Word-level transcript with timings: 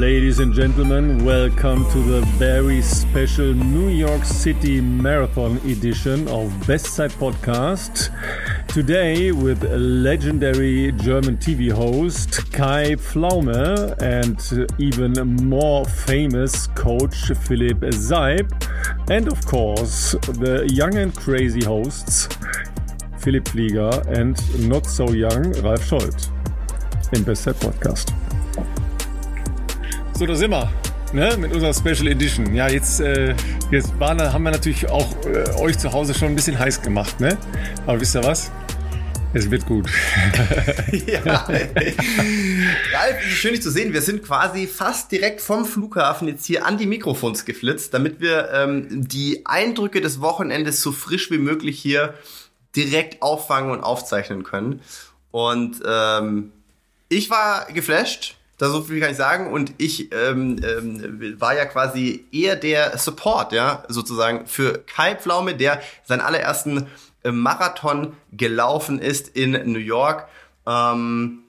ladies 0.00 0.38
and 0.38 0.54
gentlemen. 0.54 1.26
Welcome 1.26 1.84
to 1.90 1.98
the 1.98 2.22
very 2.38 2.80
special 2.80 3.52
New 3.52 3.88
York 3.88 4.24
City 4.24 4.80
Marathon 4.80 5.58
edition 5.58 6.26
of 6.28 6.66
Best 6.66 6.86
Side 6.86 7.10
Podcast. 7.10 8.08
Today 8.66 9.30
with 9.30 9.62
legendary 9.62 10.92
German 10.92 11.36
TV 11.36 11.70
host 11.70 12.50
Kai 12.50 12.94
Pflaume 12.94 13.94
and 14.00 14.40
even 14.78 15.12
more 15.46 15.84
famous 15.84 16.66
coach 16.68 17.32
Philipp 17.46 17.80
Seib. 17.92 18.48
And 19.10 19.30
of 19.30 19.44
course, 19.44 20.12
the 20.22 20.66
young 20.72 20.96
and 20.96 21.14
crazy 21.14 21.62
hosts 21.62 22.26
Philipp 23.18 23.44
Flieger 23.44 23.92
and 24.06 24.34
not 24.66 24.86
so 24.86 25.10
young 25.10 25.52
Ralf 25.60 25.82
Scholz 25.82 26.30
im 27.12 27.22
Best 27.22 27.42
Side 27.42 27.60
Podcast. 27.60 28.29
So, 30.20 30.26
da 30.26 30.34
sind 30.34 30.50
wir. 30.50 30.70
Ne, 31.14 31.34
mit 31.38 31.50
unserer 31.50 31.72
Special 31.72 32.06
Edition. 32.06 32.54
Ja, 32.54 32.68
jetzt, 32.68 33.00
äh, 33.00 33.34
jetzt 33.70 33.98
waren, 33.98 34.20
haben 34.20 34.42
wir 34.42 34.50
natürlich 34.50 34.86
auch 34.90 35.16
äh, 35.24 35.48
euch 35.58 35.78
zu 35.78 35.94
Hause 35.94 36.12
schon 36.12 36.28
ein 36.28 36.34
bisschen 36.34 36.58
heiß 36.58 36.82
gemacht, 36.82 37.20
ne? 37.20 37.38
Aber 37.86 37.98
wisst 37.98 38.14
ihr 38.14 38.22
was? 38.22 38.50
Es 39.32 39.50
wird 39.50 39.64
gut. 39.64 39.88
ja. 41.06 41.22
Ralf, 41.22 43.22
schön 43.30 43.52
dich 43.52 43.62
zu 43.62 43.70
sehen. 43.70 43.94
Wir 43.94 44.02
sind 44.02 44.22
quasi 44.22 44.66
fast 44.66 45.10
direkt 45.10 45.40
vom 45.40 45.64
Flughafen 45.64 46.28
jetzt 46.28 46.44
hier 46.44 46.66
an 46.66 46.76
die 46.76 46.84
Mikrofons 46.84 47.46
geflitzt, 47.46 47.94
damit 47.94 48.20
wir 48.20 48.50
ähm, 48.52 48.88
die 48.90 49.46
Eindrücke 49.46 50.02
des 50.02 50.20
Wochenendes 50.20 50.82
so 50.82 50.92
frisch 50.92 51.30
wie 51.30 51.38
möglich 51.38 51.80
hier 51.80 52.12
direkt 52.76 53.22
auffangen 53.22 53.70
und 53.70 53.80
aufzeichnen 53.80 54.42
können. 54.42 54.82
Und 55.30 55.80
ähm, 55.82 56.52
ich 57.08 57.30
war 57.30 57.72
geflasht 57.72 58.36
da 58.60 58.68
so 58.68 58.82
viel 58.82 59.00
kann 59.00 59.10
ich 59.10 59.16
sagen. 59.16 59.50
Und 59.50 59.72
ich 59.78 60.12
ähm, 60.12 60.60
ähm, 60.62 61.40
war 61.40 61.56
ja 61.56 61.64
quasi 61.64 62.26
eher 62.30 62.56
der 62.56 62.98
Support, 62.98 63.52
ja, 63.52 63.84
sozusagen 63.88 64.46
für 64.46 64.84
Kai 64.84 65.16
Pflaume, 65.16 65.56
der 65.56 65.80
seinen 66.04 66.20
allerersten 66.20 66.86
äh, 67.24 67.32
Marathon 67.32 68.14
gelaufen 68.32 68.98
ist 68.98 69.28
in 69.28 69.52
New 69.72 69.78
York. 69.78 70.28
Ähm, 70.66 71.44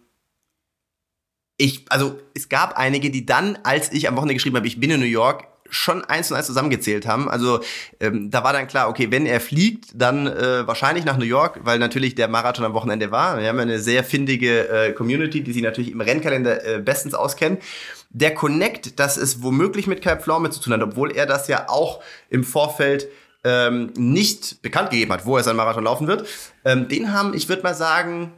ich, 1.57 1.85
also 1.89 2.17
es 2.33 2.47
gab 2.47 2.77
einige, 2.77 3.11
die 3.11 3.25
dann, 3.25 3.59
als 3.63 3.91
ich 3.91 4.07
am 4.07 4.15
Wochenende 4.15 4.35
geschrieben 4.35 4.55
habe, 4.55 4.67
ich 4.67 4.79
bin 4.79 4.89
in 4.89 5.01
New 5.01 5.05
York, 5.05 5.47
schon 5.71 6.03
eins 6.05 6.29
und 6.29 6.37
eins 6.37 6.45
zusammengezählt 6.45 7.07
haben. 7.07 7.29
Also 7.29 7.61
ähm, 7.99 8.29
da 8.29 8.43
war 8.43 8.53
dann 8.53 8.67
klar, 8.67 8.89
okay, 8.89 9.07
wenn 9.09 9.25
er 9.25 9.39
fliegt, 9.41 9.89
dann 9.95 10.27
äh, 10.27 10.67
wahrscheinlich 10.67 11.05
nach 11.05 11.17
New 11.17 11.25
York, 11.25 11.61
weil 11.63 11.79
natürlich 11.79 12.13
der 12.13 12.27
Marathon 12.27 12.65
am 12.65 12.73
Wochenende 12.73 13.09
war. 13.09 13.39
Wir 13.39 13.47
haben 13.47 13.59
eine 13.59 13.79
sehr 13.79 14.03
findige 14.03 14.67
äh, 14.69 14.91
Community, 14.93 15.41
die 15.41 15.53
sich 15.53 15.63
natürlich 15.63 15.91
im 15.91 16.01
Rennkalender 16.01 16.65
äh, 16.65 16.79
bestens 16.79 17.13
auskennt. 17.13 17.63
Der 18.09 18.33
Connect, 18.33 18.99
dass 18.99 19.17
es 19.17 19.41
womöglich 19.41 19.87
mit 19.87 20.01
Kai 20.01 20.17
Pflaume 20.17 20.49
zu 20.49 20.59
tun 20.59 20.73
hat, 20.73 20.83
obwohl 20.83 21.11
er 21.11 21.25
das 21.25 21.47
ja 21.47 21.69
auch 21.69 22.03
im 22.29 22.43
Vorfeld 22.43 23.07
ähm, 23.43 23.91
nicht 23.95 24.61
bekannt 24.61 24.91
gegeben 24.91 25.13
hat, 25.13 25.25
wo 25.25 25.37
er 25.37 25.43
seinen 25.43 25.55
Marathon 25.55 25.85
laufen 25.85 26.07
wird, 26.07 26.27
ähm, 26.65 26.87
den 26.89 27.13
haben, 27.13 27.33
ich 27.33 27.49
würde 27.49 27.63
mal 27.63 27.73
sagen, 27.73 28.33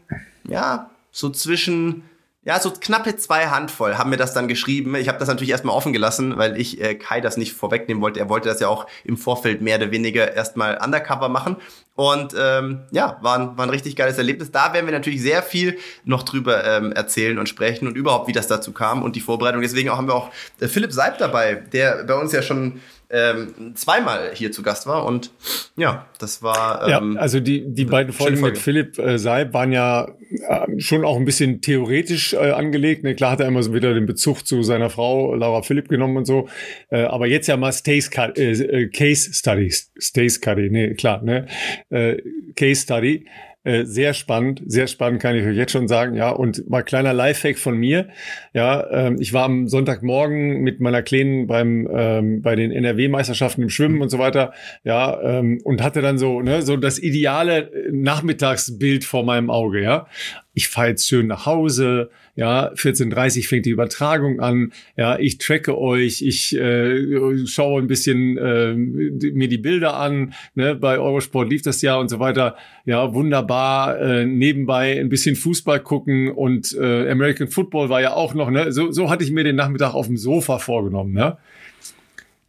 ja, 0.48 0.92
so 1.11 1.30
zwischen 1.30 2.04
ja, 2.45 2.59
so 2.59 2.72
knappe 2.72 3.16
zwei 3.16 3.47
Handvoll 3.47 3.97
haben 3.97 4.09
mir 4.09 4.17
das 4.17 4.33
dann 4.33 4.49
geschrieben. 4.49 4.95
Ich 4.95 5.08
habe 5.08 5.17
das 5.17 5.30
natürlich 5.30 5.52
erstmal 5.52 5.75
offen 5.75 5.94
gelassen, 5.94 6.38
weil 6.38 6.59
ich 6.59 6.81
äh, 6.81 6.95
Kai 6.95 7.22
das 7.22 7.38
nicht 7.38 7.53
vorwegnehmen 7.53 8.03
wollte. 8.03 8.19
Er 8.19 8.27
wollte 8.27 8.49
das 8.49 8.59
ja 8.59 8.67
auch 8.67 8.86
im 9.05 9.16
Vorfeld 9.16 9.61
mehr 9.61 9.77
oder 9.77 9.91
weniger 9.91 10.33
erstmal 10.33 10.77
undercover 10.83 11.30
machen. 11.30 11.55
Und 11.95 12.36
ähm, 12.38 12.81
ja, 12.91 13.17
war 13.21 13.39
ein, 13.39 13.58
war 13.58 13.66
ein 13.66 13.69
richtig 13.69 13.95
geiles 13.95 14.17
Erlebnis. 14.17 14.52
Da 14.52 14.73
werden 14.73 14.88
wir 14.88 14.94
natürlich 14.94 15.21
sehr 15.21 15.41
viel 15.41 15.77
noch 16.03 16.23
drüber 16.23 16.66
ähm, 16.66 16.91
erzählen 16.91 17.39
und 17.39 17.47
sprechen 17.47 17.88
und 17.88 17.95
überhaupt, 17.95 18.27
wie 18.27 18.33
das 18.33 18.47
dazu 18.47 18.73
kam 18.73 19.03
und 19.03 19.16
die 19.16 19.21
Vorbereitung. 19.21 19.61
Deswegen 19.61 19.89
auch 19.89 19.97
haben 19.97 20.08
wir 20.08 20.16
auch 20.16 20.30
äh, 20.59 20.67
Philipp 20.67 20.91
Seib 20.91 21.19
dabei, 21.19 21.55
der 21.71 22.03
bei 22.03 22.16
uns 22.16 22.33
ja 22.33 22.41
schon 22.41 22.81
ähm, 23.14 23.75
zweimal 23.75 24.31
hier 24.33 24.52
zu 24.52 24.64
Gast 24.64 24.88
war. 24.88 25.06
Und 25.06 25.30
ja, 25.78 26.08
das 26.17 26.42
war. 26.42 26.82
Ähm, 26.83 27.14
ja, 27.14 27.20
also 27.20 27.39
die, 27.39 27.64
die 27.73 27.86
beiden 27.86 28.11
Folgen 28.11 28.38
Folge. 28.38 28.55
mit 28.55 28.61
Philipp 28.61 28.98
äh, 28.98 29.20
Seib 29.20 29.54
waren 29.54 29.71
ja 29.71 30.08
äh, 30.49 30.80
schon 30.80 31.05
auch 31.05 31.15
ein 31.17 31.26
bisschen 31.26 31.61
theoretisch 31.61 32.33
äh, 32.33 32.52
angelegt. 32.52 33.04
Ne? 33.04 33.14
Klar 33.14 33.32
hat 33.32 33.39
er 33.39 33.48
immer 33.48 33.61
so 33.61 33.73
wieder 33.73 33.93
den 33.93 34.08
Bezug 34.08 34.48
zu 34.48 34.64
seiner 34.64 34.89
Frau 34.89 35.36
Laura 35.36 35.61
Philipp 35.61 35.89
genommen 35.89 36.17
und 36.17 36.26
so. 36.26 36.49
Äh, 36.89 37.04
aber 37.04 37.27
jetzt 37.27 37.48
ja 37.48 37.55
mal 37.55 37.71
Stays, 37.71 38.10
äh, 38.15 38.88
Case 38.88 39.32
Study. 39.32 39.71
Stay 39.71 40.30
Study, 40.30 40.70
nee, 40.71 40.95
klar, 40.95 41.21
ne? 41.21 41.45
Äh, 41.92 42.17
Case 42.55 42.82
Study. 42.82 43.27
Äh, 43.66 43.86
sehr 43.86 44.14
spannend, 44.14 44.62
sehr 44.66 44.88
spannend 44.88 45.22
kann 45.22 45.38
ich 45.38 45.46
euch 45.46 45.56
jetzt 45.56 45.72
schon 45.72 45.88
sagen, 45.88 46.16
ja. 46.16 46.32
Und 46.32 46.70
mal 46.70 46.84
kleiner 46.84 47.14
Lifehack 47.14 47.58
von 47.58 47.78
mir, 47.78 48.10
ja. 48.54 48.86
Ähm, 48.92 49.18
ich 49.22 49.32
war 49.32 49.46
am 49.46 49.70
Sonntagmorgen 49.70 50.62
mit 50.62 50.82
meiner 50.82 51.02
Kleinen 51.02 51.48
beim 51.48 51.88
ähm, 51.90 52.42
bei 52.42 52.58
den 52.58 52.72
NRW-Meisterschaften 52.72 53.62
im 53.62 53.70
Schwimmen 53.70 54.02
und 54.02 54.10
so 54.10 54.20
weiter, 54.20 54.54
ja, 54.84 55.18
ähm, 55.22 55.62
und 55.64 55.82
hatte 55.82 56.02
dann 56.02 56.18
so 56.18 56.42
ne 56.42 56.62
so 56.62 56.76
das 56.76 57.00
ideale 57.00 57.72
Nachmittagsbild 57.90 59.06
vor 59.06 59.24
meinem 59.24 59.50
Auge, 59.50 59.82
ja. 59.82 60.08
Ich 60.54 60.68
fahre 60.68 60.90
jetzt 60.90 61.08
schön 61.08 61.28
nach 61.28 61.45
Hause, 61.45 62.10
ja, 62.36 62.71
14.30 62.73 63.48
fängt 63.48 63.66
die 63.67 63.70
Übertragung 63.70 64.39
an. 64.39 64.73
Ja, 64.98 65.20
ich 65.20 65.38
tracke 65.38 65.77
euch, 65.77 66.23
ich 66.23 66.55
äh, 66.55 67.45
schaue 67.45 67.80
ein 67.80 67.88
bisschen 67.88 68.38
äh, 68.38 68.73
mir 68.73 69.48
die 69.48 69.60
Bilder 69.60 69.95
an. 69.98 70.33
Ne? 70.55 70.76
Bei 70.76 70.98
Eurosport 70.98 71.49
lief 71.49 71.61
das 71.61 71.83
ja 71.83 71.95
und 71.95 72.10
so 72.10 72.20
weiter. 72.20 72.58
Ja, 72.86 73.14
wunderbar. 73.14 73.99
Äh, 74.02 74.26
nebenbei 74.26 74.99
ein 74.99 75.10
bisschen 75.10 75.36
Fußball 75.36 75.82
gucken 75.82 76.32
und 76.32 76.73
äh, 76.73 77.10
American 77.11 77.49
Football 77.49 77.89
war 77.89 78.02
ja 78.02 78.14
auch 78.14 78.33
noch. 78.33 78.50
Ne? 78.50 78.71
So, 78.71 78.92
so 78.92 79.11
hatte 79.11 79.23
ich 79.23 79.32
mir 79.32 79.44
den 79.44 79.55
Nachmittag 79.55 79.94
auf 79.94 80.08
dem 80.08 80.17
Sofa 80.17 80.58
vorgenommen. 80.58 81.14
Ne? 81.14 81.38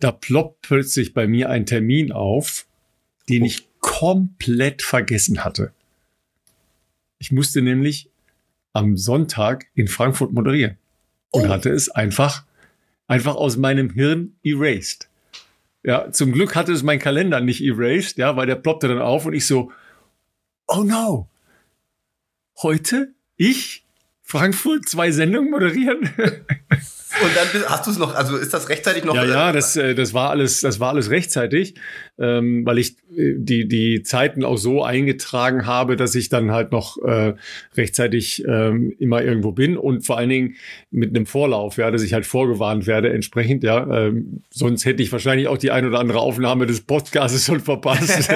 Da 0.00 0.12
ploppt 0.12 0.62
plötzlich 0.62 1.12
bei 1.12 1.26
mir 1.26 1.50
ein 1.50 1.66
Termin 1.66 2.10
auf, 2.10 2.66
den 3.28 3.44
ich 3.44 3.68
komplett 3.80 4.80
vergessen 4.80 5.44
hatte. 5.44 5.72
Ich 7.18 7.32
musste 7.32 7.60
nämlich 7.60 8.08
am 8.74 8.98
Sonntag 8.98 9.66
in 9.74 9.88
Frankfurt 9.88 10.32
moderieren 10.32 10.76
und 11.30 11.46
oh. 11.46 11.48
hatte 11.48 11.70
es 11.70 11.88
einfach, 11.88 12.44
einfach 13.06 13.36
aus 13.36 13.56
meinem 13.56 13.90
Hirn 13.90 14.36
erased. 14.42 15.08
Ja, 15.82 16.10
zum 16.12 16.32
Glück 16.32 16.54
hatte 16.54 16.72
es 16.72 16.82
mein 16.82 16.98
Kalender 16.98 17.40
nicht 17.40 17.62
erased, 17.62 18.18
ja, 18.18 18.36
weil 18.36 18.46
der 18.46 18.56
ploppte 18.56 18.88
dann 18.88 19.00
auf 19.00 19.24
und 19.26 19.32
ich 19.32 19.46
so, 19.46 19.72
oh 20.66 20.82
no, 20.82 21.28
heute 22.62 23.14
ich 23.36 23.84
Frankfurt 24.22 24.88
zwei 24.88 25.10
Sendungen 25.10 25.50
moderieren? 25.50 26.10
Und 27.22 27.30
dann 27.36 27.64
hast 27.68 27.86
du 27.86 27.90
es 27.90 27.98
noch, 27.98 28.14
also 28.14 28.36
ist 28.36 28.52
das 28.52 28.68
rechtzeitig 28.68 29.04
noch? 29.04 29.14
Ja, 29.14 29.24
ja, 29.24 29.52
das, 29.52 29.76
äh, 29.76 29.94
das 29.94 30.14
war 30.14 30.30
alles, 30.30 30.60
das 30.60 30.80
war 30.80 30.90
alles 30.90 31.10
rechtzeitig, 31.10 31.74
ähm, 32.18 32.66
weil 32.66 32.78
ich 32.78 32.96
äh, 33.16 33.34
die, 33.36 33.68
die 33.68 34.02
Zeiten 34.02 34.44
auch 34.44 34.56
so 34.56 34.82
eingetragen 34.82 35.66
habe, 35.66 35.96
dass 35.96 36.14
ich 36.14 36.28
dann 36.28 36.50
halt 36.50 36.72
noch 36.72 36.98
äh, 37.02 37.34
rechtzeitig 37.76 38.44
ähm, 38.46 38.94
immer 38.98 39.22
irgendwo 39.22 39.52
bin 39.52 39.76
und 39.76 40.04
vor 40.04 40.18
allen 40.18 40.30
Dingen 40.30 40.56
mit 40.90 41.10
einem 41.10 41.26
Vorlauf, 41.26 41.76
ja, 41.76 41.90
dass 41.90 42.02
ich 42.02 42.14
halt 42.14 42.26
vorgewarnt 42.26 42.86
werde 42.86 43.12
entsprechend, 43.12 43.62
ja. 43.64 44.06
Ähm, 44.06 44.42
sonst 44.50 44.84
hätte 44.84 45.02
ich 45.02 45.12
wahrscheinlich 45.12 45.48
auch 45.48 45.58
die 45.58 45.70
ein 45.70 45.86
oder 45.86 46.00
andere 46.00 46.20
Aufnahme 46.20 46.66
des 46.66 46.80
Podcasts 46.80 47.44
schon 47.44 47.60
verpasst. 47.60 48.28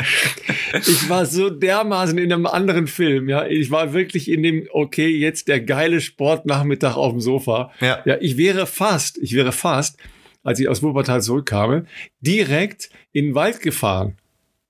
ich 0.74 1.08
war 1.08 1.26
so 1.26 1.50
dermaßen 1.50 2.18
in 2.18 2.32
einem 2.32 2.46
anderen 2.46 2.86
Film, 2.86 3.28
ja. 3.28 3.46
Ich 3.46 3.70
war 3.70 3.92
wirklich 3.92 4.30
in 4.30 4.42
dem, 4.42 4.66
okay, 4.72 5.08
jetzt 5.08 5.48
der 5.48 5.60
geile 5.60 6.00
Sportnachmittag 6.00 6.96
auf 6.96 7.12
dem 7.12 7.20
Sofa. 7.20 7.72
Ja. 7.80 8.00
ja, 8.04 8.16
ich 8.20 8.36
wäre 8.36 8.66
fast, 8.66 9.18
ich 9.18 9.34
wäre 9.34 9.52
fast, 9.52 9.98
als 10.42 10.60
ich 10.60 10.68
aus 10.68 10.82
Wuppertal 10.82 11.22
zurückkam, 11.22 11.86
direkt 12.20 12.90
in 13.12 13.26
den 13.26 13.34
Wald 13.34 13.60
gefahren. 13.60 14.16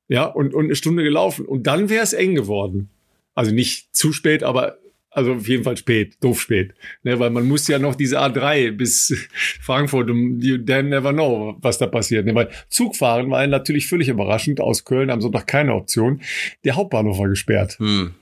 Ja, 0.08 0.24
und, 0.24 0.54
und 0.54 0.64
eine 0.64 0.74
Stunde 0.74 1.04
gelaufen. 1.04 1.46
Und 1.46 1.66
dann 1.66 1.88
wäre 1.88 2.02
es 2.02 2.12
eng 2.12 2.34
geworden. 2.34 2.90
Also 3.34 3.52
nicht 3.52 3.94
zu 3.94 4.12
spät, 4.12 4.42
aber 4.42 4.78
also 5.10 5.34
auf 5.34 5.48
jeden 5.48 5.64
Fall 5.64 5.76
spät, 5.76 6.16
doof 6.20 6.40
spät. 6.40 6.74
Ne, 7.02 7.18
weil 7.18 7.30
man 7.30 7.46
muss 7.46 7.66
ja 7.68 7.78
noch 7.78 7.94
diese 7.94 8.20
A3 8.20 8.72
bis 8.72 9.28
Frankfurt, 9.60 10.08
you 10.08 10.58
damn 10.58 10.88
never 10.88 11.12
know, 11.12 11.56
was 11.60 11.78
da 11.78 11.86
passiert. 11.86 12.26
Ne, 12.26 12.34
weil 12.34 12.48
Zugfahren 12.68 13.30
war 13.30 13.46
natürlich 13.46 13.86
völlig 13.86 14.08
überraschend. 14.08 14.60
Aus 14.60 14.84
Köln 14.84 15.10
am 15.10 15.20
Sonntag 15.20 15.46
keine 15.46 15.74
Option. 15.74 16.20
Der 16.64 16.76
Hauptbahnhof 16.76 17.18
war 17.18 17.28
gesperrt. 17.28 17.78
Hm. 17.78 18.14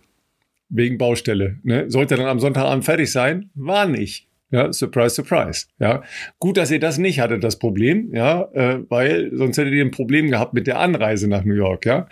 Wegen 0.70 0.98
Baustelle. 0.98 1.58
Ne? 1.62 1.90
Sollte 1.90 2.16
dann 2.16 2.26
am 2.26 2.40
Sonntagabend 2.40 2.84
fertig 2.84 3.10
sein? 3.10 3.50
War 3.54 3.86
nicht. 3.86 4.28
Ja, 4.50 4.72
surprise, 4.72 5.14
surprise. 5.14 5.66
Ja, 5.78 6.02
gut, 6.38 6.56
dass 6.56 6.70
ihr 6.70 6.80
das 6.80 6.96
nicht 6.96 7.20
hattet, 7.20 7.44
das 7.44 7.58
Problem, 7.58 8.14
ja, 8.14 8.48
äh, 8.54 8.78
weil 8.88 9.30
sonst 9.34 9.58
hättet 9.58 9.74
ihr 9.74 9.84
ein 9.84 9.90
Problem 9.90 10.30
gehabt 10.30 10.54
mit 10.54 10.66
der 10.66 10.78
Anreise 10.78 11.28
nach 11.28 11.44
New 11.44 11.54
York, 11.54 11.84
ja. 11.84 12.08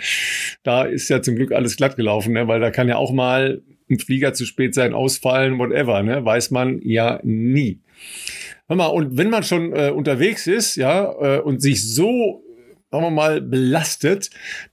Da 0.63 0.83
ist 0.83 1.09
ja 1.09 1.23
zum 1.23 1.37
Glück 1.37 1.53
alles 1.53 1.77
glatt 1.77 1.97
gelaufen, 1.97 2.35
ne? 2.35 2.47
weil 2.47 2.61
da 2.61 2.71
kann 2.71 2.89
ja 2.89 2.97
auch 2.97 3.11
mal 3.11 3.63
ein 3.91 3.99
Flieger 3.99 4.33
zu 4.33 4.47
spät 4.47 4.75
sein, 4.75 4.95
ausfallen, 4.95 5.59
whatever, 5.59 6.03
ne? 6.03 6.25
Weiß 6.25 6.51
man 6.51 6.81
ja 6.83 7.21
nie. 7.23 7.81
Hör 8.69 8.77
mal, 8.77 8.87
und 8.87 9.17
wenn 9.17 9.31
man 9.31 9.43
schon 9.43 9.73
äh, 9.73 9.91
unterwegs 9.91 10.47
ist, 10.47 10.77
ja, 10.77 11.13
äh, 11.21 11.41
und 11.41 11.63
sich 11.63 11.87
so 11.87 12.43
sagen 12.91 13.05
wir 13.05 13.11
mal, 13.11 13.41
belastet, 13.41 14.29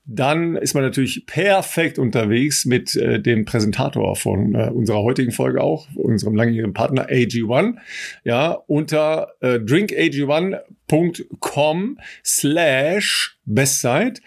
dann 0.06 0.56
ist 0.56 0.74
man 0.74 0.82
natürlich 0.84 1.26
perfekt 1.26 1.98
unterwegs 1.98 2.64
mit 2.64 2.94
äh, 2.96 3.20
dem 3.20 3.44
Präsentator 3.44 4.16
von 4.16 4.54
äh, 4.54 4.70
unserer 4.70 5.02
heutigen 5.02 5.32
Folge 5.32 5.60
auch, 5.60 5.88
unserem 5.94 6.36
langjährigen 6.36 6.72
Partner 6.74 7.08
AG1. 7.08 7.74
Ja, 8.22 8.52
unter 8.66 9.32
äh, 9.40 9.56
drinkag1.com 9.56 11.98
slash 12.24 13.36
bestside 13.44 14.20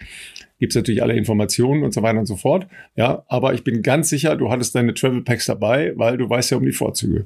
gibt's 0.58 0.74
natürlich 0.74 1.02
alle 1.02 1.14
Informationen 1.14 1.82
und 1.82 1.92
so 1.92 2.02
weiter 2.02 2.18
und 2.18 2.26
so 2.26 2.36
fort. 2.36 2.66
Ja, 2.96 3.24
aber 3.28 3.54
ich 3.54 3.64
bin 3.64 3.82
ganz 3.82 4.08
sicher, 4.08 4.36
du 4.36 4.50
hattest 4.50 4.74
deine 4.74 4.94
Travel 4.94 5.22
Packs 5.22 5.46
dabei, 5.46 5.92
weil 5.96 6.16
du 6.16 6.28
weißt 6.28 6.50
ja 6.50 6.56
um 6.56 6.64
die 6.64 6.72
Vorzüge. 6.72 7.24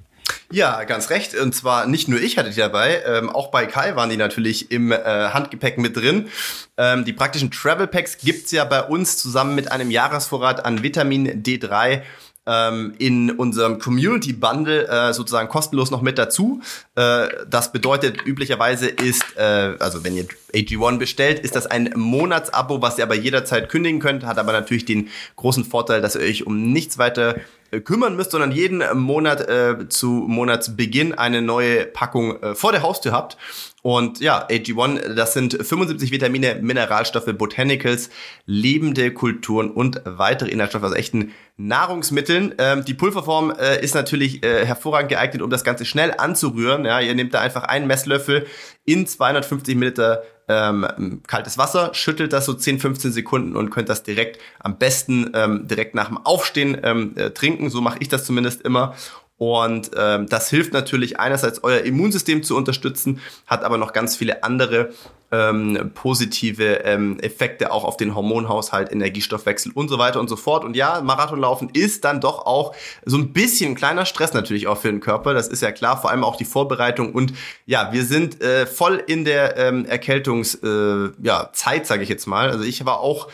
Ja, 0.51 0.85
ganz 0.85 1.09
recht. 1.09 1.35
Und 1.35 1.55
zwar 1.55 1.87
nicht 1.87 2.09
nur 2.09 2.21
ich 2.21 2.37
hatte 2.37 2.51
die 2.51 2.57
dabei, 2.57 3.03
ähm, 3.07 3.31
auch 3.31 3.51
bei 3.51 3.67
Kai 3.67 3.97
waren 3.97 4.11
die 4.11 4.19
natürlich 4.19 4.71
im 4.71 4.93
äh, 4.93 4.97
Handgepäck 4.99 5.79
mit 5.79 5.97
drin. 5.97 6.29
Ähm, 6.77 7.05
die 7.05 7.15
praktischen 7.15 7.51
Travel 7.51 7.87
Packs 7.87 8.19
gibt's 8.19 8.51
ja 8.53 8.65
bei 8.65 8.83
uns 8.83 9.17
zusammen 9.17 9.55
mit 9.55 9.73
einem 9.73 9.91
Jahresvorrat 9.91 10.65
an 10.65 10.83
Vitamin 10.83 11.43
D3 11.43 12.03
ähm, 12.47 12.95
in 12.99 13.31
unserem 13.31 13.79
Community 13.79 14.33
Bundle 14.33 14.89
äh, 14.89 15.13
sozusagen 15.13 15.49
kostenlos 15.49 15.91
noch 15.91 16.03
mit 16.03 16.19
dazu. 16.19 16.61
Äh, 16.95 17.29
das 17.49 17.73
bedeutet 17.73 18.27
üblicherweise 18.27 18.89
ist, 18.89 19.37
äh, 19.37 19.77
also 19.79 20.05
wenn 20.05 20.17
ihr 20.17 20.27
AG1 20.55 20.99
bestellt, 20.99 21.39
ist 21.41 21.57
das 21.57 21.67
ein 21.67 21.93
Monatsabo, 21.95 22.83
was 22.83 22.99
ihr 22.99 23.05
aber 23.05 23.15
jederzeit 23.15 23.69
kündigen 23.69 24.01
könnt, 24.01 24.25
hat 24.25 24.39
aber 24.39 24.53
natürlich 24.53 24.85
den 24.85 25.09
großen 25.37 25.65
Vorteil, 25.65 26.01
dass 26.01 26.17
ihr 26.17 26.23
euch 26.23 26.47
um 26.47 26.73
nichts 26.73 26.99
weiter 26.99 27.37
äh, 27.71 27.81
kümmern 27.81 28.17
müsst, 28.17 28.33
sondern 28.33 28.53
jeden 28.53 28.83
Monat 28.99 29.49
äh, 29.49 29.89
zu 29.89 30.25
Monatsbeginn 30.29 31.15
eine 31.15 31.43
neue 31.43 31.87
Packung 31.87 32.43
äh, 32.43 32.55
vor 32.55 32.73
der 32.73 32.83
Haustür 32.83 33.13
habt. 33.13 33.37
Und 33.83 34.21
ja, 34.21 34.47
AG1, 34.47 35.15
das 35.15 35.33
sind 35.33 35.55
75 35.55 36.13
Vitamine, 36.13 36.55
Mineralstoffe, 36.63 37.33
Botanicals, 37.37 38.11
lebende 38.47 39.13
Kulturen 39.13 39.73
und 39.73 40.01
weitere 40.05 40.51
Inhaltsstoffe 40.51 40.85
aus 40.85 40.95
echten 40.95 41.33
Nahrungsmitteln. 41.57 42.55
Ähm, 42.59 42.85
die 42.85 42.95
Pulverform 42.95 43.51
äh, 43.51 43.83
ist 43.83 43.97
natürlich 43.97 44.45
äh, 44.45 44.65
hervorragend 44.65 45.11
geeignet, 45.11 45.43
um 45.43 45.51
das 45.51 45.65
Ganze 45.65 45.85
schnell 45.85 46.15
anzurühren. 46.17 46.85
Ja, 46.85 47.01
ihr 47.01 47.15
nehmt 47.17 47.35
da 47.35 47.41
einfach 47.41 47.65
einen 47.65 47.89
Messlöffel 47.89 48.47
in 48.85 49.07
250 49.07 49.75
Milliliter 49.75 50.23
ähm, 50.49 51.23
kaltes 51.27 51.59
Wasser, 51.59 51.95
schüttelt 51.95 52.33
das 52.33 52.47
so 52.47 52.55
10, 52.55 52.79
15 52.79 53.13
Sekunden 53.13 53.57
und 53.57 53.71
könnt 53.71 53.89
das 53.89 54.03
direkt 54.03 54.41
am 54.59 54.79
besten 54.79 55.31
ähm, 55.35 55.67
direkt 55.67 55.95
nach 55.95 56.09
dem 56.09 56.19
Aufstehen 56.19 56.81
ähm, 56.83 57.13
äh, 57.17 57.31
trinken. 57.31 57.71
So 57.71 57.81
mache 57.81 57.99
ich 58.01 58.09
das 58.09 58.25
zumindest 58.25 58.63
immer. 58.63 58.95
Und 59.43 59.91
ähm, 59.97 60.29
das 60.29 60.51
hilft 60.51 60.73
natürlich 60.73 61.19
einerseits 61.19 61.65
euer 61.65 61.81
Immunsystem 61.81 62.45
zu 62.45 62.57
unterstützen, 62.57 63.19
hat 63.49 63.65
aber 63.65 63.77
noch 63.77 63.93
ganz 63.93 64.15
viele 64.15 64.45
andere 64.45 64.91
ähm, 65.33 65.91
positive 65.95 66.85
ähm, 66.85 67.19
Effekte 67.19 67.73
auch 67.73 67.83
auf 67.83 67.97
den 67.97 68.15
Hormonhaushalt, 68.15 68.93
Energiestoffwechsel 68.93 69.73
und 69.75 69.89
so 69.89 69.99
weiter 69.99 70.21
und 70.21 70.29
so 70.29 70.37
fort. 70.37 70.65
Und 70.65 70.77
ja, 70.77 71.01
Marathonlaufen 71.01 71.71
ist 71.71 72.05
dann 72.05 72.21
doch 72.21 72.47
auch 72.47 72.73
so 73.05 73.19
ein 73.19 73.33
bisschen 73.33 73.75
kleiner 73.75 74.07
Stress 74.07 74.33
natürlich 74.33 74.69
auch 74.69 74.79
für 74.79 74.93
den 74.93 75.01
Körper. 75.01 75.35
Das 75.35 75.49
ist 75.49 75.61
ja 75.61 75.73
klar, 75.73 76.01
vor 76.01 76.13
allem 76.13 76.23
auch 76.23 76.37
die 76.37 76.45
Vorbereitung. 76.45 77.13
Und 77.13 77.33
ja, 77.67 77.93
wir 77.93 78.05
sind 78.05 78.41
äh, 78.43 78.65
voll 78.65 79.03
in 79.05 79.25
der 79.25 79.57
ähm, 79.57 79.87
Erkältungszeit, 79.87 80.63
äh, 80.63 81.27
ja, 81.27 81.51
sage 81.53 82.05
ich 82.05 82.09
jetzt 82.09 82.27
mal. 82.27 82.49
Also 82.49 82.63
ich 82.63 82.85
war 82.85 83.01
auch 83.01 83.27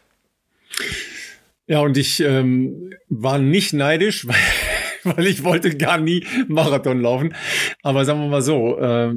Ja, 1.67 1.79
und 1.79 1.97
ich 1.97 2.19
ähm, 2.19 2.91
war 3.09 3.39
nicht 3.39 3.73
neidisch, 3.73 4.27
weil, 5.03 5.15
weil 5.15 5.27
ich 5.27 5.43
wollte 5.43 5.75
gar 5.75 5.97
nie 5.97 6.25
Marathon 6.47 7.01
laufen. 7.01 7.33
Aber 7.81 8.05
sagen 8.05 8.21
wir 8.21 8.27
mal 8.27 8.41
so, 8.41 8.79
äh, 8.79 9.13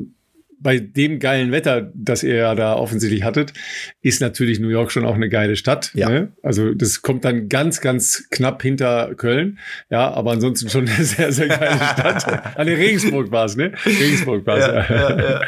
bei 0.61 0.79
dem 0.79 1.21
geilen 1.21 1.53
Wetter, 1.53 1.93
das 1.95 2.23
ihr 2.23 2.35
ja 2.35 2.55
da 2.55 2.75
offensichtlich 2.75 3.23
hattet, 3.23 3.53
ist 4.03 4.21
natürlich 4.21 4.59
New 4.59 4.69
York 4.69 4.91
schon 4.91 5.05
auch 5.05 5.15
eine 5.15 5.29
geile 5.29 5.57
Stadt. 5.57 5.93
Ja. 5.95 6.09
Ne? 6.09 6.33
Also 6.43 6.75
das 6.75 7.03
kommt 7.03 7.25
dann 7.25 7.49
ganz, 7.49 7.81
ganz 7.81 8.29
knapp 8.31 8.63
hinter 8.63 9.15
Köln. 9.15 9.59
Ja, 9.89 10.11
aber 10.11 10.33
ansonsten 10.33 10.69
schon 10.69 10.89
eine 10.89 11.05
sehr, 11.05 11.33
sehr 11.33 11.49
geile 11.49 11.77
Stadt. 11.93 12.27
An 12.27 12.43
ah, 12.57 12.65
der 12.65 12.77
Regensburg 12.77 13.31
war 13.31 13.45
es, 13.45 13.57
ne? 13.57 13.73
Regensburg 13.87 14.47
war 14.47 14.59
es. 14.59 14.67
Ja, 14.67 14.97
ja. 14.97 15.19
ja, 15.19 15.41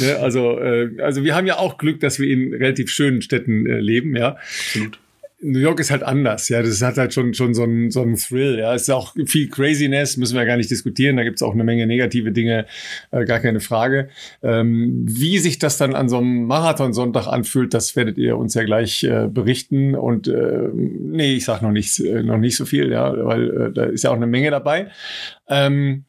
ne? 0.00 0.16
Also, 0.18 0.58
äh, 0.60 1.00
also 1.00 1.24
wir 1.24 1.34
haben 1.34 1.46
ja 1.46 1.56
auch 1.56 1.78
Glück, 1.78 2.00
dass 2.00 2.18
wir 2.18 2.28
in 2.28 2.52
relativ 2.52 2.90
schönen 2.90 3.22
Städten 3.22 3.64
äh, 3.66 3.80
leben, 3.80 4.16
ja. 4.16 4.36
Absolut. 4.66 4.98
New 5.40 5.60
York 5.60 5.78
ist 5.78 5.92
halt 5.92 6.02
anders, 6.02 6.48
ja. 6.48 6.62
Das 6.62 6.82
hat 6.82 6.96
halt 6.96 7.14
schon, 7.14 7.32
schon 7.32 7.54
so 7.54 7.62
einen 7.62 7.92
so 7.92 8.02
einen 8.02 8.16
Thrill, 8.16 8.58
ja. 8.58 8.74
Es 8.74 8.82
ist 8.82 8.90
auch 8.90 9.14
viel 9.26 9.48
Craziness, 9.48 10.16
müssen 10.16 10.36
wir 10.36 10.44
gar 10.44 10.56
nicht 10.56 10.70
diskutieren. 10.70 11.16
Da 11.16 11.22
gibt's 11.22 11.42
auch 11.42 11.54
eine 11.54 11.62
Menge 11.62 11.86
negative 11.86 12.32
Dinge, 12.32 12.66
äh, 13.12 13.24
gar 13.24 13.38
keine 13.38 13.60
Frage. 13.60 14.08
Ähm, 14.42 15.04
wie 15.06 15.38
sich 15.38 15.60
das 15.60 15.78
dann 15.78 15.94
an 15.94 16.08
so 16.08 16.18
einem 16.18 16.46
Marathonsonntag 16.46 17.28
anfühlt, 17.28 17.72
das 17.72 17.94
werdet 17.94 18.18
ihr 18.18 18.36
uns 18.36 18.54
ja 18.54 18.64
gleich 18.64 19.04
äh, 19.04 19.28
berichten. 19.28 19.94
Und 19.94 20.26
äh, 20.26 20.70
nee, 20.74 21.34
ich 21.34 21.44
sag 21.44 21.62
noch 21.62 21.72
nicht, 21.72 22.00
äh, 22.00 22.22
noch 22.24 22.38
nicht 22.38 22.56
so 22.56 22.64
viel, 22.64 22.90
ja, 22.90 23.14
weil 23.24 23.50
äh, 23.50 23.72
da 23.72 23.84
ist 23.84 24.02
ja 24.02 24.10
auch 24.10 24.16
eine 24.16 24.26
Menge 24.26 24.50
dabei. 24.50 24.88
Ähm, 25.48 26.04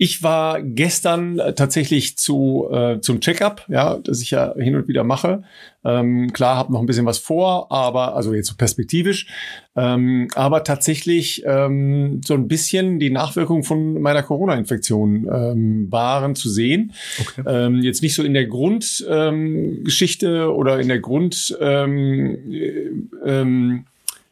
ich 0.00 0.22
war 0.22 0.62
gestern 0.62 1.40
äh, 1.40 1.54
tatsächlich 1.54 2.16
zu 2.16 2.68
äh, 2.70 3.00
zum 3.00 3.20
Checkup, 3.20 3.64
ja, 3.68 3.98
das 3.98 4.22
ich 4.22 4.30
ja 4.30 4.54
hin 4.54 4.76
und 4.76 4.86
wieder 4.86 5.02
mache. 5.02 5.42
Ähm, 5.84 6.32
klar, 6.32 6.56
habe 6.56 6.72
noch 6.72 6.78
ein 6.78 6.86
bisschen 6.86 7.04
was 7.04 7.18
vor, 7.18 7.72
aber 7.72 8.14
also 8.14 8.32
jetzt 8.32 8.46
so 8.46 8.54
perspektivisch, 8.56 9.26
ähm, 9.74 10.28
aber 10.36 10.62
tatsächlich 10.62 11.42
ähm, 11.44 12.20
so 12.24 12.34
ein 12.34 12.46
bisschen 12.46 13.00
die 13.00 13.10
Nachwirkungen 13.10 13.64
von 13.64 14.00
meiner 14.00 14.22
Corona-Infektion 14.22 15.28
ähm, 15.32 15.90
waren 15.90 16.36
zu 16.36 16.48
sehen. 16.48 16.92
Okay. 17.20 17.42
Ähm, 17.46 17.82
jetzt 17.82 18.00
nicht 18.02 18.14
so 18.14 18.22
in 18.22 18.34
der 18.34 18.46
Grundgeschichte 18.46 20.26
ähm, 20.28 20.50
oder 20.50 20.78
in 20.78 20.86
der 20.86 21.00
Grund 21.00 21.58
ähm, 21.60 22.52
äh, 22.52 22.90
ähm, 23.26 23.84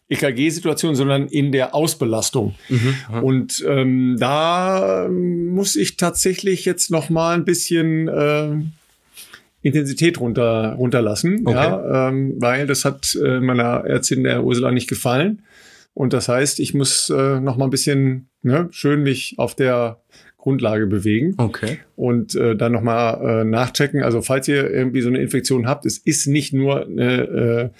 EKG-Situation, 0.08 0.94
sondern 0.94 1.26
in 1.26 1.52
der 1.52 1.74
Ausbelastung. 1.74 2.54
Mhm, 2.68 3.22
und 3.22 3.64
ähm, 3.66 4.16
da 4.18 5.08
muss 5.10 5.76
ich 5.76 5.96
tatsächlich 5.96 6.64
jetzt 6.64 6.90
noch 6.90 7.10
mal 7.10 7.34
ein 7.34 7.44
bisschen 7.44 8.08
äh, 8.08 8.50
Intensität 9.62 10.20
runter 10.20 10.74
runterlassen, 10.78 11.42
okay. 11.44 11.54
ja, 11.54 12.08
ähm, 12.08 12.34
weil 12.38 12.66
das 12.68 12.84
hat 12.84 13.18
äh, 13.20 13.40
meiner 13.40 13.84
Ärztin 13.84 14.22
der 14.22 14.44
Ursula 14.44 14.70
nicht 14.70 14.88
gefallen. 14.88 15.42
Und 15.92 16.12
das 16.12 16.28
heißt, 16.28 16.60
ich 16.60 16.74
muss 16.74 17.10
äh, 17.10 17.40
noch 17.40 17.56
mal 17.56 17.64
ein 17.64 17.70
bisschen 17.70 18.28
ne, 18.42 18.68
schön 18.70 19.02
mich 19.02 19.34
auf 19.38 19.56
der 19.56 19.98
Grundlage 20.36 20.86
bewegen. 20.86 21.34
Okay. 21.38 21.78
Und 21.96 22.36
äh, 22.36 22.54
dann 22.54 22.70
nochmal 22.70 23.40
äh, 23.40 23.44
nachchecken. 23.44 24.04
Also 24.04 24.22
falls 24.22 24.46
ihr 24.46 24.70
irgendwie 24.70 25.00
so 25.00 25.08
eine 25.08 25.18
Infektion 25.18 25.66
habt, 25.66 25.86
es 25.86 25.98
ist 25.98 26.28
nicht 26.28 26.52
nur 26.52 26.86
eine 26.86 27.22
äh, 27.22 27.70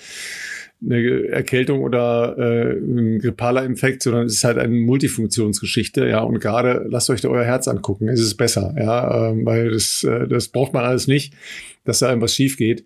eine 0.85 1.29
Erkältung 1.29 1.81
oder 1.83 2.37
äh, 2.39 2.73
ein 2.79 3.19
grippaler 3.19 3.65
Infekt, 3.65 4.03
sondern 4.03 4.27
es 4.27 4.35
ist 4.35 4.45
halt 4.45 4.59
eine 4.59 4.75
Multifunktionsgeschichte, 4.75 6.07
ja. 6.07 6.21
Und 6.21 6.41
gerade 6.41 6.87
lasst 6.89 7.09
euch 7.11 7.21
da 7.21 7.29
euer 7.29 7.45
Herz 7.45 7.67
angucken, 7.69 8.09
es 8.09 8.21
ist 8.21 8.37
besser, 8.37 8.75
ja, 8.79 9.31
ähm, 9.31 9.47
weil 9.47 9.71
das, 9.71 10.05
äh, 10.05 10.29
das 10.29 10.49
braucht 10.49 10.75
man 10.75 10.85
alles 10.85 11.07
nicht, 11.07 11.35
dass 11.85 12.01
da 12.01 12.09
irgendwas 12.09 12.35
schief 12.35 12.57
geht. 12.57 12.85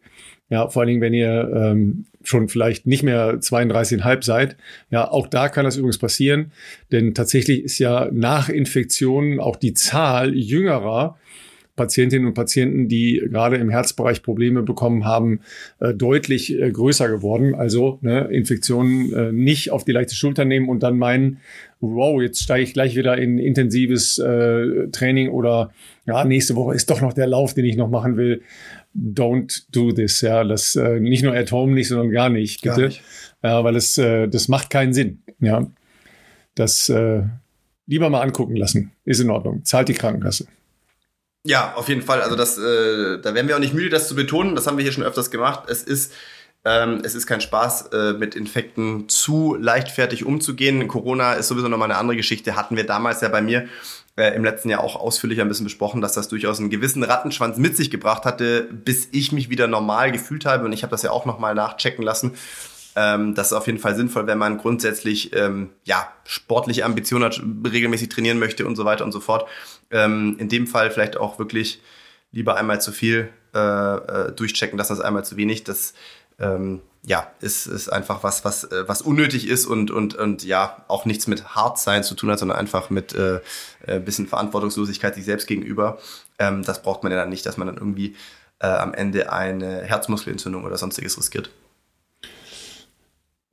Ja, 0.50 0.68
vor 0.68 0.82
allen 0.82 0.88
Dingen, 0.88 1.00
wenn 1.00 1.14
ihr 1.14 1.50
ähm, 1.54 2.06
schon 2.22 2.48
vielleicht 2.48 2.86
nicht 2.86 3.02
mehr 3.02 3.38
32,5 3.40 4.24
seid. 4.24 4.56
Ja, 4.90 5.08
auch 5.08 5.26
da 5.26 5.48
kann 5.48 5.64
das 5.64 5.76
übrigens 5.76 5.98
passieren, 5.98 6.52
denn 6.92 7.14
tatsächlich 7.14 7.62
ist 7.62 7.78
ja 7.78 8.08
nach 8.12 8.48
Infektionen 8.48 9.40
auch 9.40 9.56
die 9.56 9.74
Zahl 9.74 10.34
jüngerer 10.34 11.18
Patientinnen 11.80 12.26
und 12.26 12.34
Patienten, 12.34 12.88
die 12.88 13.22
gerade 13.30 13.56
im 13.56 13.70
Herzbereich 13.70 14.22
Probleme 14.22 14.62
bekommen 14.62 15.06
haben, 15.06 15.40
äh, 15.78 15.94
deutlich 15.94 16.52
äh, 16.52 16.70
größer 16.70 17.08
geworden. 17.08 17.54
Also 17.54 17.98
ne, 18.02 18.28
Infektionen 18.30 19.10
äh, 19.14 19.32
nicht 19.32 19.70
auf 19.70 19.86
die 19.86 19.92
leichte 19.92 20.14
Schulter 20.14 20.44
nehmen 20.44 20.68
und 20.68 20.82
dann 20.82 20.98
meinen, 20.98 21.38
wow, 21.80 22.20
jetzt 22.20 22.42
steige 22.42 22.64
ich 22.64 22.74
gleich 22.74 22.96
wieder 22.96 23.16
in 23.16 23.38
intensives 23.38 24.18
äh, 24.18 24.88
Training 24.92 25.30
oder 25.30 25.70
ja, 26.04 26.22
nächste 26.24 26.54
Woche 26.54 26.74
ist 26.74 26.90
doch 26.90 27.00
noch 27.00 27.14
der 27.14 27.28
Lauf, 27.28 27.54
den 27.54 27.64
ich 27.64 27.76
noch 27.76 27.88
machen 27.88 28.18
will. 28.18 28.42
Don't 28.94 29.62
do 29.72 29.90
this, 29.90 30.20
ja, 30.20 30.44
das 30.44 30.76
äh, 30.76 31.00
nicht 31.00 31.22
nur 31.22 31.34
at 31.34 31.50
home 31.50 31.72
nicht, 31.72 31.88
sondern 31.88 32.10
gar 32.10 32.28
nicht, 32.28 32.60
bitte, 32.60 32.76
gar 32.76 32.86
nicht. 32.88 33.02
Ja, 33.42 33.64
weil 33.64 33.76
es 33.76 33.96
äh, 33.96 34.28
das 34.28 34.48
macht 34.48 34.68
keinen 34.68 34.92
Sinn, 34.92 35.22
ja. 35.40 35.66
Das 36.54 36.90
äh, 36.90 37.22
lieber 37.86 38.10
mal 38.10 38.20
angucken 38.20 38.56
lassen, 38.56 38.92
ist 39.06 39.20
in 39.20 39.30
Ordnung, 39.30 39.64
zahlt 39.64 39.88
die 39.88 39.94
Krankenkasse. 39.94 40.46
Ja, 41.44 41.74
auf 41.74 41.88
jeden 41.88 42.02
Fall. 42.02 42.20
Also 42.22 42.36
das, 42.36 42.58
äh, 42.58 43.18
da 43.20 43.34
werden 43.34 43.48
wir 43.48 43.56
auch 43.56 43.60
nicht 43.60 43.74
müde, 43.74 43.88
das 43.88 44.08
zu 44.08 44.14
betonen. 44.14 44.54
Das 44.54 44.66
haben 44.66 44.76
wir 44.76 44.82
hier 44.82 44.92
schon 44.92 45.04
öfters 45.04 45.30
gemacht. 45.30 45.64
Es 45.68 45.82
ist 45.82 46.12
ähm, 46.64 47.00
es 47.04 47.14
ist 47.14 47.26
kein 47.26 47.40
Spaß, 47.40 47.86
äh, 47.92 48.12
mit 48.12 48.34
Infekten 48.34 49.08
zu 49.08 49.56
leichtfertig 49.58 50.26
umzugehen. 50.26 50.88
Corona 50.88 51.32
ist 51.34 51.48
sowieso 51.48 51.68
nochmal 51.68 51.90
eine 51.90 51.98
andere 51.98 52.16
Geschichte. 52.16 52.54
Hatten 52.54 52.76
wir 52.76 52.84
damals 52.84 53.22
ja 53.22 53.28
bei 53.28 53.40
mir 53.40 53.66
äh, 54.16 54.34
im 54.34 54.44
letzten 54.44 54.68
Jahr 54.68 54.84
auch 54.84 54.96
ausführlich 54.96 55.40
ein 55.40 55.48
bisschen 55.48 55.64
besprochen, 55.64 56.02
dass 56.02 56.12
das 56.12 56.28
durchaus 56.28 56.58
einen 56.58 56.68
gewissen 56.68 57.02
Rattenschwanz 57.02 57.56
mit 57.56 57.78
sich 57.78 57.90
gebracht 57.90 58.26
hatte, 58.26 58.68
bis 58.70 59.08
ich 59.12 59.32
mich 59.32 59.48
wieder 59.48 59.68
normal 59.68 60.12
gefühlt 60.12 60.44
habe. 60.44 60.66
Und 60.66 60.72
ich 60.72 60.82
habe 60.82 60.90
das 60.90 61.02
ja 61.02 61.10
auch 61.10 61.24
nochmal 61.24 61.54
nachchecken 61.54 62.04
lassen. 62.04 62.32
Ähm, 62.94 63.34
das 63.34 63.48
ist 63.48 63.52
auf 63.54 63.66
jeden 63.66 63.78
Fall 63.78 63.96
sinnvoll, 63.96 64.26
wenn 64.26 64.36
man 64.36 64.58
grundsätzlich 64.58 65.34
ähm, 65.34 65.70
ja, 65.84 66.12
sportliche 66.24 66.84
Ambitionen 66.84 67.24
hat, 67.24 67.40
regelmäßig 67.72 68.10
trainieren 68.10 68.38
möchte 68.38 68.66
und 68.66 68.76
so 68.76 68.84
weiter 68.84 69.04
und 69.06 69.12
so 69.12 69.20
fort. 69.20 69.48
Ähm, 69.90 70.36
in 70.38 70.48
dem 70.48 70.66
Fall 70.66 70.90
vielleicht 70.90 71.16
auch 71.16 71.38
wirklich 71.38 71.80
lieber 72.32 72.56
einmal 72.56 72.80
zu 72.80 72.92
viel 72.92 73.30
äh, 73.54 73.58
äh, 73.58 74.32
durchchecken 74.32 74.78
lassen 74.78 74.92
als 74.92 75.00
einmal 75.00 75.24
zu 75.24 75.36
wenig. 75.36 75.64
Das 75.64 75.94
ähm, 76.38 76.80
ja, 77.02 77.30
ist, 77.40 77.66
ist 77.66 77.88
einfach 77.88 78.22
was, 78.22 78.44
was, 78.44 78.64
äh, 78.64 78.86
was 78.86 79.02
unnötig 79.02 79.48
ist 79.48 79.66
und, 79.66 79.90
und, 79.90 80.14
und 80.14 80.44
ja, 80.44 80.84
auch 80.88 81.06
nichts 81.06 81.26
mit 81.26 81.54
Hartsein 81.54 82.04
zu 82.04 82.14
tun 82.14 82.30
hat, 82.30 82.38
sondern 82.38 82.58
einfach 82.58 82.90
mit 82.90 83.14
äh, 83.14 83.40
äh, 83.86 84.00
bisschen 84.00 84.26
Verantwortungslosigkeit 84.26 85.14
sich 85.14 85.24
selbst 85.24 85.46
gegenüber. 85.46 85.98
Ähm, 86.38 86.62
das 86.62 86.82
braucht 86.82 87.02
man 87.02 87.12
ja 87.12 87.18
dann 87.18 87.30
nicht, 87.30 87.46
dass 87.46 87.56
man 87.56 87.68
dann 87.68 87.76
irgendwie 87.76 88.16
äh, 88.60 88.66
am 88.66 88.94
Ende 88.94 89.32
eine 89.32 89.82
Herzmuskelentzündung 89.82 90.64
oder 90.64 90.76
sonstiges 90.76 91.16
riskiert. 91.16 91.50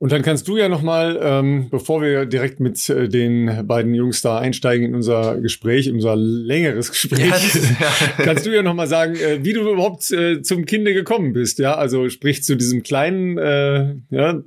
Und 0.00 0.12
dann 0.12 0.22
kannst 0.22 0.46
du 0.46 0.56
ja 0.56 0.68
nochmal, 0.68 1.18
ähm, 1.20 1.70
bevor 1.70 2.00
wir 2.00 2.24
direkt 2.24 2.60
mit 2.60 2.88
äh, 2.88 3.08
den 3.08 3.66
beiden 3.66 3.94
Jungs 3.94 4.20
da 4.20 4.38
einsteigen 4.38 4.86
in 4.86 4.94
unser 4.94 5.40
Gespräch, 5.40 5.88
in 5.88 5.96
unser 5.96 6.14
längeres 6.14 6.90
Gespräch, 6.90 7.54
ja. 7.80 7.92
kannst 8.24 8.46
du 8.46 8.54
ja 8.54 8.62
nochmal 8.62 8.86
sagen, 8.86 9.16
äh, 9.16 9.40
wie 9.42 9.52
du 9.52 9.68
überhaupt 9.68 10.08
äh, 10.12 10.40
zum 10.42 10.66
Kinde 10.66 10.94
gekommen 10.94 11.32
bist. 11.32 11.58
Ja, 11.58 11.74
also 11.74 12.08
sprich 12.10 12.44
zu 12.44 12.56
diesem 12.56 12.84
kleinen 12.84 13.38
äh, 13.38 13.96
ja, 14.10 14.40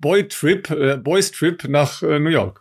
Boy-Trip, 0.00 0.70
äh, 0.70 0.96
Boys-Trip 0.98 1.66
nach 1.68 2.02
äh, 2.02 2.18
New 2.18 2.28
York. 2.28 2.60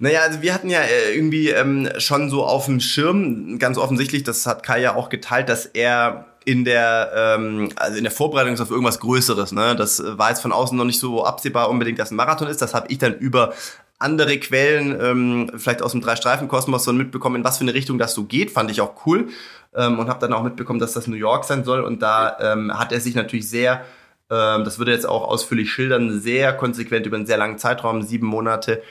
Naja, 0.00 0.22
also 0.22 0.42
wir 0.42 0.52
hatten 0.54 0.68
ja 0.68 0.80
äh, 0.80 1.14
irgendwie 1.14 1.50
ähm, 1.50 1.88
schon 1.98 2.28
so 2.28 2.44
auf 2.44 2.64
dem 2.66 2.80
Schirm, 2.80 3.60
ganz 3.60 3.78
offensichtlich, 3.78 4.24
das 4.24 4.46
hat 4.46 4.64
Kai 4.64 4.80
ja 4.80 4.96
auch 4.96 5.10
geteilt, 5.10 5.48
dass 5.48 5.66
er 5.66 6.31
in 6.44 6.64
der, 6.64 7.12
ähm, 7.14 7.70
also 7.76 7.96
in 7.96 8.04
der 8.04 8.12
Vorbereitung 8.12 8.58
auf 8.60 8.70
irgendwas 8.70 9.00
Größeres. 9.00 9.52
Ne? 9.52 9.76
Das 9.76 10.02
war 10.04 10.30
jetzt 10.30 10.40
von 10.40 10.52
außen 10.52 10.76
noch 10.76 10.84
nicht 10.84 10.98
so 11.00 11.24
absehbar 11.24 11.68
unbedingt, 11.70 11.98
dass 11.98 12.10
ein 12.10 12.16
Marathon 12.16 12.48
ist. 12.48 12.62
Das 12.62 12.74
habe 12.74 12.86
ich 12.90 12.98
dann 12.98 13.14
über 13.14 13.52
andere 13.98 14.38
Quellen, 14.38 14.98
ähm, 15.00 15.50
vielleicht 15.56 15.82
aus 15.82 15.92
dem 15.92 16.00
Drei-Streifen-Kosmos, 16.00 16.84
so 16.84 16.92
mitbekommen, 16.92 17.36
in 17.36 17.44
was 17.44 17.58
für 17.58 17.62
eine 17.62 17.74
Richtung 17.74 17.98
das 17.98 18.14
so 18.14 18.24
geht. 18.24 18.50
Fand 18.50 18.70
ich 18.70 18.80
auch 18.80 19.06
cool. 19.06 19.28
Ähm, 19.74 19.98
und 19.98 20.08
habe 20.08 20.20
dann 20.20 20.32
auch 20.32 20.42
mitbekommen, 20.42 20.80
dass 20.80 20.92
das 20.92 21.06
New 21.06 21.16
York 21.16 21.44
sein 21.44 21.64
soll. 21.64 21.80
Und 21.80 22.02
da 22.02 22.36
ähm, 22.40 22.78
hat 22.78 22.92
er 22.92 23.00
sich 23.00 23.14
natürlich 23.14 23.48
sehr, 23.48 23.84
ähm, 24.28 24.64
das 24.64 24.78
würde 24.78 24.90
er 24.90 24.96
jetzt 24.96 25.08
auch 25.08 25.26
ausführlich 25.26 25.70
schildern, 25.70 26.20
sehr 26.20 26.52
konsequent 26.52 27.06
über 27.06 27.16
einen 27.16 27.26
sehr 27.26 27.38
langen 27.38 27.58
Zeitraum, 27.58 28.02
sieben 28.02 28.26
Monate, 28.26 28.82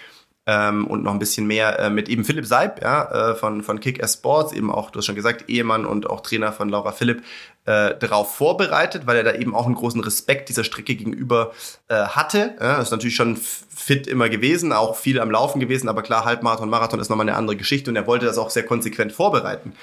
ähm, 0.47 0.87
und 0.87 1.03
noch 1.03 1.13
ein 1.13 1.19
bisschen 1.19 1.45
mehr 1.45 1.79
äh, 1.79 1.89
mit 1.89 2.09
eben 2.09 2.25
Philipp 2.25 2.45
Seib 2.45 2.81
ja, 2.81 3.31
äh, 3.31 3.35
von, 3.35 3.61
von 3.61 3.79
Kick-Ass 3.79 4.15
Sports, 4.15 4.53
eben 4.53 4.71
auch, 4.71 4.89
du 4.89 4.97
hast 4.97 5.05
schon 5.05 5.15
gesagt, 5.15 5.49
Ehemann 5.49 5.85
und 5.85 6.09
auch 6.09 6.21
Trainer 6.21 6.51
von 6.51 6.69
Laura 6.69 6.91
Philipp, 6.91 7.23
äh, 7.65 7.95
darauf 7.97 8.35
vorbereitet, 8.35 9.05
weil 9.05 9.17
er 9.17 9.23
da 9.23 9.33
eben 9.33 9.53
auch 9.53 9.67
einen 9.67 9.75
großen 9.75 10.01
Respekt 10.01 10.49
dieser 10.49 10.63
Strecke 10.63 10.95
gegenüber 10.95 11.51
äh, 11.89 11.95
hatte. 11.95 12.55
Ja, 12.59 12.81
ist 12.81 12.91
natürlich 12.91 13.15
schon 13.15 13.37
fit 13.37 14.07
immer 14.07 14.29
gewesen, 14.29 14.73
auch 14.73 14.95
viel 14.95 15.19
am 15.19 15.29
Laufen 15.29 15.59
gewesen, 15.59 15.87
aber 15.87 16.01
klar, 16.01 16.25
Halbmarathon, 16.25 16.69
Marathon 16.69 16.99
ist 16.99 17.09
nochmal 17.09 17.27
eine 17.27 17.37
andere 17.37 17.57
Geschichte 17.57 17.91
und 17.91 17.95
er 17.95 18.07
wollte 18.07 18.25
das 18.25 18.39
auch 18.39 18.49
sehr 18.49 18.65
konsequent 18.65 19.11
vorbereiten. 19.11 19.73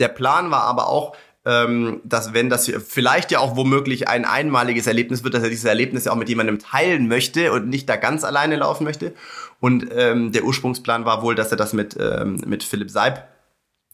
Der 0.00 0.08
Plan 0.08 0.50
war 0.50 0.62
aber 0.62 0.88
auch, 0.88 1.16
ähm, 1.48 2.02
dass 2.04 2.34
wenn 2.34 2.50
das 2.50 2.70
vielleicht 2.86 3.30
ja 3.30 3.38
auch 3.38 3.56
womöglich 3.56 4.06
ein 4.06 4.26
einmaliges 4.26 4.86
Erlebnis 4.86 5.24
wird, 5.24 5.32
dass 5.32 5.42
er 5.42 5.48
dieses 5.48 5.64
Erlebnis 5.64 6.04
ja 6.04 6.12
auch 6.12 6.16
mit 6.16 6.28
jemandem 6.28 6.58
teilen 6.58 7.08
möchte 7.08 7.52
und 7.52 7.68
nicht 7.68 7.88
da 7.88 7.96
ganz 7.96 8.22
alleine 8.22 8.56
laufen 8.56 8.84
möchte. 8.84 9.14
Und 9.58 9.88
ähm, 9.96 10.30
der 10.30 10.44
Ursprungsplan 10.44 11.06
war 11.06 11.22
wohl, 11.22 11.34
dass 11.34 11.50
er 11.50 11.56
das 11.56 11.72
mit, 11.72 11.96
ähm, 11.98 12.42
mit 12.46 12.62
Philipp 12.62 12.90
Seib 12.90 13.26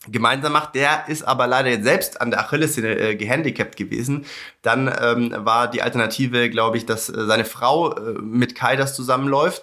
gemeinsam 0.08 0.52
macht. 0.52 0.74
Der 0.74 1.04
ist 1.08 1.22
aber 1.22 1.46
leider 1.46 1.70
jetzt 1.70 1.84
selbst 1.84 2.20
an 2.20 2.32
der 2.32 2.40
Achillessehne 2.40 2.98
äh, 2.98 3.14
gehandicapt 3.14 3.76
gewesen. 3.76 4.26
Dann 4.62 4.92
ähm, 5.00 5.32
war 5.38 5.70
die 5.70 5.80
Alternative, 5.82 6.50
glaube 6.50 6.76
ich, 6.76 6.86
dass 6.86 7.08
äh, 7.08 7.24
seine 7.24 7.44
Frau 7.44 7.94
äh, 7.94 8.14
mit 8.20 8.56
Kai 8.56 8.74
das 8.74 8.96
zusammenläuft. 8.96 9.62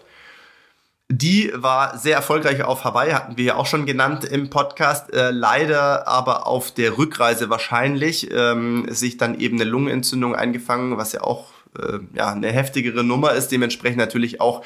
Die 1.14 1.52
war 1.54 1.98
sehr 1.98 2.16
erfolgreich 2.16 2.64
auf 2.64 2.86
Hawaii, 2.86 3.12
hatten 3.12 3.36
wir 3.36 3.44
ja 3.44 3.56
auch 3.56 3.66
schon 3.66 3.86
genannt 3.86 4.24
im 4.24 4.50
Podcast. 4.50 5.14
Äh, 5.14 5.32
leider 5.32 6.08
aber 6.08 6.48
auf 6.48 6.72
der 6.72 6.98
Rückreise 6.98 7.50
wahrscheinlich 7.50 8.32
ähm, 8.32 8.86
sich 8.90 9.18
dann 9.18 9.38
eben 9.38 9.60
eine 9.60 9.70
Lungenentzündung 9.70 10.36
eingefangen, 10.36 10.98
was 10.98 11.12
ja 11.12 11.22
auch 11.22 11.48
äh, 11.78 12.00
ja, 12.14 12.32
eine 12.32 12.48
heftigere 12.54 13.04
Nummer 13.04 13.34
ist. 13.34 13.50
Dementsprechend 13.50 13.98
natürlich 13.98 14.40
auch 14.40 14.64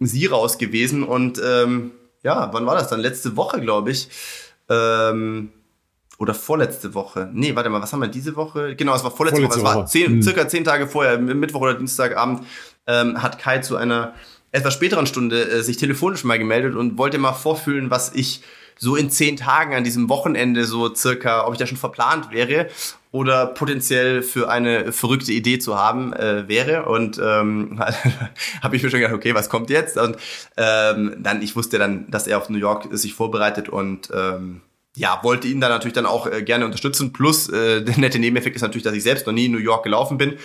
sie 0.00 0.24
raus 0.24 0.56
gewesen. 0.56 1.04
Und 1.04 1.38
ähm, 1.44 1.90
ja, 2.22 2.48
wann 2.54 2.64
war 2.64 2.74
das 2.74 2.88
dann? 2.88 3.00
Letzte 3.00 3.36
Woche, 3.36 3.60
glaube 3.60 3.90
ich. 3.90 4.08
Ähm, 4.70 5.52
oder 6.18 6.32
vorletzte 6.32 6.94
Woche. 6.94 7.28
Nee, 7.34 7.54
warte 7.54 7.68
mal, 7.68 7.82
was 7.82 7.92
haben 7.92 8.00
wir 8.00 8.08
diese 8.08 8.34
Woche? 8.34 8.76
Genau, 8.76 8.94
es 8.94 9.04
war 9.04 9.10
vorletzte, 9.10 9.42
vorletzte 9.42 9.62
Woche. 9.62 9.70
Es 9.70 9.76
war 9.76 9.86
zehn, 9.86 10.16
mhm. 10.16 10.22
circa 10.22 10.48
zehn 10.48 10.64
Tage 10.64 10.86
vorher, 10.86 11.18
Mittwoch 11.18 11.60
oder 11.60 11.74
Dienstagabend, 11.74 12.46
ähm, 12.86 13.22
hat 13.22 13.38
Kai 13.38 13.58
zu 13.58 13.76
einer 13.76 14.14
etwas 14.52 14.74
späteren 14.74 15.06
Stunde 15.06 15.42
äh, 15.50 15.62
sich 15.62 15.78
telefonisch 15.78 16.24
mal 16.24 16.38
gemeldet 16.38 16.76
und 16.76 16.98
wollte 16.98 17.18
mal 17.18 17.32
vorfühlen, 17.32 17.90
was 17.90 18.12
ich 18.14 18.42
so 18.78 18.96
in 18.96 19.10
zehn 19.10 19.36
Tagen 19.36 19.74
an 19.74 19.84
diesem 19.84 20.08
Wochenende 20.08 20.64
so 20.64 20.94
circa, 20.94 21.46
ob 21.46 21.52
ich 21.52 21.58
da 21.58 21.66
schon 21.66 21.78
verplant 21.78 22.30
wäre 22.30 22.68
oder 23.10 23.46
potenziell 23.46 24.22
für 24.22 24.50
eine 24.50 24.92
verrückte 24.92 25.32
Idee 25.32 25.58
zu 25.58 25.78
haben 25.78 26.12
äh, 26.12 26.48
wäre. 26.48 26.86
Und 26.86 27.20
ähm, 27.22 27.78
habe 28.62 28.76
ich 28.76 28.82
mir 28.82 28.90
schon 28.90 29.00
gedacht, 29.00 29.14
okay, 29.14 29.34
was 29.34 29.48
kommt 29.48 29.70
jetzt? 29.70 29.96
Und 29.98 30.16
ähm, 30.56 31.16
dann, 31.18 31.42
ich 31.42 31.54
wusste 31.54 31.78
dann, 31.78 32.10
dass 32.10 32.26
er 32.26 32.38
auf 32.38 32.48
New 32.48 32.58
York 32.58 32.88
sich 32.90 33.14
vorbereitet 33.14 33.68
und 33.68 34.10
ähm, 34.14 34.62
ja, 34.94 35.20
wollte 35.22 35.48
ihn 35.48 35.60
dann 35.60 35.70
natürlich 35.70 35.94
dann 35.94 36.06
auch 36.06 36.26
äh, 36.26 36.42
gerne 36.42 36.64
unterstützen. 36.64 37.12
Plus, 37.12 37.48
äh, 37.48 37.82
der 37.82 37.98
nette 37.98 38.18
Nebeneffekt 38.18 38.56
ist 38.56 38.62
natürlich, 38.62 38.84
dass 38.84 38.94
ich 38.94 39.02
selbst 39.02 39.26
noch 39.26 39.32
nie 39.32 39.46
in 39.46 39.52
New 39.52 39.58
York 39.58 39.84
gelaufen 39.84 40.18
bin 40.18 40.38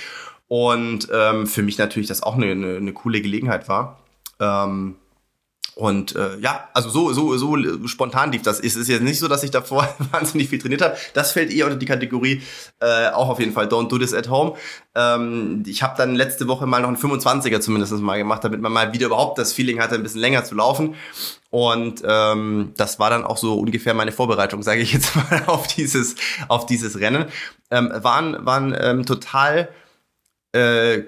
und 0.48 1.08
ähm, 1.14 1.48
für 1.48 1.62
mich 1.62 1.78
natürlich 1.78 2.08
das 2.08 2.24
auch 2.24 2.36
eine, 2.36 2.52
eine, 2.52 2.78
eine 2.78 2.94
coole 2.94 3.22
Gelegenheit 3.22 3.68
war. 3.68 4.00
Ähm, 4.40 4.96
und 5.78 6.16
äh, 6.16 6.40
ja, 6.40 6.68
also 6.74 6.90
so, 6.90 7.14
so, 7.14 7.38
so 7.38 7.56
spontan 7.86 8.32
lief 8.32 8.42
das. 8.42 8.60
Es 8.60 8.76
ist 8.76 8.88
jetzt 8.88 9.04
nicht 9.04 9.20
so, 9.20 9.28
dass 9.28 9.44
ich 9.44 9.52
davor 9.52 9.88
wahnsinnig 10.12 10.50
viel 10.50 10.58
trainiert 10.58 10.82
habe. 10.82 10.98
Das 11.14 11.34
fällt 11.34 11.54
eher 11.54 11.66
unter 11.66 11.78
die 11.78 11.86
Kategorie 11.86 12.42
äh, 12.80 13.10
auch 13.10 13.30
auf 13.30 13.40
jeden 13.40 13.54
Fall 13.54 13.68
Don't 13.68 13.88
Do 13.88 14.00
This 14.00 14.12
at 14.16 14.28
Home. 14.28 14.56
Ähm, 14.96 15.62
ich 15.68 15.84
habe 15.84 15.94
dann 15.96 16.16
letzte 16.16 16.48
Woche 16.48 16.66
mal 16.66 16.82
noch 16.82 16.88
einen 16.88 16.98
25er 16.98 17.60
zumindest 17.60 17.94
mal 18.00 18.18
gemacht, 18.18 18.44
damit 18.44 18.60
man 18.60 18.72
mal 18.72 18.92
wieder 18.92 19.06
überhaupt 19.06 19.38
das 19.38 19.54
Feeling 19.54 19.80
hatte, 19.80 19.94
ein 19.94 20.02
bisschen 20.02 20.22
länger 20.22 20.44
zu 20.44 20.56
laufen. 20.56 20.96
Und 21.52 22.02
ähm, 22.04 22.74
das 22.76 22.98
war 22.98 23.12
dann 23.12 23.24
auch 23.24 23.38
so 23.38 23.60
ungefähr 23.60 23.94
meine 23.94 24.12
Vorbereitung, 24.12 24.64
sage 24.64 24.82
ich 24.82 24.94
jetzt 24.94 25.16
mal, 25.30 25.44
auf 25.46 25.68
dieses, 25.68 26.16
auf 26.48 26.66
dieses 26.66 27.00
Rennen. 27.00 27.26
Ähm, 27.70 27.92
waren 27.94 28.44
waren 28.48 28.76
ähm, 28.80 29.06
total 29.06 29.70
äh, 30.52 31.04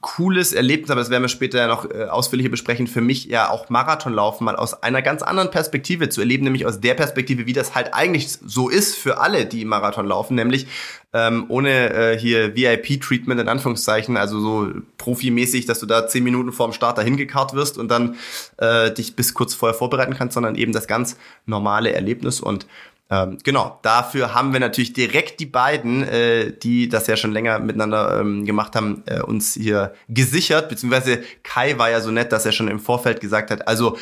cooles 0.00 0.52
Erlebnis, 0.52 0.90
aber 0.90 1.00
das 1.00 1.10
werden 1.10 1.24
wir 1.24 1.28
später 1.28 1.66
noch 1.66 1.90
äh, 1.90 2.04
ausführlicher 2.04 2.48
besprechen, 2.48 2.86
für 2.86 3.00
mich 3.00 3.24
ja 3.24 3.50
auch 3.50 3.70
Marathonlaufen 3.70 4.44
mal 4.44 4.54
aus 4.54 4.82
einer 4.84 5.02
ganz 5.02 5.22
anderen 5.22 5.50
Perspektive 5.50 6.08
zu 6.08 6.20
erleben, 6.20 6.44
nämlich 6.44 6.64
aus 6.64 6.80
der 6.80 6.94
Perspektive, 6.94 7.46
wie 7.46 7.52
das 7.52 7.74
halt 7.74 7.92
eigentlich 7.92 8.30
so 8.30 8.68
ist 8.68 8.94
für 8.96 9.18
alle, 9.18 9.46
die 9.46 9.64
Marathon 9.64 10.06
laufen, 10.06 10.36
nämlich 10.36 10.68
ähm, 11.12 11.46
ohne 11.48 11.92
äh, 11.92 12.18
hier 12.18 12.54
VIP-Treatment 12.54 13.40
in 13.40 13.48
Anführungszeichen, 13.48 14.16
also 14.16 14.38
so 14.38 14.68
profimäßig, 14.96 15.66
dass 15.66 15.80
du 15.80 15.86
da 15.86 16.06
zehn 16.06 16.22
Minuten 16.22 16.52
vorm 16.52 16.72
Start 16.72 16.96
dahin 16.96 17.16
gekarrt 17.16 17.54
wirst 17.54 17.76
und 17.76 17.88
dann 17.88 18.14
äh, 18.58 18.92
dich 18.92 19.16
bis 19.16 19.34
kurz 19.34 19.54
vorher 19.54 19.76
vorbereiten 19.76 20.14
kannst, 20.16 20.34
sondern 20.34 20.54
eben 20.54 20.72
das 20.72 20.86
ganz 20.86 21.16
normale 21.46 21.92
Erlebnis 21.92 22.40
und 22.40 22.66
ähm, 23.10 23.38
genau, 23.42 23.78
dafür 23.82 24.34
haben 24.34 24.52
wir 24.52 24.60
natürlich 24.60 24.92
direkt 24.92 25.40
die 25.40 25.46
beiden, 25.46 26.04
äh, 26.04 26.52
die 26.52 26.88
das 26.88 27.08
ja 27.08 27.16
schon 27.16 27.32
länger 27.32 27.58
miteinander 27.58 28.20
ähm, 28.20 28.46
gemacht 28.46 28.76
haben, 28.76 29.02
äh, 29.06 29.20
uns 29.20 29.54
hier 29.54 29.94
gesichert, 30.08 30.68
beziehungsweise 30.68 31.22
Kai 31.42 31.76
war 31.76 31.90
ja 31.90 32.00
so 32.00 32.12
nett, 32.12 32.30
dass 32.30 32.46
er 32.46 32.52
schon 32.52 32.68
im 32.68 32.78
Vorfeld 32.78 33.20
gesagt 33.20 33.50
hat, 33.50 33.66
also 33.66 33.96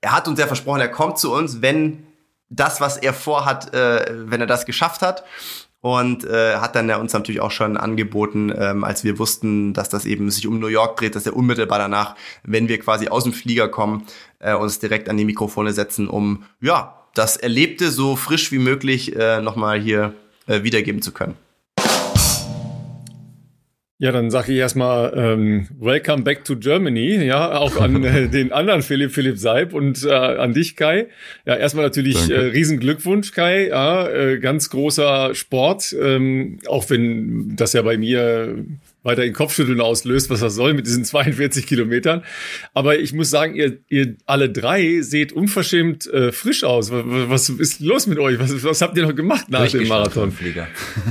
er 0.00 0.12
hat 0.12 0.28
uns 0.28 0.38
ja 0.38 0.46
versprochen, 0.46 0.80
er 0.80 0.88
kommt 0.88 1.18
zu 1.18 1.34
uns, 1.34 1.60
wenn 1.60 2.06
das, 2.48 2.80
was 2.80 2.96
er 2.96 3.12
vorhat, 3.12 3.74
äh, 3.74 4.06
wenn 4.30 4.40
er 4.40 4.46
das 4.46 4.64
geschafft 4.66 5.02
hat. 5.02 5.24
Und 5.82 6.24
äh, 6.24 6.56
hat 6.56 6.74
dann 6.74 6.88
ja 6.88 6.96
uns 6.96 7.12
natürlich 7.12 7.40
auch 7.40 7.52
schon 7.52 7.76
angeboten, 7.76 8.52
ähm, 8.56 8.82
als 8.82 9.04
wir 9.04 9.20
wussten, 9.20 9.72
dass 9.72 9.88
das 9.88 10.04
eben 10.04 10.30
sich 10.32 10.48
um 10.48 10.58
New 10.58 10.66
York 10.66 10.96
dreht, 10.96 11.14
dass 11.14 11.26
er 11.26 11.36
unmittelbar 11.36 11.78
danach, 11.78 12.16
wenn 12.42 12.66
wir 12.66 12.80
quasi 12.80 13.06
aus 13.06 13.22
dem 13.22 13.32
Flieger 13.32 13.68
kommen, 13.68 14.04
äh, 14.40 14.54
uns 14.54 14.80
direkt 14.80 15.08
an 15.08 15.16
die 15.16 15.24
Mikrofone 15.24 15.72
setzen, 15.72 16.08
um 16.08 16.44
ja 16.60 17.05
das 17.16 17.36
Erlebte 17.36 17.90
so 17.90 18.16
frisch 18.16 18.52
wie 18.52 18.58
möglich 18.58 19.16
äh, 19.16 19.40
nochmal 19.40 19.80
hier 19.80 20.14
äh, 20.46 20.62
wiedergeben 20.62 21.02
zu 21.02 21.12
können. 21.12 21.34
Ja, 23.98 24.12
dann 24.12 24.30
sage 24.30 24.52
ich 24.52 24.58
erstmal 24.58 25.14
ähm, 25.16 25.68
Welcome 25.80 26.22
back 26.22 26.44
to 26.44 26.56
Germany, 26.56 27.24
ja, 27.24 27.56
auch 27.56 27.80
an 27.80 28.04
äh, 28.04 28.28
den 28.28 28.52
anderen 28.52 28.82
Philipp, 28.82 29.12
Philipp 29.12 29.38
Seib 29.38 29.72
und 29.72 30.04
äh, 30.04 30.10
an 30.10 30.52
dich, 30.52 30.76
Kai. 30.76 31.06
Ja, 31.46 31.56
erstmal 31.56 31.86
natürlich 31.86 32.28
äh, 32.28 32.34
riesen 32.34 32.78
Glückwunsch, 32.78 33.32
Kai, 33.32 33.68
ja, 33.68 34.06
äh, 34.06 34.38
ganz 34.38 34.68
großer 34.68 35.34
Sport, 35.34 35.96
ähm, 35.98 36.58
auch 36.66 36.90
wenn 36.90 37.56
das 37.56 37.72
ja 37.72 37.80
bei 37.80 37.96
mir 37.96 38.66
weiter 39.06 39.24
in 39.24 39.32
Kopfschütteln 39.32 39.80
auslöst, 39.80 40.28
was 40.30 40.40
das 40.40 40.54
soll 40.54 40.74
mit 40.74 40.86
diesen 40.86 41.04
42 41.04 41.66
Kilometern. 41.66 42.24
Aber 42.74 42.98
ich 42.98 43.12
muss 43.12 43.30
sagen, 43.30 43.54
ihr, 43.54 43.78
ihr 43.88 44.16
alle 44.26 44.50
drei 44.50 45.00
seht 45.00 45.32
unverschämt 45.32 46.06
äh, 46.08 46.32
frisch 46.32 46.64
aus. 46.64 46.90
Was, 46.90 47.30
was 47.30 47.48
ist 47.48 47.80
los 47.80 48.06
mit 48.06 48.18
euch? 48.18 48.38
Was, 48.38 48.62
was 48.62 48.82
habt 48.82 48.96
ihr 48.96 49.06
noch 49.06 49.14
gemacht 49.14 49.48
nach 49.48 49.70
dem 49.70 49.88
Marathon? 49.88 50.36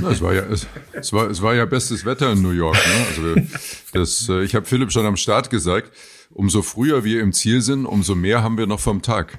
Na, 0.00 0.10
es 0.10 0.20
war 0.20 0.34
ja 0.34 0.42
es, 0.42 0.66
es, 0.92 1.12
war 1.12 1.30
es 1.30 1.42
war 1.42 1.54
ja 1.54 1.64
bestes 1.64 2.04
Wetter 2.04 2.32
in 2.32 2.42
New 2.42 2.50
York. 2.50 2.76
Ne? 2.76 3.06
Also 3.08 3.56
das, 3.92 4.28
äh, 4.28 4.44
ich 4.44 4.54
habe 4.54 4.66
Philipp 4.66 4.92
schon 4.92 5.06
am 5.06 5.16
Start 5.16 5.50
gesagt. 5.50 5.90
Umso 6.30 6.60
früher 6.60 7.02
wir 7.02 7.20
im 7.22 7.32
Ziel 7.32 7.62
sind, 7.62 7.86
umso 7.86 8.14
mehr 8.14 8.42
haben 8.42 8.58
wir 8.58 8.66
noch 8.66 8.80
vom 8.80 9.00
Tag. 9.00 9.38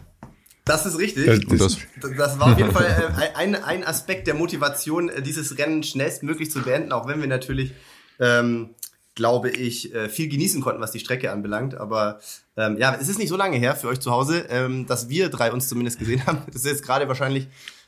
Das 0.67 0.85
ist 0.85 0.97
richtig. 0.97 1.25
Das, 1.47 1.77
das, 2.17 2.39
war 2.39 2.51
auf 2.51 2.57
jeden 2.57 2.71
Fall 2.71 3.13
äh, 3.17 3.37
ein, 3.37 3.55
ein 3.55 3.83
Aspekt 3.85 4.27
der 4.27 4.33
Motivation, 4.33 5.09
äh, 5.09 5.21
dieses 5.21 5.57
Rennen 5.57 5.83
schnellstmöglich 5.83 6.51
zu 6.51 6.61
beenden, 6.61 6.91
auch 6.91 7.07
wenn 7.07 7.21
wir 7.21 7.27
natürlich 7.27 7.71
ähm, 8.19 8.75
glaube 9.17 9.49
ich, 9.49 9.93
äh, 9.93 10.09
viel 10.09 10.29
genießen 10.29 10.61
konnten, 10.61 10.79
was 10.79 10.91
die 10.91 10.99
Strecke 10.99 11.31
anbelangt. 11.31 11.75
Aber 11.75 12.19
ähm, 12.55 12.77
ja, 12.77 12.95
es 12.99 13.09
ist 13.09 13.17
nicht 13.17 13.29
so 13.29 13.35
lange 13.35 13.57
her 13.57 13.75
für 13.75 13.87
euch 13.87 13.99
zu 13.99 14.11
Hause, 14.11 14.45
ähm, 14.49 14.85
dass 14.85 15.09
wir 15.09 15.29
drei 15.29 15.51
uns 15.51 15.67
zumindest 15.67 15.99
gesehen 15.99 16.25
haben. 16.25 16.43
Das 16.47 16.57
ist 16.57 16.65
jetzt 16.65 16.83
gerade 16.83 17.07
wahrscheinlich 17.07 17.47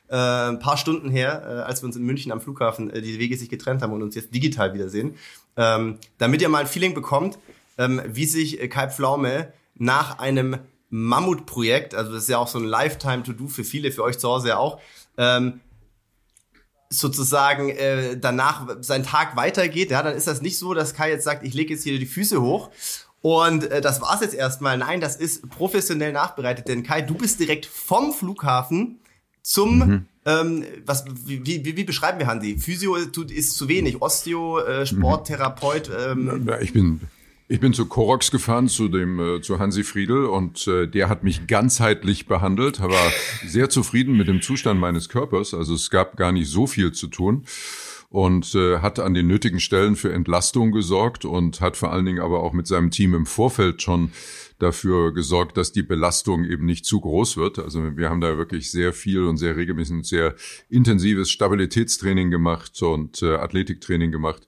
äh, 0.10 0.16
ein 0.16 0.60
paar 0.60 0.78
Stunden 0.78 1.10
her, 1.10 1.44
äh, 1.46 1.62
als 1.62 1.82
wir 1.82 1.88
uns 1.88 1.96
in 1.96 2.04
München 2.04 2.32
am 2.32 2.42
Flughafen 2.42 2.90
äh, 2.90 3.02
die 3.02 3.20
Wege 3.20 3.38
sich 3.38 3.50
getrennt 3.50 3.82
haben 3.82 3.94
und 3.94 4.02
uns 4.02 4.16
jetzt 4.16 4.34
digital 4.34 4.74
wiedersehen. 4.74 5.16
Ähm, 5.56 6.00
damit 6.18 6.42
ihr 6.42 6.50
mal 6.50 6.62
ein 6.62 6.68
Feeling 6.68 6.94
bekommt, 6.94 7.38
ähm, 7.78 8.02
wie 8.08 8.26
sich 8.26 8.60
äh, 8.60 8.68
Kai 8.68 8.90
Pflaume 8.90 9.54
nach 9.76 10.18
einem 10.18 10.58
Mammutprojekt, 10.90 11.94
also 11.94 12.12
das 12.12 12.24
ist 12.24 12.30
ja 12.30 12.40
auch 12.40 12.48
so 12.48 12.58
ein 12.58 12.66
Lifetime-To-Do 12.66 13.48
für 13.48 13.64
viele, 13.64 13.92
für 13.92 14.04
euch 14.04 14.18
zu 14.18 14.28
Hause 14.28 14.50
ja 14.50 14.58
auch, 14.58 14.82
ähm, 15.18 15.62
sozusagen 16.90 17.70
äh, 17.70 18.18
danach 18.18 18.68
sein 18.82 19.04
Tag 19.04 19.36
weitergeht, 19.36 19.92
ja, 19.92 20.02
dann 20.02 20.16
ist 20.16 20.28
das 20.28 20.42
nicht 20.42 20.58
so, 20.58 20.74
dass 20.74 20.94
Kai 20.94 21.12
jetzt 21.12 21.24
sagt, 21.24 21.46
ich 21.46 21.54
lege 21.54 21.74
jetzt 21.74 21.84
hier 21.84 21.98
die 22.00 22.06
Füße 22.06 22.42
hoch 22.42 22.72
und 23.22 23.66
äh, 23.66 23.82
das 23.82 24.02
war's 24.02 24.22
jetzt 24.22 24.34
erstmal. 24.34 24.78
Nein, 24.78 25.00
das 25.00 25.16
ist 25.16 25.50
professionell 25.50 26.12
nachbereitet, 26.12 26.68
denn 26.68 26.84
Kai, 26.84 27.02
du 27.02 27.14
bist 27.14 27.40
direkt 27.40 27.66
vom 27.66 28.12
Flughafen 28.12 29.00
zum 29.42 29.78
mhm. 29.78 30.06
ähm, 30.26 30.66
was 30.86 31.06
wie, 31.26 31.46
wie, 31.46 31.78
wie 31.78 31.84
beschreiben 31.84 32.20
wir 32.20 32.28
Hansi? 32.28 32.58
Physio 32.58 32.96
ist 32.96 33.56
zu 33.56 33.68
wenig, 33.68 34.02
Osteo, 34.02 34.60
äh, 34.60 34.86
Sporttherapeut. 34.86 35.90
Ähm. 35.96 36.50
Ich 36.62 36.74
bin 36.74 37.02
ich 37.52 37.60
bin 37.60 37.74
zu 37.74 37.88
Korox 37.88 38.30
gefahren, 38.30 38.68
zu 38.68 38.88
dem 38.88 39.20
äh, 39.20 39.42
zu 39.42 39.60
Hansi 39.60 39.84
Friedel 39.84 40.26
und 40.26 40.68
äh, 40.68 40.88
der 40.88 41.10
hat 41.10 41.24
mich 41.24 41.48
ganzheitlich 41.48 42.28
behandelt, 42.28 42.80
war 42.80 43.12
sehr 43.46 43.70
zufrieden 43.70 44.16
mit 44.16 44.28
dem 44.28 44.42
Zustand 44.42 44.80
meines 44.80 45.10
Körpers, 45.10 45.56
also 45.56 45.74
es 45.74 45.90
gab 45.90 46.16
gar 46.16 46.32
nicht 46.32 46.48
so 46.48 46.68
viel 46.68 46.92
zu 46.92 47.08
tun 47.08 47.44
und 48.10 48.56
äh, 48.56 48.80
hat 48.80 49.00
an 49.00 49.14
den 49.14 49.28
nötigen 49.28 49.60
Stellen 49.60 49.96
für 49.96 50.12
Entlastung 50.12 50.72
gesorgt 50.72 51.26
und 51.26 51.62
hat 51.62 51.78
vor 51.78 51.92
allen 51.92 52.06
Dingen 52.06 52.22
aber 52.22 52.42
auch 52.42 52.54
mit 52.54 52.68
seinem 52.68 52.90
Team 52.90 53.14
im 53.14 53.26
Vorfeld 53.26 53.82
schon 53.82 54.12
dafür 54.58 55.14
gesorgt, 55.14 55.58
dass 55.58 55.72
die 55.72 55.84
Belastung 55.84 56.44
eben 56.44 56.66
nicht 56.66 56.86
zu 56.86 57.00
groß 57.00 57.38
wird. 57.38 57.60
Also 57.60 57.96
wir 57.96 58.10
haben 58.10 58.20
da 58.20 58.38
wirklich 58.38 58.72
sehr 58.72 58.94
viel 58.94 59.24
und 59.24 59.38
sehr 59.38 59.56
regelmäßig 59.56 59.96
und 59.96 60.06
sehr 60.06 60.36
intensives 60.70 61.30
Stabilitätstraining 61.30 62.30
gemacht 62.32 62.82
und 62.82 63.22
äh, 63.22 63.36
Athletiktraining 63.36 64.12
gemacht. 64.12 64.48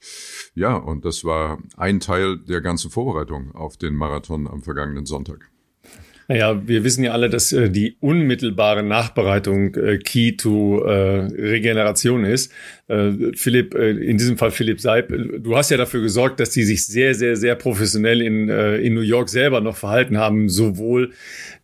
Ja, 0.53 0.75
und 0.75 1.05
das 1.05 1.23
war 1.23 1.59
ein 1.77 1.99
Teil 1.99 2.39
der 2.39 2.61
ganzen 2.61 2.91
Vorbereitung 2.91 3.53
auf 3.53 3.77
den 3.77 3.95
Marathon 3.95 4.47
am 4.47 4.63
vergangenen 4.63 5.05
Sonntag. 5.05 5.50
Naja, 6.31 6.65
wir 6.65 6.85
wissen 6.85 7.03
ja 7.03 7.11
alle, 7.11 7.29
dass 7.29 7.51
äh, 7.51 7.69
die 7.69 7.97
unmittelbare 7.99 8.83
Nachbereitung 8.83 9.75
äh, 9.75 9.97
Key 9.97 10.37
to 10.37 10.81
äh, 10.81 11.25
Regeneration 11.25 12.23
ist. 12.23 12.53
Äh, 12.87 13.33
Philipp, 13.35 13.75
äh, 13.75 13.89
in 13.89 14.17
diesem 14.17 14.37
Fall 14.37 14.51
Philipp 14.51 14.79
Seib, 14.79 15.11
äh, 15.11 15.39
du 15.39 15.57
hast 15.57 15.71
ja 15.71 15.77
dafür 15.77 16.01
gesorgt, 16.01 16.39
dass 16.39 16.51
die 16.51 16.63
sich 16.63 16.87
sehr, 16.87 17.15
sehr, 17.15 17.35
sehr 17.35 17.55
professionell 17.55 18.21
in, 18.21 18.47
äh, 18.47 18.77
in 18.77 18.93
New 18.93 19.01
York 19.01 19.27
selber 19.27 19.59
noch 19.59 19.75
verhalten 19.75 20.17
haben, 20.19 20.47
sowohl 20.47 21.11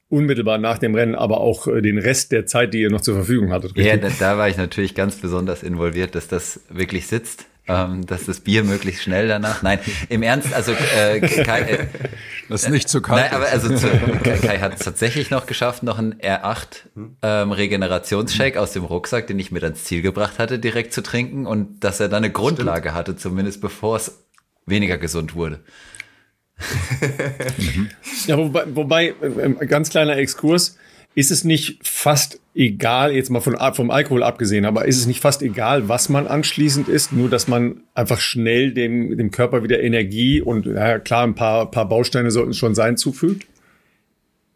unmittelbar 0.10 0.58
nach 0.58 0.80
dem 0.80 0.96
Rennen, 0.96 1.16
aber 1.16 1.40
auch 1.40 1.68
äh, 1.68 1.82
den 1.82 1.98
Rest 1.98 2.34
der 2.34 2.46
Zeit, 2.46 2.74
die 2.74 2.82
ihr 2.82 2.90
noch 2.90 3.00
zur 3.00 3.16
Verfügung 3.16 3.54
hattet. 3.54 3.78
Richtig? 3.78 3.86
Ja, 3.86 3.96
da, 3.96 4.10
da 4.20 4.38
war 4.38 4.50
ich 4.50 4.58
natürlich 4.58 4.96
ganz 4.96 5.16
besonders 5.16 5.64
involviert, 5.64 6.14
dass 6.14 6.28
das 6.28 6.60
wirklich 6.70 7.08
sitzt 7.08 7.46
ähm, 7.68 8.06
dass 8.06 8.26
das 8.26 8.40
Bier 8.40 8.64
möglichst 8.64 9.04
schnell 9.04 9.28
danach. 9.28 9.62
Nein, 9.62 9.80
im 10.10 10.24
Ernst, 10.24 10.54
also 10.54 10.72
äh, 10.72 11.20
Kai, 11.20 11.62
äh, 11.62 11.88
das 12.50 12.64
ist 12.64 12.70
nicht 12.70 12.90
zu 12.90 13.02
kalt. 13.02 13.24
Nein, 13.24 13.34
aber 13.34 13.50
also 13.50 13.76
zu, 13.76 13.88
Kai, 14.24 14.60
hat 14.60 14.74
es 14.74 14.80
tatsächlich 14.80 15.30
noch 15.30 15.46
geschafft, 15.46 15.84
noch 15.84 15.98
einen 15.98 16.14
R8 16.16 16.66
ähm, 17.22 17.52
Regenerationsshake 17.52 18.60
aus 18.60 18.72
dem 18.72 18.84
Rucksack, 18.84 19.28
den 19.28 19.40
ich 19.40 19.52
mir 19.52 19.62
ans 19.64 19.84
Ziel 19.84 20.02
gebracht 20.02 20.40
hatte, 20.40 20.60
direkt 20.60 20.94
zu 20.94 21.02
trinken 21.04 21.46
und 21.46 21.84
dass 21.84 22.00
er 22.00 22.10
dann 22.10 22.24
eine 22.24 22.32
Grundlage 22.32 22.90
Stimmt. 22.90 22.96
hatte, 22.96 23.16
zumindest 23.18 23.62
bevor 23.62 23.98
es 23.98 24.24
weniger 24.66 24.98
gesund 24.98 25.36
wurde. 25.36 25.60
ja, 28.26 28.38
wobei, 28.38 28.64
wobei, 28.74 29.14
äh, 29.22 29.66
ganz 29.68 29.90
kleiner 29.90 30.18
Exkurs, 30.18 30.78
ist 31.18 31.32
es 31.32 31.44
nicht 31.44 31.80
fast 31.82 32.40
egal, 32.54 33.12
jetzt 33.12 33.32
mal 33.32 33.40
von, 33.40 33.58
vom 33.74 33.90
Alkohol 33.90 34.22
abgesehen, 34.22 34.66
aber 34.66 34.86
ist 34.86 35.00
es 35.00 35.08
nicht 35.08 35.20
fast 35.20 35.42
egal, 35.42 35.90
was 35.90 36.10
man 36.10 36.28
anschließend 36.28 36.90
isst, 36.90 37.12
nur 37.12 37.28
dass 37.28 37.48
man 37.48 37.82
einfach 37.96 38.20
schnell 38.20 38.72
dem, 38.72 39.18
dem 39.18 39.32
Körper 39.32 39.64
wieder 39.64 39.82
Energie 39.82 40.42
und 40.42 40.68
ja 40.68 41.00
klar, 41.00 41.24
ein 41.24 41.34
paar, 41.34 41.72
paar 41.72 41.90
Bausteine 41.90 42.30
sollten 42.30 42.52
es 42.52 42.58
schon 42.58 42.76
sein, 42.76 42.98
zufügt? 42.98 43.48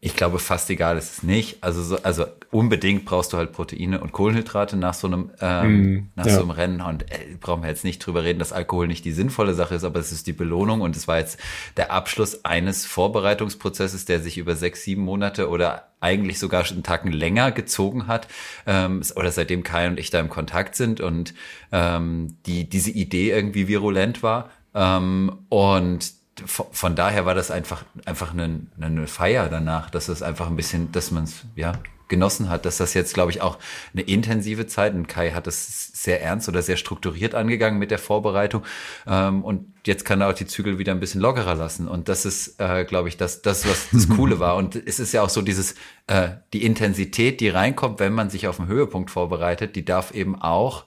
Ich 0.04 0.16
glaube, 0.16 0.40
fast 0.40 0.68
egal 0.72 0.98
ist 0.98 1.14
es 1.14 1.24
nicht. 1.24 1.64
Also, 1.64 1.84
so, 1.84 2.02
also 2.02 2.26
unbedingt 2.50 3.06
brauchst 3.06 3.34
du 3.34 3.38
halt 3.38 3.52
Proteine 3.52 4.02
und 4.02 4.12
Kohlenhydrate 4.12 4.76
nach 4.76 4.96
so 4.96 5.06
einem, 5.06 5.30
ähm, 5.40 5.94
mm, 5.94 6.12
nach 6.16 6.26
ja. 6.26 6.34
so 6.34 6.42
einem 6.42 6.50
Rennen. 6.50 6.82
Und 6.82 7.04
äh, 7.12 7.36
brauchen 7.40 7.62
wir 7.62 7.70
jetzt 7.70 7.84
nicht 7.84 8.00
drüber 8.00 8.24
reden, 8.24 8.40
dass 8.40 8.52
Alkohol 8.52 8.88
nicht 8.88 9.06
die 9.06 9.12
sinnvolle 9.12 9.54
Sache 9.54 9.76
ist, 9.76 9.84
aber 9.84 10.00
es 10.00 10.12
ist 10.12 10.26
die 10.26 10.34
Belohnung. 10.34 10.82
Und 10.82 10.96
es 10.96 11.08
war 11.08 11.20
jetzt 11.20 11.40
der 11.78 11.92
Abschluss 11.92 12.44
eines 12.46 12.84
Vorbereitungsprozesses, 12.88 14.06
der 14.06 14.20
sich 14.20 14.40
über 14.40 14.56
sechs, 14.56 14.84
sieben 14.84 15.04
Monate 15.04 15.50
oder 15.50 15.92
eigentlich 16.00 16.40
sogar 16.40 16.66
einen 16.66 16.82
Tacken 16.82 17.12
länger 17.12 17.52
gezogen 17.52 18.08
hat. 18.08 18.28
Ähm, 18.66 19.04
oder 19.16 19.32
seitdem 19.32 19.62
Kai 19.62 19.88
und 19.88 20.00
ich 20.00 20.10
da 20.10 20.20
im 20.20 20.30
Kontakt 20.30 20.76
sind 20.76 21.00
und 21.00 21.36
ähm, 21.72 22.38
die, 22.48 22.68
diese 22.68 22.90
Idee 22.90 23.30
irgendwie 23.30 23.68
virulent 23.68 24.24
war. 24.24 24.50
Ähm, 24.74 25.46
und 25.50 26.21
von 26.46 26.96
daher 26.96 27.26
war 27.26 27.36
das 27.36 27.52
einfach, 27.52 27.84
einfach 28.06 28.34
eine, 28.34 28.62
eine 28.80 29.08
Feier 29.08 29.50
danach, 29.50 29.90
dass 29.90 30.08
es 30.08 30.22
einfach 30.22 30.48
ein 30.48 30.56
bisschen, 30.56 30.92
dass 30.92 31.12
man 31.12 31.26
es, 31.26 31.46
ja, 31.56 31.74
genossen 32.12 32.50
hat, 32.50 32.66
dass 32.66 32.78
das 32.78 32.94
jetzt, 32.94 33.14
glaube 33.14 33.32
ich, 33.32 33.42
auch 33.42 33.58
eine 33.94 34.04
intensive 34.04 34.68
Zeit, 34.68 34.94
und 34.94 35.08
Kai 35.08 35.32
hat 35.32 35.48
das 35.48 35.92
sehr 35.94 36.22
ernst 36.22 36.48
oder 36.50 36.62
sehr 36.62 36.76
strukturiert 36.76 37.34
angegangen 37.34 37.80
mit 37.80 37.90
der 37.90 38.00
Vorbereitung, 38.00 38.64
ähm, 39.08 39.44
und 39.44 39.74
jetzt 39.88 40.04
kann 40.04 40.22
er 40.22 40.30
auch 40.30 40.34
die 40.34 40.46
Zügel 40.46 40.78
wieder 40.78 40.92
ein 40.92 41.00
bisschen 41.00 41.22
lockerer 41.22 41.56
lassen, 41.56 41.88
und 41.88 42.10
das 42.10 42.26
ist, 42.26 42.60
äh, 42.60 42.84
glaube 42.84 43.08
ich, 43.08 43.18
das, 43.18 43.42
das, 43.42 43.68
was 43.68 43.88
das 43.92 44.10
Coole 44.16 44.40
war, 44.40 44.58
und 44.58 44.76
es 44.76 45.00
ist 45.00 45.14
ja 45.14 45.24
auch 45.24 45.30
so 45.30 45.42
dieses, 45.42 45.76
äh, 46.08 46.32
die 46.54 46.66
Intensität, 46.66 47.40
die 47.40 47.50
reinkommt, 47.50 48.00
wenn 48.00 48.14
man 48.14 48.30
sich 48.30 48.48
auf 48.48 48.60
einen 48.60 48.68
Höhepunkt 48.68 49.10
vorbereitet, 49.10 49.76
die 49.76 49.86
darf 49.86 50.12
eben 50.12 50.40
auch 50.40 50.86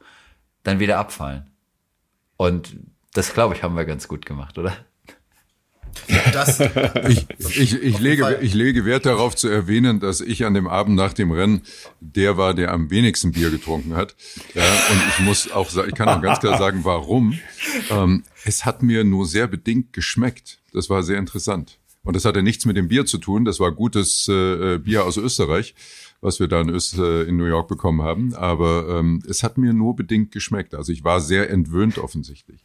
dann 0.63 0.79
wieder 0.79 0.99
abfallen. 0.99 1.51
Und 2.37 2.77
das, 3.15 3.33
glaube 3.33 3.55
ich, 3.55 3.63
haben 3.63 3.77
wir 3.77 3.87
ganz 3.87 4.09
gut 4.09 4.27
gemacht, 4.27 4.59
oder? 4.59 4.75
Das, 6.33 6.61
ich, 7.09 7.27
ich, 7.39 7.75
ich, 7.75 7.99
lege, 7.99 8.39
ich 8.41 8.55
lege 8.55 8.85
Wert 8.85 9.07
darauf 9.07 9.37
zu 9.37 9.49
erwähnen, 9.49 10.01
dass 10.01 10.21
ich 10.21 10.45
an 10.45 10.55
dem 10.55 10.67
Abend 10.67 10.97
nach 10.97 11.13
dem 11.13 11.31
Rennen 11.31 11.63
der 12.01 12.37
war, 12.37 12.55
der 12.55 12.73
am 12.73 12.91
wenigsten 12.91 13.33
Bier 13.33 13.51
getrunken 13.51 13.95
hat. 13.95 14.15
Ja, 14.55 14.63
und 14.63 15.03
ich 15.09 15.19
muss 15.21 15.51
auch 15.51 15.71
sagen, 15.71 15.89
ich 15.89 15.95
kann 15.95 16.09
auch 16.09 16.23
ganz 16.23 16.41
klar 16.41 16.59
sagen, 16.59 16.81
warum. 16.85 17.39
Ähm, 17.91 18.25
es 18.45 18.65
hat 18.65 18.83
mir 18.83 19.05
nur 19.05 19.27
sehr 19.27 19.47
bedingt 19.47 19.93
geschmeckt. 19.93 20.59
Das 20.73 20.91
war 20.91 21.03
sehr 21.03 21.19
interessant. 21.19 21.79
Und 22.03 22.15
das 22.15 22.25
hatte 22.25 22.43
nichts 22.43 22.67
mit 22.67 22.77
dem 22.77 22.89
Bier 22.89 23.07
zu 23.07 23.19
tun. 23.19 23.45
Das 23.45 23.61
war 23.61 23.73
gutes 23.73 24.29
äh, 24.29 24.79
Bier 24.79 25.05
aus 25.05 25.17
Österreich, 25.17 25.75
was 26.21 26.39
wir 26.39 26.49
da 26.49 26.61
in, 26.61 26.69
Öst, 26.69 26.99
äh, 26.99 27.23
in 27.23 27.37
New 27.37 27.47
York 27.47 27.67
bekommen 27.67 28.03
haben. 28.03 28.35
Aber 28.35 28.99
ähm, 28.99 29.23
es 29.27 29.43
hat 29.43 29.57
mir 29.57 29.73
nur 29.73 29.97
bedingt 29.97 30.31
geschmeckt. 30.31 30.75
Also 30.75 30.93
ich 30.93 31.03
war 31.03 31.21
sehr 31.21 31.51
entwöhnt 31.51 31.99
offensichtlich. 31.99 32.64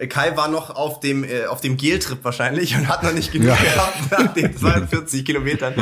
Äh, 0.00 0.06
Kai 0.06 0.36
war 0.36 0.48
noch 0.48 0.70
auf 0.70 1.00
dem, 1.00 1.24
äh, 1.24 1.46
auf 1.46 1.60
dem 1.60 1.76
Geltrip 1.76 2.24
wahrscheinlich 2.24 2.74
und 2.74 2.88
hat 2.88 3.02
noch 3.02 3.12
nicht 3.12 3.32
genug 3.32 3.48
ja. 3.48 3.56
gehabt 3.74 4.10
nach 4.10 4.34
den 4.34 4.56
42 4.56 5.24
Kilometern. 5.24 5.74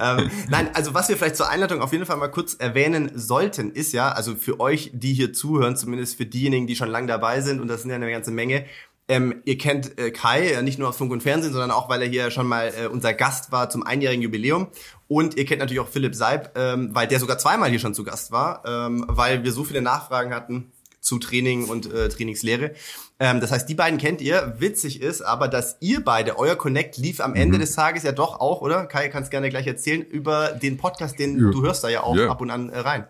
ähm, 0.00 0.30
nein, 0.48 0.70
also 0.74 0.94
was 0.94 1.08
wir 1.08 1.16
vielleicht 1.16 1.36
zur 1.36 1.48
Einleitung 1.48 1.82
auf 1.82 1.92
jeden 1.92 2.06
Fall 2.06 2.16
mal 2.16 2.28
kurz 2.28 2.54
erwähnen 2.54 3.10
sollten, 3.14 3.70
ist 3.70 3.92
ja, 3.92 4.12
also 4.12 4.34
für 4.36 4.60
euch, 4.60 4.90
die 4.94 5.12
hier 5.12 5.32
zuhören, 5.32 5.76
zumindest 5.76 6.16
für 6.16 6.26
diejenigen, 6.26 6.66
die 6.66 6.76
schon 6.76 6.88
lange 6.88 7.08
dabei 7.08 7.40
sind, 7.40 7.60
und 7.60 7.68
das 7.68 7.82
sind 7.82 7.90
ja 7.90 7.96
eine 7.96 8.10
ganze 8.10 8.30
Menge, 8.30 8.64
ähm, 9.10 9.40
ihr 9.46 9.56
kennt 9.56 9.98
äh, 9.98 10.10
Kai 10.10 10.52
ja 10.52 10.62
nicht 10.62 10.78
nur 10.78 10.90
aus 10.90 10.98
Funk 10.98 11.10
und 11.10 11.22
Fernsehen, 11.22 11.52
sondern 11.52 11.70
auch, 11.70 11.88
weil 11.88 12.02
er 12.02 12.08
hier 12.08 12.30
schon 12.30 12.46
mal 12.46 12.72
äh, 12.78 12.86
unser 12.86 13.14
Gast 13.14 13.50
war 13.50 13.70
zum 13.70 13.82
einjährigen 13.82 14.22
Jubiläum. 14.22 14.68
Und 15.08 15.38
ihr 15.38 15.46
kennt 15.46 15.60
natürlich 15.60 15.80
auch 15.80 15.88
Philipp 15.88 16.14
Seib, 16.14 16.56
ähm, 16.58 16.90
weil 16.92 17.08
der 17.08 17.18
sogar 17.18 17.38
zweimal 17.38 17.70
hier 17.70 17.78
schon 17.78 17.94
zu 17.94 18.04
Gast 18.04 18.32
war, 18.32 18.62
ähm, 18.66 19.06
weil 19.08 19.44
wir 19.44 19.52
so 19.52 19.64
viele 19.64 19.80
Nachfragen 19.80 20.34
hatten 20.34 20.72
zu 21.00 21.18
Training 21.18 21.64
und 21.64 21.90
äh, 21.90 22.10
Trainingslehre. 22.10 22.74
Ähm, 23.20 23.40
das 23.40 23.50
heißt, 23.50 23.68
die 23.68 23.74
beiden 23.74 23.98
kennt 23.98 24.20
ihr. 24.20 24.54
Witzig 24.58 25.02
ist 25.02 25.22
aber, 25.22 25.48
dass 25.48 25.76
ihr 25.80 26.04
beide, 26.04 26.38
euer 26.38 26.56
Connect 26.56 26.96
lief 26.98 27.20
am 27.20 27.34
Ende 27.34 27.56
mhm. 27.56 27.62
des 27.62 27.74
Tages 27.74 28.04
ja 28.04 28.12
doch 28.12 28.38
auch, 28.40 28.60
oder? 28.60 28.86
Kai 28.86 29.08
kann 29.08 29.24
es 29.24 29.30
gerne 29.30 29.50
gleich 29.50 29.66
erzählen, 29.66 30.02
über 30.02 30.52
den 30.52 30.76
Podcast, 30.76 31.18
den 31.18 31.38
ja. 31.38 31.50
du 31.50 31.62
hörst 31.62 31.82
da 31.82 31.88
ja 31.88 32.02
auch 32.02 32.16
ja. 32.16 32.28
ab 32.28 32.40
und 32.40 32.50
an 32.50 32.70
äh, 32.70 32.78
rein. 32.78 33.06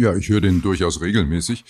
Ja, 0.00 0.16
ich 0.16 0.30
höre 0.30 0.40
den 0.40 0.62
durchaus 0.62 1.02
regelmäßig 1.02 1.62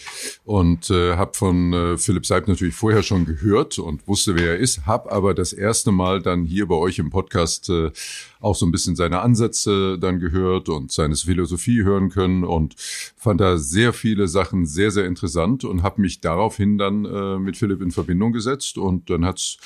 und 0.44 0.88
äh, 0.88 1.16
habe 1.16 1.32
von 1.34 1.72
äh, 1.72 1.98
Philipp 1.98 2.24
Seib 2.24 2.46
natürlich 2.46 2.76
vorher 2.76 3.02
schon 3.02 3.24
gehört 3.24 3.80
und 3.80 4.06
wusste, 4.06 4.36
wer 4.36 4.50
er 4.52 4.58
ist, 4.58 4.86
habe 4.86 5.10
aber 5.10 5.34
das 5.34 5.52
erste 5.52 5.90
Mal 5.90 6.22
dann 6.22 6.44
hier 6.44 6.68
bei 6.68 6.76
euch 6.76 7.00
im 7.00 7.10
Podcast 7.10 7.68
äh, 7.70 7.90
auch 8.38 8.54
so 8.54 8.66
ein 8.66 8.70
bisschen 8.70 8.94
seine 8.94 9.20
Ansätze 9.22 9.98
dann 9.98 10.20
gehört 10.20 10.68
und 10.68 10.92
seine 10.92 11.16
Philosophie 11.16 11.82
hören 11.82 12.08
können 12.08 12.44
und 12.44 12.76
fand 13.16 13.40
da 13.40 13.58
sehr 13.58 13.92
viele 13.92 14.28
Sachen 14.28 14.64
sehr, 14.64 14.92
sehr 14.92 15.06
interessant 15.06 15.64
und 15.64 15.82
habe 15.82 16.00
mich 16.00 16.20
daraufhin 16.20 16.78
dann 16.78 17.04
äh, 17.04 17.36
mit 17.36 17.56
Philipp 17.56 17.82
in 17.82 17.90
Verbindung 17.90 18.30
gesetzt 18.32 18.78
und 18.78 19.10
dann 19.10 19.24
hat's 19.24 19.58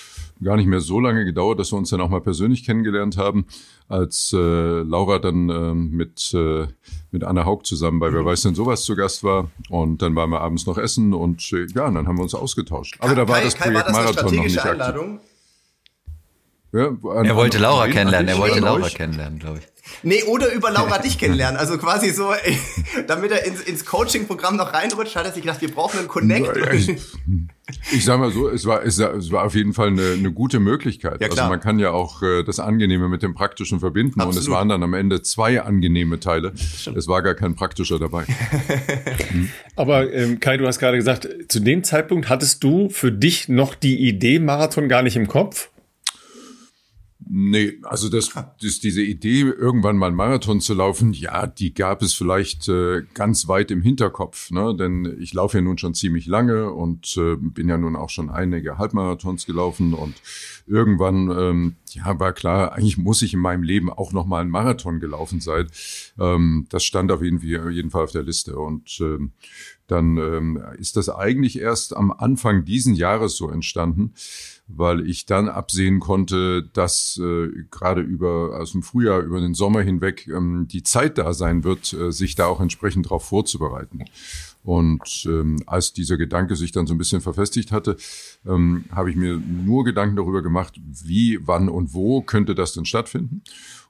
gar 0.43 0.57
nicht 0.57 0.69
mehr 0.69 0.81
so 0.81 1.01
lange 1.01 1.27
gedauert, 1.27 1.61
dass 1.61 1.71
wir 1.71 1.77
uns 1.77 1.91
dann 1.91 2.01
auch 2.01 2.09
mal 2.09 2.23
persönlich 2.23 2.65
kennengelernt 2.65 3.19
haben, 3.19 3.45
als 3.89 4.33
äh, 4.33 4.37
Laura 4.83 5.19
dann 5.19 5.49
äh, 5.49 5.75
mit, 5.75 6.33
äh, 6.35 6.67
mit 7.11 7.25
Anna 7.25 7.45
Haug 7.45 7.63
zusammen 7.65 8.01
bei 8.01 8.13
Wer 8.13 8.25
weiß 8.25 8.43
denn 8.43 8.55
sowas 8.55 8.85
zu 8.85 8.97
Gast 8.97 9.25
war 9.25 9.51
und 9.69 10.01
dann 10.03 10.17
waren 10.17 10.31
wir 10.31 10.41
abends 10.41 10.67
noch 10.67 10.79
essen 10.79 11.13
und 11.13 11.53
äh, 11.53 11.67
ja, 11.75 11.91
dann 11.91 12.09
haben 12.09 12.17
wir 12.17 12.23
uns 12.23 12.35
ausgetauscht. 12.35 12.97
Aber 13.01 13.15
da 13.15 13.29
war 13.29 13.39
Kai, 13.39 13.45
das 13.45 13.55
Projekt 13.55 13.75
war 13.75 13.85
das 13.85 13.93
Marathon 13.93 14.37
noch 14.37 14.45
nicht 14.45 14.65
aktiv. 14.65 15.21
Ja, 16.75 16.89
an, 16.89 17.25
er 17.25 17.37
wollte 17.37 17.59
Laura 17.59 17.87
kennenlernen, 17.87 18.29
er 18.29 18.39
wollte 18.39 18.59
Laura 18.59 18.89
kennenlernen, 18.89 19.39
glaube 19.39 19.61
ich. 19.61 19.65
Nee, 20.03 20.25
oder 20.25 20.53
über 20.53 20.73
Laura 20.73 20.99
dich 21.03 21.19
kennenlernen. 21.19 21.57
Also 21.57 21.79
quasi 21.79 22.11
so, 22.11 22.33
damit 23.07 23.31
er 23.31 23.47
ins, 23.47 23.61
ins 23.61 23.85
Coaching-Programm 23.85 24.57
noch 24.57 24.73
reinrutscht, 24.73 25.15
hat 25.15 25.25
er 25.25 25.33
sich 25.33 25.43
gedacht, 25.43 25.61
wir 25.61 25.71
brauchen 25.71 26.01
einen 26.01 26.09
Connect. 26.09 26.51
Ich, 26.73 26.97
ich 27.93 28.05
sag 28.05 28.19
mal 28.19 28.33
so, 28.33 28.49
es 28.49 28.67
war, 28.67 28.85
es, 28.85 28.99
es 28.99 29.31
war 29.31 29.45
auf 29.45 29.55
jeden 29.55 29.73
Fall 29.73 29.89
eine, 29.89 30.15
eine 30.19 30.33
gute 30.33 30.59
Möglichkeit. 30.59 31.21
Ja, 31.21 31.29
also 31.29 31.45
man 31.45 31.61
kann 31.61 31.79
ja 31.79 31.93
auch 31.93 32.23
äh, 32.23 32.43
das 32.43 32.59
Angenehme 32.59 33.09
mit 33.09 33.23
dem 33.23 33.35
Praktischen 33.35 33.79
verbinden. 33.79 34.21
Absolut. 34.21 34.35
Und 34.35 34.43
es 34.43 34.51
waren 34.51 34.69
dann 34.69 34.83
am 34.83 34.95
Ende 34.95 35.23
zwei 35.23 35.63
angenehme 35.63 36.19
Teile. 36.19 36.55
Stimmt. 36.57 36.97
Es 36.97 37.07
war 37.07 37.23
gar 37.23 37.35
kein 37.35 37.55
praktischer 37.55 38.01
dabei. 38.01 38.25
mhm. 39.33 39.49
Aber 39.77 40.13
ähm, 40.13 40.41
Kai, 40.41 40.57
du 40.57 40.67
hast 40.67 40.81
gerade 40.81 40.97
gesagt, 40.97 41.29
zu 41.49 41.61
dem 41.61 41.85
Zeitpunkt 41.85 42.29
hattest 42.29 42.65
du 42.65 42.89
für 42.89 43.13
dich 43.13 43.49
noch 43.49 43.77
die 43.77 44.09
Idee 44.09 44.41
Marathon 44.41 44.89
gar 44.89 45.03
nicht 45.03 45.15
im 45.15 45.29
Kopf? 45.29 45.71
Nee, 47.27 47.79
also 47.85 48.11
das, 48.11 48.31
das 48.61 48.81
diese 48.81 49.03
Idee, 49.03 49.41
irgendwann 49.41 49.97
mal 49.97 50.09
einen 50.09 50.17
Marathon 50.17 50.61
zu 50.61 50.75
laufen, 50.75 51.15
ja, 51.15 51.47
die 51.47 51.73
gab 51.73 52.03
es 52.03 52.13
vielleicht 52.13 52.69
äh, 52.69 53.03
ganz 53.15 53.49
weit 53.49 53.71
im 53.71 53.81
Hinterkopf, 53.81 54.51
ne? 54.51 54.77
Denn 54.77 55.17
ich 55.19 55.33
laufe 55.33 55.57
ja 55.57 55.63
nun 55.63 55.79
schon 55.79 55.95
ziemlich 55.95 56.27
lange 56.27 56.71
und 56.73 57.17
äh, 57.17 57.37
bin 57.37 57.69
ja 57.69 57.79
nun 57.79 57.97
auch 57.97 58.11
schon 58.11 58.29
einige 58.29 58.77
Halbmarathons 58.77 59.47
gelaufen 59.47 59.95
und 59.95 60.15
irgendwann, 60.67 61.31
ähm, 61.31 61.77
ja, 61.93 62.19
war 62.21 62.35
klar, 62.35 62.73
eigentlich 62.73 62.99
muss 62.99 63.23
ich 63.23 63.33
in 63.33 63.41
meinem 63.41 63.63
Leben 63.63 63.91
auch 63.91 64.13
noch 64.13 64.27
mal 64.27 64.43
einen 64.43 64.51
Marathon 64.51 65.01
gelaufen 65.01 65.41
sein. 65.41 65.69
Ähm, 66.19 66.67
das 66.69 66.85
stand 66.85 67.11
auf 67.11 67.23
jeden, 67.23 67.41
jeden 67.41 67.91
Fall 67.91 68.05
auf 68.05 68.13
der 68.13 68.23
Liste 68.23 68.59
und 68.59 68.99
ähm, 69.01 69.33
dann 69.87 70.17
ähm, 70.17 70.63
ist 70.79 70.97
das 70.97 71.09
eigentlich 71.09 71.59
erst 71.59 71.95
am 71.97 72.11
Anfang 72.11 72.65
diesen 72.65 72.95
Jahres 72.95 73.37
so 73.37 73.51
entstanden 73.51 74.15
weil 74.67 75.07
ich 75.09 75.27
dann 75.27 75.49
absehen 75.49 76.01
konnte, 76.01 76.63
dass 76.73 77.21
äh, 77.23 77.49
gerade 77.71 78.01
über 78.01 78.59
aus 78.59 78.73
dem 78.73 78.83
Frühjahr 78.83 79.21
über 79.21 79.41
den 79.41 79.55
Sommer 79.55 79.83
hinweg 79.83 80.27
ähm, 80.27 80.67
die 80.69 80.83
Zeit 80.83 81.19
da 81.19 81.35
sein 81.35 81.65
wird, 81.65 81.93
äh, 81.93 82.11
sich 82.11 82.35
da 82.35 82.47
auch 82.47 82.61
entsprechend 82.61 83.07
darauf 83.07 83.25
vorzubereiten. 83.25 84.05
Und 84.63 85.27
ähm, 85.27 85.63
als 85.67 85.93
dieser 85.93 86.17
Gedanke 86.17 86.57
sich 86.57 86.73
dann 86.73 86.87
so 86.87 86.95
ein 86.95 86.99
bisschen 86.99 87.21
verfestigt 87.21 87.71
hatte, 87.71 87.97
ähm, 88.47 88.87
habe 88.91 89.11
ich 89.11 89.17
mir 89.17 89.37
nur 89.37 89.85
Gedanken 89.85 90.17
darüber 90.17 90.43
gemacht, 90.43 90.81
wie, 90.83 91.39
wann 91.47 91.69
und 91.69 91.93
wo 91.93 92.23
könnte 92.23 92.55
das 92.55 92.73
denn 92.73 92.87
stattfinden. 92.87 93.43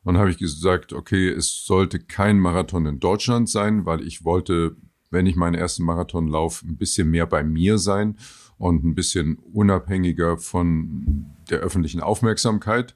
Und 0.03 0.19
habe 0.19 0.31
ich 0.31 0.39
gesagt, 0.39 0.93
okay, 0.93 1.29
es 1.29 1.65
sollte 1.65 2.01
kein 2.01 2.41
Marathon 2.41 2.87
in 2.87 2.99
Deutschland 2.99 3.49
sein, 3.49 3.87
weil 3.87 4.03
ich 4.03 4.25
wollte, 4.25 4.77
wenn 5.11 5.27
ich 5.27 5.37
meinen 5.37 5.55
ersten 5.55 5.85
Marathon 5.85 6.27
laufe, 6.27 6.67
ein 6.67 6.77
bisschen 6.77 7.09
mehr 7.09 7.27
bei 7.27 7.45
mir 7.45 7.79
sein 7.79 8.19
und 8.59 8.85
ein 8.85 8.95
bisschen 8.95 9.39
unabhängiger 9.53 10.39
von 10.39 11.27
der 11.51 11.61
öffentlichen 11.61 12.01
Aufmerksamkeit, 12.01 12.95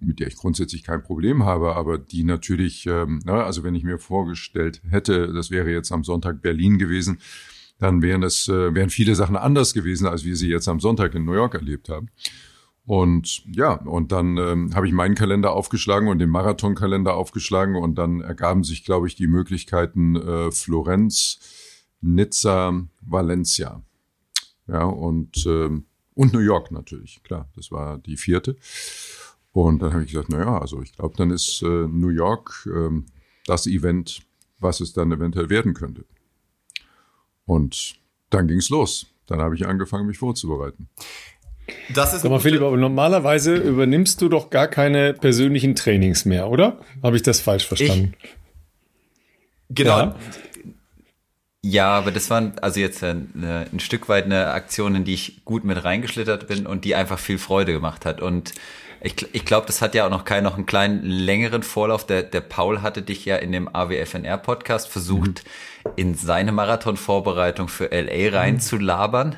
mit 0.00 0.20
der 0.20 0.28
ich 0.28 0.36
grundsätzlich 0.36 0.82
kein 0.82 1.02
Problem 1.02 1.44
habe, 1.44 1.76
aber 1.76 1.98
die 1.98 2.24
natürlich, 2.24 2.86
ähm, 2.86 3.20
na, 3.24 3.44
also 3.44 3.62
wenn 3.62 3.74
ich 3.74 3.84
mir 3.84 3.98
vorgestellt 3.98 4.80
hätte, 4.88 5.32
das 5.32 5.50
wäre 5.50 5.70
jetzt 5.70 5.92
am 5.92 6.04
Sonntag 6.04 6.42
Berlin 6.42 6.78
gewesen, 6.78 7.18
dann 7.78 8.02
wären 8.02 8.22
es 8.22 8.48
äh, 8.48 8.74
wären 8.74 8.90
viele 8.90 9.14
Sachen 9.14 9.36
anders 9.36 9.74
gewesen, 9.74 10.06
als 10.06 10.24
wir 10.24 10.36
sie 10.36 10.48
jetzt 10.48 10.68
am 10.68 10.80
Sonntag 10.80 11.14
in 11.14 11.24
New 11.24 11.34
York 11.34 11.54
erlebt 11.54 11.88
haben. 11.88 12.10
Und 12.84 13.42
ja, 13.54 13.74
und 13.74 14.10
dann 14.10 14.36
ähm, 14.36 14.74
habe 14.74 14.86
ich 14.86 14.92
meinen 14.92 15.14
Kalender 15.14 15.52
aufgeschlagen 15.52 16.08
und 16.08 16.18
den 16.18 16.30
Marathonkalender 16.30 17.14
aufgeschlagen 17.14 17.76
und 17.76 17.96
dann 17.96 18.20
ergaben 18.20 18.64
sich, 18.64 18.84
glaube 18.84 19.06
ich, 19.06 19.14
die 19.14 19.28
Möglichkeiten 19.28 20.16
äh, 20.16 20.50
Florenz, 20.50 21.38
Nizza, 22.00 22.86
Valencia. 23.00 23.82
Ja, 24.70 24.84
und, 24.84 25.46
ähm, 25.46 25.86
und 26.14 26.32
New 26.32 26.40
York 26.40 26.70
natürlich, 26.70 27.22
klar, 27.22 27.48
das 27.56 27.72
war 27.72 27.98
die 27.98 28.16
vierte. 28.16 28.56
Und 29.52 29.82
dann 29.82 29.92
habe 29.92 30.04
ich 30.04 30.12
gesagt, 30.12 30.28
na 30.30 30.38
ja, 30.38 30.58
also 30.58 30.80
ich 30.80 30.92
glaube, 30.92 31.16
dann 31.16 31.30
ist 31.30 31.62
äh, 31.62 31.66
New 31.66 32.10
York 32.10 32.68
ähm, 32.72 33.06
das 33.46 33.66
Event, 33.66 34.22
was 34.60 34.80
es 34.80 34.92
dann 34.92 35.10
eventuell 35.10 35.50
werden 35.50 35.74
könnte. 35.74 36.04
Und 37.46 37.94
dann 38.30 38.46
ging 38.46 38.58
es 38.58 38.68
los. 38.68 39.06
Dann 39.26 39.40
habe 39.40 39.56
ich 39.56 39.66
angefangen, 39.66 40.06
mich 40.06 40.18
vorzubereiten. 40.18 40.88
Das 41.94 42.14
ist 42.14 42.22
Sag 42.22 42.30
mal, 42.30 42.40
Philipp, 42.40 42.62
aber 42.62 42.76
normalerweise 42.76 43.56
übernimmst 43.56 44.20
du 44.22 44.28
doch 44.28 44.50
gar 44.50 44.68
keine 44.68 45.14
persönlichen 45.14 45.74
Trainings 45.74 46.24
mehr, 46.24 46.48
oder? 46.48 46.80
Habe 47.02 47.16
ich 47.16 47.22
das 47.22 47.40
falsch 47.40 47.66
verstanden? 47.66 48.14
Ich, 48.22 48.36
genau. 49.70 49.98
Ja. 49.98 50.16
Ja, 51.62 51.90
aber 51.90 52.10
das 52.10 52.30
waren 52.30 52.58
also 52.60 52.80
jetzt 52.80 53.04
eine, 53.04 53.66
ein 53.70 53.80
Stück 53.80 54.08
weit 54.08 54.24
eine 54.24 54.46
Aktion, 54.48 54.94
in 54.94 55.04
die 55.04 55.12
ich 55.12 55.44
gut 55.44 55.62
mit 55.64 55.84
reingeschlittert 55.84 56.48
bin 56.48 56.66
und 56.66 56.86
die 56.86 56.94
einfach 56.94 57.18
viel 57.18 57.38
Freude 57.38 57.72
gemacht 57.72 58.06
hat. 58.06 58.22
Und 58.22 58.54
ich, 59.02 59.26
ich 59.34 59.44
glaube, 59.44 59.66
das 59.66 59.82
hat 59.82 59.94
ja 59.94 60.06
auch 60.06 60.10
noch 60.10 60.24
keinen 60.24 60.44
noch 60.44 60.56
einen 60.56 60.64
kleinen 60.64 61.02
längeren 61.04 61.62
Vorlauf. 61.62 62.06
Der, 62.06 62.22
der 62.22 62.40
Paul 62.40 62.80
hatte 62.80 63.02
dich 63.02 63.26
ja 63.26 63.36
in 63.36 63.52
dem 63.52 63.68
AWFNR-Podcast 63.74 64.88
versucht, 64.88 65.44
mhm. 65.84 65.90
in 65.96 66.14
seine 66.14 66.52
Marathon-Vorbereitung 66.52 67.68
für 67.68 67.90
LA 67.90 68.36
reinzulabern. 68.38 69.36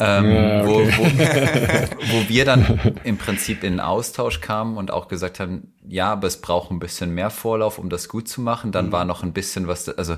Ähm, 0.00 0.30
ja, 0.30 0.64
okay. 0.64 0.92
wo, 0.96 1.02
wo, 1.02 2.22
wo 2.22 2.28
wir 2.28 2.44
dann 2.44 2.96
im 3.02 3.18
Prinzip 3.18 3.64
in 3.64 3.80
Austausch 3.80 4.40
kamen 4.40 4.76
und 4.76 4.92
auch 4.92 5.08
gesagt 5.08 5.40
haben, 5.40 5.72
ja, 5.88 6.12
aber 6.12 6.28
es 6.28 6.40
braucht 6.40 6.70
ein 6.70 6.78
bisschen 6.78 7.14
mehr 7.14 7.30
Vorlauf, 7.30 7.78
um 7.78 7.88
das 7.90 8.08
gut 8.08 8.28
zu 8.28 8.40
machen. 8.40 8.70
Dann 8.70 8.86
mhm. 8.86 8.92
war 8.92 9.04
noch 9.04 9.24
ein 9.24 9.32
bisschen 9.32 9.66
was, 9.66 9.88
also 9.88 10.14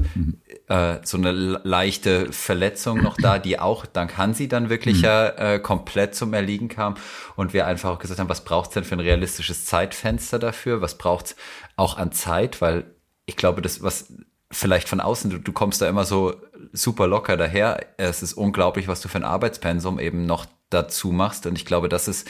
äh, 0.67 0.99
so 1.03 1.17
eine 1.17 1.33
leichte 1.33 2.31
Verletzung 2.31 3.03
noch 3.03 3.17
da, 3.17 3.39
die 3.39 3.59
auch 3.59 3.87
dank 3.87 4.19
Hansi 4.19 4.49
dann 4.49 4.69
wirklich 4.69 4.99
mhm. 4.99 5.05
ja 5.05 5.29
äh, 5.29 5.59
komplett 5.61 6.15
zum 6.15 6.35
Erliegen 6.35 6.69
kam. 6.69 6.97
Und 7.37 7.55
wir 7.55 7.67
einfach 7.67 7.91
auch 7.91 7.99
gesagt 7.99 8.21
haben, 8.21 8.29
was 8.29 8.45
braucht's 8.45 8.75
denn 8.75 8.85
für 8.85 8.97
ein 8.97 9.01
realistisches 9.01 9.65
Zeitfenster 9.65 10.39
dafür? 10.39 10.83
Was 10.83 10.99
braucht's 10.99 11.37
auch 11.77 11.97
an 11.97 12.13
Zeit? 12.13 12.61
Weil 12.61 12.85
ich 13.25 13.37
glaube, 13.37 13.63
das, 13.63 13.83
was 13.83 14.13
vielleicht 14.51 14.89
von 14.89 15.01
außen, 15.01 15.31
du, 15.31 15.39
du 15.39 15.53
kommst 15.53 15.81
da 15.81 15.89
immer 15.89 16.05
so 16.05 16.35
super 16.73 17.07
locker 17.07 17.37
daher. 17.37 17.87
Es 17.97 18.23
ist 18.23 18.35
unglaublich, 18.35 18.89
was 18.89 19.01
du 19.01 19.09
für 19.09 19.19
ein 19.19 19.25
Arbeitspensum 19.25 20.01
eben 20.01 20.27
noch 20.27 20.47
dazu 20.71 21.13
machst. 21.13 21.47
Und 21.47 21.57
ich 21.57 21.65
glaube, 21.65 21.89
das 21.89 22.09
ist 22.09 22.29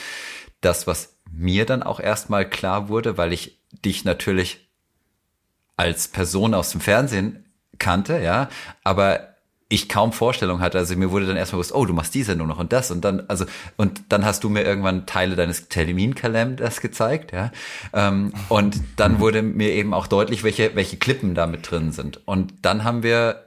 das, 0.61 0.87
was 0.87 1.17
mir 1.31 1.65
dann 1.65 1.83
auch 1.83 2.01
erstmal 2.01 2.49
klar 2.49 2.89
wurde, 2.89 3.17
weil 3.17 3.33
ich 3.33 3.59
dich 3.85 4.05
natürlich 4.05 4.69
als 5.77 6.09
Person 6.09 6.53
aus 6.53 6.71
dem 6.73 6.81
Fernsehen 6.81 7.47
kannte, 7.79 8.21
ja, 8.21 8.51
aber 8.85 9.37
ich 9.71 9.89
kaum 9.89 10.13
Vorstellung 10.13 10.61
hatte. 10.61 10.79
Also 10.79 10.97
mir 10.97 11.11
wurde 11.11 11.27
dann 11.27 11.37
erstmal 11.37 11.59
bewusst, 11.59 11.75
oh, 11.75 11.87
du 11.87 11.95
machst 11.95 12.15
diese 12.15 12.35
nur 12.35 12.47
noch 12.47 12.59
und 12.59 12.73
das 12.73 12.91
und 12.91 13.03
dann, 13.03 13.23
also, 13.29 13.47
und 13.77 14.03
dann 14.09 14.25
hast 14.25 14.45
du 14.45 14.51
mir 14.51 14.63
irgendwann 14.65 15.07
Teile 15.07 15.37
deines 15.37 15.69
Terminkalenders 15.69 16.81
gezeigt, 16.81 17.33
ja. 17.33 17.53
Ähm, 17.93 18.33
und 18.49 18.81
dann 18.97 19.21
wurde 19.21 19.43
mir 19.43 19.73
eben 19.73 19.95
auch 19.95 20.09
deutlich, 20.09 20.43
welche, 20.43 20.75
welche 20.75 20.97
Klippen 20.97 21.35
da 21.35 21.47
mit 21.47 21.71
drin 21.71 21.93
sind. 21.93 22.21
Und 22.27 22.53
dann 22.63 22.85
haben 22.85 23.03
wir 23.05 23.47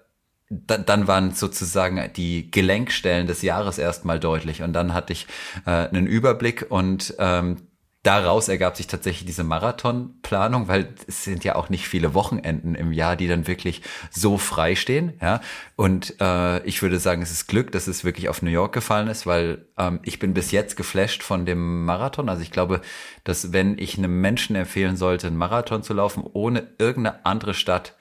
dann, 0.50 0.86
dann 0.86 1.08
waren 1.08 1.32
sozusagen 1.32 2.02
die 2.16 2.50
Gelenkstellen 2.52 3.28
des 3.28 3.42
Jahres 3.42 3.78
erstmal 3.78 4.20
deutlich 4.20 4.62
und 4.62 4.74
dann 4.74 4.94
hatte 4.94 5.12
ich 5.14 5.28
äh, 5.66 5.72
einen 5.72 6.08
Überblick 6.08 6.68
und 6.70 7.16
ähm, 7.20 7.58
daraus 8.04 8.50
ergab 8.50 8.76
sich 8.76 8.88
tatsächlich 8.88 9.26
diese 9.26 9.46
Marathonplanung, 9.46 10.68
weil 10.68 10.94
es 11.08 11.24
sind 11.24 11.46
ja 11.46 11.56
auch 11.56 11.70
nicht 11.70 11.88
viele 11.88 12.14
Wochenenden 12.14 12.76
im 12.76 12.92
Jahr, 12.92 13.16
die 13.16 13.28
dann 13.28 13.48
wirklich 13.48 13.82
so 14.12 14.38
frei 14.38 14.76
stehen. 14.76 15.14
Ja? 15.22 15.40
Und 15.78 16.20
äh, 16.20 16.62
ich 16.66 16.82
würde 16.82 17.00
sagen, 17.00 17.22
es 17.22 17.32
ist 17.32 17.48
Glück, 17.48 17.72
dass 17.72 17.88
es 17.88 18.04
wirklich 18.04 18.28
auf 18.28 18.42
New 18.42 18.52
York 18.52 18.74
gefallen 18.74 19.08
ist, 19.08 19.26
weil 19.26 19.66
ähm, 19.78 20.00
ich 20.04 20.20
bin 20.20 20.34
bis 20.34 20.52
jetzt 20.52 20.76
geflasht 20.76 21.24
von 21.24 21.46
dem 21.46 21.86
Marathon. 21.86 22.28
Also 22.28 22.42
ich 22.42 22.52
glaube, 22.52 22.82
dass 23.24 23.54
wenn 23.54 23.78
ich 23.78 23.98
einem 23.98 24.20
Menschen 24.20 24.58
empfehlen 24.58 24.98
sollte, 24.98 25.28
einen 25.28 25.38
Marathon 25.38 25.82
zu 25.82 25.94
laufen, 25.94 26.24
ohne 26.34 26.68
irgendeine 26.78 27.26
andere 27.26 27.54
Stadt 27.54 27.96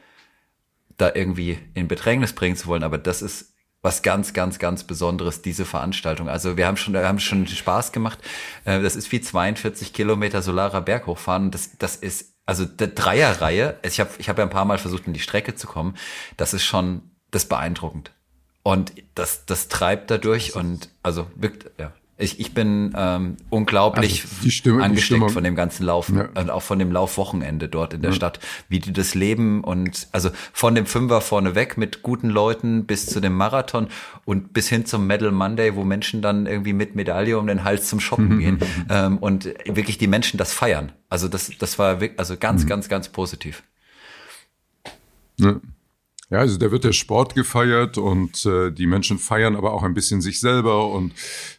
da 0.99 1.13
irgendwie 1.15 1.59
in 1.75 1.87
Bedrängnis 1.87 2.33
bringen 2.33 2.57
zu 2.57 2.67
wollen, 2.67 2.83
aber 2.83 2.99
das 2.99 3.23
ist 3.23 3.52
was 3.83 4.03
ganz, 4.03 4.33
ganz, 4.33 4.59
ganz 4.61 4.85
Besonderes, 4.85 5.43
diese 5.43 5.65
Veranstaltung. 5.65 6.29
Also 6.29 6.57
wir 6.57 6.67
haben 6.67 6.77
schon, 6.77 6.95
wir 6.95 7.07
haben 7.07 7.19
schon 7.19 7.47
Spaß 7.47 7.93
gemacht. 7.93 8.19
Äh, 8.65 8.81
das 8.81 8.97
ist 8.97 9.11
wie 9.11 9.21
42 9.21 9.93
Kilometer 9.93 10.41
solarer 10.41 10.81
Berg 10.81 11.07
hochfahren. 11.07 11.51
Das, 11.51 11.77
das 11.79 11.97
ist, 11.97 12.35
also 12.47 12.65
der 12.65 12.89
Dreierreihe, 12.89 13.79
ich 13.83 13.99
habe 14.01 14.11
ich 14.19 14.29
hab 14.29 14.39
ja 14.39 14.45
ein 14.45 14.51
paar 14.51 14.65
Mal 14.65 14.79
versucht, 14.79 15.07
in 15.07 15.13
die 15.13 15.21
Strecke 15.21 15.57
zu 15.57 15.67
kommen. 15.67 15.97
Das 16.37 16.55
ist 16.55 16.65
schon, 16.65 17.11
das 17.33 17.45
beeindruckend. 17.45 18.13
Und 18.63 18.93
das, 19.17 19.45
das 19.47 19.67
treibt 19.67 20.11
dadurch 20.11 20.55
und 20.55 20.89
also 21.03 21.29
wirkt, 21.35 21.71
ja. 21.81 21.93
Ich, 22.19 22.39
ich 22.39 22.53
bin 22.53 22.93
ähm, 22.95 23.37
unglaublich 23.49 24.25
also 24.25 24.51
Stimme, 24.51 24.83
angesteckt 24.83 25.31
von 25.31 25.43
dem 25.43 25.55
ganzen 25.55 25.85
Laufen 25.85 26.19
ja. 26.19 26.29
und 26.41 26.51
auch 26.51 26.63
von 26.63 26.79
dem 26.79 26.93
Laufwochenende 26.93 27.69
dort 27.69 27.95
in 27.95 28.03
der 28.03 28.11
ja. 28.11 28.17
Stadt, 28.17 28.39
wie 28.69 28.81
die 28.81 28.93
das 28.93 29.15
leben 29.15 29.65
und 29.65 30.09
also 30.13 30.31
von 30.53 30.75
dem 30.75 30.87
Fünfer 30.87 31.21
vorne 31.23 31.55
weg 31.55 31.79
mit 31.79 32.03
guten 32.03 32.29
Leuten 32.29 32.85
bis 32.85 33.07
zu 33.07 33.21
dem 33.21 33.35
Marathon 33.35 33.89
und 34.25 34.53
bis 34.53 34.69
hin 34.69 34.85
zum 34.85 35.07
Medal 35.07 35.33
Monday, 35.33 35.75
wo 35.75 35.85
Menschen 35.85 36.23
dann 36.23 36.47
irgendwie 36.47 36.75
mit 36.75 36.95
Medaille 36.95 37.39
um 37.39 37.47
den 37.47 37.65
Hals 37.65 37.89
zum 37.89 37.99
Shoppen 37.99 38.39
gehen 38.41 38.59
ähm, 38.91 39.19
und 39.19 39.47
wirklich 39.65 39.97
die 39.97 40.07
Menschen 40.07 40.37
das 40.37 40.53
feiern. 40.53 40.93
Also 41.09 41.29
das, 41.29 41.51
das 41.59 41.79
war 41.79 42.01
wirklich, 42.01 42.19
also 42.19 42.37
ganz, 42.37 42.65
mhm. 42.65 42.69
ganz, 42.69 42.89
ganz 42.89 43.09
positiv. 43.09 43.63
Ja. 45.39 45.61
Ja, 46.33 46.39
also 46.39 46.57
da 46.57 46.71
wird 46.71 46.85
der 46.85 46.95
Sport 46.95 47.35
gefeiert 47.35 47.99
und 47.99 48.47
äh, 48.47 48.71
die 48.73 48.87
Menschen 48.87 49.19
feiern 49.19 49.55
aber 49.55 49.75
auch 49.75 49.83
ein 49.83 49.93
bisschen 49.93 50.23
sich 50.23 50.41
selber 50.41 50.91
und 50.91 51.13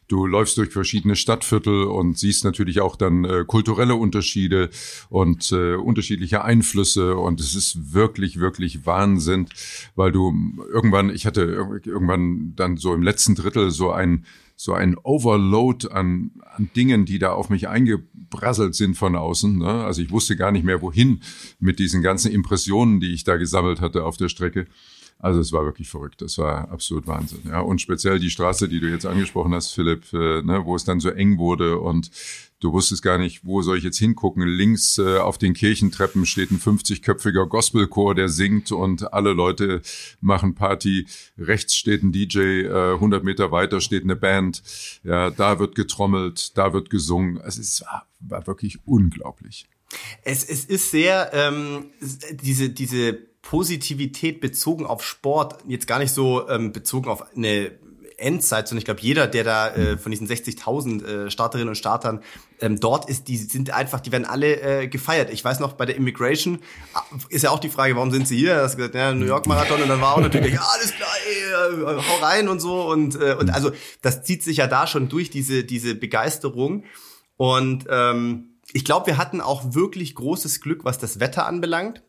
du 0.07 0.25
läufst 0.25 0.57
durch 0.57 0.71
verschiedene 0.71 1.15
Stadtviertel 1.15 1.83
und 1.83 2.17
siehst 2.17 2.43
natürlich 2.43 2.81
auch 2.81 2.95
dann 2.95 3.23
äh, 3.23 3.43
kulturelle 3.45 3.93
Unterschiede 3.93 4.71
und 5.09 5.51
äh, 5.51 5.75
unterschiedliche 5.75 6.43
Einflüsse 6.43 7.17
und 7.17 7.39
es 7.39 7.53
ist 7.53 7.93
wirklich, 7.93 8.39
wirklich 8.39 8.83
Wahnsinn, 8.83 9.47
weil 9.95 10.11
du 10.11 10.33
irgendwann, 10.73 11.11
ich 11.11 11.27
hatte 11.27 11.43
irgendwann 11.43 12.53
dann 12.55 12.77
so 12.77 12.95
im 12.95 13.03
letzten 13.03 13.35
Drittel 13.35 13.69
so 13.69 13.91
ein 13.91 14.25
so 14.55 14.73
ein 14.73 14.95
Overload 14.95 15.89
an, 15.89 16.31
an 16.45 16.69
Dingen, 16.75 17.05
die 17.05 17.19
da 17.19 17.33
auf 17.33 17.49
mich 17.49 17.67
eingebrasselt 18.33 18.75
sind 18.75 18.95
von 18.95 19.15
außen. 19.15 19.57
Ne? 19.57 19.83
Also 19.85 20.01
ich 20.01 20.11
wusste 20.11 20.35
gar 20.35 20.51
nicht 20.51 20.65
mehr, 20.65 20.81
wohin 20.81 21.21
mit 21.59 21.79
diesen 21.79 22.01
ganzen 22.01 22.31
Impressionen, 22.31 22.99
die 22.99 23.13
ich 23.13 23.23
da 23.23 23.37
gesammelt 23.37 23.81
hatte 23.81 24.03
auf 24.03 24.17
der 24.17 24.29
Strecke. 24.29 24.67
Also 25.19 25.39
es 25.39 25.53
war 25.53 25.63
wirklich 25.63 25.89
verrückt. 25.89 26.21
Das 26.21 26.37
war 26.37 26.69
absolut 26.69 27.07
Wahnsinn. 27.07 27.39
Ja, 27.47 27.61
und 27.61 27.79
speziell 27.79 28.19
die 28.19 28.29
Straße, 28.29 28.67
die 28.67 28.79
du 28.79 28.89
jetzt 28.89 29.05
angesprochen 29.05 29.53
hast, 29.53 29.71
Philipp, 29.71 30.11
äh, 30.11 30.41
ne, 30.41 30.65
wo 30.65 30.75
es 30.75 30.83
dann 30.83 30.99
so 30.99 31.09
eng 31.09 31.37
wurde 31.37 31.79
und 31.79 32.09
Du 32.63 32.71
wusstest 32.71 33.03
gar 33.03 33.17
nicht, 33.17 33.43
wo 33.43 33.61
soll 33.61 33.77
ich 33.77 33.83
jetzt 33.83 33.97
hingucken. 33.97 34.47
Links 34.47 34.97
äh, 34.97 35.17
auf 35.17 35.37
den 35.37 35.53
Kirchentreppen 35.53 36.25
steht 36.25 36.49
ein 36.49 36.61
50-köpfiger 36.61 37.45
Gospelchor, 37.45 38.15
der 38.15 38.29
singt 38.29 38.71
und 38.71 39.11
alle 39.11 39.33
Leute 39.33 39.81
machen 40.21 40.55
Party. 40.55 41.05
Rechts 41.37 41.75
steht 41.75 42.03
ein 42.03 42.13
DJ, 42.13 42.61
äh, 42.61 42.93
100 42.93 43.21
Meter 43.21 43.51
weiter 43.51 43.81
steht 43.81 44.03
eine 44.03 44.15
Band. 44.15 44.63
Ja, 45.03 45.29
da 45.29 45.59
wird 45.59 45.75
getrommelt, 45.75 46.57
da 46.57 46.71
wird 46.71 46.89
gesungen. 46.89 47.35
Es 47.45 47.81
war, 47.81 48.07
war 48.21 48.47
wirklich 48.47 48.79
unglaublich. 48.85 49.67
Es, 50.21 50.45
es 50.45 50.63
ist 50.63 50.89
sehr 50.89 51.31
ähm, 51.33 51.87
diese 52.31 52.69
diese 52.69 53.13
Positivität 53.41 54.39
bezogen 54.39 54.85
auf 54.85 55.03
Sport, 55.03 55.57
jetzt 55.67 55.85
gar 55.85 55.99
nicht 55.99 56.13
so 56.13 56.47
ähm, 56.47 56.71
bezogen 56.71 57.09
auf 57.09 57.35
eine 57.35 57.71
Endzeit, 58.23 58.67
sondern 58.67 58.79
ich 58.79 58.85
glaube, 58.85 59.01
jeder, 59.01 59.27
der 59.27 59.43
da 59.43 59.69
äh, 59.69 59.97
von 59.97 60.11
diesen 60.11 60.27
60.000 60.27 61.05
äh, 61.05 61.29
Starterinnen 61.29 61.69
und 61.69 61.75
Startern 61.75 62.21
ähm, 62.59 62.79
dort 62.79 63.09
ist, 63.09 63.27
die 63.27 63.37
sind 63.37 63.71
einfach, 63.71 63.99
die 63.99 64.11
werden 64.11 64.25
alle 64.25 64.61
äh, 64.61 64.87
gefeiert. 64.87 65.31
Ich 65.31 65.43
weiß 65.43 65.59
noch, 65.59 65.73
bei 65.73 65.85
der 65.85 65.95
Immigration 65.95 66.55
äh, 66.55 67.35
ist 67.35 67.43
ja 67.43 67.51
auch 67.51 67.59
die 67.59 67.69
Frage, 67.69 67.95
warum 67.95 68.11
sind 68.11 68.27
sie 68.27 68.37
hier? 68.37 68.55
Du 68.55 68.61
hast 68.63 68.77
gesagt, 68.77 68.95
ja, 68.95 69.13
New 69.13 69.25
York 69.25 69.45
Marathon 69.45 69.81
und 69.81 69.89
dann 69.89 70.01
war 70.01 70.15
auch 70.15 70.21
natürlich, 70.21 70.53
ja, 70.53 70.61
alles 70.73 70.93
klar, 70.93 71.09
ey, 71.27 71.73
äh, 71.73 72.01
hau 72.01 72.25
rein 72.25 72.47
und 72.47 72.59
so 72.59 72.89
und 72.89 73.15
äh, 73.15 73.35
und 73.39 73.49
also 73.49 73.71
das 74.01 74.23
zieht 74.23 74.43
sich 74.43 74.57
ja 74.57 74.67
da 74.67 74.87
schon 74.87 75.09
durch 75.09 75.29
diese 75.29 75.63
diese 75.63 75.95
Begeisterung 75.95 76.85
und 77.37 77.85
ähm, 77.89 78.53
ich 78.71 78.85
glaube, 78.85 79.07
wir 79.07 79.17
hatten 79.17 79.41
auch 79.41 79.75
wirklich 79.75 80.15
großes 80.15 80.61
Glück, 80.61 80.83
was 80.83 80.97
das 80.97 81.19
Wetter 81.19 81.45
anbelangt. 81.45 82.01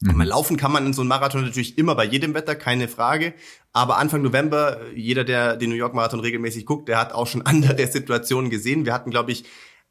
Mhm. 0.00 0.22
Laufen 0.22 0.56
kann 0.56 0.70
man 0.70 0.86
in 0.86 0.92
so 0.92 1.02
einem 1.02 1.08
Marathon 1.08 1.42
natürlich 1.42 1.76
immer 1.76 1.94
bei 1.94 2.04
jedem 2.04 2.34
Wetter, 2.34 2.54
keine 2.54 2.86
Frage. 2.88 3.34
Aber 3.72 3.98
Anfang 3.98 4.22
November, 4.22 4.80
jeder, 4.94 5.24
der 5.24 5.56
den 5.56 5.70
New 5.70 5.76
York 5.76 5.94
Marathon 5.94 6.20
regelmäßig 6.20 6.66
guckt, 6.66 6.88
der 6.88 6.98
hat 6.98 7.12
auch 7.12 7.26
schon 7.26 7.42
andere 7.46 7.86
Situationen 7.86 8.50
gesehen. 8.50 8.84
Wir 8.84 8.94
hatten, 8.94 9.10
glaube 9.10 9.32
ich, 9.32 9.44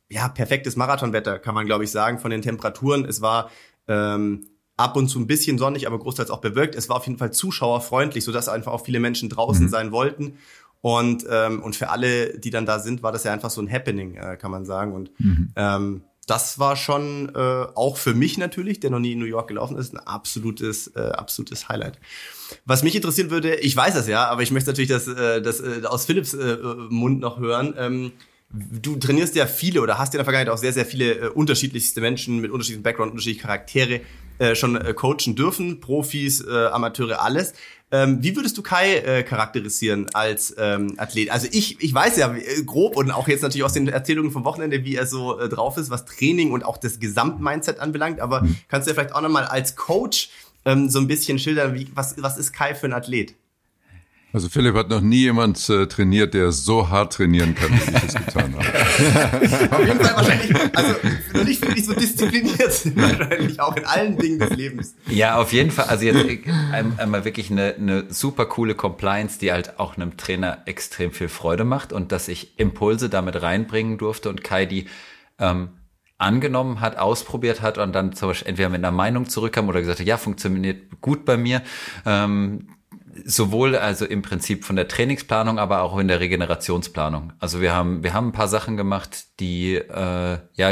ja, 0.09 0.29
perfektes 0.29 0.77
Marathonwetter, 0.77 1.39
kann 1.39 1.53
man, 1.53 1.65
glaube 1.65 1.83
ich, 1.83 1.91
sagen, 1.91 2.19
von 2.19 2.31
den 2.31 2.41
Temperaturen. 2.41 3.03
Es 3.03 3.21
war 3.21 3.51
ähm, 3.89 4.47
ab 4.77 4.95
und 4.95 5.09
zu 5.09 5.19
ein 5.19 5.27
bisschen 5.27 5.57
sonnig, 5.57 5.87
aber 5.87 5.99
großteils 5.99 6.29
auch 6.29 6.39
bewölkt. 6.39 6.75
Es 6.75 6.87
war 6.87 6.95
auf 6.95 7.07
jeden 7.07 7.17
Fall 7.17 7.33
zuschauerfreundlich, 7.33 8.23
sodass 8.23 8.47
einfach 8.47 8.71
auch 8.71 8.85
viele 8.85 9.01
Menschen 9.01 9.27
draußen 9.27 9.65
mhm. 9.65 9.69
sein 9.69 9.91
wollten. 9.91 10.37
Und, 10.81 11.25
ähm, 11.29 11.61
und 11.63 11.75
für 11.75 11.89
alle, 11.89 12.37
die 12.39 12.51
dann 12.51 12.65
da 12.65 12.79
sind, 12.79 13.03
war 13.03 13.11
das 13.11 13.23
ja 13.23 13.33
einfach 13.33 13.49
so 13.49 13.61
ein 13.61 13.69
Happening, 13.69 14.15
äh, 14.15 14.37
kann 14.37 14.51
man 14.51 14.63
sagen. 14.63 14.93
Und 14.93 15.11
mhm. 15.19 15.51
ähm, 15.55 16.01
das 16.27 16.59
war 16.59 16.75
schon 16.75 17.31
äh, 17.33 17.39
auch 17.39 17.97
für 17.97 18.13
mich 18.13 18.37
natürlich, 18.37 18.79
der 18.81 18.91
noch 18.91 18.99
nie 18.99 19.13
in 19.13 19.19
New 19.19 19.25
York 19.25 19.47
gelaufen 19.47 19.77
ist, 19.77 19.93
ein 19.93 19.99
absolutes, 19.99 20.87
äh, 20.95 20.99
absolutes 20.99 21.69
Highlight. 21.69 21.99
Was 22.65 22.83
mich 22.83 22.95
interessieren 22.95 23.31
würde, 23.31 23.55
ich 23.55 23.75
weiß 23.75 23.93
das 23.93 24.07
ja, 24.07 24.27
aber 24.27 24.43
ich 24.43 24.51
möchte 24.51 24.69
natürlich 24.69 24.89
das, 24.89 25.07
äh, 25.07 25.41
das 25.41 25.61
äh, 25.61 25.83
aus 25.85 26.05
Philips 26.05 26.33
äh, 26.33 26.57
Mund 26.89 27.21
noch 27.21 27.39
hören. 27.39 27.73
Ähm, 27.77 28.11
du 28.49 28.97
trainierst 28.97 29.35
ja 29.35 29.45
viele 29.45 29.81
oder 29.81 29.97
hast 29.97 30.13
ja 30.13 30.17
in 30.17 30.19
der 30.19 30.25
Vergangenheit 30.25 30.53
auch 30.53 30.59
sehr, 30.59 30.73
sehr 30.73 30.85
viele 30.85 31.13
äh, 31.13 31.27
unterschiedlichste 31.29 32.01
Menschen 32.01 32.39
mit 32.39 32.51
unterschiedlichen 32.51 32.83
Background, 32.83 33.11
unterschiedliche 33.11 33.43
Charaktere 33.43 34.01
äh, 34.39 34.55
schon 34.55 34.75
äh, 34.75 34.93
coachen 34.93 35.35
dürfen, 35.35 35.79
Profis, 35.79 36.41
äh, 36.41 36.67
Amateure, 36.67 37.21
alles. 37.21 37.53
Ähm, 37.89 38.21
wie 38.21 38.35
würdest 38.35 38.57
du 38.57 38.63
Kai 38.63 38.97
äh, 38.97 39.23
charakterisieren 39.23 40.07
als 40.13 40.53
ähm, 40.57 40.95
Athlet? 40.97 41.31
Also 41.31 41.47
ich, 41.51 41.81
ich 41.81 41.93
weiß 41.93 42.17
ja 42.17 42.33
äh, 42.35 42.63
grob 42.65 42.97
und 42.97 43.11
auch 43.11 43.29
jetzt 43.29 43.43
natürlich 43.43 43.63
aus 43.63 43.73
den 43.73 43.87
Erzählungen 43.87 44.31
vom 44.31 44.43
Wochenende, 44.43 44.83
wie 44.83 44.95
er 44.95 45.07
so 45.07 45.39
äh, 45.39 45.47
drauf 45.47 45.77
ist, 45.77 45.89
was 45.89 46.03
Training 46.05 46.51
und 46.51 46.65
auch 46.65 46.77
das 46.77 46.99
Gesamtmindset 46.99 47.79
anbelangt. 47.79 48.19
Aber 48.19 48.41
mhm. 48.41 48.57
kannst 48.67 48.87
du 48.87 48.91
ja 48.91 48.95
vielleicht 48.95 49.15
auch 49.15 49.21
nochmal 49.21 49.45
als 49.45 49.77
Coach 49.77 50.29
ähm, 50.65 50.89
so 50.89 50.99
ein 50.99 51.07
bisschen 51.07 51.39
schildern, 51.39 51.75
wie, 51.75 51.87
was, 51.93 52.21
was 52.21 52.37
ist 52.37 52.51
Kai 52.51 52.75
für 52.75 52.87
ein 52.87 52.93
Athlet? 52.93 53.35
Also 54.33 54.49
Philipp 54.49 54.75
hat 54.75 54.89
noch 54.89 54.99
nie 54.99 55.21
jemand 55.21 55.69
äh, 55.69 55.87
trainiert, 55.87 56.33
der 56.33 56.51
so 56.51 56.89
hart 56.89 57.13
trainieren 57.13 57.55
kann, 57.55 57.71
wie 57.71 57.95
ich 57.95 58.03
es 58.03 58.13
getan 58.13 58.53
habe. 58.55 59.75
Auf 59.75 59.87
jeden 59.87 59.99
Fall 59.99 60.15
wahrscheinlich, 60.15 60.55
also 60.75 60.95
noch 61.33 61.43
nicht 61.45 61.61
wirklich 61.61 61.85
so 61.85 61.93
diszipliniert 61.93 62.73
sind 62.73 62.97
wahrscheinlich 63.01 63.59
auch 63.61 63.75
in 63.77 63.85
allen 63.85 64.17
Dingen 64.17 64.39
des 64.39 64.49
Lebens. 64.49 64.95
Ja, 65.07 65.37
auf 65.37 65.53
jeden 65.53 65.71
Fall. 65.71 65.85
Also 65.85 66.05
jetzt 66.05 66.45
einmal 66.97 67.23
wirklich 67.23 67.49
eine, 67.49 67.75
eine 67.75 68.05
super 68.09 68.45
coole 68.45 68.75
Compliance, 68.75 69.39
die 69.39 69.53
halt 69.53 69.79
auch 69.79 69.95
einem 69.95 70.17
Trainer 70.17 70.59
extrem 70.65 71.13
viel 71.13 71.29
Freude 71.29 71.63
macht 71.63 71.93
und 71.93 72.11
dass 72.11 72.27
ich 72.27 72.59
Impulse 72.59 73.09
damit 73.09 73.41
reinbringen 73.41 73.97
durfte 73.97 74.29
und 74.29 74.43
Kai 74.43 74.65
die 74.65 74.87
ähm, 75.39 75.69
angenommen 76.17 76.81
hat, 76.81 76.97
ausprobiert 76.97 77.61
hat 77.61 77.77
und 77.77 77.93
dann 77.93 78.13
zum 78.13 78.29
Beispiel 78.29 78.49
entweder 78.49 78.69
mit 78.69 78.83
einer 78.83 78.91
Meinung 78.91 79.29
zurückkam 79.29 79.69
oder 79.69 79.79
gesagt 79.79 79.99
hat, 79.99 80.07
ja, 80.07 80.17
funktioniert 80.17 80.99
gut 80.99 81.25
bei 81.25 81.37
mir. 81.37 81.61
Ähm, 82.05 82.67
sowohl 83.25 83.75
also 83.75 84.05
im 84.05 84.21
Prinzip 84.21 84.65
von 84.65 84.75
der 84.75 84.87
Trainingsplanung, 84.87 85.59
aber 85.59 85.81
auch 85.81 85.97
in 85.97 86.07
der 86.07 86.19
Regenerationsplanung. 86.19 87.33
Also 87.39 87.61
wir 87.61 87.73
haben 87.73 88.03
wir 88.03 88.13
haben 88.13 88.29
ein 88.29 88.33
paar 88.33 88.47
Sachen 88.47 88.77
gemacht, 88.77 89.39
die 89.39 89.75
äh, 89.75 90.37
ja 90.53 90.71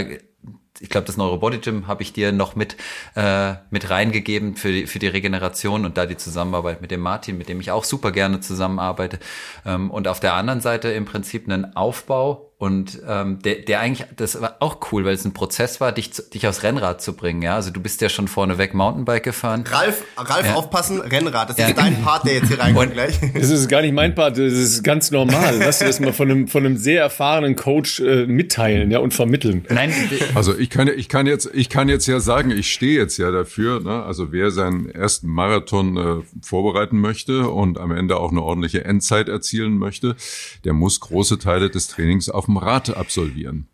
ich 0.80 0.90
glaube, 0.90 1.08
das 1.08 1.18
Neurobody 1.18 1.60
Gym 1.60 1.88
habe 1.88 2.04
ich 2.04 2.14
dir 2.14 2.32
noch 2.32 2.56
mit, 2.56 2.76
äh, 3.16 3.54
mit 3.70 3.90
reingegeben 3.90 4.56
für 4.56 4.72
die, 4.72 4.88
für 4.88 5.00
die 5.00 5.08
Regeneration 5.08 5.86
und 5.86 5.98
da 5.98 6.06
die 6.06 6.18
Zusammenarbeit 6.18 6.82
mit 6.82 6.92
dem 6.92 7.02
Martin, 7.02 7.38
mit 7.38 7.50
dem 7.50 7.62
ich 7.62 7.72
auch 7.72 7.84
super 7.84 8.12
gerne 8.12 8.40
zusammenarbeite. 8.40 9.20
Ähm, 9.66 9.90
und 9.92 10.08
auf 10.08 10.20
der 10.20 10.34
anderen 10.34 10.62
Seite 10.62 10.90
im 10.90 11.06
Prinzip 11.06 11.48
einen 11.48 11.76
Aufbau 11.76 12.52
und 12.58 13.02
ähm, 13.06 13.40
der, 13.44 13.56
der 13.56 13.82
eigentlich, 13.82 14.08
das 14.16 14.40
war 14.40 14.56
auch 14.62 14.78
cool, 14.92 15.04
weil 15.04 15.14
es 15.14 15.26
ein 15.26 15.34
Prozess 15.34 15.82
war, 15.82 15.92
dich, 15.92 16.12
dich 16.34 16.48
aufs 16.48 16.64
Rennrad 16.64 17.02
zu 17.02 17.14
bringen. 17.14 17.42
Ja, 17.42 17.56
also 17.56 17.70
du 17.70 17.82
bist 17.82 18.00
ja 18.00 18.08
schon 18.08 18.30
vorneweg 18.30 18.74
Mountainbike 18.74 19.24
gefahren. 19.24 19.66
Ralf, 19.70 20.04
Ralf, 20.16 20.46
ja. 20.46 20.54
aufpassen, 20.54 21.02
Rennrad. 21.02 21.50
Das 21.50 21.58
ist 21.58 21.68
ja. 21.68 21.74
dein 21.74 22.02
Part, 22.02 22.26
der 22.26 22.36
jetzt 22.36 22.48
hier 22.48 22.60
reinkommt 22.60 22.94
gleich. 22.94 23.20
Das 23.34 23.50
ist 23.50 23.68
gar 23.68 23.82
nicht 23.82 23.94
mein 23.94 24.16
Part. 24.16 24.38
Das 24.38 24.54
ist 24.54 24.84
ganz 24.84 25.12
normal. 25.12 25.58
Lass 25.60 25.80
dir 25.80 25.86
das 25.86 26.00
mal 26.00 26.14
von 26.14 26.32
einem 26.32 26.48
von 26.48 26.66
einem 26.66 26.78
sehr 26.78 27.02
erfahrenen 27.02 27.58
Coach 27.58 28.00
äh, 28.00 28.26
mitteilen, 28.26 28.90
ja 28.90 29.00
und 29.00 29.14
vermitteln. 29.14 29.66
Nein, 29.70 29.94
also 30.34 30.58
ich 30.58 30.70
kann 30.70 30.88
ich 30.88 31.10
kann 31.10 31.28
jetzt 31.28 31.50
ich 31.54 31.68
kann 31.68 31.90
jetzt 31.90 32.08
ja 32.08 32.22
sagen, 32.22 32.52
ich 32.52 32.72
stehe 32.72 32.98
jetzt 32.98 33.18
ja 33.18 33.32
dafür. 33.32 33.82
Ne? 33.82 34.04
Also 34.04 34.32
wer 34.32 34.52
seinen 34.52 34.90
ersten 34.90 35.28
Marathon 35.28 35.98
äh, 35.98 36.24
vorbereiten 36.42 37.00
möchte 37.00 37.50
und 37.50 37.78
am 37.78 37.92
Ende 37.92 38.18
auch 38.18 38.32
eine 38.32 38.42
ordentliche 38.42 38.86
Endzeit 38.86 39.28
erzielen 39.28 39.78
möchte, 39.78 40.16
der 40.64 40.72
muss 40.74 41.02
große 41.02 41.38
Teile 41.38 41.70
des 41.70 41.90
Trainings 41.90 42.30
auf 42.30 42.45
auf 42.46 42.54
dem 42.54 42.58
Rad 42.58 42.96
absolvieren. 42.96 43.68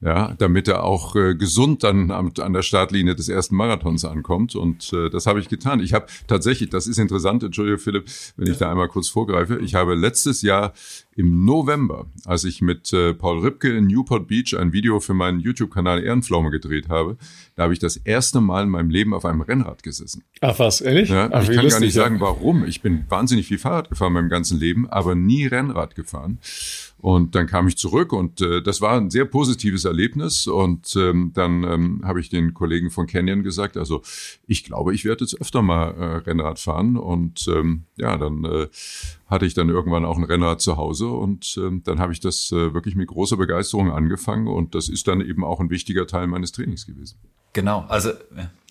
ja, 0.00 0.34
damit 0.36 0.68
er 0.68 0.84
auch 0.84 1.16
äh, 1.16 1.34
gesund 1.34 1.82
dann 1.82 2.10
am, 2.10 2.30
an 2.38 2.52
der 2.52 2.62
Startlinie 2.62 3.14
des 3.14 3.30
ersten 3.30 3.56
Marathons 3.56 4.04
ankommt. 4.04 4.54
Und 4.54 4.92
äh, 4.92 5.08
das 5.08 5.26
habe 5.26 5.40
ich 5.40 5.48
getan. 5.48 5.80
Ich 5.80 5.94
habe 5.94 6.06
tatsächlich, 6.26 6.68
das 6.68 6.86
ist 6.86 6.98
interessant, 6.98 7.42
Entschuldige 7.42 7.78
Philipp, 7.78 8.04
wenn 8.36 8.50
ich 8.50 8.58
da 8.58 8.70
einmal 8.70 8.88
kurz 8.88 9.08
vorgreife, 9.08 9.58
ich 9.60 9.74
habe 9.74 9.94
letztes 9.94 10.42
Jahr 10.42 10.74
im 11.16 11.44
November, 11.44 12.06
als 12.26 12.44
ich 12.44 12.60
mit 12.60 12.92
äh, 12.92 13.14
Paul 13.14 13.40
Ripke 13.40 13.74
in 13.74 13.86
Newport 13.86 14.26
Beach 14.28 14.54
ein 14.58 14.72
Video 14.72 15.00
für 15.00 15.14
meinen 15.14 15.40
YouTube-Kanal 15.40 16.02
Ehrenpflaume 16.02 16.50
gedreht 16.50 16.88
habe, 16.88 17.16
da 17.54 17.62
habe 17.62 17.72
ich 17.72 17.78
das 17.78 17.96
erste 17.96 18.42
Mal 18.42 18.64
in 18.64 18.68
meinem 18.70 18.90
Leben 18.90 19.14
auf 19.14 19.24
einem 19.24 19.40
Rennrad 19.40 19.82
gesessen. 19.82 20.24
Ach 20.42 20.58
was, 20.58 20.82
ehrlich? 20.82 21.08
Ja, 21.08 21.30
Ach, 21.32 21.42
ich 21.42 21.54
kann 21.54 21.64
lustig, 21.64 21.70
gar 21.70 21.80
nicht 21.80 21.94
ja. 21.94 22.02
sagen, 22.02 22.20
warum. 22.20 22.66
Ich 22.66 22.82
bin 22.82 23.04
wahnsinnig 23.08 23.46
viel 23.46 23.58
Fahrrad 23.58 23.88
gefahren 23.88 24.08
in 24.08 24.14
meinem 24.14 24.28
ganzen 24.28 24.58
Leben, 24.58 24.86
aber 24.90 25.14
nie 25.14 25.46
Rennrad 25.46 25.94
gefahren. 25.94 26.40
Und 27.04 27.34
dann 27.34 27.46
kam 27.46 27.68
ich 27.68 27.76
zurück 27.76 28.14
und 28.14 28.40
äh, 28.40 28.62
das 28.62 28.80
war 28.80 28.96
ein 28.96 29.10
sehr 29.10 29.26
positives 29.26 29.84
Erlebnis. 29.84 30.46
Und 30.46 30.96
ähm, 30.96 31.32
dann 31.34 31.62
ähm, 31.62 32.00
habe 32.02 32.18
ich 32.18 32.30
den 32.30 32.54
Kollegen 32.54 32.90
von 32.90 33.06
Canyon 33.06 33.42
gesagt, 33.42 33.76
also 33.76 34.00
ich 34.46 34.64
glaube, 34.64 34.94
ich 34.94 35.04
werde 35.04 35.22
jetzt 35.22 35.38
öfter 35.38 35.60
mal 35.60 35.90
äh, 35.90 36.04
Rennrad 36.26 36.58
fahren. 36.58 36.96
Und 36.96 37.46
ähm, 37.46 37.82
ja, 37.96 38.16
dann 38.16 38.46
äh, 38.46 38.68
hatte 39.26 39.44
ich 39.44 39.52
dann 39.52 39.68
irgendwann 39.68 40.06
auch 40.06 40.16
ein 40.16 40.24
Rennrad 40.24 40.62
zu 40.62 40.78
Hause 40.78 41.08
und 41.08 41.58
ähm, 41.58 41.82
dann 41.84 41.98
habe 41.98 42.14
ich 42.14 42.20
das 42.20 42.50
äh, 42.52 42.72
wirklich 42.72 42.96
mit 42.96 43.08
großer 43.08 43.36
Begeisterung 43.36 43.90
angefangen 43.90 44.46
und 44.46 44.74
das 44.74 44.88
ist 44.88 45.06
dann 45.06 45.20
eben 45.20 45.44
auch 45.44 45.60
ein 45.60 45.68
wichtiger 45.68 46.06
Teil 46.06 46.26
meines 46.26 46.52
Trainings 46.52 46.86
gewesen. 46.86 47.18
Genau, 47.52 47.84
also. 47.86 48.12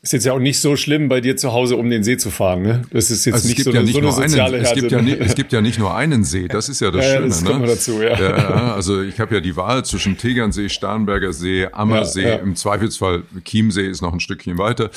Ist 0.03 0.11
jetzt 0.11 0.25
ja 0.25 0.33
auch 0.33 0.39
nicht 0.39 0.59
so 0.59 0.75
schlimm, 0.75 1.07
bei 1.07 1.21
dir 1.21 1.37
zu 1.37 1.53
Hause 1.53 1.77
um 1.77 1.89
den 1.89 2.03
See 2.03 2.17
zu 2.17 2.29
fahren, 2.29 2.61
ne? 2.61 2.81
Das 2.91 3.09
ist 3.09 3.23
jetzt 3.23 3.35
also 3.35 3.47
nicht, 3.47 3.63
so, 3.63 3.71
ja 3.71 3.81
nicht 3.81 3.93
so 3.93 3.99
eine 3.99 4.11
soziale 4.11 4.57
einen, 4.57 4.65
es 4.65 4.73
gibt, 4.73 4.91
ja 4.91 5.01
nicht, 5.01 5.19
es 5.21 5.33
gibt 5.33 5.53
ja 5.53 5.61
nicht 5.61 5.79
nur 5.79 5.95
einen 5.95 6.25
See, 6.25 6.49
das 6.49 6.67
ist 6.67 6.81
ja 6.81 6.91
das 6.91 7.05
Schöne. 7.05 7.27
Das 7.29 7.45
kommt 7.45 7.61
ne? 7.61 7.67
dazu, 7.67 8.01
ja. 8.01 8.19
ja. 8.19 8.73
Also 8.73 9.01
ich 9.01 9.21
habe 9.21 9.35
ja 9.35 9.39
die 9.39 9.55
Wahl 9.55 9.85
zwischen 9.85 10.17
Tegernsee, 10.17 10.67
Starnberger 10.67 11.31
See, 11.31 11.67
Ammersee, 11.71 12.21
ja, 12.21 12.29
ja. 12.31 12.35
im 12.35 12.57
Zweifelsfall 12.57 13.23
Chiemsee 13.45 13.87
ist 13.87 14.01
noch 14.01 14.11
ein 14.11 14.19
Stückchen 14.19 14.57
weiter. 14.57 14.91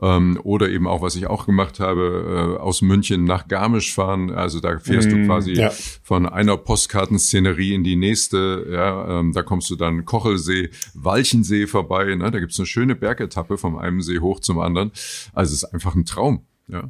Ähm, 0.00 0.38
oder 0.44 0.68
eben 0.68 0.86
auch, 0.86 1.02
was 1.02 1.16
ich 1.16 1.26
auch 1.26 1.44
gemacht 1.44 1.80
habe, 1.80 2.56
äh, 2.56 2.60
aus 2.60 2.82
München 2.82 3.24
nach 3.24 3.48
Garmisch 3.48 3.92
fahren. 3.92 4.30
Also 4.30 4.60
da 4.60 4.78
fährst 4.78 5.08
mm, 5.08 5.10
du 5.10 5.26
quasi 5.26 5.54
ja. 5.54 5.72
von 6.04 6.28
einer 6.28 6.56
Postkartenszenerie 6.56 7.74
in 7.74 7.82
die 7.82 7.96
nächste. 7.96 8.64
Ja, 8.70 9.18
ähm, 9.18 9.32
da 9.32 9.42
kommst 9.42 9.70
du 9.70 9.74
dann 9.74 10.04
Kochelsee, 10.04 10.70
Walchensee 10.94 11.66
vorbei. 11.66 12.14
Ne? 12.14 12.30
Da 12.30 12.38
gibt's 12.38 12.60
eine 12.60 12.66
schöne 12.66 12.94
Bergetappe 12.94 13.58
vom 13.58 13.76
einen 13.76 14.02
See 14.02 14.20
hoch 14.20 14.38
zum 14.38 14.51
anderen. 14.60 14.92
Also 15.32 15.54
es 15.54 15.62
ist 15.62 15.72
einfach 15.72 15.94
ein 15.94 16.04
Traum. 16.04 16.44
Ja. 16.68 16.88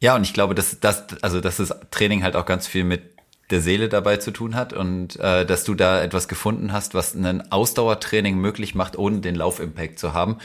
Ja, 0.00 0.14
und 0.14 0.22
ich 0.22 0.32
glaube, 0.32 0.54
dass 0.54 0.78
das, 0.80 1.04
also 1.22 1.40
dass 1.40 1.56
das 1.56 1.74
Training 1.90 2.22
halt 2.22 2.36
auch 2.36 2.46
ganz 2.46 2.66
viel 2.66 2.84
mit 2.84 3.02
der 3.50 3.60
Seele 3.60 3.88
dabei 3.88 4.18
zu 4.18 4.30
tun 4.30 4.54
hat 4.54 4.72
und 4.72 5.18
äh, 5.18 5.46
dass 5.46 5.64
du 5.64 5.74
da 5.74 6.02
etwas 6.02 6.28
gefunden 6.28 6.72
hast, 6.72 6.94
was 6.94 7.14
ein 7.14 7.50
Ausdauertraining 7.50 8.36
möglich 8.36 8.74
macht, 8.74 8.96
ohne 8.96 9.20
den 9.20 9.34
Laufimpact 9.34 9.98
zu 9.98 10.12
haben, 10.12 10.36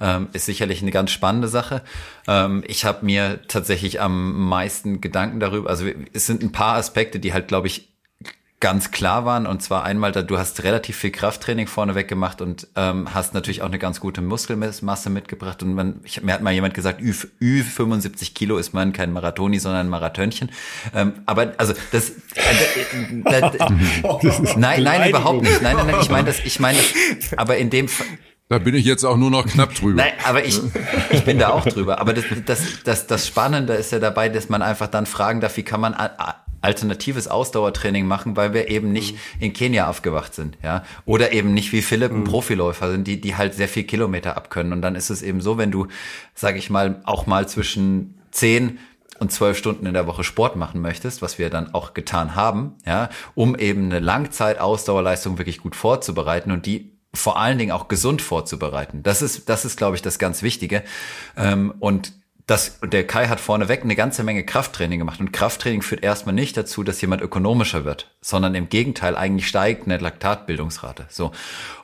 ähm, 0.00 0.28
ist 0.32 0.46
sicherlich 0.46 0.82
eine 0.82 0.90
ganz 0.90 1.12
spannende 1.12 1.48
Sache. 1.48 1.82
Ähm, 2.26 2.64
ich 2.66 2.84
habe 2.84 3.06
mir 3.06 3.40
tatsächlich 3.46 4.00
am 4.00 4.48
meisten 4.48 5.00
Gedanken 5.00 5.38
darüber, 5.38 5.70
also 5.70 5.86
es 6.12 6.26
sind 6.26 6.42
ein 6.42 6.52
paar 6.52 6.76
Aspekte, 6.76 7.20
die 7.20 7.32
halt, 7.32 7.48
glaube 7.48 7.68
ich, 7.68 7.89
ganz 8.60 8.90
klar 8.90 9.24
waren. 9.24 9.46
Und 9.46 9.62
zwar 9.62 9.84
einmal, 9.84 10.12
da 10.12 10.22
du 10.22 10.38
hast 10.38 10.62
relativ 10.62 10.96
viel 10.96 11.10
Krafttraining 11.10 11.66
vorneweg 11.66 12.06
gemacht 12.08 12.42
und 12.42 12.68
ähm, 12.76 13.12
hast 13.12 13.32
natürlich 13.34 13.62
auch 13.62 13.66
eine 13.66 13.78
ganz 13.78 14.00
gute 14.00 14.20
Muskelmasse 14.20 15.10
mitgebracht. 15.10 15.62
Und 15.62 15.74
man, 15.74 16.00
ich, 16.04 16.22
mir 16.22 16.34
hat 16.34 16.42
mal 16.42 16.52
jemand 16.52 16.74
gesagt, 16.74 17.00
Ü, 17.00 17.14
Ü 17.40 17.62
75 17.62 18.34
Kilo 18.34 18.58
ist 18.58 18.74
man 18.74 18.92
kein 18.92 19.12
Marathoni, 19.12 19.58
sondern 19.58 19.86
ein 19.86 19.88
Marathönchen. 19.88 20.50
Ähm, 20.94 21.14
aber 21.24 21.54
also 21.56 21.72
das, 21.90 22.10
äh, 22.10 22.12
da, 23.24 23.50
da, 23.50 23.68
nein, 24.56 24.82
nein, 24.82 25.08
überhaupt 25.08 25.42
nicht. 25.42 25.62
Nein, 25.62 25.76
nein, 25.76 25.86
nein, 25.86 25.96
ich 26.02 26.10
meine 26.10 26.26
das, 26.26 26.40
ich 26.44 26.60
meine 26.60 26.78
das, 26.78 27.38
aber 27.38 27.56
in 27.56 27.70
dem 27.70 27.88
Fall. 27.88 28.06
Da 28.50 28.58
bin 28.58 28.74
ich 28.74 28.84
jetzt 28.84 29.04
auch 29.04 29.16
nur 29.16 29.30
noch 29.30 29.46
knapp 29.46 29.74
drüber. 29.74 30.02
Nein, 30.02 30.12
aber 30.24 30.44
ich, 30.44 30.60
ich 31.10 31.24
bin 31.24 31.38
da 31.38 31.50
auch 31.50 31.64
drüber. 31.64 32.00
Aber 32.00 32.12
das, 32.12 32.24
das, 32.44 32.82
das, 32.82 33.06
das 33.06 33.26
Spannende 33.26 33.74
ist 33.74 33.92
ja 33.92 34.00
dabei, 34.00 34.28
dass 34.28 34.48
man 34.48 34.60
einfach 34.60 34.88
dann 34.88 35.06
fragen 35.06 35.40
darf, 35.40 35.56
wie 35.56 35.62
kann 35.62 35.80
man 35.80 35.94
alternatives 36.60 37.28
Ausdauertraining 37.28 38.06
machen, 38.06 38.36
weil 38.36 38.52
wir 38.52 38.68
eben 38.68 38.92
nicht 38.92 39.14
mhm. 39.14 39.42
in 39.44 39.52
Kenia 39.52 39.88
aufgewacht 39.88 40.34
sind, 40.34 40.58
ja, 40.62 40.84
oder 41.06 41.32
eben 41.32 41.54
nicht 41.54 41.72
wie 41.72 41.82
Philipp 41.82 42.12
ein 42.12 42.20
mhm. 42.20 42.24
Profiläufer 42.24 42.90
sind, 42.90 43.06
die 43.06 43.20
die 43.20 43.36
halt 43.36 43.54
sehr 43.54 43.68
viel 43.68 43.84
Kilometer 43.84 44.36
abkönnen 44.36 44.72
und 44.72 44.82
dann 44.82 44.94
ist 44.94 45.10
es 45.10 45.22
eben 45.22 45.40
so, 45.40 45.58
wenn 45.58 45.70
du, 45.70 45.86
sage 46.34 46.58
ich 46.58 46.70
mal, 46.70 47.00
auch 47.04 47.26
mal 47.26 47.48
zwischen 47.48 48.20
zehn 48.30 48.78
und 49.18 49.30
zwölf 49.30 49.58
Stunden 49.58 49.86
in 49.86 49.94
der 49.94 50.06
Woche 50.06 50.24
Sport 50.24 50.56
machen 50.56 50.80
möchtest, 50.80 51.20
was 51.20 51.38
wir 51.38 51.50
dann 51.50 51.74
auch 51.74 51.94
getan 51.94 52.34
haben, 52.34 52.74
ja, 52.86 53.10
um 53.34 53.54
eben 53.54 53.84
eine 53.84 54.00
Langzeit-Ausdauerleistung 54.00 55.38
wirklich 55.38 55.58
gut 55.58 55.76
vorzubereiten 55.76 56.50
und 56.50 56.66
die 56.66 56.92
vor 57.12 57.38
allen 57.38 57.58
Dingen 57.58 57.72
auch 57.72 57.88
gesund 57.88 58.22
vorzubereiten. 58.22 59.02
Das 59.02 59.20
ist, 59.20 59.48
das 59.48 59.64
ist, 59.64 59.76
glaube 59.76 59.96
ich, 59.96 60.02
das 60.02 60.18
ganz 60.18 60.42
Wichtige. 60.42 60.82
Ähm, 61.36 61.74
und 61.80 62.12
das, 62.46 62.78
der 62.80 63.06
Kai 63.06 63.28
hat 63.28 63.40
vorneweg 63.40 63.82
eine 63.82 63.96
ganze 63.96 64.24
Menge 64.24 64.44
Krafttraining 64.44 64.98
gemacht. 64.98 65.20
Und 65.20 65.32
Krafttraining 65.32 65.82
führt 65.82 66.02
erstmal 66.02 66.34
nicht 66.34 66.56
dazu, 66.56 66.82
dass 66.82 67.00
jemand 67.00 67.22
ökonomischer 67.22 67.84
wird, 67.84 68.14
sondern 68.20 68.54
im 68.54 68.68
Gegenteil, 68.68 69.16
eigentlich 69.16 69.48
steigt 69.48 69.84
eine 69.86 69.98
Laktatbildungsrate. 69.98 71.06
So. 71.08 71.32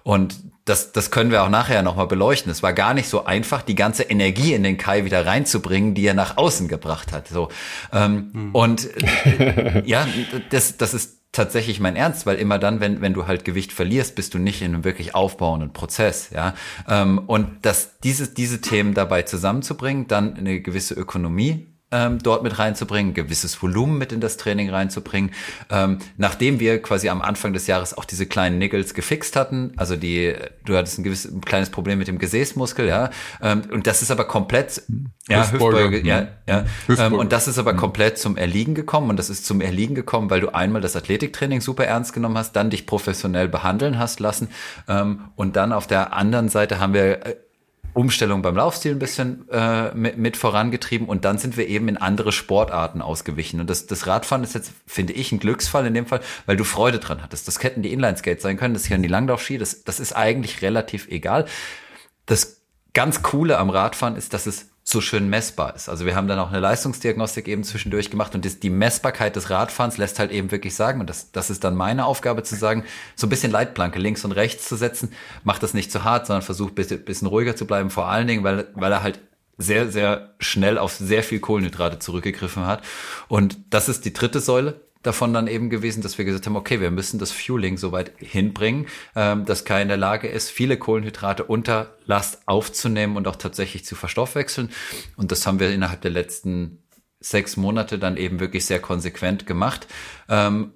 Und 0.03 0.37
das, 0.65 0.93
das 0.93 1.11
können 1.11 1.31
wir 1.31 1.45
auch 1.45 1.49
nachher 1.49 1.83
nochmal 1.83 2.07
beleuchten. 2.09 2.51
Es 2.51 2.63
war 2.63 2.73
gar 2.73 2.95
nicht 2.95 3.09
so 3.09 3.25
einfach, 3.25 3.63
die 3.63 3.77
ganze 3.77 4.03
Energie 4.03 4.53
in 4.53 4.63
den 4.63 4.77
Kai 4.77 5.05
wieder 5.05 5.25
reinzubringen, 5.25 5.95
die 5.95 6.07
er 6.07 6.15
nach 6.15 6.37
außen 6.37 6.69
gebracht 6.69 7.13
hat. 7.13 7.29
So. 7.29 7.49
Ähm, 7.93 8.31
hm. 8.33 8.55
Und 8.55 8.91
äh, 9.25 9.83
ja, 9.87 10.07
das, 10.51 10.77
das 10.77 10.95
ist 10.95 11.21
tatsächlich 11.37 11.81
mein 11.81 11.97
Ernst, 11.97 12.27
weil 12.27 12.37
immer 12.37 12.59
dann, 12.59 12.81
wenn, 12.81 13.01
wenn 13.01 13.15
du 13.15 13.27
halt 13.27 13.45
Gewicht 13.45 13.73
verlierst, 13.73 14.17
bist 14.17 14.35
du 14.35 14.39
nicht 14.39 14.63
in 14.63 14.75
einem 14.75 14.85
wirklich 14.85 15.15
aufbauenden 15.15 15.73
Prozess, 15.73 16.31
ja. 16.31 16.55
Ähm, 16.89 17.19
und 17.27 17.65
dass 17.65 17.99
diese, 18.01 18.33
diese 18.33 18.61
Themen 18.61 18.95
dabei 18.95 19.23
zusammenzubringen, 19.23 20.09
dann 20.09 20.37
eine 20.37 20.61
gewisse 20.61 20.95
Ökonomie 20.95 21.76
ähm, 21.93 22.19
dort 22.19 22.43
mit 22.43 22.59
reinzubringen, 22.59 23.15
gewisses 23.15 23.63
Volumen 23.63 23.97
mit 23.97 24.11
in 24.13 24.21
das 24.21 24.37
Training 24.37 24.71
reinzubringen. 24.71 25.31
Ähm, 25.71 25.99
nachdem 26.17 26.59
wir 26.59 26.83
quasi 26.83 27.09
am 27.09 27.23
Anfang 27.23 27.53
des 27.53 27.69
Jahres 27.69 27.97
auch 27.97 28.05
diese 28.05 28.27
kleinen 28.27 28.59
Niggles 28.59 28.93
gefixt 28.93 29.37
hatten, 29.37 29.73
also 29.77 29.95
die, 29.95 30.35
du 30.65 30.77
hattest 30.77 30.99
ein 30.99 31.05
gewisses 31.05 31.33
ein 31.33 31.43
kleines 31.43 31.71
Problem 31.71 31.99
mit 31.99 32.09
dem 32.09 32.19
Gesäßmuskel, 32.19 32.89
ja, 32.89 33.11
ähm, 33.41 33.63
und 33.73 33.87
das 33.87 34.03
ist 34.03 34.11
aber 34.11 34.25
komplett, 34.25 34.83
ja, 35.29 35.51
Hüftbeuge, 35.51 36.05
ja, 36.05 36.29
ja, 36.49 36.65
ähm, 36.89 37.15
und 37.15 37.33
das 37.33 37.47
ist 37.47 37.59
aber 37.59 37.73
mhm. 37.73 37.79
komplett 37.79 38.19
zum 38.19 38.37
Erliegen 38.37 38.75
gekommen 38.75 39.11
und 39.11 39.17
das 39.17 39.31
ist 39.31 39.47
zum 39.47 39.61
Erliegen 39.61 39.95
gekommen, 39.95 40.29
weil 40.29 40.41
du 40.41 40.53
einmal 40.53 40.83
das 40.83 40.97
Athletiktraining 40.97 41.61
super 41.61 41.85
ernst 41.85 42.13
genommen 42.13 42.37
hast, 42.37 42.57
dann 42.57 42.71
dich 42.71 42.87
professionell 42.87 43.49
behandeln 43.49 43.99
hast 43.99 44.19
lassen 44.19 44.49
ähm, 44.89 45.29
und 45.37 45.55
dann 45.55 45.73
auf 45.73 45.87
der 45.87 46.13
anderen 46.15 46.49
Seite 46.49 46.81
haben 46.81 46.95
wir 46.95 47.27
äh, 47.27 47.37
Umstellung 47.97 48.43
beim 48.43 48.57
Laufstil 48.57 48.93
ein 48.93 48.99
bisschen 48.99 49.49
äh, 49.49 49.95
mit, 49.95 50.19
mit 50.19 50.37
vorangetrieben 50.37 51.09
und 51.09 51.25
dann 51.25 51.39
sind 51.39 51.57
wir 51.57 51.67
eben 51.67 51.89
in 51.89 51.97
andere 51.97 52.31
Sportarten 52.31 53.01
ausgewichen. 53.01 53.59
Und 53.59 53.71
das, 53.71 53.87
das 53.87 54.07
Radfahren 54.07 54.45
ist 54.45 54.55
jetzt, 54.55 54.73
finde 54.87 55.15
ich, 55.15 55.33
ein 55.33 55.39
Glücksfall 55.39 55.87
in 55.87 55.95
dem 55.95 56.07
Fall, 56.07 56.21
weil 56.45 56.59
du 56.59 56.65
Freude 56.65 56.99
dran 56.99 57.23
hattest. 57.23 57.49
Das 57.49 57.63
hätten 57.63 57.81
die 57.81 57.95
Inline-Skates 57.95 58.43
sein 58.43 58.59
können, 58.59 58.75
das 58.75 58.89
können 58.89 59.03
die 59.03 59.09
Langlaufski, 59.09 59.57
das, 59.57 59.83
das 59.83 59.99
ist 59.99 60.13
eigentlich 60.13 60.61
relativ 60.61 61.09
egal. 61.09 61.47
Das 62.27 62.61
ganz 62.93 63.23
Coole 63.23 63.57
am 63.57 63.71
Radfahren 63.71 64.17
ist, 64.17 64.35
dass 64.35 64.47
es 64.47 64.69
so 64.89 65.01
schön 65.01 65.29
messbar 65.29 65.75
ist. 65.75 65.89
Also 65.89 66.07
wir 66.07 66.15
haben 66.15 66.29
dann 66.29 66.39
auch 66.39 66.51
eine 66.51 66.61
Leistungsdiagnostik 66.61 67.49
eben 67.49 67.65
zwischendurch 67.65 68.09
gemacht 68.09 68.37
und 68.37 68.63
die 68.63 68.71
Messbarkeit 68.71 69.35
des 69.35 69.51
Radfahrens 69.51 69.97
lässt 69.97 70.21
halt 70.21 70.31
eben 70.31 70.53
wirklich 70.53 70.77
sagen, 70.77 71.01
und 71.01 71.11
das, 71.11 71.33
das 71.33 71.51
ist 71.51 71.65
dann 71.65 71.75
meine 71.75 72.07
Aufgabe 72.07 72.45
zu 72.45 72.55
sagen, 72.55 72.85
so 73.17 73.27
ein 73.27 73.31
bisschen 73.31 73.51
Leitplanke 73.51 73.99
links 73.99 74.25
und 74.25 74.31
rechts 74.31 74.69
zu 74.69 74.77
setzen, 74.77 75.13
macht 75.43 75.65
das 75.65 75.75
nicht 75.75 75.91
zu 75.91 76.05
hart, 76.05 76.29
sondern 76.29 76.43
versucht 76.43 76.73
ein 76.73 76.75
bisschen, 76.77 77.05
bisschen 77.05 77.27
ruhiger 77.27 77.57
zu 77.57 77.67
bleiben, 77.67 77.91
vor 77.91 78.07
allen 78.07 78.29
Dingen, 78.29 78.45
weil, 78.45 78.69
weil 78.75 78.93
er 78.93 79.03
halt 79.03 79.19
sehr, 79.59 79.91
sehr 79.91 80.35
schnell 80.39 80.79
auf 80.79 80.93
sehr 80.93 81.25
viel 81.25 81.41
Kohlenhydrate 81.41 81.99
zurückgegriffen 81.99 82.65
hat. 82.67 82.85
Und 83.27 83.59
das 83.71 83.89
ist 83.89 84.05
die 84.05 84.13
dritte 84.13 84.39
Säule 84.39 84.83
davon 85.03 85.33
dann 85.33 85.47
eben 85.47 85.71
gewesen, 85.71 86.03
dass 86.03 86.19
wir 86.19 86.25
gesagt 86.25 86.47
haben, 86.47 86.57
okay, 86.57 86.81
wir 86.81 86.91
müssen 86.91 87.19
das 87.19 87.33
Fueling 87.33 87.77
so 87.77 87.93
weit 87.93 88.13
hinbringen, 88.19 88.87
ähm, 89.15 89.45
dass 89.45 89.65
Kai 89.65 89.83
in 89.83 89.89
der 89.89 89.97
Lage 89.97 90.29
ist, 90.29 90.51
viele 90.51 90.77
Kohlenhydrate 90.77 91.45
unter 91.45 91.95
Last 92.07 92.43
aufzunehmen 92.47 93.17
und 93.17 93.29
auch 93.29 93.37
tatsächlich 93.37 93.85
zu 93.85 93.95
verstoffwechseln. 93.95 94.71
Und 95.17 95.33
das 95.33 95.47
haben 95.47 95.61
wir 95.61 95.71
innerhalb 95.71 96.01
der 96.01 96.11
letzten 96.11 96.83
sechs 97.21 97.57
Monate 97.57 97.99
dann 97.99 98.17
eben 98.17 98.41
wirklich 98.41 98.67
sehr 98.67 98.81
konsequent 98.81 99.47
gemacht. 99.47 99.87
Ähm, 100.29 100.73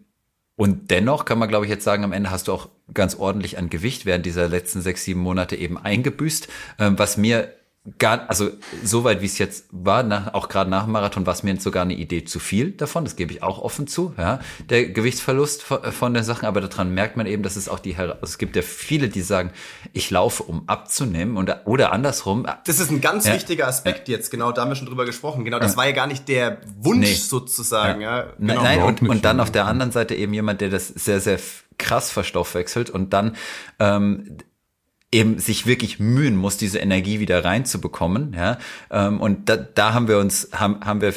und 0.57 0.91
dennoch 0.91 1.25
kann 1.25 1.39
man, 1.39 1.49
glaube 1.49 1.65
ich, 1.65 1.71
jetzt 1.71 1.85
sagen, 1.85 2.05
am 2.05 2.13
Ende 2.13 2.31
hast 2.31 2.49
du 2.49 2.53
auch 2.53 2.69
ganz 2.93 3.15
ordentlich 3.15 3.57
an 3.57 3.71
Gewicht 3.71 4.05
während 4.05 4.27
dieser 4.27 4.49
letzten 4.49 4.83
sechs, 4.83 5.05
sieben 5.05 5.21
Monate 5.21 5.57
eben 5.57 5.79
eingebüßt, 5.79 6.49
ähm, 6.79 6.99
was 6.99 7.17
mir 7.17 7.55
gar, 7.99 8.29
also 8.29 8.51
soweit 8.85 9.23
wie 9.23 9.27
es 9.27 9.39
jetzt 9.39 9.67
war, 9.71 10.03
nach, 10.03 10.35
auch 10.35 10.49
gerade 10.49 10.69
nach 10.69 10.85
dem 10.85 10.93
Marathon, 10.93 11.25
war 11.25 11.33
es 11.33 11.43
mir 11.43 11.59
sogar 11.59 11.83
eine 11.83 11.95
Idee 11.95 12.25
zu 12.25 12.39
viel 12.39 12.73
davon, 12.73 13.05
das 13.05 13.17
gebe 13.17 13.33
ich 13.33 13.43
auch 13.43 13.59
offen 13.59 13.87
zu, 13.87 14.13
ja, 14.19 14.41
der 14.69 14.91
Gewichtsverlust 14.91 15.63
von, 15.63 15.83
von 15.85 16.13
den 16.13 16.23
Sachen, 16.23 16.45
aber 16.45 16.61
daran 16.61 16.93
merkt 16.93 17.17
man 17.17 17.25
eben, 17.25 17.43
dass 17.43 17.57
es 17.57 17.71
auch 17.71 17.79
die, 17.79 17.97
also 17.97 18.15
es 18.21 18.37
gibt 18.37 18.55
ja 18.55 18.63
viele, 18.63 19.09
die 19.09 19.23
sagen, 19.23 19.51
ich 19.95 20.11
laufe, 20.11 20.43
um 20.43 20.69
abzunehmen 20.69 21.39
und, 21.39 21.51
oder 21.65 21.93
andersrum. 21.93 22.47
Das 22.67 22.81
ist 22.81 22.91
ein 22.91 23.01
ganz 23.01 23.27
ja, 23.27 23.35
wichtiger 23.35 23.67
Aspekt 23.67 24.09
ja. 24.09 24.17
jetzt, 24.17 24.31
genau, 24.31 24.53
da 24.53 24.63
haben 24.63 24.71
wir 24.71 24.77
schon 24.77 24.87
drüber 24.87 25.07
gesprochen, 25.07 25.47
genau, 25.47 25.59
das 25.59 25.79
war 25.79 25.87
ja 25.87 25.93
gar 25.93 26.07
nicht 26.07 26.29
der 26.29 26.59
Wunsch 26.81 27.09
nee. 27.09 27.15
sozusagen, 27.15 28.03
ja. 28.03 28.27
Genau. 28.39 28.63
Nein, 28.63 28.83
und, 28.83 29.01
und 29.01 29.25
dann 29.25 29.41
auf 29.41 29.51
der 29.51 29.67
anderen 29.67 29.91
Seite 29.91 30.15
eben 30.15 30.35
jemand, 30.35 30.61
der 30.61 30.69
das 30.69 30.89
sehr, 30.89 31.21
sehr 31.21 31.39
krass 31.79 32.11
verstoffwechselt 32.11 32.91
und 32.91 33.15
dann 33.15 33.37
ähm, 33.79 34.37
eben 35.13 35.39
sich 35.39 35.67
wirklich 35.67 35.99
mühen 35.99 36.37
muss, 36.37 36.57
diese 36.57 36.79
Energie 36.79 37.21
wieder 37.21 37.45
reinzubekommen. 37.45 38.33
Ja? 38.35 38.59
Ähm, 38.91 39.21
und 39.21 39.49
da, 39.49 39.57
da 39.57 39.93
haben 39.93 40.09
wir 40.09 40.19
uns, 40.19 40.51
haben, 40.53 40.81
haben 40.85 41.01
wir 41.01 41.15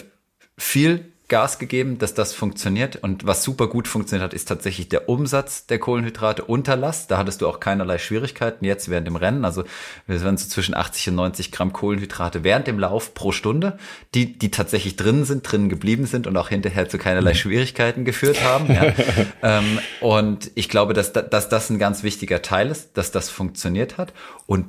viel 0.58 1.13
Gas 1.34 1.58
gegeben, 1.58 1.98
dass 1.98 2.14
das 2.14 2.32
funktioniert. 2.32 2.98
Und 2.98 3.26
was 3.26 3.44
super 3.44 3.66
gut 3.66 3.88
funktioniert 3.88 4.24
hat, 4.24 4.36
ist 4.36 4.48
tatsächlich 4.48 4.88
der 4.88 5.10
Umsatz 5.10 5.66
der 5.66 5.80
Kohlenhydrate 5.80 6.44
unter 6.44 6.76
Last. 6.76 7.10
Da 7.10 7.18
hattest 7.18 7.42
du 7.42 7.48
auch 7.48 7.60
keinerlei 7.60 7.98
Schwierigkeiten 7.98 8.64
jetzt 8.66 8.88
während 8.88 9.08
dem 9.08 9.16
Rennen. 9.16 9.44
Also 9.44 9.64
wir 10.06 10.20
sind 10.20 10.40
so 10.40 10.48
zwischen 10.48 10.76
80 10.76 11.10
und 11.10 11.16
90 11.16 11.52
Gramm 11.52 11.74
Kohlenhydrate 11.74 12.44
während 12.44 12.68
dem 12.68 12.78
Lauf 12.78 13.16
pro 13.16 13.32
Stunde, 13.32 13.80
die, 14.14 14.38
die 14.38 14.52
tatsächlich 14.52 14.96
drin 14.96 15.26
sind, 15.26 15.42
drin 15.42 15.70
geblieben 15.70 16.06
sind 16.06 16.28
und 16.28 16.38
auch 16.38 16.50
hinterher 16.50 16.88
zu 16.88 17.00
keinerlei 17.00 17.32
mhm. 17.32 17.38
Schwierigkeiten 17.38 18.06
geführt 18.06 18.44
haben. 18.44 18.72
Ja. 18.72 18.94
ähm, 19.42 19.80
und 20.02 20.52
ich 20.54 20.70
glaube, 20.70 20.94
dass, 20.94 21.14
dass 21.14 21.50
das 21.50 21.72
ein 21.72 21.80
ganz 21.80 22.04
wichtiger 22.04 22.44
Teil 22.44 22.70
ist, 22.70 22.96
dass 22.96 23.10
das 23.10 23.32
funktioniert 23.32 23.98
hat. 23.98 24.14
Und 24.46 24.68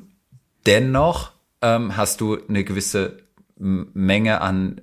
dennoch 0.65 1.33
ähm, 1.61 1.95
hast 1.99 2.23
du 2.23 2.39
eine 2.49 2.65
gewisse 2.65 3.19
Menge 3.59 4.41
an 4.41 4.81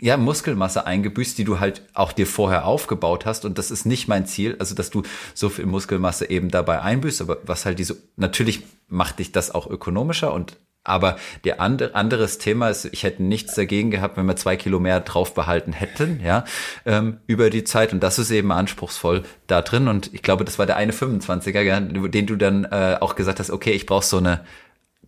ja, 0.00 0.16
Muskelmasse 0.16 0.86
eingebüßt, 0.86 1.36
die 1.38 1.44
du 1.44 1.60
halt 1.60 1.82
auch 1.94 2.12
dir 2.12 2.26
vorher 2.26 2.64
aufgebaut 2.64 3.26
hast. 3.26 3.44
Und 3.44 3.58
das 3.58 3.70
ist 3.70 3.84
nicht 3.84 4.08
mein 4.08 4.26
Ziel, 4.26 4.56
also 4.58 4.74
dass 4.74 4.90
du 4.90 5.02
so 5.34 5.48
viel 5.48 5.66
Muskelmasse 5.66 6.30
eben 6.30 6.50
dabei 6.50 6.80
einbüßt, 6.82 7.20
aber 7.20 7.38
was 7.44 7.66
halt 7.66 7.78
diese, 7.78 7.96
natürlich 8.16 8.62
macht 8.88 9.18
dich 9.18 9.32
das 9.32 9.50
auch 9.50 9.66
ökonomischer 9.66 10.32
und 10.32 10.56
aber 10.82 11.16
der 11.44 11.60
andere 11.60 11.94
anderes 11.94 12.38
Thema 12.38 12.70
ist, 12.70 12.86
ich 12.86 13.02
hätte 13.02 13.22
nichts 13.22 13.54
dagegen 13.54 13.90
gehabt, 13.90 14.16
wenn 14.16 14.24
wir 14.24 14.36
zwei 14.36 14.56
Kilo 14.56 14.80
mehr 14.80 15.00
drauf 15.00 15.34
behalten 15.34 15.74
hätten, 15.74 16.20
ja, 16.24 16.44
ähm, 16.86 17.18
über 17.26 17.50
die 17.50 17.64
Zeit. 17.64 17.92
Und 17.92 18.02
das 18.02 18.18
ist 18.18 18.30
eben 18.30 18.50
anspruchsvoll 18.50 19.24
da 19.46 19.60
drin. 19.60 19.88
Und 19.88 20.12
ich 20.14 20.22
glaube, 20.22 20.46
das 20.46 20.58
war 20.58 20.64
der 20.64 20.76
eine 20.76 20.92
25er, 20.92 22.08
den 22.08 22.26
du 22.26 22.36
dann 22.36 22.64
äh, 22.64 22.96
auch 22.98 23.14
gesagt 23.14 23.40
hast, 23.40 23.50
okay, 23.50 23.72
ich 23.72 23.84
brauche 23.84 24.06
so 24.06 24.16
eine 24.16 24.40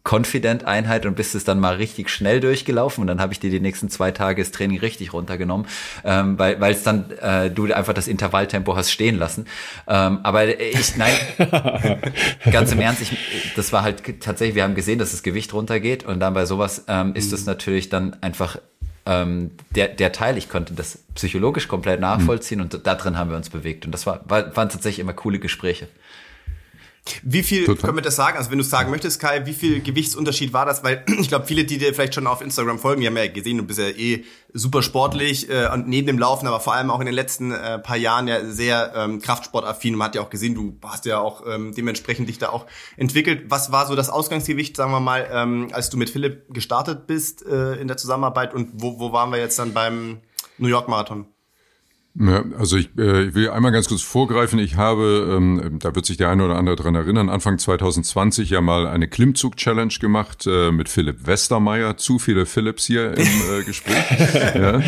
Confident-Einheit 0.05 1.07
und 1.07 1.15
bist 1.15 1.35
es 1.35 1.45
dann 1.45 1.61
mal 1.61 1.77
richtig 1.77 2.11
schnell 2.11 2.41
durchgelaufen 2.41 3.03
und 3.03 3.07
dann 3.07 3.21
habe 3.21 3.33
ich 3.33 3.41
dir 3.41 3.51
die 3.51 3.61
nächsten 3.61 3.89
zwei 3.89 4.11
Tage 4.11 4.43
das 4.43 4.51
Training 4.51 4.81
richtig 4.81 5.13
runtergenommen, 5.13 5.67
ähm, 6.05 6.39
weil 6.39 6.61
weil 6.61 6.73
es 6.73 6.83
dann 6.83 7.11
äh, 7.21 7.51
du 7.51 7.73
einfach 7.73 7.95
das 7.95 8.09
Intervalltempo 8.09 8.75
hast 8.77 8.91
stehen 8.91 9.17
lassen. 9.17 9.47
Ähm, 9.87 10.21
aber 10.23 10.61
ich 10.61 10.97
nein, 10.97 11.15
ganz 12.51 12.73
im 12.73 12.81
Ernst, 12.81 13.03
ich, 13.03 13.17
das 13.55 13.73
war 13.73 13.83
halt 13.83 14.03
tatsächlich, 14.21 14.57
wir 14.57 14.65
haben 14.65 14.75
gesehen, 14.75 14.99
dass 14.99 15.13
das 15.13 15.23
Gewicht 15.23 15.55
runtergeht 15.55 16.05
und 16.05 16.21
dann 16.21 16.35
bei 16.35 16.47
sowas 16.47 16.85
ähm, 16.89 17.15
ist 17.15 17.33
es 17.33 17.43
mhm. 17.43 17.47
natürlich 17.47 17.89
dann 17.89 18.17
einfach 18.23 18.59
ähm, 19.05 19.51
der, 19.75 19.89
der 19.89 20.13
Teil, 20.13 20.39
ich 20.39 20.49
konnte 20.49 20.75
das 20.75 20.99
psychologisch 21.15 21.69
komplett 21.69 22.01
nachvollziehen 22.01 22.59
mhm. 22.59 22.65
und 22.65 22.87
da 22.87 22.95
drin 22.95 23.19
haben 23.19 23.31
wir 23.31 23.37
uns 23.37 23.51
bewegt. 23.51 23.85
Und 23.85 23.93
das 23.93 24.07
war, 24.07 24.21
war, 24.29 24.57
waren 24.57 24.69
tatsächlich 24.69 25.01
immer 25.01 25.13
coole 25.13 25.39
Gespräche. 25.39 25.89
Wie 27.25 27.43
viel 27.43 27.65
Total. 27.65 27.83
können 27.83 27.99
wir 27.99 28.03
das 28.03 28.15
sagen? 28.15 28.39
Also 28.39 28.53
wenn 28.53 28.59
du 28.59 28.65
sagen 28.65 28.91
möchtest, 28.91 29.21
Kai, 29.21 29.45
wie 29.45 29.53
viel 29.53 29.81
Gewichtsunterschied 29.81 30.53
war 30.53 30.67
das? 30.67 30.85
Weil 30.85 31.05
ich 31.21 31.29
glaube, 31.29 31.47
viele, 31.47 31.65
die 31.65 31.79
dir 31.79 31.93
vielleicht 31.95 32.15
schon 32.15 32.29
auf 32.29 32.41
Instagram 32.41 32.79
folgen, 32.79 33.01
die 33.01 33.09
haben 33.09 33.17
ja 33.17 33.27
gesehen, 33.27 33.59
du 33.59 33.65
bist 33.65 33.81
ja 33.81 33.89
eh 33.89 34.25
super 34.53 34.83
sportlich 34.83 35.51
äh, 35.51 35.69
und 35.73 35.89
neben 35.89 36.07
dem 36.07 36.19
Laufen, 36.19 36.47
aber 36.47 36.61
vor 36.61 36.75
allem 36.75 36.91
auch 36.91 37.01
in 37.01 37.07
den 37.07 37.15
letzten 37.15 37.51
äh, 37.51 37.81
paar 37.81 37.97
Jahren 37.97 38.29
ja 38.29 38.45
sehr 38.45 38.93
ähm, 38.95 39.21
Kraftsportaffin. 39.21 39.97
Man 39.97 40.09
hat 40.09 40.15
ja 40.15 40.23
auch 40.23 40.31
gesehen, 40.31 40.55
du 40.55 40.79
hast 40.83 41.05
ja 41.05 41.19
auch 41.19 41.45
ähm, 41.47 41.75
dementsprechend 41.75 42.29
dich 42.29 42.39
da 42.39 42.51
auch 42.51 42.67
entwickelt. 42.97 43.47
Was 43.49 43.73
war 43.73 43.87
so 43.87 43.97
das 43.97 44.09
Ausgangsgewicht, 44.09 44.77
sagen 44.77 44.93
wir 44.93 45.01
mal, 45.01 45.29
ähm, 45.33 45.71
als 45.73 45.91
du 45.91 45.97
mit 45.97 46.09
Philipp 46.09 46.55
gestartet 46.55 47.09
bist 47.09 47.45
äh, 47.45 47.75
in 47.75 47.89
der 47.89 47.97
Zusammenarbeit 47.97 48.55
und 48.55 48.71
wo, 48.75 49.01
wo 49.01 49.13
waren 49.13 49.33
wir 49.33 49.39
jetzt 49.39 49.59
dann 49.59 49.73
beim 49.73 50.21
New 50.59 50.69
York 50.69 50.87
Marathon? 50.87 51.27
Ja, 52.15 52.45
also 52.59 52.77
ich, 52.77 52.91
äh, 52.99 53.25
ich 53.25 53.35
will 53.35 53.49
einmal 53.49 53.73
ganz 53.73 53.89
kurz 53.89 54.03
vorgreifen. 54.03 54.59
Ich 54.59 54.77
habe, 54.77 55.35
ähm, 55.35 55.79
da 55.79 55.95
wird 55.95 56.05
sich 56.05 56.19
der 56.19 56.29
eine 56.29 56.45
oder 56.45 56.57
andere 56.57 56.77
dran 56.77 56.95
erinnern, 56.95 57.31
Anfang 57.31 57.59
2020 57.59 58.51
ja 58.51 58.61
mal 58.61 58.87
eine 58.87 59.09
Klimmzug-Challenge 59.09 59.95
gemacht 59.99 60.47
äh, 60.47 60.73
mit 60.73 60.91
Philipp 60.91 61.27
Westermeier. 61.27 61.97
Zu 61.97 62.19
viele 62.19 62.45
Philips 62.45 62.87
hier 62.87 63.17
im 63.17 63.27
äh, 63.27 63.63
Gespräch. 63.67 64.05
ja. 64.55 64.83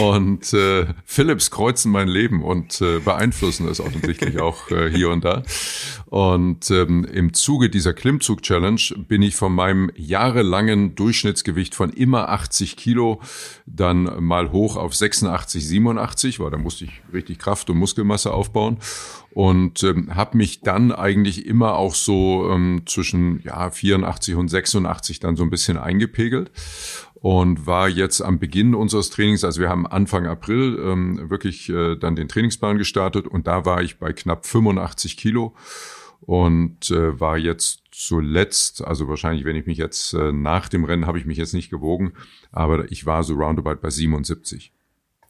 Und 0.00 0.52
äh, 0.52 0.86
Philips 1.04 1.50
kreuzen 1.50 1.90
mein 1.90 2.06
Leben 2.06 2.44
und 2.44 2.80
äh, 2.80 3.00
beeinflussen 3.00 3.66
es 3.66 3.80
offensichtlich 3.80 4.40
auch 4.40 4.70
äh, 4.70 4.88
hier 4.90 5.10
und 5.10 5.24
da. 5.24 5.42
Und 6.14 6.70
ähm, 6.70 7.04
im 7.04 7.34
Zuge 7.34 7.68
dieser 7.68 7.92
Klimmzug-Challenge 7.92 8.80
bin 9.08 9.20
ich 9.20 9.34
von 9.34 9.52
meinem 9.52 9.90
jahrelangen 9.96 10.94
Durchschnittsgewicht 10.94 11.74
von 11.74 11.90
immer 11.90 12.28
80 12.28 12.76
Kilo 12.76 13.20
dann 13.66 14.22
mal 14.22 14.52
hoch 14.52 14.76
auf 14.76 14.94
86, 14.94 15.66
87 15.66 16.38
war. 16.38 16.52
Da 16.52 16.56
musste 16.56 16.84
ich 16.84 17.02
richtig 17.12 17.40
Kraft 17.40 17.68
und 17.68 17.78
Muskelmasse 17.78 18.32
aufbauen. 18.32 18.78
Und 19.32 19.82
ähm, 19.82 20.14
habe 20.14 20.36
mich 20.36 20.60
dann 20.60 20.92
eigentlich 20.92 21.46
immer 21.46 21.74
auch 21.74 21.96
so 21.96 22.48
ähm, 22.48 22.82
zwischen 22.86 23.42
ja 23.42 23.68
84 23.72 24.36
und 24.36 24.46
86 24.46 25.18
dann 25.18 25.34
so 25.34 25.42
ein 25.42 25.50
bisschen 25.50 25.78
eingepegelt. 25.78 26.52
Und 27.14 27.66
war 27.66 27.88
jetzt 27.88 28.20
am 28.20 28.38
Beginn 28.38 28.76
unseres 28.76 29.10
Trainings, 29.10 29.42
also 29.42 29.60
wir 29.60 29.68
haben 29.68 29.84
Anfang 29.84 30.28
April 30.28 30.78
ähm, 30.80 31.28
wirklich 31.28 31.68
äh, 31.70 31.96
dann 31.96 32.14
den 32.14 32.28
Trainingsplan 32.28 32.78
gestartet. 32.78 33.26
Und 33.26 33.48
da 33.48 33.64
war 33.64 33.82
ich 33.82 33.98
bei 33.98 34.12
knapp 34.12 34.46
85 34.46 35.16
Kilo 35.16 35.56
und 36.26 36.90
äh, 36.90 37.20
war 37.20 37.36
jetzt 37.36 37.82
zuletzt, 37.90 38.82
also 38.84 39.08
wahrscheinlich, 39.08 39.44
wenn 39.44 39.56
ich 39.56 39.66
mich 39.66 39.78
jetzt 39.78 40.14
äh, 40.14 40.32
nach 40.32 40.68
dem 40.68 40.84
Rennen 40.84 41.06
habe 41.06 41.18
ich 41.18 41.26
mich 41.26 41.38
jetzt 41.38 41.54
nicht 41.54 41.70
gewogen, 41.70 42.14
aber 42.50 42.90
ich 42.90 43.06
war 43.06 43.22
so 43.22 43.34
roundabout 43.34 43.76
bei 43.76 43.90
77. 43.90 44.72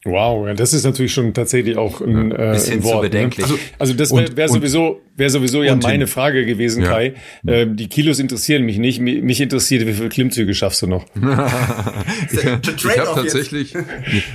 Wow, 0.05 0.47
ja, 0.47 0.53
das 0.53 0.75
ist 0.75 0.85
natürlich 0.85 1.15
schon 1.15 1.33
tatsächlich 1.33 1.79
auch 1.79 2.03
ein, 2.03 2.31
ja, 2.31 2.37
äh, 2.37 2.73
ein 2.73 2.85
Wort. 2.85 2.93
Zu 2.93 2.97
ne? 2.97 3.01
bedenklich. 3.01 3.47
Ne? 3.47 3.53
Also, 3.53 3.65
also 3.79 3.95
das 3.95 4.13
wäre 4.13 4.37
wär 4.37 4.49
sowieso, 4.49 5.01
wäre 5.17 5.31
sowieso 5.31 5.63
ja 5.63 5.75
meine 5.77 6.07
Frage 6.07 6.45
gewesen, 6.45 6.83
ja. 6.83 6.91
Kai. 6.91 7.15
Ähm, 7.47 7.77
die 7.77 7.89
Kilos 7.89 8.19
interessieren 8.19 8.65
mich 8.65 8.77
nicht. 8.77 9.01
Mich 9.01 9.41
interessiert, 9.41 9.87
wie 9.87 9.95
viele 9.95 10.11
Klimmzüge 10.11 10.55
schaffst 10.55 10.83
du 10.83 10.89
noch? 10.89 11.07
ich 11.15 12.45
habe 12.45 13.15
tatsächlich, 13.15 13.75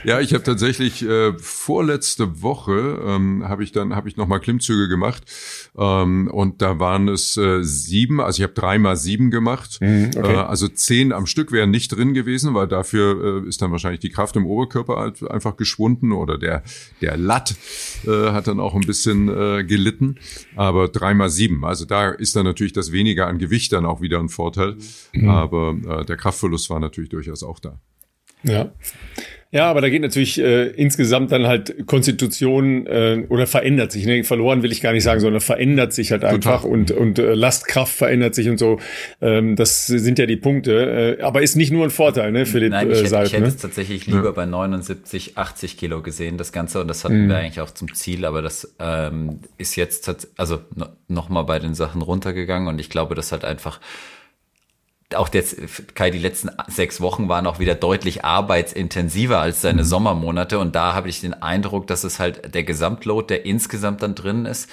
ja, 0.03 0.19
ich 0.19 0.33
habe 0.33 0.43
tatsächlich 0.43 1.05
äh, 1.05 1.33
vorletzte 1.37 2.41
Woche 2.41 2.99
ähm, 3.05 3.47
habe 3.47 3.63
ich 3.63 3.71
dann 3.71 3.95
habe 3.95 4.09
ich 4.09 4.17
noch 4.17 4.27
mal 4.27 4.39
Klimmzüge 4.39 4.87
gemacht 4.87 5.23
ähm, 5.77 6.31
und 6.31 6.63
da 6.63 6.79
waren 6.79 7.07
es 7.09 7.37
äh, 7.37 7.59
sieben. 7.61 8.21
Also 8.21 8.39
ich 8.39 8.43
habe 8.43 8.53
dreimal 8.53 8.97
sieben 8.97 9.29
gemacht. 9.29 9.77
Mhm, 9.81 10.11
okay. 10.17 10.33
äh, 10.33 10.37
also 10.37 10.67
zehn 10.67 11.13
am 11.13 11.27
Stück 11.27 11.51
wären 11.51 11.69
nicht 11.69 11.89
drin 11.89 12.15
gewesen, 12.15 12.55
weil 12.55 12.67
dafür 12.67 13.43
äh, 13.43 13.47
ist 13.47 13.61
dann 13.61 13.71
wahrscheinlich 13.71 13.99
die 13.99 14.09
Kraft 14.09 14.35
im 14.35 14.47
Oberkörper 14.47 14.95
halt 14.97 15.29
einfach 15.29 15.58
geschwunden 15.59 16.11
oder 16.11 16.39
der, 16.39 16.63
der 17.01 17.17
Latt 17.17 17.55
äh, 18.07 18.31
hat 18.31 18.47
dann 18.47 18.59
auch 18.59 18.73
ein 18.73 18.81
bisschen 18.81 19.29
äh, 19.29 19.63
gelitten. 19.63 20.15
Aber 20.55 20.87
dreimal 20.87 21.29
sieben, 21.29 21.63
also 21.63 21.85
da 21.85 22.09
ist 22.09 22.35
dann 22.35 22.45
natürlich 22.45 22.73
das 22.73 22.91
weniger 22.91 23.27
an 23.27 23.37
Gewicht 23.37 23.71
dann 23.73 23.85
auch 23.85 24.01
wieder 24.01 24.19
ein 24.19 24.29
Vorteil. 24.29 24.77
Mhm. 25.13 25.29
Aber 25.29 25.75
äh, 25.87 26.05
der 26.05 26.17
Kraftverlust 26.17 26.71
war 26.71 26.79
natürlich 26.79 27.11
durchaus 27.11 27.43
auch 27.43 27.59
da. 27.59 27.79
Ja. 28.43 28.71
Ja, 29.51 29.67
aber 29.67 29.81
da 29.81 29.89
geht 29.89 30.03
natürlich 30.03 30.39
äh, 30.39 30.67
insgesamt 30.67 31.31
dann 31.31 31.47
halt 31.47 31.87
Konstitution 31.87 32.85
äh, 32.85 33.25
oder 33.29 33.47
verändert 33.47 33.91
sich. 33.91 34.05
Ne? 34.05 34.23
Verloren 34.23 34.61
will 34.61 34.71
ich 34.71 34.79
gar 34.79 34.93
nicht 34.93 35.03
sagen, 35.03 35.21
sondern 35.21 35.41
verändert 35.41 35.91
sich 35.91 36.11
halt 36.11 36.23
einfach 36.23 36.61
Total. 36.61 36.71
und 36.71 36.91
und 36.91 37.17
äh, 37.17 37.33
Lastkraft 37.33 37.95
verändert 37.95 38.35
sich 38.35 38.47
und 38.47 38.59
so. 38.59 38.79
Ähm, 39.21 39.55
das 39.55 39.87
sind 39.87 40.19
ja 40.19 40.27
die 40.27 40.35
Punkte. 40.35 41.17
Äh, 41.19 41.23
aber 41.23 41.41
ist 41.41 41.55
nicht 41.55 41.71
nur 41.71 41.83
ein 41.83 41.89
Vorteil, 41.89 42.31
ne, 42.31 42.45
Philipp 42.45 42.69
Nein, 42.69 42.91
ich 42.91 42.99
hätte, 42.99 43.09
Salb, 43.09 43.25
ich 43.25 43.33
hätte 43.33 43.41
ne? 43.41 43.47
es 43.47 43.57
tatsächlich 43.57 44.05
lieber 44.05 44.25
ja. 44.25 44.31
bei 44.31 44.45
79, 44.45 45.35
80 45.35 45.77
Kilo 45.77 46.03
gesehen, 46.03 46.37
das 46.37 46.51
Ganze. 46.51 46.81
Und 46.81 46.87
das 46.87 47.03
hatten 47.03 47.25
mhm. 47.25 47.29
wir 47.29 47.37
eigentlich 47.37 47.61
auch 47.61 47.71
zum 47.71 47.91
Ziel. 47.95 48.25
Aber 48.25 48.43
das 48.43 48.75
ähm, 48.77 49.39
ist 49.57 49.75
jetzt 49.75 50.29
also 50.37 50.59
noch 51.07 51.29
mal 51.29 51.41
bei 51.41 51.57
den 51.57 51.73
Sachen 51.73 52.03
runtergegangen. 52.03 52.67
Und 52.67 52.79
ich 52.79 52.91
glaube, 52.91 53.15
das 53.15 53.31
hat 53.31 53.45
einfach 53.45 53.79
auch 55.15 55.29
jetzt, 55.33 55.95
Kai, 55.95 56.11
die 56.11 56.19
letzten 56.19 56.51
sechs 56.67 57.01
Wochen 57.01 57.29
waren 57.29 57.47
auch 57.47 57.59
wieder 57.59 57.75
deutlich 57.75 58.23
arbeitsintensiver 58.25 59.39
als 59.39 59.61
seine 59.61 59.81
mhm. 59.81 59.87
Sommermonate. 59.87 60.59
Und 60.59 60.75
da 60.75 60.93
habe 60.93 61.09
ich 61.09 61.21
den 61.21 61.33
Eindruck, 61.33 61.87
dass 61.87 62.03
es 62.03 62.19
halt 62.19 62.53
der 62.53 62.63
Gesamtload, 62.63 63.27
der 63.27 63.45
insgesamt 63.45 64.03
dann 64.03 64.15
drin 64.15 64.45
ist, 64.45 64.69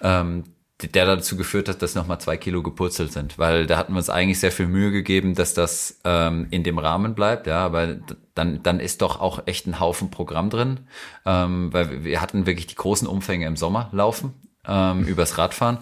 ähm, 0.00 0.44
der 0.82 1.06
dazu 1.06 1.36
geführt 1.36 1.68
hat, 1.68 1.82
dass 1.82 1.94
nochmal 1.94 2.20
zwei 2.20 2.36
Kilo 2.36 2.62
gepurzelt 2.62 3.12
sind. 3.12 3.38
Weil 3.38 3.66
da 3.66 3.76
hatten 3.76 3.92
wir 3.92 3.98
uns 3.98 4.10
eigentlich 4.10 4.40
sehr 4.40 4.52
viel 4.52 4.66
Mühe 4.66 4.90
gegeben, 4.90 5.34
dass 5.34 5.54
das 5.54 6.00
ähm, 6.04 6.46
in 6.50 6.62
dem 6.62 6.78
Rahmen 6.78 7.14
bleibt. 7.14 7.46
Ja, 7.46 7.64
aber 7.64 7.96
dann, 8.34 8.62
dann 8.62 8.80
ist 8.80 9.02
doch 9.02 9.20
auch 9.20 9.46
echt 9.46 9.66
ein 9.66 9.80
Haufen 9.80 10.10
Programm 10.10 10.50
drin. 10.50 10.80
Ähm, 11.26 11.72
weil 11.72 12.04
wir 12.04 12.20
hatten 12.20 12.46
wirklich 12.46 12.66
die 12.66 12.74
großen 12.74 13.06
Umfänge 13.06 13.46
im 13.46 13.56
Sommer 13.56 13.90
laufen, 13.92 14.32
ähm, 14.66 15.04
übers 15.06 15.36
Radfahren. 15.36 15.78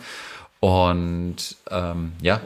Und 0.59 1.57
ähm, 1.71 2.13
ja, 2.21 2.41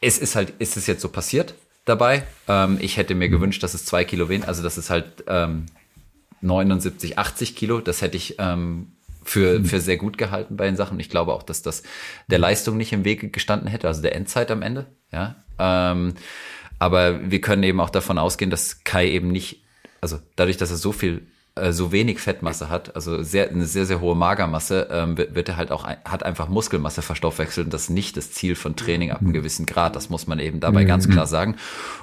es 0.00 0.18
ist 0.18 0.36
halt, 0.36 0.54
ist 0.58 0.76
es 0.76 0.86
jetzt 0.86 1.02
so 1.02 1.08
passiert 1.08 1.54
dabei. 1.84 2.24
Ähm, 2.46 2.78
ich 2.80 2.96
hätte 2.96 3.14
mir 3.14 3.28
gewünscht, 3.28 3.62
dass 3.62 3.74
es 3.74 3.84
zwei 3.84 4.04
Kilo 4.04 4.28
weniger, 4.28 4.48
also 4.48 4.62
das 4.62 4.78
ist 4.78 4.90
halt 4.90 5.24
ähm, 5.26 5.66
79, 6.40 7.18
80 7.18 7.56
Kilo. 7.56 7.80
Das 7.80 8.02
hätte 8.02 8.16
ich 8.16 8.36
ähm, 8.38 8.92
für, 9.24 9.64
für 9.64 9.80
sehr 9.80 9.96
gut 9.96 10.18
gehalten 10.18 10.56
bei 10.56 10.66
den 10.66 10.76
Sachen. 10.76 11.00
Ich 11.00 11.10
glaube 11.10 11.32
auch, 11.32 11.42
dass 11.42 11.62
das 11.62 11.82
der 12.28 12.38
Leistung 12.38 12.76
nicht 12.76 12.92
im 12.92 13.04
Wege 13.04 13.28
gestanden 13.28 13.68
hätte, 13.68 13.88
also 13.88 14.02
der 14.02 14.14
Endzeit 14.14 14.50
am 14.50 14.62
Ende. 14.62 14.86
Ja. 15.12 15.36
Ähm, 15.58 16.14
aber 16.78 17.30
wir 17.30 17.40
können 17.40 17.62
eben 17.62 17.80
auch 17.80 17.90
davon 17.90 18.18
ausgehen, 18.18 18.50
dass 18.50 18.84
Kai 18.84 19.08
eben 19.08 19.28
nicht, 19.28 19.64
also 20.00 20.18
dadurch, 20.36 20.56
dass 20.56 20.70
er 20.70 20.76
so 20.76 20.92
viel 20.92 21.26
äh, 21.62 21.72
so 21.72 21.92
wenig 21.92 22.20
Fettmasse 22.20 22.68
hat, 22.68 22.94
also 22.94 23.22
sehr, 23.22 23.50
eine 23.50 23.66
sehr, 23.66 23.86
sehr 23.86 24.00
hohe 24.00 24.14
Magermasse, 24.14 24.88
ähm, 24.90 25.16
wird 25.16 25.48
er 25.48 25.56
halt 25.56 25.70
auch, 25.70 25.86
hat 25.86 26.22
einfach 26.22 26.48
Muskelmasse 26.48 27.02
verstoffwechselt 27.02 27.66
und 27.66 27.74
das 27.74 27.82
ist 27.82 27.90
nicht 27.90 28.16
das 28.16 28.32
Ziel 28.32 28.54
von 28.54 28.76
Training 28.76 29.10
ab 29.10 29.20
einem 29.20 29.32
gewissen 29.32 29.66
Grad. 29.66 29.96
Das 29.96 30.10
muss 30.10 30.26
man 30.26 30.38
eben 30.38 30.60
dabei 30.60 30.84
mhm. 30.84 30.88
ganz 30.88 31.08
klar 31.08 31.26
sagen. 31.26 31.56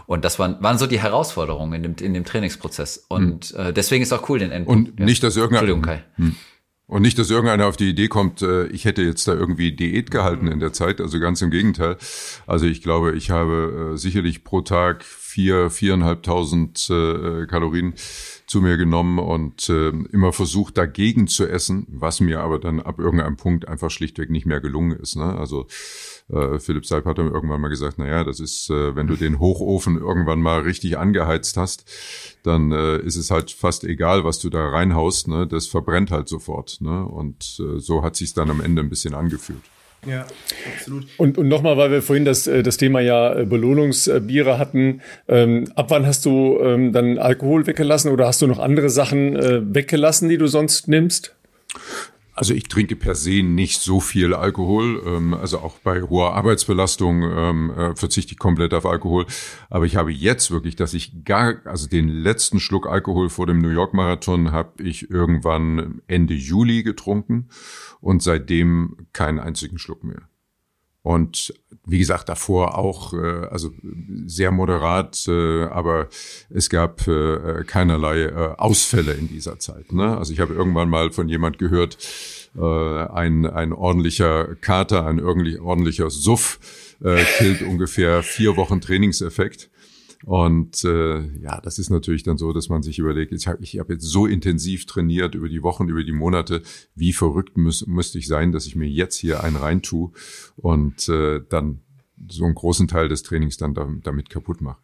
Und 0.05 0.25
das 0.25 0.39
waren, 0.39 0.61
waren 0.61 0.77
so 0.77 0.87
die 0.87 0.99
Herausforderungen 0.99 1.73
in 1.73 1.83
dem, 1.83 2.05
in 2.05 2.13
dem 2.13 2.25
Trainingsprozess. 2.25 3.05
Und 3.07 3.53
äh, 3.55 3.73
deswegen 3.73 4.03
ist 4.03 4.13
auch 4.13 4.29
cool, 4.29 4.39
den 4.39 4.51
Endpunkt. 4.51 4.99
Und 4.99 5.05
nicht, 5.05 5.23
dass 5.23 5.35
Entschuldigung, 5.37 5.81
Kai. 5.81 6.03
Hm. 6.15 6.35
Und 6.87 7.01
nicht, 7.01 7.17
dass 7.17 7.31
irgendeiner 7.31 7.65
auf 7.65 7.77
die 7.77 7.89
Idee 7.89 8.07
kommt, 8.07 8.43
äh, 8.43 8.67
ich 8.67 8.85
hätte 8.85 9.01
jetzt 9.01 9.27
da 9.27 9.33
irgendwie 9.33 9.71
Diät 9.71 10.11
gehalten 10.11 10.47
in 10.47 10.59
der 10.59 10.71
Zeit. 10.71 11.01
Also 11.01 11.19
ganz 11.19 11.41
im 11.41 11.49
Gegenteil. 11.49 11.97
Also 12.45 12.67
ich 12.67 12.83
glaube, 12.83 13.15
ich 13.15 13.31
habe 13.31 13.93
äh, 13.93 13.97
sicherlich 13.97 14.43
pro 14.43 14.61
Tag 14.61 15.03
vier, 15.03 15.69
viereinhalbtausend 15.69 16.85
Kalorien 16.87 17.93
zu 18.55 18.61
mir 18.61 18.77
genommen 18.77 19.19
und 19.19 19.67
äh, 19.67 19.89
immer 19.89 20.31
versucht 20.31 20.77
dagegen 20.77 21.27
zu 21.27 21.45
essen, 21.45 21.85
was 21.89 22.21
mir 22.21 22.39
aber 22.39 22.57
dann 22.57 22.79
ab 22.79 22.99
irgendeinem 22.99 23.35
Punkt 23.35 23.67
einfach 23.67 23.91
schlichtweg 23.91 24.29
nicht 24.29 24.45
mehr 24.45 24.61
gelungen 24.61 24.97
ist. 24.97 25.17
Ne? 25.17 25.25
Also 25.25 25.67
äh, 26.29 26.57
Philipp 26.59 26.85
Seib 26.85 27.03
hat 27.03 27.17
dann 27.17 27.29
irgendwann 27.29 27.59
mal 27.59 27.67
gesagt, 27.67 27.95
na 27.97 28.07
ja, 28.07 28.23
das 28.23 28.39
ist, 28.39 28.69
äh, 28.69 28.95
wenn 28.95 29.07
du 29.07 29.17
den 29.17 29.39
Hochofen 29.39 29.97
irgendwann 29.97 30.41
mal 30.41 30.61
richtig 30.61 30.97
angeheizt 30.97 31.57
hast, 31.57 31.83
dann 32.43 32.71
äh, 32.71 32.99
ist 32.99 33.17
es 33.17 33.29
halt 33.29 33.51
fast 33.51 33.83
egal, 33.83 34.23
was 34.23 34.39
du 34.39 34.49
da 34.49 34.69
reinhaust, 34.69 35.27
ne? 35.27 35.45
das 35.45 35.67
verbrennt 35.67 36.11
halt 36.11 36.29
sofort. 36.29 36.79
Ne? 36.79 37.05
Und 37.05 37.59
äh, 37.59 37.81
so 37.81 38.03
hat 38.03 38.15
sich 38.15 38.33
dann 38.33 38.49
am 38.49 38.61
Ende 38.61 38.83
ein 38.83 38.89
bisschen 38.89 39.15
angefühlt. 39.15 39.63
Ja, 40.05 40.25
absolut. 40.73 41.07
Und, 41.17 41.37
und 41.37 41.47
nochmal, 41.47 41.77
weil 41.77 41.91
wir 41.91 42.01
vorhin 42.01 42.25
das, 42.25 42.47
äh, 42.47 42.63
das 42.63 42.77
Thema 42.77 42.99
ja 42.99 43.39
äh, 43.39 43.45
Belohnungsbiere 43.45 44.57
hatten. 44.57 45.01
Ähm, 45.27 45.71
ab 45.75 45.87
wann 45.89 46.05
hast 46.05 46.25
du 46.25 46.59
ähm, 46.61 46.93
dann 46.93 47.17
Alkohol 47.17 47.65
weggelassen 47.65 48.11
oder 48.11 48.27
hast 48.27 48.41
du 48.41 48.47
noch 48.47 48.59
andere 48.59 48.89
Sachen 48.89 49.35
äh, 49.35 49.61
weggelassen, 49.63 50.29
die 50.29 50.37
du 50.37 50.47
sonst 50.47 50.87
nimmst? 50.87 51.35
Also 52.37 52.53
ich 52.53 52.67
trinke 52.67 52.97
per 52.97 53.15
se 53.15 53.43
nicht 53.43 53.79
so 53.79 54.01
viel 54.01 54.33
Alkohol. 54.33 55.01
Ähm, 55.07 55.33
also 55.33 55.59
auch 55.59 55.79
bei 55.79 56.01
hoher 56.01 56.33
Arbeitsbelastung 56.33 57.23
ähm, 57.23 57.71
äh, 57.71 57.95
verzichte 57.95 58.33
ich 58.33 58.39
komplett 58.39 58.73
auf 58.73 58.85
Alkohol. 58.85 59.25
Aber 59.69 59.85
ich 59.85 59.95
habe 59.95 60.11
jetzt 60.11 60.51
wirklich, 60.51 60.75
dass 60.75 60.93
ich 60.93 61.23
gar, 61.23 61.65
also 61.65 61.87
den 61.87 62.09
letzten 62.09 62.59
Schluck 62.59 62.87
Alkohol 62.87 63.29
vor 63.29 63.47
dem 63.47 63.59
New 63.59 63.69
York 63.69 63.93
Marathon 63.93 64.51
habe 64.51 64.83
ich 64.83 65.09
irgendwann 65.09 66.01
Ende 66.07 66.33
Juli 66.33 66.83
getrunken 66.83 67.47
und 68.05 68.21
seitdem 68.21 69.07
keinen 69.13 69.39
einzigen 69.39 69.79
Schluck 69.79 70.03
mehr. 70.03 70.29
Und 71.01 71.51
wie 71.87 71.97
gesagt, 71.97 72.29
davor 72.29 72.77
auch, 72.77 73.13
äh, 73.13 73.47
also 73.49 73.71
sehr 74.27 74.51
moderat, 74.51 75.27
äh, 75.27 75.63
aber 75.63 76.09
es 76.51 76.69
gab 76.69 77.07
äh, 77.07 77.63
keinerlei 77.65 78.25
äh, 78.25 78.55
Ausfälle 78.57 79.13
in 79.13 79.27
dieser 79.27 79.57
Zeit. 79.57 79.91
Ne? 79.91 80.15
Also 80.15 80.33
ich 80.33 80.39
habe 80.39 80.53
irgendwann 80.53 80.87
mal 80.87 81.11
von 81.11 81.27
jemand 81.29 81.57
gehört, 81.57 81.97
äh, 82.55 82.61
ein, 82.61 83.47
ein 83.47 83.73
ordentlicher 83.73 84.53
Kater, 84.61 85.07
ein 85.07 85.19
ordentlicher 85.19 86.11
Suff 86.11 86.59
äh, 87.03 87.23
killt 87.39 87.63
ungefähr 87.63 88.21
vier 88.21 88.55
Wochen 88.55 88.81
Trainingseffekt. 88.81 89.71
Und 90.25 90.83
äh, 90.83 91.21
ja, 91.37 91.61
das 91.61 91.77
ist 91.77 91.91
natürlich 91.91 92.23
dann 92.23 92.39
so, 92.39 92.51
dass 92.51 92.67
man 92.67 92.81
sich 92.81 92.97
überlegt, 92.97 93.31
ich 93.31 93.45
habe 93.45 93.63
ich 93.63 93.77
hab 93.77 93.91
jetzt 93.91 94.05
so 94.05 94.25
intensiv 94.25 94.87
trainiert 94.87 95.35
über 95.35 95.47
die 95.47 95.61
Wochen, 95.61 95.87
über 95.87 96.03
die 96.03 96.11
Monate, 96.11 96.63
wie 96.95 97.13
verrückt 97.13 97.57
muss, 97.57 97.85
müsste 97.85 98.17
ich 98.17 98.27
sein, 98.27 98.51
dass 98.51 98.65
ich 98.65 98.75
mir 98.75 98.89
jetzt 98.89 99.17
hier 99.17 99.43
einen 99.43 99.55
reintue 99.55 100.11
und 100.55 101.07
äh, 101.09 101.41
dann 101.47 101.81
so 102.27 102.43
einen 102.45 102.55
großen 102.55 102.87
Teil 102.87 103.07
des 103.07 103.21
Trainings 103.21 103.57
dann 103.57 104.01
damit 104.03 104.31
kaputt 104.31 104.61
mache. 104.61 104.79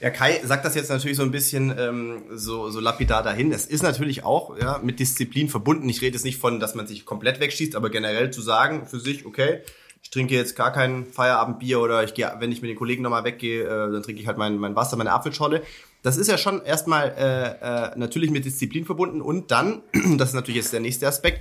Ja, 0.00 0.08
Kai 0.08 0.40
sagt 0.44 0.64
das 0.64 0.74
jetzt 0.74 0.88
natürlich 0.88 1.18
so 1.18 1.24
ein 1.24 1.30
bisschen 1.30 1.74
ähm, 1.78 2.22
so, 2.32 2.70
so 2.70 2.80
lapidar 2.80 3.22
dahin. 3.22 3.52
Es 3.52 3.66
ist 3.66 3.82
natürlich 3.82 4.24
auch 4.24 4.56
ja, 4.58 4.80
mit 4.82 4.98
Disziplin 4.98 5.50
verbunden. 5.50 5.88
Ich 5.90 6.00
rede 6.00 6.14
jetzt 6.16 6.24
nicht 6.24 6.38
von, 6.38 6.58
dass 6.58 6.74
man 6.74 6.86
sich 6.86 7.04
komplett 7.04 7.38
wegschießt, 7.38 7.76
aber 7.76 7.90
generell 7.90 8.30
zu 8.30 8.40
sagen 8.40 8.86
für 8.86 8.98
sich, 8.98 9.26
okay, 9.26 9.60
ich 10.02 10.10
trinke 10.10 10.34
jetzt 10.34 10.56
gar 10.56 10.72
kein 10.72 11.06
Feierabendbier 11.06 11.80
oder 11.80 12.02
ich 12.02 12.14
gehe, 12.14 12.32
wenn 12.38 12.52
ich 12.52 12.62
mit 12.62 12.70
den 12.70 12.76
Kollegen 12.76 13.02
nochmal 13.02 13.24
weggehe, 13.24 13.64
äh, 13.64 13.92
dann 13.92 14.02
trinke 14.02 14.20
ich 14.20 14.26
halt 14.26 14.38
mein, 14.38 14.58
mein 14.58 14.74
Wasser, 14.74 14.96
meine 14.96 15.12
Apfelscholle. 15.12 15.62
Das 16.02 16.16
ist 16.16 16.28
ja 16.28 16.38
schon 16.38 16.64
erstmal 16.64 17.14
äh, 17.18 17.92
äh, 17.92 17.98
natürlich 17.98 18.30
mit 18.30 18.44
Disziplin 18.44 18.86
verbunden 18.86 19.20
und 19.20 19.50
dann, 19.50 19.82
das 20.16 20.30
ist 20.30 20.34
natürlich 20.34 20.62
jetzt 20.62 20.72
der 20.72 20.80
nächste 20.80 21.06
Aspekt, 21.06 21.40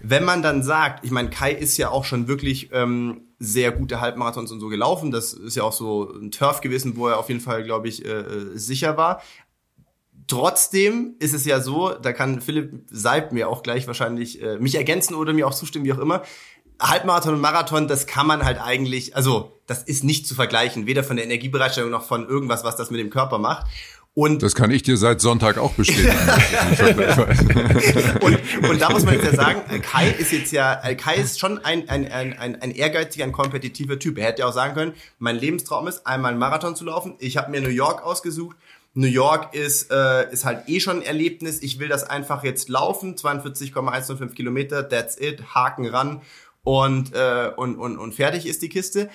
wenn 0.00 0.24
man 0.24 0.42
dann 0.42 0.62
sagt, 0.62 1.04
ich 1.04 1.10
meine, 1.10 1.30
Kai 1.30 1.52
ist 1.52 1.76
ja 1.76 1.90
auch 1.90 2.04
schon 2.04 2.28
wirklich 2.28 2.70
ähm, 2.72 3.22
sehr 3.38 3.72
gute 3.72 4.00
Halbmarathons 4.00 4.52
und 4.52 4.60
so 4.60 4.68
gelaufen, 4.68 5.10
das 5.10 5.32
ist 5.32 5.56
ja 5.56 5.64
auch 5.64 5.72
so 5.72 6.12
ein 6.14 6.30
Turf 6.30 6.60
gewesen, 6.60 6.96
wo 6.96 7.08
er 7.08 7.18
auf 7.18 7.28
jeden 7.28 7.40
Fall, 7.40 7.64
glaube 7.64 7.88
ich, 7.88 8.04
äh, 8.04 8.08
äh, 8.08 8.56
sicher 8.56 8.96
war. 8.96 9.20
Trotzdem 10.28 11.14
ist 11.18 11.34
es 11.34 11.44
ja 11.44 11.60
so, 11.60 11.92
da 11.92 12.12
kann 12.12 12.40
Philipp 12.40 12.84
Seib 12.90 13.32
mir 13.32 13.48
auch 13.48 13.62
gleich 13.62 13.86
wahrscheinlich 13.86 14.42
äh, 14.42 14.58
mich 14.58 14.74
ergänzen 14.74 15.14
oder 15.14 15.32
mir 15.32 15.46
auch 15.46 15.54
zustimmen, 15.54 15.84
wie 15.84 15.92
auch 15.92 15.98
immer. 15.98 16.22
Halbmarathon 16.80 17.34
und 17.34 17.40
Marathon, 17.40 17.88
das 17.88 18.06
kann 18.06 18.26
man 18.26 18.44
halt 18.44 18.60
eigentlich, 18.60 19.16
also 19.16 19.56
das 19.66 19.82
ist 19.82 20.04
nicht 20.04 20.26
zu 20.26 20.34
vergleichen, 20.34 20.86
weder 20.86 21.02
von 21.02 21.16
der 21.16 21.24
Energiebereitstellung 21.24 21.90
noch 21.90 22.04
von 22.04 22.28
irgendwas, 22.28 22.64
was 22.64 22.76
das 22.76 22.90
mit 22.90 23.00
dem 23.00 23.10
Körper 23.10 23.38
macht. 23.38 23.66
Und 24.14 24.42
das 24.42 24.54
kann 24.54 24.70
ich 24.70 24.82
dir 24.82 24.96
seit 24.96 25.20
Sonntag 25.20 25.58
auch 25.58 25.72
bestätigen. 25.72 26.08
und, 28.22 28.38
und 28.70 28.80
da 28.80 28.88
muss 28.88 29.04
man 29.04 29.12
jetzt 29.12 29.26
ja 29.26 29.34
sagen, 29.34 29.60
Kai 29.82 30.08
ist 30.08 30.32
jetzt 30.32 30.52
ja, 30.52 30.76
Kai 30.94 31.16
ist 31.16 31.38
schon 31.38 31.62
ein, 31.62 31.86
ein, 31.90 32.10
ein, 32.10 32.38
ein, 32.38 32.62
ein 32.62 32.70
ehrgeiziger, 32.70 33.24
ein 33.24 33.32
kompetitiver 33.32 33.98
Typ. 33.98 34.16
Er 34.16 34.28
hätte 34.28 34.40
ja 34.40 34.48
auch 34.48 34.54
sagen 34.54 34.72
können, 34.72 34.94
mein 35.18 35.36
Lebenstraum 35.36 35.86
ist, 35.86 36.06
einmal 36.06 36.30
einen 36.30 36.38
Marathon 36.38 36.74
zu 36.74 36.86
laufen. 36.86 37.16
Ich 37.18 37.36
habe 37.36 37.50
mir 37.50 37.60
New 37.60 37.68
York 37.68 38.02
ausgesucht. 38.02 38.56
New 38.94 39.06
York 39.06 39.54
ist, 39.54 39.92
äh, 39.92 40.32
ist 40.32 40.46
halt 40.46 40.66
eh 40.70 40.80
schon 40.80 41.00
ein 41.00 41.02
Erlebnis. 41.02 41.60
Ich 41.60 41.78
will 41.78 41.88
das 41.88 42.02
einfach 42.02 42.42
jetzt 42.42 42.70
laufen. 42.70 43.18
42,105 43.18 44.34
Kilometer, 44.34 44.88
that's 44.88 45.20
it, 45.20 45.54
Haken 45.54 45.88
ran 45.88 46.22
und, 46.66 47.14
äh, 47.14 47.52
und, 47.56 47.76
und, 47.76 47.96
und 47.96 48.12
fertig 48.12 48.44
ist 48.44 48.60
die 48.60 48.68
Kiste. 48.68 49.08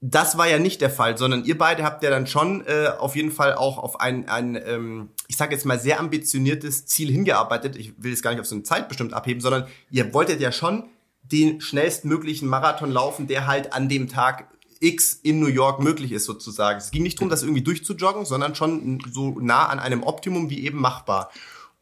Das 0.00 0.38
war 0.38 0.46
ja 0.46 0.60
nicht 0.60 0.80
der 0.80 0.90
Fall, 0.90 1.18
sondern 1.18 1.44
ihr 1.44 1.58
beide 1.58 1.82
habt 1.82 2.04
ja 2.04 2.10
dann 2.10 2.28
schon 2.28 2.64
äh, 2.66 2.86
auf 2.96 3.16
jeden 3.16 3.32
Fall 3.32 3.54
auch 3.54 3.78
auf 3.78 3.98
ein, 3.98 4.28
ein 4.28 4.54
ähm, 4.64 5.08
ich 5.26 5.36
sage 5.36 5.54
jetzt 5.54 5.64
mal, 5.64 5.80
sehr 5.80 5.98
ambitioniertes 5.98 6.86
Ziel 6.86 7.10
hingearbeitet. 7.10 7.74
Ich 7.74 8.00
will 8.00 8.12
es 8.12 8.22
gar 8.22 8.30
nicht 8.30 8.38
auf 8.38 8.46
so 8.46 8.54
eine 8.54 8.62
Zeit 8.62 8.86
bestimmt 8.86 9.12
abheben, 9.12 9.40
sondern 9.40 9.66
ihr 9.90 10.14
wolltet 10.14 10.40
ja 10.40 10.52
schon 10.52 10.84
den 11.22 11.60
schnellstmöglichen 11.60 12.48
Marathon 12.48 12.92
laufen, 12.92 13.26
der 13.26 13.48
halt 13.48 13.72
an 13.72 13.88
dem 13.88 14.08
Tag 14.08 14.46
X 14.78 15.14
in 15.14 15.40
New 15.40 15.48
York 15.48 15.82
möglich 15.82 16.12
ist 16.12 16.26
sozusagen. 16.26 16.78
Es 16.78 16.92
ging 16.92 17.02
nicht 17.02 17.18
darum, 17.18 17.28
das 17.28 17.42
irgendwie 17.42 17.62
durchzujoggen, 17.62 18.24
sondern 18.24 18.54
schon 18.54 19.00
so 19.10 19.40
nah 19.40 19.66
an 19.66 19.80
einem 19.80 20.04
Optimum 20.04 20.48
wie 20.48 20.64
eben 20.64 20.80
machbar. 20.80 21.32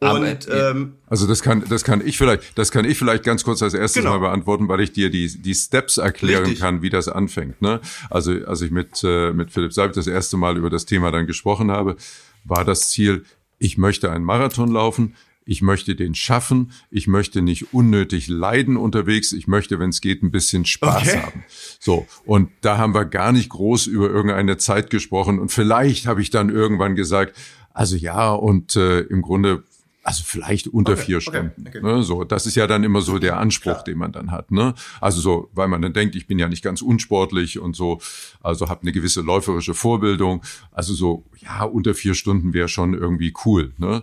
Und, 0.03 0.49
ähm, 0.51 0.95
also 1.07 1.27
das 1.27 1.43
kann, 1.43 1.65
das 1.69 1.85
kann 1.85 2.05
ich 2.05 2.19
vielleicht, 2.19 2.59
das 2.59 2.73
kann 2.73 2.85
ich 2.85 2.99
vielleicht 2.99 3.23
ganz 3.23 3.45
kurz 3.45 3.63
als 3.63 3.75
erstes 3.75 4.03
genau. 4.03 4.15
mal 4.15 4.29
beantworten, 4.29 4.69
weil 4.69 4.81
ich 4.81 4.93
dir 4.93 5.11
die, 5.11 5.29
die 5.29 5.55
Steps 5.55 5.99
erklären 5.99 6.43
Richtig. 6.43 6.61
kann, 6.61 6.83
wie 6.83 6.91
das 6.91 7.09
anfängt. 7.09 7.63
Ne? 7.63 7.81
Also 8.11 8.33
als 8.47 8.61
ich 8.63 8.71
mit, 8.71 9.03
äh, 9.05 9.33
mit 9.33 9.53
Philipp 9.53 9.73
Seib 9.73 9.93
das 9.93 10.07
erste 10.07 10.37
Mal 10.37 10.57
über 10.57 10.71
das 10.71 10.87
Thema 10.87 11.13
dann 11.13 11.27
gesprochen 11.27 11.71
habe, 11.71 11.97
war 12.45 12.65
das 12.65 12.91
Ziel, 12.91 13.25
ich 13.59 13.79
möchte 13.79 14.11
einen 14.11 14.25
Marathon 14.25 14.73
laufen, 14.73 15.15
ich 15.45 15.63
möchte 15.63 15.95
den 15.95 16.15
schaffen, 16.15 16.73
ich 16.91 17.07
möchte 17.07 17.43
nicht 17.43 17.73
unnötig 17.73 18.29
leiden 18.29 18.77
unterwegs, 18.77 19.33
ich 19.33 19.47
möchte, 19.47 19.79
wenn 19.79 19.91
es 19.91 20.01
geht, 20.01 20.23
ein 20.23 20.31
bisschen 20.31 20.65
Spaß 20.65 21.09
okay. 21.09 21.23
haben. 21.23 21.45
So, 21.79 22.07
und 22.25 22.51
da 22.61 22.79
haben 22.79 22.95
wir 22.95 23.05
gar 23.05 23.33
nicht 23.33 23.49
groß 23.51 23.87
über 23.87 24.09
irgendeine 24.09 24.57
Zeit 24.57 24.91
gesprochen 24.91 25.39
und 25.39 25.51
vielleicht 25.51 26.07
habe 26.07 26.23
ich 26.23 26.31
dann 26.31 26.49
irgendwann 26.49 26.97
gesagt, 26.97 27.37
also 27.75 27.97
ja, 27.97 28.33
und 28.33 28.77
äh, 28.77 29.01
im 29.01 29.23
Grunde 29.23 29.65
also 30.05 30.25
vielleicht 30.27 30.67
unter 30.67 30.93
okay, 30.93 31.03
vier 31.03 31.21
Stunden. 31.21 31.67
Okay, 31.67 31.79
okay. 31.79 31.83
Ne, 31.83 32.03
so, 32.03 32.25
das 32.25 32.47
ist 32.47 32.57
ja 32.57 32.67
dann 32.67 32.83
immer 32.83 33.03
so 33.03 33.19
der 33.19 33.39
Anspruch, 33.39 33.73
Klar. 33.73 33.85
den 33.85 33.99
man 33.99 34.13
dann 34.13 34.31
hat. 34.33 34.51
Ne? 34.51 34.75
Also 35.01 35.21
so, 35.21 35.51
weil 35.55 35.69
man 35.69 35.81
dann 35.81 35.93
denkt, 35.93 36.17
ich 36.17 36.27
bin 36.27 36.39
ja 36.39 36.49
nicht 36.49 36.65
ganz 36.65 36.83
unsportlich 36.83 37.61
und 37.61 37.77
so, 37.77 38.01
also 38.43 38.69
habe 38.69 38.83
eine 38.83 38.93
gewisse 38.93 39.21
läuferische 39.21 39.75
Vorbildung. 39.75 40.43
Also 40.73 40.95
so, 40.95 41.25
ja, 41.39 41.63
unter 41.63 41.95
vier 41.95 42.15
Stunden 42.15 42.53
wäre 42.53 42.69
schon 42.69 42.95
irgendwie 42.95 43.33
cool. 43.45 43.73
Ne? 43.79 44.03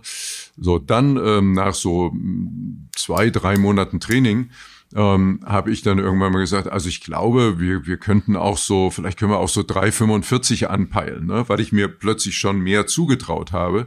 So, 0.56 0.78
dann 0.78 1.18
ähm, 1.18 1.52
nach 1.52 1.74
so 1.74 2.10
hm, 2.10 2.88
zwei, 2.96 3.28
drei 3.28 3.58
Monaten 3.58 4.00
Training 4.00 4.50
ähm, 4.94 5.40
habe 5.44 5.70
ich 5.70 5.82
dann 5.82 5.98
irgendwann 5.98 6.32
mal 6.32 6.40
gesagt, 6.40 6.66
also 6.68 6.88
ich 6.88 7.02
glaube, 7.02 7.60
wir, 7.60 7.86
wir 7.86 7.98
könnten 7.98 8.36
auch 8.36 8.58
so, 8.58 8.90
vielleicht 8.90 9.18
können 9.18 9.30
wir 9.30 9.38
auch 9.38 9.48
so 9.48 9.60
3,45 9.60 10.64
anpeilen, 10.64 11.26
ne? 11.26 11.44
weil 11.48 11.60
ich 11.60 11.72
mir 11.72 11.88
plötzlich 11.88 12.38
schon 12.38 12.60
mehr 12.60 12.86
zugetraut 12.86 13.52
habe. 13.52 13.86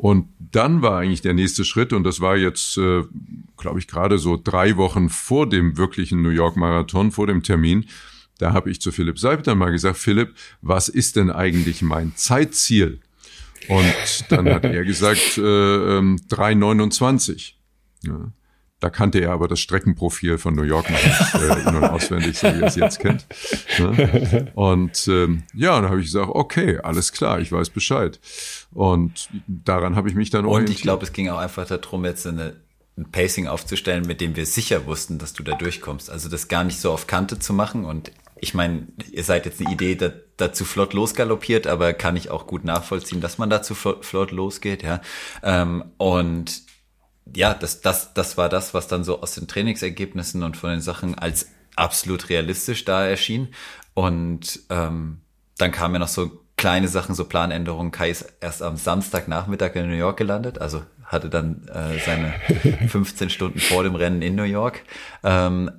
Und 0.00 0.28
dann 0.38 0.80
war 0.80 0.98
eigentlich 0.98 1.20
der 1.20 1.34
nächste 1.34 1.62
Schritt, 1.62 1.92
und 1.92 2.04
das 2.04 2.22
war 2.22 2.34
jetzt, 2.34 2.78
äh, 2.78 3.02
glaube 3.58 3.78
ich, 3.78 3.86
gerade 3.86 4.16
so 4.16 4.40
drei 4.42 4.78
Wochen 4.78 5.10
vor 5.10 5.46
dem 5.46 5.76
wirklichen 5.76 6.22
New 6.22 6.30
York 6.30 6.56
Marathon, 6.56 7.10
vor 7.10 7.26
dem 7.26 7.42
Termin, 7.42 7.84
da 8.38 8.54
habe 8.54 8.70
ich 8.70 8.80
zu 8.80 8.92
Philipp 8.92 9.18
Seib 9.18 9.42
dann 9.42 9.58
mal 9.58 9.70
gesagt, 9.70 9.98
Philipp, 9.98 10.34
was 10.62 10.88
ist 10.88 11.16
denn 11.16 11.30
eigentlich 11.30 11.82
mein 11.82 12.16
Zeitziel? 12.16 13.00
Und 13.68 13.92
dann 14.30 14.48
hat 14.48 14.64
er 14.64 14.86
gesagt, 14.86 15.36
äh, 15.36 15.40
3,29. 15.40 17.52
Ähm, 18.06 18.10
ja. 18.10 18.32
Da 18.80 18.88
kannte 18.88 19.20
er 19.20 19.32
aber 19.32 19.46
das 19.46 19.60
Streckenprofil 19.60 20.38
von 20.38 20.54
New 20.54 20.62
York 20.62 20.88
nicht 20.88 21.34
äh, 21.34 21.68
in- 21.68 21.76
und 21.76 21.84
auswendig, 21.84 22.38
so 22.38 22.46
wie 22.46 22.62
er 22.62 22.68
es 22.68 22.76
jetzt 22.76 23.00
kennt. 23.00 23.26
Ne? 23.78 24.50
Und 24.54 25.06
ähm, 25.08 25.42
ja, 25.52 25.78
dann 25.78 25.90
habe 25.90 26.00
ich 26.00 26.06
gesagt, 26.06 26.30
okay, 26.30 26.78
alles 26.78 27.12
klar, 27.12 27.40
ich 27.40 27.52
weiß 27.52 27.68
Bescheid. 27.68 28.18
Und 28.72 29.28
daran 29.46 29.96
habe 29.96 30.08
ich 30.08 30.14
mich 30.14 30.30
dann 30.30 30.44
Und 30.44 30.52
orientiert. 30.52 30.78
ich 30.78 30.82
glaube, 30.82 31.04
es 31.04 31.12
ging 31.12 31.28
auch 31.28 31.38
einfach 31.38 31.66
darum, 31.66 32.04
jetzt 32.04 32.26
eine, 32.26 32.56
ein 32.96 33.10
Pacing 33.10 33.48
aufzustellen, 33.48 34.06
mit 34.06 34.20
dem 34.20 34.36
wir 34.36 34.46
sicher 34.46 34.86
wussten, 34.86 35.18
dass 35.18 35.32
du 35.32 35.42
da 35.42 35.56
durchkommst. 35.56 36.10
Also 36.10 36.28
das 36.28 36.48
gar 36.48 36.64
nicht 36.64 36.80
so 36.80 36.92
auf 36.92 37.06
Kante 37.06 37.38
zu 37.38 37.52
machen. 37.52 37.84
Und 37.84 38.12
ich 38.36 38.54
meine, 38.54 38.86
ihr 39.10 39.24
seid 39.24 39.44
jetzt 39.44 39.60
eine 39.60 39.72
Idee 39.72 39.96
da, 39.96 40.12
dazu 40.36 40.64
flott 40.64 40.94
losgaloppiert, 40.94 41.66
aber 41.66 41.92
kann 41.92 42.16
ich 42.16 42.30
auch 42.30 42.46
gut 42.46 42.64
nachvollziehen, 42.64 43.20
dass 43.20 43.38
man 43.38 43.50
dazu 43.50 43.74
flott, 43.74 44.04
flott 44.04 44.30
losgeht, 44.30 44.82
ja. 44.82 45.00
Ähm, 45.42 45.84
und 45.98 46.62
ja, 47.34 47.54
das, 47.54 47.80
das, 47.80 48.14
das 48.14 48.36
war 48.36 48.48
das, 48.48 48.74
was 48.74 48.88
dann 48.88 49.04
so 49.04 49.20
aus 49.20 49.34
den 49.34 49.46
Trainingsergebnissen 49.46 50.42
und 50.42 50.56
von 50.56 50.70
den 50.70 50.80
Sachen 50.80 51.16
als 51.16 51.48
absolut 51.76 52.28
realistisch 52.28 52.84
da 52.84 53.06
erschien. 53.06 53.48
Und 53.94 54.60
ähm, 54.70 55.20
dann 55.58 55.72
kamen 55.72 55.94
ja 55.94 55.98
noch 56.00 56.08
so 56.08 56.39
kleine 56.60 56.88
Sachen, 56.88 57.14
so 57.14 57.24
Planänderungen. 57.24 57.90
Kai 57.90 58.10
ist 58.10 58.26
erst 58.40 58.62
am 58.62 58.76
Samstagnachmittag 58.76 59.74
in 59.74 59.88
New 59.88 59.96
York 59.96 60.16
gelandet, 60.18 60.60
also 60.60 60.82
hatte 61.04 61.28
dann 61.28 61.62
äh, 61.68 61.98
seine 62.04 62.34
15 62.88 63.30
Stunden 63.30 63.58
vor 63.58 63.82
dem 63.82 63.94
Rennen 63.96 64.22
in 64.22 64.34
New 64.36 64.44
York. 64.44 64.82
Ähm, 65.24 65.70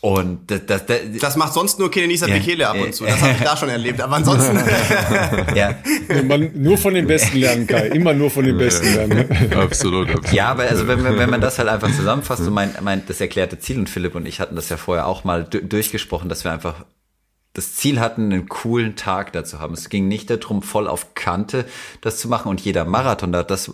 und 0.00 0.50
das, 0.50 0.66
das, 0.66 0.84
das, 0.84 0.98
Das 1.18 1.36
macht 1.36 1.54
sonst 1.54 1.78
nur 1.78 1.90
Kenenisa 1.90 2.26
Ja. 2.26 2.34
Bekele 2.34 2.68
ab 2.68 2.76
und 2.78 2.94
zu. 2.94 3.04
Das 3.06 3.22
habe 3.22 3.32
ich 3.32 3.40
da 3.42 3.56
schon 3.56 3.70
erlebt. 3.70 4.02
Aber 4.02 4.16
ansonsten. 4.16 4.58
ja, 5.54 5.76
Man, 6.24 6.50
nur 6.54 6.76
von 6.76 6.92
den 6.92 7.06
Besten 7.06 7.38
lernen, 7.38 7.66
Kai. 7.66 7.86
Immer 7.88 8.12
nur 8.12 8.30
von 8.30 8.44
den 8.44 8.58
Besten 8.58 8.84
lernen. 8.94 9.30
absolut, 9.58 10.08
absolut. 10.10 10.32
Ja, 10.34 10.48
aber 10.48 10.64
also 10.64 10.86
wenn, 10.88 11.02
man- 11.02 11.16
wenn 11.18 11.30
man 11.30 11.40
das 11.40 11.58
halt 11.58 11.68
einfach 11.70 11.90
zusammenfasst, 11.90 12.42
und 12.46 12.52
mein, 12.52 12.70
mein 12.82 13.02
das 13.06 13.18
erklärte 13.22 13.58
Ziel 13.58 13.78
und 13.78 13.88
Philipp 13.88 14.14
und 14.14 14.26
ich 14.28 14.40
hatten 14.40 14.56
das 14.56 14.68
ja 14.68 14.76
vorher 14.76 15.06
auch 15.06 15.24
mal 15.24 15.44
du- 15.44 15.62
durchgesprochen, 15.64 16.28
dass 16.28 16.44
wir 16.44 16.52
einfach 16.52 16.84
das 17.54 17.74
Ziel 17.74 18.00
hatten, 18.00 18.32
einen 18.32 18.48
coolen 18.48 18.96
Tag 18.96 19.32
da 19.32 19.44
zu 19.44 19.60
haben. 19.60 19.74
Es 19.74 19.88
ging 19.88 20.08
nicht 20.08 20.28
darum, 20.28 20.60
voll 20.62 20.88
auf 20.88 21.14
Kante 21.14 21.64
das 22.00 22.18
zu 22.18 22.28
machen 22.28 22.48
und 22.48 22.60
jeder 22.60 22.84
Marathon, 22.84 23.32
da 23.32 23.42
das 23.42 23.72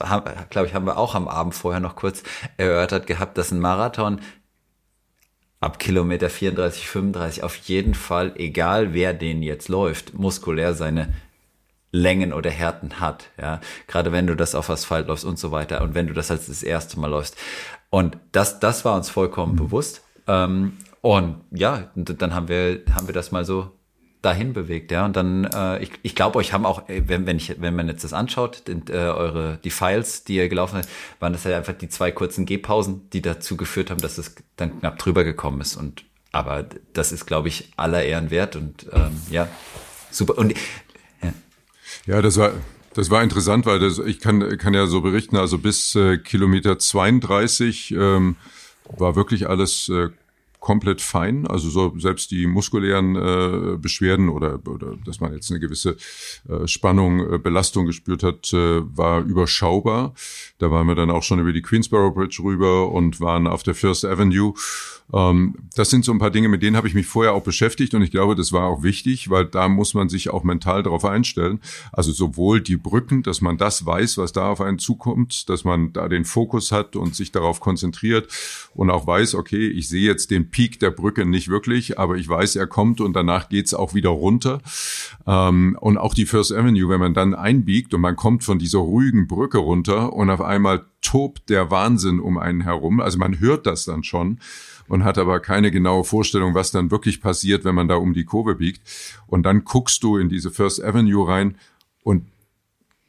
glaube 0.51 0.69
ich, 0.69 0.75
haben 0.75 0.87
wir 0.87 0.99
auch 0.99 1.15
am 1.15 1.27
Abend 1.27 1.55
vorher 1.55 1.81
noch 1.81 1.97
kurz 1.97 2.23
erörtert 2.59 3.07
gehabt, 3.07 3.39
dass 3.39 3.51
ein 3.51 3.59
Marathon 3.59 4.21
ab 5.61 5.79
Kilometer 5.79 6.31
34, 6.31 6.87
35 6.89 7.43
auf 7.43 7.57
jeden 7.57 7.95
Fall, 7.95 8.35
egal 8.37 8.93
wer 8.95 9.15
den 9.15 9.43
jetzt 9.43 9.69
läuft, 9.69 10.15
muskulär 10.15 10.75
seine 10.75 11.13
Längen 11.93 12.33
oder 12.33 12.51
Härten 12.51 13.01
hat, 13.01 13.31
ja. 13.41 13.61
Gerade 13.89 14.13
wenn 14.13 14.27
du 14.27 14.37
das 14.37 14.55
auf 14.55 14.71
Asphalt 14.71 15.09
läufst 15.09 15.25
und 15.25 15.39
so 15.39 15.51
weiter 15.51 15.81
und 15.83 15.95
wenn 15.95 16.07
du 16.07 16.13
das 16.13 16.31
als 16.31 16.47
das 16.47 16.63
erste 16.63 17.01
Mal 17.01 17.09
läufst. 17.09 17.37
Und 17.89 18.19
das, 18.31 18.61
das 18.61 18.85
war 18.85 18.95
uns 18.95 19.11
vollkommen 19.11 19.57
bewusst. 19.57 20.03
Ähm, 20.29 20.79
und 21.01 21.41
ja, 21.51 21.91
dann 21.95 22.35
haben 22.35 22.49
wir, 22.49 22.83
haben 22.95 23.07
wir 23.07 23.15
das 23.15 23.33
mal 23.33 23.45
so 23.45 23.71
dahin 24.23 24.53
bewegt, 24.53 24.93
ja. 24.93 25.05
Und 25.05 25.17
dann, 25.17 25.45
äh, 25.45 25.83
ich, 25.83 25.91
ich 26.03 26.15
glaube, 26.15 26.39
euch 26.39 26.53
haben 26.53 26.67
auch, 26.67 26.89
äh, 26.89 27.03
wenn, 27.07 27.27
wenn 27.27 27.39
ich, 27.39 27.61
wenn 27.61 27.75
man 27.75 27.89
jetzt 27.89 28.05
das 28.05 28.13
anschaut, 28.13 28.69
den, 28.69 28.85
äh, 28.89 28.93
eure, 28.93 29.59
die 29.65 29.71
Files, 29.71 30.25
die 30.25 30.37
ihr 30.37 30.49
gelaufen 30.49 30.77
habt, 30.77 30.89
waren 31.21 31.33
das 31.33 31.45
ja 31.45 31.57
einfach 31.57 31.73
die 31.73 31.89
zwei 31.89 32.11
kurzen 32.11 32.45
Gehpausen, 32.45 33.09
die 33.11 33.23
dazu 33.23 33.57
geführt 33.57 33.91
haben, 33.91 34.01
dass 34.01 34.19
es 34.19 34.35
dann 34.57 34.79
knapp 34.81 34.99
drüber 34.99 35.25
gekommen 35.25 35.61
ist. 35.61 35.77
Und 35.77 36.05
aber 36.33 36.67
das 36.93 37.13
ist, 37.13 37.27
glaube 37.27 37.49
ich, 37.49 37.73
aller 37.77 38.05
Ehren 38.05 38.31
wert 38.31 38.57
und 38.57 38.87
ähm, 38.93 39.21
ja, 39.31 39.49
super. 40.11 40.39
Und 40.39 40.55
ja. 41.23 41.33
Ja, 42.07 42.23
das 42.23 42.37
war, 42.37 42.53
das 42.95 43.11
war 43.11 43.23
interessant, 43.23 43.67
weil 43.67 43.79
das, 43.79 43.99
ich 43.99 44.21
kann, 44.21 44.59
kann 44.59 44.75
ja 44.75 44.87
so 44.87 45.01
berichten, 45.01 45.37
also 45.37 45.59
bis 45.59 45.95
äh, 45.97 46.19
Kilometer 46.19 46.79
32 46.79 47.93
ähm, 47.93 48.37
war 48.97 49.17
wirklich 49.17 49.49
alles 49.49 49.89
äh, 49.89 50.11
komplett 50.61 51.01
fein. 51.01 51.47
Also 51.47 51.69
so 51.69 51.99
selbst 51.99 52.31
die 52.31 52.47
muskulären 52.47 53.17
äh, 53.17 53.77
Beschwerden 53.79 54.29
oder, 54.29 54.61
oder 54.67 54.97
dass 55.05 55.21
man 55.21 55.33
jetzt 55.33 55.51
eine 55.51 55.59
gewisse 55.59 55.97
äh, 56.49 56.67
Spannung, 56.67 57.35
äh, 57.35 57.39
Belastung 57.39 57.87
gespürt 57.87 58.23
hat, 58.23 58.53
äh, 58.53 58.83
war 58.97 59.23
überschaubar. 59.23 60.15
Da 60.59 60.71
waren 60.71 60.87
wir 60.87 60.95
dann 60.95 61.11
auch 61.11 61.23
schon 61.23 61.41
über 61.41 61.53
die 61.53 61.63
Queensboro 61.63 62.13
Bridge 62.13 62.43
rüber 62.43 62.93
und 62.93 63.21
waren 63.21 63.47
auf 63.47 63.63
der 63.63 63.75
First 63.75 64.05
Avenue. 64.05 64.55
Ähm, 65.13 65.55
das 65.75 65.91
sind 65.91 66.05
so 66.05 66.13
ein 66.13 66.19
paar 66.19 66.31
Dinge, 66.31 66.49
mit 66.49 66.63
denen 66.63 66.77
habe 66.77 66.89
ich 66.89 66.95
mich 66.95 67.07
vorher 67.07 67.35
auch 67.35 67.43
beschäftigt 67.43 67.95
und 67.95 68.03
ich 68.03 68.11
glaube, 68.11 68.35
das 68.35 68.53
war 68.53 68.65
auch 68.65 68.83
wichtig, 68.83 69.31
weil 69.31 69.45
da 69.47 69.69
muss 69.69 69.95
man 69.95 70.09
sich 70.09 70.31
auch 70.31 70.45
mental 70.45 70.83
darauf 70.83 71.05
einstellen. 71.05 71.61
Also 71.93 72.13
sowohl 72.13 72.61
die 72.61 72.77
Brücken, 72.77 73.23
dass 73.23 73.41
man 73.41 73.57
das 73.57 73.87
weiß, 73.87 74.19
was 74.19 74.33
da 74.33 74.49
auf 74.51 74.61
einen 74.61 74.79
zukommt, 74.79 75.49
dass 75.49 75.65
man 75.65 75.93
da 75.93 76.09
den 76.09 76.25
Fokus 76.25 76.73
hat 76.73 76.97
und 76.97 77.15
sich 77.15 77.33
darauf 77.33 77.61
konzentriert 77.61 78.29
und 78.75 78.91
auch 78.91 79.07
weiß, 79.07 79.35
okay, 79.35 79.69
ich 79.69 79.89
sehe 79.89 80.07
jetzt 80.07 80.31
den 80.31 80.51
Peak 80.51 80.81
der 80.81 80.91
Brücke 80.91 81.25
nicht 81.25 81.49
wirklich, 81.49 81.99
aber 81.99 82.17
ich 82.17 82.29
weiß, 82.29 82.57
er 82.57 82.67
kommt 82.67 83.01
und 83.01 83.15
danach 83.15 83.49
geht's 83.49 83.75
auch 83.75 83.95
wieder 83.95 84.11
runter. 84.11 84.61
Ähm, 85.27 85.77
und 85.81 85.99
auch 85.99 86.15
die 86.15 86.27
First 86.27 86.53
Avenue, 86.53 86.89
wenn 86.89 87.01
man 87.01 87.15
dann 87.15 87.35
einbiegt 87.35 87.95
und 87.95 88.01
man 88.01 88.17
kommt 88.17 88.45
von 88.45 88.59
dieser 88.59 88.79
ruhigen 88.79 89.27
Brücke 89.27 89.59
runter 89.59 90.13
und 90.13 90.31
auf 90.31 90.41
einmal 90.41 90.85
tobt 91.03 91.49
der 91.49 91.71
Wahnsinn 91.71 92.21
um 92.21 92.39
einen 92.39 92.61
herum. 92.61 93.01
Also 93.01 93.19
man 93.19 93.41
hört 93.41 93.67
das 93.67 93.85
dann 93.85 94.05
schon 94.05 94.39
und 94.91 95.05
hat 95.05 95.19
aber 95.19 95.39
keine 95.39 95.71
genaue 95.71 96.03
Vorstellung, 96.03 96.55
was 96.55 96.73
dann 96.73 96.91
wirklich 96.91 97.21
passiert, 97.21 97.65
wenn 97.65 97.77
man 97.77 97.87
da 97.87 97.95
um 97.95 98.13
die 98.13 98.25
Kurve 98.25 98.57
biegt. 98.57 98.83
Und 99.29 99.45
dann 99.45 99.63
guckst 99.63 100.03
du 100.03 100.17
in 100.17 100.29
diese 100.29 100.51
First 100.51 100.83
Avenue 100.83 101.29
rein 101.29 101.57
und 102.03 102.27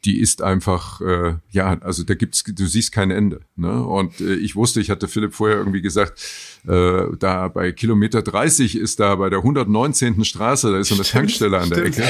die 0.05 0.19
ist 0.19 0.43
einfach, 0.43 1.01
äh, 1.01 1.35
ja, 1.49 1.79
also 1.81 2.03
da 2.03 2.13
gibt's, 2.13 2.43
du 2.43 2.67
siehst 2.67 2.91
kein 2.91 3.09
Ende. 3.09 3.41
Ne? 3.55 3.83
Und 3.83 4.21
äh, 4.21 4.35
ich 4.35 4.55
wusste, 4.55 4.79
ich 4.79 4.91
hatte 4.91 5.07
Philipp 5.07 5.33
vorher 5.33 5.57
irgendwie 5.57 5.81
gesagt, 5.81 6.21
äh, 6.67 7.05
da 7.17 7.47
bei 7.47 7.71
Kilometer 7.71 8.21
30 8.21 8.75
ist 8.75 8.99
da 8.99 9.15
bei 9.15 9.31
der 9.31 9.39
119. 9.39 10.23
Straße, 10.23 10.71
da 10.71 10.77
ist 10.77 10.89
so 10.89 10.95
eine 10.95 11.03
Tankstelle 11.03 11.57
an 11.57 11.71
der 11.71 11.85
Ecke. 11.85 12.03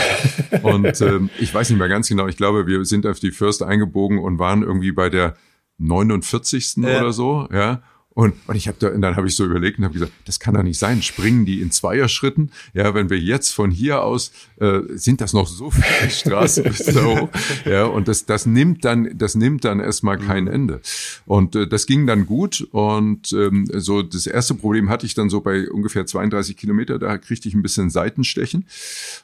Und 0.63 0.99
ähm, 0.99 1.29
ich 1.39 1.53
weiß 1.53 1.69
nicht 1.69 1.79
mehr 1.79 1.87
ganz 1.87 2.09
genau, 2.09 2.27
ich 2.27 2.37
glaube, 2.37 2.67
wir 2.67 2.83
sind 2.83 3.07
auf 3.07 3.21
die 3.21 3.31
First 3.31 3.63
eingebogen 3.63 4.19
und 4.19 4.37
waren 4.37 4.63
irgendwie 4.63 4.91
bei 4.91 5.09
der 5.09 5.37
49. 5.77 6.75
Ja. 6.77 6.99
oder 6.99 7.13
so, 7.13 7.47
ja. 7.53 7.81
Und, 8.13 8.35
und 8.47 8.55
ich 8.55 8.67
habe 8.67 8.77
da, 8.79 8.89
und 8.89 9.01
dann 9.01 9.15
habe 9.15 9.27
ich 9.27 9.35
so 9.35 9.45
überlegt 9.45 9.79
und 9.79 9.85
habe 9.85 9.93
gesagt, 9.93 10.11
das 10.25 10.39
kann 10.39 10.53
doch 10.53 10.63
nicht 10.63 10.77
sein. 10.77 11.01
Springen 11.01 11.45
die 11.45 11.61
in 11.61 11.71
Zweierschritten? 11.71 12.51
Ja, 12.73 12.93
wenn 12.93 13.09
wir 13.09 13.17
jetzt 13.17 13.51
von 13.51 13.71
hier 13.71 14.03
aus 14.03 14.31
äh, 14.59 14.81
sind 14.89 15.21
das 15.21 15.31
noch 15.31 15.47
so 15.47 15.71
viele 15.71 16.09
Straßen 16.09 16.63
bis 16.65 16.85
da 16.85 17.05
hoch. 17.05 17.29
Ja, 17.65 17.85
und 17.85 18.09
das, 18.09 18.25
das 18.25 18.45
nimmt 18.45 18.83
dann, 18.83 19.17
das 19.17 19.35
nimmt 19.35 19.63
dann 19.63 19.79
erstmal 19.79 20.17
kein 20.17 20.47
Ende. 20.47 20.81
Und 21.25 21.55
äh, 21.55 21.67
das 21.67 21.85
ging 21.85 22.05
dann 22.05 22.25
gut. 22.25 22.67
Und 22.71 23.31
ähm, 23.31 23.65
so 23.73 24.01
das 24.01 24.27
erste 24.27 24.55
Problem 24.55 24.89
hatte 24.89 25.05
ich 25.05 25.13
dann 25.13 25.29
so 25.29 25.39
bei 25.39 25.69
ungefähr 25.69 26.05
32 26.05 26.57
Kilometer. 26.57 26.99
Da 26.99 27.17
kriegte 27.17 27.47
ich 27.47 27.55
ein 27.55 27.61
bisschen 27.61 27.89
Seitenstechen. 27.89 28.65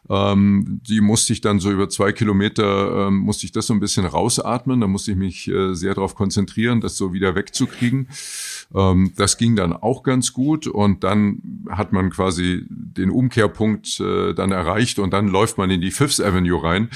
Ähm, 0.09 0.79
die 0.88 1.01
musste 1.01 1.33
ich 1.33 1.41
dann 1.41 1.59
so 1.59 1.71
über 1.71 1.89
zwei 1.89 2.13
Kilometer 2.13 3.07
ähm, 3.07 3.17
musste 3.17 3.45
ich 3.45 3.51
das 3.51 3.67
so 3.67 3.73
ein 3.73 3.81
bisschen 3.81 4.05
rausatmen. 4.05 4.79
Da 4.79 4.88
musste 4.88 5.11
ich 5.11 5.17
mich 5.17 5.49
äh, 5.49 5.73
sehr 5.73 5.93
darauf 5.93 6.15
konzentrieren, 6.15 6.79
das 6.79 6.95
so 6.95 7.11
wieder 7.11 7.35
wegzukriegen. 7.35 8.07
Ähm, 8.76 9.13
das 9.15 9.38
ging 9.38 9.55
dann 9.55 9.74
auch 9.74 10.03
ganz 10.03 10.34
gut 10.34 10.68
und 10.68 11.03
dann 11.03 11.65
hat 11.70 11.93
man 11.93 12.09
quasi 12.09 12.65
den 12.70 13.09
Umkehrpunkt 13.09 13.99
äh, 13.99 14.34
dann 14.34 14.51
erreicht 14.51 14.99
und 14.99 15.11
dann 15.11 15.28
läuft 15.28 15.57
man 15.57 15.70
in 15.70 15.82
die 15.82 15.91
Fifth 15.91 16.22
Avenue 16.22 16.61
rein 16.61 16.89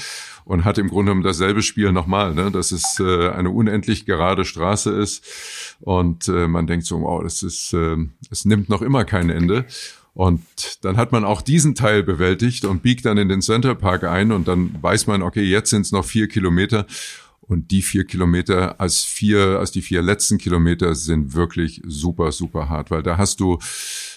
und 0.44 0.64
hat 0.64 0.78
im 0.78 0.88
Grunde 0.88 1.10
genommen 1.10 1.24
dasselbe 1.24 1.62
Spiel 1.62 1.92
nochmal, 1.92 2.34
ne? 2.34 2.50
dass 2.50 2.72
es 2.72 2.98
äh, 3.00 3.28
eine 3.30 3.50
unendlich 3.50 4.06
gerade 4.06 4.44
Straße 4.44 4.90
ist 4.90 5.24
und 5.80 6.28
äh, 6.28 6.48
man 6.48 6.66
denkt 6.66 6.86
so, 6.86 7.00
wow, 7.00 7.22
das 7.22 7.42
ist, 7.42 7.72
äh, 7.72 7.96
es 8.30 8.44
nimmt 8.44 8.68
noch 8.68 8.82
immer 8.82 9.04
kein 9.04 9.30
Ende. 9.30 9.66
Und 10.14 10.42
dann 10.82 10.98
hat 10.98 11.10
man 11.10 11.24
auch 11.24 11.40
diesen 11.40 11.74
Teil 11.74 12.02
bewältigt 12.02 12.66
und 12.66 12.82
biegt 12.82 13.06
dann 13.06 13.16
in 13.16 13.30
den 13.30 13.40
Center 13.40 13.74
Park 13.74 14.04
ein 14.04 14.30
und 14.30 14.46
dann 14.46 14.74
weiß 14.82 15.06
man, 15.06 15.22
okay, 15.22 15.42
jetzt 15.42 15.70
sind 15.70 15.86
es 15.86 15.92
noch 15.92 16.04
vier 16.04 16.28
Kilometer 16.28 16.86
und 17.42 17.70
die 17.70 17.82
vier 17.82 18.04
Kilometer 18.04 18.80
als 18.80 19.04
vier, 19.04 19.58
als 19.58 19.70
die 19.72 19.82
vier 19.82 20.00
letzten 20.02 20.38
Kilometer 20.38 20.94
sind 20.94 21.34
wirklich 21.34 21.82
super, 21.84 22.32
super 22.32 22.68
hart, 22.68 22.90
weil 22.90 23.02
da 23.02 23.18
hast 23.18 23.40
du 23.40 23.58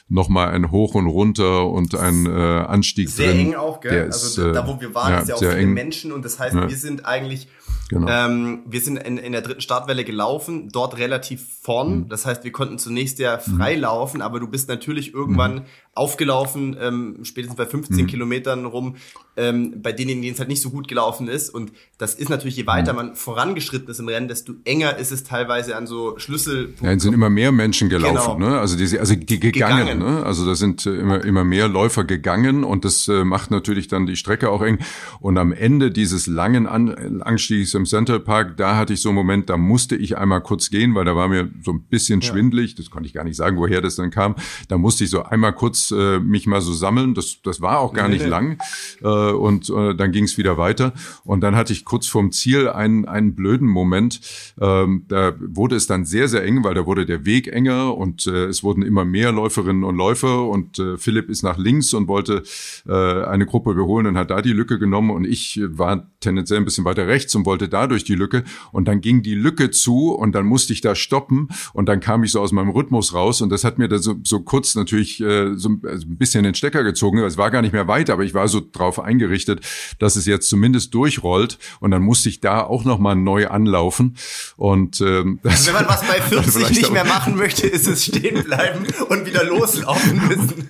nochmal 0.08 0.50
ein 0.50 0.70
Hoch 0.72 0.94
und 0.94 1.08
Runter 1.08 1.68
und 1.68 1.96
ein 1.96 2.28
äh, 2.28 2.30
Anstieg 2.30 3.10
Sehr 3.10 3.32
drin. 3.32 3.48
eng 3.48 3.56
auch, 3.56 3.80
gell? 3.82 4.04
Also 4.06 4.46
ist, 4.48 4.56
da, 4.56 4.68
wo 4.68 4.80
wir 4.80 4.94
waren, 4.94 5.12
ja, 5.14 5.20
ist 5.20 5.30
ja 5.30 5.36
auch 5.36 5.40
sehr 5.40 5.52
viele 5.52 5.64
eng. 5.64 5.74
Menschen 5.74 6.12
und 6.12 6.24
das 6.24 6.38
heißt, 6.40 6.56
Ja. 6.56 6.70
wir 6.70 6.78
sind 6.78 7.06
eigentlich, 7.06 7.48
Genau. 7.90 8.08
ähm, 8.10 8.60
wir 8.68 8.82
sind 8.82 8.98
in, 8.98 9.18
in 9.18 9.32
der 9.32 9.42
dritten 9.42 9.62
Startwelle 9.62 10.04
gelaufen, 10.04 10.70
dort 10.72 10.98
relativ 10.98 11.44
vorn. 11.62 12.02
Mhm. 12.02 12.10
Das 12.10 12.26
heißt, 12.26 12.44
wir 12.44 12.52
konnten 12.52 12.78
zunächst 12.80 13.18
ja 13.20 13.38
frei 13.40 13.76
laufen, 13.76 14.22
aber 14.22 14.40
du 14.40 14.48
bist 14.48 14.70
natürlich 14.70 15.14
irgendwann 15.14 15.56
Mhm. 15.56 15.62
Aufgelaufen, 15.96 16.76
ähm, 16.80 17.20
spätestens 17.24 17.58
bei 17.58 17.66
15 17.66 18.06
Kilometern 18.06 18.66
rum, 18.66 18.96
ähm, 19.38 19.82
bei 19.82 19.92
denen, 19.94 20.22
denen 20.22 20.34
es 20.34 20.40
halt 20.40 20.50
nicht 20.50 20.62
so 20.62 20.70
gut 20.70 20.88
gelaufen 20.88 21.28
ist. 21.28 21.50
Und 21.50 21.72
das 21.98 22.16
ist 22.16 22.30
natürlich, 22.30 22.56
je 22.58 22.68
weiter 22.68 22.92
Mhm. 22.94 22.98
man 22.98 23.16
vorangeschritten 23.16 23.88
ist 23.90 24.00
im 24.00 24.08
Rennen, 24.08 24.28
desto 24.28 24.54
enger 24.66 24.98
ist 24.98 25.12
es 25.12 25.24
teilweise 25.24 25.76
an 25.76 25.88
so 25.88 26.20
Schlüsselpunkten. 26.20 26.86
Ja, 26.86 26.94
es 26.94 27.02
sind 27.04 27.14
immer 27.14 27.30
mehr 27.30 27.52
Menschen 27.52 27.90
gelaufen, 27.90 28.40
Genau. 28.40 28.50
ne? 28.52 28.60
Also 28.60 28.78
die, 28.78 29.00
also 29.00 29.16
die 29.16 29.40
gegangen, 29.40 29.88
Gegangen. 29.88 30.00
ne? 30.00 30.24
Also 30.26 30.46
da 30.46 30.56
sind 30.56 30.86
äh, 30.86 30.96
immer 30.96 31.24
immer 31.24 31.44
mehr 31.44 31.68
Läufer 31.68 32.04
gegangen 32.04 32.64
und 32.66 32.84
das 32.86 33.08
äh, 33.08 33.24
macht 33.24 33.50
natürlich 33.52 33.88
dann 33.88 34.06
die 34.06 34.16
Strecke 34.18 34.50
auch 34.50 34.62
eng. 34.62 34.80
Und 35.22 35.38
am 35.38 35.54
Ende 35.54 35.92
dieses 35.92 36.28
langen 36.28 36.68
An 36.68 37.22
Anstiegs 37.22 37.74
im 37.74 37.86
Central 37.86 38.20
Park, 38.20 38.58
da 38.58 38.76
hatte 38.76 38.94
ich 38.94 39.02
so 39.02 39.10
einen 39.10 39.16
Moment, 39.16 39.50
da 39.50 39.58
musste 39.58 39.96
ich 39.96 40.18
einmal 40.18 40.42
kurz 40.42 40.70
gehen, 40.70 40.94
weil 40.94 41.06
da 41.06 41.16
war 41.16 41.30
mir 41.30 41.50
so 41.64 41.72
ein 41.72 41.82
bisschen 41.84 42.20
ja. 42.22 42.28
schwindlig. 42.32 42.76
Das 42.76 42.90
konnte 42.90 43.08
ich 43.08 43.14
gar 43.14 43.24
nicht 43.24 43.38
sagen, 43.38 43.58
woher 43.58 43.82
das 43.82 43.96
dann 43.96 44.12
kam. 44.12 44.36
Da 44.68 44.78
musste 44.78 45.04
ich 45.06 45.10
so 45.10 45.24
einmal 45.24 45.54
kurz 45.54 45.85
äh, 45.92 46.20
mich 46.20 46.48
mal 46.48 46.62
so 46.62 46.74
sammeln. 46.74 47.14
Das, 47.14 47.42
das 47.44 47.62
war 47.62 47.80
auch 47.80 47.94
gar 47.94 48.08
nee, 48.08 48.16
nicht 48.16 48.24
nee. 48.24 48.30
lang. 48.30 48.58
Äh, 49.02 49.08
und 49.08 49.70
äh, 49.70 49.96
dann 49.96 50.12
ging 50.12 50.26
es 50.26 50.38
wieder 50.38 50.58
weiter. 50.58 50.94
Und 51.24 51.42
dann 51.42 51.56
hatte 51.56 51.74
ich 51.74 51.86
kurz 51.86 52.08
vorm 52.08 52.32
Ziel 52.32 52.70
einen, 52.70 53.06
einen 53.06 53.36
blöden 53.36 53.68
Moment. 53.68 54.22
Ähm, 54.60 55.06
da 55.08 55.34
wurde 55.40 55.76
es 55.76 55.88
dann 55.88 56.06
sehr, 56.06 56.28
sehr 56.28 56.44
eng, 56.44 56.64
weil 56.64 56.74
da 56.74 56.86
wurde 56.86 57.06
der 57.06 57.26
Weg 57.26 57.48
enger 57.48 57.96
und 57.98 58.28
äh, 58.28 58.46
es 58.46 58.64
wurden 58.64 58.84
immer 58.84 59.06
mehr 59.06 59.32
Läuferinnen 59.32 59.84
und 59.84 59.96
Läufer. 59.96 60.48
Und 60.48 60.80
äh, 60.80 60.98
Philipp 60.98 61.30
ist 61.30 61.44
nach 61.44 61.58
links 61.58 61.94
und 61.94 62.08
wollte 62.08 62.44
äh, 62.88 63.24
eine 63.26 63.46
Gruppe 63.46 63.72
überholen 63.72 64.08
und 64.08 64.18
hat 64.18 64.32
da 64.32 64.42
die 64.42 64.54
Lücke 64.54 64.80
genommen. 64.80 65.10
Und 65.10 65.26
ich 65.26 65.60
war 65.64 66.08
tendenziell 66.20 66.60
ein 66.60 66.66
bisschen 66.66 66.86
weiter 66.86 67.08
rechts 67.08 67.36
und 67.36 67.46
wollte 67.46 67.70
da 67.70 67.88
durch 67.88 68.04
die 68.04 68.16
Lücke. 68.16 68.44
Und 68.72 68.88
dann 68.88 69.02
ging 69.02 69.22
die 69.22 69.36
Lücke 69.36 69.72
zu 69.72 70.14
und 70.14 70.34
dann 70.34 70.46
musste 70.46 70.74
ich 70.74 70.82
da 70.82 70.96
stoppen. 70.96 71.50
Und 71.74 71.88
dann 71.88 72.00
kam 72.00 72.24
ich 72.24 72.32
so 72.32 72.42
aus 72.42 72.52
meinem 72.52 72.70
Rhythmus 72.70 73.14
raus. 73.14 73.42
Und 73.42 73.50
das 73.50 73.64
hat 73.64 73.78
mir 73.78 73.88
da 73.88 73.98
so, 73.98 74.16
so 74.24 74.42
kurz 74.42 74.76
natürlich 74.76 75.22
äh, 75.22 75.56
so 75.56 75.70
also 75.84 76.08
ein 76.08 76.18
bisschen 76.18 76.44
den 76.44 76.56
Stecker 76.56 76.84
gezogen. 76.84 77.20
Es 77.20 77.38
war 77.38 77.52
gar 77.52 77.62
nicht 77.62 77.74
mehr 77.74 77.88
weit, 77.88 78.10
aber 78.10 78.24
ich 78.24 78.34
war 78.34 78.48
so 78.48 78.62
drauf 78.72 79.00
eingerichtet, 79.00 79.62
dass 80.00 80.16
es 80.16 80.26
jetzt 80.26 80.50
zumindest 80.50 80.94
durchrollt. 80.94 81.58
Und 81.80 81.92
dann 81.92 82.02
musste 82.02 82.30
ich 82.30 82.40
da 82.40 82.62
auch 82.62 82.86
nochmal 82.86 83.16
neu 83.16 83.48
anlaufen. 83.48 84.16
Und 84.58 85.02
ähm, 85.02 85.40
also 85.44 85.68
wenn 85.68 85.74
man 85.74 85.88
was 85.88 86.02
bei 86.02 86.22
40 86.30 86.70
nicht 86.70 86.92
mehr 86.92 87.06
machen 87.06 87.36
möchte, 87.36 87.68
ist 87.68 87.88
es 87.88 88.06
stehen 88.06 88.44
bleiben 88.44 88.86
und 89.10 89.26
wieder 89.26 89.44
loslaufen 89.44 90.22
müssen. 90.28 90.70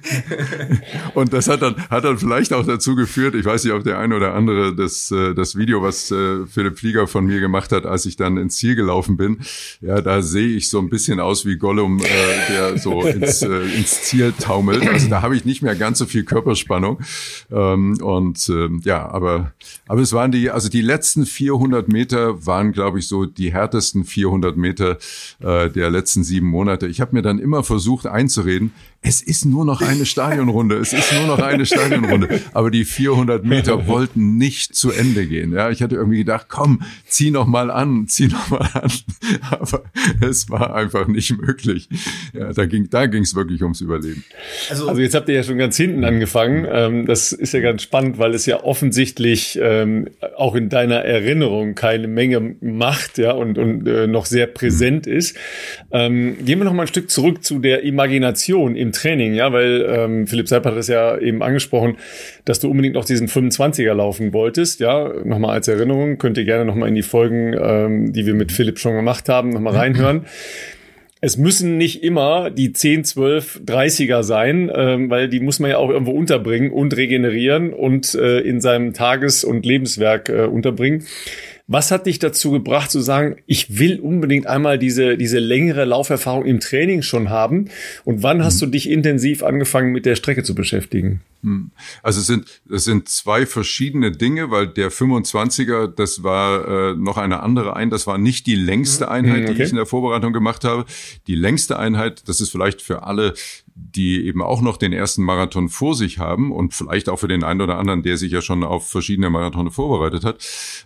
und 1.14 1.34
das 1.34 1.48
hat 1.48 1.62
dann, 1.62 1.76
hat 1.90 2.04
dann 2.04 2.18
vielleicht 2.18 2.54
auch 2.54 2.66
dazu 2.66 2.96
geführt, 2.96 3.36
ich 3.36 3.46
weiß 3.46 3.64
nicht, 3.64 3.74
ob 3.74 3.84
der 3.84 4.00
eine 4.00 4.16
oder 4.16 4.34
andere 4.34 4.76
das, 4.76 5.12
äh, 5.12 5.34
das 5.34 5.58
Video, 5.58 5.82
was 5.82 6.12
äh, 6.12 6.46
Philipp 6.48 6.80
Flieger 6.80 7.08
von 7.08 7.26
mir 7.26 7.40
gemacht 7.40 7.72
hat, 7.72 7.86
als 7.86 8.06
ich 8.06 8.16
dann 8.16 8.38
ins 8.38 8.58
Ziel 8.58 8.76
gelaufen 8.76 9.18
bin, 9.18 9.40
ja, 9.82 10.02
da 10.02 10.22
sehe 10.22 10.48
ich 10.48 10.70
so 10.70 10.80
ein 10.80 10.90
bisschen 10.90 11.20
aus 11.20 11.46
wie 11.46 11.58
Gollum, 11.58 12.00
äh, 12.00 12.06
der 12.50 12.78
so 12.78 13.02
ins, 13.04 13.42
äh, 13.42 13.62
ins 13.76 14.04
Ziel 14.04 14.34
taumelt. 14.40 14.84
Also 14.96 15.10
da 15.10 15.22
habe 15.22 15.36
ich 15.36 15.46
nicht 15.46 15.62
mehr 15.62 15.76
ganz 15.76 16.00
so 16.00 16.06
viel 16.06 16.24
Körperspannung. 16.24 17.00
Ähm, 17.52 17.98
und 18.02 18.50
äh, 18.50 18.70
ja, 18.84 19.08
aber, 19.10 19.54
aber 19.88 20.02
es 20.02 20.14
waren 20.14 20.32
die, 20.32 20.50
also 20.50 20.70
die 20.70 20.82
letzten 20.82 21.26
400 21.26 21.88
Meter 21.88 22.46
waren, 22.46 22.72
glaube 22.72 23.00
ich, 23.00 23.08
so 23.08 23.26
die 23.26 23.54
härtesten 23.54 24.06
400 24.06 24.58
Meter 24.58 24.98
äh, 25.40 25.70
der 25.70 25.90
letzten 25.90 26.24
sieben 26.24 26.48
Monate. 26.48 26.88
Ich 26.88 27.02
habe 27.02 27.16
mir 27.16 27.22
dann 27.22 27.40
immer 27.40 27.64
versucht 27.64 28.08
einzureden, 28.08 28.72
es 29.08 29.22
ist 29.22 29.46
nur 29.46 29.66
noch 29.66 29.82
eine 29.82 30.06
Stadionrunde, 30.06 30.78
es 30.78 30.92
ist 30.92 31.14
nur 31.14 31.28
noch 31.28 31.40
eine 31.40 31.68
Stadionrunde. 31.68 32.42
Aber 32.54 32.72
die 32.72 32.86
400 32.86 33.46
Meter 33.46 33.86
wollten 33.86 34.38
nicht 34.38 34.76
zu 34.76 34.90
Ende 34.90 35.28
gehen. 35.28 35.54
Ja, 35.54 35.70
ich 35.70 35.84
hatte 35.84 35.96
irgendwie 35.96 36.18
gedacht, 36.18 36.48
komm, 36.50 36.82
zieh 37.08 37.30
noch 37.30 37.46
mal 37.46 37.70
an, 37.70 38.08
zieh 38.08 38.28
noch 38.28 38.50
mal 38.50 38.68
an. 38.74 38.92
Aber 39.52 39.84
es 40.22 40.50
war 40.50 40.74
einfach 40.74 41.08
nicht 41.08 41.38
möglich. 41.38 41.88
Ja, 42.34 42.52
da 42.52 42.66
ging, 42.66 42.90
da 42.90 43.06
ging 43.06 43.22
es 43.22 43.36
wirklich 43.36 43.62
ums 43.62 43.82
Überleben. 43.82 44.24
Also, 44.72 44.85
also, 44.90 45.02
jetzt 45.02 45.16
habt 45.16 45.30
ihr 45.30 45.36
ja 45.36 45.44
schon 45.44 45.58
ganz 45.58 45.78
hinten 45.78 46.04
angefangen. 46.04 46.68
Ähm, 46.72 47.06
das 47.06 47.32
ist 47.32 47.54
ja 47.54 47.60
ganz 47.60 47.84
spannend, 47.84 48.18
weil 48.18 48.34
es 48.34 48.46
ja 48.46 48.64
offensichtlich 48.64 49.60
ähm, 49.62 50.08
auch 50.38 50.56
in 50.56 50.70
deiner 50.70 50.98
Erinnerung 50.98 51.76
keine 51.76 52.08
Menge 52.08 52.56
macht, 52.62 53.18
ja, 53.18 53.32
und, 53.32 53.58
und 53.58 53.88
äh, 53.88 54.08
noch 54.08 54.26
sehr 54.26 54.48
präsent 54.48 55.08
ist. 55.08 55.38
Ähm, 55.92 56.38
gehen 56.46 56.60
wir 56.60 56.66
noch 56.66 56.74
mal 56.74 56.84
ein 56.84 56.88
Stück 56.88 57.10
zurück 57.10 57.44
zu 57.44 57.60
der 57.60 57.84
Imagination 57.84 58.76
im 58.76 58.92
Training, 58.92 59.34
ja, 59.34 59.52
weil 59.52 59.86
ähm, 59.88 60.28
Philipp 60.28 60.48
Seip 60.48 60.66
hat 60.66 60.76
es 60.76 60.88
ja 60.88 61.18
eben 61.18 61.42
angesprochen, 61.44 61.98
dass 62.46 62.60
du 62.60 62.70
unbedingt 62.70 62.96
noch 62.96 63.06
diesen 63.06 63.28
25er 63.28 63.94
laufen 63.94 64.34
wolltest, 64.34 64.80
ja, 64.80 65.12
nochmal 65.24 65.52
als 65.52 65.68
Erinnerung, 65.68 66.18
könnt 66.18 66.38
ihr 66.38 66.46
gerne 66.46 66.66
nochmal 66.66 66.90
in 66.90 66.96
die 66.96 67.04
Folgen, 67.04 67.54
ähm, 67.54 68.14
die 68.14 68.26
wir 68.26 68.34
mit 68.34 68.52
Philipp 68.52 68.80
schon 68.80 68.96
gemacht 68.96 69.30
haben, 69.30 69.50
nochmal 69.50 69.76
reinhören. 69.76 70.26
Es 71.26 71.38
müssen 71.38 71.80
nicht 71.80 72.04
immer 72.04 72.52
die 72.52 72.72
10, 72.72 73.04
12, 73.04 73.62
30er 73.66 74.22
sein, 74.22 74.72
ähm, 74.72 75.10
weil 75.10 75.28
die 75.28 75.40
muss 75.40 75.58
man 75.58 75.72
ja 75.72 75.78
auch 75.78 75.90
irgendwo 75.90 76.12
unterbringen 76.12 76.70
und 76.70 76.96
regenerieren 76.96 77.74
und 77.74 78.14
äh, 78.14 78.42
in 78.42 78.62
seinem 78.62 78.94
Tages- 78.94 79.44
und 79.44 79.66
Lebenswerk 79.66 80.30
äh, 80.30 80.44
unterbringen. 80.44 81.08
Was 81.68 81.90
hat 81.90 82.06
dich 82.06 82.20
dazu 82.20 82.52
gebracht 82.52 82.92
zu 82.92 83.02
sagen, 83.02 83.38
ich 83.48 83.80
will 83.80 84.00
unbedingt 84.00 84.46
einmal 84.46 84.78
diese, 84.78 85.18
diese 85.18 85.40
längere 85.40 85.86
Lauferfahrung 85.86 86.46
im 86.46 86.60
Training 86.60 87.02
schon 87.02 87.30
haben? 87.32 87.70
Und 88.04 88.22
wann 88.22 88.44
hast 88.44 88.58
mhm. 88.58 88.68
du 88.68 88.72
dich 88.74 88.90
intensiv 88.90 89.42
angefangen 89.42 89.92
mit 89.92 90.06
der 90.06 90.16
Strecke 90.16 90.44
zu 90.44 90.54
beschäftigen? 90.54 91.22
Mhm. 91.42 91.72
Also 92.04 92.20
es 92.20 92.28
sind, 92.28 92.62
es 92.72 92.84
sind 92.84 93.10
zwei 93.10 93.48
verschiedene 93.48 94.12
Dinge, 94.12 94.52
weil 94.52 94.68
der 94.68 94.92
25er, 94.92 95.88
das 95.88 96.22
war 96.22 96.92
äh, 96.92 96.96
noch 96.96 97.18
eine 97.18 97.42
andere 97.42 97.76
Einheit, 97.76 97.94
das 97.94 98.06
war 98.06 98.20
nicht 98.20 98.46
die 98.46 98.56
längste 98.56 99.06
mhm. 99.06 99.12
Einheit, 99.12 99.44
okay. 99.46 99.56
die 99.56 99.64
ich 99.64 99.70
in 99.72 99.78
der 99.78 99.88
Vorbereitung 99.88 100.34
gemacht 100.34 100.64
habe. 100.66 100.86
Die 101.26 101.36
längste 101.36 101.80
Einheit, 101.80 102.30
das 102.30 102.42
ist 102.42 102.52
vielleicht 102.52 102.84
für 102.84 103.04
alle 103.04 103.34
die 103.78 104.26
eben 104.26 104.42
auch 104.42 104.62
noch 104.62 104.78
den 104.78 104.94
ersten 104.94 105.22
Marathon 105.22 105.68
vor 105.68 105.96
sich 105.96 106.18
haben 106.18 106.54
und 106.54 106.74
vielleicht 106.74 107.10
auch 107.10 107.18
für 107.18 107.28
den 107.28 107.44
einen 107.44 107.60
oder 107.60 107.78
anderen, 107.78 108.04
der 108.04 108.16
sich 108.16 108.32
ja 108.32 108.42
schon 108.42 108.64
auf 108.64 108.90
verschiedene 108.90 109.30
Marathone 109.30 109.70
vorbereitet 109.70 110.24
hat. 110.24 110.38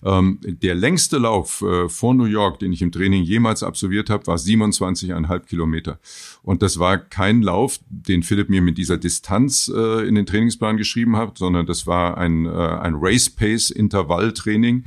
Ähm, 0.04 0.40
der 0.44 0.74
längste 0.74 1.20
Lauf 1.20 1.62
äh, 1.62 1.88
vor 1.88 2.16
New 2.16 2.26
York, 2.26 2.58
den 2.58 2.74
ich 2.74 2.82
im 2.82 2.92
Training 2.92 3.22
jemals 3.22 3.62
absolviert 3.62 4.10
habe, 4.10 4.26
war 4.26 4.38
27,5 4.38 5.40
Kilometer. 5.42 6.00
Und 6.42 6.64
das 6.64 6.80
war 6.80 6.98
kein 6.98 7.44
Lauf, 7.44 7.80
den 7.90 8.24
Philipp 8.24 8.50
mir 8.50 8.64
mit 8.64 8.80
dieser 8.80 8.98
Distanz 8.98 9.72
äh, 9.74 10.08
in 10.08 10.16
den 10.16 10.26
Trainingsplan 10.26 10.78
geschrieben 10.78 11.16
hat, 11.16 11.38
sondern 11.38 11.68
das 11.68 11.86
war 11.86 12.18
ein, 12.18 12.48
äh, 12.48 12.50
ein 12.50 12.96
Race-Pace-Intervalltraining. 12.96 14.86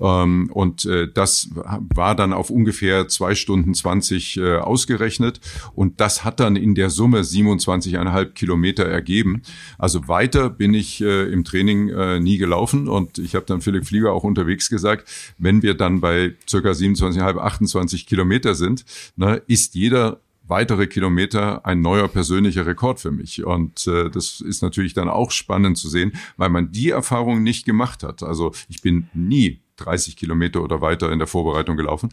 Ähm, 0.00 0.50
und 0.50 0.86
äh, 0.86 1.08
das 1.12 1.50
war 1.52 2.14
dann 2.14 2.32
auf 2.32 2.48
ungefähr 2.48 3.06
zwei 3.08 3.34
Stunden 3.34 3.74
20 3.74 4.38
äh, 4.38 4.56
ausgerechnet. 4.56 5.40
Und 5.74 6.00
das 6.00 6.24
hat 6.24 6.40
dann 6.40 6.56
in 6.56 6.74
der 6.74 6.88
Summe 6.88 7.22
27,5 7.34 8.26
Kilometer 8.32 8.84
ergeben. 8.84 9.42
Also 9.78 10.08
weiter 10.08 10.50
bin 10.50 10.74
ich 10.74 11.00
äh, 11.00 11.32
im 11.32 11.44
Training 11.44 11.88
äh, 11.88 12.20
nie 12.20 12.38
gelaufen. 12.38 12.88
Und 12.88 13.18
ich 13.18 13.34
habe 13.34 13.46
dann 13.46 13.60
Philipp 13.60 13.86
Flieger 13.86 14.12
auch 14.12 14.24
unterwegs 14.24 14.70
gesagt, 14.70 15.08
wenn 15.38 15.62
wir 15.62 15.74
dann 15.74 16.00
bei 16.00 16.34
circa 16.48 16.70
27,5, 16.70 17.38
28 17.38 18.06
Kilometer 18.06 18.54
sind, 18.54 18.84
ne, 19.16 19.42
ist 19.46 19.74
jeder 19.74 20.20
weitere 20.46 20.86
Kilometer 20.86 21.64
ein 21.64 21.80
neuer 21.80 22.08
persönlicher 22.08 22.66
Rekord 22.66 23.00
für 23.00 23.10
mich. 23.10 23.44
Und 23.44 23.86
äh, 23.86 24.10
das 24.10 24.40
ist 24.40 24.62
natürlich 24.62 24.94
dann 24.94 25.08
auch 25.08 25.30
spannend 25.30 25.78
zu 25.78 25.88
sehen, 25.88 26.12
weil 26.36 26.50
man 26.50 26.70
die 26.70 26.90
Erfahrung 26.90 27.42
nicht 27.42 27.64
gemacht 27.64 28.02
hat. 28.02 28.22
Also 28.22 28.52
ich 28.68 28.82
bin 28.82 29.08
nie 29.14 29.60
30 29.76 30.16
Kilometer 30.16 30.62
oder 30.62 30.80
weiter 30.80 31.10
in 31.10 31.18
der 31.18 31.26
Vorbereitung 31.26 31.76
gelaufen, 31.76 32.10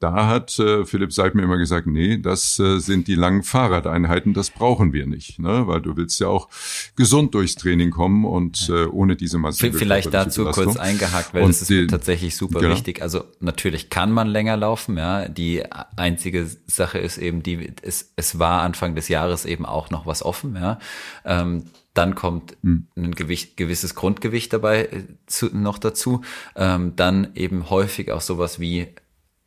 da 0.00 0.26
hat 0.26 0.58
äh, 0.58 0.86
Philipp 0.86 1.12
Seib 1.12 1.34
mir 1.34 1.42
immer 1.42 1.58
gesagt, 1.58 1.86
nee, 1.86 2.16
das 2.16 2.58
äh, 2.58 2.78
sind 2.78 3.06
die 3.06 3.14
langen 3.14 3.42
Fahrradeinheiten, 3.42 4.32
das 4.32 4.50
brauchen 4.50 4.94
wir 4.94 5.06
nicht, 5.06 5.38
ne? 5.38 5.66
weil 5.66 5.82
du 5.82 5.94
willst 5.96 6.18
ja 6.20 6.26
auch 6.26 6.48
gesund 6.96 7.34
durchs 7.34 7.54
Training 7.54 7.90
kommen 7.90 8.24
und 8.24 8.70
äh, 8.70 8.86
ohne 8.86 9.14
diese 9.14 9.36
massive 9.36 9.76
Vielleicht 9.76 10.12
dazu 10.14 10.46
kurz 10.46 10.78
eingehakt, 10.78 11.34
weil 11.34 11.42
und 11.42 11.50
das 11.50 11.60
ist 11.60 11.70
die, 11.70 11.86
tatsächlich 11.86 12.34
super 12.34 12.62
ja. 12.62 12.70
wichtig. 12.70 13.02
Also 13.02 13.24
natürlich 13.40 13.90
kann 13.90 14.10
man 14.10 14.26
länger 14.26 14.56
laufen, 14.56 14.96
ja. 14.96 15.28
Die 15.28 15.62
einzige 15.96 16.48
Sache 16.66 16.98
ist 16.98 17.18
eben, 17.18 17.42
die 17.42 17.70
es, 17.82 18.14
es 18.16 18.38
war 18.38 18.62
Anfang 18.62 18.94
des 18.94 19.08
Jahres 19.08 19.44
eben 19.44 19.66
auch 19.66 19.90
noch 19.90 20.06
was 20.06 20.22
offen, 20.22 20.56
ja. 20.56 20.78
Ähm, 21.26 21.64
dann 21.92 22.14
kommt 22.14 22.56
hm. 22.62 22.86
ein 22.96 23.14
Gewicht, 23.14 23.58
gewisses 23.58 23.94
Grundgewicht 23.94 24.52
dabei 24.54 24.84
äh, 24.84 25.02
zu, 25.26 25.54
noch 25.54 25.76
dazu. 25.76 26.22
Ähm, 26.56 26.94
dann 26.96 27.32
eben 27.34 27.68
häufig 27.68 28.12
auch 28.12 28.22
sowas 28.22 28.60
wie 28.60 28.94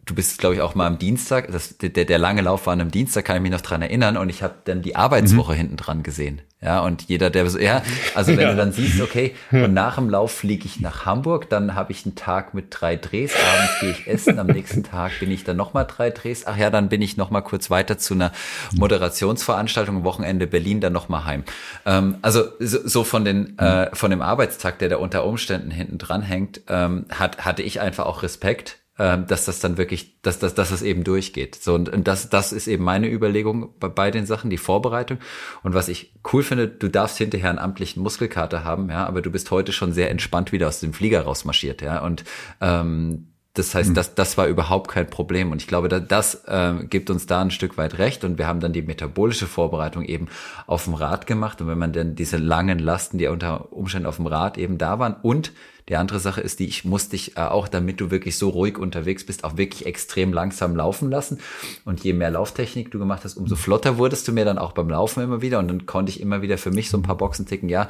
du 0.05 0.15
bist, 0.15 0.37
glaube 0.37 0.55
ich, 0.55 0.61
auch 0.61 0.75
mal 0.75 0.87
am 0.87 0.97
Dienstag, 0.97 1.51
das, 1.51 1.77
der, 1.77 1.89
der 1.89 2.17
lange 2.17 2.41
Lauf 2.41 2.65
war 2.65 2.73
an 2.73 2.81
einem 2.81 2.91
Dienstag, 2.91 3.25
kann 3.25 3.37
ich 3.37 3.41
mich 3.41 3.51
noch 3.51 3.61
dran 3.61 3.81
erinnern, 3.81 4.17
und 4.17 4.29
ich 4.29 4.43
habe 4.43 4.55
dann 4.65 4.81
die 4.81 4.95
Arbeitswoche 4.95 5.53
mhm. 5.53 5.57
hinten 5.57 5.77
dran 5.77 6.03
gesehen. 6.03 6.41
Ja, 6.61 6.79
und 6.79 7.03
jeder, 7.03 7.29
der 7.29 7.49
so, 7.49 7.59
ja, 7.59 7.83
also 8.15 8.31
wenn 8.31 8.39
ja. 8.39 8.51
du 8.51 8.55
dann 8.55 8.71
siehst, 8.71 9.01
okay, 9.01 9.35
und 9.51 9.73
nach 9.73 9.95
dem 9.95 10.09
Lauf 10.09 10.31
fliege 10.31 10.65
ich 10.65 10.79
nach 10.79 11.05
Hamburg, 11.05 11.49
dann 11.49 11.75
habe 11.75 11.91
ich 11.91 12.05
einen 12.05 12.15
Tag 12.15 12.53
mit 12.53 12.67
drei 12.69 12.95
Drehs, 12.95 13.33
abends 13.35 13.79
gehe 13.81 13.91
ich 13.91 14.07
essen, 14.07 14.39
am 14.39 14.47
nächsten 14.47 14.83
Tag 14.83 15.11
bin 15.19 15.29
ich 15.29 15.43
dann 15.43 15.57
nochmal 15.57 15.85
drei 15.85 16.09
Drehs, 16.09 16.47
ach 16.47 16.55
ja, 16.55 16.69
dann 16.69 16.87
bin 16.87 17.01
ich 17.01 17.17
nochmal 17.17 17.43
kurz 17.43 17.69
weiter 17.69 17.97
zu 17.97 18.13
einer 18.13 18.31
Moderationsveranstaltung, 18.75 20.05
Wochenende 20.05 20.47
Berlin, 20.47 20.79
dann 20.79 20.93
nochmal 20.93 21.25
heim. 21.25 21.43
Ähm, 21.85 22.15
also 22.21 22.45
so, 22.59 22.87
so 22.87 23.03
von 23.03 23.25
den, 23.25 23.57
äh, 23.59 23.93
von 23.93 24.09
dem 24.09 24.21
Arbeitstag, 24.21 24.79
der 24.79 24.87
da 24.87 24.97
unter 24.97 25.25
Umständen 25.25 25.69
hinten 25.69 25.97
dran 25.97 26.21
hängt, 26.21 26.61
ähm, 26.69 27.05
hat, 27.09 27.43
hatte 27.45 27.61
ich 27.61 27.81
einfach 27.81 28.05
auch 28.05 28.23
Respekt 28.23 28.82
ähm, 28.99 29.25
dass 29.27 29.45
das 29.45 29.59
dann 29.59 29.77
wirklich, 29.77 30.21
dass, 30.21 30.39
dass, 30.39 30.53
dass 30.53 30.71
es 30.71 30.81
eben 30.81 31.03
durchgeht. 31.03 31.55
So, 31.55 31.73
und, 31.73 31.89
und 31.89 32.07
das, 32.07 32.29
das 32.29 32.51
ist 32.51 32.67
eben 32.67 32.83
meine 32.83 33.09
Überlegung 33.09 33.73
bei, 33.79 33.89
bei 33.89 34.11
den 34.11 34.25
Sachen, 34.25 34.49
die 34.49 34.57
Vorbereitung. 34.57 35.17
Und 35.63 35.73
was 35.73 35.87
ich 35.87 36.13
cool 36.31 36.43
finde, 36.43 36.67
du 36.67 36.89
darfst 36.89 37.17
hinterher 37.17 37.49
einen 37.49 37.59
amtlichen 37.59 38.03
Muskelkater 38.03 38.63
haben, 38.63 38.89
ja, 38.89 39.05
aber 39.05 39.21
du 39.21 39.31
bist 39.31 39.49
heute 39.51 39.73
schon 39.73 39.93
sehr 39.93 40.11
entspannt 40.11 40.51
wieder 40.51 40.67
aus 40.67 40.79
dem 40.79 40.93
Flieger 40.93 41.21
rausmarschiert, 41.21 41.81
ja. 41.81 42.03
Und 42.03 42.23
ähm, 42.61 43.32
das 43.55 43.75
heißt, 43.75 43.91
mhm. 43.91 43.93
das, 43.93 44.15
das 44.15 44.37
war 44.37 44.47
überhaupt 44.47 44.89
kein 44.89 45.07
Problem. 45.07 45.51
Und 45.51 45.61
ich 45.61 45.67
glaube, 45.67 45.87
das, 45.87 46.07
das 46.07 46.43
äh, 46.45 46.85
gibt 46.89 47.11
uns 47.11 47.27
da 47.27 47.41
ein 47.41 47.51
Stück 47.51 47.77
weit 47.77 47.99
recht. 47.99 48.23
Und 48.23 48.39
wir 48.39 48.47
haben 48.47 48.59
dann 48.59 48.73
die 48.73 48.81
metabolische 48.81 49.45
Vorbereitung 49.45 50.03
eben 50.03 50.27
auf 50.65 50.85
dem 50.85 50.95
Rad 50.95 51.27
gemacht. 51.27 51.61
Und 51.61 51.67
wenn 51.67 51.77
man 51.77 51.93
dann 51.93 52.15
diese 52.15 52.37
langen 52.37 52.79
Lasten, 52.79 53.19
die 53.19 53.27
unter 53.27 53.71
Umständen 53.71 54.07
auf 54.07 54.15
dem 54.15 54.25
Rad 54.25 54.57
eben 54.57 54.79
da 54.79 54.97
waren 54.97 55.15
und 55.21 55.51
die 55.89 55.97
andere 55.97 56.19
Sache 56.19 56.41
ist 56.41 56.59
die, 56.59 56.65
ich 56.65 56.85
muss 56.85 57.09
dich 57.09 57.35
äh, 57.35 57.41
auch, 57.41 57.67
damit 57.67 57.99
du 57.99 58.09
wirklich 58.09 58.37
so 58.37 58.49
ruhig 58.49 58.77
unterwegs 58.77 59.25
bist, 59.25 59.43
auch 59.43 59.57
wirklich 59.57 59.85
extrem 59.85 60.33
langsam 60.33 60.75
laufen 60.75 61.11
lassen. 61.11 61.39
Und 61.85 62.03
je 62.03 62.13
mehr 62.13 62.31
Lauftechnik 62.31 62.89
du 62.89 62.99
gemacht 62.99 63.23
hast, 63.23 63.35
umso 63.35 63.55
flotter 63.55 63.97
wurdest 63.97 64.27
du 64.27 64.31
mir 64.31 64.45
dann 64.45 64.57
auch 64.57 64.71
beim 64.71 64.89
Laufen 64.89 65.21
immer 65.21 65.41
wieder. 65.41 65.59
Und 65.59 65.67
dann 65.67 65.85
konnte 65.85 66.09
ich 66.09 66.21
immer 66.21 66.41
wieder 66.41 66.57
für 66.57 66.71
mich 66.71 66.89
so 66.89 66.97
ein 66.97 67.03
paar 67.03 67.17
Boxen 67.17 67.45
ticken. 67.45 67.69
Ja, 67.69 67.87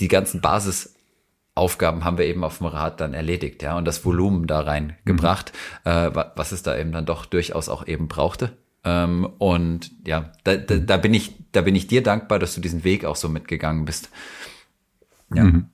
die 0.00 0.08
ganzen 0.08 0.40
Basisaufgaben 1.60 2.04
haben 2.04 2.18
wir 2.18 2.26
eben 2.26 2.44
auf 2.44 2.58
dem 2.58 2.66
Rad 2.66 3.00
dann 3.00 3.14
erledigt, 3.14 3.62
ja, 3.62 3.76
und 3.76 3.84
das 3.84 4.04
Volumen 4.04 4.46
da 4.46 4.60
reingebracht, 4.60 5.52
mhm. 5.84 5.90
äh, 5.90 6.14
was 6.14 6.52
es 6.52 6.62
da 6.62 6.76
eben 6.76 6.92
dann 6.92 7.06
doch 7.06 7.26
durchaus 7.26 7.68
auch 7.68 7.86
eben 7.86 8.08
brauchte. 8.08 8.56
Ähm, 8.82 9.28
und 9.38 9.90
ja, 10.06 10.32
da, 10.44 10.56
da, 10.56 10.76
da 10.76 10.96
bin 10.96 11.12
ich, 11.12 11.34
da 11.52 11.60
bin 11.60 11.76
ich 11.76 11.86
dir 11.86 12.02
dankbar, 12.02 12.38
dass 12.38 12.54
du 12.54 12.60
diesen 12.62 12.84
Weg 12.84 13.04
auch 13.04 13.16
so 13.16 13.28
mitgegangen 13.28 13.84
bist. 13.84 14.08
Ja. 15.34 15.44
Mhm. 15.44 15.66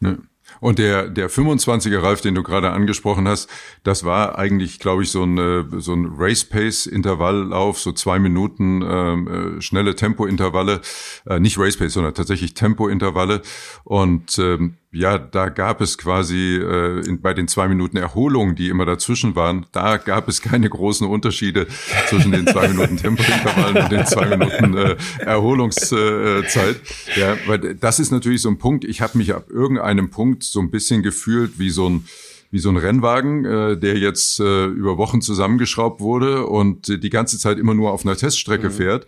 Ne? 0.00 0.18
Und 0.60 0.78
der, 0.78 1.08
der 1.08 1.30
25er 1.30 2.02
Ralf, 2.02 2.20
den 2.20 2.34
du 2.34 2.42
gerade 2.42 2.70
angesprochen 2.70 3.28
hast, 3.28 3.48
das 3.84 4.04
war 4.04 4.38
eigentlich, 4.38 4.78
glaube 4.78 5.02
ich, 5.02 5.10
so 5.10 5.24
ein, 5.24 5.38
äh, 5.38 5.64
so 5.80 5.94
ein 5.94 6.12
Race-Pace-Intervalllauf, 6.16 7.78
so 7.78 7.92
zwei 7.92 8.18
Minuten 8.18 8.82
ähm, 8.82 9.58
äh, 9.58 9.62
schnelle 9.62 9.94
Tempo-Intervalle, 9.94 10.80
äh, 11.26 11.40
nicht 11.40 11.58
Race-Pace, 11.58 11.92
sondern 11.92 12.14
tatsächlich 12.14 12.54
Tempo-Intervalle. 12.54 13.42
Und 13.84 14.38
ähm, 14.38 14.76
ja, 14.90 15.18
da 15.18 15.50
gab 15.50 15.82
es 15.82 15.98
quasi 15.98 16.56
äh, 16.56 17.06
in, 17.06 17.20
bei 17.20 17.34
den 17.34 17.46
zwei 17.46 17.68
Minuten 17.68 17.98
Erholung, 17.98 18.54
die 18.54 18.68
immer 18.68 18.86
dazwischen 18.86 19.36
waren, 19.36 19.66
da 19.72 19.98
gab 19.98 20.28
es 20.28 20.40
keine 20.40 20.70
großen 20.70 21.06
Unterschiede 21.06 21.66
zwischen 22.08 22.32
den 22.32 22.46
zwei 22.46 22.68
Minuten 22.68 22.96
Tempointervallen 22.96 23.76
und 23.76 23.92
den 23.92 24.06
zwei 24.06 24.36
Minuten 24.36 24.76
äh, 24.76 24.96
Erholungszeit. 25.18 26.80
ja, 27.16 27.36
weil 27.46 27.74
das 27.74 28.00
ist 28.00 28.10
natürlich 28.12 28.40
so 28.40 28.48
ein 28.48 28.58
Punkt. 28.58 28.84
Ich 28.86 29.02
habe 29.02 29.18
mich 29.18 29.34
ab 29.34 29.50
irgendeinem 29.50 30.08
Punkt 30.08 30.42
so 30.42 30.60
ein 30.60 30.70
bisschen 30.70 31.02
gefühlt 31.02 31.58
wie 31.58 31.70
so 31.70 31.88
ein 31.88 32.06
wie 32.50 32.60
so 32.60 32.70
ein 32.70 32.78
Rennwagen, 32.78 33.44
äh, 33.44 33.76
der 33.76 33.98
jetzt 33.98 34.40
äh, 34.40 34.64
über 34.64 34.96
Wochen 34.96 35.20
zusammengeschraubt 35.20 36.00
wurde 36.00 36.46
und 36.46 37.02
die 37.02 37.10
ganze 37.10 37.38
Zeit 37.38 37.58
immer 37.58 37.74
nur 37.74 37.92
auf 37.92 38.06
einer 38.06 38.16
Teststrecke 38.16 38.70
mhm. 38.70 38.72
fährt 38.72 39.06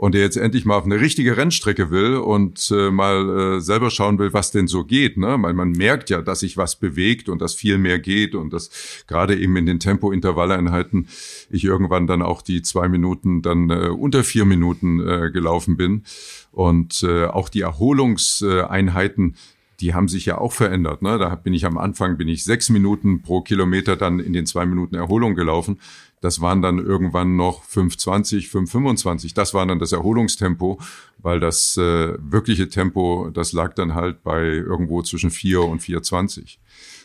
und 0.00 0.14
der 0.14 0.22
jetzt 0.22 0.38
endlich 0.38 0.64
mal 0.64 0.76
auf 0.76 0.86
eine 0.86 0.98
richtige 0.98 1.36
Rennstrecke 1.36 1.90
will 1.90 2.16
und 2.16 2.70
äh, 2.74 2.90
mal 2.90 3.56
äh, 3.56 3.60
selber 3.60 3.90
schauen 3.90 4.18
will, 4.18 4.32
was 4.32 4.50
denn 4.50 4.66
so 4.66 4.82
geht. 4.82 5.18
Ne? 5.18 5.36
Weil 5.42 5.52
man 5.52 5.72
merkt 5.72 6.08
ja, 6.08 6.22
dass 6.22 6.40
sich 6.40 6.56
was 6.56 6.76
bewegt 6.76 7.28
und 7.28 7.42
dass 7.42 7.54
viel 7.54 7.76
mehr 7.76 7.98
geht 7.98 8.34
und 8.34 8.50
dass 8.50 8.70
gerade 9.06 9.36
eben 9.36 9.54
in 9.58 9.66
den 9.66 9.78
Tempo-Intervalleinheiten 9.78 11.08
ich 11.50 11.64
irgendwann 11.64 12.06
dann 12.06 12.22
auch 12.22 12.40
die 12.40 12.62
zwei 12.62 12.88
Minuten 12.88 13.42
dann 13.42 13.68
äh, 13.68 13.88
unter 13.88 14.24
vier 14.24 14.46
Minuten 14.46 15.06
äh, 15.06 15.30
gelaufen 15.30 15.76
bin. 15.76 16.04
Und 16.50 17.02
äh, 17.02 17.26
auch 17.26 17.50
die 17.50 17.60
Erholungseinheiten, 17.60 19.36
die 19.80 19.92
haben 19.92 20.08
sich 20.08 20.24
ja 20.24 20.38
auch 20.38 20.52
verändert. 20.52 21.02
Ne? 21.02 21.18
Da 21.18 21.34
bin 21.34 21.52
ich 21.52 21.66
am 21.66 21.76
Anfang 21.76 22.16
bin 22.16 22.28
ich 22.28 22.44
sechs 22.44 22.70
Minuten 22.70 23.20
pro 23.20 23.42
Kilometer 23.42 23.96
dann 23.96 24.18
in 24.18 24.32
den 24.32 24.46
zwei 24.46 24.64
Minuten 24.64 24.94
Erholung 24.94 25.34
gelaufen. 25.34 25.78
Das 26.20 26.40
waren 26.40 26.60
dann 26.60 26.78
irgendwann 26.78 27.36
noch 27.36 27.64
5,20, 27.64 28.50
5,25. 28.50 29.34
Das 29.34 29.54
war 29.54 29.66
dann 29.66 29.78
das 29.78 29.92
Erholungstempo, 29.92 30.78
weil 31.18 31.40
das 31.40 31.76
äh, 31.76 32.14
wirkliche 32.18 32.68
Tempo, 32.68 33.30
das 33.32 33.52
lag 33.52 33.74
dann 33.74 33.94
halt 33.94 34.22
bei 34.22 34.42
irgendwo 34.42 35.02
zwischen 35.02 35.30
4 35.30 35.62
und 35.62 35.80
4,20. 35.80 36.58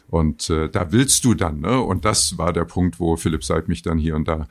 Und 0.07 0.49
äh, 0.49 0.69
da 0.69 0.91
willst 0.91 1.25
du 1.25 1.33
dann, 1.33 1.61
ne? 1.61 1.79
Und 1.79 2.05
das 2.05 2.37
war 2.37 2.53
der 2.53 2.65
Punkt, 2.65 2.99
wo 2.99 3.15
Philipp 3.15 3.43
Seid 3.43 3.67
mich 3.67 3.81
dann 3.81 3.97
hier 3.97 4.15
und 4.15 4.27
da 4.27 4.47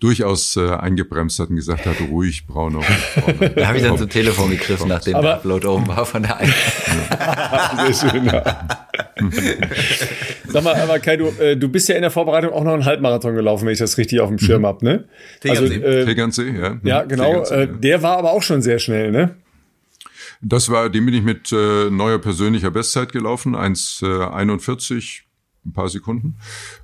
durchaus 0.00 0.56
äh, 0.56 0.70
eingebremst 0.70 1.40
hat 1.40 1.50
und 1.50 1.56
gesagt 1.56 1.84
hat, 1.86 1.96
ruhig, 2.10 2.46
Brauner. 2.46 2.80
Da 3.56 3.66
habe 3.66 3.78
ich 3.78 3.84
dann 3.84 3.98
zum 3.98 4.08
Telefon 4.08 4.50
gegriffen, 4.50 4.88
nachdem 4.88 5.16
aber, 5.16 5.26
der 5.26 5.36
Upload 5.36 5.66
oben 5.66 5.88
war 5.88 6.06
von 6.06 6.22
der 6.22 6.36
einen. 6.36 6.54
Sehr 7.92 8.10
schön. 8.10 8.26
Ja. 8.26 8.78
Sag 10.46 10.64
mal, 10.64 10.74
aber 10.76 10.98
Kai, 10.98 11.16
du, 11.16 11.26
äh, 11.40 11.56
du 11.56 11.68
bist 11.68 11.88
ja 11.88 11.96
in 11.96 12.02
der 12.02 12.10
Vorbereitung 12.10 12.52
auch 12.52 12.64
noch 12.64 12.74
einen 12.74 12.84
Halbmarathon 12.84 13.34
gelaufen, 13.34 13.66
wenn 13.66 13.72
ich 13.72 13.78
das 13.78 13.98
richtig 13.98 14.20
auf 14.20 14.28
dem 14.28 14.38
Schirm 14.38 14.62
mhm. 14.62 14.66
hab, 14.66 14.82
ne? 14.82 15.04
Also, 15.46 15.64
äh, 15.64 16.04
Tegernsee, 16.04 16.50
ja. 16.50 16.76
Ja, 16.82 17.02
genau. 17.02 17.44
Äh, 17.44 17.68
der 17.68 18.02
war 18.02 18.18
aber 18.18 18.32
auch 18.32 18.42
schon 18.42 18.62
sehr 18.62 18.78
schnell, 18.78 19.10
ne? 19.10 19.34
Das 20.40 20.70
war, 20.70 20.88
den 20.88 21.04
bin 21.04 21.14
ich 21.14 21.22
mit 21.22 21.50
äh, 21.52 21.90
neuer 21.90 22.18
persönlicher 22.18 22.70
Bestzeit 22.70 23.12
gelaufen, 23.12 23.56
1,41, 23.56 25.22
ein 25.66 25.72
paar 25.72 25.88
Sekunden. 25.88 26.36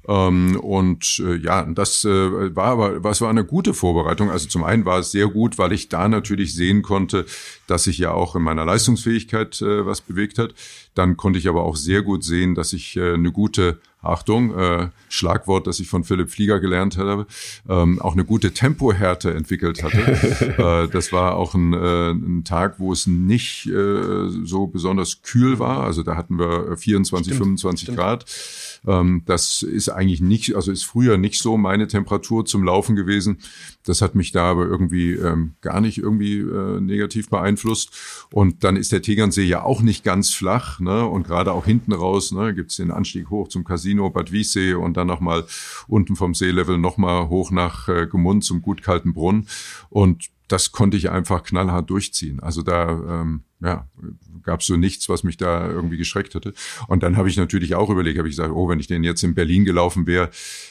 Ähm, 0.06 0.56
und 0.60 1.22
äh, 1.24 1.36
ja, 1.36 1.62
das 1.64 2.04
äh, 2.04 2.54
war 2.54 2.66
aber, 2.66 3.04
was 3.04 3.20
war 3.20 3.30
eine 3.30 3.44
gute 3.44 3.74
Vorbereitung. 3.74 4.30
Also 4.30 4.48
zum 4.48 4.64
einen 4.64 4.84
war 4.84 4.98
es 4.98 5.10
sehr 5.10 5.28
gut, 5.28 5.58
weil 5.58 5.72
ich 5.72 5.88
da 5.88 6.08
natürlich 6.08 6.54
sehen 6.54 6.82
konnte, 6.82 7.24
dass 7.66 7.84
sich 7.84 7.98
ja 7.98 8.12
auch 8.12 8.36
in 8.36 8.42
meiner 8.42 8.64
Leistungsfähigkeit 8.64 9.60
äh, 9.62 9.86
was 9.86 10.00
bewegt 10.00 10.38
hat. 10.38 10.54
Dann 10.94 11.16
konnte 11.16 11.38
ich 11.38 11.48
aber 11.48 11.64
auch 11.64 11.76
sehr 11.76 12.02
gut 12.02 12.24
sehen, 12.24 12.54
dass 12.54 12.72
ich 12.72 12.96
äh, 12.96 13.14
eine 13.14 13.32
gute 13.32 13.78
Achtung, 14.04 14.56
äh, 14.56 14.88
Schlagwort, 15.08 15.66
das 15.66 15.80
ich 15.80 15.88
von 15.88 16.04
Philipp 16.04 16.30
Flieger 16.30 16.60
gelernt 16.60 16.98
habe, 16.98 17.26
ähm, 17.68 18.00
auch 18.00 18.12
eine 18.12 18.24
gute 18.24 18.52
Tempohärte 18.52 19.32
entwickelt 19.32 19.82
hatte. 19.82 19.98
äh, 20.86 20.88
das 20.92 21.12
war 21.12 21.36
auch 21.36 21.54
ein, 21.54 21.72
äh, 21.72 22.10
ein 22.10 22.44
Tag, 22.44 22.78
wo 22.78 22.92
es 22.92 23.06
nicht 23.06 23.66
äh, 23.66 24.28
so 24.44 24.66
besonders 24.66 25.22
kühl 25.22 25.58
war. 25.58 25.84
Also 25.84 26.02
da 26.02 26.16
hatten 26.16 26.38
wir 26.38 26.76
24, 26.76 27.32
stimmt, 27.32 27.60
25 27.60 27.82
stimmt. 27.82 27.98
Grad. 27.98 28.26
Ähm, 28.86 29.22
das 29.26 29.62
ist 29.62 29.88
eigentlich 29.88 30.20
nicht, 30.20 30.54
also 30.54 30.70
ist 30.70 30.84
früher 30.84 31.16
nicht 31.16 31.40
so 31.40 31.56
meine 31.56 31.88
Temperatur 31.88 32.44
zum 32.44 32.64
Laufen 32.64 32.96
gewesen. 32.96 33.38
Das 33.84 34.02
hat 34.02 34.14
mich 34.14 34.32
da 34.32 34.50
aber 34.50 34.66
irgendwie 34.66 35.12
ähm, 35.12 35.54
gar 35.60 35.80
nicht 35.80 35.98
irgendwie 35.98 36.38
äh, 36.38 36.80
negativ 36.80 37.28
beeinflusst. 37.28 38.26
Und 38.32 38.64
dann 38.64 38.76
ist 38.76 38.92
der 38.92 39.02
Tegernsee 39.02 39.44
ja 39.44 39.62
auch 39.62 39.82
nicht 39.82 40.04
ganz 40.04 40.32
flach. 40.32 40.80
Ne? 40.80 41.04
Und 41.06 41.26
gerade 41.26 41.52
auch 41.52 41.64
hinten 41.64 41.92
raus 41.92 42.32
ne, 42.32 42.54
gibt 42.54 42.70
es 42.70 42.76
den 42.76 42.90
Anstieg 42.90 43.30
hoch 43.30 43.48
zum 43.48 43.64
Casino 43.64 44.10
Bad 44.10 44.32
Wiessee 44.32 44.74
und 44.74 44.96
dann 44.96 45.06
nochmal 45.06 45.44
unten 45.86 46.16
vom 46.16 46.34
Seelevel 46.34 46.78
nochmal 46.78 47.28
hoch 47.28 47.50
nach 47.50 47.88
äh, 47.88 48.06
Gemund 48.06 48.44
zum 48.44 48.62
gut 48.62 48.82
kalten 48.82 49.14
Brunnen. 49.14 49.48
Und 49.90 50.30
das 50.48 50.72
konnte 50.72 50.96
ich 50.96 51.10
einfach 51.10 51.42
knallhart 51.42 51.88
durchziehen. 51.88 52.40
Also 52.40 52.62
da 52.62 53.22
ähm, 53.22 53.42
ja, 53.60 53.86
gab 54.44 54.60
es 54.60 54.66
so 54.66 54.76
nichts, 54.76 55.08
was 55.08 55.24
mich 55.24 55.36
da 55.36 55.68
irgendwie 55.68 55.96
geschreckt 55.96 56.34
hätte. 56.34 56.54
Und 56.88 57.02
dann 57.02 57.16
habe 57.16 57.28
ich 57.28 57.36
natürlich 57.36 57.74
auch 57.74 57.90
überlegt, 57.90 58.18
habe 58.18 58.28
ich 58.28 58.36
gesagt, 58.36 58.54
oh, 58.54 58.68
wenn 58.68 58.80
ich 58.80 58.86
den 58.86 59.04
jetzt 59.04 59.22
in 59.22 59.34
Berlin 59.34 59.64
gelaufen 59.64 60.06
wäre, 60.06 60.30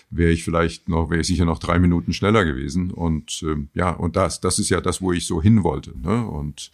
wäre 0.09 0.31
ich 0.31 0.43
vielleicht 0.43 0.89
noch, 0.89 1.09
wäre 1.09 1.21
ich 1.21 1.27
sicher 1.27 1.45
noch 1.45 1.59
drei 1.59 1.79
Minuten 1.79 2.13
schneller 2.13 2.45
gewesen. 2.45 2.91
Und 2.91 3.43
ähm, 3.43 3.69
ja, 3.73 3.91
und 3.91 4.15
das, 4.15 4.41
das 4.41 4.59
ist 4.59 4.69
ja 4.69 4.81
das, 4.81 5.01
wo 5.01 5.11
ich 5.11 5.25
so 5.25 5.41
hin 5.41 5.63
wollte. 5.63 5.93
Ne? 5.99 6.25
Und 6.25 6.71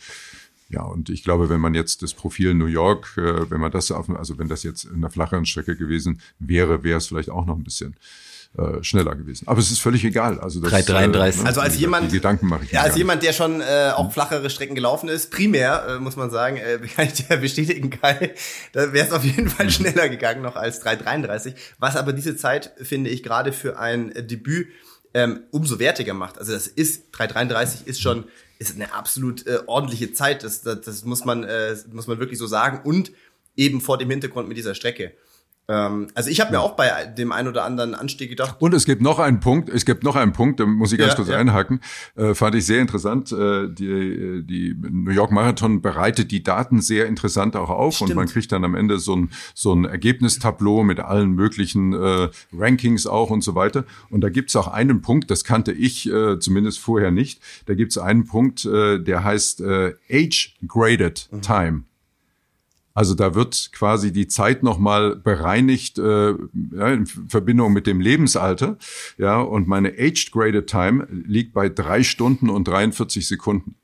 ja, 0.69 0.83
und 0.83 1.09
ich 1.09 1.23
glaube, 1.23 1.49
wenn 1.49 1.61
man 1.61 1.73
jetzt 1.73 2.03
das 2.03 2.13
Profil 2.13 2.53
New 2.53 2.67
York, 2.67 3.17
äh, 3.17 3.49
wenn 3.49 3.59
man 3.59 3.71
das 3.71 3.91
auf, 3.91 4.09
also 4.09 4.37
wenn 4.37 4.49
das 4.49 4.63
jetzt 4.63 4.85
in 4.85 4.95
einer 4.95 5.09
flacheren 5.09 5.45
Strecke 5.45 5.75
gewesen 5.75 6.21
wäre, 6.37 6.83
wäre 6.83 6.99
es 6.99 7.07
vielleicht 7.07 7.31
auch 7.31 7.45
noch 7.45 7.57
ein 7.57 7.63
bisschen 7.63 7.95
äh, 8.57 8.83
schneller 8.83 9.15
gewesen. 9.15 9.47
Aber 9.47 9.59
es 9.59 9.69
ist 9.69 9.79
völlig 9.79 10.03
egal. 10.03 10.39
Also 10.39 10.59
das, 10.59 10.71
333. 10.71 11.43
Äh, 11.43 11.45
also 11.45 11.61
als 11.61 11.77
jemand, 11.77 12.11
die 12.11 12.15
Gedanken 12.15 12.47
mache 12.47 12.63
ich. 12.63 12.71
Ja, 12.71 12.81
als 12.81 12.95
jemand, 12.95 13.21
der 13.21 13.31
schon 13.33 13.61
äh, 13.61 13.91
auch 13.95 14.11
flachere 14.11 14.49
Strecken 14.49 14.73
gelaufen 14.73 15.07
ist, 15.07 15.29
primär 15.29 15.85
äh, 15.87 15.99
muss 15.99 16.15
man 16.15 16.31
sagen, 16.31 16.57
äh, 16.57 16.79
kann 16.95 17.05
ich 17.05 17.13
dir 17.13 17.37
bestätigen, 17.37 17.91
Kai, 17.91 18.33
da 18.71 18.91
wäre 18.91 19.05
es 19.05 19.13
auf 19.13 19.23
jeden 19.23 19.49
Fall 19.49 19.69
schneller 19.69 20.09
gegangen 20.09 20.41
noch 20.41 20.55
als 20.55 20.79
333. 20.79 21.53
Was 21.77 21.95
aber 21.95 22.11
diese 22.11 22.35
Zeit 22.35 22.73
finde 22.81 23.11
ich 23.11 23.21
gerade 23.21 23.53
für 23.53 23.77
ein 23.77 24.11
äh, 24.13 24.23
Debüt 24.23 24.69
ähm, 25.13 25.41
umso 25.51 25.77
wertiger 25.77 26.15
macht. 26.15 26.39
Also 26.39 26.53
das 26.53 26.67
ist 26.67 27.11
333 27.11 27.87
ist 27.87 28.01
schon 28.01 28.25
ist 28.57 28.75
eine 28.75 28.93
absolut 28.93 29.45
äh, 29.47 29.59
ordentliche 29.67 30.11
Zeit. 30.13 30.43
Das, 30.43 30.61
das, 30.61 30.81
das 30.81 31.05
muss 31.05 31.23
man 31.23 31.43
äh, 31.43 31.75
muss 31.91 32.07
man 32.07 32.19
wirklich 32.19 32.39
so 32.39 32.47
sagen 32.47 32.81
und 32.83 33.11
eben 33.55 33.79
vor 33.79 33.97
dem 33.97 34.09
Hintergrund 34.09 34.47
mit 34.47 34.57
dieser 34.57 34.75
Strecke. 34.75 35.13
Ähm, 35.69 36.07
also 36.15 36.29
ich 36.29 36.41
habe 36.41 36.51
mir 36.51 36.59
auch 36.59 36.75
bei 36.75 37.05
dem 37.05 37.31
einen 37.31 37.47
oder 37.47 37.63
anderen 37.63 37.93
Anstieg 37.93 38.29
gedacht. 38.29 38.55
Und 38.59 38.73
es 38.73 38.85
gibt 38.85 39.01
noch 39.01 39.19
einen 39.19 39.39
Punkt, 39.39 39.69
es 39.69 39.85
gibt 39.85 40.03
noch 40.03 40.15
einen 40.15 40.33
Punkt, 40.33 40.59
da 40.59 40.65
muss 40.65 40.91
ich 40.91 40.97
ganz 40.97 41.11
ja, 41.11 41.15
kurz 41.15 41.29
ja. 41.29 41.37
einhaken, 41.37 41.79
äh, 42.15 42.33
fand 42.33 42.55
ich 42.55 42.65
sehr 42.65 42.81
interessant. 42.81 43.31
Äh, 43.31 43.69
die, 43.69 44.43
die 44.43 44.75
New 44.89 45.11
York 45.11 45.31
Marathon 45.31 45.81
bereitet 45.81 46.31
die 46.31 46.41
Daten 46.41 46.81
sehr 46.81 47.05
interessant 47.05 47.55
auch 47.55 47.69
auf 47.69 47.95
Stimmt. 47.95 48.11
und 48.11 48.15
man 48.17 48.27
kriegt 48.27 48.51
dann 48.51 48.65
am 48.65 48.73
Ende 48.73 48.97
so 48.97 49.15
ein, 49.15 49.29
so 49.53 49.71
ein 49.73 49.85
Ergebnistableau 49.85 50.83
mit 50.83 50.99
allen 50.99 51.31
möglichen 51.31 51.93
äh, 51.93 52.29
Rankings 52.51 53.05
auch 53.05 53.29
und 53.29 53.43
so 53.43 53.53
weiter. 53.53 53.85
Und 54.09 54.21
da 54.21 54.29
gibt's 54.29 54.55
auch 54.55 54.67
einen 54.67 55.01
Punkt, 55.01 55.29
das 55.29 55.43
kannte 55.43 55.71
ich 55.71 56.11
äh, 56.11 56.39
zumindest 56.39 56.79
vorher 56.79 57.11
nicht, 57.11 57.41
da 57.67 57.75
gibt's 57.75 57.99
einen 57.99 58.25
Punkt, 58.25 58.65
äh, 58.65 58.97
der 58.97 59.23
heißt 59.23 59.61
äh, 59.61 59.93
Age-Graded 60.11 61.29
mhm. 61.31 61.41
Time. 61.41 61.83
Also 62.93 63.15
da 63.15 63.35
wird 63.35 63.71
quasi 63.71 64.11
die 64.11 64.27
Zeit 64.27 64.63
nochmal 64.63 65.15
bereinigt 65.15 65.97
äh, 65.99 66.29
ja, 66.31 66.87
in 66.93 67.05
Verbindung 67.05 67.73
mit 67.73 67.87
dem 67.87 68.01
Lebensalter. 68.01 68.77
Ja, 69.17 69.39
und 69.39 69.67
meine 69.67 69.89
Aged 69.89 70.31
Graded 70.31 70.67
Time 70.67 71.07
liegt 71.09 71.53
bei 71.53 71.69
drei 71.69 72.03
Stunden 72.03 72.49
und 72.49 72.67
43 72.67 73.27
Sekunden. 73.27 73.75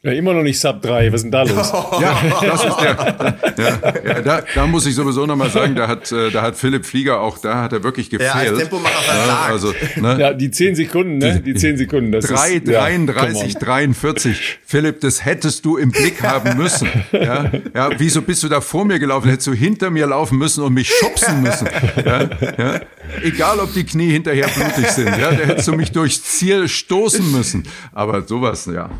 Ja, 0.00 0.12
immer 0.12 0.32
noch 0.32 0.44
nicht 0.44 0.60
Sub 0.60 0.80
3. 0.80 1.12
Was 1.12 1.16
ist 1.16 1.22
denn 1.24 1.32
da 1.32 1.42
los? 1.42 1.72
ja, 2.00 2.22
das 2.40 2.64
ist 2.64 2.76
der. 2.76 3.38
Ja, 3.58 3.94
ja, 4.04 4.20
da, 4.22 4.42
da 4.54 4.66
muss 4.68 4.86
ich 4.86 4.94
sowieso 4.94 5.26
nochmal 5.26 5.50
sagen, 5.50 5.74
da 5.74 5.88
hat, 5.88 6.12
äh, 6.12 6.30
da 6.30 6.42
hat 6.42 6.56
Philipp 6.56 6.86
Flieger 6.86 7.20
auch, 7.20 7.38
da 7.38 7.62
hat 7.62 7.72
er 7.72 7.82
wirklich 7.82 8.08
gefehlt. 8.08 8.32
Ja, 8.32 8.50
als 8.50 8.58
Tempomacher 8.60 9.26
ja, 9.26 9.46
also, 9.48 9.74
ne? 9.96 10.16
ja, 10.20 10.32
die 10.34 10.52
10 10.52 10.76
Sekunden, 10.76 11.18
ne? 11.18 11.42
Die 11.44 11.52
10 11.52 11.78
Sekunden. 11.78 12.12
Das 12.12 12.26
3, 12.26 12.52
ist, 12.52 12.68
33, 12.68 13.54
ja, 13.54 13.58
43. 13.58 14.58
Philipp, 14.64 15.00
das 15.00 15.24
hättest 15.24 15.64
du 15.64 15.76
im 15.76 15.90
Blick 15.90 16.22
haben 16.22 16.56
müssen. 16.56 16.88
Ja, 17.10 17.50
ja, 17.74 17.90
wieso 17.98 18.22
bist 18.22 18.44
du 18.44 18.48
da 18.48 18.60
vor 18.60 18.84
mir 18.84 19.00
gelaufen? 19.00 19.28
Hättest 19.28 19.48
du 19.48 19.52
hinter 19.52 19.90
mir 19.90 20.06
laufen 20.06 20.38
müssen 20.38 20.62
und 20.62 20.74
mich 20.74 20.88
schubsen 20.88 21.42
müssen. 21.42 21.68
Ja, 22.04 22.30
ja. 22.56 22.80
Egal, 23.22 23.58
ob 23.58 23.72
die 23.74 23.84
Knie 23.84 24.12
hinterher 24.12 24.46
blutig 24.46 24.86
sind. 24.90 25.08
Ja, 25.08 25.32
da 25.32 25.44
hättest 25.44 25.66
du 25.66 25.72
mich 25.72 25.90
durchs 25.90 26.22
Ziel 26.22 26.68
stoßen 26.68 27.32
müssen. 27.32 27.64
Aber 27.92 28.22
sowas, 28.22 28.66
ja. 28.66 28.90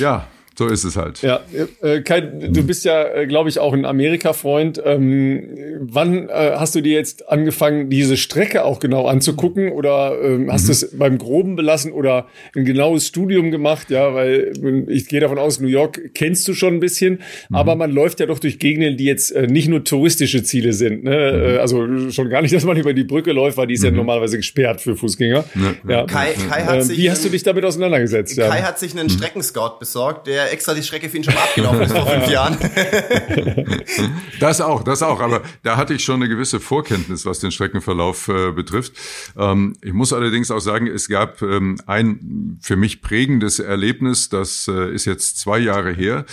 Ja, 0.00 0.24
so 0.60 0.66
ist 0.66 0.84
es 0.84 0.96
halt. 0.96 1.22
Ja, 1.22 1.40
äh, 1.80 2.02
Kai, 2.02 2.20
du 2.20 2.62
bist 2.62 2.84
ja, 2.84 3.02
äh, 3.02 3.26
glaube 3.26 3.48
ich, 3.48 3.58
auch 3.58 3.72
ein 3.72 3.86
Amerika-Freund. 3.86 4.82
Ähm, 4.84 5.78
wann 5.80 6.28
äh, 6.28 6.52
hast 6.56 6.74
du 6.74 6.82
dir 6.82 6.92
jetzt 6.92 7.30
angefangen, 7.30 7.88
diese 7.88 8.18
Strecke 8.18 8.66
auch 8.66 8.78
genau 8.78 9.06
anzugucken? 9.06 9.72
Oder 9.72 10.18
ähm, 10.22 10.52
hast 10.52 10.64
mhm. 10.64 10.66
du 10.66 10.72
es 10.72 10.98
beim 10.98 11.16
Groben 11.16 11.56
belassen 11.56 11.92
oder 11.92 12.26
ein 12.54 12.66
genaues 12.66 13.06
Studium 13.06 13.50
gemacht? 13.50 13.90
Ja, 13.90 14.12
weil 14.12 14.52
ich 14.88 15.08
gehe 15.08 15.20
davon 15.20 15.38
aus, 15.38 15.60
New 15.60 15.68
York 15.68 16.12
kennst 16.12 16.46
du 16.46 16.52
schon 16.52 16.74
ein 16.74 16.80
bisschen, 16.80 17.20
mhm. 17.48 17.56
aber 17.56 17.74
man 17.74 17.90
läuft 17.90 18.20
ja 18.20 18.26
doch 18.26 18.38
durch 18.38 18.58
Gegenden, 18.58 18.98
die 18.98 19.04
jetzt 19.04 19.30
äh, 19.30 19.46
nicht 19.46 19.68
nur 19.68 19.82
touristische 19.82 20.42
Ziele 20.42 20.74
sind. 20.74 21.04
Ne? 21.04 21.10
Mhm. 21.10 21.54
Äh, 21.54 21.56
also 21.56 22.10
schon 22.10 22.28
gar 22.28 22.42
nicht, 22.42 22.54
dass 22.54 22.64
man 22.64 22.76
über 22.76 22.92
die 22.92 23.04
Brücke 23.04 23.32
läuft, 23.32 23.56
weil 23.56 23.66
die 23.66 23.74
ist 23.74 23.84
ja 23.84 23.90
mhm. 23.90 23.96
normalerweise 23.96 24.36
gesperrt 24.36 24.82
für 24.82 24.94
Fußgänger. 24.94 25.42
Ja. 25.54 25.90
ja. 25.90 26.04
Kai, 26.04 26.34
Kai 26.34 26.64
hat 26.64 26.76
äh, 26.76 26.82
sich 26.82 26.98
wie 26.98 27.10
hast 27.10 27.24
du 27.24 27.30
dich 27.30 27.44
damit 27.44 27.64
auseinandergesetzt? 27.64 28.36
Kai 28.36 28.58
ja. 28.58 28.62
hat 28.62 28.78
sich 28.78 28.92
einen 28.92 29.06
mhm. 29.06 29.12
Streckenscout 29.12 29.78
besorgt, 29.78 30.26
der 30.26 30.49
extra 30.50 30.74
die 30.74 30.82
Strecke 30.82 31.08
für 31.08 31.16
ihn 31.16 31.24
schon 31.24 31.34
mal 31.34 31.42
abgelaufen 31.42 31.80
ist 31.82 31.92
vor 31.92 32.06
fünf 32.06 32.28
Jahren. 32.28 32.56
das 34.40 34.60
auch, 34.60 34.82
das 34.82 35.02
auch. 35.02 35.20
Aber 35.20 35.42
da 35.62 35.76
hatte 35.76 35.94
ich 35.94 36.04
schon 36.04 36.16
eine 36.16 36.28
gewisse 36.28 36.60
Vorkenntnis, 36.60 37.24
was 37.26 37.40
den 37.40 37.50
Streckenverlauf 37.50 38.28
äh, 38.28 38.52
betrifft. 38.52 38.92
Ähm, 39.36 39.74
ich 39.82 39.92
muss 39.92 40.12
allerdings 40.12 40.50
auch 40.50 40.60
sagen, 40.60 40.86
es 40.86 41.08
gab 41.08 41.42
ähm, 41.42 41.78
ein 41.86 42.58
für 42.60 42.76
mich 42.76 43.02
prägendes 43.02 43.58
Erlebnis, 43.58 44.28
das 44.28 44.68
äh, 44.68 44.92
ist 44.94 45.04
jetzt 45.04 45.38
zwei 45.38 45.58
Jahre 45.58 45.92
her. 45.92 46.24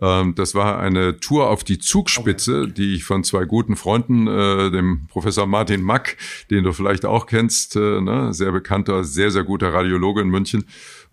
Ähm, 0.00 0.34
das 0.34 0.54
war 0.54 0.78
eine 0.78 1.18
Tour 1.18 1.50
auf 1.50 1.64
die 1.64 1.78
Zugspitze, 1.78 2.62
okay. 2.62 2.72
die 2.76 2.94
ich 2.94 3.04
von 3.04 3.24
zwei 3.24 3.44
guten 3.44 3.76
Freunden, 3.76 4.26
äh, 4.26 4.70
dem 4.70 5.06
Professor 5.08 5.46
Martin 5.46 5.82
Mack, 5.82 6.16
den 6.50 6.64
du 6.64 6.72
vielleicht 6.72 7.04
auch 7.04 7.26
kennst, 7.26 7.76
äh, 7.76 8.00
ne? 8.00 8.32
sehr 8.32 8.52
bekannter, 8.52 9.04
sehr, 9.04 9.30
sehr 9.30 9.44
guter 9.44 9.72
Radiologe 9.72 10.20
in 10.20 10.28
München, 10.28 10.64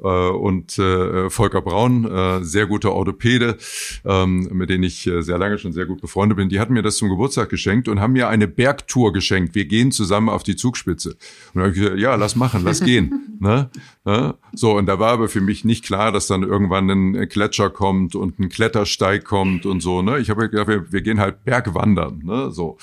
und 0.07 0.77
äh, 0.77 1.29
Volker 1.29 1.61
Braun, 1.61 2.05
äh, 2.05 2.43
sehr 2.43 2.65
guter 2.65 2.93
Orthopäde, 2.93 3.57
ähm, 4.05 4.49
mit 4.51 4.69
denen 4.69 4.83
ich 4.83 5.07
äh, 5.07 5.21
sehr 5.21 5.37
lange 5.37 5.57
schon 5.57 5.73
sehr 5.73 5.85
gut 5.85 6.01
befreundet 6.01 6.37
bin, 6.37 6.49
die 6.49 6.59
hatten 6.59 6.73
mir 6.73 6.81
das 6.81 6.97
zum 6.97 7.09
Geburtstag 7.09 7.49
geschenkt 7.49 7.87
und 7.87 7.99
haben 7.99 8.13
mir 8.13 8.27
eine 8.27 8.47
Bergtour 8.47 9.13
geschenkt. 9.13 9.55
Wir 9.55 9.65
gehen 9.65 9.91
zusammen 9.91 10.29
auf 10.29 10.43
die 10.43 10.55
Zugspitze. 10.55 11.11
Und 11.11 11.19
da 11.55 11.61
habe 11.61 11.71
ich 11.71 11.79
gesagt, 11.79 11.99
ja, 11.99 12.15
lass 12.15 12.35
machen, 12.35 12.63
lass 12.63 12.79
gehen. 12.83 13.37
ne? 13.39 13.69
Ne? 14.05 14.35
So, 14.53 14.77
und 14.77 14.85
da 14.85 14.99
war 14.99 15.11
aber 15.11 15.29
für 15.29 15.41
mich 15.41 15.63
nicht 15.63 15.85
klar, 15.85 16.11
dass 16.11 16.27
dann 16.27 16.43
irgendwann 16.43 16.89
ein 16.89 17.29
Gletscher 17.29 17.69
kommt 17.69 18.15
und 18.15 18.39
ein 18.39 18.49
Klettersteig 18.49 19.23
kommt 19.23 19.65
und 19.65 19.81
so. 19.81 20.01
Ne? 20.01 20.19
Ich 20.19 20.29
habe 20.29 20.49
gedacht, 20.49 20.67
wir, 20.67 20.91
wir 20.91 21.01
gehen 21.01 21.19
halt 21.19 21.45
Bergwandern. 21.45 22.21
Ne? 22.23 22.51
So. 22.51 22.77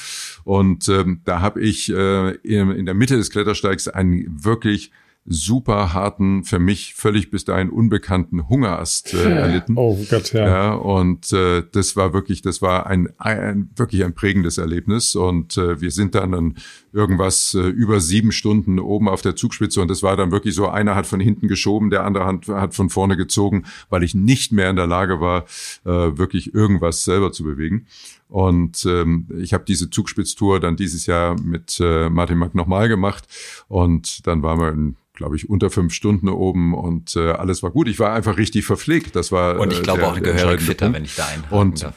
Und 0.44 0.88
ähm, 0.88 1.20
da 1.24 1.40
habe 1.40 1.60
ich 1.60 1.90
äh, 1.90 2.30
in, 2.36 2.70
in 2.70 2.86
der 2.86 2.94
Mitte 2.94 3.16
des 3.16 3.30
Klettersteigs 3.30 3.88
einen 3.88 4.44
wirklich 4.44 4.90
super 5.26 5.92
harten, 5.92 6.44
für 6.44 6.58
mich 6.58 6.94
völlig 6.94 7.30
bis 7.30 7.44
dahin 7.44 7.70
unbekannten 7.70 8.48
Hungerast 8.48 9.14
äh, 9.14 9.30
erlitten. 9.30 9.74
Oh 9.76 9.98
Gott, 10.10 10.32
ja. 10.32 10.46
ja 10.46 10.72
und 10.72 11.32
äh, 11.32 11.62
das 11.70 11.94
war 11.94 12.12
wirklich, 12.12 12.42
das 12.42 12.62
war 12.62 12.86
ein, 12.86 13.08
ein 13.18 13.70
wirklich 13.76 14.04
ein 14.04 14.14
prägendes 14.14 14.58
Erlebnis. 14.58 15.14
Und 15.14 15.56
äh, 15.56 15.80
wir 15.80 15.90
sind 15.90 16.14
dann, 16.14 16.32
dann 16.32 16.54
irgendwas 16.92 17.54
äh, 17.54 17.60
über 17.60 18.00
sieben 18.00 18.32
Stunden 18.32 18.78
oben 18.78 19.08
auf 19.08 19.22
der 19.22 19.36
Zugspitze 19.36 19.80
und 19.80 19.88
das 19.88 20.02
war 20.02 20.16
dann 20.16 20.30
wirklich 20.30 20.54
so, 20.54 20.68
einer 20.68 20.94
hat 20.94 21.06
von 21.06 21.20
hinten 21.20 21.48
geschoben, 21.48 21.90
der 21.90 22.04
andere 22.04 22.26
hat, 22.26 22.48
hat 22.48 22.74
von 22.74 22.90
vorne 22.90 23.16
gezogen, 23.16 23.64
weil 23.88 24.02
ich 24.02 24.14
nicht 24.14 24.52
mehr 24.52 24.70
in 24.70 24.76
der 24.76 24.86
Lage 24.86 25.20
war, 25.20 25.44
äh, 25.84 26.18
wirklich 26.18 26.54
irgendwas 26.54 27.04
selber 27.04 27.32
zu 27.32 27.44
bewegen. 27.44 27.86
Und 28.28 28.86
ähm, 28.86 29.26
ich 29.38 29.52
habe 29.52 29.64
diese 29.66 29.90
Zugspitztour 29.90 30.60
dann 30.60 30.76
dieses 30.76 31.06
Jahr 31.06 31.40
mit 31.40 31.80
äh, 31.80 32.08
Martin 32.08 32.38
Mack 32.38 32.54
nochmal 32.54 32.88
gemacht 32.88 33.26
und 33.68 34.26
dann 34.26 34.42
waren 34.42 34.60
wir 34.60 34.72
in 34.72 34.96
glaube 35.20 35.36
ich, 35.36 35.50
unter 35.50 35.68
fünf 35.68 35.92
Stunden 35.92 36.30
oben 36.30 36.72
und 36.72 37.14
äh, 37.14 37.32
alles 37.32 37.62
war 37.62 37.70
gut. 37.70 37.88
Ich 37.88 37.98
war 37.98 38.14
einfach 38.14 38.38
richtig 38.38 38.64
verpflegt. 38.64 39.14
Das 39.14 39.30
war 39.30 39.60
und 39.60 39.70
ich 39.70 39.82
glaube 39.82 40.00
äh, 40.00 40.04
auch 40.04 40.18
gehörig 40.18 40.62
fitter, 40.62 40.86
Punkt. 40.86 40.96
wenn 40.96 41.04
ich 41.04 41.14
da 41.14 41.26
einhaken 41.26 41.58
und, 41.58 41.82
darf. 41.82 41.94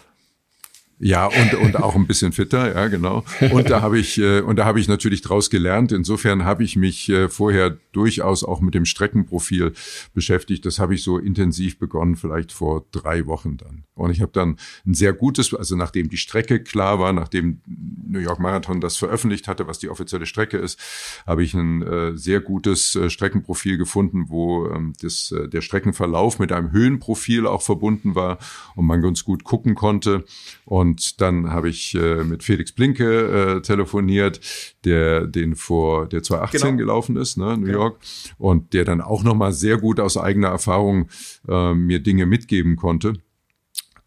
Ja, 1.00 1.26
und, 1.26 1.54
und 1.56 1.76
auch 1.78 1.96
ein 1.96 2.08
bisschen 2.08 2.32
fitter, 2.32 2.74
ja, 2.74 2.88
genau. 2.88 3.26
Und 3.52 3.70
da 3.70 3.82
habe 3.82 4.00
ich, 4.00 4.18
äh, 4.20 4.42
und 4.42 4.58
da 4.58 4.66
habe 4.66 4.80
ich 4.80 4.88
natürlich 4.88 5.22
draus 5.22 5.50
gelernt. 5.50 5.92
Insofern 5.92 6.46
habe 6.46 6.64
ich 6.64 6.76
mich 6.76 7.10
äh, 7.10 7.30
vorher 7.30 7.78
durchaus 7.92 8.44
auch 8.44 8.62
mit 8.62 8.74
dem 8.74 8.86
Streckenprofil 8.86 9.74
beschäftigt. 10.14 10.66
Das 10.66 10.80
habe 10.80 10.96
ich 10.96 11.04
so 11.04 11.18
intensiv 11.18 11.78
begonnen, 11.78 12.16
vielleicht 12.16 12.52
vor 12.52 12.86
drei 12.92 13.26
Wochen 13.26 13.58
dann. 13.58 13.84
Und 13.96 14.12
ich 14.12 14.22
habe 14.22 14.32
dann 14.32 14.58
ein 14.88 14.94
sehr 14.94 15.14
gutes, 15.14 15.54
also 15.54 15.76
nachdem 15.76 16.10
die 16.10 16.18
Strecke 16.18 16.64
klar 16.64 17.00
war, 17.00 17.14
nachdem 17.14 17.62
New 17.66 18.20
York 18.20 18.40
Marathon 18.40 18.82
das 18.82 18.98
veröffentlicht 18.98 19.48
hatte, 19.48 19.68
was 19.68 19.80
die 19.80 19.90
offizielle 19.90 20.26
Strecke 20.26 20.58
ist, 20.58 20.80
habe 21.28 21.44
ich 21.44 21.54
ein 21.54 21.84
äh, 21.84 22.18
sehr 22.18 22.40
gutes 22.40 22.96
äh, 22.96 23.10
Streckenprofil 23.10 23.78
gefunden, 23.78 24.26
wo 24.30 24.68
ähm, 24.68 24.94
das, 25.02 25.32
äh, 25.32 25.48
der 25.48 25.62
Streckenverlauf 25.62 26.40
mit 26.40 26.52
einem 26.52 26.72
Höhenprofil 26.72 27.46
auch 27.46 27.62
verbunden 27.62 28.16
war 28.16 28.40
und 28.76 28.86
man 28.86 29.02
ganz 29.02 29.24
gut 29.24 29.44
gucken 29.44 29.76
konnte. 29.76 30.26
Und 30.66 30.83
und 30.84 31.22
dann 31.22 31.50
habe 31.50 31.70
ich 31.70 31.96
äh, 31.96 32.26
mit 32.26 32.44
Felix 32.44 32.74
Blinke 32.74 33.56
äh, 33.56 33.62
telefoniert, 33.62 34.42
der 34.84 35.26
den 35.26 35.56
vor 35.56 36.08
der 36.08 36.24
2018 36.24 36.62
genau. 36.62 36.78
gelaufen 36.78 37.16
ist, 37.16 37.38
ne, 37.38 37.58
New 37.58 37.68
genau. 37.68 37.80
York, 37.80 38.00
und 38.38 38.74
der 38.74 38.84
dann 38.84 39.00
auch 39.00 39.24
noch 39.24 39.34
mal 39.34 39.54
sehr 39.54 39.78
gut 39.78 40.02
aus 40.02 40.18
eigener 40.18 40.50
Erfahrung 40.50 41.08
äh, 41.48 41.74
mir 41.74 42.00
Dinge 42.00 42.26
mitgeben 42.26 42.76
konnte. 42.76 43.14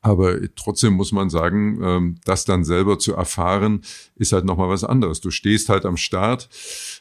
Aber 0.03 0.37
trotzdem 0.55 0.93
muss 0.93 1.13
man 1.13 1.31
sagen, 1.31 1.81
ähm, 1.83 2.15
das 2.27 2.45
dann 2.45 2.63
selber 2.63 2.99
zu 2.99 3.15
erfahren, 3.15 3.81
ist 4.17 4.33
halt 4.33 4.45
nochmal 4.45 4.69
was 4.69 4.85
anderes. 4.85 5.23
Du 5.23 5.31
stehst 5.31 5.71
halt 5.71 5.87
am 5.87 5.97
Start 5.97 6.51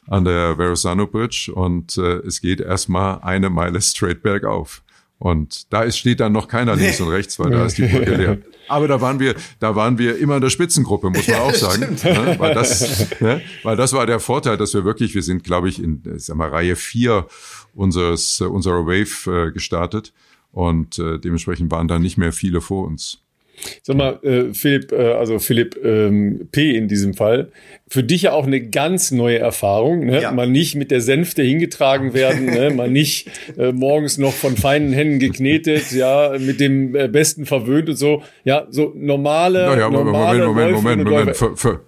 an 0.08 0.24
der 0.24 0.56
Verrazano 0.56 1.06
Bridge 1.06 1.52
und 1.54 1.98
äh, 1.98 2.20
es 2.20 2.40
geht 2.40 2.62
erstmal 2.62 3.20
eine 3.20 3.50
Meile 3.50 3.82
straight 3.82 4.24
bergauf. 4.24 4.85
Und 5.18 5.72
da 5.72 5.84
ist, 5.84 5.98
steht 5.98 6.20
dann 6.20 6.34
noch 6.34 6.48
keiner 6.48 6.76
links 6.76 7.00
und 7.00 7.10
rechts, 7.10 7.40
weil 7.40 7.52
da 7.52 7.66
ist 7.66 7.78
die 7.78 7.84
Brücke 7.88 8.16
leer. 8.16 8.38
Aber 8.68 8.88
da 8.88 9.00
waren 9.00 9.20
wir, 9.20 9.36
da 9.60 9.76
waren 9.76 9.98
wir 9.98 10.18
immer 10.18 10.36
in 10.36 10.42
der 10.42 10.50
Spitzengruppe, 10.50 11.10
muss 11.10 11.28
man 11.28 11.38
auch 11.38 11.54
sagen. 11.54 11.98
Ne? 12.04 12.36
Weil, 12.40 12.54
das, 12.54 13.20
ne? 13.22 13.42
weil 13.64 13.78
das 13.78 13.94
war 13.94 14.06
der 14.06 14.20
Vorteil, 14.20 14.58
dass 14.58 14.74
wir 14.74 14.84
wirklich, 14.84 15.16
wir 15.16 15.24
sind, 15.24 15.44
glaube 15.44 15.70
ich, 15.70 15.82
in 15.82 16.02
sag 16.18 16.36
mal, 16.36 16.50
Reihe 16.50 16.76
vier 16.76 17.28
unseres, 17.74 18.42
unserer 18.42 18.86
Wave 18.86 19.48
äh, 19.48 19.52
gestartet. 19.52 20.14
Und 20.52 21.00
äh, 21.00 21.20
dementsprechend 21.20 21.72
waren 21.72 21.88
da 21.88 22.00
nicht 22.00 22.18
mehr 22.18 22.32
viele 22.32 22.62
vor 22.62 22.86
uns. 22.88 23.25
Sag 23.84 23.98
mal, 23.98 24.20
äh, 24.24 24.54
Philipp, 24.54 24.92
äh, 24.92 25.14
also 25.14 25.40
Philipp 25.40 25.78
ähm, 25.84 26.48
P. 26.52 26.76
in 26.76 26.88
diesem 26.88 27.14
Fall, 27.14 27.50
für 27.88 28.04
dich 28.04 28.24
ja 28.24 28.32
auch 28.32 28.48
eine 28.48 28.62
ganz 28.62 29.12
neue 29.12 29.38
Erfahrung, 29.38 30.06
ne? 30.06 30.22
Ja. 30.22 30.32
Mal 30.32 30.50
nicht 30.50 30.76
mit 30.76 30.92
der 30.92 31.02
Sänfte 31.02 31.44
hingetragen 31.44 32.14
werden, 32.14 32.46
ne? 32.46 32.72
mal 32.72 32.90
nicht 32.90 33.30
äh, 33.58 33.72
morgens 33.72 34.18
noch 34.18 34.34
von 34.34 34.58
feinen 34.58 34.92
Händen 34.92 35.20
geknetet, 35.20 35.92
ja, 35.92 36.36
mit 36.40 36.60
dem 36.60 36.96
äh, 36.96 37.08
Besten 37.08 37.46
verwöhnt 37.46 37.90
und 37.90 37.96
so. 37.96 38.24
Ja, 38.44 38.68
so 38.70 38.92
normale, 38.96 39.66
naja, 39.66 39.90
normale 39.90 40.48
Moment, 40.48 40.72
Moment, 40.72 41.04
Moment, 41.04 41.10
Moment. 41.10 41.38
Für, 41.38 41.56
für, 41.56 41.82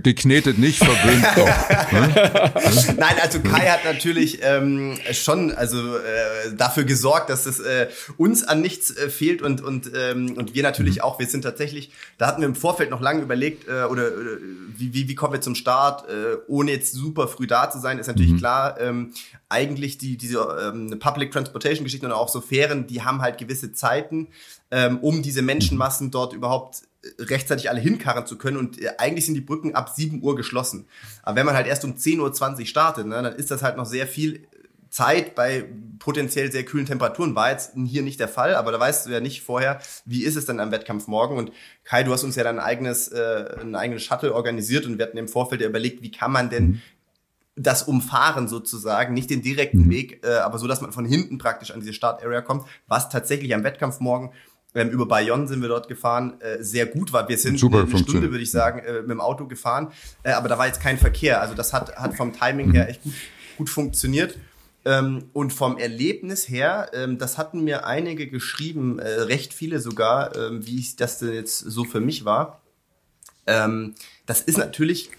Geknetet 0.00 0.58
nicht, 0.58 0.78
verwöhnt 0.78 1.26
doch. 1.36 1.92
Ne? 1.92 2.52
Nein, 2.98 3.16
also 3.20 3.40
Kai 3.40 3.68
hat 3.68 3.84
natürlich 3.84 4.38
ähm, 4.42 4.96
schon 5.12 5.52
also 5.52 5.96
äh, 5.96 6.54
dafür 6.56 6.84
gesorgt, 6.84 7.28
dass 7.28 7.44
es 7.44 7.60
äh, 7.60 7.88
uns 8.16 8.42
an 8.42 8.62
nichts 8.62 8.96
äh, 8.96 9.10
fehlt 9.10 9.42
und 9.42 9.60
und 9.60 9.90
ähm, 9.94 10.34
und 10.38 10.54
wir 10.54 10.62
natürlich 10.62 10.96
mhm. 10.96 11.02
auch. 11.02 11.18
Wir 11.18 11.26
sind 11.26 11.42
tatsächlich, 11.42 11.90
da 12.16 12.26
hatten 12.26 12.40
wir 12.40 12.48
im 12.48 12.54
Vorfeld 12.54 12.88
noch 12.88 13.02
lange 13.02 13.20
überlegt 13.20 13.68
äh, 13.68 13.84
oder 13.84 14.08
äh, 14.08 14.38
wie, 14.76 14.94
wie 14.94 15.08
wie 15.08 15.14
kommen 15.14 15.34
wir 15.34 15.42
zum 15.42 15.54
Start, 15.54 16.08
äh, 16.08 16.38
ohne 16.46 16.70
jetzt 16.70 16.94
super 16.94 17.28
früh 17.28 17.46
da 17.46 17.70
zu 17.70 17.78
sein, 17.78 17.98
ist 17.98 18.06
natürlich 18.06 18.32
mhm. 18.32 18.38
klar. 18.38 18.80
Ähm, 18.80 19.12
eigentlich 19.50 19.98
die 19.98 20.16
diese 20.16 20.38
ähm, 20.62 20.98
Public 20.98 21.32
Transportation 21.32 21.84
Geschichten 21.84 22.06
und 22.06 22.12
auch 22.12 22.30
so 22.30 22.40
Fähren, 22.40 22.86
die 22.86 23.02
haben 23.02 23.20
halt 23.20 23.36
gewisse 23.36 23.72
Zeiten, 23.74 24.28
ähm, 24.70 24.98
um 25.00 25.22
diese 25.22 25.42
Menschenmassen 25.42 26.10
dort 26.10 26.32
überhaupt 26.32 26.82
rechtzeitig 27.18 27.68
alle 27.68 27.80
hinkarren 27.80 28.26
zu 28.26 28.38
können 28.38 28.56
und 28.56 28.80
äh, 28.80 28.92
eigentlich 28.98 29.26
sind 29.26 29.34
die 29.34 29.40
Brücken 29.40 29.74
ab 29.74 29.90
7 29.94 30.22
Uhr 30.22 30.36
geschlossen. 30.36 30.86
Aber 31.22 31.36
wenn 31.36 31.46
man 31.46 31.54
halt 31.54 31.66
erst 31.66 31.84
um 31.84 31.94
10.20 31.94 32.60
Uhr 32.60 32.66
startet, 32.66 33.06
ne, 33.06 33.22
dann 33.22 33.34
ist 33.34 33.50
das 33.50 33.62
halt 33.62 33.76
noch 33.76 33.86
sehr 33.86 34.06
viel 34.06 34.46
Zeit 34.92 35.34
bei 35.34 35.64
potenziell 35.98 36.52
sehr 36.52 36.64
kühlen 36.64 36.84
Temperaturen. 36.84 37.34
War 37.34 37.50
jetzt 37.50 37.72
hier 37.86 38.02
nicht 38.02 38.20
der 38.20 38.28
Fall, 38.28 38.54
aber 38.54 38.72
da 38.72 38.78
weißt 38.78 39.06
du 39.06 39.10
ja 39.10 39.20
nicht 39.20 39.42
vorher, 39.42 39.80
wie 40.04 40.22
ist 40.22 40.36
es 40.36 40.44
denn 40.44 40.60
am 40.60 40.70
Wettkampf 40.70 41.06
morgen. 41.08 41.38
Und 41.38 41.50
Kai, 41.82 42.02
du 42.04 42.12
hast 42.12 42.24
uns 42.24 42.36
ja 42.36 42.44
dein 42.44 42.58
eigenes, 42.58 43.08
äh, 43.08 43.56
ein 43.60 43.74
eigenes 43.74 44.02
Shuttle 44.02 44.34
organisiert 44.34 44.86
und 44.86 44.98
wir 44.98 45.06
hatten 45.06 45.16
im 45.16 45.28
Vorfeld 45.28 45.62
ja 45.62 45.68
überlegt, 45.68 46.02
wie 46.02 46.10
kann 46.10 46.30
man 46.30 46.50
denn 46.50 46.82
das 47.56 47.82
Umfahren 47.82 48.48
sozusagen, 48.48 49.14
nicht 49.14 49.30
den 49.30 49.42
direkten 49.42 49.86
mhm. 49.86 49.90
Weg, 49.90 50.26
äh, 50.26 50.34
aber 50.34 50.58
so, 50.58 50.66
dass 50.66 50.80
man 50.80 50.92
von 50.92 51.04
hinten 51.04 51.38
praktisch 51.38 51.70
an 51.70 51.80
diese 51.80 51.92
Start-Area 51.92 52.42
kommt, 52.42 52.66
was 52.86 53.08
tatsächlich 53.08 53.54
am 53.54 53.64
Wettkampf 53.64 54.00
morgen 54.00 54.32
ähm, 54.74 54.90
über 54.90 55.06
Bayonne 55.06 55.46
sind 55.46 55.60
wir 55.60 55.68
dort 55.68 55.88
gefahren, 55.88 56.40
äh, 56.40 56.62
sehr 56.62 56.86
gut 56.86 57.12
war. 57.12 57.28
Wir 57.28 57.38
sind 57.38 57.58
Super 57.58 57.80
eine 57.80 57.98
Stunde, 57.98 58.30
würde 58.30 58.42
ich 58.42 58.50
sagen, 58.50 58.80
äh, 58.80 59.00
mit 59.00 59.10
dem 59.10 59.20
Auto 59.20 59.46
gefahren, 59.46 59.92
äh, 60.22 60.32
aber 60.32 60.48
da 60.48 60.58
war 60.58 60.66
jetzt 60.66 60.80
kein 60.80 60.98
Verkehr. 60.98 61.40
Also 61.40 61.54
das 61.54 61.72
hat, 61.72 61.96
hat 61.96 62.14
vom 62.14 62.32
Timing 62.32 62.68
mhm. 62.68 62.74
her 62.74 62.88
echt 62.88 63.02
gut, 63.02 63.14
gut 63.58 63.70
funktioniert. 63.70 64.38
Ähm, 64.84 65.30
und 65.32 65.52
vom 65.52 65.78
Erlebnis 65.78 66.48
her, 66.48 66.90
ähm, 66.92 67.16
das 67.18 67.38
hatten 67.38 67.62
mir 67.62 67.86
einige 67.86 68.28
geschrieben, 68.28 68.98
äh, 68.98 69.08
recht 69.08 69.54
viele 69.54 69.78
sogar, 69.78 70.36
ähm, 70.36 70.66
wie 70.66 70.80
ich 70.80 70.96
das 70.96 71.18
denn 71.18 71.32
jetzt 71.32 71.58
so 71.58 71.84
für 71.84 72.00
mich 72.00 72.24
war. 72.24 72.60
Ähm, 73.46 73.94
das 74.26 74.40
ist 74.40 74.58
natürlich, 74.58 75.10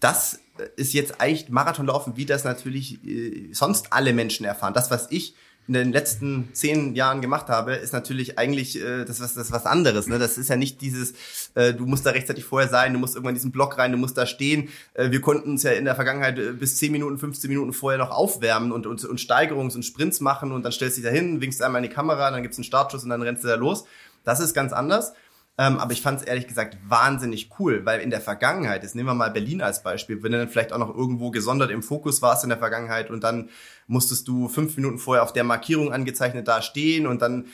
das 0.00 0.40
ist 0.76 0.94
jetzt 0.94 1.20
eigentlich 1.20 1.48
Marathonlaufen, 1.48 2.16
wie 2.16 2.26
das 2.26 2.42
natürlich 2.42 3.04
äh, 3.04 3.50
sonst 3.52 3.92
alle 3.92 4.12
Menschen 4.12 4.46
erfahren. 4.46 4.74
Das, 4.74 4.90
was 4.90 5.06
ich 5.10 5.34
in 5.66 5.74
den 5.74 5.92
letzten 5.92 6.50
zehn 6.52 6.94
Jahren 6.94 7.22
gemacht 7.22 7.48
habe, 7.48 7.74
ist 7.74 7.92
natürlich 7.92 8.38
eigentlich 8.38 8.80
äh, 8.80 9.04
das, 9.04 9.20
was, 9.20 9.34
das 9.34 9.50
was 9.50 9.64
anderes. 9.64 10.06
Ne? 10.06 10.18
Das 10.18 10.36
ist 10.36 10.48
ja 10.48 10.56
nicht 10.56 10.82
dieses, 10.82 11.14
äh, 11.54 11.72
du 11.72 11.86
musst 11.86 12.04
da 12.04 12.10
rechtzeitig 12.10 12.44
vorher 12.44 12.68
sein, 12.68 12.92
du 12.92 12.98
musst 12.98 13.14
irgendwann 13.14 13.34
in 13.34 13.36
diesen 13.36 13.52
Block 13.52 13.78
rein, 13.78 13.92
du 13.92 13.96
musst 13.96 14.18
da 14.18 14.26
stehen. 14.26 14.68
Äh, 14.92 15.10
wir 15.10 15.22
konnten 15.22 15.50
uns 15.50 15.62
ja 15.62 15.72
in 15.72 15.86
der 15.86 15.94
Vergangenheit 15.94 16.38
äh, 16.38 16.52
bis 16.52 16.76
zehn 16.76 16.92
Minuten, 16.92 17.18
15 17.18 17.48
Minuten 17.48 17.72
vorher 17.72 17.98
noch 17.98 18.10
aufwärmen 18.10 18.72
und, 18.72 18.86
und, 18.86 19.02
und 19.04 19.18
Steigerungs- 19.18 19.74
und 19.74 19.84
Sprints 19.84 20.20
machen 20.20 20.52
und 20.52 20.64
dann 20.64 20.72
stellst 20.72 20.98
du 20.98 21.02
dich 21.02 21.10
da 21.10 21.14
hin, 21.14 21.40
winkst 21.40 21.62
einmal 21.62 21.82
in 21.82 21.88
die 21.88 21.94
Kamera, 21.94 22.30
dann 22.30 22.42
gibt's 22.42 22.58
einen 22.58 22.64
Startschuss 22.64 23.04
und 23.04 23.10
dann 23.10 23.22
rennst 23.22 23.42
du 23.42 23.48
da 23.48 23.54
los. 23.54 23.84
Das 24.24 24.40
ist 24.40 24.54
ganz 24.54 24.72
anders. 24.72 25.12
Ähm, 25.56 25.78
aber 25.78 25.92
ich 25.92 26.02
fand 26.02 26.20
es 26.20 26.26
ehrlich 26.26 26.48
gesagt 26.48 26.76
wahnsinnig 26.88 27.50
cool, 27.58 27.86
weil 27.86 28.00
in 28.00 28.10
der 28.10 28.20
Vergangenheit, 28.20 28.82
jetzt 28.82 28.96
nehmen 28.96 29.08
wir 29.08 29.14
mal 29.14 29.30
Berlin 29.30 29.62
als 29.62 29.82
Beispiel, 29.84 30.22
wenn 30.22 30.32
du 30.32 30.38
dann 30.38 30.48
vielleicht 30.48 30.72
auch 30.72 30.78
noch 30.78 30.94
irgendwo 30.94 31.30
gesondert 31.30 31.70
im 31.70 31.82
Fokus 31.82 32.22
warst 32.22 32.42
in 32.42 32.50
der 32.50 32.58
Vergangenheit 32.58 33.08
und 33.08 33.22
dann 33.22 33.50
musstest 33.86 34.26
du 34.26 34.48
fünf 34.48 34.76
Minuten 34.76 34.98
vorher 34.98 35.22
auf 35.22 35.32
der 35.32 35.44
Markierung 35.44 35.92
angezeichnet 35.92 36.48
da 36.48 36.60
stehen 36.60 37.06
und 37.06 37.22
dann 37.22 37.46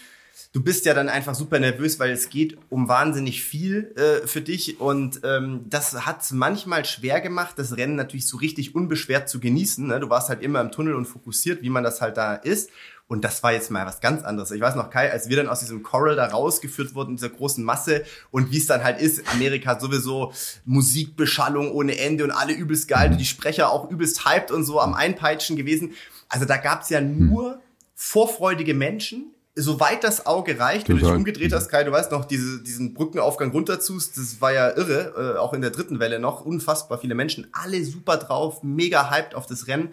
du 0.52 0.62
bist 0.62 0.84
ja 0.84 0.94
dann 0.94 1.08
einfach 1.08 1.34
super 1.34 1.58
nervös, 1.58 1.98
weil 1.98 2.10
es 2.10 2.28
geht 2.30 2.56
um 2.70 2.88
wahnsinnig 2.88 3.42
viel 3.42 3.94
äh, 3.96 4.26
für 4.26 4.40
dich 4.40 4.80
und 4.80 5.20
ähm, 5.22 5.66
das 5.68 6.06
hat 6.06 6.24
manchmal 6.32 6.84
schwer 6.84 7.20
gemacht, 7.20 7.58
das 7.58 7.76
Rennen 7.76 7.96
natürlich 7.96 8.26
so 8.26 8.36
richtig 8.38 8.74
unbeschwert 8.74 9.28
zu 9.28 9.40
genießen. 9.40 9.86
Ne? 9.86 10.00
Du 10.00 10.10
warst 10.10 10.28
halt 10.28 10.42
immer 10.42 10.60
im 10.60 10.72
Tunnel 10.72 10.94
und 10.94 11.06
fokussiert, 11.06 11.62
wie 11.62 11.70
man 11.70 11.84
das 11.84 12.00
halt 12.00 12.16
da 12.16 12.34
ist. 12.34 12.70
Und 13.10 13.24
das 13.24 13.42
war 13.42 13.52
jetzt 13.52 13.72
mal 13.72 13.84
was 13.86 14.00
ganz 14.00 14.22
anderes. 14.22 14.52
Ich 14.52 14.60
weiß 14.60 14.76
noch, 14.76 14.88
Kai, 14.88 15.10
als 15.10 15.28
wir 15.28 15.36
dann 15.36 15.48
aus 15.48 15.58
diesem 15.58 15.82
Coral 15.82 16.14
da 16.14 16.26
rausgeführt 16.26 16.94
wurden, 16.94 17.16
dieser 17.16 17.28
großen 17.28 17.64
Masse 17.64 18.04
und 18.30 18.52
wie 18.52 18.58
es 18.58 18.66
dann 18.66 18.84
halt 18.84 19.00
ist, 19.00 19.24
Amerika 19.32 19.80
sowieso 19.80 20.32
Musikbeschallung 20.64 21.72
ohne 21.72 21.98
Ende 21.98 22.22
und 22.22 22.30
alle 22.30 22.52
übelst 22.52 22.86
geil, 22.86 23.16
die 23.16 23.24
Sprecher 23.24 23.72
auch 23.72 23.90
übelst 23.90 24.24
hyped 24.26 24.52
und 24.52 24.62
so 24.62 24.80
am 24.80 24.94
Einpeitschen 24.94 25.56
gewesen. 25.56 25.94
Also 26.28 26.44
da 26.44 26.56
gab's 26.56 26.88
ja 26.88 27.00
nur 27.00 27.60
vorfreudige 27.96 28.74
Menschen, 28.74 29.34
soweit 29.56 30.04
das 30.04 30.26
Auge 30.26 30.60
reicht, 30.60 30.88
wenn 30.88 30.98
du 30.98 31.04
dich 31.04 31.12
umgedreht 31.12 31.52
hast, 31.52 31.68
Kai, 31.68 31.82
du 31.82 31.90
weißt 31.90 32.12
noch, 32.12 32.26
diese, 32.26 32.62
diesen 32.62 32.94
Brückenaufgang 32.94 33.50
runterzust, 33.50 34.18
das 34.18 34.40
war 34.40 34.52
ja 34.52 34.70
irre, 34.70 35.34
äh, 35.34 35.38
auch 35.38 35.52
in 35.52 35.62
der 35.62 35.70
dritten 35.70 35.98
Welle 35.98 36.20
noch, 36.20 36.44
unfassbar 36.44 36.98
viele 36.98 37.16
Menschen, 37.16 37.48
alle 37.50 37.84
super 37.84 38.18
drauf, 38.18 38.62
mega 38.62 39.10
hyped 39.10 39.34
auf 39.34 39.46
das 39.46 39.66
Rennen 39.66 39.92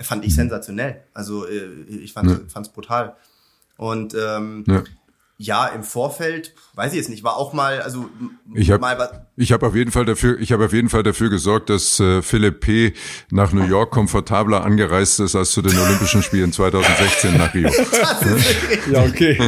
fand 0.00 0.24
ich 0.24 0.34
sensationell. 0.34 1.02
Also 1.14 1.46
äh, 1.46 1.82
ich 1.88 2.12
fand 2.12 2.30
es 2.30 2.54
ja. 2.54 2.62
brutal. 2.68 3.16
Und 3.76 4.14
ähm, 4.14 4.64
ja 4.66 4.82
ja, 5.40 5.66
im 5.68 5.84
Vorfeld, 5.84 6.52
weiß 6.74 6.90
ich 6.90 6.98
jetzt 6.98 7.10
nicht, 7.10 7.22
war 7.22 7.36
auch 7.36 7.52
mal, 7.52 7.80
also 7.80 8.10
ich 8.54 8.72
habe 8.72 9.22
ich 9.36 9.52
habe 9.52 9.68
auf 9.68 9.76
jeden 9.76 9.92
Fall 9.92 10.04
dafür, 10.04 10.36
ich 10.40 10.50
habe 10.50 10.64
auf 10.64 10.72
jeden 10.72 10.88
Fall 10.88 11.04
dafür 11.04 11.30
gesorgt, 11.30 11.70
dass 11.70 12.00
äh, 12.00 12.22
Philipp 12.22 12.58
P. 12.58 12.92
nach 13.30 13.52
New 13.52 13.62
York 13.62 13.92
komfortabler 13.92 14.64
angereist 14.64 15.20
ist 15.20 15.36
als 15.36 15.52
zu 15.52 15.62
den 15.62 15.78
Olympischen 15.78 16.24
Spielen 16.24 16.52
2016 16.52 17.36
nach 17.36 17.54
Rio. 17.54 17.70
ja, 18.90 19.04
okay. 19.04 19.38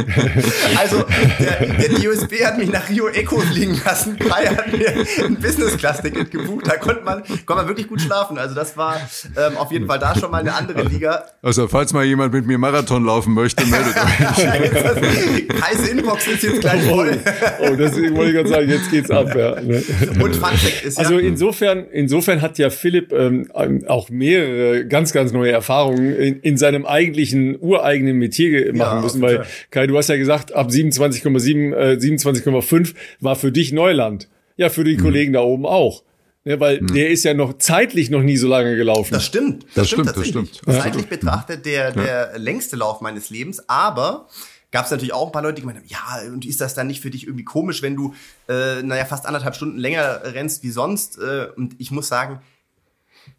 Also 0.77 1.03
der, 1.39 1.73
der 1.73 1.89
DUSB 1.89 2.45
hat 2.45 2.57
mich 2.57 2.71
nach 2.71 2.87
Rio 2.87 3.09
Eco 3.09 3.39
fliegen 3.39 3.81
lassen. 3.83 4.17
Kai 4.17 4.45
hat 4.45 4.71
mir 4.71 5.05
ein 5.25 5.41
Business 5.41 5.75
Class 5.75 6.01
Ticket 6.01 6.31
gebucht. 6.31 6.67
Da 6.67 6.77
konnte 6.77 7.03
man, 7.03 7.21
konnte 7.45 7.55
man 7.55 7.67
wirklich 7.67 7.89
gut 7.89 7.99
schlafen. 7.99 8.37
Also 8.37 8.55
das 8.55 8.77
war 8.77 8.95
ähm, 9.35 9.57
auf 9.57 9.73
jeden 9.73 9.87
Fall 9.87 9.99
da 9.99 10.15
schon 10.17 10.31
mal 10.31 10.37
eine 10.37 10.53
andere 10.53 10.83
Liga. 10.83 11.25
Also 11.41 11.67
falls 11.67 11.91
mal 11.91 12.05
jemand 12.05 12.31
mit 12.31 12.45
mir 12.47 12.57
Marathon 12.57 13.03
laufen 13.03 13.33
möchte, 13.33 13.65
meldet 13.65 13.95
euch 13.97 15.80
ganze 15.81 15.91
Inbox 15.91 16.27
ist 16.27 16.43
jetzt 16.43 16.61
gleich 16.61 16.83
voll. 16.83 17.17
Oh, 17.61 17.75
deswegen 17.75 18.15
wollte 18.15 18.31
ich 18.31 18.35
gerade 18.37 18.49
sagen, 18.49 18.69
jetzt 18.69 18.91
geht's 18.91 19.11
ab. 19.11 19.35
Ja. 19.35 19.59
Ne? 19.61 19.83
Und 20.21 20.35
Fun 20.35 20.49
ist 20.83 20.97
ja. 20.97 21.03
Also 21.03 21.17
insofern, 21.17 21.85
insofern 21.91 22.41
hat 22.41 22.57
ja 22.57 22.69
Philipp 22.69 23.11
ähm, 23.11 23.49
auch 23.87 24.09
mehrere 24.09 24.85
ganz, 24.85 25.11
ganz 25.13 25.31
neue 25.31 25.51
Erfahrungen 25.51 26.15
in, 26.15 26.39
in 26.39 26.57
seinem 26.57 26.85
eigentlichen 26.85 27.57
ureigenen 27.59 28.17
Metier 28.17 28.73
machen 28.73 28.97
ja, 28.97 29.01
müssen, 29.01 29.21
weil 29.21 29.45
Kai, 29.69 29.87
du 29.87 29.97
hast 29.97 30.09
ja 30.09 30.17
gesagt, 30.17 30.53
ab 30.53 30.69
27,7, 30.69 31.73
äh, 31.73 31.97
27,5 31.97 32.93
war 33.19 33.35
für 33.35 33.51
dich 33.51 33.71
Neuland. 33.71 34.27
Ja, 34.57 34.69
für 34.69 34.83
die 34.83 34.97
mhm. 34.97 35.01
Kollegen 35.01 35.33
da 35.33 35.41
oben 35.41 35.65
auch. 35.65 36.03
Ja, 36.43 36.59
weil 36.59 36.79
hm. 36.79 36.87
der 36.87 37.11
ist 37.11 37.23
ja 37.23 37.35
noch 37.35 37.59
zeitlich 37.59 38.09
noch 38.09 38.23
nie 38.23 38.35
so 38.35 38.47
lange 38.47 38.75
gelaufen. 38.75 39.13
Das 39.13 39.25
stimmt. 39.25 39.63
Das, 39.75 39.75
das 39.75 39.89
stimmt, 39.89 40.17
das 40.17 40.27
stimmt. 40.27 40.61
Zeitlich 40.65 41.05
betrachtet 41.05 41.67
der, 41.67 41.91
der 41.91 42.31
ja. 42.33 42.37
längste 42.37 42.77
Lauf 42.77 42.99
meines 43.01 43.29
Lebens, 43.29 43.61
aber 43.69 44.27
gab 44.71 44.85
es 44.85 44.91
natürlich 44.91 45.13
auch 45.13 45.27
ein 45.27 45.31
paar 45.31 45.41
Leute, 45.41 45.55
die 45.55 45.61
gemeint 45.61 45.79
haben, 45.79 45.87
ja, 45.87 46.31
und 46.31 46.45
ist 46.45 46.61
das 46.61 46.73
dann 46.73 46.87
nicht 46.87 47.01
für 47.01 47.11
dich 47.11 47.25
irgendwie 47.27 47.43
komisch, 47.43 47.81
wenn 47.81 47.95
du, 47.95 48.13
äh, 48.47 48.81
naja, 48.81 49.05
fast 49.05 49.25
anderthalb 49.25 49.55
Stunden 49.55 49.77
länger 49.77 50.21
rennst 50.23 50.63
wie 50.63 50.71
sonst? 50.71 51.17
Äh, 51.17 51.49
und 51.55 51.75
ich 51.77 51.91
muss 51.91 52.07
sagen, 52.07 52.41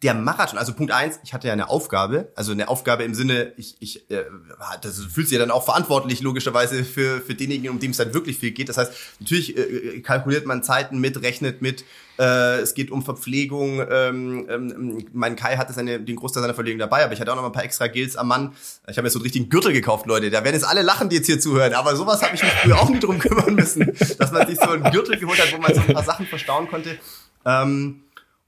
der 0.01 0.13
Marathon, 0.13 0.57
also 0.57 0.73
Punkt 0.73 0.91
eins, 0.91 1.19
ich 1.23 1.33
hatte 1.33 1.47
ja 1.47 1.53
eine 1.53 1.69
Aufgabe, 1.69 2.31
also 2.35 2.51
eine 2.51 2.67
Aufgabe 2.67 3.03
im 3.03 3.13
Sinne, 3.13 3.53
ich, 3.57 3.75
ich 3.79 4.09
äh, 4.11 4.23
das 4.81 4.99
fühlt 4.99 5.27
sich 5.27 5.37
ja 5.37 5.39
dann 5.39 5.51
auch 5.51 5.63
verantwortlich 5.63 6.21
logischerweise 6.21 6.83
für, 6.83 7.21
für 7.21 7.35
denjenigen, 7.35 7.69
um 7.69 7.79
dem 7.79 7.91
es 7.91 7.97
dann 7.97 8.13
wirklich 8.13 8.37
viel 8.37 8.51
geht. 8.51 8.69
Das 8.69 8.77
heißt, 8.77 8.91
natürlich 9.19 9.57
äh, 9.57 10.01
kalkuliert 10.01 10.45
man 10.45 10.63
Zeiten 10.63 10.99
mit, 10.99 11.21
rechnet 11.21 11.61
mit, 11.61 11.85
äh, 12.19 12.59
es 12.59 12.73
geht 12.73 12.91
um 12.91 13.03
Verpflegung. 13.03 13.85
Ähm, 13.89 14.47
ähm, 14.49 15.05
mein 15.13 15.35
Kai 15.35 15.57
hatte 15.57 15.73
seine, 15.73 15.99
den 15.99 16.15
Großteil 16.15 16.41
seiner 16.41 16.53
Verpflegung 16.53 16.79
dabei, 16.79 17.03
aber 17.03 17.13
ich 17.13 17.19
hatte 17.19 17.31
auch 17.31 17.35
noch 17.35 17.41
mal 17.41 17.49
ein 17.49 17.53
paar 17.53 17.63
extra 17.63 17.87
Gills 17.87 18.15
am 18.15 18.27
Mann. 18.27 18.53
Ich 18.87 18.97
habe 18.97 19.07
jetzt 19.07 19.13
so 19.13 19.19
einen 19.19 19.23
richtigen 19.23 19.49
Gürtel 19.49 19.73
gekauft, 19.73 20.05
Leute. 20.05 20.29
Da 20.29 20.43
werden 20.43 20.55
jetzt 20.55 20.65
alle 20.65 20.81
lachen, 20.81 21.09
die 21.09 21.17
jetzt 21.17 21.25
hier 21.25 21.39
zuhören. 21.39 21.73
Aber 21.73 21.95
sowas 21.95 22.21
habe 22.21 22.35
ich 22.35 22.43
mich 22.43 22.51
früher 22.51 22.79
auch 22.79 22.89
nie 22.89 22.99
drum 22.99 23.19
kümmern 23.19 23.55
müssen, 23.55 23.93
dass 24.19 24.31
man 24.31 24.47
sich 24.47 24.59
so 24.59 24.69
einen 24.69 24.91
Gürtel 24.91 25.17
geholt 25.17 25.41
hat, 25.41 25.51
wo 25.53 25.61
man 25.61 25.73
so 25.73 25.81
ein 25.81 25.93
paar 25.93 26.03
Sachen 26.03 26.27
verstauen 26.27 26.67
konnte. 26.67 26.97
Ähm, 27.45 28.02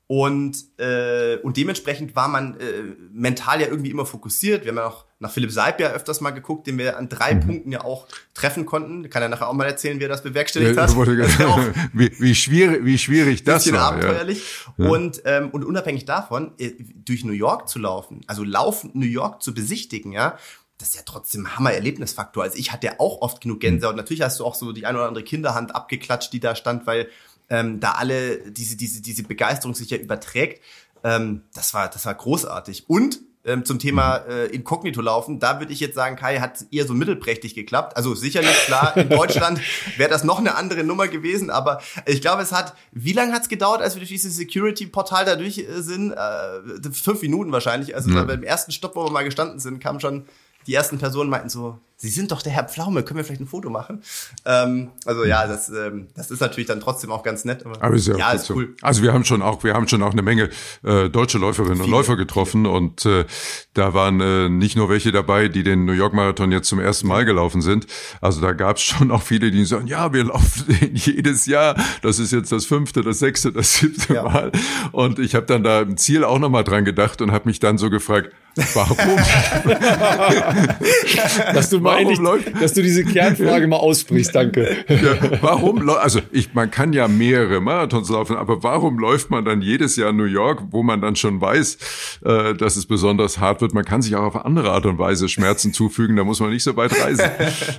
und, 0.08 0.56
äh, 0.78 1.38
und 1.38 1.58
dementsprechend 1.58 2.16
war 2.16 2.28
man 2.28 2.60
äh, 2.60 2.84
mental 3.12 3.60
ja 3.60 3.68
irgendwie 3.68 3.90
immer 3.90 4.06
fokussiert. 4.06 4.64
Wir 4.64 4.70
haben 4.70 4.78
ja 4.78 4.88
auch 4.88 5.06
nach 5.18 5.32
Philipp 5.32 5.52
Seib 5.52 5.80
ja 5.80 5.94
öfters 5.94 6.22
mal 6.22 6.30
geguckt, 6.30 6.68
den 6.68 6.78
wir 6.78 6.98
an 6.98 7.10
drei 7.10 7.34
mhm. 7.34 7.40
Punkten 7.40 7.72
ja 7.72 7.84
auch 7.84 8.08
treffen 8.36 8.68
konnten. 8.68 9.10
Kann 9.10 9.24
er 9.24 9.30
nachher 9.30 9.50
auch 9.50 9.54
mal 9.54 9.66
erzählen, 9.66 10.00
wie 10.00 10.04
er 10.04 10.10
das 10.10 10.22
bewerkstelligt 10.22 10.76
ja, 10.76 10.84
hat. 10.84 10.90
Das 10.90 10.96
wie, 11.94 12.12
wie, 12.20 12.36
schwierig, 12.36 12.86
wie 12.86 13.00
schwierig 13.00 13.44
das 13.46 13.72
war. 13.74 13.94
abenteuerlich. 13.94 14.44
Ja. 14.78 14.90
Und, 14.90 15.24
ähm, 15.26 15.50
und 15.50 15.66
unabhängig 15.66 16.06
davon, 16.06 16.52
äh, 16.60 16.74
durch 17.04 17.26
New 17.26 17.34
York 17.34 17.68
zu 17.68 17.80
laufen, 17.80 18.22
also 18.28 18.44
laufend 18.44 18.94
New 18.94 19.08
York 19.08 19.42
zu 19.42 19.56
besichtigen, 19.56 20.12
ja, 20.12 20.38
das 20.78 20.90
ist 20.90 20.96
ja 20.98 21.02
trotzdem 21.06 21.56
Hammer-Erlebnisfaktor. 21.56 22.44
Also 22.44 22.60
ich 22.60 22.72
hatte 22.72 22.88
ja 22.88 22.94
auch 23.00 23.22
oft 23.22 23.42
genug 23.42 23.62
Gänsehaut. 23.62 23.96
Natürlich 23.96 24.22
hast 24.22 24.40
du 24.40 24.46
auch 24.46 24.56
so 24.56 24.72
die 24.72 24.86
ein 24.86 24.96
oder 24.96 25.08
andere 25.08 25.24
Kinderhand 25.24 25.74
abgeklatscht, 25.74 26.34
die 26.34 26.42
da 26.42 26.54
stand, 26.54 26.86
weil 26.86 27.08
ähm, 27.50 27.80
da 27.80 27.92
alle 27.92 28.52
diese, 28.52 28.76
diese, 28.76 29.02
diese 29.02 29.24
Begeisterung 29.24 29.76
sich 29.76 29.90
ja 29.90 29.98
überträgt. 29.98 30.62
Ähm, 31.04 31.42
das 31.54 31.74
war, 31.74 31.90
das 31.90 32.06
war 32.06 32.16
großartig. 32.16 32.90
Und 32.90 33.20
ähm, 33.46 33.64
zum 33.64 33.78
Thema 33.78 34.18
äh, 34.28 34.48
Inkognito 34.48 35.02
laufen, 35.02 35.40
da 35.40 35.60
würde 35.60 35.72
ich 35.72 35.80
jetzt 35.80 35.94
sagen, 35.94 36.16
Kai 36.16 36.40
hat 36.40 36.66
eher 36.72 36.88
so 36.88 36.96
mittelprächtig 36.96 37.54
geklappt. 37.54 37.96
Also 37.96 38.16
sicherlich 38.16 38.56
klar, 38.66 38.98
in 38.98 39.10
Deutschland 39.10 39.62
wäre 39.98 40.10
das 40.10 40.24
noch 40.24 40.40
eine 40.40 40.56
andere 40.56 40.84
Nummer 40.84 41.08
gewesen, 41.08 41.52
aber 41.52 41.80
ich 42.08 42.22
glaube, 42.22 42.42
es 42.42 42.52
hat, 42.52 42.74
wie 42.92 43.14
lange 43.14 43.34
hat 43.34 43.44
es 43.44 43.50
gedauert, 43.50 43.82
als 43.82 43.94
wir 43.94 44.00
durch 44.00 44.10
dieses 44.10 44.36
Security-Portal 44.36 45.26
da 45.26 45.36
durch 45.36 45.60
äh, 45.60 45.82
sind? 45.82 46.12
Äh, 46.12 46.90
fünf 46.92 47.22
Minuten 47.22 47.52
wahrscheinlich. 47.52 47.96
Also 47.96 48.10
ja. 48.10 48.24
beim 48.24 48.42
ersten 48.42 48.72
Stopp, 48.72 48.96
wo 48.96 49.04
wir 49.04 49.12
mal 49.12 49.24
gestanden 49.24 49.60
sind, 49.60 49.80
kam 49.80 50.00
schon 50.00 50.26
die 50.68 50.74
ersten 50.74 50.98
Personen 50.98 51.30
meinten 51.30 51.50
so, 51.50 51.78
Sie 51.98 52.10
sind 52.10 52.32
doch 52.32 52.42
der 52.42 52.52
Herr 52.52 52.66
Pflaume, 52.66 53.04
können 53.04 53.18
wir 53.18 53.24
vielleicht 53.24 53.40
ein 53.40 53.48
Foto 53.48 53.70
machen? 53.70 54.02
Ähm, 54.46 54.92
also 55.06 55.24
ja, 55.24 55.48
das, 55.48 55.70
ähm, 55.70 56.10
das 56.14 56.30
ist 56.30 56.42
natürlich 56.42 56.68
dann 56.68 56.82
trotzdem 56.82 57.10
auch 57.10 57.24
ganz 57.24 57.46
nett. 57.46 57.66
Aber, 57.66 57.82
aber 57.82 57.96
ist 57.96 58.08
ja, 58.08 58.18
ja 58.18 58.32
ist 58.34 58.50
cool. 58.50 58.76
So. 58.78 58.86
Also 58.86 59.02
wir 59.02 59.14
haben 59.14 59.24
schon 59.24 59.42
auch, 59.42 59.64
wir 59.64 59.74
haben 59.74 59.88
schon 59.88 60.04
auch 60.04 60.12
eine 60.12 60.22
Menge 60.22 60.50
äh, 60.84 61.10
deutsche 61.10 61.38
Läuferinnen 61.38 61.78
viele, 61.78 61.86
und 61.86 61.92
Läufer 61.92 62.18
getroffen 62.18 62.66
viele. 62.66 62.76
und 62.76 63.06
äh, 63.06 63.26
da 63.74 63.94
waren 63.94 64.20
äh, 64.20 64.50
nicht 64.50 64.76
nur 64.76 64.90
welche 64.90 65.14
dabei, 65.14 65.48
die 65.48 65.64
den 65.64 65.86
New 65.86 65.94
York 65.94 66.14
Marathon 66.14 66.52
jetzt 66.52 66.68
zum 66.68 66.82
ersten 66.82 67.08
Mal 67.08 67.24
gelaufen 67.24 67.62
sind. 67.62 67.88
Also 68.20 68.42
da 68.42 68.52
gab 68.52 68.76
es 68.76 68.84
schon 68.84 69.10
auch 69.10 69.22
viele, 69.22 69.50
die 69.50 69.64
sagen, 69.64 69.88
ja, 69.88 70.12
wir 70.12 70.26
laufen 70.26 70.66
den 70.82 70.96
jedes 70.96 71.46
Jahr. 71.46 71.78
Das 72.02 72.20
ist 72.20 72.34
jetzt 72.34 72.52
das 72.52 72.66
fünfte, 72.66 73.04
das 73.04 73.20
sechste, 73.20 73.54
das 73.54 73.78
siebte 73.78 74.16
ja. 74.16 74.24
Mal. 74.24 74.52
Und 74.92 75.18
ich 75.18 75.34
habe 75.34 75.46
dann 75.46 75.64
da 75.64 75.82
im 75.82 75.96
Ziel 75.96 76.26
auch 76.26 76.40
nochmal 76.40 76.66
dran 76.66 76.84
gedacht 76.84 77.22
und 77.22 77.32
habe 77.32 77.48
mich 77.48 77.60
dann 77.60 77.78
so 77.78 77.90
gefragt, 77.90 78.32
Warum? 78.74 78.98
dass 81.54 81.70
du 81.70 81.80
mal 81.86 82.00
endlich, 82.00 82.20
dass 82.60 82.74
du 82.74 82.82
diese 82.82 83.04
Kernfrage 83.04 83.68
mal 83.68 83.78
aussprichst, 83.78 84.36
danke. 84.36 84.76
Ja, 85.06 85.42
warum, 85.42 85.88
also 85.90 86.20
ich, 86.32 86.54
man 86.54 86.72
kann 86.72 86.94
ja 86.94 87.08
mehrere 87.08 87.60
Marathons 87.60 88.10
laufen, 88.10 88.36
aber 88.38 88.64
warum 88.64 88.98
läuft 88.98 89.30
man 89.30 89.46
dann 89.46 89.62
jedes 89.62 89.96
Jahr 89.98 90.14
New 90.14 90.26
York, 90.26 90.64
wo 90.72 90.84
man 90.84 91.02
dann 91.02 91.16
schon 91.16 91.42
weiß, 91.42 91.78
äh, 92.24 92.54
dass 92.54 92.76
es 92.76 92.86
besonders 92.86 93.40
hart 93.40 93.62
wird? 93.62 93.74
Man 93.74 93.86
kann 93.86 94.02
sich 94.02 94.16
auch 94.16 94.24
auf 94.24 94.46
andere 94.46 94.72
Art 94.72 94.86
und 94.86 94.98
Weise 94.98 95.28
Schmerzen 95.30 95.74
zufügen, 95.74 96.16
da 96.16 96.24
muss 96.24 96.40
man 96.40 96.52
nicht 96.52 96.64
so 96.64 96.76
weit 96.78 96.92
reisen. 97.00 97.26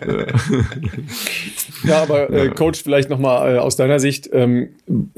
ja, 1.85 2.03
aber 2.03 2.31
äh, 2.31 2.49
Coach, 2.51 2.83
vielleicht 2.83 3.11
nochmal 3.11 3.57
äh, 3.57 3.59
aus 3.59 3.77
deiner 3.77 3.99
Sicht, 3.99 4.29
ähm, 4.33 4.69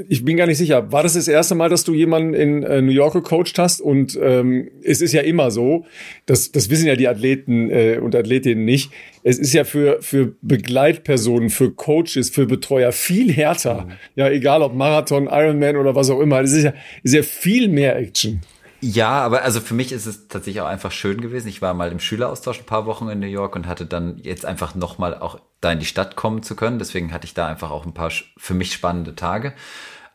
ich 0.09 0.24
bin 0.24 0.36
gar 0.36 0.47
nicht 0.47 0.59
sicher, 0.59 0.90
war 0.93 1.02
das 1.02 1.15
das 1.15 1.28
erste 1.28 1.55
Mal, 1.55 1.69
dass 1.69 1.85
du 1.85 1.94
jemanden 1.94 2.35
in 2.35 2.62
äh, 2.62 2.81
New 2.81 2.93
York 2.93 3.15
gecoacht 3.15 3.59
hast? 3.59 3.81
Und 3.81 4.19
ähm, 4.20 4.69
es 4.82 5.01
ist 5.01 5.12
ja 5.12 5.23
immer 5.23 5.51
so, 5.51 5.85
das, 6.27 6.52
das 6.52 6.70
wissen 6.70 6.86
ja 6.86 6.97
die 6.97 7.09
Athleten 7.09 7.70
äh, 7.70 7.98
und 8.02 8.15
Athletinnen 8.15 8.65
nicht. 8.65 8.78
Es 9.23 9.39
ist 9.39 9.53
ja 9.53 9.65
für, 9.65 10.01
für 10.03 10.35
Begleitpersonen, 10.43 11.51
für 11.51 11.73
Coaches, 11.73 12.31
für 12.31 12.47
Betreuer 12.47 12.93
viel 12.93 13.33
härter. 13.33 13.87
Mhm. 13.87 13.93
Ja, 14.15 14.29
egal 14.29 14.63
ob 14.63 14.75
Marathon, 14.75 15.29
Ironman 15.31 15.77
oder 15.77 15.95
was 15.95 16.11
auch 16.11 16.21
immer. 16.21 16.41
Es 16.41 16.53
ist 16.53 16.65
ja, 16.65 16.73
ist 17.03 17.15
ja 17.15 17.23
viel 17.23 17.69
mehr 17.69 17.97
Action. 17.97 18.41
Ja, 18.81 19.11
aber 19.23 19.43
also 19.43 19.61
für 19.61 19.75
mich 19.75 19.91
ist 19.91 20.07
es 20.07 20.29
tatsächlich 20.29 20.61
auch 20.61 20.69
einfach 20.69 20.93
schön 20.93 21.21
gewesen. 21.21 21.49
Ich 21.49 21.61
war 21.61 21.75
mal 21.75 21.91
im 21.91 21.99
Schüleraustausch 21.99 22.61
ein 22.61 22.67
paar 22.67 22.87
Wochen 22.87 23.09
in 23.09 23.19
New 23.19 23.27
York 23.27 23.57
und 23.57 23.67
hatte 23.67 23.87
dann 23.87 24.19
jetzt 24.23 24.45
einfach 24.47 24.77
nochmal 24.77 25.19
auch 25.19 25.41
da 25.61 25.73
in 25.73 25.81
die 25.81 25.87
Stadt 25.87 26.15
kommen 26.15 26.45
zu 26.45 26.55
können. 26.55 26.79
Deswegen 26.79 27.13
hatte 27.13 27.27
ich 27.27 27.35
da 27.35 27.49
einfach 27.49 27.73
auch 27.73 27.87
ein 27.87 27.95
paar 27.95 28.13
für 28.37 28.55
mich 28.55 28.73
spannende 28.73 29.17
Tage. 29.17 29.53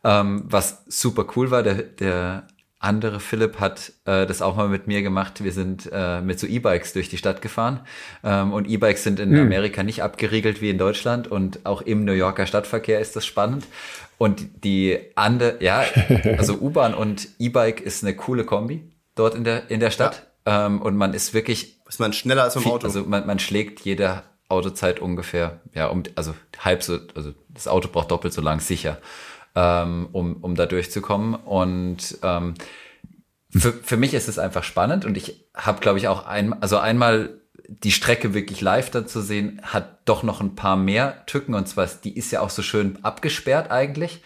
Ähm, 0.02 0.44
was 0.46 0.84
super 0.86 1.26
cool 1.36 1.50
war, 1.50 1.62
der, 1.62 1.74
der 1.74 2.46
andere 2.84 3.18
Philipp 3.18 3.60
hat 3.60 3.92
äh, 4.04 4.26
das 4.26 4.42
auch 4.42 4.56
mal 4.56 4.68
mit 4.68 4.86
mir 4.86 5.02
gemacht. 5.02 5.42
Wir 5.42 5.52
sind 5.52 5.88
äh, 5.92 6.20
mit 6.20 6.38
so 6.38 6.46
E-Bikes 6.46 6.92
durch 6.92 7.08
die 7.08 7.16
Stadt 7.16 7.40
gefahren. 7.40 7.80
Ähm, 8.22 8.52
und 8.52 8.68
E-Bikes 8.68 9.02
sind 9.02 9.18
in 9.20 9.32
hm. 9.32 9.46
Amerika 9.46 9.82
nicht 9.82 10.02
abgeriegelt 10.02 10.60
wie 10.60 10.70
in 10.70 10.78
Deutschland. 10.78 11.26
Und 11.26 11.64
auch 11.64 11.82
im 11.82 12.04
New 12.04 12.12
Yorker 12.12 12.46
Stadtverkehr 12.46 13.00
ist 13.00 13.16
das 13.16 13.24
spannend. 13.24 13.66
Und 14.18 14.64
die 14.64 14.98
andere, 15.14 15.56
ja, 15.60 15.84
also 16.38 16.54
U-Bahn 16.54 16.94
und 16.94 17.28
E-Bike 17.38 17.80
ist 17.80 18.04
eine 18.04 18.14
coole 18.14 18.44
Kombi 18.44 18.84
dort 19.14 19.34
in 19.34 19.44
der, 19.44 19.70
in 19.70 19.80
der 19.80 19.90
Stadt. 19.90 20.26
Ja. 20.46 20.66
Ähm, 20.66 20.82
und 20.82 20.96
man 20.96 21.14
ist 21.14 21.34
wirklich. 21.34 21.80
Ist 21.88 22.00
man 22.00 22.12
schneller 22.12 22.42
als 22.42 22.56
im 22.56 22.66
Auto? 22.66 22.86
Also 22.86 23.04
man, 23.04 23.26
man 23.26 23.38
schlägt 23.38 23.80
jede 23.80 24.22
Autozeit 24.48 25.00
ungefähr, 25.00 25.60
ja, 25.74 25.86
um, 25.86 26.02
also 26.16 26.34
halb 26.58 26.82
so, 26.82 26.98
also 27.14 27.32
das 27.48 27.66
Auto 27.66 27.88
braucht 27.88 28.10
doppelt 28.10 28.34
so 28.34 28.42
lang 28.42 28.60
sicher 28.60 28.98
ähm, 29.54 30.08
um, 30.12 30.36
um 30.36 30.54
da 30.54 30.66
durchzukommen. 30.66 31.34
Und 31.34 32.18
ähm, 32.22 32.54
für, 33.50 33.72
für 33.72 33.96
mich 33.96 34.14
ist 34.14 34.28
es 34.28 34.38
einfach 34.38 34.64
spannend 34.64 35.04
und 35.04 35.16
ich 35.16 35.46
habe, 35.54 35.80
glaube 35.80 35.98
ich, 35.98 36.08
auch 36.08 36.26
ein, 36.26 36.60
also 36.60 36.78
einmal 36.78 37.40
die 37.68 37.92
Strecke 37.92 38.34
wirklich 38.34 38.60
live 38.60 38.90
dann 38.90 39.06
zu 39.06 39.20
sehen, 39.20 39.60
hat 39.62 40.00
doch 40.04 40.22
noch 40.22 40.40
ein 40.40 40.54
paar 40.54 40.76
mehr 40.76 41.24
Tücken 41.26 41.54
und 41.54 41.68
zwar, 41.68 41.86
die 41.86 42.16
ist 42.16 42.30
ja 42.30 42.40
auch 42.40 42.50
so 42.50 42.62
schön 42.62 42.98
abgesperrt 43.02 43.70
eigentlich. 43.70 44.22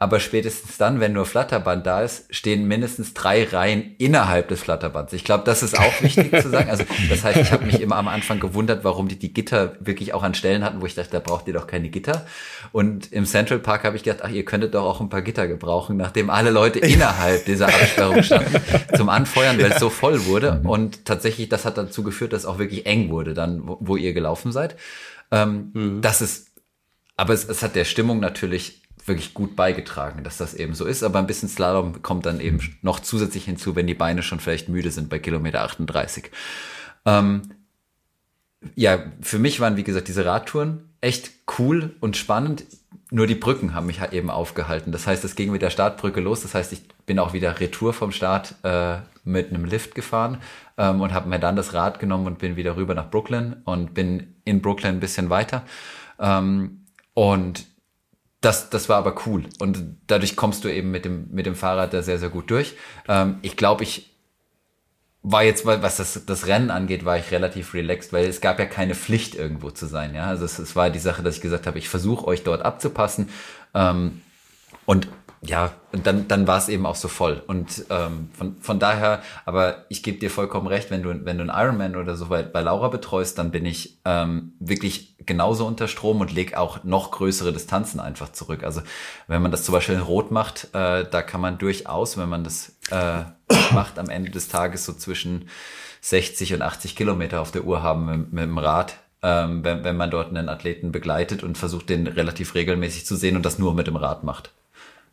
Aber 0.00 0.20
spätestens 0.20 0.76
dann, 0.76 1.00
wenn 1.00 1.12
nur 1.12 1.26
Flatterband 1.26 1.84
da 1.84 2.02
ist, 2.02 2.32
stehen 2.32 2.68
mindestens 2.68 3.14
drei 3.14 3.42
Reihen 3.42 3.96
innerhalb 3.98 4.46
des 4.46 4.62
Flatterbands. 4.62 5.12
Ich 5.12 5.24
glaube, 5.24 5.42
das 5.44 5.64
ist 5.64 5.76
auch 5.76 6.02
wichtig 6.02 6.40
zu 6.40 6.50
sagen. 6.50 6.70
Also 6.70 6.84
das 7.08 7.24
heißt, 7.24 7.40
ich 7.40 7.50
habe 7.50 7.64
mich 7.64 7.80
immer 7.80 7.96
am 7.96 8.06
Anfang 8.06 8.38
gewundert, 8.38 8.84
warum 8.84 9.08
die 9.08 9.18
die 9.18 9.34
Gitter 9.34 9.74
wirklich 9.80 10.14
auch 10.14 10.22
an 10.22 10.34
Stellen 10.34 10.62
hatten, 10.62 10.80
wo 10.80 10.86
ich 10.86 10.94
dachte, 10.94 11.10
da 11.10 11.18
braucht 11.18 11.48
ihr 11.48 11.52
doch 11.52 11.66
keine 11.66 11.88
Gitter. 11.88 12.26
Und 12.70 13.12
im 13.12 13.26
Central 13.26 13.58
Park 13.58 13.82
habe 13.82 13.96
ich 13.96 14.04
gedacht, 14.04 14.22
ach, 14.24 14.30
ihr 14.30 14.44
könntet 14.44 14.74
doch 14.74 14.84
auch 14.84 15.00
ein 15.00 15.08
paar 15.08 15.22
Gitter 15.22 15.48
gebrauchen, 15.48 15.96
nachdem 15.96 16.30
alle 16.30 16.50
Leute 16.50 16.78
innerhalb 16.78 17.44
dieser 17.46 17.66
Absperrung 17.66 18.22
standen 18.22 18.54
zum 18.96 19.08
Anfeuern, 19.08 19.58
weil 19.58 19.72
es 19.72 19.80
so 19.80 19.90
voll 19.90 20.26
wurde. 20.26 20.60
Und 20.62 21.06
tatsächlich, 21.06 21.48
das 21.48 21.64
hat 21.64 21.76
dazu 21.76 22.04
geführt, 22.04 22.32
dass 22.32 22.42
es 22.42 22.46
auch 22.46 22.58
wirklich 22.58 22.86
eng 22.86 23.10
wurde, 23.10 23.34
dann, 23.34 23.66
wo, 23.66 23.78
wo 23.80 23.96
ihr 23.96 24.12
gelaufen 24.12 24.52
seid. 24.52 24.76
Ähm, 25.32 25.70
mhm. 25.72 26.02
Das 26.02 26.22
ist, 26.22 26.52
aber 27.16 27.34
es, 27.34 27.48
es 27.48 27.64
hat 27.64 27.74
der 27.74 27.84
Stimmung 27.84 28.20
natürlich 28.20 28.82
wirklich 29.08 29.34
gut 29.34 29.56
beigetragen, 29.56 30.22
dass 30.22 30.36
das 30.36 30.54
eben 30.54 30.74
so 30.74 30.84
ist. 30.84 31.02
Aber 31.02 31.18
ein 31.18 31.26
bisschen 31.26 31.48
Slalom 31.48 32.02
kommt 32.02 32.26
dann 32.26 32.40
eben 32.40 32.60
noch 32.82 33.00
zusätzlich 33.00 33.44
hinzu, 33.44 33.74
wenn 33.74 33.86
die 33.86 33.94
Beine 33.94 34.22
schon 34.22 34.40
vielleicht 34.40 34.68
müde 34.68 34.90
sind 34.90 35.08
bei 35.08 35.18
Kilometer 35.18 35.62
38. 35.62 36.30
Ähm, 37.04 37.42
ja, 38.74 38.98
für 39.20 39.38
mich 39.38 39.60
waren, 39.60 39.76
wie 39.76 39.84
gesagt, 39.84 40.08
diese 40.08 40.24
Radtouren 40.24 40.88
echt 41.00 41.30
cool 41.58 41.94
und 42.00 42.16
spannend. 42.16 42.64
Nur 43.10 43.26
die 43.26 43.34
Brücken 43.34 43.74
haben 43.74 43.86
mich 43.86 44.00
halt 44.00 44.12
eben 44.12 44.30
aufgehalten. 44.30 44.92
Das 44.92 45.06
heißt, 45.06 45.24
es 45.24 45.34
ging 45.34 45.50
mit 45.50 45.62
der 45.62 45.70
Startbrücke 45.70 46.20
los. 46.20 46.42
Das 46.42 46.54
heißt, 46.54 46.72
ich 46.72 46.82
bin 47.06 47.18
auch 47.18 47.32
wieder 47.32 47.58
retour 47.60 47.94
vom 47.94 48.12
Start 48.12 48.54
äh, 48.64 48.96
mit 49.24 49.50
einem 49.50 49.64
Lift 49.64 49.94
gefahren 49.94 50.38
ähm, 50.76 51.00
und 51.00 51.14
habe 51.14 51.28
mir 51.28 51.38
dann 51.38 51.56
das 51.56 51.72
Rad 51.72 52.00
genommen 52.00 52.26
und 52.26 52.38
bin 52.38 52.56
wieder 52.56 52.76
rüber 52.76 52.94
nach 52.94 53.10
Brooklyn 53.10 53.56
und 53.64 53.94
bin 53.94 54.34
in 54.44 54.60
Brooklyn 54.60 54.96
ein 54.96 55.00
bisschen 55.00 55.30
weiter. 55.30 55.62
Ähm, 56.18 56.84
und 57.14 57.66
das, 58.40 58.70
das 58.70 58.88
war 58.88 58.96
aber 58.98 59.14
cool. 59.26 59.44
Und 59.58 59.96
dadurch 60.06 60.36
kommst 60.36 60.64
du 60.64 60.68
eben 60.68 60.90
mit 60.90 61.04
dem, 61.04 61.28
mit 61.30 61.46
dem 61.46 61.56
Fahrrad 61.56 61.92
da 61.92 62.02
sehr, 62.02 62.18
sehr 62.18 62.28
gut 62.28 62.50
durch. 62.50 62.76
Ähm, 63.08 63.38
ich 63.42 63.56
glaube, 63.56 63.82
ich 63.82 64.14
war 65.22 65.42
jetzt, 65.42 65.66
was 65.66 65.96
das, 65.96 66.24
das 66.24 66.46
Rennen 66.46 66.70
angeht, 66.70 67.04
war 67.04 67.18
ich 67.18 67.32
relativ 67.32 67.74
relaxed, 67.74 68.12
weil 68.12 68.26
es 68.26 68.40
gab 68.40 68.58
ja 68.58 68.66
keine 68.66 68.94
Pflicht, 68.94 69.34
irgendwo 69.34 69.70
zu 69.70 69.86
sein. 69.86 70.14
Ja, 70.14 70.26
also 70.26 70.44
es, 70.44 70.58
es 70.58 70.76
war 70.76 70.90
die 70.90 71.00
Sache, 71.00 71.22
dass 71.22 71.36
ich 71.36 71.42
gesagt 71.42 71.66
habe, 71.66 71.78
ich 71.78 71.88
versuche 71.88 72.26
euch 72.26 72.44
dort 72.44 72.62
abzupassen. 72.62 73.28
Ähm, 73.74 74.22
und 74.86 75.08
ja, 75.40 75.72
und 75.92 76.06
dann, 76.06 76.26
dann 76.26 76.46
war 76.46 76.58
es 76.58 76.68
eben 76.68 76.84
auch 76.84 76.96
so 76.96 77.08
voll. 77.08 77.42
Und 77.46 77.84
ähm, 77.90 78.30
von, 78.32 78.56
von 78.60 78.78
daher, 78.80 79.22
aber 79.44 79.84
ich 79.88 80.02
gebe 80.02 80.18
dir 80.18 80.30
vollkommen 80.30 80.66
recht, 80.66 80.90
wenn 80.90 81.02
du, 81.02 81.10
wenn 81.24 81.38
du 81.38 81.42
einen 81.42 81.50
Ironman 81.50 81.96
oder 81.96 82.16
so 82.16 82.26
bei, 82.26 82.42
bei 82.42 82.60
Laura 82.60 82.88
betreust, 82.88 83.38
dann 83.38 83.50
bin 83.50 83.64
ich 83.64 83.98
ähm, 84.04 84.54
wirklich 84.58 85.16
genauso 85.26 85.66
unter 85.66 85.86
Strom 85.86 86.20
und 86.20 86.32
leg 86.32 86.56
auch 86.56 86.82
noch 86.82 87.12
größere 87.12 87.52
Distanzen 87.52 88.00
einfach 88.00 88.32
zurück. 88.32 88.64
Also 88.64 88.82
wenn 89.28 89.40
man 89.40 89.52
das 89.52 89.62
zum 89.62 89.74
Beispiel 89.74 89.94
in 89.94 90.00
Rot 90.00 90.30
macht, 90.32 90.68
äh, 90.74 91.04
da 91.08 91.22
kann 91.22 91.40
man 91.40 91.58
durchaus, 91.58 92.18
wenn 92.18 92.28
man 92.28 92.42
das 92.42 92.76
äh, 92.90 93.22
macht, 93.72 93.98
am 93.98 94.08
Ende 94.08 94.30
des 94.30 94.48
Tages 94.48 94.84
so 94.84 94.92
zwischen 94.92 95.48
60 96.00 96.54
und 96.54 96.62
80 96.62 96.96
Kilometer 96.96 97.40
auf 97.40 97.52
der 97.52 97.64
Uhr 97.64 97.82
haben 97.82 98.06
mit, 98.06 98.32
mit 98.32 98.44
dem 98.44 98.58
Rad. 98.58 98.98
Ähm, 99.20 99.64
wenn, 99.64 99.82
wenn 99.82 99.96
man 99.96 100.10
dort 100.10 100.28
einen 100.28 100.48
Athleten 100.48 100.92
begleitet 100.92 101.42
und 101.42 101.58
versucht, 101.58 101.88
den 101.88 102.06
relativ 102.06 102.54
regelmäßig 102.54 103.04
zu 103.04 103.16
sehen 103.16 103.34
und 103.34 103.44
das 103.44 103.58
nur 103.58 103.74
mit 103.74 103.88
dem 103.88 103.96
Rad 103.96 104.22
macht. 104.22 104.52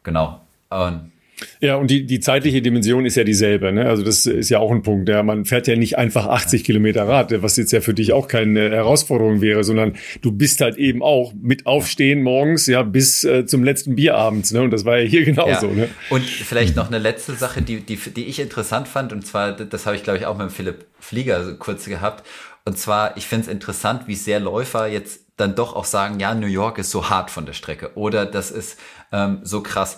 Genau. 0.05 0.39
Und 0.69 1.11
ja, 1.59 1.75
und 1.75 1.91
die, 1.91 2.05
die 2.05 2.19
zeitliche 2.19 2.61
Dimension 2.61 3.05
ist 3.05 3.15
ja 3.15 3.23
dieselbe. 3.23 3.71
Ne? 3.71 3.87
Also 3.87 4.03
das 4.03 4.25
ist 4.25 4.49
ja 4.49 4.59
auch 4.59 4.71
ein 4.71 4.83
Punkt. 4.83 5.09
Ja? 5.09 5.21
Man 5.23 5.45
fährt 5.45 5.67
ja 5.67 5.75
nicht 5.75 5.97
einfach 5.97 6.27
80 6.27 6.63
Kilometer 6.63 7.07
Rad, 7.07 7.41
was 7.41 7.57
jetzt 7.57 7.71
ja 7.71 7.81
für 7.81 7.93
dich 7.93 8.13
auch 8.13 8.27
keine 8.27 8.71
Herausforderung 8.71 9.41
wäre, 9.41 9.63
sondern 9.63 9.95
du 10.21 10.31
bist 10.31 10.61
halt 10.61 10.77
eben 10.77 11.03
auch 11.03 11.33
mit 11.33 11.65
Aufstehen 11.65 12.23
morgens 12.23 12.67
ja 12.67 12.83
bis 12.83 13.23
äh, 13.23 13.45
zum 13.45 13.63
letzten 13.63 13.95
Bier 13.95 14.15
abends. 14.15 14.53
Ne? 14.53 14.61
Und 14.61 14.71
das 14.71 14.85
war 14.85 14.97
ja 14.97 15.05
hier 15.05 15.25
genauso. 15.25 15.67
Ja. 15.67 15.73
Ne? 15.73 15.89
Und 16.09 16.23
vielleicht 16.23 16.75
noch 16.75 16.87
eine 16.87 16.99
letzte 16.99 17.33
Sache, 17.33 17.61
die, 17.61 17.81
die, 17.81 17.97
die 17.97 18.25
ich 18.25 18.39
interessant 18.39 18.87
fand, 18.87 19.11
und 19.11 19.25
zwar, 19.25 19.51
das 19.51 19.85
habe 19.85 19.95
ich 19.95 20.03
glaube 20.03 20.19
ich 20.19 20.25
auch 20.25 20.37
mit 20.37 20.51
Philipp 20.51 20.85
Flieger 20.99 21.53
kurz 21.55 21.85
gehabt. 21.85 22.25
Und 22.63 22.79
zwar, 22.79 23.15
ich 23.17 23.27
finde 23.27 23.43
es 23.43 23.51
interessant, 23.51 24.07
wie 24.07 24.15
sehr 24.15 24.39
Läufer 24.39 24.87
jetzt 24.87 25.24
dann 25.37 25.55
doch 25.55 25.75
auch 25.75 25.85
sagen, 25.85 26.19
ja, 26.19 26.33
New 26.33 26.47
York 26.47 26.77
ist 26.77 26.91
so 26.91 27.09
hart 27.09 27.29
von 27.29 27.45
der 27.45 27.53
Strecke 27.53 27.95
oder 27.95 28.25
das 28.25 28.51
ist 28.51 28.79
ähm, 29.11 29.39
so 29.43 29.61
krass. 29.61 29.97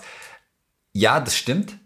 Ja, 0.92 1.20
das 1.20 1.36
stimmt. 1.36 1.78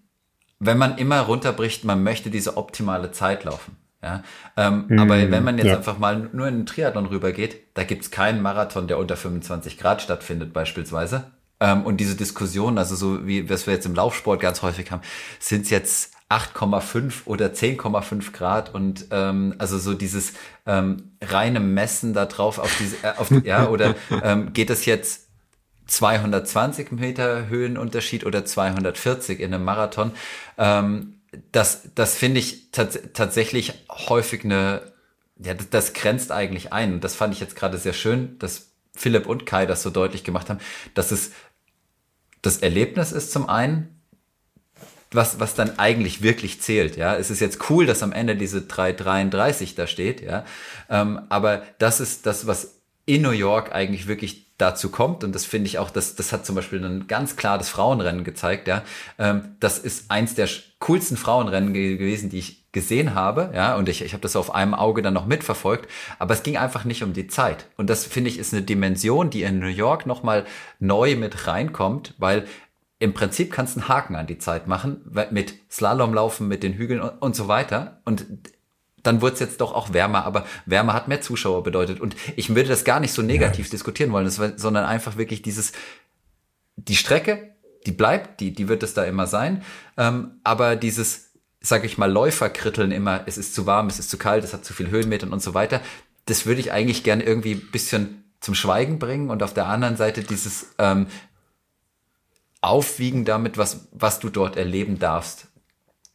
Wenn 0.59 0.79
man 0.79 0.97
immer 0.97 1.21
runterbricht, 1.21 1.85
man 1.85 2.03
möchte 2.03 2.31
diese 2.31 2.57
optimale 2.57 3.11
Zeit 3.11 3.45
laufen. 3.45 3.77
Ja, 4.03 4.25
ähm, 4.57 4.87
mm, 4.89 4.99
aber 4.99 5.31
wenn 5.31 5.45
man 5.45 5.59
jetzt 5.59 5.69
ja. 5.69 5.77
einfach 5.77 5.99
mal 5.99 6.29
nur 6.33 6.49
in 6.49 6.59
den 6.59 6.67
Triathlon 6.67 7.07
rübergeht, 7.07 7.69
da 7.75 7.85
gibt's 7.85 8.11
keinen 8.11 8.43
Marathon, 8.43 8.89
der 8.89 8.99
unter 8.99 9.17
25 9.17 9.79
Grad 9.79 10.03
stattfindet 10.03 10.53
beispielsweise. 10.53 11.31
Ähm, 11.61 11.85
und 11.85 11.99
diese 11.99 12.17
Diskussion, 12.17 12.79
also 12.79 12.97
so 12.97 13.27
wie 13.27 13.49
was 13.49 13.67
wir 13.67 13.75
jetzt 13.75 13.87
im 13.87 13.95
Laufsport 13.95 14.41
ganz 14.41 14.63
häufig 14.63 14.91
haben, 14.91 15.03
sind 15.39 15.71
jetzt 15.71 16.15
8,5 16.33 17.27
oder 17.27 17.49
10,5 17.49 18.33
Grad 18.33 18.75
und 18.75 19.07
ähm, 19.11 19.55
also 19.59 19.79
so 19.79 19.93
dieses 19.93 20.33
ähm, 20.67 21.13
reine 21.21 21.61
Messen 21.61 22.15
da 22.15 22.25
drauf 22.25 22.59
auf 22.59 22.75
diese, 22.79 22.97
äh, 23.03 23.13
auf, 23.19 23.31
ja, 23.45 23.69
oder 23.69 23.95
ähm, 24.23 24.53
geht 24.53 24.71
es 24.71 24.87
jetzt 24.87 25.29
220 25.87 26.93
Meter 26.93 27.49
Höhenunterschied 27.49 28.25
oder 28.25 28.47
240 28.47 29.41
in 29.41 29.53
einem 29.53 29.65
Marathon. 29.65 30.13
Ähm, 30.57 31.21
das 31.51 31.91
das 31.95 32.17
finde 32.17 32.41
ich 32.41 32.71
tats 32.73 32.99
tatsächlich 33.13 33.75
häufig 33.91 34.45
eine, 34.45 34.93
ja, 35.39 35.53
das, 35.53 35.69
das 35.69 35.93
grenzt 35.93 36.33
eigentlich 36.33 36.73
ein. 36.73 36.95
Und 36.95 37.05
das 37.05 37.15
fand 37.15 37.35
ich 37.35 37.41
jetzt 37.41 37.57
gerade 37.57 37.77
sehr 37.77 37.93
schön, 37.93 38.39
dass 38.39 38.73
Philipp 38.95 39.27
und 39.27 39.45
Kai 39.45 39.67
das 39.67 39.83
so 39.83 39.91
deutlich 39.91 40.25
gemacht 40.25 40.49
haben, 40.49 40.61
dass 40.95 41.11
es 41.11 41.33
das 42.43 42.59
Erlebnis 42.59 43.13
ist 43.13 43.33
zum 43.33 43.49
einen, 43.49 43.92
was, 45.15 45.41
was 45.41 45.55
dann 45.55 45.79
eigentlich 45.79 46.23
wirklich 46.23 46.61
zählt, 46.61 46.97
ja. 46.97 47.17
Es 47.17 47.31
ist 47.31 47.41
jetzt 47.41 47.71
cool, 47.71 47.87
dass 47.87 48.03
am 48.03 48.13
Ende 48.13 48.37
diese 48.37 48.63
333 48.63 49.75
da 49.75 49.87
steht, 49.87 50.21
ja. 50.21 50.45
Ähm, 50.89 51.21
aber 51.29 51.63
das 51.79 52.01
ist 52.01 52.27
das, 52.27 52.47
was 52.47 52.81
in 53.05 53.23
New 53.23 53.31
York 53.31 53.73
eigentlich 53.73 54.07
wirklich 54.07 54.53
dazu 54.59 54.91
kommt. 54.91 55.25
Und 55.25 55.35
das 55.35 55.45
finde 55.45 55.67
ich 55.67 55.79
auch, 55.79 55.91
das, 55.91 56.15
das 56.15 56.33
hat 56.33 56.47
zum 56.47 56.55
Beispiel 56.55 56.85
ein 56.85 57.09
ganz 57.09 57.37
klares 57.37 57.69
Frauenrennen 57.69 58.25
gezeigt, 58.25 58.69
ja. 58.69 58.83
Ähm, 59.19 59.57
das 59.61 59.79
ist 59.79 60.11
eins 60.11 60.35
der 60.35 60.49
coolsten 60.79 61.17
Frauenrennen 61.17 61.75
gewesen, 61.75 62.31
die 62.31 62.39
ich 62.39 62.63
gesehen 62.73 63.15
habe, 63.15 63.51
ja, 63.55 63.77
und 63.77 63.89
ich, 63.91 64.03
ich 64.03 64.15
habe 64.15 64.23
das 64.23 64.35
auf 64.35 64.55
einem 64.55 64.73
Auge 64.73 65.03
dann 65.03 65.13
noch 65.13 65.27
mitverfolgt, 65.27 65.89
aber 66.19 66.33
es 66.33 66.43
ging 66.43 66.57
einfach 66.57 66.85
nicht 66.85 67.03
um 67.03 67.13
die 67.13 67.27
Zeit. 67.27 67.67
Und 67.77 67.91
das 67.91 68.07
finde 68.07 68.31
ich 68.31 68.39
ist 68.39 68.55
eine 68.55 68.63
Dimension, 68.63 69.29
die 69.29 69.43
in 69.43 69.59
New 69.59 69.67
York 69.67 70.07
nochmal 70.07 70.47
neu 70.81 71.17
mit 71.17 71.47
reinkommt, 71.47 72.15
weil 72.17 72.47
im 73.03 73.15
Prinzip 73.15 73.51
kannst 73.51 73.75
du 73.75 73.81
einen 73.81 73.89
Haken 73.89 74.15
an 74.15 74.29
die 74.29 74.39
Zeit 74.39 74.69
machen, 74.69 75.01
mit 75.33 75.55
Slalomlaufen, 75.69 76.47
mit 76.47 76.63
den 76.63 76.75
Hügeln 76.75 77.01
und, 77.01 77.11
und 77.21 77.35
so 77.35 77.49
weiter. 77.49 78.01
Und 78.05 78.25
dann 79.03 79.21
wurde 79.21 79.35
es 79.35 79.41
jetzt 79.41 79.61
doch 79.61 79.75
auch 79.75 79.93
wärmer, 79.93 80.25
aber 80.25 80.47
wärmer 80.67 80.93
hat 80.93 81.09
mehr 81.09 81.21
Zuschauer 81.21 81.65
bedeutet. 81.65 82.01
Und 82.01 82.15
ich 82.37 82.51
würde 82.51 82.69
das 82.69 82.85
gar 82.85 83.01
nicht 83.01 83.13
so 83.13 83.21
negativ 83.21 83.67
ja. 83.67 83.71
diskutieren 83.73 84.13
wollen, 84.13 84.31
sondern 84.31 84.85
einfach 84.85 85.17
wirklich 85.17 85.43
dieses, 85.43 85.73
die 86.77 86.95
Strecke, 86.95 87.57
die 87.87 87.93
bleibt, 87.93 88.39
die, 88.39 88.53
die 88.53 88.69
wird 88.69 88.85
es 88.85 88.95
da 88.95 89.03
immer 89.03 89.27
sein. 89.27 89.65
Ähm, 89.97 90.37
aber 90.45 90.77
dieses, 90.77 91.33
sag 91.61 91.83
ich 91.83 91.99
mal, 91.99 92.09
Läuferkritteln 92.11 92.93
immer, 92.93 93.23
es 93.27 93.37
ist 93.37 93.53
zu 93.53 93.67
warm, 93.67 93.89
es 93.89 93.99
ist 93.99 94.11
zu 94.11 94.17
kalt, 94.17 94.45
es 94.45 94.55
hat 94.55 94.65
zu 94.65 94.75
viel 94.75 94.91
Höhenmetern 94.91 95.33
und 95.33 95.43
so 95.43 95.55
weiter, 95.55 95.81
das 96.27 96.47
würde 96.47 96.61
ich 96.61 96.71
eigentlich 96.71 97.03
gerne 97.03 97.25
irgendwie 97.25 97.57
bisschen 97.57 98.23
zum 98.39 98.55
Schweigen 98.55 99.01
bringen 99.01 99.29
und 99.29 99.43
auf 99.43 99.55
der 99.55 99.67
anderen 99.67 99.97
Seite 99.97 100.23
dieses 100.23 100.75
ähm, 100.79 101.09
Aufwiegen 102.63 103.25
damit, 103.25 103.59
was, 103.59 103.89
was 103.93 104.21
du 104.21 104.31
dort 104.31 104.57
erleben 104.57 104.99
darfst 104.99 105.49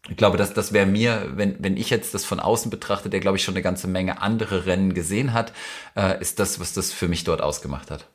ich 0.10 0.18
glaube, 0.18 0.38
dass 0.38 0.54
das 0.54 0.74
wäre 0.74 0.86
mir, 0.86 1.32
wenn, 1.36 1.62
wenn 1.62 1.76
ich 1.76 1.90
jetzt 1.90 2.14
das 2.14 2.24
von 2.24 2.40
außen 2.40 2.72
betrachte, 2.72 3.10
der 3.10 3.20
glaube 3.20 3.38
ich 3.38 3.44
schon 3.44 3.56
eine 3.56 3.62
ganze 3.62 3.88
Menge 3.88 4.22
andere 4.22 4.66
Rennen 4.66 4.94
gesehen 4.94 5.34
hat, 5.34 5.54
äh, 5.96 6.20
ist 6.22 6.40
das, 6.40 6.60
was 6.60 6.74
das 6.74 6.94
für 6.94 7.08
mich 7.08 7.24
dort 7.24 7.42
ausgemacht 7.42 7.92
hat. 7.92 8.08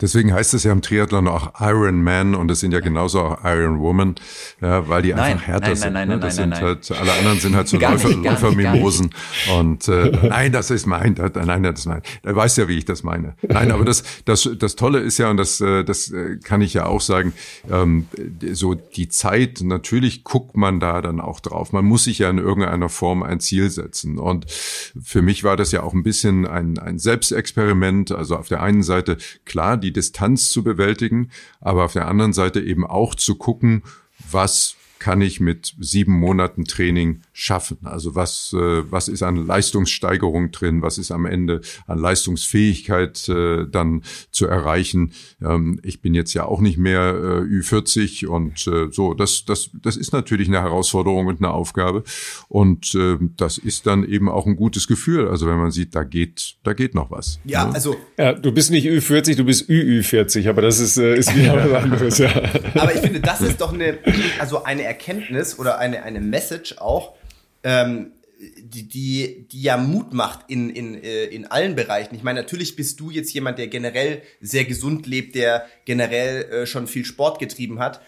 Deswegen 0.00 0.32
heißt 0.32 0.54
es 0.54 0.64
ja 0.64 0.72
im 0.72 0.82
Triathlon 0.82 1.28
auch 1.28 1.60
Iron 1.60 2.02
Man 2.02 2.34
und 2.34 2.50
es 2.50 2.60
sind 2.60 2.72
ja 2.72 2.80
genauso 2.80 3.20
auch 3.20 3.44
Iron 3.44 3.80
Woman, 3.80 4.14
ja, 4.60 4.88
weil 4.88 5.02
die 5.02 5.10
nein, 5.10 5.32
einfach 5.32 5.46
härter 5.46 5.66
nein, 5.66 5.76
sind. 5.76 5.92
Nein, 5.92 6.08
ne? 6.08 6.18
Das 6.18 6.36
sind 6.36 6.54
halt, 6.54 6.90
alle 6.90 7.12
anderen 7.12 7.38
sind 7.38 7.54
halt 7.54 7.68
so 7.68 7.76
Läufer, 7.78 8.08
nicht, 8.08 8.24
Läufermimosen. 8.24 9.10
Und 9.58 9.88
äh, 9.88 10.10
nein, 10.28 10.52
das 10.52 10.70
ist 10.70 10.86
mein, 10.86 11.14
das, 11.14 11.32
nein, 11.34 11.62
das 11.62 11.80
ist 11.80 11.86
mein. 11.86 12.02
Er 12.22 12.34
weiß 12.34 12.56
ja, 12.56 12.68
wie 12.68 12.78
ich 12.78 12.84
das 12.84 13.02
meine. 13.02 13.34
Nein, 13.42 13.70
aber 13.70 13.84
das, 13.84 14.02
das, 14.24 14.48
das 14.58 14.76
Tolle 14.76 15.00
ist 15.00 15.18
ja, 15.18 15.30
und 15.30 15.36
das, 15.36 15.60
äh, 15.60 15.84
das 15.84 16.10
äh, 16.10 16.38
kann 16.42 16.62
ich 16.62 16.74
ja 16.74 16.86
auch 16.86 17.00
sagen, 17.00 17.34
ähm, 17.70 18.06
so 18.52 18.74
die 18.74 19.08
Zeit, 19.08 19.60
natürlich 19.62 20.24
guckt 20.24 20.56
man 20.56 20.80
da 20.80 21.02
dann 21.02 21.20
auch 21.20 21.40
drauf. 21.40 21.72
Man 21.72 21.84
muss 21.84 22.04
sich 22.04 22.20
ja 22.20 22.30
in 22.30 22.38
irgendeiner 22.38 22.88
Form 22.88 23.22
ein 23.22 23.40
Ziel 23.40 23.70
setzen. 23.70 24.18
Und 24.18 24.46
für 24.50 25.22
mich 25.22 25.44
war 25.44 25.56
das 25.56 25.72
ja 25.72 25.82
auch 25.82 25.92
ein 25.92 26.02
bisschen 26.02 26.46
ein, 26.46 26.78
ein 26.78 26.98
Selbstexperiment. 26.98 28.12
Also 28.12 28.36
auf 28.36 28.48
der 28.48 28.62
einen 28.62 28.82
Seite, 28.82 29.18
klar, 29.44 29.76
die 29.76 29.89
die 29.90 29.92
Distanz 29.92 30.50
zu 30.50 30.62
bewältigen, 30.62 31.30
aber 31.60 31.84
auf 31.84 31.92
der 31.92 32.06
anderen 32.06 32.32
Seite 32.32 32.60
eben 32.60 32.86
auch 32.86 33.14
zu 33.14 33.34
gucken, 33.34 33.82
was 34.30 34.76
kann 34.98 35.20
ich 35.20 35.40
mit 35.40 35.74
sieben 35.80 36.12
Monaten 36.12 36.64
Training 36.64 37.22
schaffen? 37.40 37.78
Also 37.84 38.14
was, 38.14 38.52
äh, 38.52 38.90
was 38.90 39.08
ist 39.08 39.22
an 39.22 39.36
Leistungssteigerung 39.36 40.50
drin? 40.50 40.82
Was 40.82 40.98
ist 40.98 41.10
am 41.10 41.24
Ende 41.24 41.62
an 41.86 41.98
Leistungsfähigkeit 41.98 43.28
äh, 43.30 43.66
dann 43.66 44.02
zu 44.30 44.46
erreichen? 44.46 45.12
Ähm, 45.42 45.80
ich 45.82 46.02
bin 46.02 46.14
jetzt 46.14 46.34
ja 46.34 46.44
auch 46.44 46.60
nicht 46.60 46.76
mehr 46.76 47.14
äh, 47.14 47.40
Ü40 47.40 48.26
und 48.26 48.66
äh, 48.66 48.88
so. 48.90 49.14
Das, 49.14 49.46
das, 49.46 49.70
das 49.82 49.96
ist 49.96 50.12
natürlich 50.12 50.48
eine 50.48 50.60
Herausforderung 50.60 51.28
und 51.28 51.38
eine 51.40 51.50
Aufgabe. 51.50 52.04
Und 52.48 52.94
äh, 52.94 53.16
das 53.38 53.56
ist 53.56 53.86
dann 53.86 54.04
eben 54.04 54.28
auch 54.28 54.46
ein 54.46 54.56
gutes 54.56 54.86
Gefühl. 54.86 55.28
Also 55.28 55.46
wenn 55.46 55.56
man 55.56 55.70
sieht, 55.70 55.94
da 55.94 56.04
geht, 56.04 56.56
da 56.62 56.74
geht 56.74 56.94
noch 56.94 57.10
was. 57.10 57.40
Ja, 57.44 57.64
ne? 57.66 57.74
also. 57.74 57.96
Ja, 58.18 58.34
du 58.34 58.52
bist 58.52 58.70
nicht 58.70 58.86
Ü40, 58.86 59.36
du 59.36 59.44
bist 59.44 59.70
ÜÜ40, 59.70 60.46
aber 60.48 60.60
das 60.60 60.78
ist, 60.78 60.98
äh, 60.98 61.16
ist 61.16 61.34
wieder 61.34 61.56
was 61.56 61.82
anderes, 61.82 62.18
ja. 62.18 62.30
Aber 62.74 62.94
ich 62.94 63.00
finde, 63.00 63.20
das 63.20 63.40
ist 63.40 63.62
doch 63.62 63.72
eine, 63.72 63.98
also 64.38 64.62
eine 64.62 64.82
Erkenntnis 64.82 65.58
oder 65.58 65.78
eine, 65.78 66.02
eine 66.02 66.20
Message 66.20 66.76
auch, 66.78 67.14
ähm, 67.62 68.12
die, 68.40 68.88
die, 68.88 69.48
die 69.48 69.62
ja 69.62 69.76
Mut 69.76 70.14
macht 70.14 70.48
in, 70.48 70.70
in, 70.70 70.94
äh, 71.02 71.24
in 71.24 71.46
allen 71.46 71.74
Bereichen. 71.74 72.14
Ich 72.14 72.22
meine, 72.22 72.40
natürlich 72.40 72.74
bist 72.74 72.98
du 72.98 73.10
jetzt 73.10 73.32
jemand, 73.34 73.58
der 73.58 73.68
generell 73.68 74.22
sehr 74.40 74.64
gesund 74.64 75.06
lebt, 75.06 75.34
der 75.34 75.66
generell 75.84 76.44
äh, 76.44 76.66
schon 76.66 76.86
viel 76.86 77.04
Sport 77.04 77.38
getrieben 77.38 77.78
hat. 77.80 78.00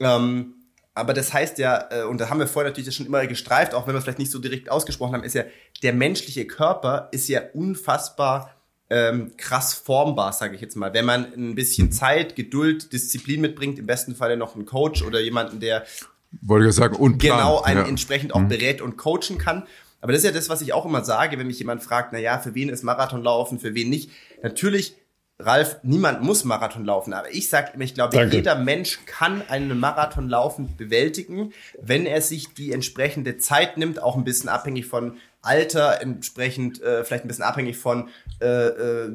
Ähm, 0.00 0.54
aber 0.94 1.14
das 1.14 1.32
heißt 1.32 1.58
ja, 1.58 1.88
äh, 1.90 2.02
und 2.02 2.20
da 2.20 2.28
haben 2.28 2.38
wir 2.38 2.48
vorher 2.48 2.70
natürlich 2.70 2.94
schon 2.94 3.06
immer 3.06 3.26
gestreift, 3.26 3.72
auch 3.72 3.86
wenn 3.86 3.94
wir 3.94 3.98
es 3.98 4.04
vielleicht 4.04 4.18
nicht 4.18 4.30
so 4.30 4.40
direkt 4.40 4.70
ausgesprochen 4.70 5.14
haben, 5.14 5.24
ist 5.24 5.34
ja, 5.34 5.44
der 5.82 5.94
menschliche 5.94 6.46
Körper 6.46 7.08
ist 7.12 7.28
ja 7.28 7.40
unfassbar 7.54 8.54
ähm, 8.90 9.32
krass 9.36 9.74
formbar, 9.74 10.32
sage 10.32 10.54
ich 10.54 10.60
jetzt 10.60 10.76
mal. 10.76 10.92
Wenn 10.94 11.04
man 11.04 11.32
ein 11.34 11.54
bisschen 11.54 11.92
Zeit, 11.92 12.36
Geduld, 12.36 12.92
Disziplin 12.92 13.40
mitbringt, 13.40 13.78
im 13.78 13.86
besten 13.86 14.14
Falle 14.16 14.36
noch 14.36 14.54
einen 14.54 14.66
Coach 14.66 15.02
oder 15.02 15.20
jemanden, 15.20 15.60
der 15.60 15.84
wollte 16.42 16.68
ich 16.68 16.74
sagen, 16.74 16.96
und 16.96 17.18
Plan. 17.18 17.38
genau 17.38 17.60
einen 17.62 17.80
ja. 17.80 17.88
entsprechend 17.88 18.34
auch 18.34 18.40
mhm. 18.40 18.48
berät 18.48 18.80
und 18.80 18.96
coachen 18.96 19.38
kann. 19.38 19.66
Aber 20.00 20.12
das 20.12 20.22
ist 20.22 20.26
ja 20.26 20.32
das, 20.32 20.48
was 20.48 20.60
ich 20.60 20.72
auch 20.72 20.84
immer 20.84 21.04
sage, 21.04 21.38
wenn 21.38 21.46
mich 21.46 21.58
jemand 21.58 21.82
fragt, 21.82 22.12
na 22.12 22.18
ja, 22.18 22.38
für 22.38 22.54
wen 22.54 22.68
ist 22.68 22.84
Marathonlaufen, 22.84 23.58
für 23.58 23.74
wen 23.74 23.90
nicht. 23.90 24.10
Natürlich, 24.42 24.94
Ralf, 25.40 25.78
niemand 25.82 26.22
muss 26.22 26.44
Marathon 26.44 26.84
laufen, 26.84 27.12
aber 27.12 27.32
ich 27.32 27.48
sage 27.48 27.72
immer, 27.74 27.84
ich 27.84 27.94
glaube, 27.94 28.16
Danke. 28.16 28.36
jeder 28.36 28.56
Mensch 28.56 29.00
kann 29.06 29.42
einen 29.48 29.78
Marathon 29.78 30.28
laufen 30.28 30.76
bewältigen, 30.76 31.52
wenn 31.80 32.06
er 32.06 32.20
sich 32.22 32.54
die 32.54 32.72
entsprechende 32.72 33.38
Zeit 33.38 33.76
nimmt, 33.76 34.02
auch 34.02 34.16
ein 34.16 34.24
bisschen 34.24 34.48
abhängig 34.48 34.86
von 34.86 35.16
Alter, 35.40 36.00
entsprechend 36.02 36.82
äh, 36.82 37.04
vielleicht 37.04 37.24
ein 37.24 37.28
bisschen 37.28 37.44
abhängig 37.44 37.78
von 37.78 38.08
äh, 38.40 38.46
äh, 38.46 39.12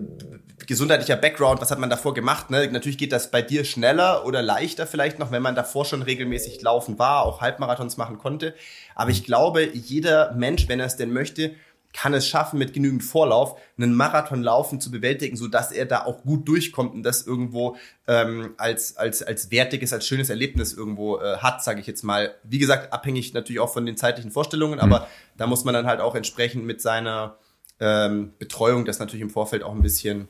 gesundheitlicher 0.66 1.18
Background, 1.18 1.60
was 1.60 1.70
hat 1.70 1.80
man 1.80 1.90
davor 1.90 2.14
gemacht. 2.14 2.50
Ne? 2.50 2.70
Natürlich 2.72 2.98
geht 2.98 3.12
das 3.12 3.30
bei 3.30 3.42
dir 3.42 3.66
schneller 3.66 4.26
oder 4.26 4.42
leichter 4.42 4.88
vielleicht 4.88 5.20
noch, 5.20 5.32
wenn 5.32 5.42
man 5.42 5.56
davor 5.56 5.86
schon 5.86 6.02
regelmäßig 6.02 6.62
laufen 6.62 6.98
war, 6.98 7.24
auch 7.24 7.42
Halbmarathons 7.42 7.98
machen 7.98 8.18
konnte. 8.18 8.56
Aber 8.96 9.12
ich 9.12 9.26
glaube, 9.26 9.64
jeder 9.74 10.34
Mensch, 10.34 10.70
wenn 10.70 10.80
er 10.80 10.86
es 10.86 10.96
denn 10.96 11.12
möchte, 11.12 11.56
kann 11.94 12.14
es 12.14 12.28
schaffen, 12.28 12.58
mit 12.58 12.74
genügend 12.74 13.04
Vorlauf 13.04 13.60
einen 13.78 13.94
Marathon 13.94 14.42
laufen 14.42 14.82
zu 14.82 14.92
bewältigen, 14.92 15.38
so 15.38 15.48
dass 15.48 15.72
er 15.72 15.86
da 15.86 16.06
auch 16.06 16.24
gut 16.24 16.48
durchkommt 16.48 16.94
und 16.94 17.04
das 17.04 17.26
irgendwo 17.26 17.78
ähm, 18.08 18.56
als 18.58 18.98
als 18.98 19.22
als 19.22 19.52
wertiges, 19.52 19.94
als 19.94 20.08
schönes 20.08 20.30
Erlebnis 20.30 20.74
irgendwo 20.74 21.20
äh, 21.20 21.38
hat, 21.38 21.64
sage 21.64 21.80
ich 21.80 21.88
jetzt 21.88 22.04
mal. 22.04 22.34
Wie 22.44 22.60
gesagt, 22.60 22.92
abhängig 22.92 23.34
natürlich 23.34 23.60
auch 23.60 23.72
von 23.72 23.86
den 23.86 23.96
zeitlichen 23.96 24.32
Vorstellungen, 24.32 24.76
mhm. 24.76 24.82
aber 24.82 25.08
da 25.38 25.48
muss 25.48 25.64
man 25.64 25.74
dann 25.74 25.86
halt 25.86 26.02
auch 26.02 26.16
entsprechend 26.16 26.66
mit 26.66 26.82
seiner 26.82 27.38
ähm, 27.80 28.34
Betreuung 28.40 28.86
das 28.86 29.00
natürlich 29.00 29.22
im 29.22 29.30
Vorfeld 29.30 29.64
auch 29.64 29.74
ein 29.74 29.82
bisschen 29.82 30.28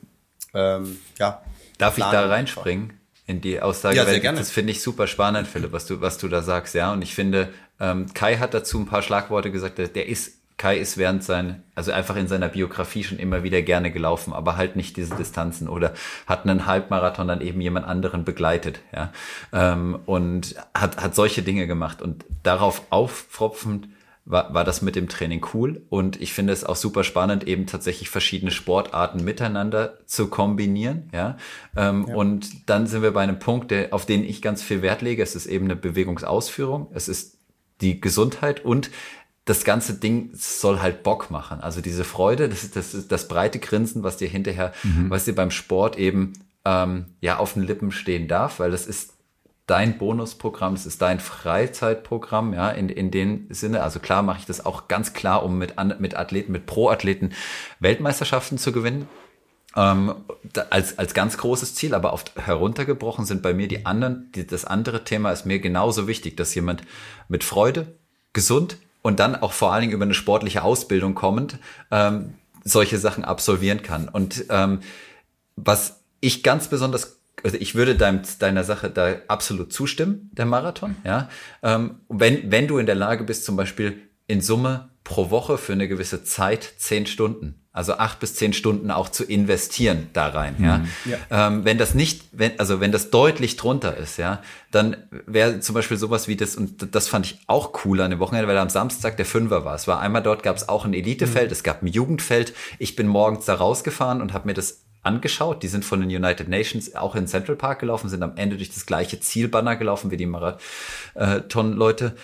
ähm, 0.52 0.98
ja. 1.18 1.42
Darf 1.78 1.98
ich 1.98 2.04
da 2.04 2.26
reinspringen? 2.26 2.92
in 3.26 3.40
die 3.40 3.60
Aussage. 3.60 3.96
Ja, 3.96 4.04
sehr 4.04 4.20
gerne. 4.20 4.38
Das 4.38 4.50
finde 4.50 4.72
ich 4.72 4.82
super 4.82 5.06
spannend, 5.06 5.48
Philipp, 5.48 5.72
was 5.72 5.86
du, 5.86 6.00
was 6.00 6.18
du 6.18 6.28
da 6.28 6.42
sagst, 6.42 6.74
ja. 6.74 6.92
Und 6.92 7.02
ich 7.02 7.14
finde, 7.14 7.48
ähm, 7.80 8.12
Kai 8.12 8.36
hat 8.36 8.52
dazu 8.52 8.78
ein 8.78 8.86
paar 8.86 9.02
Schlagworte 9.02 9.50
gesagt, 9.50 9.78
der, 9.78 9.88
der 9.88 10.08
ist 10.08 10.43
Kai 10.56 10.78
ist 10.78 10.98
während 10.98 11.24
sein, 11.24 11.64
also 11.74 11.90
einfach 11.90 12.16
in 12.16 12.28
seiner 12.28 12.48
Biografie 12.48 13.02
schon 13.02 13.18
immer 13.18 13.42
wieder 13.42 13.60
gerne 13.62 13.90
gelaufen, 13.90 14.32
aber 14.32 14.56
halt 14.56 14.76
nicht 14.76 14.96
diese 14.96 15.16
Distanzen 15.16 15.68
oder 15.68 15.94
hat 16.26 16.44
einen 16.44 16.66
Halbmarathon 16.66 17.26
dann 17.26 17.40
eben 17.40 17.60
jemand 17.60 17.86
anderen 17.86 18.24
begleitet, 18.24 18.80
ja, 18.94 19.12
ähm, 19.52 19.98
und 20.06 20.54
hat, 20.72 20.98
hat 20.98 21.14
solche 21.14 21.42
Dinge 21.42 21.66
gemacht 21.66 22.00
und 22.00 22.24
darauf 22.44 22.82
auffropfend 22.90 23.88
war, 24.26 24.54
war 24.54 24.64
das 24.64 24.80
mit 24.80 24.96
dem 24.96 25.08
Training 25.08 25.44
cool 25.52 25.82
und 25.90 26.20
ich 26.20 26.32
finde 26.32 26.52
es 26.52 26.64
auch 26.64 26.76
super 26.76 27.04
spannend, 27.04 27.46
eben 27.46 27.66
tatsächlich 27.66 28.08
verschiedene 28.08 28.50
Sportarten 28.50 29.22
miteinander 29.22 29.98
zu 30.06 30.28
kombinieren, 30.28 31.10
ja? 31.12 31.36
Ähm, 31.76 32.06
ja. 32.08 32.14
Und 32.14 32.70
dann 32.70 32.86
sind 32.86 33.02
wir 33.02 33.12
bei 33.12 33.22
einem 33.22 33.38
Punkt, 33.38 33.70
der, 33.70 33.92
auf 33.92 34.06
den 34.06 34.24
ich 34.24 34.40
ganz 34.40 34.62
viel 34.62 34.80
Wert 34.80 35.02
lege. 35.02 35.22
Es 35.22 35.34
ist 35.34 35.46
eben 35.46 35.66
eine 35.66 35.76
Bewegungsausführung, 35.76 36.90
es 36.94 37.08
ist 37.08 37.38
die 37.80 38.00
Gesundheit 38.00 38.64
und 38.64 38.90
das 39.44 39.64
ganze 39.64 39.94
Ding 39.94 40.30
soll 40.34 40.80
halt 40.80 41.02
Bock 41.02 41.30
machen. 41.30 41.60
Also 41.60 41.80
diese 41.80 42.04
Freude, 42.04 42.48
das 42.48 42.64
ist 42.64 42.76
das, 42.76 42.94
ist 42.94 43.12
das 43.12 43.28
breite 43.28 43.58
Grinsen, 43.58 44.02
was 44.02 44.16
dir 44.16 44.28
hinterher, 44.28 44.72
mhm. 44.82 45.10
was 45.10 45.26
dir 45.26 45.34
beim 45.34 45.50
Sport 45.50 45.98
eben 45.98 46.32
ähm, 46.64 47.06
ja 47.20 47.36
auf 47.38 47.52
den 47.54 47.62
Lippen 47.62 47.92
stehen 47.92 48.26
darf, 48.26 48.58
weil 48.58 48.70
das 48.70 48.86
ist 48.86 49.12
dein 49.66 49.98
Bonusprogramm, 49.98 50.74
das 50.74 50.86
ist 50.86 51.00
dein 51.00 51.20
Freizeitprogramm, 51.20 52.52
ja, 52.52 52.70
in, 52.70 52.88
in 52.88 53.10
dem 53.10 53.46
Sinne. 53.50 53.82
Also 53.82 53.98
klar 53.98 54.22
mache 54.22 54.40
ich 54.40 54.46
das 54.46 54.64
auch 54.64 54.88
ganz 54.88 55.12
klar, 55.12 55.42
um 55.42 55.58
mit, 55.58 55.74
mit 55.98 56.16
Athleten, 56.16 56.52
mit 56.52 56.66
Pro-Athleten 56.66 57.32
Weltmeisterschaften 57.80 58.58
zu 58.58 58.72
gewinnen. 58.72 59.08
Ähm, 59.76 60.14
da, 60.52 60.66
als, 60.70 60.98
als 60.98 61.14
ganz 61.14 61.36
großes 61.36 61.74
Ziel, 61.74 61.94
aber 61.94 62.12
oft 62.12 62.32
heruntergebrochen 62.36 63.24
sind 63.24 63.42
bei 63.42 63.54
mir 63.54 63.66
die 63.66 63.86
anderen, 63.86 64.30
die, 64.34 64.46
das 64.46 64.64
andere 64.64 65.04
Thema 65.04 65.32
ist 65.32 65.46
mir 65.46 65.58
genauso 65.58 66.06
wichtig, 66.06 66.36
dass 66.36 66.54
jemand 66.54 66.82
mit 67.28 67.42
Freude, 67.42 67.98
gesund, 68.32 68.78
und 69.04 69.20
dann 69.20 69.36
auch 69.36 69.52
vor 69.52 69.72
allen 69.72 69.82
Dingen 69.82 69.92
über 69.92 70.06
eine 70.06 70.14
sportliche 70.14 70.64
Ausbildung 70.64 71.14
kommend 71.14 71.58
ähm, 71.90 72.34
solche 72.64 72.98
Sachen 72.98 73.22
absolvieren 73.24 73.82
kann. 73.82 74.08
Und 74.08 74.46
ähm, 74.48 74.80
was 75.56 76.00
ich 76.20 76.42
ganz 76.42 76.68
besonders 76.68 77.20
also 77.42 77.58
ich 77.58 77.74
würde 77.74 77.94
dein, 77.94 78.22
deiner 78.38 78.64
Sache 78.64 78.88
da 78.88 79.16
absolut 79.28 79.70
zustimmen, 79.70 80.30
der 80.32 80.46
Marathon, 80.46 80.96
ja. 81.04 81.28
Ähm, 81.62 82.00
wenn, 82.08 82.50
wenn 82.50 82.66
du 82.66 82.78
in 82.78 82.86
der 82.86 82.94
Lage 82.94 83.24
bist, 83.24 83.44
zum 83.44 83.56
Beispiel 83.56 84.00
in 84.26 84.40
Summe 84.40 84.88
pro 85.02 85.28
Woche 85.28 85.58
für 85.58 85.74
eine 85.74 85.86
gewisse 85.86 86.24
Zeit 86.24 86.72
zehn 86.78 87.04
Stunden. 87.04 87.63
Also 87.74 87.94
acht 87.94 88.20
bis 88.20 88.36
zehn 88.36 88.52
Stunden 88.52 88.92
auch 88.92 89.08
zu 89.08 89.24
investieren 89.24 90.08
da 90.12 90.28
rein, 90.28 90.54
ja. 90.60 90.78
Mhm. 90.78 90.88
ja. 91.06 91.48
Ähm, 91.48 91.64
wenn 91.64 91.76
das 91.76 91.92
nicht, 91.92 92.22
wenn, 92.30 92.56
also 92.60 92.78
wenn 92.78 92.92
das 92.92 93.10
deutlich 93.10 93.56
drunter 93.56 93.96
ist, 93.96 94.16
ja, 94.16 94.40
dann 94.70 94.96
wäre 95.26 95.58
zum 95.58 95.74
Beispiel 95.74 95.96
sowas 95.96 96.28
wie 96.28 96.36
das, 96.36 96.54
und 96.54 96.94
das 96.94 97.08
fand 97.08 97.26
ich 97.26 97.40
auch 97.48 97.84
cool 97.84 98.00
an 98.00 98.12
dem 98.12 98.20
Wochenende, 98.20 98.46
weil 98.46 98.58
am 98.58 98.70
Samstag 98.70 99.16
der 99.16 99.26
Fünfer 99.26 99.64
war. 99.64 99.74
Es 99.74 99.88
war 99.88 99.98
einmal 99.98 100.22
dort, 100.22 100.44
gab 100.44 100.56
es 100.56 100.68
auch 100.68 100.84
ein 100.84 100.94
Elitefeld, 100.94 101.48
mhm. 101.48 101.52
es 101.52 101.64
gab 101.64 101.82
ein 101.82 101.88
Jugendfeld. 101.88 102.54
Ich 102.78 102.94
bin 102.94 103.08
morgens 103.08 103.44
da 103.46 103.54
rausgefahren 103.54 104.22
und 104.22 104.32
habe 104.32 104.46
mir 104.46 104.54
das 104.54 104.84
angeschaut. 105.02 105.64
Die 105.64 105.68
sind 105.68 105.84
von 105.84 106.00
den 106.00 106.10
United 106.10 106.48
Nations 106.48 106.94
auch 106.94 107.16
in 107.16 107.26
Central 107.26 107.56
Park 107.56 107.80
gelaufen, 107.80 108.08
sind 108.08 108.22
am 108.22 108.36
Ende 108.36 108.56
durch 108.56 108.70
das 108.70 108.86
gleiche 108.86 109.18
Zielbanner 109.18 109.74
gelaufen 109.74 110.12
wie 110.12 110.16
die 110.16 110.26
Marathon-Leute. 110.26 112.14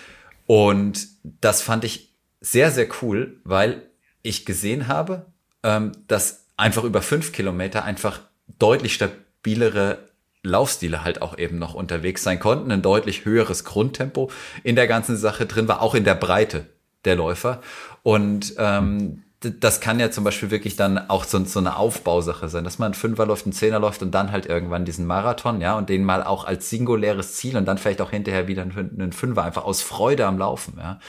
Und 0.47 1.09
das 1.23 1.61
fand 1.61 1.83
ich 1.83 2.15
sehr, 2.39 2.71
sehr 2.71 2.87
cool, 3.01 3.41
weil 3.43 3.89
ich 4.23 4.45
gesehen 4.45 4.87
habe, 4.87 5.25
ähm, 5.63 5.91
dass 6.07 6.45
einfach 6.57 6.83
über 6.83 7.01
fünf 7.01 7.31
Kilometer 7.31 7.83
einfach 7.83 8.19
deutlich 8.59 8.93
stabilere 8.93 9.99
Laufstile 10.43 11.03
halt 11.03 11.21
auch 11.21 11.37
eben 11.37 11.59
noch 11.59 11.73
unterwegs 11.73 12.23
sein 12.23 12.39
konnten, 12.39 12.71
ein 12.71 12.81
deutlich 12.81 13.25
höheres 13.25 13.63
Grundtempo 13.63 14.31
in 14.63 14.75
der 14.75 14.87
ganzen 14.87 15.17
Sache 15.17 15.45
drin 15.45 15.67
war, 15.67 15.81
auch 15.81 15.93
in 15.93 16.03
der 16.03 16.15
Breite 16.15 16.65
der 17.05 17.15
Läufer. 17.15 17.61
Und 18.03 18.55
ähm, 18.57 19.23
das 19.41 19.81
kann 19.81 19.99
ja 19.99 20.11
zum 20.11 20.23
Beispiel 20.23 20.51
wirklich 20.51 20.75
dann 20.75 21.09
auch 21.09 21.23
so, 21.23 21.43
so 21.45 21.59
eine 21.59 21.75
Aufbausache 21.75 22.47
sein, 22.47 22.63
dass 22.63 22.77
man 22.77 22.87
einen 22.87 22.93
Fünfer 22.93 23.25
läuft, 23.25 23.45
einen 23.45 23.53
Zehner 23.53 23.79
läuft 23.79 24.03
und 24.03 24.11
dann 24.11 24.31
halt 24.31 24.45
irgendwann 24.45 24.85
diesen 24.85 25.07
Marathon, 25.07 25.61
ja, 25.61 25.75
und 25.75 25.89
den 25.89 26.03
mal 26.03 26.23
auch 26.23 26.45
als 26.45 26.69
singuläres 26.69 27.35
Ziel 27.35 27.57
und 27.57 27.65
dann 27.65 27.79
vielleicht 27.79 28.01
auch 28.01 28.11
hinterher 28.11 28.47
wieder 28.47 28.61
einen 28.61 29.13
Fünfer, 29.13 29.43
einfach 29.43 29.63
aus 29.63 29.81
Freude 29.81 30.27
am 30.27 30.37
Laufen, 30.37 30.75
ja. 30.77 30.99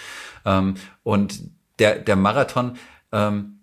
Ähm, 0.47 0.75
und 1.03 1.41
der, 1.79 1.99
der 1.99 2.17
Marathon 2.17 2.77
ähm, 3.13 3.59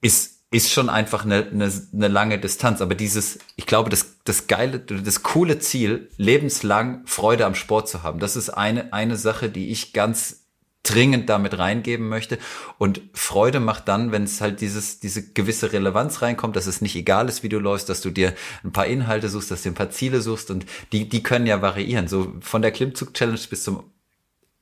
ist, 0.00 0.38
ist 0.50 0.70
schon 0.70 0.88
einfach 0.88 1.24
eine, 1.24 1.46
eine, 1.46 1.70
eine 1.92 2.08
lange 2.08 2.38
Distanz. 2.38 2.80
Aber 2.80 2.94
dieses, 2.94 3.38
ich 3.56 3.66
glaube, 3.66 3.90
das, 3.90 4.16
das 4.24 4.46
geile, 4.46 4.80
das 4.80 5.22
coole 5.22 5.58
Ziel, 5.58 6.10
lebenslang 6.16 7.02
Freude 7.06 7.44
am 7.46 7.54
Sport 7.54 7.88
zu 7.88 8.02
haben, 8.02 8.18
das 8.18 8.36
ist 8.36 8.50
eine, 8.50 8.92
eine 8.92 9.16
Sache, 9.16 9.50
die 9.50 9.70
ich 9.70 9.92
ganz 9.92 10.44
dringend 10.82 11.28
damit 11.28 11.58
reingeben 11.58 12.08
möchte. 12.08 12.38
Und 12.78 13.02
Freude 13.12 13.60
macht 13.60 13.88
dann, 13.88 14.12
wenn 14.12 14.24
es 14.24 14.40
halt 14.40 14.60
dieses, 14.60 15.00
diese 15.00 15.32
gewisse 15.32 15.72
Relevanz 15.72 16.22
reinkommt, 16.22 16.56
dass 16.56 16.66
es 16.66 16.80
nicht 16.80 16.96
egal 16.96 17.28
ist, 17.28 17.42
wie 17.42 17.48
du 17.48 17.58
läufst, 17.58 17.88
dass 17.88 18.00
du 18.00 18.10
dir 18.10 18.32
ein 18.64 18.72
paar 18.72 18.86
Inhalte 18.86 19.28
suchst, 19.28 19.50
dass 19.50 19.62
du 19.62 19.70
ein 19.70 19.74
paar 19.74 19.90
Ziele 19.90 20.22
suchst 20.22 20.50
und 20.50 20.64
die, 20.92 21.08
die 21.08 21.22
können 21.22 21.46
ja 21.46 21.60
variieren. 21.60 22.08
So 22.08 22.32
von 22.40 22.62
der 22.62 22.70
Klimmzug-Challenge 22.70 23.40
bis 23.50 23.64
zum 23.64 23.84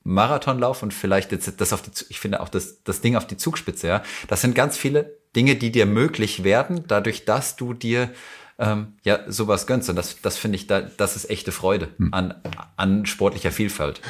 Marathonlauf 0.03 0.83
und 0.83 0.95
vielleicht 0.95 1.33
jetzt 1.33 1.61
das 1.61 1.73
auf 1.73 1.83
die, 1.83 1.91
ich 2.09 2.21
finde 2.21 2.41
auch 2.41 2.49
das, 2.49 2.83
das 2.85 3.01
Ding 3.01 3.17
auf 3.17 3.27
die 3.27 3.37
Zugspitze, 3.37 3.89
ja. 3.89 4.03
Das 4.29 4.41
sind 4.41 4.55
ganz 4.55 4.77
viele 4.77 5.17
Dinge, 5.37 5.57
die 5.57 5.71
dir 5.71 5.87
möglich 5.87 6.43
werden, 6.43 6.85
dadurch, 6.89 7.25
dass 7.25 7.57
du 7.57 7.75
dir 7.75 8.11
ähm, 8.59 8.95
ja 9.05 9.21
sowas 9.31 9.67
gönnst. 9.67 9.89
Und 9.91 9.97
das, 9.97 10.21
das 10.23 10.37
finde 10.37 10.57
ich, 10.57 10.67
da, 10.67 10.81
das 10.81 11.15
ist 11.15 11.31
echte 11.31 11.53
Freude 11.53 11.89
hm. 11.99 12.13
an, 12.13 12.35
an 12.77 13.07
sportlicher 13.07 13.53
Vielfalt. 13.53 14.01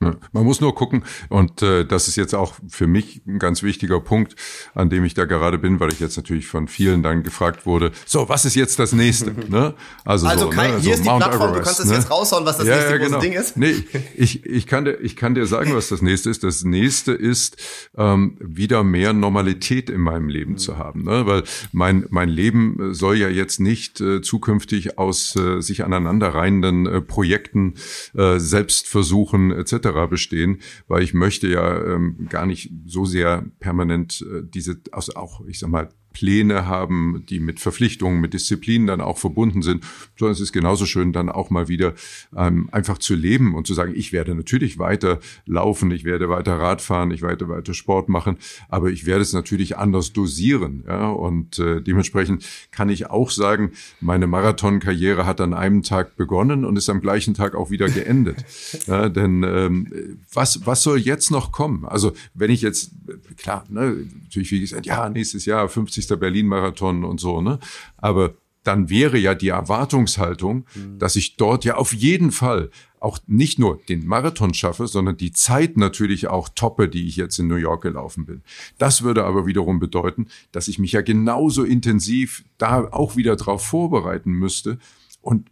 Man 0.00 0.44
muss 0.44 0.60
nur 0.60 0.74
gucken, 0.74 1.04
und 1.28 1.62
äh, 1.62 1.84
das 1.84 2.08
ist 2.08 2.16
jetzt 2.16 2.34
auch 2.34 2.54
für 2.68 2.86
mich 2.86 3.22
ein 3.26 3.38
ganz 3.38 3.62
wichtiger 3.62 4.00
Punkt, 4.00 4.34
an 4.74 4.90
dem 4.90 5.04
ich 5.04 5.14
da 5.14 5.24
gerade 5.24 5.58
bin, 5.58 5.80
weil 5.80 5.92
ich 5.92 6.00
jetzt 6.00 6.16
natürlich 6.16 6.46
von 6.46 6.68
vielen 6.68 7.02
dann 7.02 7.22
gefragt 7.22 7.64
wurde, 7.64 7.92
so, 8.04 8.28
was 8.28 8.44
ist 8.44 8.56
jetzt 8.56 8.78
das 8.78 8.92
nächste? 8.92 9.32
ne? 9.48 9.74
Also, 10.04 10.26
also 10.26 10.44
so, 10.44 10.50
Kai, 10.50 10.68
ne? 10.68 10.78
hier 10.78 10.82
so 10.82 10.90
ist 10.90 11.04
die 11.04 11.08
Mount 11.08 11.22
Plattform, 11.22 11.50
Everest, 11.50 11.60
du 11.60 11.64
kannst 11.64 11.80
das 11.80 11.86
ne? 11.88 11.94
jetzt 11.94 12.10
raushauen, 12.10 12.44
was 12.44 12.58
das 12.58 12.66
ja, 12.66 12.74
nächste 12.74 12.92
ja, 12.92 12.98
genau. 12.98 13.20
Ding 13.20 13.32
ist. 13.32 13.56
Nee, 13.56 13.84
ich, 14.16 14.44
ich, 14.44 14.66
kann 14.66 14.84
dir, 14.84 14.98
ich 15.00 15.16
kann 15.16 15.34
dir 15.34 15.46
sagen, 15.46 15.74
was 15.74 15.88
das 15.88 16.02
nächste 16.02 16.28
ist. 16.28 16.44
Das 16.44 16.64
nächste 16.64 17.12
ist, 17.12 17.56
ähm, 17.96 18.36
wieder 18.40 18.82
mehr 18.82 19.12
Normalität 19.12 19.88
in 19.90 20.00
meinem 20.00 20.28
Leben 20.28 20.58
zu 20.58 20.76
haben. 20.76 21.04
Ne? 21.04 21.26
Weil 21.26 21.44
mein, 21.72 22.06
mein 22.10 22.28
Leben 22.28 22.92
soll 22.92 23.16
ja 23.16 23.28
jetzt 23.28 23.60
nicht 23.60 24.00
äh, 24.00 24.20
zukünftig 24.20 24.98
aus 24.98 25.36
äh, 25.36 25.60
sich 25.60 25.84
aneinanderreihenden 25.84 26.86
äh, 26.86 27.00
Projekten, 27.00 27.74
äh, 28.14 28.38
Selbstversuchen 28.38 29.52
etc 29.52 29.83
bestehen, 30.08 30.60
weil 30.88 31.02
ich 31.02 31.14
möchte 31.14 31.46
ja 31.48 31.94
ähm, 31.94 32.26
gar 32.28 32.46
nicht 32.46 32.72
so 32.86 33.04
sehr 33.04 33.44
permanent 33.60 34.24
äh, 34.28 34.42
diese, 34.42 34.80
also 34.92 35.14
auch, 35.14 35.44
ich 35.46 35.58
sag 35.58 35.70
mal, 35.70 35.88
Pläne 36.14 36.66
haben, 36.66 37.24
die 37.28 37.40
mit 37.40 37.60
Verpflichtungen, 37.60 38.20
mit 38.20 38.32
Disziplinen 38.32 38.86
dann 38.86 39.02
auch 39.02 39.18
verbunden 39.18 39.60
sind, 39.60 39.84
sondern 40.16 40.32
es 40.32 40.40
ist 40.40 40.52
genauso 40.52 40.86
schön, 40.86 41.12
dann 41.12 41.28
auch 41.28 41.50
mal 41.50 41.68
wieder 41.68 41.92
ähm, 42.34 42.70
einfach 42.72 42.96
zu 42.98 43.14
leben 43.14 43.54
und 43.54 43.66
zu 43.66 43.74
sagen, 43.74 43.92
ich 43.94 44.12
werde 44.12 44.34
natürlich 44.34 44.78
weiter 44.78 45.18
laufen, 45.44 45.90
ich 45.90 46.04
werde 46.04 46.30
weiter 46.30 46.58
Radfahren, 46.58 47.10
ich 47.10 47.20
werde 47.20 47.48
weiter 47.48 47.74
Sport 47.74 48.08
machen, 48.08 48.38
aber 48.68 48.90
ich 48.90 49.04
werde 49.04 49.22
es 49.22 49.32
natürlich 49.32 49.76
anders 49.76 50.12
dosieren. 50.12 50.84
Ja? 50.86 51.08
Und 51.10 51.58
äh, 51.58 51.82
dementsprechend 51.82 52.46
kann 52.70 52.88
ich 52.88 53.10
auch 53.10 53.30
sagen, 53.30 53.72
meine 54.00 54.28
Marathonkarriere 54.28 55.26
hat 55.26 55.40
an 55.40 55.52
einem 55.52 55.82
Tag 55.82 56.16
begonnen 56.16 56.64
und 56.64 56.76
ist 56.76 56.88
am 56.88 57.00
gleichen 57.00 57.34
Tag 57.34 57.56
auch 57.56 57.70
wieder 57.70 57.88
geendet. 57.88 58.44
ja, 58.86 59.08
denn 59.08 59.42
ähm, 59.42 60.18
was, 60.32 60.64
was 60.64 60.84
soll 60.84 60.98
jetzt 60.98 61.32
noch 61.32 61.50
kommen? 61.50 61.84
Also 61.84 62.12
wenn 62.34 62.52
ich 62.52 62.62
jetzt, 62.62 62.92
klar, 63.36 63.64
ne, 63.68 64.06
natürlich 64.22 64.52
wie 64.52 64.60
gesagt, 64.60 64.86
ja, 64.86 65.08
nächstes 65.08 65.44
Jahr 65.44 65.68
50 65.68 66.03
50. 66.06 66.18
Berlin-Marathon 66.18 67.04
und 67.04 67.20
so, 67.20 67.40
ne? 67.40 67.58
Aber 67.96 68.34
dann 68.64 68.88
wäre 68.88 69.18
ja 69.18 69.34
die 69.34 69.48
Erwartungshaltung, 69.48 70.66
mhm. 70.74 70.98
dass 70.98 71.16
ich 71.16 71.36
dort 71.36 71.64
ja 71.64 71.76
auf 71.76 71.92
jeden 71.92 72.32
Fall 72.32 72.70
auch 72.98 73.18
nicht 73.26 73.58
nur 73.58 73.78
den 73.90 74.06
Marathon 74.06 74.54
schaffe, 74.54 74.86
sondern 74.86 75.18
die 75.18 75.32
Zeit 75.32 75.76
natürlich 75.76 76.28
auch 76.28 76.48
toppe, 76.48 76.88
die 76.88 77.06
ich 77.06 77.16
jetzt 77.16 77.38
in 77.38 77.46
New 77.46 77.56
York 77.56 77.82
gelaufen 77.82 78.24
bin. 78.24 78.42
Das 78.78 79.02
würde 79.02 79.24
aber 79.24 79.44
wiederum 79.44 79.78
bedeuten, 79.78 80.28
dass 80.52 80.68
ich 80.68 80.78
mich 80.78 80.92
ja 80.92 81.02
genauso 81.02 81.64
intensiv 81.64 82.44
da 82.56 82.88
auch 82.90 83.16
wieder 83.16 83.36
drauf 83.36 83.62
vorbereiten 83.62 84.32
müsste. 84.32 84.78
Und 85.20 85.50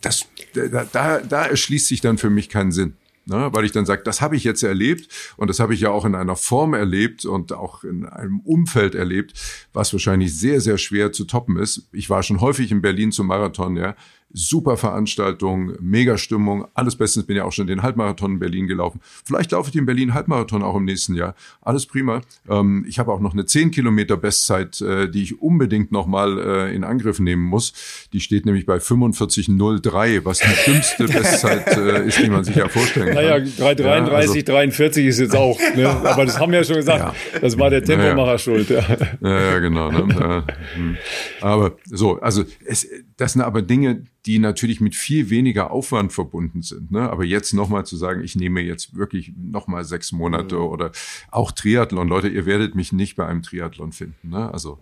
das, 0.00 0.26
da, 0.54 0.84
da, 0.84 1.20
da 1.20 1.46
erschließt 1.46 1.86
sich 1.86 2.00
dann 2.00 2.18
für 2.18 2.30
mich 2.30 2.48
keinen 2.48 2.72
Sinn. 2.72 2.96
Ne, 3.28 3.50
weil 3.52 3.66
ich 3.66 3.72
dann 3.72 3.84
sage, 3.84 4.02
das 4.04 4.22
habe 4.22 4.36
ich 4.36 4.44
jetzt 4.44 4.62
erlebt 4.62 5.34
und 5.36 5.50
das 5.50 5.60
habe 5.60 5.74
ich 5.74 5.80
ja 5.80 5.90
auch 5.90 6.06
in 6.06 6.14
einer 6.14 6.34
Form 6.34 6.72
erlebt 6.72 7.26
und 7.26 7.52
auch 7.52 7.84
in 7.84 8.06
einem 8.06 8.40
Umfeld 8.40 8.94
erlebt, 8.94 9.34
was 9.74 9.92
wahrscheinlich 9.92 10.34
sehr, 10.34 10.62
sehr 10.62 10.78
schwer 10.78 11.12
zu 11.12 11.26
toppen 11.26 11.58
ist. 11.58 11.90
Ich 11.92 12.08
war 12.08 12.22
schon 12.22 12.40
häufig 12.40 12.70
in 12.70 12.80
Berlin 12.80 13.12
zum 13.12 13.26
Marathon, 13.26 13.76
ja 13.76 13.96
super 14.32 14.76
Veranstaltung, 14.76 15.72
mega 15.80 16.18
Stimmung, 16.18 16.66
alles 16.74 16.96
bestens. 16.96 17.26
Bin 17.26 17.36
ja 17.36 17.44
auch 17.44 17.52
schon 17.52 17.66
den 17.66 17.82
Halbmarathon 17.82 18.32
in 18.32 18.38
Berlin 18.38 18.66
gelaufen. 18.66 19.00
Vielleicht 19.24 19.52
laufe 19.52 19.68
ich 19.68 19.72
den 19.72 19.86
Berlin 19.86 20.14
Halbmarathon 20.14 20.62
auch 20.62 20.76
im 20.76 20.84
nächsten 20.84 21.14
Jahr. 21.14 21.34
Alles 21.62 21.86
prima. 21.86 22.20
Ähm, 22.48 22.84
ich 22.88 22.98
habe 22.98 23.12
auch 23.12 23.20
noch 23.20 23.32
eine 23.32 23.46
10 23.46 23.70
Kilometer 23.70 24.16
Bestzeit, 24.16 24.80
äh, 24.80 25.08
die 25.08 25.22
ich 25.22 25.40
unbedingt 25.40 25.92
nochmal 25.92 26.38
äh, 26.38 26.74
in 26.74 26.84
Angriff 26.84 27.20
nehmen 27.20 27.42
muss. 27.42 27.72
Die 28.12 28.20
steht 28.20 28.44
nämlich 28.44 28.66
bei 28.66 28.76
45,03, 28.76 30.24
was 30.24 30.40
die 30.40 30.70
dümmste 30.70 31.04
Bestzeit 31.08 31.66
äh, 31.76 32.06
ist, 32.06 32.18
die 32.18 32.28
man 32.28 32.44
sich 32.44 32.56
ja 32.56 32.68
vorstellen 32.68 33.14
kann. 33.14 33.16
Naja, 33.16 33.36
3,33, 33.36 33.82
ja, 33.82 34.12
also, 34.12 34.42
43 34.42 35.06
ist 35.06 35.20
jetzt 35.20 35.36
auch. 35.36 35.58
Ne? 35.74 35.88
Aber 35.88 36.26
das 36.26 36.38
haben 36.38 36.52
wir 36.52 36.58
ja 36.58 36.64
schon 36.64 36.76
gesagt. 36.76 37.14
Ja. 37.32 37.40
Das 37.40 37.58
war 37.58 37.70
der 37.70 37.82
Tempomacher 37.82 38.32
ja, 38.32 38.38
schuld. 38.38 38.68
Ja, 38.70 38.82
ja, 39.22 39.58
genau. 39.58 39.90
Ne? 39.90 40.44
Hm. 40.74 40.96
Aber 41.40 41.76
so, 41.84 42.20
also 42.20 42.44
es, 42.64 42.86
das 43.18 43.32
sind 43.32 43.42
aber 43.42 43.62
Dinge, 43.62 44.04
die 44.26 44.38
natürlich 44.38 44.80
mit 44.80 44.94
viel 44.94 45.28
weniger 45.28 45.72
Aufwand 45.72 46.12
verbunden 46.12 46.62
sind. 46.62 46.92
Ne? 46.92 47.10
Aber 47.10 47.24
jetzt 47.24 47.52
nochmal 47.52 47.84
zu 47.84 47.96
sagen, 47.96 48.22
ich 48.22 48.36
nehme 48.36 48.60
jetzt 48.60 48.94
wirklich 48.94 49.32
nochmal 49.36 49.84
sechs 49.84 50.12
Monate 50.12 50.54
mhm. 50.54 50.62
oder 50.62 50.92
auch 51.32 51.50
Triathlon. 51.50 52.06
Leute, 52.06 52.28
ihr 52.28 52.46
werdet 52.46 52.76
mich 52.76 52.92
nicht 52.92 53.16
bei 53.16 53.26
einem 53.26 53.42
Triathlon 53.42 53.90
finden. 53.90 54.30
Ne? 54.30 54.52
Also 54.52 54.78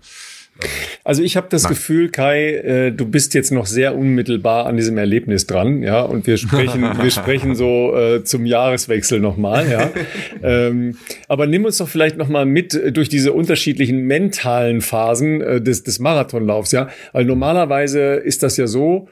also 1.05 1.23
ich 1.23 1.37
habe 1.37 1.47
das 1.51 1.65
Nein. 1.65 1.70
Gefühl, 1.73 2.11
Kai, 2.11 2.55
äh, 2.55 2.93
du 2.93 3.07
bist 3.07 3.35
jetzt 3.35 3.53
noch 3.53 3.66
sehr 3.66 3.97
unmittelbar 3.97 4.66
an 4.66 4.77
diesem 4.77 4.99
Erlebnis 4.99 5.47
dran, 5.47 5.83
ja, 5.83 6.03
und 6.03 6.27
wir 6.27 6.37
sprechen, 6.37 6.83
wir 7.03 7.11
sprechen 7.11 7.55
so 7.55 7.97
äh, 7.97 8.24
zum 8.24 8.47
Jahreswechsel 8.47 9.20
nochmal, 9.20 9.70
ja. 9.70 9.91
ähm, 10.43 10.97
aber 11.28 11.47
nimm 11.47 11.65
uns 11.65 11.78
doch 11.78 11.89
vielleicht 11.89 12.16
nochmal 12.16 12.47
mit 12.47 12.97
durch 12.97 13.09
diese 13.09 13.33
unterschiedlichen 13.33 14.03
mentalen 14.03 14.81
Phasen 14.81 15.41
äh, 15.41 15.61
des, 15.61 15.83
des 15.83 15.99
Marathonlaufs, 15.99 16.73
ja, 16.73 16.89
weil 17.12 17.24
normalerweise 17.24 18.15
ist 18.15 18.43
das 18.43 18.57
ja 18.57 18.66
so, 18.66 19.09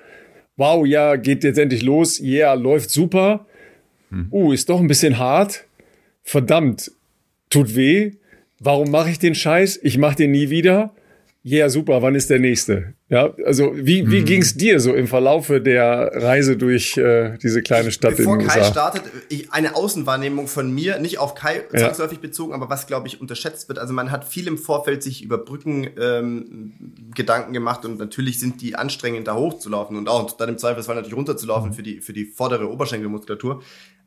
wow, 0.57 0.87
ja, 0.87 1.17
geht 1.17 1.45
jetzt 1.45 1.59
endlich 1.59 1.83
los, 1.83 2.21
yeah, 2.21 2.55
läuft 2.55 2.91
super. 2.91 3.47
Hm. 4.11 4.29
Uh, 4.31 4.53
ist 4.53 4.69
doch 4.69 4.81
ein 4.81 4.87
bisschen 4.87 5.19
hart. 5.19 5.65
Verdammt, 6.23 6.93
tut 7.51 7.77
weh. 7.77 8.13
Warum 8.61 8.91
mache 8.91 9.11
ich 9.11 9.19
den 9.19 9.35
Scheiß? 9.35 9.81
Ich 9.83 9.99
mache 9.99 10.17
den 10.17 10.31
nie 10.31 10.51
wieder. 10.51 10.95
Ja, 11.47 11.59
yeah, 11.59 11.69
super, 11.69 12.01
wann 12.01 12.15
ist 12.15 12.31
der 12.31 12.39
nächste? 12.39 12.95
Ja, 13.11 13.35
also 13.45 13.73
wie, 13.77 14.11
wie 14.11 14.23
mhm. 14.23 14.25
ging 14.25 14.41
es 14.41 14.57
dir 14.57 14.81
so 14.81 14.95
im 14.95 15.07
Verlaufe 15.07 15.61
der 15.61 16.11
Reise 16.15 16.57
durch 16.57 16.97
äh, 16.97 17.37
diese 17.37 17.61
kleine 17.61 17.93
Stadt 17.93 18.17
Bevor 18.17 18.33
in 18.33 18.39
den 18.39 18.49
USA? 18.49 18.61
Kai 18.61 18.65
startet, 18.65 19.03
ich, 19.29 19.53
eine 19.53 19.77
Außenwahrnehmung 19.77 20.49
von 20.49 20.75
mir, 20.75 20.99
nicht 21.01 21.19
auf 21.19 21.35
Kai 21.35 21.61
ja. 21.71 21.81
zwangsläufig 21.81 22.21
bezogen, 22.21 22.55
aber 22.55 22.71
was, 22.71 22.87
glaube 22.87 23.09
ich, 23.09 23.21
unterschätzt 23.21 23.69
wird. 23.69 23.79
Also 23.79 23.93
man 23.93 24.11
hat 24.11 24.25
viel 24.25 24.47
im 24.47 24.57
Vorfeld 24.57 25.03
sich 25.03 25.23
über 25.23 25.37
Brücken 25.37 25.91
ähm, 26.01 26.73
Gedanken 27.15 27.53
gemacht 27.53 27.85
und 27.85 27.99
natürlich 27.99 28.41
sind 28.41 28.63
die 28.63 28.75
anstrengend, 28.75 29.29
da 29.29 29.35
hochzulaufen 29.35 29.99
und 29.99 30.09
auch 30.09 30.33
dann 30.39 30.49
im 30.49 30.57
Zweifelsfall 30.57 30.97
natürlich 30.97 31.15
runterzulaufen 31.15 31.73
mhm. 31.73 31.75
für, 31.75 31.83
die, 31.83 32.01
für 32.01 32.15
die 32.15 32.25
vordere 32.25 32.71
Oberschenkelmuskulatur. 32.71 33.63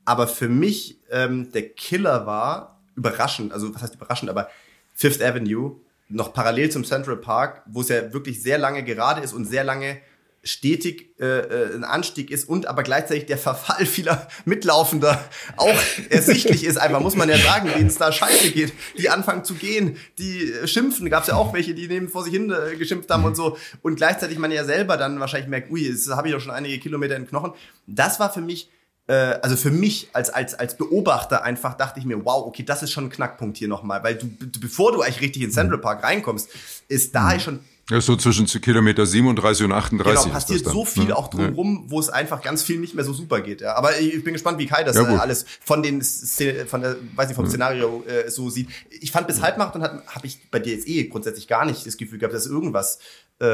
Aber 0.06 0.28
für 0.28 0.50
mich 0.50 0.98
ähm, 1.12 1.52
der 1.52 1.70
Killer 1.70 2.26
war 2.26 2.82
überraschend, 2.96 3.54
also 3.54 3.76
was 3.76 3.84
heißt 3.84 3.94
überraschend, 3.94 4.32
aber 4.32 4.50
Fifth 4.96 5.22
Avenue 5.22 5.80
noch 6.10 6.34
parallel 6.34 6.70
zum 6.70 6.86
Central 6.86 7.18
Park, 7.18 7.64
wo 7.68 7.82
es 7.82 7.90
ja 7.90 8.14
wirklich 8.14 8.42
sehr 8.42 8.58
lange 8.58 8.84
gerade 8.84 9.22
ist 9.22 9.34
und 9.34 9.46
sehr 9.46 9.64
lange 9.64 10.00
stetig 10.48 11.14
äh, 11.20 11.26
äh, 11.26 11.76
ein 11.76 11.84
Anstieg 11.84 12.32
ist 12.32 12.48
und 12.48 12.68
aber 12.68 12.84
gleichzeitig 12.84 13.26
der 13.26 13.38
Verfall 13.38 13.86
vieler 13.86 14.28
Mitlaufender 14.46 15.24
auch 15.58 15.76
ersichtlich 16.10 16.64
ist. 16.64 16.78
Einfach 16.78 17.02
muss 17.02 17.16
man 17.16 17.30
ja 17.30 17.38
sagen, 17.38 17.70
denen 17.76 17.88
es 17.88 17.98
da 17.98 18.12
scheiße 18.12 18.52
geht, 18.52 18.74
die 18.98 19.10
anfangen 19.10 19.44
zu 19.44 19.56
gehen, 19.56 19.98
die 20.18 20.52
äh, 20.52 20.68
schimpfen. 20.68 21.10
Gab 21.10 21.24
es 21.24 21.30
ja 21.30 21.36
auch 21.36 21.54
welche, 21.54 21.74
die 21.74 21.88
neben 21.88 22.08
vor 22.08 22.24
sich 22.24 22.34
hin 22.34 22.52
äh, 22.52 22.76
geschimpft 22.76 23.10
haben 23.10 23.26
und 23.26 23.36
so. 23.36 23.58
Und 23.82 23.96
gleichzeitig 23.96 24.38
man 24.38 24.52
ja 24.52 24.64
selber 24.64 24.98
dann 24.98 25.20
wahrscheinlich 25.20 25.50
merkt, 25.50 25.72
ui, 25.72 25.88
jetzt 25.88 26.10
habe 26.10 26.30
ich 26.30 26.34
doch 26.34 26.42
schon 26.42 26.52
einige 26.52 26.80
Kilometer 26.80 27.16
in 27.16 27.24
den 27.24 27.30
Knochen. 27.30 27.52
Das 27.86 28.20
war 28.20 28.32
für 28.32 28.42
mich 28.42 28.70
also 29.14 29.56
für 29.56 29.72
mich 29.72 30.10
als, 30.14 30.30
als, 30.30 30.54
als 30.54 30.76
Beobachter 30.76 31.44
einfach 31.44 31.76
dachte 31.76 32.00
ich 32.00 32.06
mir, 32.06 32.26
wow, 32.26 32.46
okay, 32.46 32.64
das 32.64 32.84
ist 32.84 32.92
schon 32.92 33.06
ein 33.06 33.10
Knackpunkt 33.10 33.58
hier 33.58 33.70
nochmal, 33.70 34.04
weil 34.04 34.16
du, 34.16 34.28
bevor 34.60 34.92
du 34.92 35.02
eigentlich 35.02 35.22
richtig 35.22 35.44
in 35.44 35.52
Central 35.52 35.80
Park 35.80 36.04
reinkommst, 36.04 36.50
ist 36.90 37.16
da 37.16 37.34
mhm. 37.34 37.40
schon 37.40 37.60
ja, 37.90 38.02
so 38.02 38.18
zwischen 38.18 38.46
Kilometer 38.48 39.06
37 39.06 39.64
und 39.66 39.72
38. 39.72 40.24
Genau, 40.24 40.34
passiert 40.34 40.66
so 40.66 40.84
viel 40.84 41.06
ne? 41.06 41.16
auch 41.16 41.30
drumherum, 41.30 41.84
ja. 41.86 41.92
wo 41.92 42.00
es 42.02 42.10
einfach 42.10 42.42
ganz 42.42 42.62
viel 42.62 42.80
nicht 42.80 42.96
mehr 42.96 43.06
so 43.06 43.14
super 43.14 43.40
geht. 43.40 43.62
Ja. 43.62 43.76
Aber 43.76 43.98
ich 43.98 44.22
bin 44.26 44.34
gespannt, 44.34 44.60
wie 44.60 44.66
Kai 44.66 44.84
das 44.84 44.98
ja, 44.98 45.10
äh, 45.10 45.16
alles 45.16 45.46
von 45.64 45.82
den 45.82 46.02
von 46.02 46.82
der, 46.82 46.98
weiß 47.16 47.30
nicht, 47.30 47.38
vom 47.38 47.48
Szenario 47.48 48.04
äh, 48.06 48.30
so 48.30 48.50
sieht. 48.50 48.68
Ich 48.90 49.14
fand 49.14 49.28
bis 49.28 49.42
Halbmarathon 49.42 49.84
habe 49.84 50.28
ich 50.28 50.52
bei 50.52 50.60
DSE 50.60 51.06
grundsätzlich 51.06 51.48
gar 51.48 51.64
nicht 51.64 51.88
das 51.88 51.96
Gefühl 51.96 52.20
gehabt, 52.20 52.36
dass 52.36 52.46
irgendwas 52.46 53.00
äh, 53.40 53.46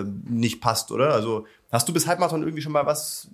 äh, 0.00 0.04
nicht 0.28 0.60
passt, 0.60 0.90
oder? 0.90 1.12
Also 1.12 1.46
Hast 1.72 1.88
du 1.88 1.92
bis 1.92 2.06
Halbmarathon 2.06 2.42
irgendwie 2.42 2.62
schon 2.62 2.72
mal 2.72 2.86
was 2.86 3.28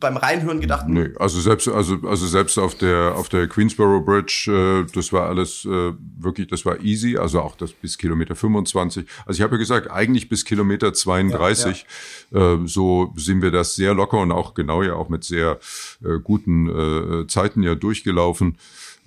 beim 0.00 0.16
Reinhören 0.16 0.60
gedacht? 0.60 0.88
Nee, 0.88 1.10
also 1.18 1.40
selbst, 1.40 1.68
also, 1.68 1.96
also 2.02 2.26
selbst 2.26 2.58
auf 2.58 2.74
der, 2.74 3.14
auf 3.14 3.28
der 3.28 3.46
Queensboro 3.46 4.00
Bridge, 4.00 4.50
äh, 4.50 4.92
das 4.92 5.12
war 5.12 5.28
alles 5.28 5.64
äh, 5.64 5.92
wirklich, 6.18 6.48
das 6.48 6.66
war 6.66 6.80
easy, 6.80 7.16
also 7.16 7.40
auch 7.40 7.54
das 7.54 7.72
bis 7.72 7.96
Kilometer 7.96 8.34
25. 8.34 9.06
Also 9.24 9.38
ich 9.38 9.42
habe 9.42 9.54
ja 9.54 9.58
gesagt, 9.58 9.90
eigentlich 9.90 10.28
bis 10.28 10.44
Kilometer 10.44 10.92
32, 10.92 11.86
ja, 12.32 12.38
ja. 12.38 12.54
Äh, 12.54 12.66
so 12.66 13.12
sind 13.16 13.40
wir 13.40 13.52
das 13.52 13.76
sehr 13.76 13.94
locker 13.94 14.18
und 14.18 14.32
auch 14.32 14.54
genau 14.54 14.82
ja 14.82 14.94
auch 14.94 15.08
mit 15.08 15.22
sehr 15.22 15.60
äh, 16.04 16.18
guten 16.22 17.22
äh, 17.22 17.26
Zeiten 17.28 17.62
ja 17.62 17.76
durchgelaufen. 17.76 18.58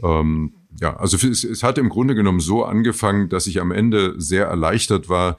Ähm, 0.01 0.53
ja, 0.79 0.95
also 0.95 1.17
es, 1.17 1.43
es 1.43 1.63
hat 1.63 1.77
im 1.77 1.89
Grunde 1.89 2.15
genommen 2.15 2.39
so 2.39 2.63
angefangen, 2.63 3.27
dass 3.27 3.47
ich 3.47 3.59
am 3.59 3.71
Ende 3.71 4.15
sehr 4.17 4.45
erleichtert 4.45 5.09
war, 5.09 5.37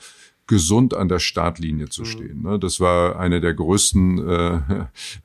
gesund 0.51 0.94
an 0.94 1.09
der 1.09 1.20
Startlinie 1.20 1.89
zu 1.90 2.02
mhm. 2.02 2.06
stehen. 2.06 2.43
Ne? 2.43 2.59
Das 2.59 2.81
war 2.81 3.20
eine 3.20 3.40
der 3.40 3.55
größten 3.55 4.28
äh, 4.28 4.60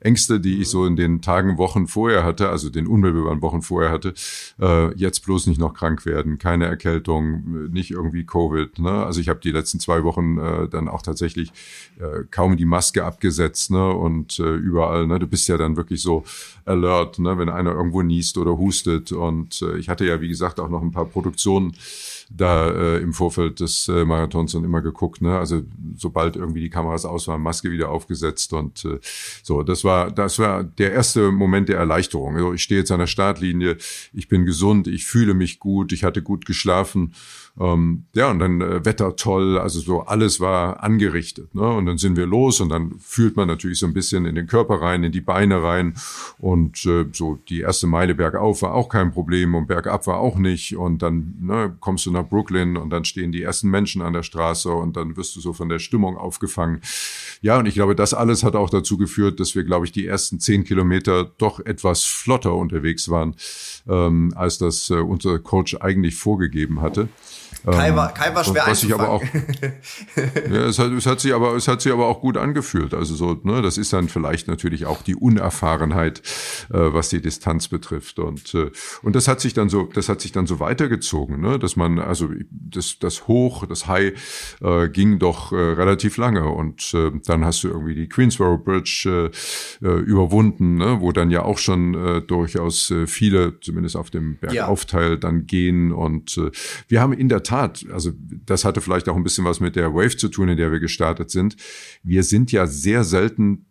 Ängste, 0.00 0.38
die 0.38 0.60
ich 0.60 0.68
so 0.68 0.86
in 0.86 0.94
den 0.94 1.20
Tagen, 1.20 1.58
Wochen 1.58 1.88
vorher 1.88 2.22
hatte, 2.22 2.48
also 2.48 2.70
den 2.70 2.86
unmittelbaren 2.86 3.42
Wochen 3.42 3.60
vorher 3.60 3.90
hatte. 3.90 4.14
Äh, 4.60 4.94
jetzt 4.94 5.24
bloß 5.24 5.48
nicht 5.48 5.58
noch 5.58 5.74
krank 5.74 6.06
werden, 6.06 6.38
keine 6.38 6.66
Erkältung, 6.66 7.72
nicht 7.72 7.90
irgendwie 7.90 8.24
Covid. 8.24 8.78
Ne? 8.78 9.04
Also 9.04 9.20
ich 9.20 9.28
habe 9.28 9.40
die 9.40 9.50
letzten 9.50 9.80
zwei 9.80 10.04
Wochen 10.04 10.38
äh, 10.38 10.68
dann 10.68 10.86
auch 10.86 11.02
tatsächlich 11.02 11.50
äh, 11.98 12.22
kaum 12.30 12.56
die 12.56 12.64
Maske 12.64 13.04
abgesetzt 13.04 13.72
ne? 13.72 13.92
und 13.92 14.38
äh, 14.38 14.54
überall. 14.54 15.08
Ne? 15.08 15.18
Du 15.18 15.26
bist 15.26 15.48
ja 15.48 15.56
dann 15.56 15.76
wirklich 15.76 16.02
so 16.02 16.22
alert, 16.64 17.18
ne? 17.18 17.36
wenn 17.36 17.48
einer 17.48 17.72
irgendwo 17.72 18.02
niest 18.02 18.38
oder 18.38 18.56
hustet. 18.56 19.10
Und 19.10 19.60
äh, 19.60 19.76
ich 19.76 19.88
hatte 19.88 20.06
ja, 20.06 20.20
wie 20.20 20.28
gesagt, 20.28 20.60
auch 20.60 20.70
noch 20.70 20.82
ein 20.82 20.92
paar 20.92 21.06
Produktionen 21.06 21.74
da 22.30 22.70
äh, 22.70 22.98
im 22.98 23.12
Vorfeld 23.12 23.60
des 23.60 23.88
äh, 23.88 24.04
Marathons 24.04 24.54
und 24.54 24.64
immer 24.64 24.82
geguckt. 24.82 25.22
Ne? 25.22 25.38
Also 25.38 25.62
sobald 25.96 26.36
irgendwie 26.36 26.60
die 26.60 26.70
Kameras 26.70 27.04
aus 27.04 27.28
waren, 27.28 27.40
Maske 27.40 27.70
wieder 27.70 27.90
aufgesetzt 27.90 28.52
und 28.52 28.84
äh, 28.84 28.98
so. 29.42 29.62
Das 29.62 29.84
war 29.84 30.10
das 30.10 30.38
war 30.38 30.64
der 30.64 30.92
erste 30.92 31.30
Moment 31.30 31.68
der 31.68 31.78
Erleichterung. 31.78 32.36
Also 32.36 32.52
ich 32.52 32.62
stehe 32.62 32.80
jetzt 32.80 32.90
an 32.90 32.98
der 32.98 33.06
Startlinie, 33.06 33.76
ich 34.12 34.28
bin 34.28 34.44
gesund, 34.44 34.88
ich 34.88 35.06
fühle 35.06 35.34
mich 35.34 35.60
gut, 35.60 35.92
ich 35.92 36.04
hatte 36.04 36.22
gut 36.22 36.46
geschlafen. 36.46 37.12
Ähm, 37.58 38.04
ja, 38.14 38.30
und 38.30 38.38
dann 38.38 38.60
äh, 38.60 38.84
Wetter 38.84 39.16
toll, 39.16 39.58
also 39.58 39.80
so 39.80 40.02
alles 40.02 40.40
war 40.40 40.82
angerichtet. 40.82 41.54
Ne? 41.54 41.66
Und 41.66 41.86
dann 41.86 41.96
sind 41.96 42.16
wir 42.16 42.26
los 42.26 42.60
und 42.60 42.68
dann 42.68 42.96
fühlt 43.00 43.36
man 43.36 43.48
natürlich 43.48 43.78
so 43.78 43.86
ein 43.86 43.94
bisschen 43.94 44.26
in 44.26 44.34
den 44.34 44.46
Körper 44.46 44.82
rein, 44.82 45.04
in 45.04 45.12
die 45.12 45.22
Beine 45.22 45.62
rein. 45.62 45.94
Und 46.38 46.84
äh, 46.84 47.06
so 47.12 47.38
die 47.48 47.60
erste 47.60 47.86
Meile 47.86 48.14
bergauf 48.14 48.60
war 48.60 48.74
auch 48.74 48.90
kein 48.90 49.10
Problem 49.10 49.54
und 49.54 49.68
bergab 49.68 50.06
war 50.06 50.18
auch 50.18 50.36
nicht. 50.36 50.76
Und 50.76 51.00
dann 51.00 51.34
ne, 51.40 51.74
kommst 51.80 52.04
du 52.04 52.10
nach 52.10 52.28
Brooklyn 52.28 52.76
und 52.76 52.90
dann 52.90 53.04
stehen 53.04 53.32
die 53.32 53.42
ersten 53.42 53.70
Menschen 53.70 54.02
an 54.02 54.12
der 54.12 54.22
Straße 54.22 54.70
und 54.70 54.96
dann 54.96 55.16
wirst 55.16 55.34
du 55.36 55.40
so 55.40 55.54
von 55.54 55.70
der 55.70 55.78
Stimmung 55.78 56.18
aufgefangen. 56.18 56.82
Ja, 57.40 57.58
und 57.58 57.66
ich 57.66 57.74
glaube, 57.74 57.94
das 57.94 58.12
alles 58.12 58.44
hat 58.44 58.54
auch 58.54 58.68
dazu 58.68 58.98
geführt, 58.98 59.40
dass 59.40 59.54
wir, 59.54 59.64
glaube 59.64 59.86
ich, 59.86 59.92
die 59.92 60.06
ersten 60.06 60.40
zehn 60.40 60.64
Kilometer 60.64 61.24
doch 61.38 61.60
etwas 61.60 62.04
flotter 62.04 62.54
unterwegs 62.54 63.08
waren, 63.08 63.34
ähm, 63.88 64.32
als 64.36 64.58
das 64.58 64.90
äh, 64.90 64.94
unser 64.94 65.38
Coach 65.38 65.76
eigentlich 65.80 66.16
vorgegeben 66.16 66.82
hatte. 66.82 67.08
Kai 67.72 67.96
war, 67.96 68.14
Kai 68.14 68.34
war 68.34 68.44
schwer 68.44 68.64
was 68.66 68.90
aber 68.92 69.08
auch, 69.08 69.24
ja, 70.50 70.66
es 70.66 70.78
hat, 70.78 70.92
es 70.92 71.06
hat 71.06 71.20
sich 71.20 71.34
aber, 71.34 71.56
es 71.56 71.66
hat 71.66 71.80
sich 71.80 71.92
aber 71.92 72.06
auch 72.06 72.20
gut 72.20 72.36
angefühlt. 72.36 72.94
Also 72.94 73.14
so, 73.14 73.40
ne, 73.42 73.60
das 73.60 73.76
ist 73.76 73.92
dann 73.92 74.08
vielleicht 74.08 74.46
natürlich 74.46 74.86
auch 74.86 75.02
die 75.02 75.16
Unerfahrenheit, 75.16 76.20
äh, 76.70 76.78
was 76.78 77.08
die 77.08 77.20
Distanz 77.20 77.68
betrifft. 77.68 78.18
Und, 78.18 78.54
äh, 78.54 78.70
und 79.02 79.16
das 79.16 79.26
hat 79.26 79.40
sich 79.40 79.52
dann 79.52 79.68
so, 79.68 79.84
das 79.84 80.08
hat 80.08 80.20
sich 80.20 80.30
dann 80.30 80.46
so 80.46 80.60
weitergezogen, 80.60 81.40
ne, 81.40 81.58
dass 81.58 81.74
man, 81.74 81.98
also 81.98 82.28
das, 82.50 82.98
das 83.00 83.26
Hoch, 83.26 83.66
das 83.66 83.88
High 83.88 84.12
äh, 84.62 84.88
ging 84.88 85.18
doch 85.18 85.52
äh, 85.52 85.56
relativ 85.56 86.16
lange. 86.18 86.44
Und 86.46 86.94
äh, 86.94 87.10
dann 87.24 87.44
hast 87.44 87.64
du 87.64 87.68
irgendwie 87.68 87.94
die 87.94 88.08
Queensboro 88.08 88.58
Bridge 88.58 89.32
äh, 89.82 89.86
äh, 89.86 89.98
überwunden, 90.00 90.76
ne, 90.76 91.00
wo 91.00 91.10
dann 91.10 91.30
ja 91.30 91.42
auch 91.42 91.58
schon 91.58 91.94
äh, 91.94 92.22
durchaus 92.22 92.90
äh, 92.90 93.06
viele, 93.06 93.58
zumindest 93.60 93.96
auf 93.96 94.10
dem 94.10 94.38
Bergaufteil, 94.38 95.10
ja. 95.10 95.16
dann 95.16 95.46
gehen. 95.46 95.90
Und 95.92 96.38
äh, 96.38 96.50
wir 96.88 97.00
haben 97.00 97.12
in 97.12 97.28
der 97.28 97.42
Tat, 97.42 97.55
also 97.64 98.12
das 98.44 98.64
hatte 98.64 98.80
vielleicht 98.80 99.08
auch 99.08 99.16
ein 99.16 99.24
bisschen 99.24 99.44
was 99.44 99.60
mit 99.60 99.76
der 99.76 99.94
Wave 99.94 100.16
zu 100.16 100.28
tun, 100.28 100.48
in 100.48 100.56
der 100.56 100.72
wir 100.72 100.80
gestartet 100.80 101.30
sind. 101.30 101.56
Wir 102.02 102.22
sind 102.22 102.52
ja 102.52 102.66
sehr 102.66 103.04
selten 103.04 103.66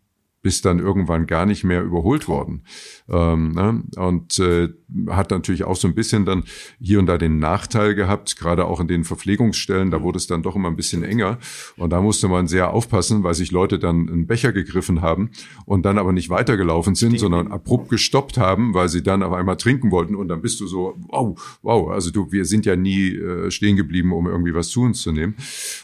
bis 0.45 0.61
dann 0.61 0.77
irgendwann 0.77 1.25
gar 1.25 1.47
nicht 1.47 1.63
mehr 1.63 1.81
überholt 1.81 2.27
worden. 2.27 2.65
Ähm, 3.07 3.51
ne? 3.51 3.83
Und 3.97 4.39
äh, 4.39 4.69
hat 5.09 5.31
natürlich 5.31 5.63
auch 5.63 5.75
so 5.75 5.87
ein 5.87 5.95
bisschen 5.95 6.25
dann 6.25 6.43
hier 6.79 6.99
und 6.99 7.05
da 7.05 7.17
den 7.17 7.37
Nachteil 7.37 7.95
gehabt, 7.95 8.37
gerade 8.37 8.65
auch 8.65 8.79
in 8.79 8.87
den 8.87 9.03
Verpflegungsstellen, 9.03 9.91
da 9.91 10.01
wurde 10.01 10.17
es 10.17 10.27
dann 10.27 10.43
doch 10.43 10.55
immer 10.55 10.69
ein 10.69 10.75
bisschen 10.75 11.03
enger. 11.03 11.37
Und 11.77 11.91
da 11.91 12.01
musste 12.01 12.27
man 12.27 12.47
sehr 12.47 12.71
aufpassen, 12.71 13.23
weil 13.23 13.33
sich 13.33 13.51
Leute 13.51 13.77
dann 13.77 14.09
einen 14.09 14.27
Becher 14.27 14.53
gegriffen 14.53 15.01
haben 15.01 15.31
und 15.65 15.85
dann 15.85 15.97
aber 15.97 16.13
nicht 16.13 16.29
weitergelaufen 16.29 16.95
sind, 16.95 17.19
sondern 17.19 17.51
abrupt 17.51 17.89
gestoppt 17.89 18.37
haben, 18.37 18.73
weil 18.73 18.89
sie 18.89 19.03
dann 19.03 19.23
auf 19.23 19.33
einmal 19.33 19.57
trinken 19.57 19.91
wollten. 19.91 20.15
Und 20.15 20.27
dann 20.27 20.41
bist 20.41 20.59
du 20.59 20.67
so, 20.67 20.95
wow, 21.09 21.57
wow, 21.61 21.89
also 21.89 22.11
du, 22.11 22.31
wir 22.31 22.45
sind 22.45 22.65
ja 22.65 22.75
nie 22.75 23.15
äh, 23.15 23.51
stehen 23.51 23.75
geblieben, 23.75 24.13
um 24.13 24.27
irgendwie 24.27 24.55
was 24.55 24.69
zu 24.69 24.81
uns 24.81 25.01
zu 25.01 25.11
nehmen. 25.11 25.35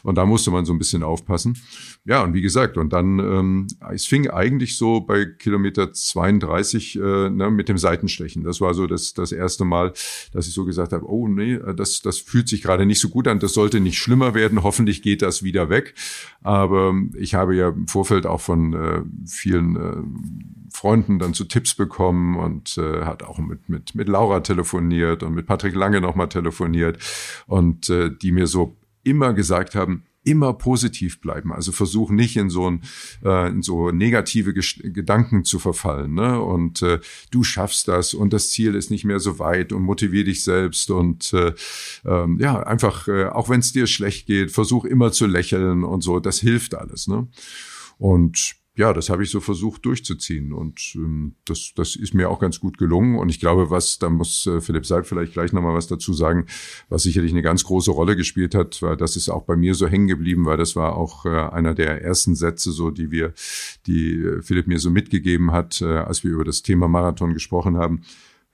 Und 0.02 0.16
da 0.16 0.26
musste 0.26 0.50
man 0.50 0.64
so 0.64 0.72
ein 0.72 0.78
bisschen 0.78 1.02
aufpassen. 1.02 1.56
Ja, 2.04 2.24
und 2.24 2.34
wie 2.34 2.42
gesagt, 2.42 2.76
und 2.76 2.92
dann, 2.92 3.20
ähm, 3.20 3.66
es 3.92 4.06
fing 4.06 4.28
eigentlich 4.28 4.76
so 4.76 5.00
bei 5.00 5.24
Kilometer 5.24 5.92
32 5.92 6.96
äh, 6.96 7.11
ne, 7.30 7.50
mit 7.50 7.68
dem 7.68 7.78
Seitenstechen. 7.78 8.44
Das 8.44 8.60
war 8.60 8.74
so 8.74 8.86
das, 8.86 9.14
das 9.14 9.32
erste 9.32 9.64
Mal, 9.64 9.92
dass 10.32 10.46
ich 10.46 10.54
so 10.54 10.64
gesagt 10.64 10.92
habe, 10.92 11.08
oh 11.08 11.28
nee, 11.28 11.58
das, 11.76 12.02
das 12.02 12.18
fühlt 12.18 12.48
sich 12.48 12.62
gerade 12.62 12.86
nicht 12.86 13.00
so 13.00 13.08
gut 13.08 13.28
an, 13.28 13.38
das 13.38 13.54
sollte 13.54 13.80
nicht 13.80 13.98
schlimmer 13.98 14.34
werden, 14.34 14.62
hoffentlich 14.62 15.02
geht 15.02 15.22
das 15.22 15.42
wieder 15.42 15.68
weg. 15.68 15.94
Aber 16.42 16.94
ich 17.16 17.34
habe 17.34 17.54
ja 17.54 17.68
im 17.68 17.88
Vorfeld 17.88 18.26
auch 18.26 18.40
von 18.40 18.74
äh, 18.74 19.02
vielen 19.26 19.76
äh, 19.76 20.72
Freunden 20.72 21.18
dann 21.18 21.34
zu 21.34 21.44
Tipps 21.44 21.74
bekommen 21.74 22.36
und 22.36 22.78
äh, 22.78 23.04
hat 23.04 23.22
auch 23.22 23.38
mit, 23.38 23.68
mit, 23.68 23.94
mit 23.94 24.08
Laura 24.08 24.40
telefoniert 24.40 25.22
und 25.22 25.34
mit 25.34 25.46
Patrick 25.46 25.74
Lange 25.74 26.00
nochmal 26.00 26.28
telefoniert 26.28 26.98
und 27.46 27.88
äh, 27.90 28.10
die 28.10 28.32
mir 28.32 28.46
so 28.46 28.76
immer 29.04 29.32
gesagt 29.32 29.74
haben, 29.74 30.04
immer 30.24 30.52
positiv 30.54 31.20
bleiben. 31.20 31.52
Also 31.52 31.72
versuch 31.72 32.10
nicht 32.10 32.36
in 32.36 32.50
so, 32.50 32.70
ein, 32.70 32.82
äh, 33.24 33.48
in 33.48 33.62
so 33.62 33.90
negative 33.90 34.54
Ges 34.54 34.78
Gedanken 34.82 35.44
zu 35.44 35.58
verfallen. 35.58 36.14
Ne? 36.14 36.40
Und 36.40 36.82
äh, 36.82 37.00
du 37.30 37.42
schaffst 37.44 37.88
das 37.88 38.14
und 38.14 38.32
das 38.32 38.50
Ziel 38.50 38.74
ist 38.74 38.90
nicht 38.90 39.04
mehr 39.04 39.20
so 39.20 39.38
weit 39.38 39.72
und 39.72 39.82
motivier 39.82 40.24
dich 40.24 40.44
selbst 40.44 40.90
und 40.90 41.32
äh, 41.32 41.54
ähm, 42.04 42.38
ja, 42.40 42.62
einfach, 42.62 43.08
äh, 43.08 43.26
auch 43.26 43.48
wenn 43.48 43.60
es 43.60 43.72
dir 43.72 43.86
schlecht 43.86 44.26
geht, 44.26 44.52
versuch 44.52 44.84
immer 44.84 45.12
zu 45.12 45.26
lächeln 45.26 45.84
und 45.84 46.02
so. 46.02 46.20
Das 46.20 46.38
hilft 46.40 46.74
alles. 46.74 47.08
Ne? 47.08 47.28
Und 47.98 48.61
ja, 48.74 48.94
das 48.94 49.10
habe 49.10 49.22
ich 49.22 49.30
so 49.30 49.40
versucht 49.40 49.84
durchzuziehen 49.84 50.54
und 50.54 50.94
ähm, 50.94 51.34
das, 51.44 51.72
das 51.76 51.94
ist 51.94 52.14
mir 52.14 52.30
auch 52.30 52.38
ganz 52.38 52.58
gut 52.58 52.78
gelungen. 52.78 53.18
Und 53.18 53.28
ich 53.28 53.38
glaube, 53.38 53.68
was, 53.68 53.98
da 53.98 54.08
muss 54.08 54.46
äh, 54.46 54.62
Philipp 54.62 54.86
Seib 54.86 55.06
vielleicht 55.06 55.34
gleich 55.34 55.52
nochmal 55.52 55.74
was 55.74 55.88
dazu 55.88 56.14
sagen, 56.14 56.46
was 56.88 57.02
sicherlich 57.02 57.32
eine 57.32 57.42
ganz 57.42 57.64
große 57.64 57.90
Rolle 57.90 58.16
gespielt 58.16 58.54
hat, 58.54 58.80
weil 58.80 58.96
das 58.96 59.16
ist 59.16 59.28
auch 59.28 59.42
bei 59.42 59.56
mir 59.56 59.74
so 59.74 59.86
hängen 59.86 60.06
geblieben, 60.06 60.46
weil 60.46 60.56
das 60.56 60.74
war 60.74 60.96
auch 60.96 61.26
äh, 61.26 61.28
einer 61.28 61.74
der 61.74 62.00
ersten 62.00 62.34
Sätze, 62.34 62.72
so 62.72 62.90
die 62.90 63.10
wir, 63.10 63.34
die 63.86 64.14
äh, 64.14 64.40
Philipp 64.40 64.66
mir 64.66 64.78
so 64.78 64.90
mitgegeben 64.90 65.52
hat, 65.52 65.82
äh, 65.82 65.98
als 65.98 66.24
wir 66.24 66.30
über 66.30 66.44
das 66.44 66.62
Thema 66.62 66.88
Marathon 66.88 67.34
gesprochen 67.34 67.76
haben. 67.76 68.02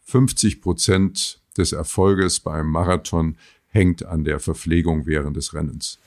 50 0.01 0.61
Prozent 0.61 1.40
des 1.57 1.73
Erfolges 1.73 2.40
beim 2.40 2.69
Marathon 2.69 3.36
hängt 3.69 4.05
an 4.05 4.24
der 4.24 4.40
Verpflegung 4.40 5.07
während 5.07 5.36
des 5.36 5.55
Rennens. 5.55 6.01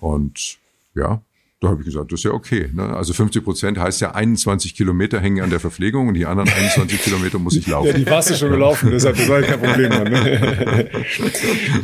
Und 0.00 0.58
ja, 0.94 1.22
Da 1.60 1.68
habe 1.70 1.80
ich 1.80 1.86
gesagt, 1.86 2.12
das 2.12 2.20
ist 2.20 2.24
ja 2.24 2.32
okay. 2.32 2.68
Ne? 2.74 2.82
Also 2.94 3.12
50 3.12 3.42
Prozent 3.42 3.78
heißt 3.78 4.00
ja 4.00 4.14
21 4.14 4.74
Kilometer 4.74 5.20
hängen 5.20 5.42
an 5.42 5.50
der 5.50 5.60
Verpflegung 5.60 6.08
und 6.08 6.14
die 6.14 6.26
anderen 6.26 6.48
21 6.56 7.02
Kilometer 7.02 7.38
muss 7.38 7.56
ich 7.56 7.66
laufen. 7.66 7.88
Ja, 7.88 7.92
die 7.94 8.06
warst 8.06 8.30
du 8.30 8.34
schon 8.34 8.50
gelaufen, 8.50 8.90
deshalb 8.90 9.16
das 9.16 9.28
war 9.28 9.40
kein 9.40 9.60
Problem. 9.60 9.88
Ne? 9.88 10.90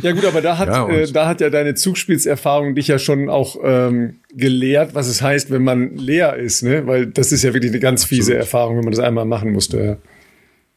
ja 0.01 0.11
gut, 0.11 0.25
aber 0.25 0.41
da 0.41 0.57
hat, 0.57 0.67
ja, 0.67 0.87
äh, 0.87 1.11
da 1.11 1.27
hat 1.27 1.41
ja 1.41 1.49
deine 1.49 1.73
Zugspielserfahrung 1.73 2.75
dich 2.75 2.87
ja 2.87 2.99
schon 2.99 3.29
auch 3.29 3.57
ähm, 3.63 4.19
gelehrt, 4.33 4.93
was 4.93 5.07
es 5.07 5.21
heißt, 5.21 5.49
wenn 5.49 5.63
man 5.63 5.95
leer 5.95 6.35
ist. 6.35 6.63
Ne? 6.63 6.85
Weil 6.85 7.07
das 7.07 7.31
ist 7.31 7.43
ja 7.43 7.53
wirklich 7.53 7.71
eine 7.71 7.79
ganz 7.79 8.03
Absolut. 8.03 8.23
fiese 8.25 8.35
Erfahrung, 8.35 8.77
wenn 8.77 8.83
man 8.83 8.93
das 8.93 8.99
einmal 8.99 9.25
machen 9.25 9.51
musste. 9.51 9.99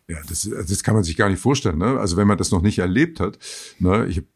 Ja, 0.08 0.18
das, 0.28 0.48
das 0.68 0.82
kann 0.82 0.94
man 0.94 1.04
sich 1.04 1.16
gar 1.16 1.30
nicht 1.30 1.40
vorstellen. 1.40 1.78
Ne? 1.78 1.98
Also 1.98 2.16
wenn 2.16 2.26
man 2.26 2.38
das 2.38 2.50
noch 2.50 2.62
nicht 2.62 2.78
erlebt 2.78 3.20
hat. 3.20 3.38
Ne? 3.78 4.06
Ich 4.08 4.18
habe 4.18 4.26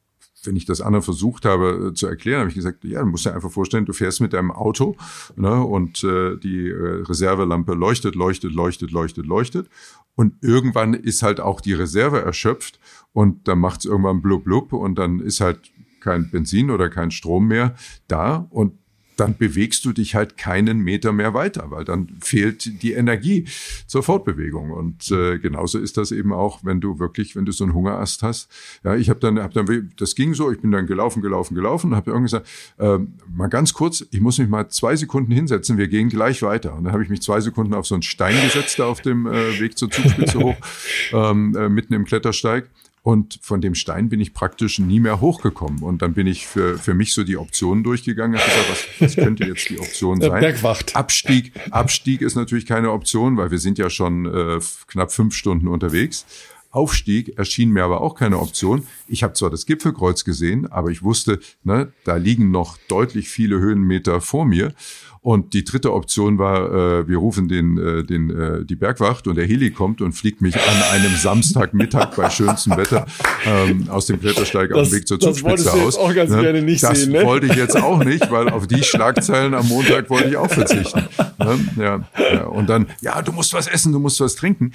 wenn 0.45 0.57
ich 0.57 0.65
das 0.65 0.81
anderen 0.81 1.03
versucht 1.03 1.45
habe 1.45 1.91
äh, 1.91 1.95
zu 1.95 2.07
erklären, 2.07 2.41
habe 2.41 2.51
ich 2.51 2.55
gesagt, 2.55 2.85
ja, 2.85 3.01
du 3.01 3.07
musst 3.07 3.27
dir 3.27 3.35
einfach 3.35 3.51
vorstellen, 3.51 3.87
du 3.87 3.93
fährst 3.93 4.21
mit 4.21 4.33
deinem 4.33 4.51
Auto 4.51 4.97
ne, 5.37 5.63
und 5.63 6.05
äh, 6.05 6.37
die 6.37 6.69
äh, 6.69 7.03
Reservelampe 7.03 7.75
leuchtet, 7.75 8.15
leuchtet, 8.15 8.53
leuchtet, 8.53 8.91
leuchtet, 8.91 9.27
leuchtet. 9.27 9.69
Und 10.15 10.35
irgendwann 10.43 10.95
ist 10.95 11.23
halt 11.23 11.41
auch 11.41 11.61
die 11.61 11.75
Reserve 11.75 12.21
erschöpft 12.21 12.79
und 13.13 13.49
dann 13.49 13.59
macht 13.59 13.81
es 13.81 13.87
irgendwann 13.87 14.23
blub 14.23 14.45
blub 14.45 14.73
und 14.73 14.97
dann 14.97 15.21
ist 15.21 15.41
halt 15.41 15.73
kein 16.01 16.31
Benzin 16.31 16.71
oder 16.71 16.89
kein 16.89 17.11
Strom 17.11 17.49
mehr 17.49 17.75
da 18.07 18.47
und 18.51 18.73
dann 19.19 19.37
bewegst 19.37 19.85
du 19.85 19.93
dich 19.93 20.15
halt 20.15 20.37
keinen 20.37 20.79
Meter 20.79 21.13
mehr 21.13 21.35
weiter, 21.35 21.71
weil 21.71 21.85
dann 21.85 22.09
fehlt 22.21 22.83
die 22.83 22.93
Energie 22.93 23.47
zur 23.87 24.03
Fortbewegung. 24.03 24.71
Und 24.71 25.11
äh, 25.11 25.39
genauso 25.39 25.79
ist 25.79 25.97
das 25.97 26.13
eben 26.13 26.33
auch, 26.33 26.61
wenn 26.63 26.81
du 26.81 26.99
wirklich, 27.01 27.35
wenn 27.35 27.45
du 27.45 27.53
so 27.53 27.65
einen 27.65 27.75
Hungerast 27.75 28.23
hast. 28.23 28.49
Ja, 28.85 28.95
ich 28.95 29.11
habe 29.11 29.19
dann, 29.19 29.41
hab 29.41 29.53
dann, 29.55 29.93
das 29.97 30.15
ging 30.15 30.35
so, 30.35 30.53
ich 30.53 30.61
bin 30.61 30.71
dann 30.71 30.87
gelaufen, 30.87 31.21
gelaufen, 31.21 31.55
gelaufen 31.55 31.91
und 31.91 31.97
habe 31.97 32.11
irgendwie 32.11 32.27
gesagt, 32.27 32.49
äh, 32.79 32.99
mal 33.35 33.49
ganz 33.49 33.73
kurz, 33.73 34.07
ich 34.11 34.21
muss 34.21 34.39
mich 34.39 34.49
mal 34.49 34.69
zwei 34.69 34.95
Sekunden 34.95 35.33
hinsetzen, 35.33 35.79
wir 35.79 35.89
gehen 35.89 36.09
gleich 36.09 36.43
weiter. 36.43 36.75
Und 36.75 36.85
dann 36.85 36.93
habe 36.93 37.03
ich 37.03 37.09
mich 37.09 37.21
zwei 37.23 37.41
Sekunden 37.41 37.75
auf 37.75 37.87
so 37.87 37.97
einen 37.97 38.03
Stein 38.03 38.41
gesetzt, 38.43 38.79
da 38.79 38.87
auf 38.87 39.01
dem 39.01 39.27
äh, 39.27 39.59
Weg 39.59 39.77
zur 39.77 39.91
Zugspitze 39.91 40.39
hoch, 40.39 40.57
ähm, 41.13 41.57
äh, 41.57 41.69
mitten 41.69 41.95
im 41.95 42.05
Klettersteig 42.05 42.69
und 43.09 43.39
von 43.41 43.63
dem 43.63 43.75
Stein 43.75 44.11
bin 44.11 44.21
ich 44.21 44.35
praktisch 44.35 44.79
nie 44.79 45.01
mehr 45.01 45.23
hochgekommen. 45.23 45.83
Und 45.83 46.03
dann 46.03 46.13
bin 46.13 46.27
ich 46.27 46.47
für, 46.47 46.77
für 46.77 46.93
mich 46.93 47.15
so 47.15 47.25
die 47.25 47.39
Optionen 47.39 47.83
durchgegangen. 47.83 48.37
Ich 48.37 48.45
gesagt, 48.45 48.69
was, 48.69 49.01
was 49.01 49.17
könnte 49.17 49.47
jetzt 49.47 49.67
die 49.71 49.79
Option 49.79 50.21
sein? 50.21 50.41
Bergwacht. 50.41 50.95
Abstieg, 50.95 51.55
Abstieg 51.71 52.21
ist 52.21 52.35
natürlich 52.35 52.67
keine 52.67 52.93
Option, 52.93 53.39
weil 53.39 53.51
wir 53.51 53.61
sind 53.61 53.79
ja 53.79 53.89
schon 53.89 54.27
äh, 54.27 54.61
knapp 54.89 55.11
fünf 55.11 55.35
Stunden 55.35 55.69
unterwegs. 55.69 56.27
Aufstieg 56.71 57.39
erschien 57.39 57.71
mir 57.71 57.83
aber 57.83 58.03
auch 58.03 58.15
keine 58.15 58.39
Option. 58.39 58.87
Ich 59.07 59.23
habe 59.23 59.33
zwar 59.33 59.49
das 59.49 59.65
Gipfelkreuz 59.65 60.25
gesehen, 60.25 60.71
aber 60.71 60.91
ich 60.91 61.03
wusste, 61.03 61.41
ne, 61.65 61.91
da 62.05 62.17
liegen 62.17 62.51
noch 62.51 62.77
deutlich 62.89 63.31
viele 63.31 63.59
Höhenmeter 63.59 64.21
vor 64.21 64.45
mir. 64.45 64.75
Und 65.21 65.55
die 65.55 65.65
dritte 65.65 65.93
Option 65.93 66.39
war, 66.39 67.01
äh, 67.01 67.09
wir 67.09 67.19
rufen 67.19 67.49
den, 67.49 67.79
äh, 67.79 68.05
den, 68.05 68.31
äh, 68.31 68.65
die 68.65 68.77
Bergwacht 68.77 69.27
und 69.27 69.37
der 69.37 69.47
Heli 69.47 69.71
kommt 69.71 70.01
und 70.01 70.13
fliegt 70.13 70.41
mich 70.41 70.57
an 70.57 70.83
einem 70.93 71.15
Samstagmittag 71.17 72.15
bei 72.17 72.31
schönstem 72.31 72.77
Wetter 72.77 73.07
ähm, 73.45 73.89
aus 73.89 74.07
dem 74.07 74.21
Klettersteig 74.21 74.71
das, 74.71 74.79
auf 74.79 74.89
dem 74.89 74.97
Weg 74.97 75.09
zur 75.09 75.21
Zugspitze 75.21 75.73
aus. 75.73 75.97
auch 75.97 76.15
ganz 76.15 76.31
ne? 76.31 76.41
gerne 76.41 76.63
nicht 76.63 76.83
das 76.83 77.03
sehen, 77.03 77.13
ne? 77.13 77.25
wollte 77.25 77.47
ich 77.47 77.57
jetzt 77.57 77.77
auch 77.77 78.03
nicht, 78.03 78.31
weil 78.31 78.49
auf 78.49 78.67
die 78.67 78.83
Schlagzeilen 78.83 79.55
am 79.55 79.67
Montag 79.69 80.09
wollte 80.11 80.29
ich 80.29 80.37
auch 80.37 80.51
verzichten. 80.51 81.09
Ne? 81.39 81.59
Ja, 81.77 82.09
ja, 82.33 82.45
und 82.45 82.69
dann, 82.69 82.87
ja, 83.01 83.23
du 83.23 83.33
musst 83.33 83.53
was 83.53 83.67
essen, 83.67 83.93
du 83.93 83.99
musst 83.99 84.21
was 84.21 84.35
trinken. 84.35 84.73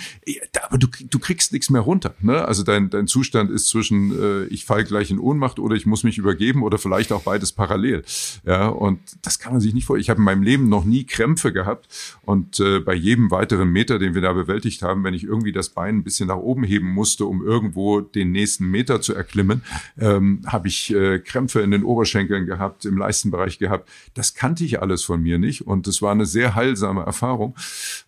Aber 0.68 0.78
du, 0.78 0.88
du 1.10 1.20
kriegst 1.20 1.52
nichts 1.52 1.70
mehr 1.70 1.82
runter. 1.82 2.14
Ne? 2.22 2.46
Also 2.46 2.64
dein, 2.64 2.90
dein 2.90 3.08
Zustand 3.08 3.52
ist 3.52 3.68
zwischen, 3.68 4.12
äh, 4.12 4.46
ich 4.46 4.66
fall 4.66 4.84
gleich 4.84 5.12
in 5.12 5.20
Ohnmacht 5.20 5.60
oder 5.60 5.76
ich 5.76 5.86
muss 5.86 6.04
mich 6.04 6.18
übergeben 6.18 6.64
oder 6.64 6.78
vielleicht 6.78 7.12
auch 7.12 7.22
beides 7.22 7.52
parallel. 7.52 8.04
Ja, 8.46 8.68
und 8.68 9.00
das 9.22 9.40
kann 9.40 9.54
man 9.54 9.62
sich 9.62 9.74
nicht 9.74 9.86
vor. 9.86 9.98
Ich 9.98 10.10
habe 10.10 10.22
meinem 10.34 10.44
Leben 10.44 10.70
noch 10.70 10.86
nie 10.86 11.06
Krämpfe 11.06 11.54
gehabt. 11.54 11.88
Und 12.24 12.60
äh, 12.60 12.80
bei 12.80 12.94
jedem 12.94 13.32
weiteren 13.32 13.70
Meter, 13.70 14.00
den 14.00 14.14
wir 14.16 14.22
da 14.22 14.34
bewältigt 14.34 14.82
haben, 14.82 15.04
wenn 15.04 15.14
ich 15.14 15.24
irgendwie 15.24 15.52
das 15.52 15.70
Bein 15.70 15.98
ein 15.98 16.04
bisschen 16.04 16.28
nach 16.28 16.38
oben 16.38 16.64
heben 16.64 16.92
musste, 16.92 17.26
um 17.26 17.46
irgendwo 17.46 18.02
den 18.02 18.32
nächsten 18.32 18.66
Meter 18.66 19.02
zu 19.02 19.14
erklimmen, 19.14 19.64
ähm, 20.00 20.42
habe 20.46 20.68
ich 20.68 20.94
äh, 20.94 21.20
Krämpfe 21.20 21.62
in 21.62 21.72
den 21.72 21.84
Oberschenkeln 21.84 22.46
gehabt, 22.46 22.86
im 22.86 22.98
Leistenbereich 22.98 23.60
gehabt. 23.60 23.90
Das 24.14 24.34
kannte 24.34 24.64
ich 24.64 24.82
alles 24.82 25.04
von 25.04 25.22
mir 25.22 25.40
nicht. 25.40 25.66
Und 25.68 25.88
es 25.88 26.02
war 26.02 26.12
eine 26.12 26.26
sehr 26.26 26.56
heilsame 26.56 27.04
Erfahrung, 27.04 27.56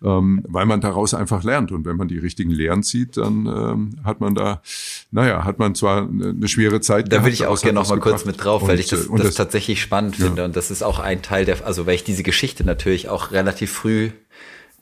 ähm, 0.02 0.42
weil 0.48 0.66
man 0.66 0.80
daraus 0.80 1.14
einfach 1.14 1.44
lernt. 1.44 1.72
Und 1.72 1.84
wenn 1.84 1.96
man 1.96 2.08
die 2.08 2.18
richtigen 2.18 2.50
Lehren 2.50 2.82
zieht, 2.82 3.16
dann 3.16 3.46
ähm, 3.46 3.90
hat 4.04 4.20
man 4.20 4.34
da, 4.34 4.62
naja, 5.10 5.44
hat 5.44 5.58
man 5.58 5.74
zwar 5.74 6.08
eine 6.08 6.48
schwere 6.48 6.80
Zeit. 6.80 7.12
Da 7.12 7.24
will 7.24 7.32
ich 7.32 7.46
auch 7.46 7.60
gerne 7.60 7.80
noch 7.80 7.88
mal 7.88 8.00
kurz 8.00 8.24
mit 8.24 8.42
drauf, 8.42 8.66
weil 8.66 8.80
ich 8.80 8.88
das, 8.88 9.08
das, 9.08 9.20
das 9.20 9.34
tatsächlich 9.34 9.80
spannend 9.80 10.18
ja. 10.18 10.26
finde. 10.26 10.44
Und 10.44 10.56
das 10.56 10.70
ist 10.70 10.82
auch 10.82 10.98
ein 10.98 11.22
Teil 11.22 11.44
der, 11.44 11.64
also 11.66 11.86
weil 11.86 11.94
ich 11.94 12.04
diese 12.04 12.15
Geschichte 12.22 12.64
natürlich 12.64 13.08
auch 13.08 13.32
relativ 13.32 13.72
früh 13.72 14.10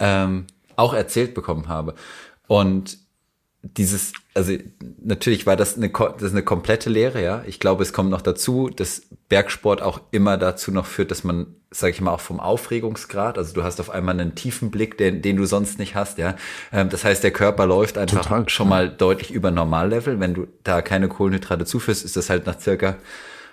ähm, 0.01 0.47
auch 0.77 0.95
erzählt 0.95 1.35
bekommen 1.35 1.69
habe. 1.69 1.95
Und 2.47 2.99
dieses, 3.63 4.13
also 4.35 4.53
natürlich 5.03 5.47
war 5.47 5.57
das 5.57 5.77
eine, 5.77 5.89
das 5.89 6.23
ist 6.23 6.33
eine 6.33 6.43
komplette 6.43 6.91
Lehre, 6.91 7.23
ja. 7.23 7.43
Ich 7.47 7.61
glaube, 7.61 7.83
es 7.83 7.93
kommt 7.93 8.11
noch 8.11 8.21
dazu, 8.21 8.69
dass 8.69 9.03
Bergsport 9.29 9.81
auch 9.81 10.01
immer 10.11 10.37
dazu 10.37 10.71
noch 10.71 10.85
führt, 10.85 11.11
dass 11.11 11.25
man, 11.25 11.47
sage 11.71 11.93
ich 11.93 12.01
mal, 12.01 12.13
auch 12.13 12.21
vom 12.21 12.41
Aufregungsgrad, 12.41 13.39
also 13.39 13.55
du 13.55 13.63
hast 13.63 13.81
auf 13.81 13.89
einmal 13.89 14.21
einen 14.21 14.35
tiefen 14.35 14.71
Blick, 14.71 14.99
den, 14.99 15.23
den 15.23 15.37
du 15.37 15.47
sonst 15.47 15.79
nicht 15.79 15.95
hast, 15.95 16.19
ja. 16.19 16.37
Ähm, 16.73 16.91
das 16.91 17.05
heißt, 17.05 17.25
der 17.25 17.31
Körper 17.31 17.67
läuft 17.67 17.97
einfach 17.97 18.25
Total, 18.25 18.49
schon 18.49 18.69
mal 18.69 18.91
deutlich 18.91 19.31
über 19.31 19.51
Normallevel. 19.51 20.21
Wenn 20.21 20.35
du 20.35 20.47
da 20.63 20.83
keine 20.83 21.09
Kohlenhydrate 21.09 21.65
zuführst, 21.65 22.05
ist 22.05 22.17
das 22.17 22.29
halt 22.29 22.47
nach 22.47 22.61
circa 22.61 22.97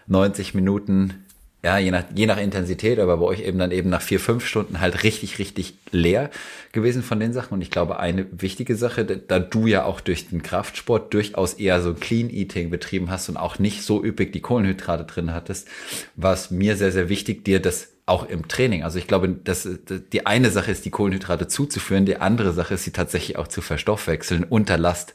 90 0.08 0.54
Minuten 0.54 1.26
ja, 1.64 1.78
je 1.78 1.92
nach, 1.92 2.06
je 2.16 2.26
nach 2.26 2.38
Intensität, 2.38 2.98
aber 2.98 3.18
bei 3.18 3.26
euch 3.26 3.42
eben 3.42 3.60
dann 3.60 3.72
eben 3.72 3.90
nach 3.90 4.02
vier, 4.02 4.20
fünf 4.20 4.46
Stunden 4.48 4.80
halt 4.80 5.04
richtig, 5.04 5.38
richtig 5.38 5.76
leer 5.92 6.32
gewesen 6.72 7.04
von 7.04 7.20
den 7.20 7.34
Sachen. 7.34 7.54
Und 7.54 7.62
ich 7.62 7.70
glaube, 7.70 8.00
eine 8.00 8.26
wichtige 8.32 8.76
Sache, 8.76 9.06
da 9.06 9.38
du 9.38 9.68
ja 9.68 9.86
auch 9.86 10.02
durch 10.02 10.30
den 10.30 10.42
Kraftsport 10.42 11.14
durchaus 11.14 11.54
eher 11.54 11.82
so 11.82 11.94
Clean 11.94 12.32
Eating 12.32 12.72
betrieben 12.72 13.12
hast 13.12 13.30
und 13.30 13.38
auch 13.38 13.60
nicht 13.60 13.84
so 13.84 14.04
üppig 14.04 14.34
die 14.34 14.42
Kohlenhydrate 14.42 15.04
drin 15.04 15.34
hattest, 15.34 15.68
war 16.16 16.34
es 16.34 16.50
mir 16.50 16.78
sehr, 16.78 16.92
sehr 16.92 17.10
wichtig, 17.10 17.46
dir 17.46 17.62
das 17.62 17.90
auch 18.08 18.28
im 18.28 18.48
Training. 18.48 18.84
Also 18.84 18.98
ich 18.98 19.08
glaube, 19.08 19.30
dass 19.30 19.70
die 20.12 20.26
eine 20.26 20.50
Sache 20.50 20.72
ist, 20.72 20.84
die 20.86 20.90
Kohlenhydrate 20.90 21.48
zuzuführen, 21.48 22.08
die 22.08 22.18
andere 22.18 22.54
Sache 22.54 22.74
ist, 22.74 22.86
sie 22.86 22.92
tatsächlich 22.92 23.38
auch 23.38 23.48
zu 23.48 23.62
verstoffwechseln 23.62 24.44
unter 24.44 24.80
Last. 24.80 25.14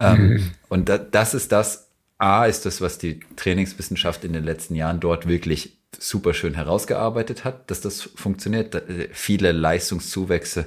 Ähm, 0.00 0.28
mhm. 0.28 0.50
Und 0.68 0.90
das 1.12 1.34
ist 1.34 1.52
das, 1.52 1.83
A 2.24 2.46
ist 2.46 2.64
das, 2.64 2.80
was 2.80 2.96
die 2.96 3.20
Trainingswissenschaft 3.36 4.24
in 4.24 4.32
den 4.32 4.44
letzten 4.44 4.74
Jahren 4.74 4.98
dort 4.98 5.28
wirklich 5.28 5.76
super 5.98 6.32
schön 6.32 6.54
herausgearbeitet 6.54 7.44
hat, 7.44 7.70
dass 7.70 7.82
das 7.82 8.00
funktioniert. 8.00 8.74
Äh, 8.74 9.10
viele 9.12 9.52
Leistungszuwächse, 9.52 10.66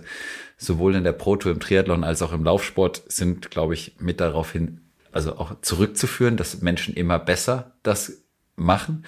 sowohl 0.57 0.93
in 0.93 1.03
der 1.03 1.13
Proto, 1.13 1.49
im 1.49 1.59
Triathlon 1.59 2.03
als 2.03 2.21
auch 2.21 2.31
im 2.31 2.43
Laufsport, 2.43 3.01
sind, 3.07 3.49
glaube 3.49 3.73
ich, 3.73 3.95
mit 3.99 4.21
darauf 4.21 4.51
hin, 4.51 4.81
also 5.11 5.37
auch 5.37 5.59
zurückzuführen, 5.61 6.37
dass 6.37 6.61
Menschen 6.61 6.93
immer 6.93 7.17
besser 7.17 7.73
das 7.81 8.21
machen. 8.55 9.03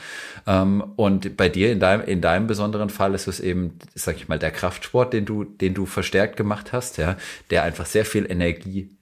Ähm, 0.48 0.84
und 0.96 1.38
bei 1.38 1.50
dir 1.50 1.72
in 1.72 1.80
deinem, 1.80 2.02
in 2.02 2.20
deinem 2.20 2.48
besonderen 2.48 2.90
Fall 2.90 3.14
ist 3.14 3.28
es 3.28 3.40
eben, 3.40 3.78
sag 3.94 4.16
ich 4.16 4.28
mal, 4.28 4.40
der 4.40 4.52
Kraftsport, 4.52 5.14
den 5.14 5.26
du, 5.26 5.44
den 5.44 5.76
du 5.76 5.86
verstärkt 5.86 6.36
gemacht 6.36 6.74
hast, 6.74 6.98
ja, 6.98 7.16
der 7.52 7.62
einfach 7.62 7.86
sehr 7.86 8.06
viel 8.06 8.26
Energie 8.30 8.99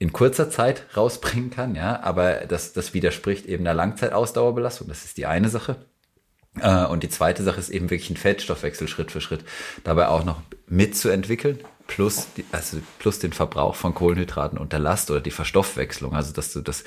in 0.00 0.14
kurzer 0.14 0.50
Zeit 0.50 0.86
rausbringen 0.96 1.50
kann, 1.50 1.74
ja, 1.74 2.02
aber 2.02 2.46
das, 2.48 2.72
das 2.72 2.94
widerspricht 2.94 3.44
eben 3.44 3.64
der 3.64 3.74
Langzeitausdauerbelastung. 3.74 4.88
Das 4.88 5.04
ist 5.04 5.18
die 5.18 5.26
eine 5.26 5.50
Sache. 5.50 5.76
Äh, 6.58 6.86
und 6.86 7.02
die 7.02 7.10
zweite 7.10 7.42
Sache 7.42 7.60
ist 7.60 7.68
eben 7.68 7.90
wirklich 7.90 8.08
ein 8.08 8.16
Fettstoffwechsel 8.16 8.88
Schritt 8.88 9.12
für 9.12 9.20
Schritt 9.20 9.44
dabei 9.84 10.08
auch 10.08 10.24
noch 10.24 10.40
mitzuentwickeln, 10.66 11.58
plus, 11.86 12.28
die, 12.34 12.46
also 12.50 12.78
plus 12.98 13.18
den 13.18 13.34
Verbrauch 13.34 13.74
von 13.74 13.94
Kohlenhydraten 13.94 14.56
unter 14.56 14.78
Last 14.78 15.10
oder 15.10 15.20
die 15.20 15.30
Verstoffwechslung, 15.30 16.14
also 16.14 16.32
dass 16.32 16.50
du 16.54 16.62
das, 16.62 16.84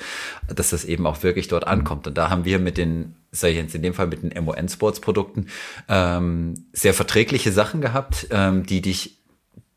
dass 0.52 0.70
das 0.70 0.84
eben 0.84 1.06
auch 1.06 1.22
wirklich 1.22 1.46
dort 1.46 1.68
ankommt. 1.68 2.08
Und 2.08 2.18
da 2.18 2.30
haben 2.30 2.44
wir 2.44 2.58
mit 2.58 2.76
den, 2.76 3.14
sag 3.30 3.50
ich 3.50 3.56
jetzt 3.56 3.76
in 3.76 3.82
dem 3.82 3.94
Fall 3.94 4.08
mit 4.08 4.24
den 4.24 4.44
MON 4.44 4.68
Sports 4.68 4.98
Produkten 4.98 5.46
ähm, 5.88 6.54
sehr 6.72 6.94
verträgliche 6.94 7.52
Sachen 7.52 7.80
gehabt, 7.80 8.26
ähm, 8.32 8.66
die 8.66 8.82
dich 8.82 9.20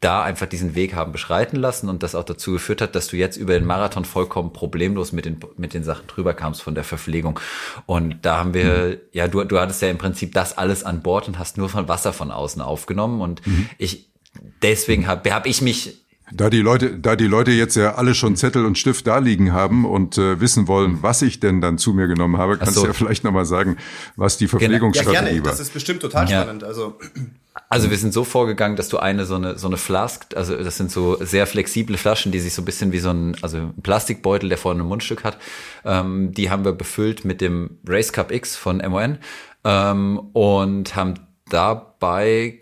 da 0.07 0.23
einfach 0.23 0.45
diesen 0.45 0.73
Weg 0.73 0.95
haben 0.95 1.11
beschreiten 1.11 1.57
lassen 1.57 1.89
und 1.89 2.01
das 2.01 2.15
auch 2.15 2.23
dazu 2.23 2.53
geführt 2.53 2.79
hat, 2.79 2.95
dass 2.95 3.09
du 3.09 3.17
jetzt 3.17 3.35
über 3.35 3.53
den 3.53 3.65
Marathon 3.65 4.05
vollkommen 4.05 4.53
problemlos 4.53 5.11
mit 5.11 5.25
den, 5.25 5.37
mit 5.57 5.73
den 5.73 5.83
Sachen 5.83 6.07
drüber 6.07 6.33
kamst 6.33 6.61
von 6.61 6.75
der 6.75 6.85
Verpflegung. 6.85 7.41
Und 7.85 8.19
da 8.21 8.37
haben 8.37 8.53
wir, 8.53 8.63
mhm. 8.63 8.97
ja, 9.11 9.27
du, 9.27 9.43
du 9.43 9.59
hattest 9.59 9.81
ja 9.81 9.89
im 9.89 9.97
Prinzip 9.97 10.33
das 10.33 10.57
alles 10.57 10.85
an 10.85 11.01
Bord 11.01 11.27
und 11.27 11.37
hast 11.37 11.57
nur 11.57 11.67
von 11.67 11.89
Wasser 11.89 12.13
von 12.13 12.31
außen 12.31 12.61
aufgenommen. 12.61 13.19
Und 13.19 13.45
mhm. 13.45 13.69
ich, 13.77 14.07
deswegen 14.61 15.07
habe 15.07 15.29
hab 15.33 15.45
ich 15.45 15.61
mich 15.61 15.97
da 16.31 16.49
die 16.49 16.61
Leute, 16.61 16.99
da 16.99 17.15
die 17.15 17.27
Leute 17.27 17.51
jetzt 17.51 17.75
ja 17.75 17.95
alle 17.95 18.13
schon 18.13 18.35
Zettel 18.35 18.65
und 18.65 18.77
Stift 18.77 19.07
da 19.07 19.17
liegen 19.17 19.51
haben 19.53 19.85
und 19.85 20.17
äh, 20.17 20.39
wissen 20.41 20.67
wollen, 20.67 20.99
was 21.01 21.21
ich 21.21 21.39
denn 21.39 21.61
dann 21.61 21.77
zu 21.77 21.93
mir 21.93 22.07
genommen 22.07 22.37
habe, 22.37 22.57
kannst 22.57 22.75
so. 22.75 22.81
du 22.81 22.87
ja 22.87 22.93
vielleicht 22.93 23.23
nochmal 23.23 23.45
sagen, 23.45 23.77
was 24.17 24.37
die 24.37 24.47
Verpflegungsstrategie 24.47 25.15
ja, 25.15 25.21
gerne. 25.23 25.43
war. 25.45 25.51
Das 25.51 25.61
ist 25.61 25.73
bestimmt 25.73 26.01
total 26.01 26.29
ja. 26.29 26.41
spannend. 26.41 26.65
Also 26.65 26.97
also 27.69 27.89
wir 27.89 27.97
sind 27.97 28.13
so 28.13 28.23
vorgegangen, 28.23 28.75
dass 28.75 28.89
du 28.89 28.97
eine 28.97 29.25
so 29.25 29.35
eine 29.35 29.57
so 29.57 29.67
eine 29.67 29.77
Flask, 29.77 30.35
also 30.35 30.55
das 30.55 30.77
sind 30.77 30.91
so 30.91 31.17
sehr 31.23 31.47
flexible 31.47 31.97
Flaschen, 31.97 32.31
die 32.31 32.39
sich 32.39 32.53
so 32.53 32.61
ein 32.61 32.65
bisschen 32.65 32.91
wie 32.91 32.99
so 32.99 33.09
ein 33.09 33.35
also 33.41 33.57
ein 33.57 33.81
Plastikbeutel, 33.81 34.49
der 34.49 34.57
vorne 34.57 34.83
ein 34.83 34.87
Mundstück 34.87 35.23
hat, 35.23 35.37
ähm, 35.85 36.31
die 36.33 36.49
haben 36.49 36.65
wir 36.65 36.73
befüllt 36.73 37.25
mit 37.25 37.41
dem 37.41 37.79
Race 37.87 38.13
Cup 38.13 38.31
X 38.31 38.55
von 38.55 38.77
MON 38.77 39.19
ähm, 39.63 40.19
und 40.33 40.95
haben 40.95 41.15
dabei 41.49 42.59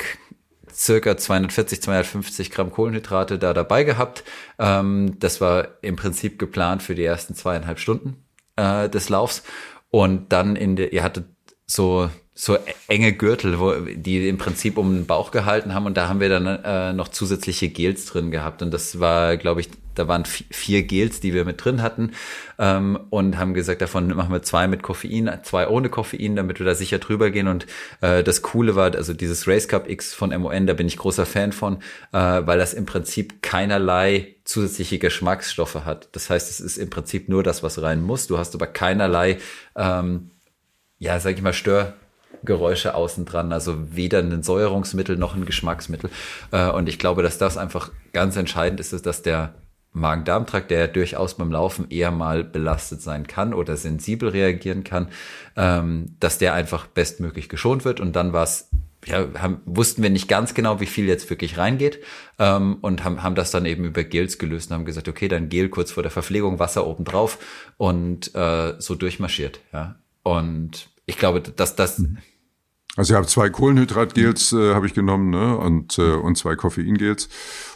circa 0.75 1.17
240, 1.17 1.81
250 1.81 2.51
Gramm 2.51 2.71
Kohlenhydrate 2.71 3.39
da 3.39 3.53
dabei 3.53 3.83
gehabt. 3.83 4.23
Ähm, 4.59 5.17
das 5.19 5.41
war 5.41 5.69
im 5.81 5.95
Prinzip 5.95 6.37
geplant 6.37 6.83
für 6.83 6.95
die 6.95 7.05
ersten 7.05 7.33
zweieinhalb 7.35 7.79
Stunden 7.79 8.25
äh, 8.55 8.89
des 8.89 9.09
Laufs. 9.09 9.43
Und 9.89 10.33
dann 10.33 10.55
in 10.55 10.75
der, 10.75 10.91
ihr 10.91 11.03
hattet 11.03 11.25
so 11.65 12.09
so 12.37 12.57
enge 12.89 13.13
Gürtel, 13.13 13.59
wo 13.61 13.71
die 13.71 14.27
im 14.27 14.37
Prinzip 14.37 14.77
um 14.77 14.93
den 14.93 15.05
Bauch 15.05 15.31
gehalten 15.31 15.73
haben 15.73 15.85
und 15.85 15.95
da 15.95 16.09
haben 16.09 16.19
wir 16.19 16.27
dann 16.27 16.45
äh, 16.45 16.91
noch 16.91 17.07
zusätzliche 17.07 17.69
Gels 17.69 18.05
drin 18.07 18.29
gehabt 18.29 18.61
und 18.61 18.73
das 18.73 18.99
war, 18.99 19.37
glaube 19.37 19.61
ich, 19.61 19.69
da 19.95 20.09
waren 20.09 20.25
vier 20.25 20.83
Gels, 20.83 21.21
die 21.21 21.33
wir 21.33 21.45
mit 21.45 21.63
drin 21.63 21.81
hatten 21.81 22.11
ähm, 22.59 22.99
und 23.09 23.37
haben 23.37 23.53
gesagt, 23.53 23.81
davon 23.81 24.09
machen 24.09 24.33
wir 24.33 24.43
zwei 24.43 24.67
mit 24.67 24.83
Koffein, 24.83 25.31
zwei 25.43 25.69
ohne 25.69 25.87
Koffein, 25.87 26.35
damit 26.35 26.59
wir 26.59 26.65
da 26.65 26.75
sicher 26.75 26.99
drüber 26.99 27.31
gehen 27.31 27.47
und 27.47 27.67
äh, 28.01 28.21
das 28.21 28.41
Coole 28.41 28.75
war, 28.75 28.93
also 28.93 29.13
dieses 29.13 29.47
Race 29.47 29.69
Cup 29.69 29.89
X 29.89 30.13
von 30.13 30.37
MON, 30.37 30.67
da 30.67 30.73
bin 30.73 30.87
ich 30.87 30.97
großer 30.97 31.25
Fan 31.25 31.53
von, 31.53 31.77
äh, 32.11 32.17
weil 32.17 32.57
das 32.57 32.73
im 32.73 32.85
Prinzip 32.85 33.41
keinerlei 33.43 34.35
zusätzliche 34.43 34.99
Geschmacksstoffe 34.99 35.85
hat. 35.85 36.09
Das 36.11 36.29
heißt, 36.29 36.49
es 36.49 36.59
ist 36.59 36.75
im 36.75 36.89
Prinzip 36.89 37.29
nur 37.29 37.43
das, 37.43 37.63
was 37.63 37.81
rein 37.81 38.01
muss. 38.01 38.27
Du 38.27 38.37
hast 38.37 38.53
aber 38.53 38.67
keinerlei, 38.67 39.37
ähm, 39.77 40.31
ja, 40.99 41.17
sag 41.21 41.35
ich 41.35 41.41
mal, 41.41 41.53
Stör 41.53 41.93
Geräusche 42.45 42.95
außen 42.95 43.25
dran, 43.25 43.51
also 43.51 43.75
weder 43.95 44.19
ein 44.19 44.43
Säuerungsmittel 44.43 45.17
noch 45.17 45.35
ein 45.35 45.45
Geschmacksmittel. 45.45 46.09
Äh, 46.51 46.69
und 46.69 46.89
ich 46.89 46.99
glaube, 46.99 47.23
dass 47.23 47.37
das 47.37 47.57
einfach 47.57 47.91
ganz 48.13 48.35
entscheidend 48.35 48.79
ist, 48.79 49.05
dass 49.05 49.21
der 49.21 49.55
Magen-Darm-Trakt, 49.95 50.71
der 50.71 50.87
durchaus 50.87 51.35
beim 51.35 51.51
Laufen 51.51 51.89
eher 51.89 52.11
mal 52.11 52.43
belastet 52.43 53.01
sein 53.01 53.27
kann 53.27 53.53
oder 53.53 53.77
sensibel 53.77 54.29
reagieren 54.29 54.83
kann, 54.83 55.07
ähm, 55.55 56.15
dass 56.19 56.37
der 56.37 56.53
einfach 56.53 56.85
bestmöglich 56.87 57.49
geschont 57.49 57.85
wird. 57.85 57.99
Und 57.99 58.15
dann 58.15 58.33
war 58.33 58.43
es 58.43 58.69
ja, 59.05 59.27
haben, 59.37 59.61
wussten 59.65 60.01
wir 60.03 60.09
nicht 60.09 60.27
ganz 60.27 60.53
genau, 60.53 60.79
wie 60.79 60.85
viel 60.85 61.05
jetzt 61.05 61.29
wirklich 61.29 61.57
reingeht 61.57 61.99
ähm, 62.39 62.77
und 62.81 63.03
haben, 63.03 63.21
haben 63.23 63.35
das 63.35 63.51
dann 63.51 63.65
eben 63.65 63.85
über 63.85 64.03
Gels 64.03 64.37
gelöst 64.37 64.69
und 64.69 64.77
haben 64.77 64.85
gesagt, 64.85 65.07
okay, 65.07 65.27
dann 65.27 65.49
Gel 65.49 65.69
kurz 65.69 65.91
vor 65.91 66.03
der 66.03 66.11
Verpflegung, 66.11 66.59
Wasser 66.59 66.87
oben 66.87 67.05
drauf 67.05 67.37
und 67.77 68.33
äh, 68.35 68.73
so 68.79 68.95
durchmarschiert. 68.95 69.59
Ja. 69.71 69.95
Und 70.23 70.89
ich 71.05 71.17
glaube, 71.17 71.39
dass 71.41 71.75
das 71.75 71.99
mhm. 71.99 72.17
Also 72.95 73.13
ich 73.13 73.17
habe 73.17 73.27
zwei 73.27 73.49
Kohlenhydratgels 73.49 74.53
äh, 74.53 74.73
habe 74.73 74.87
ich 74.87 74.93
genommen 74.93 75.29
ne? 75.29 75.57
und, 75.57 75.97
äh, 75.97 76.13
und 76.13 76.37
zwei 76.37 76.55
Koffeingels 76.55 77.27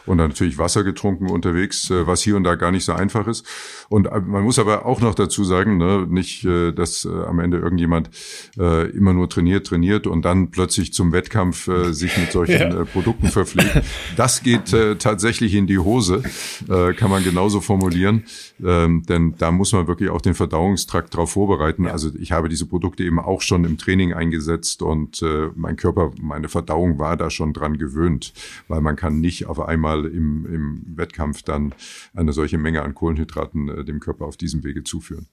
und 0.09 0.17
dann 0.17 0.29
natürlich 0.29 0.57
Wasser 0.57 0.83
getrunken 0.83 1.29
unterwegs, 1.29 1.89
äh, 1.91 2.07
was 2.07 2.23
hier 2.23 2.35
und 2.35 2.43
da 2.43 2.55
gar 2.55 2.71
nicht 2.71 2.83
so 2.83 2.93
einfach 2.93 3.27
ist. 3.27 3.45
Und 3.89 4.07
äh, 4.07 4.19
man 4.19 4.43
muss 4.43 4.57
aber 4.57 4.85
auch 4.85 5.01
noch 5.01 5.13
dazu 5.13 5.43
sagen, 5.43 5.77
ne, 5.77 6.07
nicht, 6.09 6.43
äh, 6.45 6.71
dass 6.71 7.05
am 7.05 7.39
Ende 7.39 7.57
irgendjemand 7.57 8.09
äh, 8.57 8.89
immer 8.89 9.13
nur 9.13 9.29
trainiert, 9.29 9.67
trainiert 9.67 10.07
und 10.07 10.25
dann 10.25 10.49
plötzlich 10.49 10.93
zum 10.93 11.11
Wettkampf 11.11 11.67
äh, 11.67 11.93
sich 11.93 12.17
mit 12.17 12.31
solchen 12.31 12.53
ja. 12.71 12.81
äh, 12.81 12.85
Produkten 12.85 13.27
verpflegt. 13.27 13.83
Das 14.17 14.41
geht 14.41 14.75
tatsächlich 14.99 15.53
in 15.53 15.67
die 15.67 15.77
Hose, 15.77 16.23
kann 16.67 17.09
man 17.09 17.23
genauso 17.23 17.61
formulieren, 17.61 18.23
ähm, 18.63 19.03
denn 19.07 19.35
da 19.37 19.51
muss 19.51 19.73
man 19.73 19.87
wirklich 19.87 20.09
auch 20.09 20.21
den 20.21 20.33
Verdauungstrakt 20.33 21.13
darauf 21.13 21.31
vorbereiten. 21.31 21.85
Ja. 21.85 21.91
Also 21.91 22.09
ich 22.19 22.31
habe 22.31 22.49
diese 22.49 22.65
Produkte 22.65 23.03
eben 23.03 23.19
auch 23.19 23.41
schon 23.41 23.65
im 23.65 23.77
Training 23.77 24.13
eingesetzt 24.13 24.81
und 24.81 25.23
mein 25.55 25.75
Körper, 25.75 26.11
meine 26.21 26.49
Verdauung 26.49 26.99
war 26.99 27.17
da 27.17 27.29
schon 27.29 27.53
dran 27.53 27.77
gewöhnt, 27.77 28.33
weil 28.67 28.81
man 28.81 28.95
kann 28.95 29.19
nicht 29.19 29.45
auf 29.45 29.59
einmal 29.59 29.98
mal 29.99 30.11
im, 30.11 30.45
im 30.45 30.97
Wettkampf 30.97 31.43
dann 31.43 31.73
eine 32.13 32.33
solche 32.33 32.57
Menge 32.57 32.83
an 32.83 32.95
Kohlenhydraten 32.95 33.69
äh, 33.69 33.85
dem 33.85 33.99
Körper 33.99 34.25
auf 34.25 34.37
diesem 34.37 34.63
Wege 34.63 34.83
zuführen. 34.83 35.27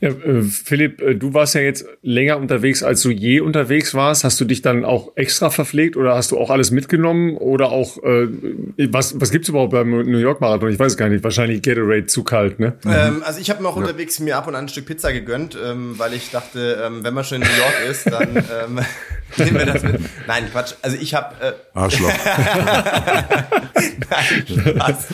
Ja, 0.00 0.10
äh, 0.10 0.42
Philipp, 0.42 1.00
äh, 1.00 1.14
du 1.14 1.34
warst 1.34 1.54
ja 1.54 1.60
jetzt 1.60 1.84
länger 2.02 2.38
unterwegs, 2.38 2.82
als 2.82 3.02
du 3.02 3.10
je 3.10 3.40
unterwegs 3.40 3.92
warst. 3.94 4.24
Hast 4.24 4.40
du 4.40 4.44
dich 4.44 4.62
dann 4.62 4.84
auch 4.84 5.12
extra 5.16 5.50
verpflegt 5.50 5.96
oder 5.96 6.14
hast 6.14 6.30
du 6.30 6.38
auch 6.38 6.50
alles 6.50 6.70
mitgenommen? 6.70 7.36
Oder 7.36 7.70
auch, 7.70 8.02
äh, 8.02 8.28
was, 8.90 9.20
was 9.20 9.30
gibt's 9.30 9.48
überhaupt 9.48 9.72
beim 9.72 9.90
New 9.90 10.18
York 10.18 10.40
Marathon? 10.40 10.70
Ich 10.70 10.78
weiß 10.78 10.92
es 10.92 10.98
gar 10.98 11.08
nicht. 11.08 11.24
Wahrscheinlich 11.24 11.62
Gatorade 11.62 12.06
zu 12.06 12.22
kalt, 12.22 12.60
ne? 12.60 12.74
Ähm, 12.86 13.22
also 13.24 13.40
ich 13.40 13.50
habe 13.50 13.62
mir 13.62 13.68
auch 13.68 13.76
ja. 13.76 13.82
unterwegs 13.82 14.20
mir 14.20 14.36
ab 14.36 14.46
und 14.46 14.54
an 14.54 14.66
ein 14.66 14.68
Stück 14.68 14.86
Pizza 14.86 15.12
gegönnt, 15.12 15.58
ähm, 15.62 15.98
weil 15.98 16.14
ich 16.14 16.30
dachte, 16.30 16.82
ähm, 16.84 17.02
wenn 17.02 17.14
man 17.14 17.24
schon 17.24 17.42
in 17.42 17.48
New 17.48 17.56
York 17.56 17.90
ist, 17.90 18.06
dann 18.06 18.36
ähm, 18.78 18.84
nehmen 19.38 19.58
wir 19.58 19.66
das 19.66 19.82
mit. 19.82 20.00
Nein, 20.26 20.50
Quatsch. 20.50 20.74
Also 20.82 20.96
ich 20.96 21.14
habe... 21.14 21.34
Äh, 21.40 21.52
Arschloch. 21.78 22.10
Nein, 24.10 24.46
Spaß. 24.46 25.06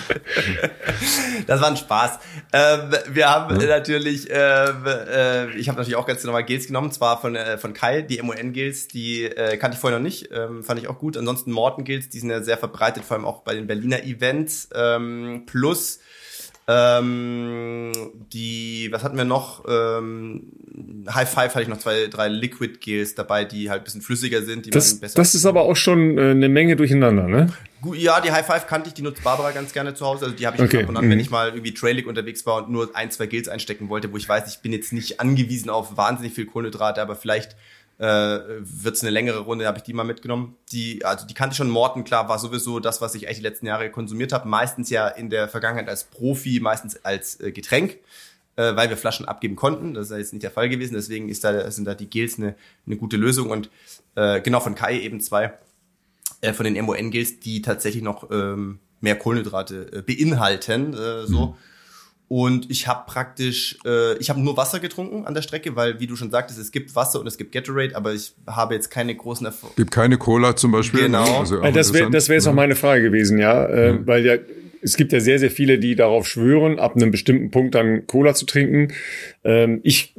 das 1.46 1.60
war 1.60 1.68
ein 1.68 1.76
Spaß. 1.76 2.18
Ähm, 2.52 2.92
wir 3.08 3.28
haben 3.28 3.60
ja. 3.60 3.66
natürlich... 3.66 4.30
Äh, 4.30 4.64
äh, 4.64 5.56
ich 5.56 5.68
habe 5.68 5.78
natürlich 5.78 5.96
auch 5.96 6.06
ganz 6.06 6.24
normal 6.24 6.44
Gels 6.44 6.66
genommen, 6.66 6.92
zwar 6.92 7.20
von, 7.20 7.36
äh, 7.36 7.58
von 7.58 7.74
Kai, 7.74 8.02
die 8.02 8.20
MON-Gels, 8.22 8.88
die 8.88 9.24
äh, 9.24 9.56
kannte 9.56 9.74
ich 9.76 9.80
vorher 9.80 9.98
noch 9.98 10.04
nicht, 10.04 10.30
ähm, 10.32 10.62
fand 10.64 10.80
ich 10.80 10.88
auch 10.88 10.98
gut. 10.98 11.16
Ansonsten 11.16 11.52
Morton-Gels, 11.52 12.08
die 12.08 12.18
sind 12.18 12.30
ja 12.30 12.42
sehr 12.42 12.58
verbreitet, 12.58 13.04
vor 13.04 13.16
allem 13.16 13.26
auch 13.26 13.42
bei 13.42 13.54
den 13.54 13.66
Berliner 13.66 14.02
Events. 14.04 14.68
Ähm, 14.74 15.44
plus 15.46 16.00
ähm, 16.70 17.92
die, 18.32 18.88
was 18.92 19.02
hatten 19.02 19.16
wir 19.16 19.24
noch? 19.24 19.64
Ähm, 19.68 20.52
High 21.12 21.28
Five 21.28 21.54
hatte 21.54 21.62
ich 21.62 21.68
noch 21.68 21.78
zwei, 21.78 22.06
drei 22.06 22.28
Liquid 22.28 22.78
Gels 22.80 23.16
dabei, 23.16 23.44
die 23.44 23.70
halt 23.70 23.80
ein 23.80 23.84
bisschen 23.84 24.02
flüssiger 24.02 24.42
sind. 24.42 24.66
Die 24.66 24.70
das, 24.70 25.00
das 25.00 25.34
ist 25.34 25.46
aber 25.46 25.62
auch 25.62 25.74
schon 25.74 26.16
äh, 26.16 26.30
eine 26.30 26.48
Menge 26.48 26.76
durcheinander, 26.76 27.26
ne? 27.26 27.52
Ja, 27.94 28.20
die 28.20 28.30
High 28.30 28.46
Five 28.46 28.66
kannte 28.68 28.88
ich, 28.88 28.94
die 28.94 29.02
nutzt 29.02 29.24
Barbara 29.24 29.50
ganz 29.50 29.72
gerne 29.72 29.94
zu 29.94 30.06
Hause. 30.06 30.26
Also 30.26 30.36
die 30.36 30.46
habe 30.46 30.58
ich 30.58 30.62
okay. 30.62 30.82
ab 30.82 30.90
und 30.90 30.96
an, 30.96 31.06
mhm. 31.06 31.10
wenn 31.10 31.20
ich 31.20 31.30
mal 31.30 31.48
irgendwie 31.48 31.74
Trailig 31.74 32.06
unterwegs 32.06 32.46
war 32.46 32.58
und 32.62 32.70
nur 32.70 32.94
ein, 32.94 33.10
zwei 33.10 33.26
Gels 33.26 33.48
einstecken 33.48 33.88
wollte, 33.88 34.12
wo 34.12 34.16
ich 34.16 34.28
weiß, 34.28 34.46
ich 34.54 34.60
bin 34.60 34.72
jetzt 34.72 34.92
nicht 34.92 35.18
angewiesen 35.18 35.70
auf 35.70 35.96
wahnsinnig 35.96 36.34
viel 36.34 36.46
Kohlenhydrate, 36.46 37.02
aber 37.02 37.16
vielleicht 37.16 37.56
äh, 38.00 38.40
wird 38.60 38.96
es 38.96 39.02
eine 39.02 39.10
längere 39.10 39.40
Runde, 39.40 39.66
habe 39.66 39.76
ich 39.76 39.84
die 39.84 39.92
mal 39.92 40.04
mitgenommen. 40.04 40.56
Die, 40.72 41.04
also 41.04 41.26
die 41.26 41.34
kannte 41.34 41.54
schon, 41.54 41.68
Morten, 41.68 42.02
klar, 42.02 42.30
war 42.30 42.38
sowieso 42.38 42.80
das, 42.80 43.02
was 43.02 43.14
ich 43.14 43.28
echt 43.28 43.40
die 43.40 43.42
letzten 43.42 43.66
Jahre 43.66 43.90
konsumiert 43.90 44.32
habe. 44.32 44.48
Meistens 44.48 44.88
ja 44.88 45.06
in 45.06 45.28
der 45.28 45.48
Vergangenheit 45.48 45.88
als 45.88 46.04
Profi, 46.04 46.60
meistens 46.60 47.04
als 47.04 47.38
äh, 47.40 47.52
Getränk, 47.52 47.98
äh, 48.56 48.74
weil 48.74 48.88
wir 48.88 48.96
Flaschen 48.96 49.28
abgeben 49.28 49.54
konnten. 49.54 49.92
Das 49.92 50.06
ist 50.06 50.12
ja 50.12 50.16
jetzt 50.16 50.32
nicht 50.32 50.42
der 50.42 50.50
Fall 50.50 50.70
gewesen, 50.70 50.94
deswegen 50.94 51.28
ist 51.28 51.44
da, 51.44 51.70
sind 51.70 51.84
da 51.84 51.94
die 51.94 52.08
Gels 52.08 52.38
eine, 52.38 52.54
eine 52.86 52.96
gute 52.96 53.18
Lösung. 53.18 53.50
Und 53.50 53.68
äh, 54.14 54.40
genau 54.40 54.60
von 54.60 54.74
Kai 54.74 54.98
eben 54.98 55.20
zwei 55.20 55.52
äh, 56.40 56.54
von 56.54 56.64
den 56.64 56.82
MON-Gels, 56.82 57.40
die 57.40 57.60
tatsächlich 57.60 58.02
noch 58.02 58.30
ähm, 58.30 58.78
mehr 59.02 59.16
Kohlenhydrate 59.16 59.92
äh, 59.92 60.00
beinhalten. 60.00 60.94
Äh, 60.94 61.26
so. 61.26 61.48
Mhm 61.48 61.54
und 62.32 62.70
ich 62.70 62.86
habe 62.86 63.06
praktisch, 63.08 63.76
äh, 63.84 64.16
ich 64.18 64.30
habe 64.30 64.40
nur 64.40 64.56
Wasser 64.56 64.78
getrunken 64.78 65.26
an 65.26 65.34
der 65.34 65.42
Strecke, 65.42 65.74
weil, 65.74 65.98
wie 65.98 66.06
du 66.06 66.14
schon 66.14 66.30
sagtest, 66.30 66.60
es 66.60 66.70
gibt 66.70 66.94
Wasser 66.94 67.18
und 67.18 67.26
es 67.26 67.36
gibt 67.36 67.50
Gatorade, 67.50 67.96
aber 67.96 68.14
ich 68.14 68.34
habe 68.46 68.74
jetzt 68.74 68.88
keine 68.88 69.16
großen 69.16 69.46
Erfolge. 69.46 69.74
Gibt 69.74 69.90
keine 69.90 70.16
Cola 70.16 70.54
zum 70.54 70.70
Beispiel. 70.70 71.06
Genau. 71.06 71.40
Also 71.40 71.60
das 71.60 71.92
wäre 71.92 72.08
das 72.08 72.28
wäre 72.28 72.36
jetzt 72.36 72.46
auch 72.46 72.54
meine 72.54 72.76
Frage 72.76 73.02
gewesen, 73.02 73.38
ja, 73.38 73.66
äh, 73.66 73.94
mhm. 73.94 74.06
weil 74.06 74.24
ja 74.24 74.36
es 74.80 74.96
gibt 74.96 75.12
ja 75.12 75.18
sehr 75.18 75.40
sehr 75.40 75.50
viele, 75.50 75.80
die 75.80 75.96
darauf 75.96 76.24
schwören, 76.24 76.78
ab 76.78 76.94
einem 76.94 77.10
bestimmten 77.10 77.50
Punkt 77.50 77.74
dann 77.74 78.06
Cola 78.06 78.32
zu 78.32 78.46
trinken. 78.46 78.92
Ähm, 79.42 79.80
ich 79.82 80.14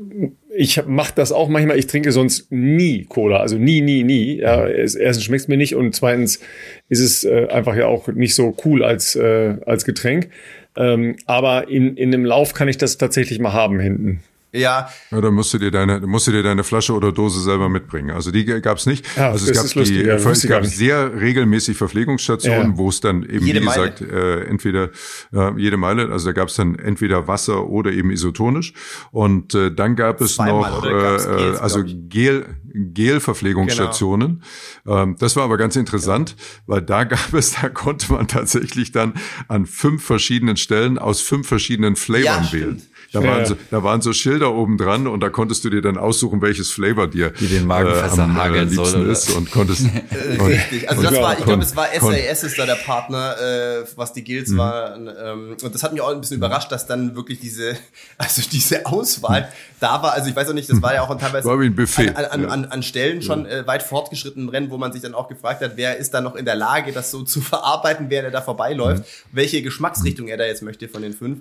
ich 0.54 0.86
mache 0.86 1.14
das 1.16 1.32
auch 1.32 1.48
manchmal. 1.48 1.80
Ich 1.80 1.88
trinke 1.88 2.12
sonst 2.12 2.52
nie 2.52 3.06
Cola, 3.06 3.38
also 3.38 3.58
nie, 3.58 3.80
nie, 3.80 4.04
nie. 4.04 4.40
Ja, 4.40 4.68
erstens 4.68 5.24
schmeckt 5.24 5.44
es 5.44 5.48
mir 5.48 5.56
nicht 5.56 5.76
und 5.76 5.96
zweitens 5.96 6.42
ist 6.90 7.00
es 7.00 7.24
äh, 7.24 7.48
einfach 7.48 7.78
ja 7.78 7.88
auch 7.88 8.10
nicht 8.10 8.36
so 8.36 8.54
cool 8.66 8.84
als 8.84 9.16
äh, 9.16 9.56
als 9.66 9.86
Getränk. 9.86 10.30
Ähm, 10.76 11.16
aber 11.26 11.68
in, 11.68 11.98
in 11.98 12.12
dem 12.12 12.26
Lauf 12.26 12.54
kann 12.54 12.68
ich 12.68 12.78
das 12.78 12.98
tatsächlich 12.98 13.40
mal 13.40 13.54
haben 13.54 13.80
hinten. 13.80 14.22
Ja. 14.54 14.90
Ja, 15.12 15.22
dann 15.22 15.34
musst 15.34 15.54
du 15.54 15.58
dir 15.58 15.72
deine, 15.72 16.00
musst 16.02 16.28
du 16.28 16.32
dir 16.32 16.44
deine 16.44 16.64
Flasche 16.64 16.94
oder 16.94 17.12
Dose 17.12 17.42
selber 17.42 17.70
mitbringen. 17.70 18.12
Also 18.12 18.32
die 18.32 18.46
gab's 18.46 18.86
nicht. 18.86 19.06
Ja, 19.16 19.32
also 19.32 19.50
es 19.50 19.56
gab 19.56 19.64
lustig, 19.64 19.98
die, 19.98 20.04
ja, 20.04 20.16
es 20.16 20.48
gab 20.48 20.66
sehr 20.66 21.20
regelmäßig 21.20 21.78
Verpflegungsstationen, 21.78 22.72
ja. 22.72 22.78
wo 22.78 22.90
es 22.90 23.00
dann 23.00 23.24
eben, 23.24 23.46
jede 23.46 23.62
wie 23.62 23.66
gesagt, 23.66 24.02
äh, 24.02 24.44
entweder 24.44 24.90
äh, 25.34 25.58
jede 25.58 25.78
Meile, 25.78 26.12
also 26.12 26.28
da 26.28 26.34
gab's 26.34 26.56
dann 26.56 26.76
entweder 26.76 27.28
Wasser 27.28 27.68
oder 27.68 27.92
eben 27.92 28.12
isotonisch. 28.12 28.74
Und 29.12 29.56
äh, 29.56 29.74
dann 29.74 29.96
gab 29.96 30.20
es 30.20 30.36
Zweimal, 30.36 30.72
noch 30.72 30.86
äh, 30.86 30.90
Gels, 30.90 31.60
also 31.60 31.84
Gel, 31.86 32.46
Gel-Verpflegungsstationen. 32.74 34.44
Genau. 34.84 35.04
Ähm, 35.04 35.16
das 35.18 35.36
war 35.36 35.44
aber 35.44 35.58
ganz 35.58 35.76
interessant, 35.76 36.36
weil 36.66 36.82
da 36.82 37.04
gab 37.06 37.34
es, 37.34 37.54
da 37.62 37.70
konnte 37.70 38.12
man 38.12 38.28
tatsächlich 38.28 38.92
dann 38.92 39.14
an 39.48 39.66
fünf 39.66 40.04
verschiedenen 40.04 40.58
Stellen 40.58 40.98
aus 40.98 41.22
fünf 41.22 41.48
verschiedenen 41.48 41.96
Flavoren 41.96 42.52
wählen. 42.52 42.82
Da, 43.14 43.24
waren 43.24 43.46
so, 43.46 43.58
da 43.70 43.84
waren 43.84 44.02
so 44.02 44.14
Schilder 44.14 44.41
oben 44.50 44.78
dran 44.78 45.08
und 45.08 45.22
da 45.22 45.30
konntest 45.30 45.64
du 45.64 45.70
dir 45.70 45.82
dann 45.82 45.98
aussuchen, 45.98 46.42
welches 46.42 46.72
Flavor 46.72 47.08
dir 47.08 47.32
Die 47.32 47.48
den 47.48 47.66
Magen 47.66 47.90
äh, 47.90 48.22
am 48.22 48.38
äh, 48.38 48.64
liebsten 48.64 48.86
soll, 48.86 49.10
ist 49.10 49.32
und 49.32 49.52
konntest. 49.52 49.86
Richtig. 50.46 50.90
Also 50.90 51.04
das 51.04 51.14
war, 51.16 51.38
ich 51.38 51.46
glaube, 51.46 51.64
es 51.64 51.76
war 51.76 51.88
SAS 51.88 52.44
ist 52.44 52.60
da 52.60 52.66
der 52.66 52.76
Partner, 52.76 53.36
äh, 53.40 53.86
was 53.96 54.14
die 54.14 54.24
Guilds 54.24 54.52
mhm. 54.52 54.58
waren. 54.58 55.08
Ähm, 55.08 55.58
und 55.62 55.76
das 55.76 55.84
hat 55.84 55.94
mich 55.94 56.02
auch 56.02 56.10
ein 56.10 56.22
bisschen 56.22 56.38
überrascht, 56.38 56.72
dass 56.72 56.88
dann 56.88 57.16
wirklich 57.16 57.40
diese, 57.40 57.78
also 58.18 58.42
diese 58.52 58.86
Auswahl 58.86 59.50
da 59.80 60.02
war. 60.02 60.14
Also 60.14 60.30
ich 60.30 60.36
weiß 60.36 60.50
auch 60.50 60.54
nicht, 60.54 60.70
das 60.70 60.82
war 60.82 60.94
ja 60.94 61.02
auch 61.02 61.18
teilweise 61.18 61.48
war 61.48 61.60
wie 61.60 61.66
ein 61.66 61.76
Buffet. 61.76 62.10
An, 62.16 62.26
an, 62.26 62.46
an, 62.46 62.66
an 62.66 62.84
Stellen 62.84 63.22
schon 63.22 63.46
äh, 63.46 63.66
weit 63.68 63.84
fortgeschritten 63.84 64.44
im 64.44 64.50
Rennen, 64.50 64.70
wo 64.70 64.78
man 64.78 64.92
sich 64.94 65.02
dann 65.02 65.14
auch 65.14 65.28
gefragt 65.28 65.62
hat, 65.62 65.74
wer 65.76 65.98
ist 65.98 66.14
da 66.14 66.22
noch 66.22 66.36
in 66.36 66.46
der 66.46 66.56
Lage, 66.56 66.92
das 66.92 67.12
so 67.12 67.24
zu 67.24 67.42
verarbeiten, 67.42 68.08
wer 68.10 68.30
da 68.32 68.42
vorbeiläuft, 68.42 69.04
mhm. 69.04 69.30
welche 69.32 69.62
Geschmacksrichtung 69.62 70.28
er 70.28 70.38
da 70.38 70.46
jetzt 70.46 70.62
möchte 70.62 70.88
von 70.88 71.02
den 71.02 71.14
fünf. 71.14 71.40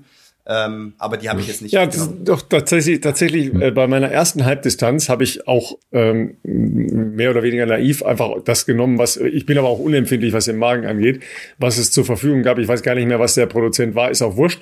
Ähm, 0.53 0.95
aber 0.99 1.17
die 1.17 1.31
habe 1.31 1.41
ich 1.41 1.47
jetzt 1.47 1.63
nicht. 1.63 1.71
Ja, 1.71 1.87
doch 1.87 2.43
tatsächlich, 2.43 3.01
tatsächlich 3.01 3.55
äh, 3.55 3.71
bei 3.71 3.87
meiner 3.87 4.11
ersten 4.11 4.45
Halbdistanz 4.45 5.09
habe 5.09 5.23
ich 5.23 5.47
auch 5.47 5.79
ähm, 5.93 6.39
mehr 6.43 7.31
oder 7.31 7.45
weniger 7.45 7.67
naiv 7.67 8.03
einfach 8.03 8.43
das 8.45 8.67
genommen, 8.67 8.99
was 8.99 9.17
ich 9.17 9.47
bin 9.47 9.59
aber 9.59 9.69
auch 9.69 9.79
unempfindlich, 9.79 10.33
was 10.33 10.47
den 10.47 10.57
Magen 10.57 10.87
angeht, 10.87 11.23
was 11.59 11.79
es 11.79 11.93
zur 11.93 12.05
Verfügung 12.05 12.43
gab. 12.43 12.59
Ich 12.59 12.67
weiß 12.67 12.83
gar 12.83 12.97
nicht 12.97 13.07
mehr, 13.07 13.21
was 13.21 13.35
der 13.35 13.47
Produzent 13.47 13.95
war, 13.95 14.11
ist 14.11 14.23
auch 14.23 14.37
wurscht. 14.37 14.61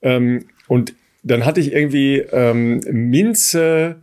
Ähm, 0.00 0.46
und 0.68 0.94
dann 1.22 1.44
hatte 1.44 1.60
ich 1.60 1.74
irgendwie 1.74 2.20
ähm, 2.32 2.80
Minze, 2.90 3.96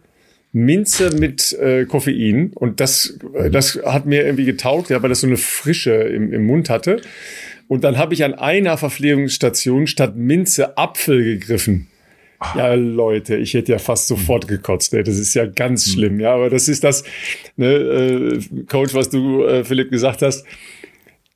Minze 0.52 1.16
mit 1.16 1.52
äh, 1.54 1.86
Koffein 1.86 2.52
und 2.54 2.80
das, 2.80 3.18
das 3.52 3.80
hat 3.84 4.06
mir 4.06 4.24
irgendwie 4.24 4.46
getaugt, 4.46 4.92
ja, 4.92 5.02
weil 5.02 5.10
das 5.10 5.22
so 5.22 5.28
eine 5.28 5.38
Frische 5.38 5.94
im, 5.94 6.32
im 6.32 6.46
Mund 6.46 6.70
hatte. 6.70 7.02
Und 7.68 7.84
dann 7.84 7.98
habe 7.98 8.14
ich 8.14 8.24
an 8.24 8.34
einer 8.34 8.78
Verpflegungsstation 8.78 9.88
statt 9.88 10.16
Minze 10.16 10.78
Apfel 10.78 11.24
gegriffen. 11.24 11.88
Ja, 12.56 12.76
Leute, 12.76 13.36
ich 13.38 13.54
hätte 13.56 13.72
ja 13.72 13.80
fast 13.80 14.08
sofort 14.08 14.48
gekotzt. 14.48 14.94
Ey. 14.94 15.04
Das 15.04 15.18
ist 15.18 15.34
ja 15.34 15.46
ganz 15.46 15.86
hm. 15.86 15.92
schlimm. 15.94 16.20
Ja, 16.20 16.36
aber 16.36 16.50
das 16.50 16.68
ist 16.68 16.84
das, 16.84 17.04
ne, 17.56 17.68
äh, 17.68 18.40
Coach, 18.68 18.94
was 18.94 19.10
du, 19.10 19.44
äh, 19.44 19.64
Philipp, 19.64 19.90
gesagt 19.90 20.22
hast. 20.22 20.46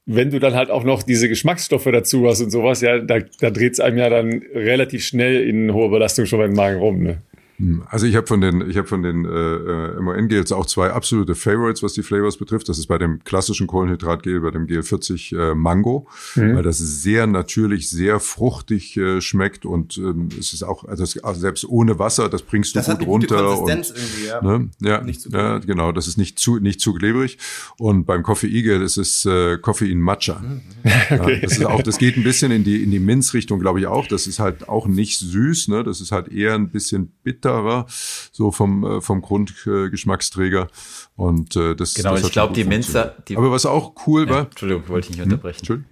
Wenn 0.06 0.30
du 0.30 0.40
dann 0.40 0.54
halt 0.54 0.70
auch 0.70 0.84
noch 0.84 1.04
diese 1.04 1.30
Geschmacksstoffe 1.30 1.88
dazu 1.92 2.28
hast 2.28 2.42
und 2.42 2.50
sowas, 2.50 2.82
ja, 2.82 3.00
da, 3.00 3.20
da 3.40 3.50
dreht 3.50 3.74
es 3.74 3.80
einem 3.80 3.98
ja 3.98 4.10
dann 4.10 4.42
relativ 4.54 5.06
schnell 5.06 5.48
in 5.48 5.74
hoher 5.74 5.90
Belastung 5.90 6.26
schon 6.26 6.40
beim 6.40 6.54
Magen 6.54 6.80
rum. 6.80 7.04
Ne? 7.04 7.22
Hm, 7.62 7.84
also 7.88 8.08
ich 8.08 8.16
habe 8.16 8.26
von 8.26 8.42
den, 8.42 8.68
ich 8.70 8.78
habe 8.78 8.88
von 8.88 9.04
den 9.04 9.24
äh, 9.24 9.30
äh 9.30 10.02
MON-Gels 10.02 10.52
auch 10.52 10.66
zwei 10.66 10.90
absolute 10.92 11.36
Favorites, 11.36 11.84
was 11.84 11.94
die 11.94 12.02
Flavors 12.02 12.38
betrifft. 12.38 12.68
Das 12.70 12.80
ist 12.80 12.88
bei 12.88 12.98
dem 12.98 13.24
klassischen 13.24 13.68
Kohlenhydratgel, 13.68 14.42
bei 14.42 14.50
dem 14.50 14.66
Gel 14.66 14.82
40 14.82 15.32
äh, 15.34 15.54
Mango, 15.54 16.08
mhm. 16.36 16.56
weil 16.56 16.64
das 16.64 16.80
sehr 16.80 17.28
natürlich, 17.28 17.88
sehr 17.90 18.20
fruchtig 18.20 18.98
äh, 18.98 19.22
schmeckt 19.22 19.68
und 19.68 20.00
ähm, 20.00 20.30
es 20.40 20.54
ist 20.54 20.64
auch, 20.64 20.86
also, 20.86 21.04
also 21.22 21.40
selbst 21.40 21.64
ohne 21.66 22.00
Wasser, 22.00 22.30
das 22.30 22.42
bringst 22.42 22.74
du 22.74 22.80
das 22.80 22.90
gut 22.98 23.06
runter. 23.06 23.62
und, 23.62 23.94
ja. 24.26 24.42
Ne? 24.42 24.70
Ja, 24.82 25.02
nicht 25.02 25.22
zu 25.22 25.30
ja, 25.30 25.60
genau, 25.60 25.92
das 25.92 26.08
ist 26.08 26.18
nicht 26.18 26.40
zu 26.40 26.58
nicht 26.58 26.82
zu 26.82 26.96
klebrig. 26.96 27.38
Und 27.78 28.06
beim 28.06 28.24
Koffeingel 28.24 28.82
ist 28.82 28.98
es 28.98 29.24
äh, 29.26 29.60
Koffein 29.60 30.00
Matcha. 30.00 30.40
Mhm. 30.40 30.62
okay. 31.20 31.34
ja, 31.36 31.40
das 31.42 31.52
ist 31.54 31.66
auch, 31.66 31.84
das 31.84 32.00
geht 32.00 32.18
ein 32.18 32.24
bisschen 32.24 32.52
in 32.52 32.64
die 32.64 32.84
in 32.84 32.90
die 32.90 33.00
Minzrichtung, 33.00 33.60
glaube 33.60 33.80
ich 33.80 33.86
auch. 33.86 34.08
Das 34.08 34.26
ist 34.26 34.40
halt 34.40 34.68
auch 34.68 34.88
nicht 34.88 35.20
süß, 35.20 35.68
ne? 35.68 35.84
Das 35.84 36.02
ist 36.02 36.12
halt 36.12 36.30
eher 36.30 36.56
ein 36.56 36.70
bisschen 36.70 37.12
bitter 37.24 37.51
bitterer, 37.52 37.86
so 38.32 38.52
vom, 38.52 38.84
äh, 38.84 39.02
vom 39.02 39.22
Grundgeschmacksträger. 39.22 40.68
Und 41.16 41.56
äh, 41.56 41.76
das 41.76 41.94
Genau, 41.94 42.16
das 42.16 42.26
ich 42.26 42.32
glaube, 42.32 42.54
die 42.54 42.64
Minzer. 42.64 43.16
Die 43.28 43.38
Aber 43.38 43.52
was 43.52 43.66
auch 43.66 43.94
cool 44.08 44.28
ja, 44.28 44.34
war. 44.34 44.42
Entschuldigung, 44.44 44.88
wollte 44.88 45.06
ich 45.06 45.12
nicht 45.12 45.26
hm? 45.26 45.32
unterbrechen. 45.32 45.68
Hm, 45.68 45.86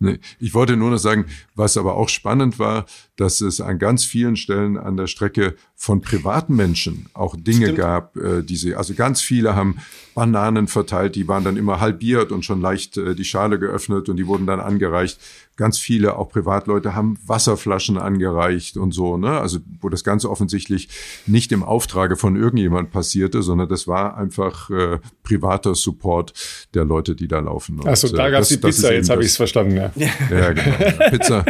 Nee, 0.00 0.18
ich 0.38 0.52
wollte 0.52 0.76
nur 0.76 0.90
noch 0.90 0.98
sagen, 0.98 1.26
was 1.54 1.78
aber 1.78 1.94
auch 1.94 2.10
spannend 2.10 2.58
war, 2.58 2.84
dass 3.16 3.40
es 3.40 3.60
an 3.62 3.78
ganz 3.78 4.04
vielen 4.04 4.36
Stellen 4.36 4.76
an 4.76 4.98
der 4.98 5.06
Strecke 5.06 5.54
von 5.76 6.00
privaten 6.00 6.56
Menschen 6.56 7.06
auch 7.14 7.36
Dinge 7.36 7.66
Stimmt. 7.66 7.78
gab, 7.78 8.16
äh, 8.16 8.42
die 8.42 8.56
sie, 8.56 8.74
also 8.74 8.94
ganz 8.94 9.20
viele 9.20 9.54
haben 9.54 9.78
Bananen 10.14 10.68
verteilt, 10.68 11.16
die 11.16 11.26
waren 11.28 11.44
dann 11.44 11.56
immer 11.56 11.80
halbiert 11.80 12.32
und 12.32 12.44
schon 12.44 12.60
leicht 12.60 12.96
äh, 12.96 13.14
die 13.14 13.24
Schale 13.24 13.58
geöffnet 13.58 14.08
und 14.08 14.16
die 14.16 14.26
wurden 14.26 14.46
dann 14.46 14.60
angereicht. 14.60 15.18
Ganz 15.56 15.78
viele, 15.78 16.16
auch 16.16 16.30
Privatleute, 16.30 16.94
haben 16.94 17.18
Wasserflaschen 17.26 17.98
angereicht 17.98 18.76
und 18.76 18.92
so, 18.92 19.16
ne? 19.16 19.38
Also, 19.40 19.58
wo 19.80 19.88
das 19.88 20.02
Ganze 20.02 20.30
offensichtlich 20.30 20.88
nicht 21.26 21.52
im 21.52 21.62
Auftrage 21.62 22.16
von 22.16 22.34
irgendjemand 22.34 22.90
passierte, 22.90 23.42
sondern 23.42 23.68
das 23.68 23.86
war 23.86 24.16
einfach 24.16 24.70
äh, 24.70 24.98
privater 25.22 25.74
Support 25.74 26.32
der 26.74 26.84
Leute, 26.84 27.14
die 27.14 27.28
da 27.28 27.38
laufen. 27.40 27.86
Achso, 27.86 28.08
da 28.08 28.28
äh, 28.28 28.30
gab 28.32 28.42
es 28.42 28.48
die 28.48 28.56
Pizza, 28.56 28.92
jetzt 28.92 29.10
habe 29.10 29.22
ich 29.22 29.28
es 29.28 29.36
verstanden, 29.36 29.76
ja. 29.76 29.92
Ja, 30.30 30.52
genau. 30.52 31.08
Pizza, 31.10 31.44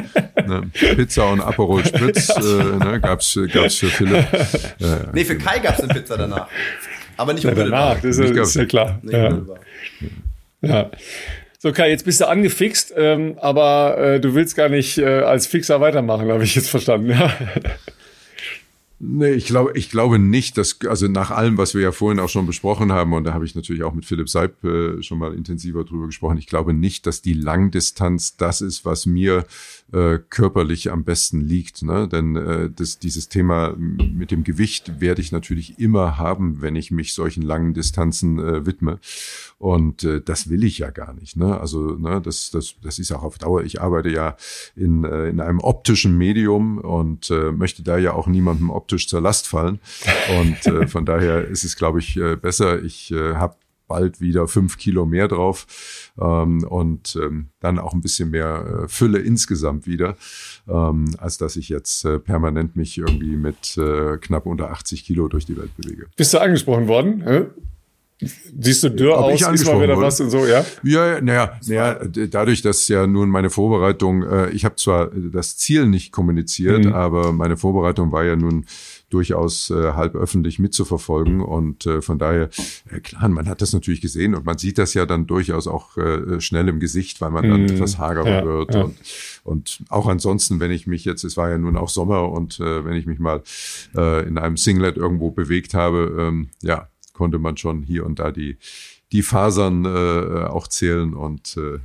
ne? 0.47 0.71
Pizza 0.73 1.31
und 1.31 1.41
Aperol 1.41 1.85
Spritz 1.87 2.29
äh, 2.31 2.41
ne? 2.41 3.01
gab's, 3.01 3.39
gab's 3.53 3.77
für 3.77 3.89
Philipp. 3.89 4.27
Ja. 4.79 5.01
Nee, 5.13 5.25
für 5.25 5.37
Kai 5.37 5.59
gab's 5.59 5.81
eine 5.81 5.93
Pizza 5.93 6.17
danach. 6.17 6.49
Aber 7.17 7.33
nicht 7.33 7.45
unmittelbar. 7.45 7.97
Danach, 7.97 8.03
das 8.03 8.19
ist, 8.19 8.31
ist 8.31 8.55
ja 8.55 8.65
klar. 8.67 9.01
Ja. 9.05 9.39
ja. 10.63 10.91
So, 11.59 11.73
Kai, 11.73 11.91
jetzt 11.91 12.05
bist 12.05 12.21
du 12.21 12.29
angefixt, 12.29 12.93
ähm, 12.97 13.39
aber 13.41 13.97
äh, 13.97 14.21
du 14.21 14.35
willst 14.35 14.55
gar 14.55 14.69
nicht 14.69 14.99
äh, 14.99 15.21
als 15.21 15.47
Fixer 15.47 15.81
weitermachen, 15.81 16.31
habe 16.31 16.45
ich 16.45 16.55
jetzt 16.55 16.69
verstanden. 16.69 17.11
Ja. 17.11 17.33
Nee, 19.07 19.33
ich 19.33 19.47
glaube, 19.47 19.73
ich 19.75 19.91
glaube 19.91 20.19
nicht, 20.19 20.57
dass, 20.57 20.79
also 20.89 21.09
nach 21.09 21.31
allem, 21.31 21.59
was 21.59 21.75
wir 21.75 21.83
ja 21.83 21.93
vorhin 21.93 22.21
auch 22.21 22.29
schon 22.31 22.47
besprochen 22.47 22.91
haben, 22.91 23.13
und 23.13 23.25
da 23.25 23.35
habe 23.35 23.45
ich 23.45 23.55
natürlich 23.55 23.83
auch 23.83 23.93
mit 23.93 24.07
Philipp 24.07 24.31
Seib 24.31 24.65
äh, 24.65 25.03
schon 25.03 25.19
mal 25.19 25.35
intensiver 25.35 25.85
drüber 25.85 26.07
gesprochen, 26.07 26.39
ich 26.39 26.47
glaube 26.47 26.73
nicht, 26.73 27.07
dass 27.07 27.21
die 27.21 27.35
Langdistanz 27.35 28.37
das 28.37 28.63
ist, 28.63 28.87
was 28.87 29.05
mir 29.05 29.45
äh, 29.95 30.19
körperlich 30.29 30.91
am 30.91 31.05
besten 31.05 31.41
liegt. 31.41 31.83
Ne? 31.83 32.09
Denn 32.09 32.35
äh, 32.35 32.71
das, 32.71 32.99
dieses 32.99 33.29
Thema 33.29 33.75
mit 33.77 34.31
dem 34.31 34.43
Gewicht 34.43 35.01
werde 35.01 35.23
ich 35.23 35.31
natürlich 35.31 35.79
immer 35.79 36.19
haben, 36.19 36.61
wenn 36.63 36.75
ich 36.75 36.91
mich 36.91 37.15
solchen 37.15 37.43
langen 37.43 37.75
Distanzen 37.75 38.39
äh, 38.39 38.67
widme. 38.67 38.99
Und 39.59 40.03
äh, 40.03 40.21
das 40.21 40.51
will 40.51 40.65
ich 40.65 40.79
ja 40.79 40.91
gar 40.91 41.15
nicht. 41.15 41.37
Ne? 41.37 41.59
Also 41.59 41.97
ne, 41.97 42.21
das, 42.21 42.51
das, 42.51 42.75
das 42.83 42.99
ist 42.99 43.13
auch 43.13 43.23
auf 43.23 43.39
Dauer. 43.39 43.63
Ich 43.63 43.81
arbeite 43.81 44.11
ja 44.11 44.37
in, 44.75 45.05
äh, 45.05 45.29
in 45.29 45.41
einem 45.41 45.61
optischen 45.61 46.19
Medium 46.19 46.79
und 46.79 47.31
äh, 47.31 47.53
möchte 47.53 47.85
da 47.85 47.97
ja 47.97 48.15
auch 48.15 48.27
niemandem 48.27 48.71
optisch 48.71 49.09
zur 49.09 49.21
Last 49.21 49.47
fallen. 49.47 49.79
Und 50.41 50.67
äh, 50.67 50.89
von 50.89 51.07
daher 51.07 51.47
ist 51.47 51.63
es, 51.63 51.77
glaube 51.77 52.01
ich, 52.01 52.17
äh, 52.17 52.35
besser. 52.37 52.83
Ich 52.83 53.13
äh, 53.13 53.35
habe 53.35 53.55
bald 53.95 54.21
wieder 54.21 54.49
fünf 54.49 54.77
Kilo 54.77 55.07
mehr 55.07 55.29
drauf 55.29 55.67
ähm, 56.21 56.65
und 56.65 57.15
ähm, 57.15 57.51
dann 57.61 57.79
auch 57.79 57.95
ein 57.95 58.01
bisschen 58.01 58.31
mehr 58.31 58.83
äh, 58.85 58.89
Fülle 58.89 59.21
insgesamt 59.21 59.87
wieder, 59.87 60.17
ähm, 60.69 61.15
als 61.19 61.39
dass 61.39 61.55
ich 61.55 61.69
jetzt 61.69 62.05
äh, 62.05 62.19
permanent 62.19 62.75
mich 62.75 62.99
irgendwie 62.99 63.37
mit 63.37 63.79
äh, 63.79 64.17
knapp 64.17 64.47
unter 64.47 64.73
80 64.73 65.05
Kilo 65.05 65.29
durch 65.29 65.47
die 65.47 65.57
Welt 65.57 65.71
bewege. 65.77 66.07
Bist 66.17 66.35
du 66.35 66.41
angesprochen 66.41 66.89
worden? 66.89 67.23
Hä? 67.23 67.47
Siehst 68.59 68.83
du 68.83 68.91
dürr 68.91 69.19
Ob 69.19 69.33
aus, 69.33 69.43
ist 69.43 69.67
mal 69.67 69.83
wieder 69.83 69.97
was 69.97 70.21
und 70.21 70.31
so, 70.31 70.47
ja? 70.47 70.65
Ja, 70.83 71.21
naja, 71.21 71.59
naja, 71.67 72.01
dadurch, 72.31 72.63
dass 72.63 72.89
ja 72.89 73.07
nun 73.07 73.29
meine 73.29 73.51
Vorbereitung, 73.51 74.25
äh, 74.25 74.51
ich 74.51 74.65
habe 74.65 74.77
zwar 74.77 75.11
das 75.11 75.57
Ziel 75.57 75.87
nicht 75.87 76.11
kommuniziert, 76.11 76.85
mhm. 76.85 76.93
aber 76.93 77.33
meine 77.33 77.57
Vorbereitung 77.57 78.11
war 78.13 78.25
ja 78.25 78.35
nun 78.35 78.67
durchaus 79.15 79.71
äh, 79.71 79.93
halb 79.93 80.15
öffentlich 80.15 80.59
mitzuverfolgen 80.59 81.41
und 81.41 81.87
äh, 81.87 82.03
von 82.03 82.19
daher, 82.19 82.51
äh, 82.91 83.01
klar, 83.01 83.29
man 83.29 83.49
hat 83.49 83.63
das 83.63 83.73
natürlich 83.73 84.01
gesehen 84.01 84.35
und 84.35 84.45
man 84.45 84.59
sieht 84.59 84.77
das 84.79 84.93
ja 84.95 85.07
dann 85.07 85.27
durchaus 85.27 85.67
auch 85.67 85.97
äh, 85.97 86.41
schnell 86.41 86.69
im 86.69 86.81
Gesicht, 86.81 87.21
weil 87.21 87.31
man 87.31 87.49
dann 87.49 87.63
mhm. 87.63 87.69
etwas 87.69 87.99
hagerer 87.99 88.41
ja, 88.41 88.45
wird 88.45 88.75
ja. 88.75 88.83
und 88.83 88.97
und 89.45 89.85
auch 89.91 90.07
ansonsten, 90.07 90.59
wenn 90.59 90.71
ich 90.71 90.87
mich 90.87 91.05
jetzt, 91.05 91.23
es 91.23 91.37
war 91.37 91.51
ja 91.51 91.59
nun 91.59 91.77
auch 91.77 91.91
Sommer 91.91 92.33
und 92.33 92.59
äh, 92.61 92.85
wenn 92.85 92.95
ich 92.95 93.07
mich 93.07 93.19
mal 93.19 93.43
äh, 93.95 94.27
in 94.27 94.39
einem 94.39 94.57
Singlet 94.57 94.97
irgendwo 94.97 95.31
bewegt 95.31 95.75
habe, 95.75 96.17
ähm, 96.19 96.49
ja, 96.63 96.89
konnte 97.13 97.39
man 97.39 97.57
schon 97.57 97.83
hier 97.83 98.07
und 98.07 98.19
da 98.19 98.33
die, 98.33 98.57
die 99.13 99.23
Fasern 99.23 99.85
äh, 99.85 100.45
auch 100.47 100.67
zählen 100.67 101.15
und 101.15 101.57
äh, 101.57 101.79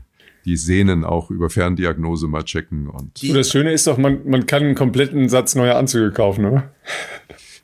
die 0.45 0.57
Sehnen 0.57 1.03
auch 1.03 1.29
über 1.31 1.49
Ferndiagnose 1.49 2.27
mal 2.27 2.43
checken. 2.43 2.87
Und, 2.87 3.21
und 3.21 3.33
das 3.33 3.51
Schöne 3.51 3.71
ist 3.71 3.87
doch, 3.87 3.97
man, 3.97 4.27
man 4.27 4.45
kann 4.45 4.63
einen 4.63 4.75
kompletten 4.75 5.29
Satz 5.29 5.55
neuer 5.55 5.75
Anzüge 5.75 6.11
kaufen, 6.11 6.45
oder? 6.45 6.71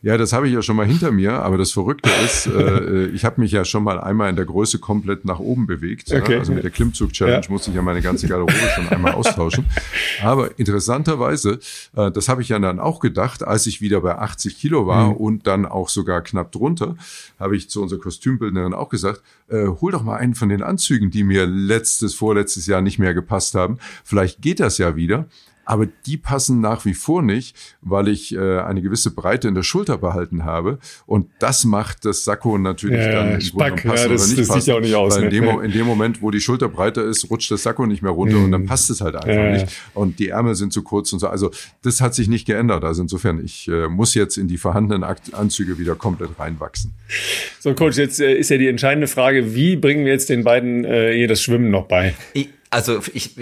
Ja, 0.02 0.18
das 0.18 0.34
habe 0.34 0.48
ich 0.48 0.54
ja 0.54 0.62
schon 0.62 0.76
mal 0.76 0.86
hinter 0.86 1.12
mir, 1.12 1.34
aber 1.42 1.58
das 1.58 1.72
Verrückte 1.72 2.10
ist, 2.24 2.48
äh, 2.48 3.08
ich 3.08 3.26
habe 3.26 3.42
mich 3.42 3.52
ja 3.52 3.66
schon 3.66 3.84
mal 3.84 4.00
einmal 4.00 4.30
in 4.30 4.36
der 4.36 4.46
Größe 4.46 4.80
komplett 4.80 5.26
nach 5.26 5.40
oben 5.40 5.68
bewegt. 5.68 6.14
Okay. 6.14 6.34
Ja? 6.34 6.40
Also 6.40 6.54
mit 6.54 6.64
der 6.64 6.72
Klimmzug-Challenge 6.72 7.42
ja. 7.44 7.50
musste 7.52 7.72
ich 7.72 7.76
ja 7.76 7.82
meine 7.82 8.02
ganze 8.02 8.28
Garderobe 8.28 8.54
schon 8.76 8.88
einmal 8.90 9.14
austauschen. 9.14 9.66
Aber 10.22 10.58
interessanterweise, 10.60 11.60
äh, 11.96 12.12
das 12.12 12.30
habe 12.30 12.42
ich 12.42 12.50
ja 12.50 12.60
dann 12.60 12.80
auch 12.80 13.00
gedacht, 13.00 13.44
als 13.44 13.66
ich 13.68 13.82
wieder 13.82 14.02
bei 14.02 14.18
80 14.18 14.58
Kilo 14.58 14.88
war 14.88 15.10
mhm. 15.10 15.16
und 15.16 15.48
dann 15.48 15.66
auch 15.66 15.90
sogar 15.90 16.22
knapp 16.22 16.52
drunter, 16.52 16.96
habe 17.40 17.56
ich 17.56 17.70
zu 17.70 17.82
unserer 17.82 18.00
Kostümbildnerin 18.00 18.74
auch 18.74 18.90
gesagt, 18.90 19.22
äh, 19.50 19.68
hol 19.68 19.92
doch 19.92 20.04
mal 20.04 20.18
einen 20.18 20.36
von 20.36 20.50
den 20.50 20.64
Anzügen, 20.64 21.12
die 21.12 21.24
mir 21.24 21.46
letztes, 21.46 22.16
vorletztes 22.16 22.68
Jahr 22.68 22.82
nicht 22.82 23.00
mehr 23.00 23.14
gepasst 23.14 23.56
haben. 23.56 23.78
Vielleicht 24.04 24.42
geht 24.42 24.60
das 24.60 24.78
ja 24.78 24.96
wieder 24.96 25.28
aber 25.66 25.88
die 26.06 26.18
passen 26.18 26.62
nach 26.62 26.86
wie 26.86 26.94
vor 26.94 27.22
nicht, 27.22 27.56
weil 27.82 28.08
ich 28.08 28.36
äh, 28.36 28.60
eine 28.60 28.82
gewisse 28.82 29.12
Breite 29.12 29.48
in 29.48 29.56
der 29.56 29.64
Schulter 29.64 29.98
behalten 29.98 30.46
habe 30.46 30.80
und 31.06 31.30
das 31.40 31.66
macht 31.66 32.06
das 32.06 32.24
Sakko 32.24 32.58
natürlich 32.58 33.06
ja, 33.06 33.12
dann 33.12 33.42
Spack, 33.42 33.84
passen 33.84 33.88
ja, 33.88 33.94
das, 34.10 34.26
oder 34.26 34.36
nicht 34.36 34.50
das 34.50 34.56
sieht 34.56 34.68
ja 34.68 34.76
auch 34.76 34.82
nicht 34.82 34.96
aus. 34.96 35.16
Weil 35.16 35.26
in, 35.26 35.30
dem, 35.30 35.62
in 35.62 35.72
dem 35.72 35.86
Moment, 35.86 36.22
wo 36.22 36.32
die 36.32 36.40
Schulter 36.40 36.70
breiter 36.70 37.04
ist, 37.04 37.30
rutscht 37.30 37.52
das 37.52 37.64
Sakko 37.64 37.86
nicht 37.86 38.02
mehr 38.02 38.12
runter 38.12 38.38
mhm. 38.38 38.46
und 38.46 38.52
dann 38.52 38.62
mhm. 38.62 38.68
passt 38.68 38.90
es 38.90 39.02
halt 39.02 39.16
einfach 39.16 39.30
ja. 39.30 39.52
nicht 39.52 39.68
und 39.94 40.20
die 40.20 40.30
Ärmel 40.30 40.56
sind 40.56 40.72
zu 40.74 40.84
kurz 40.84 41.12
und 41.14 41.20
so. 41.20 41.28
Also 41.28 41.52
das 41.82 42.02
hat 42.02 42.16
sich 42.16 42.28
nicht 42.28 42.46
geändert. 42.46 42.84
Also 42.84 43.02
insofern, 43.02 43.44
ich 43.44 43.68
äh, 43.68 43.88
muss 43.88 44.14
jetzt 44.14 44.38
in 44.38 44.48
die 44.48 44.58
vorhandenen 44.58 45.04
Anzüge 45.04 45.78
wieder 45.80 45.96
komplett 45.96 46.40
reinwachsen. 46.40 46.94
So 47.60 47.74
Coach, 47.74 47.98
jetzt 47.98 48.20
äh, 48.20 48.36
ist 48.36 48.50
ja 48.50 48.58
die 48.58 48.68
entscheidende 48.68 49.08
Frage, 49.08 49.56
wie 49.56 49.76
bringen 49.76 50.06
wir 50.06 50.12
jetzt 50.12 50.30
den 50.30 50.44
beiden 50.44 50.86
äh, 50.86 51.14
hier 51.14 51.28
das 51.28 51.42
Schwimmen 51.42 51.72
noch 51.72 51.88
bei? 51.88 52.14
Ich, 52.34 52.50
also 52.70 53.00
ich 53.14 53.36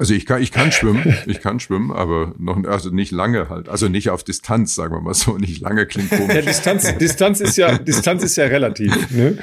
Also 0.00 0.14
ich 0.14 0.24
kann, 0.24 0.40
ich 0.40 0.50
kann 0.50 0.72
schwimmen, 0.72 1.14
ich 1.26 1.40
kann 1.40 1.60
schwimmen, 1.60 1.92
aber 1.92 2.32
noch, 2.38 2.64
also 2.64 2.88
nicht 2.88 3.12
lange 3.12 3.50
halt. 3.50 3.68
Also 3.68 3.88
nicht 3.88 4.08
auf 4.08 4.24
Distanz, 4.24 4.74
sagen 4.74 4.94
wir 4.94 5.02
mal 5.02 5.12
so, 5.12 5.36
nicht 5.36 5.60
lange 5.60 5.84
klingt 5.84 6.08
komisch. 6.08 6.36
Ja, 6.36 6.40
Distanz, 6.40 6.96
Distanz 6.96 7.40
ist 7.40 7.58
ja, 7.58 7.76
Distanz 7.76 8.22
ist 8.22 8.36
ja 8.36 8.46
relativ, 8.46 9.10
ne? 9.10 9.36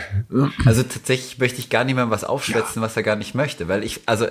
Also 0.66 0.82
tatsächlich 0.82 1.38
möchte 1.38 1.60
ich 1.60 1.70
gar 1.70 1.84
nicht 1.84 1.94
mehr 1.94 2.10
was 2.10 2.24
aufschwätzen, 2.24 2.82
ja. 2.82 2.82
was 2.82 2.98
er 2.98 3.04
gar 3.04 3.16
nicht 3.16 3.36
möchte, 3.36 3.68
weil 3.68 3.84
ich, 3.84 4.02
also, 4.08 4.26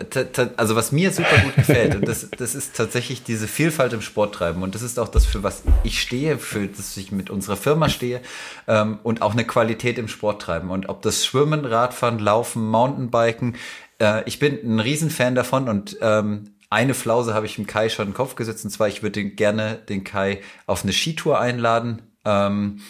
also 0.56 0.74
was 0.74 0.90
mir 0.90 1.12
super 1.12 1.38
gut 1.44 1.54
gefällt, 1.54 1.94
und 1.94 2.08
das, 2.08 2.28
das 2.36 2.56
ist 2.56 2.74
tatsächlich 2.74 3.22
diese 3.22 3.46
Vielfalt 3.46 3.92
im 3.92 4.02
Sport 4.02 4.34
treiben 4.34 4.64
und 4.64 4.74
das 4.74 4.82
ist 4.82 4.98
auch 4.98 5.08
das, 5.08 5.26
für 5.26 5.44
was 5.44 5.62
ich 5.84 6.00
stehe, 6.00 6.38
für 6.38 6.66
das 6.66 6.96
ich 6.96 7.12
mit 7.12 7.30
unserer 7.30 7.56
Firma 7.56 7.88
stehe, 7.88 8.20
ähm, 8.66 8.98
und 9.04 9.22
auch 9.22 9.34
eine 9.34 9.44
Qualität 9.44 9.96
im 9.96 10.08
Sport 10.08 10.42
treiben 10.42 10.70
und 10.70 10.88
ob 10.88 11.02
das 11.02 11.24
Schwimmen, 11.24 11.64
Radfahren, 11.64 12.18
Laufen, 12.18 12.68
Mountainbiken, 12.68 13.54
äh, 14.00 14.22
ich 14.26 14.38
bin 14.38 14.58
ein 14.62 14.80
Riesenfan 14.80 15.34
davon 15.34 15.68
und 15.68 15.96
ähm, 16.00 16.54
eine 16.70 16.94
Flause 16.94 17.34
habe 17.34 17.46
ich 17.46 17.56
dem 17.56 17.66
Kai 17.66 17.88
schon 17.88 18.08
den 18.08 18.14
Kopf 18.14 18.34
gesetzt, 18.34 18.64
und 18.64 18.70
zwar, 18.70 18.88
ich 18.88 19.02
würde 19.02 19.24
gerne 19.24 19.76
den 19.88 20.04
Kai 20.04 20.40
auf 20.66 20.82
eine 20.82 20.92
Skitour 20.92 21.38
einladen, 21.38 22.02
ähm, 22.24 22.80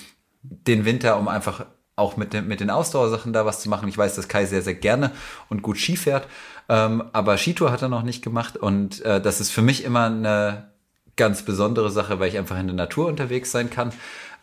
den 0.42 0.84
Winter, 0.84 1.18
um 1.18 1.28
einfach 1.28 1.66
auch 1.94 2.16
mit, 2.16 2.32
den, 2.32 2.46
mit 2.46 2.60
den 2.60 2.70
Ausdauersachen 2.70 3.32
da 3.32 3.46
was 3.46 3.60
zu 3.60 3.68
machen. 3.68 3.88
Ich 3.88 3.96
weiß, 3.96 4.14
dass 4.16 4.28
Kai 4.28 4.44
sehr, 4.46 4.62
sehr 4.62 4.74
gerne 4.74 5.12
und 5.48 5.62
gut 5.62 5.78
Ski 5.78 5.96
fährt, 5.96 6.26
ähm, 6.68 7.02
aber 7.12 7.36
Skitour 7.38 7.70
hat 7.70 7.82
er 7.82 7.88
noch 7.88 8.02
nicht 8.02 8.22
gemacht 8.22 8.56
und 8.56 9.02
äh, 9.02 9.20
das 9.20 9.40
ist 9.40 9.50
für 9.50 9.62
mich 9.62 9.84
immer 9.84 10.06
eine 10.06 10.70
ganz 11.16 11.42
besondere 11.42 11.90
Sache, 11.90 12.20
weil 12.20 12.28
ich 12.28 12.38
einfach 12.38 12.58
in 12.58 12.66
der 12.66 12.76
Natur 12.76 13.08
unterwegs 13.08 13.50
sein 13.50 13.70
kann. 13.70 13.92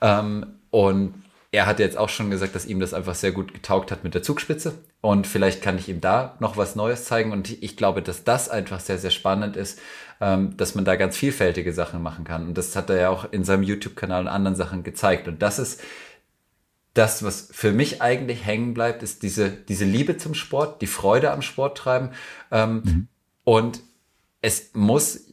Ähm, 0.01 0.45
und 0.71 1.13
er 1.53 1.67
hat 1.67 1.77
jetzt 1.77 1.97
auch 1.99 2.09
schon 2.09 2.31
gesagt, 2.31 2.55
dass 2.55 2.65
ihm 2.65 2.79
das 2.79 2.95
einfach 2.95 3.13
sehr 3.13 3.31
gut 3.31 3.53
getaugt 3.53 3.91
hat 3.91 4.03
mit 4.03 4.15
der 4.15 4.23
Zugspitze. 4.23 4.73
Und 5.01 5.27
vielleicht 5.27 5.61
kann 5.61 5.77
ich 5.77 5.87
ihm 5.87 6.01
da 6.01 6.35
noch 6.39 6.57
was 6.57 6.75
Neues 6.75 7.05
zeigen. 7.05 7.31
Und 7.31 7.61
ich 7.61 7.77
glaube, 7.77 8.01
dass 8.01 8.23
das 8.23 8.49
einfach 8.49 8.79
sehr, 8.79 8.97
sehr 8.97 9.11
spannend 9.11 9.55
ist, 9.55 9.79
ähm, 10.19 10.57
dass 10.57 10.73
man 10.73 10.83
da 10.83 10.95
ganz 10.95 11.15
vielfältige 11.15 11.71
Sachen 11.71 12.01
machen 12.01 12.23
kann. 12.23 12.47
Und 12.47 12.57
das 12.57 12.75
hat 12.75 12.89
er 12.89 12.97
ja 12.97 13.09
auch 13.09 13.31
in 13.31 13.43
seinem 13.43 13.61
YouTube-Kanal 13.61 14.23
und 14.23 14.29
anderen 14.29 14.55
Sachen 14.55 14.81
gezeigt. 14.81 15.27
Und 15.27 15.43
das 15.43 15.59
ist 15.59 15.79
das, 16.95 17.21
was 17.21 17.49
für 17.51 17.71
mich 17.71 18.01
eigentlich 18.01 18.43
hängen 18.47 18.73
bleibt, 18.73 19.03
ist 19.03 19.21
diese, 19.21 19.51
diese 19.51 19.85
Liebe 19.85 20.17
zum 20.17 20.33
Sport, 20.33 20.81
die 20.81 20.87
Freude 20.87 21.29
am 21.29 21.43
Sport 21.43 21.77
treiben. 21.77 22.09
Ähm, 22.49 22.81
mhm. 22.83 23.07
Und 23.43 23.79
es 24.41 24.71
muss 24.73 25.27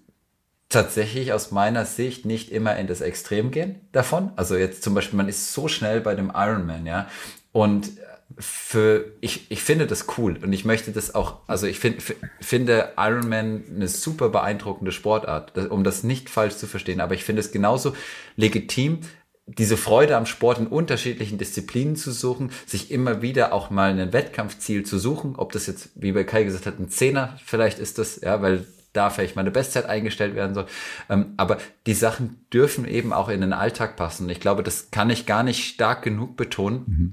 tatsächlich 0.71 1.33
aus 1.33 1.51
meiner 1.51 1.85
Sicht 1.85 2.25
nicht 2.25 2.51
immer 2.51 2.77
in 2.77 2.87
das 2.87 3.03
Extrem 3.03 3.51
gehen 3.51 3.81
davon. 3.93 4.31
Also 4.37 4.57
jetzt 4.57 4.83
zum 4.83 4.95
Beispiel, 4.95 5.17
man 5.17 5.29
ist 5.29 5.53
so 5.53 5.69
schnell 5.69 6.01
bei 6.01 6.15
dem 6.15 6.33
Ironman, 6.35 6.87
ja. 6.87 7.09
Und 7.53 7.91
für, 8.39 9.13
ich, 9.21 9.51
ich 9.51 9.63
finde 9.63 9.89
das 9.89 10.07
cool 10.17 10.39
und 10.41 10.53
ich 10.53 10.65
möchte 10.65 10.93
das 10.93 11.15
auch, 11.17 11.41
also 11.49 11.67
ich 11.67 11.81
find, 11.81 12.01
finde 12.41 12.93
Ironman 12.97 13.65
eine 13.69 13.89
super 13.89 14.29
beeindruckende 14.29 14.93
Sportart, 14.93 15.59
um 15.71 15.83
das 15.83 16.05
nicht 16.05 16.31
falsch 16.31 16.55
zu 16.55 16.69
verstehen, 16.69 17.01
aber 17.01 17.15
ich 17.15 17.25
finde 17.25 17.41
es 17.41 17.51
genauso 17.51 17.95
legitim, 18.37 19.01
diese 19.47 19.77
Freude 19.77 20.17
am 20.17 20.27
Sport 20.27 20.59
in 20.59 20.69
unterschiedlichen 20.69 21.39
Disziplinen 21.39 21.97
zu 21.97 22.13
suchen, 22.13 22.53
sich 22.67 22.93
immer 22.93 23.21
wieder 23.21 23.53
auch 23.53 23.71
mal 23.71 23.91
ein 23.91 24.13
Wettkampfziel 24.13 24.85
zu 24.85 25.01
suchen, 25.01 25.35
ob 25.37 25.51
das 25.51 25.67
jetzt, 25.67 25.91
wie 25.97 26.13
bei 26.13 26.23
Kai 26.23 26.45
gesagt 26.45 26.67
hat, 26.67 26.79
ein 26.79 26.89
Zehner 26.89 27.37
vielleicht 27.45 27.81
ist 27.81 27.99
das, 27.99 28.21
ja, 28.21 28.41
weil 28.41 28.65
da 28.93 29.11
vielleicht 29.11 29.37
meine 29.37 29.51
Bestzeit 29.51 29.87
eingestellt 29.87 30.35
werden 30.35 30.55
soll. 30.55 30.67
Ähm, 31.09 31.35
aber 31.37 31.59
die 31.87 31.95
Sachen 31.95 32.45
dürfen 32.53 32.87
eben 32.87 33.13
auch 33.13 33.29
in 33.29 33.41
den 33.41 33.53
Alltag 33.53 33.97
passen. 33.97 34.29
Ich 34.29 34.41
glaube, 34.41 34.63
das 34.63 34.91
kann 34.91 35.11
ich 35.11 35.27
gar 35.27 35.43
nicht 35.43 35.65
stark 35.65 36.03
genug 36.03 36.37
betonen. 36.37 36.85
Mhm. 36.87 37.13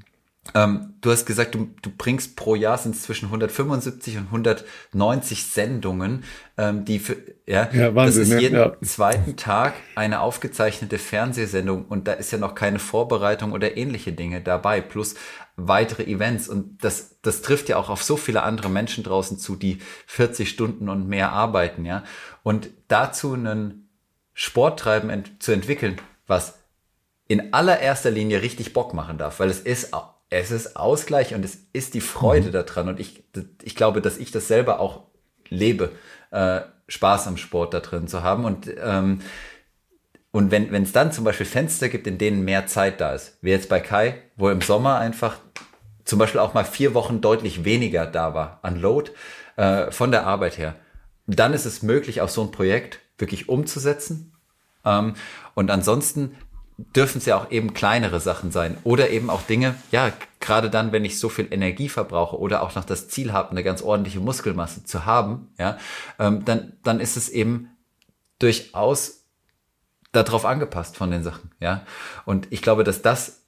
Ähm, 0.54 0.94
du 1.02 1.12
hast 1.12 1.26
gesagt, 1.26 1.56
du, 1.56 1.70
du 1.82 1.90
bringst 1.90 2.36
pro 2.36 2.56
Jahr 2.56 2.78
sind 2.78 2.96
es 2.96 3.04
zwischen 3.04 3.26
175 3.26 4.18
und 4.18 4.26
190 4.26 5.44
Sendungen, 5.44 6.24
ähm, 6.58 6.86
die 6.86 7.00
für, 7.00 7.18
ja, 7.46 7.70
ja 7.72 7.94
Wahnsinn, 7.96 8.24
das 8.24 8.30
ist 8.30 8.42
jeden 8.42 8.56
ja. 8.56 8.74
zweiten 8.82 9.36
Tag 9.36 9.74
eine 9.96 10.22
aufgezeichnete 10.22 10.98
Fernsehsendung 10.98 11.86
und 11.86 12.08
da 12.08 12.14
ist 12.14 12.32
ja 12.32 12.38
noch 12.38 12.56
keine 12.56 12.80
Vorbereitung 12.80 13.52
oder 13.52 13.78
ähnliche 13.78 14.14
Dinge 14.14 14.42
dabei, 14.42 14.82
plus 14.82 15.16
weitere 15.58 16.04
Events 16.04 16.48
und 16.48 16.84
das, 16.84 17.20
das 17.24 17.42
trifft 17.42 17.68
ja 17.68 17.78
auch 17.78 17.90
auf 17.90 18.04
so 18.04 18.16
viele 18.16 18.44
andere 18.44 18.70
Menschen 18.70 19.04
draußen 19.04 19.40
zu, 19.40 19.56
die 19.56 19.80
40 20.06 20.50
Stunden 20.50 20.88
und 20.88 21.08
mehr 21.08 21.32
arbeiten, 21.32 21.84
ja. 21.84 22.04
Und 22.44 22.70
dazu 22.88 23.34
einen 23.34 23.90
Sporttreiben 24.34 25.10
ent 25.10 25.42
zu 25.42 25.52
entwickeln, 25.52 26.00
was 26.28 26.60
in 27.28 27.54
allererster 27.54 28.12
Linie 28.12 28.42
richtig 28.42 28.72
Bock 28.74 28.94
machen 28.94 29.18
darf, 29.18 29.40
weil 29.40 29.50
es 29.50 29.60
ist 29.60 29.94
es 30.30 30.52
ist 30.52 30.76
Ausgleich 30.76 31.34
und 31.34 31.44
es 31.46 31.58
ist 31.74 31.94
die 31.94 32.02
Freude 32.02 32.50
mhm. 32.50 32.52
daran. 32.52 32.90
Und 32.90 33.00
ich, 33.00 33.24
ich 33.64 33.76
glaube, 33.76 34.02
dass 34.02 34.18
ich 34.18 34.32
das 34.32 34.48
selber 34.48 34.80
auch 34.80 35.04
lebe, 35.50 35.92
äh, 36.32 36.62
Spaß 36.88 37.28
am 37.28 37.38
Sport 37.38 37.74
da 37.74 37.80
drin 37.80 38.08
zu 38.08 38.24
haben. 38.24 38.46
Und, 38.46 38.70
ähm, 38.82 39.22
und 40.32 40.52
wenn 40.52 40.84
es 40.84 40.92
dann 40.92 41.12
zum 41.12 41.24
Beispiel 41.24 41.46
Fenster 41.46 41.90
gibt, 41.90 42.08
in 42.08 42.18
denen 42.18 42.44
mehr 42.44 42.68
Zeit 42.68 43.02
da 43.02 43.14
ist, 43.14 43.38
wie 43.42 43.50
jetzt 43.50 43.70
bei 43.70 43.80
Kai, 43.80 44.22
wo 44.38 44.50
im 44.50 44.62
Sommer 44.62 44.98
einfach 44.98 45.38
zum 46.06 46.20
Beispiel 46.20 46.40
auch 46.40 46.54
mal 46.54 46.64
vier 46.64 46.94
Wochen 46.94 47.20
deutlich 47.20 47.66
weniger 47.66 48.06
da 48.06 48.34
war 48.34 48.60
an 48.62 48.80
Load 48.80 49.12
äh, 49.58 49.92
von 49.92 50.12
der 50.12 50.26
Arbeit 50.26 50.58
her, 50.58 50.76
dann 51.26 51.54
ist 51.54 51.66
es 51.66 51.84
möglich, 51.84 52.22
auch 52.22 52.30
so 52.30 52.42
ein 52.42 52.52
Projekt 52.52 53.00
wirklich 53.18 53.50
umzusetzen. 53.50 54.34
Ähm, 54.86 55.16
und 55.54 55.70
ansonsten 55.70 56.38
dürfen 56.78 57.18
es 57.18 57.26
ja 57.26 57.38
auch 57.38 57.52
eben 57.52 57.74
kleinere 57.74 58.20
Sachen 58.20 58.52
sein 58.52 58.78
oder 58.84 59.10
eben 59.10 59.30
auch 59.30 59.42
Dinge, 59.42 59.76
ja, 59.92 60.12
gerade 60.40 60.70
dann, 60.70 60.92
wenn 60.92 61.06
ich 61.06 61.20
so 61.20 61.28
viel 61.28 61.48
Energie 61.52 61.90
verbrauche 61.90 62.38
oder 62.38 62.62
auch 62.62 62.76
noch 62.76 62.86
das 62.86 63.10
Ziel 63.10 63.34
habe, 63.34 63.52
eine 63.52 63.64
ganz 63.64 63.82
ordentliche 63.82 64.20
Muskelmasse 64.20 64.86
zu 64.86 65.06
haben, 65.06 65.50
ja, 65.58 65.78
ähm, 66.20 66.46
dann, 66.46 66.74
dann 66.84 67.00
ist 67.00 67.18
es 67.18 67.30
eben 67.30 67.70
durchaus 68.40 69.26
darauf 70.12 70.46
angepasst 70.46 70.96
von 70.96 71.12
den 71.12 71.24
Sachen, 71.24 71.52
ja. 71.60 71.84
Und 72.26 72.48
ich 72.52 72.62
glaube, 72.62 72.84
dass 72.84 73.02
das 73.02 73.47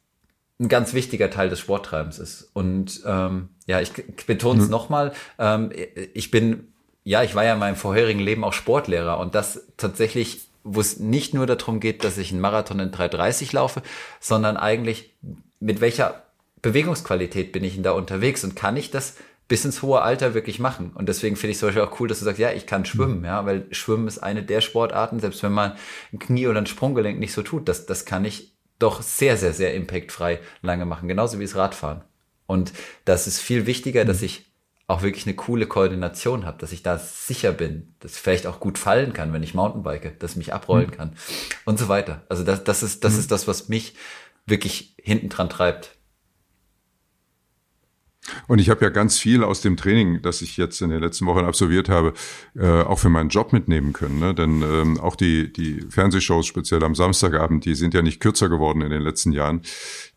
ein 0.59 0.67
ganz 0.67 0.93
wichtiger 0.93 1.29
Teil 1.29 1.49
des 1.49 1.59
Sporttreibens 1.59 2.19
ist. 2.19 2.49
Und 2.53 3.01
ähm, 3.05 3.49
ja, 3.65 3.79
ich 3.79 3.91
betone 4.25 4.59
es 4.59 4.65
mhm. 4.65 4.71
nochmal, 4.71 5.13
ähm, 5.37 5.71
ich 6.13 6.31
bin, 6.31 6.73
ja, 7.03 7.23
ich 7.23 7.35
war 7.35 7.45
ja 7.45 7.53
in 7.53 7.59
meinem 7.59 7.75
vorherigen 7.75 8.19
Leben 8.19 8.43
auch 8.43 8.53
Sportlehrer 8.53 9.19
und 9.19 9.35
das 9.35 9.67
tatsächlich 9.77 10.49
wo 10.63 10.81
es 10.81 10.99
nicht 10.99 11.33
nur 11.33 11.45
darum 11.45 11.79
geht, 11.79 12.03
dass 12.03 12.17
ich 12.17 12.31
einen 12.31 12.41
Marathon 12.41 12.79
in 12.79 12.91
3,30 12.91 13.55
laufe, 13.55 13.81
sondern 14.19 14.57
eigentlich 14.57 15.13
mit 15.59 15.81
welcher 15.81 16.23
Bewegungsqualität 16.61 17.51
bin 17.51 17.63
ich 17.63 17.75
denn 17.75 17.83
da 17.83 17.91
unterwegs 17.91 18.43
und 18.43 18.55
kann 18.55 18.77
ich 18.77 18.91
das 18.91 19.15
bis 19.47 19.65
ins 19.65 19.81
hohe 19.81 20.01
Alter 20.01 20.33
wirklich 20.33 20.59
machen. 20.59 20.91
Und 20.93 21.09
deswegen 21.09 21.35
finde 21.35 21.51
ich 21.51 21.55
es 21.55 21.59
zum 21.59 21.69
Beispiel 21.69 21.83
auch 21.83 21.99
cool, 21.99 22.07
dass 22.07 22.19
du 22.19 22.25
sagst, 22.25 22.39
ja, 22.39 22.51
ich 22.51 22.67
kann 22.67 22.85
schwimmen, 22.85 23.23
ja, 23.25 23.45
weil 23.45 23.65
Schwimmen 23.71 24.07
ist 24.07 24.19
eine 24.19 24.43
der 24.43 24.61
Sportarten, 24.61 25.19
selbst 25.19 25.41
wenn 25.41 25.53
man 25.53 25.73
ein 26.13 26.19
Knie 26.19 26.47
oder 26.47 26.59
ein 26.59 26.67
Sprunggelenk 26.67 27.17
nicht 27.19 27.33
so 27.33 27.41
tut, 27.41 27.67
das, 27.67 27.85
das 27.85 28.05
kann 28.05 28.25
ich 28.25 28.53
doch 28.79 29.01
sehr, 29.01 29.37
sehr, 29.37 29.53
sehr 29.53 29.73
impactfrei 29.73 30.39
lange 30.61 30.85
machen, 30.85 31.07
genauso 31.07 31.39
wie 31.39 31.45
das 31.45 31.55
Radfahren. 31.55 32.03
Und 32.47 32.73
das 33.05 33.27
ist 33.27 33.39
viel 33.39 33.65
wichtiger, 33.65 34.05
dass 34.05 34.21
ich 34.21 34.49
auch 34.87 35.03
wirklich 35.03 35.27
eine 35.27 35.35
coole 35.35 35.67
Koordination 35.67 36.47
habe, 36.47 36.57
dass 36.57 36.71
ich 36.71 36.81
da 36.81 36.97
sicher 36.97 37.51
bin, 37.51 37.93
dass 37.99 38.17
vielleicht 38.17 38.47
auch 38.47 38.59
gut 38.59 38.79
fallen 38.79 39.13
kann, 39.13 39.31
wenn 39.33 39.43
ich 39.43 39.53
Mountainbike, 39.53 40.19
dass 40.19 40.35
mich 40.35 40.51
abrollen 40.51 40.87
mhm. 40.87 40.91
kann 40.91 41.15
und 41.65 41.77
so 41.77 41.89
weiter. 41.89 42.23
Also 42.27 42.43
das, 42.43 42.63
das 42.63 42.81
ist, 42.81 43.03
das 43.03 43.13
mhm. 43.13 43.19
ist 43.19 43.31
das, 43.31 43.47
was 43.47 43.69
mich 43.69 43.93
wirklich 44.47 44.95
hinten 44.99 45.29
dran 45.29 45.47
treibt. 45.47 45.91
Und 48.47 48.59
ich 48.59 48.69
habe 48.69 48.83
ja 48.83 48.89
ganz 48.89 49.17
viel 49.17 49.43
aus 49.43 49.61
dem 49.61 49.77
Training, 49.77 50.21
das 50.21 50.41
ich 50.41 50.57
jetzt 50.57 50.81
in 50.81 50.89
den 50.89 51.01
letzten 51.01 51.25
Wochen 51.25 51.45
absolviert 51.45 51.89
habe, 51.89 52.13
äh, 52.55 52.81
auch 52.81 52.99
für 52.99 53.09
meinen 53.09 53.29
Job 53.29 53.53
mitnehmen 53.53 53.93
können. 53.93 54.19
Ne? 54.19 54.33
Denn 54.33 54.61
ähm, 54.61 54.99
auch 54.99 55.15
die, 55.15 55.51
die 55.51 55.81
Fernsehshows, 55.89 56.45
speziell 56.45 56.83
am 56.83 56.95
Samstagabend, 56.95 57.65
die 57.65 57.75
sind 57.75 57.93
ja 57.93 58.01
nicht 58.01 58.19
kürzer 58.19 58.49
geworden 58.49 58.81
in 58.81 58.89
den 58.89 59.01
letzten 59.01 59.31
Jahren. 59.31 59.61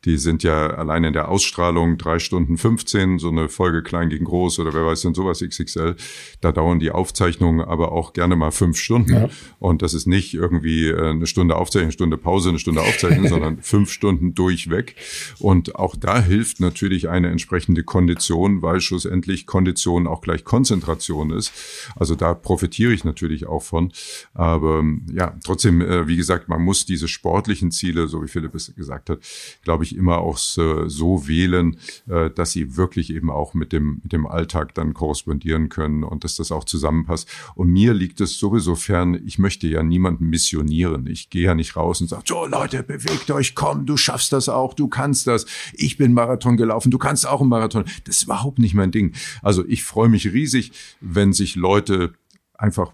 Die 0.04 0.16
sind 0.18 0.42
ja 0.42 0.68
allein 0.68 1.04
in 1.04 1.12
der 1.12 1.28
Ausstrahlung 1.28 1.96
drei 1.96 2.18
Stunden 2.18 2.56
15, 2.56 3.18
so 3.18 3.28
eine 3.28 3.48
Folge 3.48 3.82
klein 3.82 4.08
gegen 4.08 4.24
groß 4.24 4.58
oder 4.58 4.74
wer 4.74 4.84
weiß 4.84 5.02
denn 5.02 5.14
sowas 5.14 5.40
XXL. 5.40 5.96
Da 6.40 6.52
dauern 6.52 6.80
die 6.80 6.90
Aufzeichnungen 6.90 7.60
aber 7.60 7.92
auch 7.92 8.12
gerne 8.12 8.34
mal 8.34 8.50
fünf 8.50 8.78
Stunden. 8.78 9.12
Ja. 9.12 9.28
Und 9.58 9.82
das 9.82 9.94
ist 9.94 10.06
nicht 10.06 10.34
irgendwie 10.34 10.88
äh, 10.88 11.10
eine 11.10 11.26
Stunde 11.26 11.56
Aufzeichnung, 11.56 11.86
eine 11.86 11.92
Stunde 11.92 12.16
Pause, 12.16 12.48
eine 12.48 12.58
Stunde 12.58 12.80
Aufzeichnung, 12.80 13.28
sondern 13.28 13.62
fünf 13.62 13.92
Stunden 13.92 14.34
durchweg. 14.34 14.96
Und 15.38 15.76
auch 15.76 15.94
da 15.96 16.20
hilft 16.20 16.60
natürlich 16.60 17.08
eine 17.08 17.30
entsprechende 17.30 17.84
Kondition, 17.84 18.62
weil 18.62 18.80
schlussendlich 18.80 19.46
Kondition 19.46 20.06
auch 20.06 20.20
gleich 20.20 20.44
Konzentration 20.44 21.30
ist. 21.30 21.52
Also 21.96 22.14
da 22.14 22.34
profitiere 22.34 22.92
ich 22.92 23.04
natürlich 23.04 23.46
auch 23.46 23.62
von. 23.62 23.92
Aber 24.34 24.82
ja, 25.12 25.38
trotzdem, 25.44 25.80
äh, 25.80 26.08
wie 26.08 26.16
gesagt, 26.16 26.48
man 26.48 26.62
muss 26.62 26.86
diese 26.86 27.06
sportlichen 27.08 27.70
Ziele, 27.70 28.08
so 28.08 28.22
wie 28.22 28.28
Philipp 28.28 28.54
es 28.54 28.74
gesagt 28.74 29.10
hat, 29.10 29.20
glaube 29.62 29.84
ich, 29.84 29.91
immer 29.96 30.18
auch 30.18 30.36
so 30.36 31.28
wählen, 31.28 31.76
äh, 32.08 32.30
dass 32.30 32.52
sie 32.52 32.76
wirklich 32.76 33.12
eben 33.12 33.30
auch 33.30 33.54
mit 33.54 33.72
dem, 33.72 34.00
mit 34.02 34.12
dem 34.12 34.26
Alltag 34.26 34.74
dann 34.74 34.94
korrespondieren 34.94 35.68
können 35.68 36.04
und 36.04 36.24
dass 36.24 36.36
das 36.36 36.52
auch 36.52 36.64
zusammenpasst. 36.64 37.28
Und 37.54 37.68
mir 37.68 37.94
liegt 37.94 38.20
es 38.20 38.38
sowieso 38.38 38.74
fern, 38.74 39.20
ich 39.24 39.38
möchte 39.38 39.66
ja 39.66 39.82
niemanden 39.82 40.26
missionieren. 40.26 41.06
Ich 41.06 41.30
gehe 41.30 41.44
ja 41.44 41.54
nicht 41.54 41.76
raus 41.76 42.00
und 42.00 42.08
sage, 42.08 42.24
so 42.26 42.46
Leute, 42.46 42.82
bewegt 42.82 43.30
euch, 43.30 43.54
komm, 43.54 43.86
du 43.86 43.96
schaffst 43.96 44.32
das 44.32 44.48
auch, 44.48 44.74
du 44.74 44.88
kannst 44.88 45.26
das. 45.26 45.46
Ich 45.72 45.96
bin 45.96 46.12
Marathon 46.12 46.56
gelaufen, 46.56 46.90
du 46.90 46.98
kannst 46.98 47.26
auch 47.26 47.40
einen 47.40 47.50
Marathon. 47.50 47.84
Das 48.04 48.16
ist 48.16 48.22
überhaupt 48.24 48.58
nicht 48.58 48.74
mein 48.74 48.90
Ding. 48.90 49.12
Also 49.42 49.64
ich 49.66 49.84
freue 49.84 50.08
mich 50.08 50.32
riesig, 50.32 50.72
wenn 51.00 51.32
sich 51.32 51.56
Leute 51.56 52.12
einfach 52.54 52.92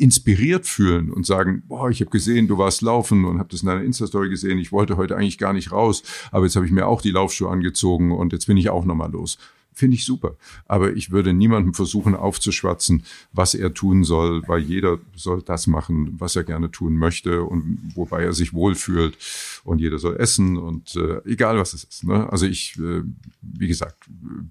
inspiriert 0.00 0.66
fühlen 0.66 1.10
und 1.12 1.26
sagen, 1.26 1.62
boah, 1.68 1.90
ich 1.90 2.00
habe 2.00 2.10
gesehen, 2.10 2.48
du 2.48 2.58
warst 2.58 2.82
laufen 2.82 3.24
und 3.24 3.38
habe 3.38 3.48
das 3.50 3.62
in 3.62 3.68
deiner 3.68 3.84
Insta-Story 3.84 4.28
gesehen, 4.28 4.58
ich 4.58 4.72
wollte 4.72 4.96
heute 4.96 5.16
eigentlich 5.16 5.38
gar 5.38 5.52
nicht 5.52 5.72
raus, 5.72 6.02
aber 6.30 6.46
jetzt 6.46 6.56
habe 6.56 6.66
ich 6.66 6.72
mir 6.72 6.86
auch 6.86 7.02
die 7.02 7.10
Laufschuhe 7.10 7.50
angezogen 7.50 8.12
und 8.12 8.32
jetzt 8.32 8.46
bin 8.46 8.56
ich 8.56 8.70
auch 8.70 8.84
nochmal 8.84 9.10
los 9.10 9.38
finde 9.80 9.96
ich 9.96 10.04
super. 10.04 10.36
Aber 10.66 10.92
ich 10.92 11.10
würde 11.10 11.32
niemandem 11.32 11.74
versuchen 11.74 12.14
aufzuschwatzen, 12.14 13.02
was 13.32 13.54
er 13.54 13.72
tun 13.72 14.04
soll, 14.04 14.46
weil 14.46 14.60
jeder 14.60 14.98
soll 15.16 15.42
das 15.42 15.66
machen, 15.66 16.20
was 16.20 16.36
er 16.36 16.44
gerne 16.44 16.70
tun 16.70 16.96
möchte 16.96 17.42
und 17.42 17.92
wobei 17.94 18.22
er 18.22 18.34
sich 18.34 18.52
wohlfühlt 18.52 19.16
und 19.64 19.80
jeder 19.80 19.98
soll 19.98 20.16
essen 20.16 20.58
und 20.58 20.94
äh, 20.96 21.22
egal 21.24 21.58
was 21.58 21.72
es 21.72 21.84
ist. 21.84 22.04
Ne? 22.04 22.30
Also 22.30 22.46
ich, 22.46 22.78
äh, 22.78 23.02
wie 23.40 23.68
gesagt, 23.68 23.96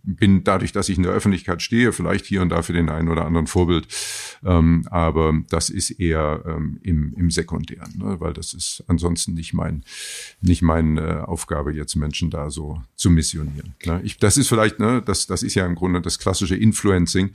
bin 0.04 0.44
dadurch, 0.44 0.72
dass 0.72 0.90
ich 0.90 0.98
in 0.98 1.04
der 1.04 1.14
Öffentlichkeit 1.14 1.62
stehe, 1.62 1.94
vielleicht 1.94 2.26
hier 2.26 2.42
und 2.42 2.50
da 2.50 2.64
für 2.64 2.74
den 2.74 2.90
einen 2.90 3.10
oder 3.10 3.26
anderen 3.26 3.46
Vorbild, 3.46 3.88
ähm, 4.44 4.88
aber 4.90 5.40
das 5.50 5.70
ist 5.70 5.92
eher 5.92 6.44
ähm, 6.48 6.80
im, 6.82 7.14
im 7.16 7.30
Sekundären, 7.30 7.94
ne? 7.98 8.20
weil 8.20 8.34
das 8.34 8.56
ist 8.56 8.84
ansonsten 8.88 9.36
nicht 9.36 9.54
mein, 9.54 9.84
nicht 10.42 10.64
meine 10.64 11.28
Aufgabe, 11.28 11.72
jetzt 11.72 11.96
Menschen 11.96 12.32
da 12.32 12.50
so 12.50 12.82
zu 12.96 13.12
missionieren. 13.12 13.76
Ne? 13.86 14.02
Ich, 14.04 14.18
das 14.18 14.38
ist 14.38 14.48
vielleicht, 14.48 14.80
ne, 14.80 15.04
das, 15.06 15.19
das 15.28 15.44
ist 15.44 15.56
ja 15.56 15.66
im 15.66 15.76
Grunde 15.76 16.02
das 16.02 16.20
klassische 16.20 16.56
Influencing, 16.56 17.32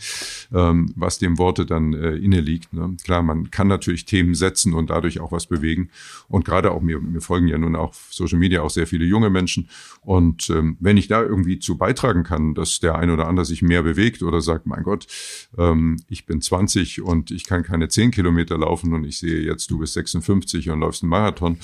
ähm, 0.52 0.92
was 0.96 1.18
dem 1.18 1.38
Worte 1.38 1.66
dann 1.66 1.94
äh, 1.94 2.16
inne 2.16 2.40
liegt. 2.40 2.72
Ne? 2.72 2.96
Klar, 3.04 3.22
man 3.22 3.50
kann 3.50 3.68
natürlich 3.68 4.04
Themen 4.04 4.34
setzen 4.34 4.74
und 4.74 4.90
dadurch 4.90 5.20
auch 5.20 5.32
was 5.32 5.46
bewegen. 5.46 5.90
Und 6.28 6.44
gerade 6.44 6.72
auch 6.72 6.80
mir, 6.80 7.00
mir 7.00 7.20
folgen 7.20 7.48
ja 7.48 7.58
nun 7.58 7.76
auch 7.76 7.94
Social 8.10 8.38
Media 8.38 8.62
auch 8.62 8.70
sehr 8.70 8.86
viele 8.86 9.04
junge 9.04 9.30
Menschen. 9.30 9.68
Und 10.00 10.50
ähm, 10.50 10.76
wenn 10.80 10.96
ich 10.96 11.08
da 11.08 11.22
irgendwie 11.22 11.58
zu 11.58 11.76
beitragen 11.76 12.24
kann, 12.24 12.54
dass 12.54 12.80
der 12.80 12.96
eine 12.96 13.12
oder 13.12 13.26
andere 13.28 13.46
sich 13.46 13.62
mehr 13.62 13.82
bewegt 13.82 14.22
oder 14.22 14.40
sagt, 14.40 14.66
mein 14.66 14.82
Gott, 14.82 15.06
ähm, 15.58 15.96
ich 16.08 16.26
bin 16.26 16.40
20 16.40 17.02
und 17.02 17.30
ich 17.30 17.44
kann 17.44 17.62
keine 17.62 17.88
10 17.88 18.10
Kilometer 18.10 18.58
laufen 18.58 18.92
und 18.92 19.04
ich 19.04 19.18
sehe 19.18 19.40
jetzt, 19.40 19.70
du 19.70 19.78
bist 19.78 19.94
56 19.94 20.70
und 20.70 20.80
läufst 20.80 21.02
einen 21.02 21.10
Marathon, 21.10 21.58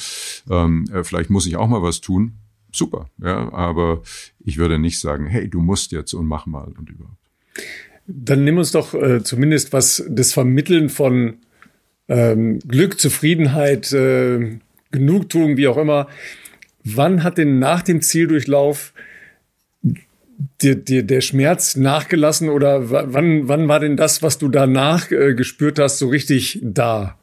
ähm, 0.48 0.86
äh, 0.92 1.04
vielleicht 1.04 1.30
muss 1.30 1.46
ich 1.46 1.56
auch 1.56 1.68
mal 1.68 1.82
was 1.82 2.00
tun 2.00 2.34
super. 2.72 3.10
Ja, 3.18 3.52
aber 3.52 4.02
ich 4.44 4.58
würde 4.58 4.78
nicht 4.78 5.00
sagen, 5.00 5.26
hey, 5.26 5.48
du 5.48 5.60
musst 5.60 5.92
jetzt 5.92 6.14
und 6.14 6.26
mach 6.26 6.46
mal 6.46 6.72
und 6.78 6.90
überhaupt. 6.90 7.16
Dann 8.06 8.44
nimm 8.44 8.58
uns 8.58 8.72
doch 8.72 8.94
äh, 8.94 9.22
zumindest 9.22 9.72
was 9.72 10.04
das 10.08 10.32
Vermitteln 10.32 10.88
von 10.88 11.38
ähm, 12.08 12.58
Glück, 12.60 12.98
Zufriedenheit, 12.98 13.92
äh, 13.92 14.58
Genugtuung, 14.90 15.56
wie 15.56 15.68
auch 15.68 15.76
immer. 15.76 16.08
Wann 16.82 17.22
hat 17.22 17.38
denn 17.38 17.58
nach 17.58 17.82
dem 17.82 18.02
Zieldurchlauf 18.02 18.92
dir, 20.60 20.76
dir 20.76 21.02
der 21.02 21.20
Schmerz 21.20 21.76
nachgelassen 21.76 22.48
oder 22.48 22.90
wann, 22.90 23.48
wann 23.48 23.68
war 23.68 23.80
denn 23.80 23.96
das, 23.96 24.22
was 24.22 24.38
du 24.38 24.48
danach 24.48 25.10
äh, 25.10 25.34
gespürt 25.34 25.78
hast, 25.78 25.98
so 25.98 26.08
richtig 26.08 26.58
da? 26.62 27.19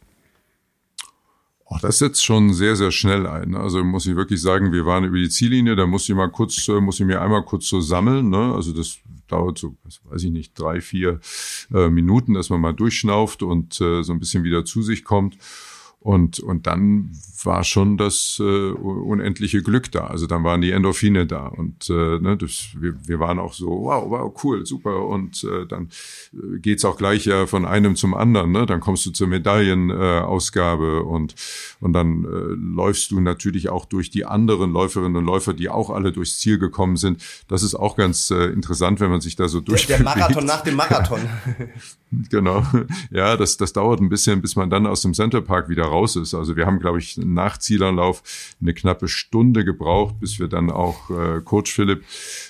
Oh, 1.69 1.77
das 1.81 1.99
setzt 1.99 2.23
schon 2.23 2.53
sehr, 2.53 2.77
sehr 2.77 2.91
schnell 2.91 3.27
ein. 3.27 3.53
Also 3.53 3.84
muss 3.84 4.06
ich 4.06 4.15
wirklich 4.15 4.41
sagen, 4.41 4.72
wir 4.72 4.85
waren 4.85 5.03
über 5.03 5.18
die 5.18 5.30
Ziellinie, 5.30 5.76
da 5.76 5.85
muss 5.85 6.07
ich 6.07 6.15
mal 6.15 6.30
kurz, 6.30 6.65
äh, 6.69 6.80
muss 6.80 6.99
ich 6.99 7.06
mir 7.06 7.22
einmal 7.22 7.44
kurz 7.44 7.68
so 7.68 7.81
sammeln. 7.81 8.30
Ne? 8.30 8.53
Also 8.53 8.72
das 8.72 8.99
dauert 9.27 9.57
so, 9.57 9.76
weiß 10.06 10.23
ich 10.23 10.31
nicht, 10.31 10.57
drei, 10.57 10.80
vier 10.80 11.19
äh, 11.73 11.89
Minuten, 11.89 12.34
dass 12.34 12.49
man 12.49 12.61
mal 12.61 12.73
durchschnauft 12.73 13.44
und 13.44 13.81
äh, 13.81 14.02
so 14.02 14.14
ein 14.14 14.19
bisschen 14.19 14.45
wieder 14.45 14.64
zu 14.64 14.81
sich 14.81 15.03
kommt. 15.03 15.38
Und, 15.99 16.39
und 16.39 16.68
dann 16.68 17.11
war 17.43 17.64
schon 17.64 17.97
das 17.97 18.38
äh, 18.39 18.43
unendliche 18.43 19.61
Glück 19.61 19.91
da. 19.91 20.07
Also 20.07 20.27
dann 20.27 20.43
waren 20.43 20.61
die 20.61 20.72
Endorphine 20.72 21.26
da. 21.26 21.47
Und 21.47 21.89
äh, 21.89 22.19
ne, 22.19 22.38
das, 22.38 22.69
wir, 22.80 22.95
wir 23.05 23.19
waren 23.19 23.39
auch 23.39 23.53
so, 23.53 23.68
wow, 23.68 24.09
wow, 24.09 24.43
cool, 24.43 24.65
super. 24.65 25.05
Und 25.05 25.43
äh, 25.43 25.65
dann 25.65 25.89
äh, 26.34 26.59
geht's 26.59 26.85
auch 26.85 26.97
gleich 26.97 27.26
ja 27.26 27.45
von 27.45 27.65
einem 27.65 27.95
zum 27.95 28.14
anderen. 28.14 28.51
Ne? 28.51 28.65
Dann 28.65 28.80
kommst 28.80 29.05
du 29.05 29.11
zur 29.11 29.27
Medaillenausgabe 29.27 30.97
äh, 30.97 31.01
und, 31.01 31.35
und 31.80 31.93
dann 31.93 32.23
äh, 32.23 32.27
läufst 32.27 33.11
du 33.11 33.19
natürlich 33.19 33.69
auch 33.69 33.85
durch 33.85 34.09
die 34.09 34.26
anderen 34.26 34.72
Läuferinnen 34.72 35.18
und 35.18 35.26
Läufer, 35.26 35.53
die 35.53 35.69
auch 35.69 35.89
alle 35.89 36.11
durchs 36.11 36.39
Ziel 36.39 36.57
gekommen 36.57 36.97
sind. 36.97 37.22
Das 37.47 37.64
ist 37.64 37.76
auch 37.76 37.95
ganz 37.95 38.31
äh, 38.31 38.45
interessant, 38.45 38.99
wenn 38.99 39.11
man 39.11 39.22
sich 39.22 39.35
da 39.35 39.47
so 39.47 39.61
durch. 39.61 39.88
Der, 39.88 39.97
der 39.97 40.05
Marathon 40.05 40.45
nach 40.45 40.61
dem 40.61 40.76
Marathon. 40.76 41.19
genau. 42.12 42.64
Ja, 43.12 43.38
das, 43.38 43.58
das 43.58 43.74
dauert 43.74 44.00
ein 44.00 44.10
bisschen, 44.10 44.42
bis 44.42 44.56
man 44.56 44.70
dann 44.70 44.86
aus 44.86 45.02
dem 45.02 45.14
Centerpark 45.14 45.70
wieder 45.70 45.86
raus 45.86 46.16
ist. 46.16 46.34
Also 46.34 46.56
wir 46.56 46.66
haben, 46.66 46.80
glaube 46.80 47.00
ich, 47.00 47.18
nach 47.18 47.58
Zielerlauf 47.58 48.22
eine 48.62 48.74
knappe 48.74 49.08
Stunde 49.08 49.64
gebraucht, 49.66 50.20
bis 50.20 50.40
wir 50.40 50.48
dann 50.48 50.70
auch 50.70 51.10
äh, 51.10 51.42
Coach 51.42 51.74
Philipp 51.74 52.04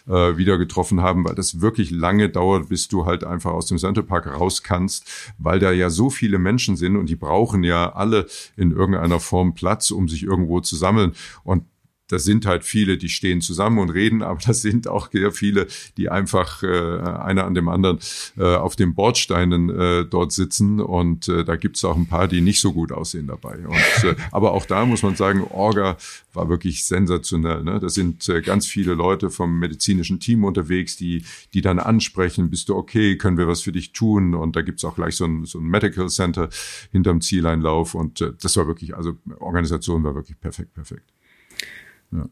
äh, 0.07 0.37
wieder 0.37 0.57
getroffen 0.57 1.01
haben, 1.01 1.25
weil 1.25 1.35
das 1.35 1.61
wirklich 1.61 1.91
lange 1.91 2.29
dauert, 2.29 2.69
bis 2.69 2.87
du 2.87 3.05
halt 3.05 3.23
einfach 3.23 3.51
aus 3.51 3.67
dem 3.67 3.77
Centerpark 3.77 4.27
raus 4.27 4.63
kannst, 4.63 5.33
weil 5.37 5.59
da 5.59 5.71
ja 5.71 5.89
so 5.89 6.09
viele 6.09 6.39
Menschen 6.39 6.75
sind 6.75 6.95
und 6.95 7.07
die 7.09 7.15
brauchen 7.15 7.63
ja 7.63 7.93
alle 7.93 8.25
in 8.55 8.71
irgendeiner 8.71 9.19
Form 9.19 9.53
Platz, 9.53 9.91
um 9.91 10.07
sich 10.07 10.23
irgendwo 10.23 10.59
zu 10.59 10.75
sammeln. 10.75 11.13
Und 11.43 11.63
das 12.07 12.23
sind 12.23 12.45
halt 12.45 12.63
viele, 12.63 12.97
die 12.97 13.09
stehen 13.09 13.41
zusammen 13.41 13.79
und 13.79 13.89
reden, 13.89 14.21
aber 14.21 14.39
das 14.45 14.61
sind 14.61 14.87
auch 14.87 15.09
sehr 15.11 15.31
viele, 15.31 15.67
die 15.97 16.09
einfach 16.09 16.63
äh, 16.63 16.67
einer 16.67 17.45
an 17.45 17.53
dem 17.53 17.67
anderen 17.67 17.99
äh, 18.37 18.55
auf 18.55 18.75
den 18.75 18.95
Bordsteinen 18.95 19.69
äh, 19.69 20.05
dort 20.05 20.31
sitzen. 20.31 20.79
Und 20.79 21.27
äh, 21.27 21.43
da 21.43 21.55
gibt's 21.55 21.83
auch 21.83 21.95
ein 21.95 22.07
paar, 22.07 22.27
die 22.27 22.41
nicht 22.41 22.61
so 22.61 22.73
gut 22.73 22.91
aussehen 22.91 23.27
dabei. 23.27 23.57
Und, 23.67 24.09
äh, 24.09 24.15
aber 24.31 24.53
auch 24.53 24.65
da 24.65 24.85
muss 24.85 25.03
man 25.03 25.15
sagen, 25.15 25.43
Orga 25.43 25.97
war 26.33 26.49
wirklich 26.49 26.85
sensationell. 26.85 27.63
Ne? 27.63 27.79
Da 27.79 27.89
sind 27.89 28.27
äh, 28.29 28.41
ganz 28.41 28.67
viele 28.67 28.93
Leute 28.93 29.29
vom 29.29 29.59
medizinischen 29.59 30.19
Team 30.19 30.43
unterwegs, 30.43 30.95
die, 30.95 31.23
die 31.53 31.61
dann 31.61 31.79
ansprechen, 31.79 32.49
bist 32.49 32.69
du 32.69 32.75
okay, 32.75 33.17
können 33.17 33.37
wir 33.37 33.47
was 33.47 33.61
für 33.61 33.71
dich 33.71 33.91
tun? 33.91 34.33
Und 34.33 34.55
da 34.55 34.61
gibt's 34.61 34.85
auch 34.85 34.95
gleich 34.95 35.15
so 35.15 35.25
ein, 35.25 35.45
so 35.45 35.59
ein 35.59 35.65
Medical 35.65 36.09
Center 36.09 36.49
hinterm 36.91 37.21
Zieleinlauf. 37.21 37.95
Und 37.95 38.21
äh, 38.21 38.31
das 38.41 38.55
war 38.55 38.67
wirklich, 38.67 38.95
also 38.95 39.17
Organisation 39.39 40.03
war 40.03 40.15
wirklich 40.15 40.39
perfekt, 40.39 40.73
perfekt. 40.73 41.16
Ja. 42.11 42.29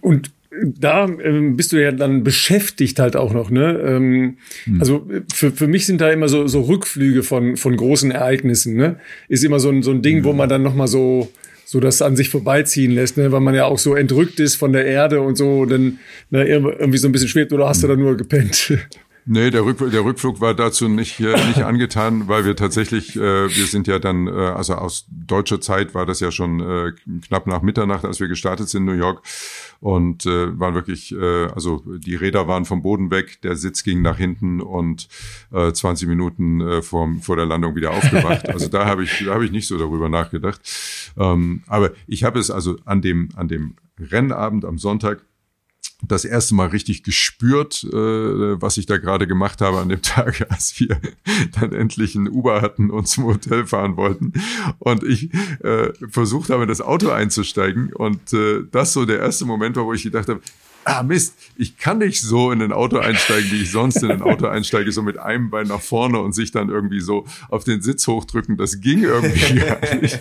Und 0.00 0.30
da 0.62 1.04
ähm, 1.04 1.56
bist 1.56 1.72
du 1.72 1.82
ja 1.82 1.92
dann 1.92 2.24
beschäftigt 2.24 2.98
halt 2.98 3.16
auch 3.16 3.32
noch, 3.32 3.50
ne? 3.50 3.78
Ähm, 3.84 4.38
hm. 4.64 4.80
Also 4.80 5.06
für, 5.32 5.52
für 5.52 5.68
mich 5.68 5.86
sind 5.86 6.00
da 6.00 6.10
immer 6.10 6.28
so, 6.28 6.46
so 6.46 6.62
Rückflüge 6.62 7.22
von, 7.22 7.56
von 7.56 7.76
großen 7.76 8.10
Ereignissen, 8.10 8.74
ne? 8.76 8.96
Ist 9.28 9.44
immer 9.44 9.60
so 9.60 9.70
ein, 9.70 9.82
so 9.82 9.90
ein 9.90 10.02
Ding, 10.02 10.18
hm. 10.18 10.24
wo 10.24 10.32
man 10.32 10.48
dann 10.48 10.62
nochmal 10.62 10.88
so, 10.88 11.30
so 11.64 11.80
das 11.80 12.00
an 12.00 12.16
sich 12.16 12.30
vorbeiziehen 12.30 12.92
lässt, 12.92 13.18
ne? 13.18 13.30
weil 13.30 13.40
man 13.40 13.54
ja 13.54 13.66
auch 13.66 13.78
so 13.78 13.94
entrückt 13.94 14.40
ist 14.40 14.54
von 14.54 14.72
der 14.72 14.86
Erde 14.86 15.20
und 15.20 15.36
so, 15.36 15.66
dann 15.66 15.98
ne, 16.30 16.46
irgendwie 16.46 16.96
so 16.96 17.08
ein 17.08 17.12
bisschen 17.12 17.28
schwebt 17.28 17.52
oder 17.52 17.68
hast 17.68 17.82
du 17.82 17.88
da 17.88 17.94
nur 17.94 18.16
gepennt? 18.16 18.72
Nee, 19.30 19.50
der, 19.50 19.62
Rück, 19.62 19.78
der 19.78 20.06
Rückflug 20.06 20.40
war 20.40 20.54
dazu 20.54 20.88
nicht, 20.88 21.20
äh, 21.20 21.34
nicht 21.48 21.62
angetan, 21.62 22.28
weil 22.28 22.46
wir 22.46 22.56
tatsächlich, 22.56 23.14
äh, 23.14 23.20
wir 23.20 23.66
sind 23.66 23.86
ja 23.86 23.98
dann, 23.98 24.26
äh, 24.26 24.30
also 24.30 24.76
aus 24.76 25.06
deutscher 25.10 25.60
Zeit 25.60 25.94
war 25.94 26.06
das 26.06 26.20
ja 26.20 26.30
schon 26.30 26.60
äh, 26.60 26.92
knapp 27.26 27.46
nach 27.46 27.60
Mitternacht, 27.60 28.06
als 28.06 28.20
wir 28.20 28.28
gestartet 28.28 28.70
sind 28.70 28.78
in 28.78 28.86
New 28.86 28.98
York 28.98 29.22
und 29.80 30.24
äh, 30.24 30.58
waren 30.58 30.74
wirklich, 30.74 31.12
äh, 31.12 31.44
also 31.54 31.82
die 31.86 32.14
Räder 32.14 32.48
waren 32.48 32.64
vom 32.64 32.80
Boden 32.80 33.10
weg, 33.10 33.42
der 33.42 33.54
Sitz 33.56 33.82
ging 33.82 34.00
nach 34.00 34.16
hinten 34.16 34.62
und 34.62 35.08
äh, 35.52 35.72
20 35.72 36.08
Minuten 36.08 36.62
äh, 36.62 36.80
vor, 36.80 37.06
vor 37.20 37.36
der 37.36 37.44
Landung 37.44 37.76
wieder 37.76 37.90
aufgewacht. 37.90 38.48
Also 38.58 38.68
da 38.68 38.86
habe 38.86 39.04
ich, 39.04 39.24
da 39.26 39.34
habe 39.34 39.44
ich 39.44 39.50
nicht 39.50 39.66
so 39.66 39.76
darüber 39.76 40.08
nachgedacht. 40.08 40.60
Ähm, 41.18 41.64
aber 41.66 41.90
ich 42.06 42.24
habe 42.24 42.38
es 42.38 42.50
also 42.50 42.76
an 42.86 43.02
dem, 43.02 43.28
an 43.36 43.46
dem 43.46 43.74
Rennabend 43.98 44.64
am 44.64 44.78
Sonntag 44.78 45.20
das 46.02 46.24
erste 46.24 46.54
Mal 46.54 46.68
richtig 46.68 47.02
gespürt, 47.02 47.84
äh, 47.84 48.60
was 48.60 48.76
ich 48.76 48.86
da 48.86 48.98
gerade 48.98 49.26
gemacht 49.26 49.60
habe 49.60 49.78
an 49.78 49.88
dem 49.88 50.02
Tag, 50.02 50.46
als 50.50 50.78
wir 50.78 51.00
dann 51.58 51.72
endlich 51.72 52.14
ein 52.14 52.28
Uber 52.28 52.62
hatten 52.62 52.90
und 52.90 53.08
zum 53.08 53.24
Hotel 53.24 53.66
fahren 53.66 53.96
wollten. 53.96 54.32
Und 54.78 55.02
ich 55.02 55.32
äh, 55.62 55.92
versucht 56.08 56.50
habe, 56.50 56.66
das 56.66 56.80
Auto 56.80 57.10
einzusteigen. 57.10 57.92
Und 57.92 58.32
äh, 58.32 58.62
das 58.70 58.92
so 58.92 59.04
der 59.06 59.18
erste 59.18 59.44
Moment 59.44 59.76
war, 59.76 59.86
wo 59.86 59.92
ich 59.92 60.04
gedacht 60.04 60.28
habe, 60.28 60.40
ah 60.84 61.02
Mist, 61.02 61.34
ich 61.56 61.76
kann 61.76 61.98
nicht 61.98 62.20
so 62.20 62.50
in 62.50 62.62
ein 62.62 62.72
Auto 62.72 62.98
einsteigen, 62.98 63.50
wie 63.50 63.62
ich 63.62 63.70
sonst 63.70 64.02
in 64.02 64.10
ein 64.10 64.22
Auto 64.22 64.46
einsteige, 64.46 64.90
so 64.92 65.02
mit 65.02 65.18
einem 65.18 65.50
Bein 65.50 65.66
nach 65.66 65.80
vorne 65.80 66.20
und 66.20 66.32
sich 66.34 66.50
dann 66.50 66.68
irgendwie 66.68 67.00
so 67.00 67.26
auf 67.48 67.64
den 67.64 67.82
Sitz 67.82 68.06
hochdrücken. 68.06 68.56
Das 68.56 68.80
ging 68.80 69.02
irgendwie 69.02 69.54
gar 69.60 69.94
nicht. 69.96 70.18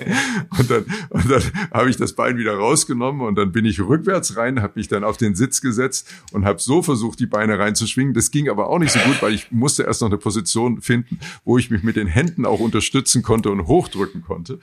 Und 0.58 0.70
dann, 0.70 0.86
und 1.10 1.30
dann 1.30 1.44
habe 1.72 1.90
ich 1.90 1.98
das 1.98 2.14
Bein 2.14 2.38
wieder 2.38 2.56
rausgenommen 2.56 3.22
und 3.22 3.36
dann 3.36 3.52
bin 3.52 3.66
ich 3.66 3.80
rückwärts 3.80 4.36
rein, 4.36 4.62
habe 4.62 4.74
mich 4.76 4.88
dann 4.88 5.04
auf 5.04 5.18
den 5.18 5.36
Sitz 5.36 5.62
gesetzt 5.62 6.10
und 6.32 6.46
habe 6.46 6.60
so 6.60 6.82
versucht, 6.82 7.20
die 7.20 7.28
Beine 7.28 7.60
reinzuschwingen. 7.60 8.14
Das 8.14 8.32
ging 8.32 8.50
aber 8.50 8.70
auch 8.70 8.80
nicht 8.80 8.92
so 8.92 9.00
gut, 9.00 9.22
weil 9.22 9.34
ich 9.34 9.52
musste 9.52 9.84
erst 9.84 10.02
noch 10.02 10.10
eine 10.10 10.18
Position 10.18 10.82
finden, 10.82 11.20
wo 11.46 11.58
ich 11.58 11.70
mich 11.70 11.84
mit 11.84 11.96
den 11.96 12.08
Händen 12.08 12.46
auch 12.46 12.60
unterstützen 12.60 13.24
konnte 13.24 13.52
und 13.52 13.68
hochdrücken 13.68 14.22
konnte. 14.22 14.60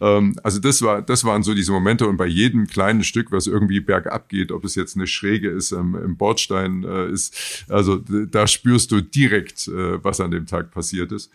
Ähm, 0.00 0.36
also 0.42 0.60
das 0.60 0.82
war, 0.82 1.02
das 1.02 1.24
waren 1.24 1.42
so 1.42 1.54
diese 1.54 1.72
Momente 1.72 2.06
und 2.06 2.16
bei 2.16 2.26
jedem 2.26 2.66
kleinen 2.66 3.02
Stück, 3.02 3.32
was 3.32 3.46
irgendwie 3.46 3.80
bergab 3.80 4.28
geht, 4.28 4.52
ob 4.52 4.64
es 4.64 4.74
jetzt 4.74 4.96
eine 4.96 5.06
schräge 5.06 5.37
Pflege 5.38 5.50
ist, 5.50 5.72
ähm, 5.72 5.94
im 5.94 6.16
Bordstein 6.16 6.84
äh, 6.84 7.10
ist. 7.10 7.64
Also 7.68 7.96
da 7.96 8.46
spürst 8.46 8.90
du 8.90 9.00
direkt, 9.00 9.68
äh, 9.68 10.02
was 10.02 10.20
an 10.20 10.30
dem 10.30 10.46
Tag 10.46 10.70
passiert 10.70 11.12
ist. 11.12 11.30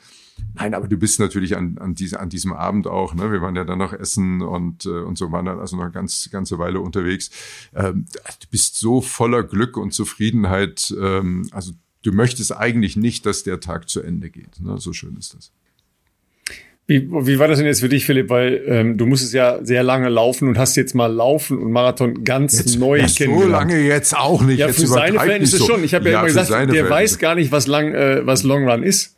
Nein, 0.56 0.74
aber 0.74 0.88
du 0.88 0.98
bist 0.98 1.20
natürlich 1.20 1.56
an, 1.56 1.78
an, 1.78 1.94
diese, 1.94 2.20
an 2.20 2.30
diesem 2.30 2.54
Abend 2.54 2.88
auch, 2.88 3.14
ne? 3.14 3.32
wir 3.32 3.42
waren 3.42 3.56
ja 3.56 3.64
dann 3.64 3.78
noch 3.78 3.94
essen 3.94 4.42
und, 4.42 4.86
äh, 4.86 4.90
und 4.90 5.18
so 5.18 5.32
waren 5.32 5.46
dann 5.46 5.60
also 5.60 5.76
noch 5.76 5.84
eine 5.84 5.92
ganz, 5.92 6.30
ganze 6.32 6.58
Weile 6.58 6.80
unterwegs. 6.80 7.30
Ähm, 7.76 8.06
du 8.14 8.48
bist 8.50 8.78
so 8.78 9.00
voller 9.02 9.44
Glück 9.44 9.78
und 9.78 9.94
Zufriedenheit. 9.94 10.94
Ähm, 11.00 11.48
also 11.52 11.74
du 12.02 12.12
möchtest 12.12 12.56
eigentlich 12.56 12.98
nicht, 12.98 13.26
dass 13.26 13.44
der 13.44 13.60
Tag 13.60 13.90
zu 13.90 14.02
Ende 14.02 14.30
geht. 14.30 14.60
Ne? 14.60 14.78
So 14.80 14.92
schön 14.92 15.16
ist 15.18 15.36
das. 15.36 15.52
Wie, 16.86 17.10
wie 17.10 17.40
war 17.40 17.48
das 17.48 17.60
denn 17.60 17.66
jetzt 17.66 17.80
für 17.80 17.88
dich, 17.88 18.06
Philipp? 18.06 18.30
Weil 18.30 18.62
ähm, 18.68 18.98
du 18.98 19.06
musstest 19.06 19.34
ja 19.34 19.64
sehr 19.64 19.84
lange 19.84 20.10
laufen 20.10 20.50
und 20.50 20.58
hast 20.58 20.76
jetzt 20.76 20.94
mal 20.94 21.08
Laufen 21.08 21.58
und 21.58 21.72
Marathon 21.72 22.26
ganz 22.26 22.58
jetzt, 22.58 22.78
neu 22.78 22.98
ja, 22.98 23.08
kennengelernt. 23.08 23.46
So 23.46 23.52
lange 23.52 23.80
jetzt 23.80 24.18
auch 24.18 24.42
nicht. 24.42 24.60
Ja, 24.60 24.68
jetzt 24.68 24.82
für 24.82 24.88
seine 24.88 25.18
Verhältnisse 25.18 25.58
so. 25.58 25.66
schon. 25.66 25.84
Ich 25.84 25.94
habe 25.94 26.06
ja, 26.06 26.12
ja, 26.12 26.20
immer 26.20 26.28
gesagt, 26.28 26.74
der 26.74 26.90
weiß 26.90 27.20
gar 27.20 27.36
nicht, 27.36 27.54
was 27.54 27.68
lang, 27.68 27.94
äh, 27.94 28.28
was 28.28 28.44
Long 28.44 28.68
Run 28.70 28.84
ist. 28.84 29.16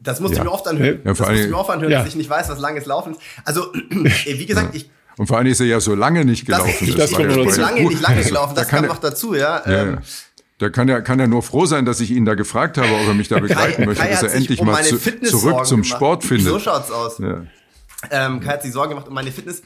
Das 0.00 0.20
musst 0.20 0.34
ja. 0.34 0.44
du 0.44 0.48
mir 0.48 0.52
oft 0.52 0.68
anhören. 0.68 1.00
Ja, 1.04 1.12
das 1.12 1.18
musst 1.18 1.44
du 1.44 1.48
mir 1.48 1.58
oft 1.58 1.70
anhören, 1.70 1.90
dass 1.90 2.06
ich 2.06 2.14
nicht 2.14 2.30
weiß, 2.30 2.48
was 2.50 2.60
langes 2.60 2.86
Laufen 2.86 3.12
ist. 3.12 3.20
Also, 3.44 3.72
wie 3.90 4.46
gesagt, 4.46 4.76
ich 4.76 4.88
und 5.18 5.26
vor 5.26 5.36
allem 5.36 5.48
ist 5.48 5.58
er 5.58 5.66
ja 5.66 5.80
so 5.80 5.96
lange 5.96 6.24
nicht 6.24 6.46
gelaufen. 6.46 6.72
Das, 6.96 7.10
das, 7.10 7.10
das 7.10 7.36
ist 7.36 7.54
so 7.56 7.60
lange 7.60 7.82
nicht 7.82 8.00
lange 8.00 8.22
gelaufen, 8.22 8.54
das 8.54 8.68
kam 8.68 8.86
noch 8.86 8.98
dazu, 8.98 9.34
ja. 9.34 9.62
ja, 9.66 9.82
ähm, 9.82 9.98
Da 10.58 10.70
kann 10.70 10.88
er, 10.88 11.02
kann 11.02 11.20
er 11.20 11.28
nur 11.28 11.42
froh 11.42 11.66
sein, 11.66 11.84
dass 11.84 12.00
ich 12.00 12.10
ihn 12.10 12.24
da 12.24 12.34
gefragt 12.34 12.78
habe, 12.78 12.88
ob 12.92 13.06
er 13.06 13.14
mich 13.14 13.28
da 13.28 13.38
begleiten 13.38 13.76
Kai, 13.76 13.86
möchte, 13.86 14.02
Kai 14.02 14.10
dass 14.10 14.22
er 14.24 14.34
endlich 14.34 14.60
um 14.60 14.66
mal 14.66 14.82
zu, 14.82 14.98
zurück 14.98 15.66
zum 15.66 15.84
Sport 15.84 16.24
findet. 16.24 16.48
So 16.48 16.58
schaut's 16.58 16.90
aus. 16.90 17.18
Ja. 17.18 17.44
Ähm, 18.10 18.40
Kai 18.40 18.54
hat 18.54 18.62
sich 18.62 18.72
Sorgen 18.72 18.90
gemacht 18.90 19.06
um 19.06 19.14
meine 19.14 19.30
Fitness 19.30 19.62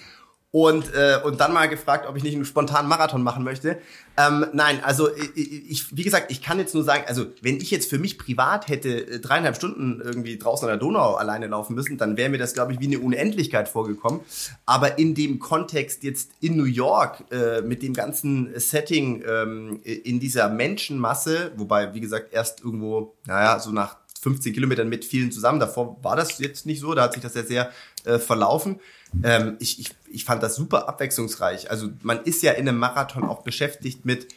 und, 0.52 0.94
äh, 0.94 1.18
und 1.24 1.40
dann 1.40 1.52
mal 1.54 1.66
gefragt, 1.66 2.06
ob 2.06 2.14
ich 2.16 2.22
nicht 2.22 2.34
einen 2.34 2.44
spontanen 2.44 2.88
Marathon 2.88 3.22
machen 3.22 3.42
möchte. 3.42 3.78
Ähm, 4.18 4.44
nein, 4.52 4.84
also 4.84 5.08
ich, 5.34 5.96
wie 5.96 6.02
gesagt, 6.02 6.30
ich 6.30 6.42
kann 6.42 6.58
jetzt 6.58 6.74
nur 6.74 6.84
sagen, 6.84 7.04
also 7.06 7.24
wenn 7.40 7.56
ich 7.56 7.70
jetzt 7.70 7.88
für 7.88 7.98
mich 7.98 8.18
privat 8.18 8.68
hätte 8.68 8.90
äh, 8.90 9.18
dreieinhalb 9.18 9.56
Stunden 9.56 10.02
irgendwie 10.04 10.36
draußen 10.36 10.68
an 10.68 10.72
der 10.74 10.78
Donau 10.78 11.14
alleine 11.14 11.46
laufen 11.46 11.74
müssen, 11.74 11.96
dann 11.96 12.18
wäre 12.18 12.28
mir 12.28 12.36
das, 12.36 12.52
glaube 12.52 12.74
ich, 12.74 12.80
wie 12.80 12.86
eine 12.86 12.98
Unendlichkeit 12.98 13.70
vorgekommen. 13.70 14.20
Aber 14.66 14.98
in 14.98 15.14
dem 15.14 15.38
Kontext 15.38 16.02
jetzt 16.02 16.32
in 16.40 16.58
New 16.58 16.64
York 16.64 17.24
äh, 17.30 17.62
mit 17.62 17.82
dem 17.82 17.94
ganzen 17.94 18.52
Setting 18.60 19.24
ähm, 19.26 19.80
in 19.82 20.20
dieser 20.20 20.50
Menschenmasse, 20.50 21.52
wobei, 21.56 21.94
wie 21.94 22.00
gesagt, 22.00 22.34
erst 22.34 22.62
irgendwo, 22.62 23.14
naja, 23.24 23.58
so 23.58 23.70
nach 23.70 24.01
15 24.22 24.54
Kilometern 24.54 24.88
mit 24.88 25.04
vielen 25.04 25.32
zusammen. 25.32 25.58
Davor 25.58 25.98
war 26.02 26.14
das 26.14 26.38
jetzt 26.38 26.64
nicht 26.64 26.80
so, 26.80 26.94
da 26.94 27.02
hat 27.02 27.14
sich 27.14 27.22
das 27.22 27.34
ja 27.34 27.42
sehr 27.42 27.72
äh, 28.04 28.18
verlaufen. 28.18 28.80
Ähm, 29.24 29.56
ich, 29.58 29.80
ich, 29.80 29.90
ich 30.08 30.24
fand 30.24 30.42
das 30.42 30.54
super 30.54 30.88
abwechslungsreich. 30.88 31.70
Also 31.70 31.88
man 32.02 32.22
ist 32.22 32.42
ja 32.42 32.52
in 32.52 32.68
einem 32.68 32.78
Marathon 32.78 33.24
auch 33.24 33.42
beschäftigt 33.42 34.04
mit 34.04 34.28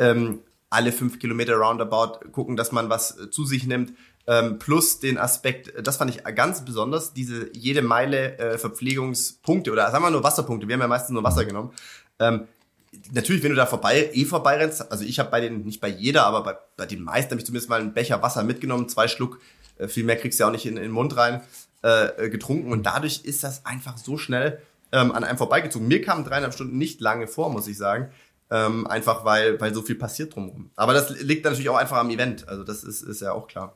ähm, 0.00 0.40
alle 0.70 0.90
fünf 0.90 1.20
Kilometer 1.20 1.54
roundabout 1.54 2.30
gucken, 2.32 2.56
dass 2.56 2.72
man 2.72 2.90
was 2.90 3.16
äh, 3.16 3.30
zu 3.30 3.44
sich 3.44 3.64
nimmt. 3.64 3.92
Ähm, 4.26 4.58
plus 4.58 4.98
den 4.98 5.18
Aspekt, 5.18 5.68
äh, 5.68 5.82
das 5.84 5.98
fand 5.98 6.10
ich 6.10 6.24
ganz 6.34 6.64
besonders, 6.64 7.14
diese 7.14 7.48
jede 7.54 7.80
Meile 7.80 8.38
äh, 8.38 8.58
Verpflegungspunkte 8.58 9.70
oder 9.70 9.90
sagen 9.92 10.04
wir 10.04 10.10
nur 10.10 10.24
Wasserpunkte, 10.24 10.66
wir 10.66 10.74
haben 10.74 10.82
ja 10.82 10.88
meistens 10.88 11.14
nur 11.14 11.22
Wasser 11.22 11.44
genommen. 11.44 11.70
Ähm, 12.18 12.48
natürlich, 13.12 13.42
wenn 13.42 13.50
du 13.50 13.56
da 13.56 13.66
vorbei, 13.66 14.10
eh 14.12 14.24
vorbeirennst, 14.24 14.90
also 14.90 15.04
ich 15.04 15.18
habe 15.18 15.30
bei 15.30 15.40
den, 15.40 15.64
nicht 15.64 15.80
bei 15.80 15.88
jeder, 15.88 16.24
aber 16.24 16.42
bei, 16.42 16.56
bei 16.76 16.86
den 16.86 17.02
meisten 17.02 17.30
habe 17.30 17.40
ich 17.40 17.46
zumindest 17.46 17.68
mal 17.68 17.80
einen 17.80 17.94
Becher 17.94 18.22
Wasser 18.22 18.42
mitgenommen, 18.42 18.88
zwei 18.88 19.08
Schluck, 19.08 19.40
äh, 19.78 19.88
viel 19.88 20.04
mehr 20.04 20.16
kriegst 20.16 20.38
du 20.38 20.44
ja 20.44 20.48
auch 20.48 20.52
nicht 20.52 20.66
in, 20.66 20.76
in 20.76 20.82
den 20.82 20.92
Mund 20.92 21.16
rein, 21.16 21.42
äh, 21.82 22.24
äh, 22.24 22.28
getrunken 22.30 22.72
und 22.72 22.86
dadurch 22.86 23.24
ist 23.24 23.44
das 23.44 23.64
einfach 23.64 23.98
so 23.98 24.18
schnell 24.18 24.60
ähm, 24.92 25.12
an 25.12 25.24
einem 25.24 25.38
vorbeigezogen. 25.38 25.86
Mir 25.86 26.02
kamen 26.02 26.24
dreieinhalb 26.24 26.54
Stunden 26.54 26.78
nicht 26.78 27.00
lange 27.00 27.28
vor, 27.28 27.50
muss 27.50 27.68
ich 27.68 27.76
sagen. 27.76 28.10
Ähm, 28.50 28.86
einfach 28.86 29.26
weil, 29.26 29.60
weil 29.60 29.74
so 29.74 29.82
viel 29.82 29.96
passiert 29.96 30.34
drumherum. 30.34 30.70
Aber 30.74 30.94
das 30.94 31.20
liegt 31.20 31.44
natürlich 31.44 31.68
auch 31.68 31.76
einfach 31.76 31.98
am 31.98 32.08
Event. 32.08 32.48
Also 32.48 32.64
das 32.64 32.82
ist, 32.82 33.02
ist 33.02 33.20
ja 33.20 33.32
auch 33.32 33.46
klar. 33.46 33.74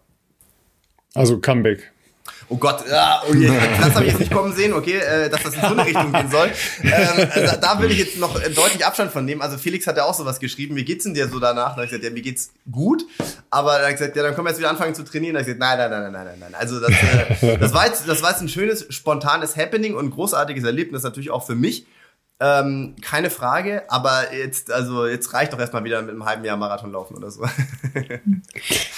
Also 1.15 1.39
Comeback. 1.39 1.93
Oh 2.49 2.57
Gott, 2.57 2.85
ja, 2.89 3.23
okay, 3.27 3.51
das 3.81 3.95
habe 3.95 4.05
ich 4.05 4.13
jetzt 4.13 4.21
nicht 4.21 4.33
kommen 4.33 4.55
sehen, 4.55 4.73
okay, 4.75 4.99
äh, 4.99 5.31
dass 5.31 5.43
das 5.43 5.55
in 5.55 5.61
so 5.61 5.67
eine 5.69 5.87
Richtung 5.87 6.13
gehen 6.13 6.31
soll. 6.31 6.51
Ähm, 6.83 7.29
also 7.31 7.57
da 7.61 7.81
will 7.81 7.91
ich 7.91 7.99
jetzt 7.99 8.19
noch 8.19 8.35
deutlich 8.35 8.85
Abstand 8.85 9.11
von 9.11 9.25
nehmen. 9.25 9.43
Also 9.43 9.59
Felix 9.59 9.87
hat 9.87 9.97
ja 9.97 10.05
auch 10.05 10.15
sowas 10.15 10.39
geschrieben, 10.39 10.77
wie 10.77 10.85
geht's 10.85 11.05
denn 11.05 11.15
dir 11.15 11.29
so 11.29 11.41
danach? 11.41 11.75
Da 11.75 11.83
ich 11.83 11.91
gesagt, 11.91 12.05
ja, 12.05 12.11
mir 12.11 12.23
geht's 12.23 12.51
gut. 12.71 13.05
Aber 13.51 13.73
dann 13.73 13.83
habe 13.83 13.93
ich 13.93 13.99
gesagt, 13.99 14.17
ja, 14.17 14.23
dann 14.23 14.35
können 14.35 14.47
wir 14.47 14.51
jetzt 14.51 14.59
wieder 14.59 14.71
anfangen 14.71 14.95
zu 14.95 15.05
trainieren. 15.05 15.35
Da 15.35 15.41
ich 15.41 15.47
gesagt, 15.47 15.61
nein, 15.61 15.79
nein, 15.79 15.91
nein, 15.91 16.13
nein, 16.13 16.25
nein, 16.25 16.39
nein. 16.41 16.55
Also 16.55 16.81
das, 16.81 16.91
äh, 16.91 17.59
das, 17.59 17.73
war 17.73 17.87
jetzt, 17.87 18.07
das 18.07 18.23
war 18.23 18.31
jetzt 18.31 18.43
ein 18.43 18.49
schönes, 18.49 18.87
spontanes 18.91 19.57
Happening 19.57 19.95
und 19.95 20.11
großartiges 20.11 20.65
Erlebnis 20.65 21.03
natürlich 21.03 21.31
auch 21.31 21.47
für 21.47 21.55
mich. 21.55 21.87
Ähm, 22.45 22.97
keine 23.01 23.31
Frage, 23.31 23.85
aber 23.89 24.35
jetzt, 24.35 24.73
also 24.73 25.07
jetzt 25.07 25.33
reicht 25.33 25.53
doch 25.53 25.61
erstmal 25.61 25.85
wieder 25.85 26.03
mit 26.03 26.11
einem 26.11 26.25
halben 26.25 26.45
Jahr 26.45 26.57
Marathon 26.57 26.91
laufen 26.91 27.17
oder 27.17 27.31
so. 27.31 27.45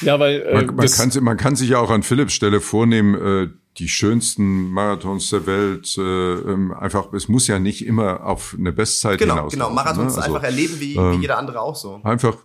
ja, 0.00 0.18
weil 0.18 0.40
äh, 0.40 0.54
man, 0.54 0.76
man, 0.76 0.88
kann, 0.88 1.10
man 1.20 1.36
kann 1.36 1.54
sich 1.54 1.68
ja 1.68 1.78
auch 1.78 1.90
an 1.90 2.02
Philipps 2.02 2.32
Stelle 2.32 2.62
vornehmen, 2.62 3.14
äh, 3.14 3.50
die 3.76 3.88
schönsten 3.88 4.70
Marathons 4.70 5.28
der 5.28 5.46
Welt, 5.46 5.94
äh, 5.98 6.00
ähm, 6.00 6.72
einfach, 6.72 7.12
es 7.12 7.28
muss 7.28 7.46
ja 7.46 7.58
nicht 7.58 7.84
immer 7.84 8.24
auf 8.24 8.56
eine 8.58 8.72
Bestzeit 8.72 9.18
genau, 9.18 9.34
hinaus. 9.34 9.52
Genau, 9.52 9.68
genau, 9.68 9.74
Marathons 9.74 10.16
ne? 10.16 10.22
also, 10.22 10.34
einfach 10.36 10.46
erleben 10.48 10.80
wie, 10.80 10.96
ähm, 10.96 11.18
wie 11.18 11.22
jeder 11.22 11.36
andere 11.36 11.60
auch 11.60 11.76
so. 11.76 12.00
Einfach 12.02 12.38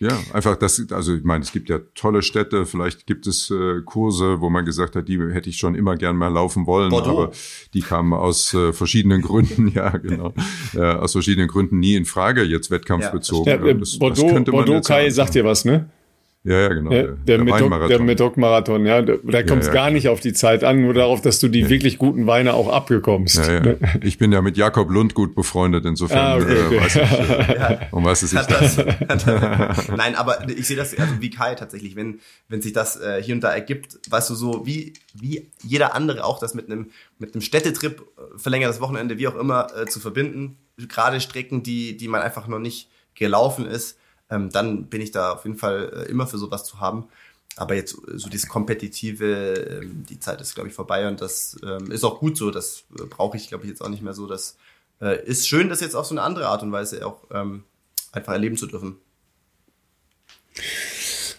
ja, 0.00 0.18
einfach 0.32 0.56
das, 0.56 0.82
also 0.92 1.14
ich 1.14 1.24
meine, 1.24 1.44
es 1.44 1.52
gibt 1.52 1.68
ja 1.68 1.78
tolle 1.94 2.22
Städte, 2.22 2.64
vielleicht 2.64 3.06
gibt 3.06 3.26
es 3.26 3.50
äh, 3.50 3.82
Kurse, 3.84 4.40
wo 4.40 4.48
man 4.48 4.64
gesagt 4.64 4.96
hat, 4.96 5.08
die 5.08 5.20
hätte 5.20 5.50
ich 5.50 5.58
schon 5.58 5.74
immer 5.74 5.94
gern 5.96 6.16
mal 6.16 6.32
laufen 6.32 6.66
wollen, 6.66 6.88
Bordeaux. 6.88 7.24
aber 7.24 7.32
die 7.74 7.82
kamen 7.82 8.14
aus 8.14 8.54
äh, 8.54 8.72
verschiedenen 8.72 9.20
Gründen, 9.22 9.68
ja 9.68 9.90
genau, 9.98 10.32
äh, 10.74 10.80
aus 10.80 11.12
verschiedenen 11.12 11.48
Gründen 11.48 11.80
nie 11.80 11.96
in 11.96 12.06
Frage, 12.06 12.42
jetzt 12.44 12.70
wettkampfbezogen. 12.70 13.46
Ja, 13.46 13.74
das, 13.74 13.98
Bordeaux, 13.98 14.32
das 14.32 14.44
Bordeaux 14.44 14.80
Kai 14.80 15.10
sagt 15.10 15.34
dir 15.34 15.44
was, 15.44 15.66
ne? 15.66 15.90
Ja, 16.42 16.58
ja, 16.58 16.68
genau. 16.68 16.90
Ja, 16.90 17.02
der, 17.02 17.38
der, 17.44 17.88
der 17.88 18.00
Medoc-Marathon, 18.00 18.86
ja. 18.86 19.02
Da, 19.02 19.16
da 19.22 19.42
kommt 19.42 19.60
es 19.60 19.66
ja, 19.66 19.74
ja. 19.74 19.80
gar 19.82 19.90
nicht 19.90 20.08
auf 20.08 20.20
die 20.20 20.32
Zeit 20.32 20.64
an, 20.64 20.80
nur 20.80 20.94
darauf, 20.94 21.20
dass 21.20 21.38
du 21.38 21.48
die 21.48 21.68
wirklich 21.68 21.98
guten 21.98 22.26
Weine 22.26 22.54
auch 22.54 22.68
abgekommst. 22.68 23.36
Ja, 23.36 23.62
ja. 23.62 23.74
Ich 24.02 24.16
bin 24.16 24.32
ja 24.32 24.40
mit 24.40 24.56
Jakob 24.56 24.90
Lund 24.90 25.12
gut 25.12 25.34
befreundet, 25.34 25.84
insofern 25.84 26.18
ah, 26.18 26.36
okay, 26.36 26.64
okay. 26.64 26.76
Äh, 26.76 26.80
weiß 26.80 26.96
ich, 26.96 27.02
äh, 27.02 27.78
um 27.90 28.04
was 28.06 28.22
es 28.22 28.30
sich 28.30 28.40
das, 28.46 28.78
Nein, 29.94 30.14
aber 30.14 30.48
ich 30.48 30.66
sehe 30.66 30.78
das 30.78 30.98
also 30.98 31.20
wie 31.20 31.28
Kai 31.28 31.54
tatsächlich, 31.56 31.94
wenn, 31.94 32.20
wenn 32.48 32.62
sich 32.62 32.72
das 32.72 32.98
äh, 32.98 33.22
hier 33.22 33.34
und 33.34 33.42
da 33.42 33.52
ergibt, 33.52 33.98
weißt 34.08 34.30
du, 34.30 34.34
so 34.34 34.64
wie, 34.64 34.94
wie 35.12 35.50
jeder 35.62 35.94
andere 35.94 36.24
auch 36.24 36.38
das 36.38 36.54
mit 36.54 36.70
einem, 36.70 36.90
mit 37.18 37.34
einem 37.34 37.42
Städtetrip, 37.42 38.00
äh, 38.00 38.38
verlängertes 38.38 38.80
Wochenende, 38.80 39.18
wie 39.18 39.28
auch 39.28 39.36
immer, 39.36 39.66
äh, 39.76 39.84
zu 39.84 40.00
verbinden. 40.00 40.56
Gerade 40.88 41.20
Strecken, 41.20 41.62
die, 41.62 41.98
die 41.98 42.08
man 42.08 42.22
einfach 42.22 42.48
noch 42.48 42.60
nicht 42.60 42.88
gelaufen 43.14 43.66
ist 43.66 43.98
ähm, 44.30 44.50
dann 44.50 44.86
bin 44.86 45.00
ich 45.00 45.10
da 45.10 45.32
auf 45.32 45.44
jeden 45.44 45.58
Fall 45.58 46.06
äh, 46.06 46.10
immer 46.10 46.26
für 46.26 46.38
sowas 46.38 46.64
zu 46.64 46.80
haben. 46.80 47.08
Aber 47.56 47.74
jetzt 47.74 47.96
so 48.14 48.30
dieses 48.30 48.48
Kompetitive, 48.48 49.80
ähm, 49.82 50.04
die 50.08 50.20
Zeit 50.20 50.40
ist, 50.40 50.54
glaube 50.54 50.68
ich, 50.68 50.74
vorbei 50.74 51.08
und 51.08 51.20
das 51.20 51.58
ähm, 51.62 51.90
ist 51.90 52.04
auch 52.04 52.20
gut 52.20 52.36
so. 52.36 52.50
Das 52.50 52.84
äh, 52.98 53.04
brauche 53.04 53.36
ich, 53.36 53.48
glaube 53.48 53.64
ich, 53.64 53.70
jetzt 53.70 53.82
auch 53.82 53.88
nicht 53.88 54.02
mehr 54.02 54.14
so. 54.14 54.26
Das 54.26 54.56
äh, 55.00 55.24
ist 55.26 55.48
schön, 55.48 55.68
das 55.68 55.80
jetzt 55.80 55.94
auf 55.94 56.06
so 56.06 56.14
eine 56.14 56.22
andere 56.22 56.46
Art 56.46 56.62
und 56.62 56.72
Weise 56.72 57.04
auch 57.06 57.24
ähm, 57.32 57.64
einfach 58.12 58.32
erleben 58.32 58.56
zu 58.56 58.66
dürfen. 58.66 58.96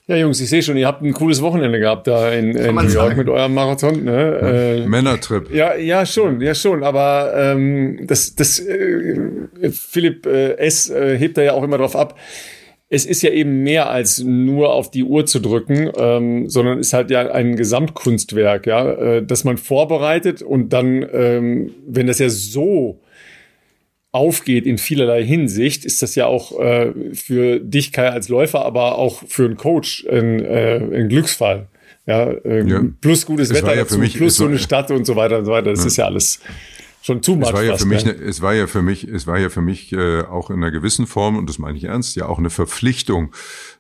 Ja, 0.08 0.18
Jungs, 0.18 0.42
ich 0.42 0.50
sehe 0.50 0.62
schon, 0.62 0.76
ihr 0.76 0.88
habt 0.88 1.02
ein 1.02 1.14
cooles 1.14 1.42
Wochenende 1.42 1.80
gehabt 1.80 2.08
da 2.08 2.32
in, 2.32 2.56
in 2.56 2.76
New 2.76 2.82
York 2.82 2.92
sagen. 2.92 3.18
mit 3.18 3.30
eurem 3.30 3.54
Marathon. 3.54 4.04
Ne? 4.04 4.82
Äh, 4.84 4.88
Männertrip. 4.88 5.50
Ja, 5.52 5.76
ja, 5.76 6.06
schon, 6.06 6.42
ja 6.42 6.54
schon. 6.54 6.84
Aber 6.84 7.34
ähm, 7.36 8.06
das, 8.08 8.36
das 8.36 8.60
äh, 8.60 9.40
Philipp 9.72 10.26
äh, 10.26 10.56
S. 10.56 10.90
Äh, 10.90 11.18
hebt 11.18 11.38
da 11.38 11.44
ja 11.44 11.54
auch 11.54 11.64
immer 11.64 11.78
drauf 11.78 11.96
ab 11.96 12.18
es 12.94 13.06
ist 13.06 13.24
ja 13.24 13.32
eben 13.32 13.64
mehr 13.64 13.90
als 13.90 14.20
nur 14.22 14.74
auf 14.74 14.92
die 14.92 15.06
Uhr 15.06 15.26
zu 15.26 15.40
drücken, 15.40 15.90
ähm, 15.98 16.50
sondern 16.50 16.78
ist 16.78 16.92
halt 16.92 17.10
ja 17.10 17.32
ein 17.32 17.56
Gesamtkunstwerk, 17.56 18.68
ja, 18.68 18.92
äh, 18.92 19.26
das 19.26 19.46
man 19.46 19.58
vorbereitet 19.58 20.42
und 20.42 20.74
dann, 20.74 21.08
ähm, 21.14 21.72
wenn 21.88 22.08
das 22.08 22.20
ja 22.20 22.30
so 22.30 23.00
aufgeht 24.12 24.66
in 24.66 24.78
vielerlei 24.78 25.24
Hinsicht, 25.24 25.86
ist 25.86 26.02
das 26.02 26.16
ja 26.16 26.26
auch 26.26 26.60
äh, 26.60 26.92
für 27.14 27.62
dich, 27.62 27.94
Kai, 27.94 28.10
als 28.10 28.28
Läufer, 28.28 28.66
aber 28.66 28.98
auch 28.98 29.24
für 29.26 29.46
einen 29.46 29.56
Coach 29.56 30.06
ein, 30.12 30.44
äh, 30.44 30.76
ein 30.76 31.08
Glücksfall. 31.08 31.68
Ja, 32.06 32.30
ähm, 32.44 32.68
ja. 32.68 32.82
plus 33.00 33.26
gutes 33.26 33.54
Wetter 33.54 33.74
ja 33.74 33.84
dazu, 33.84 34.00
plus 34.00 34.36
so 34.36 34.48
eine 34.48 34.58
Stadt 34.58 34.92
und 34.92 35.06
so 35.06 35.16
weiter 35.16 35.38
und 35.38 35.46
so 35.46 35.52
weiter. 35.52 35.70
Das 35.70 35.82
ja. 35.82 35.88
ist 35.88 35.98
ja 35.98 36.06
alles 36.08 36.42
schon 37.02 37.22
too 37.22 37.36
much. 37.36 37.48
Es 37.48 37.54
war 37.54 37.64
ja 37.64 37.78
für 37.78 37.86
mich, 37.86 38.06
ne, 38.06 38.12
es 38.12 38.42
war 38.42 38.54
ja 38.54 38.68
für 38.68 38.82
mich, 38.82 39.04
es 39.04 39.28
war 39.28 39.40
ja 39.40 39.50
für 39.50 39.62
mich 39.62 39.92
äh, 39.92 40.22
auch 40.22 40.50
in 40.50 40.58
einer 40.58 40.72
gewissen 40.72 41.08
Form 41.08 41.38
und 41.38 41.50
das 41.50 41.60
meine 41.60 41.78
ich 41.78 41.86
ernst, 41.86 42.16
ja 42.16 42.28
auch 42.28 42.40
eine 42.40 42.50
Verpflichtung, 42.50 43.34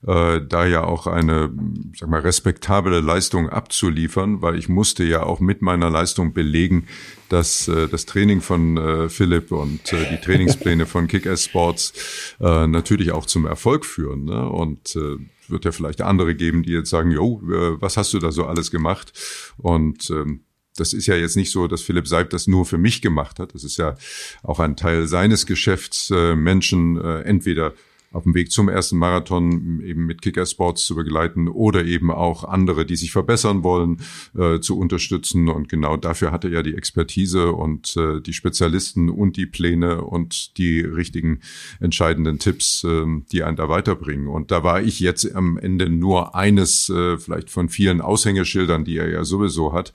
äh, 0.06 0.42
da 0.42 0.66
ja 0.66 0.84
auch 0.84 1.08
eine, 1.08 1.52
sag 1.98 2.10
mal, 2.10 2.22
respektable 2.22 3.00
Leistung 3.00 3.50
abzuliefern, 3.50 4.42
weil 4.42 4.58
ich 4.58 4.70
musste 4.70 5.04
ja 5.04 5.24
auch 5.24 5.40
mit 5.40 5.62
meiner 5.62 5.90
Leistung 5.90 6.34
belegen, 6.34 6.88
dass 7.30 7.68
äh, 7.68 7.88
das 7.88 8.06
Training 8.06 8.42
von 8.42 8.78
äh, 8.78 9.10
Philipp 9.10 9.52
und 9.52 9.94
äh, 9.94 10.10
die 10.10 10.18
Trainingspläne 10.18 10.86
von 10.86 11.08
Kick-Ass 11.08 11.46
Sports 11.46 11.94
äh, 12.40 12.68
natürlich 12.68 13.12
auch 13.12 13.26
zum 13.26 13.46
Erfolg 13.46 13.86
führen. 13.86 14.26
Ne? 14.26 14.50
Und 14.50 14.96
äh, 14.96 15.18
wird 15.48 15.66
ja 15.66 15.72
vielleicht 15.72 16.02
andere 16.02 16.36
geben, 16.36 16.64
die 16.64 16.72
jetzt 16.72 16.90
sagen, 16.90 17.12
jo, 17.12 17.42
äh, 17.44 17.82
was 17.82 17.98
hast 17.98 18.14
du 18.14 18.20
da 18.20 18.32
so 18.32 18.46
alles 18.46 18.72
gemacht? 18.72 19.14
Und 19.58 20.10
ähm, 20.10 20.42
das 20.82 20.94
ist 20.94 21.06
ja 21.06 21.16
jetzt 21.16 21.38
nicht 21.38 21.52
so, 21.52 21.68
dass 21.68 21.82
Philipp 21.82 22.08
Seib 22.08 22.32
das 22.32 22.48
nur 22.48 22.66
für 22.66 22.80
mich 22.80 23.02
gemacht 23.02 23.40
hat. 23.40 23.54
Das 23.54 23.64
ist 23.64 23.78
ja 23.78 23.96
auch 24.42 24.60
ein 24.60 24.76
Teil 24.76 25.08
seines 25.08 25.46
Geschäfts, 25.46 26.10
äh, 26.10 26.36
Menschen 26.36 27.00
äh, 27.00 27.22
entweder 27.22 27.74
auf 28.12 28.24
dem 28.24 28.34
Weg 28.34 28.52
zum 28.52 28.68
ersten 28.68 28.98
Marathon 28.98 29.82
eben 29.82 30.06
mit 30.06 30.22
Kicker 30.22 30.46
Sports 30.46 30.86
zu 30.86 30.96
begleiten 30.96 31.48
oder 31.48 31.86
eben 31.86 32.12
auch 32.12 32.44
andere, 32.44 32.86
die 32.86 32.96
sich 32.96 33.12
verbessern 33.12 33.64
wollen, 33.64 34.02
äh, 34.38 34.60
zu 34.60 34.78
unterstützen. 34.78 35.48
Und 35.48 35.70
genau 35.70 35.98
dafür 35.98 36.32
hatte 36.32 36.50
er 36.50 36.64
die 36.64 36.76
Expertise 36.76 37.54
und 37.54 37.96
äh, 37.96 38.20
die 38.20 38.34
Spezialisten 38.34 39.10
und 39.10 39.38
die 39.38 39.46
Pläne 39.46 40.02
und 40.02 40.58
die 40.58 40.82
richtigen 40.82 41.40
entscheidenden 41.80 42.38
Tipps, 42.40 42.84
äh, 42.84 43.06
die 43.32 43.44
einen 43.44 43.56
da 43.56 43.70
weiterbringen. 43.70 44.28
Und 44.28 44.52
da 44.52 44.64
war 44.64 44.82
ich 44.82 45.00
jetzt 45.00 45.34
am 45.34 45.58
Ende 45.58 45.90
nur 45.90 46.36
eines, 46.36 46.90
äh, 46.90 47.18
vielleicht 47.18 47.50
von 47.50 47.70
vielen 47.70 48.02
Aushängeschildern, 48.02 48.84
die 48.84 48.98
er 48.98 49.10
ja 49.10 49.24
sowieso 49.24 49.72
hat. 49.72 49.94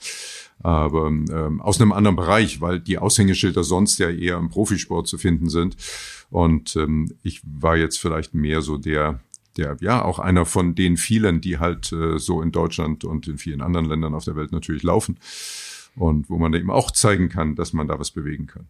Aber 0.63 1.09
ähm, 1.09 1.61
aus 1.61 1.81
einem 1.81 1.93
anderen 1.93 2.17
Bereich, 2.17 2.61
weil 2.61 2.81
die 2.81 2.99
Aushängeschilder 2.99 3.63
sonst 3.63 3.99
ja 3.99 4.11
eher 4.11 4.37
im 4.37 4.49
Profisport 4.49 5.07
zu 5.07 5.19
finden 5.19 5.49
sind. 5.49 5.77
Und 6.31 6.77
ähm, 6.77 7.13
ich 7.23 7.43
war 7.45 7.77
jetzt 7.77 7.99
vielleicht 7.99 8.35
mehr 8.35 8.63
so 8.63 8.79
der, 8.79 9.21
der, 9.57 9.77
ja, 9.81 10.05
auch 10.05 10.19
einer 10.19 10.47
von 10.47 10.75
den 10.75 10.97
vielen, 10.97 11.41
die 11.41 11.59
halt 11.59 11.93
äh, 11.93 12.19
so 12.19 12.43
in 12.43 12.53
Deutschland 12.53 13.05
und 13.05 13.29
in 13.29 13.39
vielen 13.39 13.61
anderen 13.61 13.87
Ländern 13.87 14.15
auf 14.15 14.25
der 14.25 14.37
Welt 14.37 14.53
natürlich 14.53 14.83
laufen. 14.83 15.19
Und 15.95 16.29
wo 16.29 16.37
man 16.39 16.53
eben 16.53 16.71
auch 16.71 16.91
zeigen 16.91 17.29
kann, 17.29 17.55
dass 17.55 17.73
man 17.73 17.89
da 17.89 17.99
was 17.99 18.11
bewegen 18.11 18.47
kann. 18.47 18.69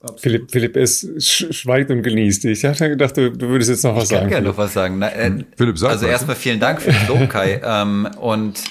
Absolut. 0.00 0.20
Philipp, 0.20 0.50
Philipp 0.50 0.76
es 0.76 1.06
schweigt 1.50 1.90
und 1.90 2.02
genießt. 2.02 2.46
Ich 2.46 2.64
hatte 2.64 2.88
gedacht, 2.88 3.18
du, 3.18 3.30
du 3.30 3.48
würdest 3.48 3.68
jetzt 3.68 3.84
noch 3.84 3.96
was 3.96 4.04
ich 4.04 4.08
sagen. 4.08 4.28
Ich 4.28 4.32
kann 4.32 4.44
gerne 4.44 4.48
noch 4.48 4.56
was 4.56 4.72
sagen. 4.72 4.98
Na, 4.98 5.12
äh. 5.12 5.44
Philipp, 5.56 5.76
sag 5.76 5.90
Also 5.90 6.06
erstmal 6.06 6.36
vielen 6.36 6.58
Dank 6.58 6.80
für 6.80 6.90
das 6.90 7.06
Lob, 7.06 7.28
Kai. 7.28 7.60
ähm, 7.62 8.08
und 8.18 8.64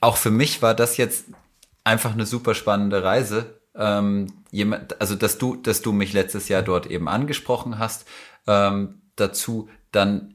auch 0.00 0.16
für 0.16 0.30
mich 0.30 0.62
war 0.62 0.74
das 0.74 0.96
jetzt 0.96 1.26
einfach 1.84 2.12
eine 2.12 2.26
super 2.26 2.54
spannende 2.54 3.02
Reise. 3.02 3.60
Ähm, 3.74 4.26
jemand, 4.50 5.00
also 5.00 5.14
dass 5.14 5.38
du, 5.38 5.56
dass 5.56 5.82
du 5.82 5.92
mich 5.92 6.12
letztes 6.12 6.48
Jahr 6.48 6.62
dort 6.62 6.86
eben 6.86 7.08
angesprochen 7.08 7.78
hast, 7.78 8.06
ähm, 8.46 9.02
dazu 9.16 9.68
dann 9.92 10.34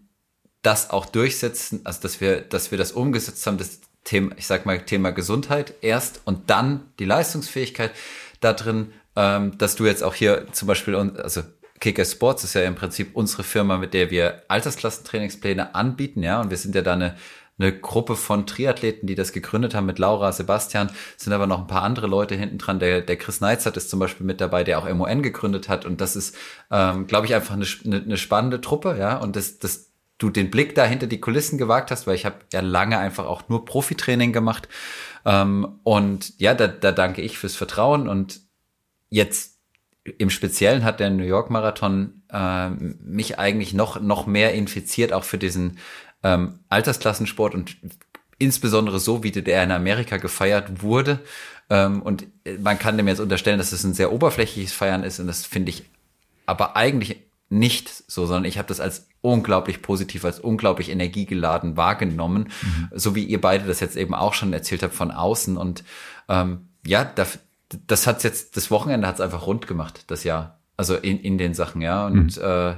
das 0.61 0.91
auch 0.91 1.05
durchsetzen, 1.05 1.81
also 1.83 2.01
dass 2.01 2.21
wir, 2.21 2.41
dass 2.41 2.71
wir 2.71 2.77
das 2.77 2.91
umgesetzt 2.91 3.45
haben, 3.47 3.57
das 3.57 3.81
Thema, 4.03 4.35
ich 4.37 4.47
sag 4.47 4.65
mal 4.65 4.79
Thema 4.85 5.11
Gesundheit 5.11 5.73
erst 5.81 6.21
und 6.25 6.49
dann 6.49 6.91
die 6.99 7.05
Leistungsfähigkeit 7.05 7.91
da 8.39 8.53
drin, 8.53 8.93
ähm, 9.15 9.57
dass 9.57 9.75
du 9.75 9.85
jetzt 9.85 10.03
auch 10.03 10.13
hier 10.13 10.47
zum 10.51 10.67
Beispiel, 10.67 10.95
also 10.95 11.43
Kicker 11.79 12.05
Sports 12.05 12.43
ist 12.43 12.53
ja 12.53 12.63
im 12.63 12.75
Prinzip 12.75 13.15
unsere 13.15 13.43
Firma, 13.43 13.77
mit 13.77 13.93
der 13.93 14.11
wir 14.11 14.43
Altersklassentrainingspläne 14.47 15.73
anbieten, 15.75 16.23
ja, 16.23 16.39
und 16.39 16.51
wir 16.51 16.57
sind 16.57 16.75
ja 16.75 16.83
da 16.83 16.93
eine, 16.93 17.17
eine 17.61 17.77
Gruppe 17.77 18.15
von 18.15 18.45
Triathleten, 18.45 19.07
die 19.07 19.15
das 19.15 19.31
gegründet 19.31 19.75
haben 19.75 19.85
mit 19.85 19.99
Laura, 19.99 20.31
Sebastian, 20.31 20.89
sind 21.17 21.33
aber 21.33 21.47
noch 21.47 21.59
ein 21.59 21.67
paar 21.67 21.83
andere 21.83 22.07
Leute 22.07 22.35
hinten 22.35 22.57
dran. 22.57 22.79
Der, 22.79 23.01
der 23.01 23.17
Chris 23.17 23.41
Neizert 23.41 23.77
ist 23.77 23.89
zum 23.89 23.99
Beispiel 23.99 24.25
mit 24.25 24.41
dabei, 24.41 24.63
der 24.63 24.79
auch 24.79 24.91
MON 24.91 25.21
gegründet 25.21 25.69
hat. 25.69 25.85
Und 25.85 26.01
das 26.01 26.15
ist, 26.15 26.35
ähm, 26.71 27.07
glaube 27.07 27.27
ich, 27.27 27.35
einfach 27.35 27.53
eine, 27.53 27.65
eine, 27.85 28.03
eine 28.03 28.17
spannende 28.17 28.61
Truppe, 28.61 28.97
ja. 28.99 29.17
Und 29.17 29.35
das, 29.35 29.59
das 29.59 29.91
du 30.17 30.29
den 30.29 30.51
Blick 30.51 30.75
da 30.75 30.85
hinter 30.85 31.07
die 31.07 31.19
Kulissen 31.19 31.57
gewagt 31.57 31.89
hast, 31.89 32.05
weil 32.05 32.15
ich 32.15 32.25
habe 32.25 32.35
ja 32.53 32.61
lange 32.61 32.99
einfach 32.99 33.25
auch 33.25 33.49
nur 33.49 33.65
Profitraining 33.65 34.31
gemacht 34.31 34.69
ähm, 35.25 35.79
und 35.83 36.39
ja, 36.39 36.53
da, 36.53 36.67
da 36.67 36.91
danke 36.91 37.21
ich 37.21 37.37
fürs 37.37 37.55
Vertrauen. 37.55 38.07
Und 38.07 38.41
jetzt 39.09 39.59
im 40.17 40.29
Speziellen 40.29 40.83
hat 40.83 40.99
der 40.99 41.09
New 41.09 41.23
York 41.23 41.49
Marathon 41.49 42.23
äh, 42.31 42.69
mich 42.69 43.37
eigentlich 43.37 43.73
noch, 43.73 44.01
noch 44.01 44.25
mehr 44.25 44.53
infiziert, 44.53 45.13
auch 45.13 45.23
für 45.23 45.37
diesen 45.37 45.77
ähm, 46.23 46.59
Altersklassensport 46.69 47.55
und 47.55 47.77
insbesondere 48.37 48.99
so, 48.99 49.23
wie 49.23 49.31
der 49.31 49.63
in 49.63 49.71
Amerika 49.71 50.17
gefeiert 50.17 50.81
wurde. 50.81 51.19
Ähm, 51.69 52.01
und 52.01 52.27
man 52.59 52.79
kann 52.79 52.97
dem 52.97 53.07
jetzt 53.07 53.19
unterstellen, 53.19 53.57
dass 53.57 53.71
es 53.71 53.83
ein 53.83 53.93
sehr 53.93 54.11
oberflächliches 54.11 54.73
Feiern 54.73 55.03
ist 55.03 55.19
und 55.19 55.27
das 55.27 55.45
finde 55.45 55.69
ich 55.69 55.85
aber 56.45 56.75
eigentlich 56.75 57.17
nicht 57.51 57.89
so, 58.07 58.25
sondern 58.25 58.45
ich 58.45 58.57
habe 58.57 58.67
das 58.67 58.79
als 58.79 59.07
unglaublich 59.21 59.81
positiv, 59.81 60.25
als 60.25 60.39
unglaublich 60.39 60.89
energiegeladen 60.89 61.77
wahrgenommen, 61.77 62.49
mhm. 62.61 62.89
so 62.93 63.13
wie 63.13 63.23
ihr 63.23 63.41
beide 63.41 63.65
das 63.65 63.81
jetzt 63.81 63.97
eben 63.97 64.15
auch 64.15 64.33
schon 64.33 64.53
erzählt 64.53 64.83
habt 64.83 64.93
von 64.93 65.11
außen. 65.11 65.57
Und 65.57 65.83
ähm, 66.29 66.69
ja, 66.85 67.03
das, 67.03 67.39
das 67.87 68.07
hat's 68.07 68.23
jetzt, 68.23 68.57
das 68.57 68.71
Wochenende 68.71 69.07
hat's 69.07 69.21
einfach 69.21 69.45
rund 69.45 69.67
gemacht, 69.67 70.05
das 70.07 70.23
Jahr. 70.23 70.59
Also 70.77 70.95
in, 70.95 71.19
in 71.19 71.37
den 71.37 71.53
Sachen, 71.53 71.81
ja. 71.81 72.07
Und 72.07 72.37
mhm. 72.37 72.43
äh, 72.43 72.75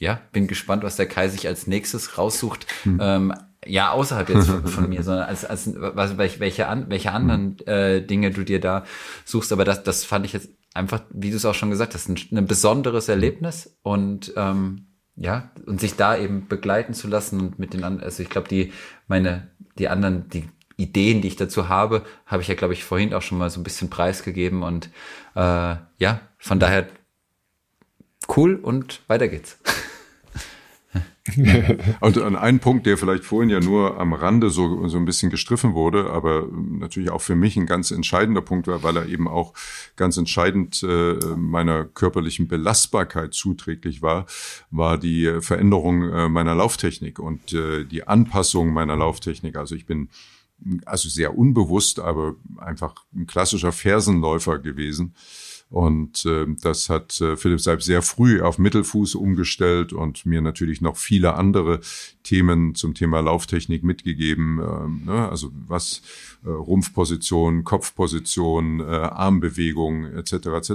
ja, 0.00 0.20
bin 0.32 0.48
gespannt, 0.48 0.82
was 0.82 0.96
der 0.96 1.06
Kai 1.06 1.28
sich 1.28 1.46
als 1.46 1.66
nächstes 1.66 2.18
raussucht. 2.18 2.66
Mhm. 2.84 2.98
Ähm, 3.00 3.34
ja, 3.66 3.90
außerhalb 3.90 4.30
jetzt 4.30 4.48
von, 4.48 4.66
von, 4.66 4.88
mir, 4.88 5.02
sondern 5.02 5.28
als, 5.28 5.44
als 5.44 5.70
was, 5.76 6.16
welche, 6.16 6.66
an, 6.66 6.86
welche 6.88 7.12
anderen 7.12 7.58
äh, 7.66 8.04
Dinge 8.04 8.30
du 8.30 8.42
dir 8.42 8.60
da 8.60 8.84
suchst. 9.26 9.52
Aber 9.52 9.64
das, 9.64 9.84
das 9.84 10.04
fand 10.04 10.24
ich 10.24 10.32
jetzt 10.32 10.48
einfach, 10.72 11.02
wie 11.10 11.30
du 11.30 11.36
es 11.36 11.44
auch 11.44 11.54
schon 11.54 11.70
gesagt 11.70 11.94
hast, 11.94 12.08
ein, 12.08 12.18
ein 12.32 12.46
besonderes 12.46 13.08
Erlebnis 13.08 13.76
und 13.82 14.32
ähm, 14.36 14.86
ja, 15.16 15.50
und 15.66 15.80
sich 15.80 15.96
da 15.96 16.16
eben 16.16 16.48
begleiten 16.48 16.94
zu 16.94 17.06
lassen 17.06 17.38
und 17.38 17.58
mit 17.58 17.74
den 17.74 17.84
anderen, 17.84 18.02
also 18.02 18.22
ich 18.22 18.30
glaube, 18.30 18.48
die, 18.48 18.72
meine, 19.06 19.50
die 19.78 19.88
anderen, 19.88 20.30
die 20.30 20.48
Ideen, 20.78 21.20
die 21.20 21.28
ich 21.28 21.36
dazu 21.36 21.68
habe, 21.68 22.06
habe 22.24 22.40
ich 22.40 22.48
ja, 22.48 22.54
glaube 22.54 22.72
ich, 22.72 22.84
vorhin 22.84 23.12
auch 23.12 23.20
schon 23.20 23.36
mal 23.36 23.50
so 23.50 23.60
ein 23.60 23.64
bisschen 23.64 23.90
preisgegeben 23.90 24.62
und 24.62 24.88
äh, 25.34 25.76
ja, 25.98 26.20
von 26.38 26.58
daher 26.58 26.86
cool 28.34 28.54
und 28.54 29.02
weiter 29.08 29.28
geht's. 29.28 29.58
Und 32.00 32.18
an 32.18 32.36
einen 32.36 32.60
Punkt, 32.60 32.86
der 32.86 32.96
vielleicht 32.96 33.24
vorhin 33.24 33.50
ja 33.50 33.60
nur 33.60 34.00
am 34.00 34.14
Rande 34.14 34.48
so, 34.48 34.88
so 34.88 34.96
ein 34.96 35.04
bisschen 35.04 35.30
gestriffen 35.30 35.74
wurde, 35.74 36.10
aber 36.10 36.48
natürlich 36.50 37.10
auch 37.10 37.20
für 37.20 37.36
mich 37.36 37.56
ein 37.56 37.66
ganz 37.66 37.90
entscheidender 37.90 38.40
Punkt 38.40 38.66
war, 38.66 38.82
weil 38.82 38.96
er 38.96 39.06
eben 39.06 39.28
auch 39.28 39.52
ganz 39.96 40.16
entscheidend 40.16 40.82
äh, 40.82 41.14
meiner 41.36 41.84
körperlichen 41.84 42.48
Belastbarkeit 42.48 43.34
zuträglich 43.34 44.00
war, 44.00 44.26
war 44.70 44.96
die 44.96 45.40
Veränderung 45.40 46.10
äh, 46.10 46.28
meiner 46.28 46.54
Lauftechnik 46.54 47.18
und 47.18 47.52
äh, 47.52 47.84
die 47.84 48.06
Anpassung 48.06 48.72
meiner 48.72 48.96
Lauftechnik. 48.96 49.56
Also 49.56 49.74
ich 49.74 49.86
bin 49.86 50.08
also 50.86 51.08
sehr 51.08 51.36
unbewusst, 51.36 52.00
aber 52.00 52.34
einfach 52.58 52.94
ein 53.14 53.26
klassischer 53.26 53.72
Fersenläufer 53.72 54.58
gewesen 54.58 55.14
und 55.70 56.26
äh, 56.26 56.46
das 56.62 56.88
hat 56.88 57.20
äh, 57.20 57.36
Philipp 57.36 57.60
Seib 57.60 57.80
sehr 57.80 58.02
früh 58.02 58.42
auf 58.42 58.58
Mittelfuß 58.58 59.14
umgestellt 59.14 59.92
und 59.92 60.26
mir 60.26 60.42
natürlich 60.42 60.80
noch 60.80 60.96
viele 60.96 61.34
andere 61.34 61.78
Themen 62.24 62.74
zum 62.74 62.94
Thema 62.94 63.20
Lauftechnik 63.20 63.84
mitgegeben. 63.84 64.58
Äh, 64.58 65.06
ne? 65.06 65.28
Also 65.28 65.52
was 65.68 66.02
äh, 66.44 66.48
Rumpfposition, 66.48 67.62
Kopfposition, 67.62 68.80
äh, 68.80 68.84
Armbewegung 68.84 70.06
etc. 70.06 70.32
etc. 70.32 70.72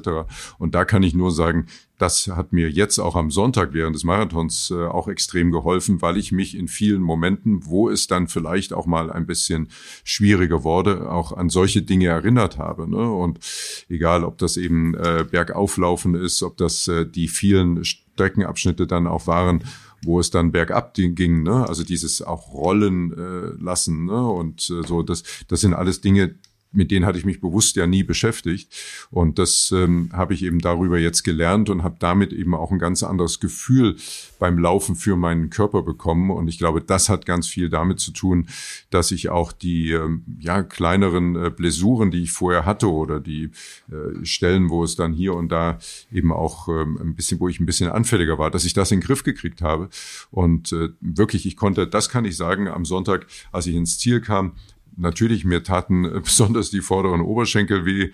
Und 0.60 0.76
da 0.76 0.86
kann 0.86 1.04
ich 1.04 1.14
nur 1.14 1.32
sagen, 1.32 1.68
das 1.98 2.28
hat 2.28 2.52
mir 2.52 2.70
jetzt 2.70 3.00
auch 3.00 3.16
am 3.16 3.32
Sonntag 3.32 3.74
während 3.74 3.96
des 3.96 4.04
Marathons 4.04 4.72
äh, 4.72 4.86
auch 4.86 5.08
extrem 5.08 5.52
geholfen, 5.52 6.02
weil 6.02 6.18
ich 6.18 6.32
mich 6.32 6.58
in 6.58 6.68
vielen 6.68 7.02
Momenten, 7.02 7.66
wo 7.66 7.90
es 7.90 8.08
dann 8.08 8.28
vielleicht 8.28 8.74
auch 8.74 8.86
mal 8.86 9.12
ein 9.12 9.26
bisschen 9.26 9.70
schwieriger 10.04 10.64
wurde, 10.64 11.10
auch 11.10 11.32
an 11.32 11.50
solche 11.50 11.82
Dinge 11.82 12.08
erinnert 12.08 12.58
habe. 12.58 12.90
Ne? 12.90 13.10
Und 13.10 13.40
egal, 13.88 14.24
ob 14.24 14.38
das 14.38 14.58
eben 14.58 14.94
äh, 14.96 15.26
Bergauflaufen 15.30 16.16
ist, 16.16 16.44
ob 16.44 16.58
das 16.58 16.88
äh, 16.88 17.06
die 17.06 17.28
vielen 17.28 17.86
Streckenabschnitte 17.86 18.88
dann 18.88 19.08
auch 19.08 19.28
waren, 19.28 19.64
wo 20.04 20.20
es 20.20 20.30
dann 20.30 20.52
bergab 20.52 20.94
ging, 20.96 21.44
ne? 21.44 21.68
also 21.68 21.84
dieses 21.84 22.22
auch 22.22 22.54
rollen 22.54 23.12
äh, 23.14 23.62
lassen 23.62 24.06
ne? 24.06 24.28
und 24.28 24.70
äh, 24.70 24.86
so, 24.86 25.02
das, 25.02 25.24
das 25.48 25.62
sind 25.62 25.74
alles 25.74 26.02
Dinge, 26.02 26.36
mit 26.76 26.92
denen 26.92 27.06
hatte 27.06 27.18
ich 27.18 27.26
mich 27.26 27.42
bewusst 27.42 27.76
ja 27.76 27.88
nie 27.88 28.04
beschäftigt. 28.04 28.74
Und 29.12 29.40
das 29.40 29.72
ähm, 29.72 30.10
habe 30.14 30.34
ich 30.34 30.44
eben 30.44 30.60
darüber 30.60 31.00
jetzt 31.00 31.24
gelernt 31.24 31.70
und 31.70 31.84
habe 31.84 31.96
damit 32.00 32.34
eben 32.34 32.54
auch 32.54 32.72
ein 32.72 32.80
ganz 32.80 33.04
anderes 33.04 33.40
Gefühl 33.40 33.96
beim 34.40 34.60
Laufen 34.60 34.96
für 34.96 35.16
meinen 35.16 35.50
Körper 35.50 35.82
bekommen. 35.82 36.32
Und 36.32 36.48
ich 36.48 36.58
glaube, 36.58 36.82
das 36.82 37.10
hat 37.10 37.26
ganz 37.26 37.48
viel 37.48 37.70
damit 37.70 38.00
zu 38.00 38.12
tun, 38.12 38.48
dass 38.90 39.12
ich 39.12 39.30
auch 39.30 39.52
die 39.52 39.92
ähm, 39.92 40.24
ja, 40.40 40.64
kleineren 40.64 41.36
äh, 41.36 41.50
Blessuren, 41.50 42.12
die 42.12 42.24
ich 42.24 42.32
vorher 42.32 42.66
hatte 42.66 42.92
oder 42.92 43.20
die 43.20 43.52
äh, 43.90 44.26
Stellen, 44.26 44.70
wo 44.70 44.84
es 44.84 44.96
dann 44.96 45.14
hier 45.14 45.34
und 45.34 45.52
da 45.52 45.80
eben 46.12 46.32
auch 46.32 46.68
ähm, 46.68 46.98
ein 47.02 47.16
bisschen, 47.16 47.40
wo 47.40 47.48
ich 47.48 47.60
ein 47.60 47.66
bisschen 47.66 47.90
anfälliger 47.90 48.38
war, 48.38 48.52
dass 48.52 48.66
ich 48.66 48.74
das 48.74 48.92
in 48.92 49.00
den 49.00 49.06
Griff 49.06 49.24
gekriegt 49.24 49.62
habe. 49.62 49.90
Und 50.32 50.72
äh, 50.72 50.90
wirklich, 51.02 51.46
ich 51.46 51.56
konnte, 51.56 51.88
das 51.88 52.10
kann 52.10 52.26
ich 52.26 52.38
sagen, 52.38 52.68
am 52.68 52.86
Sonntag, 52.86 53.28
als 53.52 53.68
ich 53.68 53.76
ins 53.76 54.00
Ziel 54.00 54.22
kam, 54.22 54.54
natürlich, 54.98 55.46
mir 55.46 55.64
taten 55.64 56.04
besonders 56.24 56.70
die 56.70 56.82
vorderen 56.82 57.22
Oberschenkel 57.22 57.86
weh 57.86 58.12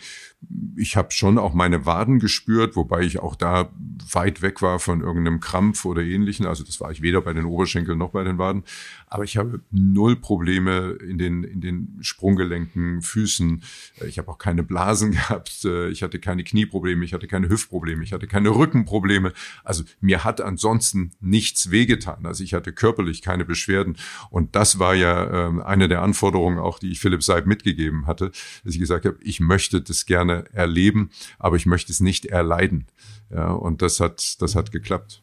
ich 0.75 0.95
habe 0.95 1.11
schon 1.11 1.37
auch 1.37 1.53
meine 1.53 1.85
Waden 1.85 2.19
gespürt, 2.19 2.75
wobei 2.75 3.01
ich 3.01 3.19
auch 3.19 3.35
da 3.35 3.69
weit 4.11 4.41
weg 4.41 4.61
war 4.61 4.79
von 4.79 5.01
irgendeinem 5.01 5.39
Krampf 5.39 5.85
oder 5.85 6.01
ähnlichen. 6.01 6.45
Also 6.45 6.63
das 6.63 6.79
war 6.81 6.91
ich 6.91 7.01
weder 7.01 7.21
bei 7.21 7.33
den 7.33 7.45
Oberschenkeln 7.45 7.97
noch 7.97 8.09
bei 8.09 8.23
den 8.23 8.37
Waden. 8.37 8.63
Aber 9.11 9.23
ich 9.23 9.37
habe 9.37 9.61
null 9.71 10.15
Probleme 10.15 10.97
in 11.07 11.17
den, 11.17 11.43
in 11.43 11.61
den 11.61 11.97
Sprunggelenken, 12.01 13.01
Füßen. 13.01 13.61
Ich 14.07 14.17
habe 14.17 14.31
auch 14.31 14.37
keine 14.37 14.63
Blasen 14.63 15.11
gehabt. 15.11 15.65
Ich 15.91 16.01
hatte 16.01 16.17
keine 16.19 16.43
Knieprobleme. 16.43 17.05
Ich 17.05 17.13
hatte 17.13 17.27
keine 17.27 17.49
Hüftprobleme. 17.49 18.03
Ich 18.03 18.13
hatte 18.13 18.27
keine 18.27 18.49
Rückenprobleme. 18.49 19.33
Also 19.63 19.83
mir 19.99 20.23
hat 20.23 20.41
ansonsten 20.41 21.11
nichts 21.19 21.71
wehgetan. 21.71 22.25
Also 22.25 22.43
ich 22.43 22.53
hatte 22.53 22.73
körperlich 22.73 23.21
keine 23.21 23.45
Beschwerden. 23.45 23.97
Und 24.29 24.55
das 24.55 24.79
war 24.79 24.95
ja 24.95 25.49
äh, 25.49 25.61
eine 25.61 25.87
der 25.87 26.01
Anforderungen 26.01 26.57
auch, 26.57 26.79
die 26.79 26.91
ich 26.91 26.99
Philipp 26.99 27.21
Seib 27.21 27.45
mitgegeben 27.45 28.07
hatte, 28.07 28.31
dass 28.63 28.73
ich 28.73 28.79
gesagt 28.79 29.05
habe, 29.05 29.17
ich 29.21 29.39
möchte 29.39 29.81
das 29.81 30.05
gerne 30.05 30.31
gerne 30.31 30.45
erleben, 30.53 31.09
aber 31.39 31.55
ich 31.55 31.65
möchte 31.65 31.91
es 31.91 31.99
nicht 31.99 32.25
erleiden. 32.25 32.87
Ja, 33.29 33.51
und 33.51 33.81
das 33.81 33.99
hat, 33.99 34.41
das 34.41 34.55
hat 34.55 34.71
geklappt. 34.71 35.21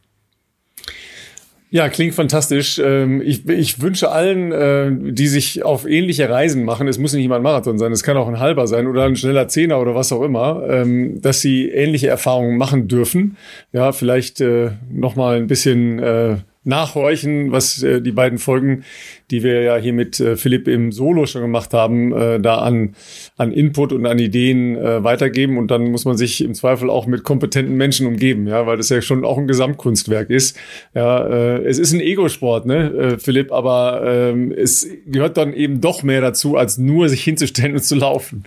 Ja, 1.70 1.90
klingt 1.90 2.15
fantastisch. 2.15 2.81
Ähm, 2.82 3.20
ich, 3.20 3.47
ich 3.47 3.82
wünsche 3.82 4.11
allen, 4.11 4.53
äh, 4.53 5.12
die 5.12 5.27
sich 5.27 5.65
auf 5.65 5.86
ähnliche 5.86 6.28
Reisen 6.31 6.65
machen, 6.65 6.89
es 6.89 6.99
muss 6.99 7.12
nicht 7.12 7.27
immer 7.27 7.36
ein 7.36 7.43
Marathon 7.43 7.78
sein, 7.78 7.93
es 7.93 8.03
kann 8.03 8.16
auch 8.16 8.27
ein 8.27 8.39
halber 8.39 8.66
sein 8.66 8.86
oder 8.86 9.05
ein 9.05 9.16
schneller 9.16 9.49
Zehner 9.49 9.78
oder 9.78 9.95
was 9.95 10.11
auch 10.11 10.23
immer, 10.23 10.62
ähm, 10.66 11.20
dass 11.20 11.43
sie 11.43 11.69
ähnliche 11.69 12.09
Erfahrungen 12.09 12.57
machen 12.57 12.89
dürfen. 12.89 13.36
Ja, 13.73 13.93
vielleicht 13.93 14.40
äh, 14.40 14.70
noch 14.90 15.15
mal 15.15 15.36
ein 15.36 15.47
bisschen 15.47 15.99
äh, 15.99 16.36
nachhorchen, 16.69 17.51
was 17.51 17.82
äh, 17.82 18.01
die 18.01 18.12
beiden 18.12 18.39
Folgen, 18.39 18.85
die 19.31 19.43
wir 19.43 19.62
ja 19.62 19.77
hier 19.77 19.93
mit 19.93 20.20
äh, 20.20 20.36
Philipp 20.36 20.69
im 20.69 20.93
Solo 20.93 21.27
schon 21.27 21.43
gemacht 21.43 21.74
haben, 21.74 22.12
äh, 22.12 22.39
da 22.39 22.59
an, 22.59 22.95
an 23.36 23.53
Input 23.53 23.93
und 23.93 24.07
an 24.07 24.19
Ideen 24.19 24.77
äh, 24.77 25.03
weitergeben. 25.03 25.59
Und 25.59 25.70
dann 25.70 25.90
muss 25.90 26.05
man 26.05 26.16
sich 26.16 26.43
im 26.45 26.55
Zweifel 26.55 26.90
auch 26.90 27.07
mit 27.07 27.24
kompetenten 27.24 27.77
Menschen 27.77 28.07
umgeben, 28.07 28.47
ja, 28.47 28.66
weil 28.66 28.77
das 28.77 28.89
ja 28.90 29.03
schon 29.03 29.24
auch 29.24 29.39
ein 29.39 29.49
Gesamtkunstwerk 29.49 30.31
ist. 30.31 30.57
Ja, 30.95 31.27
äh, 31.27 31.65
es 31.65 31.78
ist 31.78 31.93
ein 31.93 32.01
Ego-Sport, 32.01 32.66
ne, 32.66 32.93
äh, 32.93 33.19
Philipp, 33.19 33.51
aber 33.51 34.03
äh, 34.05 34.53
es 34.55 34.86
gehört 35.07 35.36
dann 35.36 35.53
eben 35.53 35.81
doch 35.81 36.03
mehr 36.03 36.20
dazu, 36.20 36.57
als 36.57 36.78
nur 36.78 37.09
sich 37.09 37.24
hinzustellen 37.24 37.74
und 37.74 37.82
zu 37.82 37.97
laufen. 37.97 38.45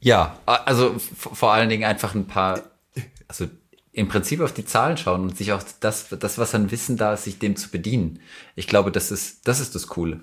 Ja, 0.00 0.38
also 0.44 0.94
vor 0.98 1.52
allen 1.52 1.70
Dingen 1.70 1.84
einfach 1.84 2.14
ein 2.14 2.26
paar, 2.26 2.60
also 3.26 3.46
im 3.94 4.08
Prinzip 4.08 4.40
auf 4.40 4.52
die 4.52 4.64
Zahlen 4.64 4.96
schauen 4.96 5.22
und 5.22 5.36
sich 5.36 5.52
auch 5.52 5.62
das, 5.80 6.08
das, 6.08 6.36
was 6.36 6.54
an 6.54 6.70
Wissen 6.72 6.96
da 6.96 7.14
ist, 7.14 7.24
sich 7.24 7.38
dem 7.38 7.54
zu 7.54 7.70
bedienen. 7.70 8.18
Ich 8.56 8.66
glaube, 8.66 8.90
das 8.90 9.12
ist, 9.12 9.46
das 9.46 9.60
ist 9.60 9.74
das 9.74 9.86
Coole. 9.86 10.20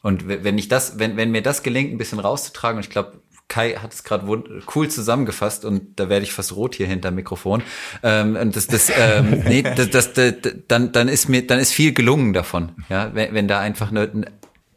Und 0.00 0.28
wenn 0.28 0.56
ich 0.56 0.68
das, 0.68 0.98
wenn, 0.98 1.16
wenn 1.16 1.32
mir 1.32 1.42
das 1.42 1.62
gelingt, 1.62 1.92
ein 1.92 1.98
bisschen 1.98 2.20
rauszutragen, 2.20 2.76
und 2.76 2.84
ich 2.84 2.90
glaube, 2.90 3.20
Kai 3.48 3.72
hat 3.72 3.92
es 3.92 4.04
gerade 4.04 4.26
cool 4.74 4.88
zusammengefasst 4.88 5.64
und 5.64 5.98
da 5.98 6.08
werde 6.08 6.24
ich 6.24 6.32
fast 6.32 6.54
rot 6.54 6.76
hier 6.76 6.86
hinter 6.86 7.10
Mikrofon. 7.10 7.62
Ähm, 8.02 8.36
und 8.36 8.54
das, 8.54 8.68
das, 8.68 8.92
ähm, 8.96 9.42
nee, 9.46 9.62
das, 9.62 9.90
das, 9.90 10.12
das, 10.12 10.34
dann, 10.68 10.92
dann 10.92 11.08
ist 11.08 11.28
mir, 11.28 11.46
dann 11.46 11.58
ist 11.58 11.72
viel 11.72 11.92
gelungen 11.92 12.32
davon, 12.32 12.72
ja, 12.88 13.12
wenn, 13.14 13.34
wenn 13.34 13.48
da 13.48 13.58
einfach 13.58 13.90
eine, 13.90 14.26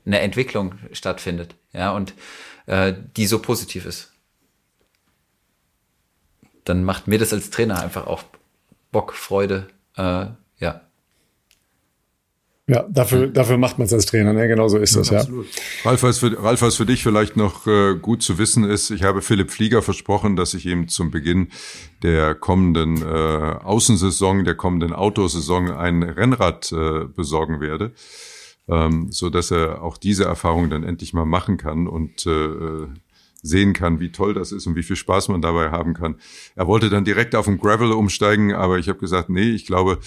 eine 0.05 0.19
Entwicklung 0.19 0.75
stattfindet, 0.91 1.55
ja, 1.71 1.91
und 1.91 2.13
äh, 2.65 2.93
die 3.15 3.27
so 3.27 3.39
positiv 3.39 3.85
ist 3.85 4.11
dann 6.67 6.83
macht 6.83 7.07
mir 7.07 7.17
das 7.17 7.33
als 7.33 7.49
Trainer 7.49 7.81
einfach 7.81 8.07
auch 8.07 8.23
Bock, 8.91 9.13
Freude, 9.13 9.67
äh, 9.95 10.25
ja. 10.59 10.81
Ja, 12.69 12.83
dafür, 12.89 13.27
dafür 13.27 13.57
macht 13.57 13.77
man 13.77 13.85
es 13.85 13.93
als 13.93 14.07
Trainer, 14.07 14.33
ne? 14.33 14.45
genau 14.49 14.67
so 14.67 14.77
ist 14.77 14.95
ja, 14.95 14.99
das, 14.99 15.09
ja. 15.09 15.19
Absolut. 15.19 15.47
Ralf, 15.85 16.03
was 16.03 16.17
für, 16.17 16.43
Ralf, 16.43 16.61
was 16.61 16.75
für 16.75 16.85
dich 16.85 17.01
vielleicht 17.01 17.37
noch 17.37 17.65
äh, 17.65 17.95
gut 17.95 18.21
zu 18.21 18.37
wissen 18.37 18.65
ist, 18.65 18.89
ich 18.89 19.03
habe 19.03 19.21
Philipp 19.21 19.51
Flieger 19.51 19.81
versprochen, 19.81 20.35
dass 20.35 20.53
ich 20.53 20.65
ihm 20.65 20.89
zum 20.89 21.09
Beginn 21.09 21.47
der 22.03 22.35
kommenden 22.35 23.01
äh, 23.01 23.05
Außensaison, 23.05 24.43
der 24.43 24.55
kommenden 24.55 24.91
Autosaison 24.91 25.71
ein 25.71 26.03
Rennrad 26.03 26.69
äh, 26.73 27.05
besorgen 27.05 27.61
werde, 27.61 27.93
ähm, 28.67 29.13
so 29.13 29.29
dass 29.29 29.49
er 29.49 29.81
auch 29.81 29.95
diese 29.95 30.25
Erfahrung 30.25 30.69
dann 30.69 30.83
endlich 30.83 31.13
mal 31.13 31.25
machen 31.25 31.55
kann 31.55 31.87
und 31.87 32.25
äh, 32.25 32.87
sehen 33.41 33.73
kann, 33.73 33.99
wie 33.99 34.11
toll 34.11 34.33
das 34.33 34.51
ist 34.51 34.67
und 34.67 34.75
wie 34.75 34.83
viel 34.83 34.95
Spaß 34.95 35.29
man 35.29 35.41
dabei 35.41 35.69
haben 35.69 35.93
kann. 35.93 36.15
Er 36.55 36.67
wollte 36.67 36.89
dann 36.89 37.05
direkt 37.05 37.35
auf 37.35 37.45
den 37.45 37.57
Gravel 37.57 37.91
umsteigen, 37.91 38.53
aber 38.53 38.77
ich 38.77 38.89
habe 38.89 38.99
gesagt, 38.99 39.29
nee, 39.29 39.49
ich 39.51 39.65
glaube, 39.65 39.99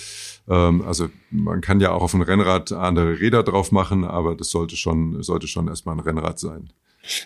ähm, 0.48 0.82
also 0.82 1.08
man 1.30 1.60
kann 1.60 1.80
ja 1.80 1.92
auch 1.92 2.02
auf 2.02 2.14
ein 2.14 2.22
Rennrad 2.22 2.72
andere 2.72 3.20
Räder 3.20 3.42
drauf 3.42 3.72
machen, 3.72 4.04
aber 4.04 4.34
das 4.34 4.50
sollte 4.50 4.76
schon, 4.76 5.22
sollte 5.22 5.46
schon 5.46 5.68
erstmal 5.68 5.96
ein 5.96 6.00
Rennrad 6.00 6.38
sein. 6.38 6.70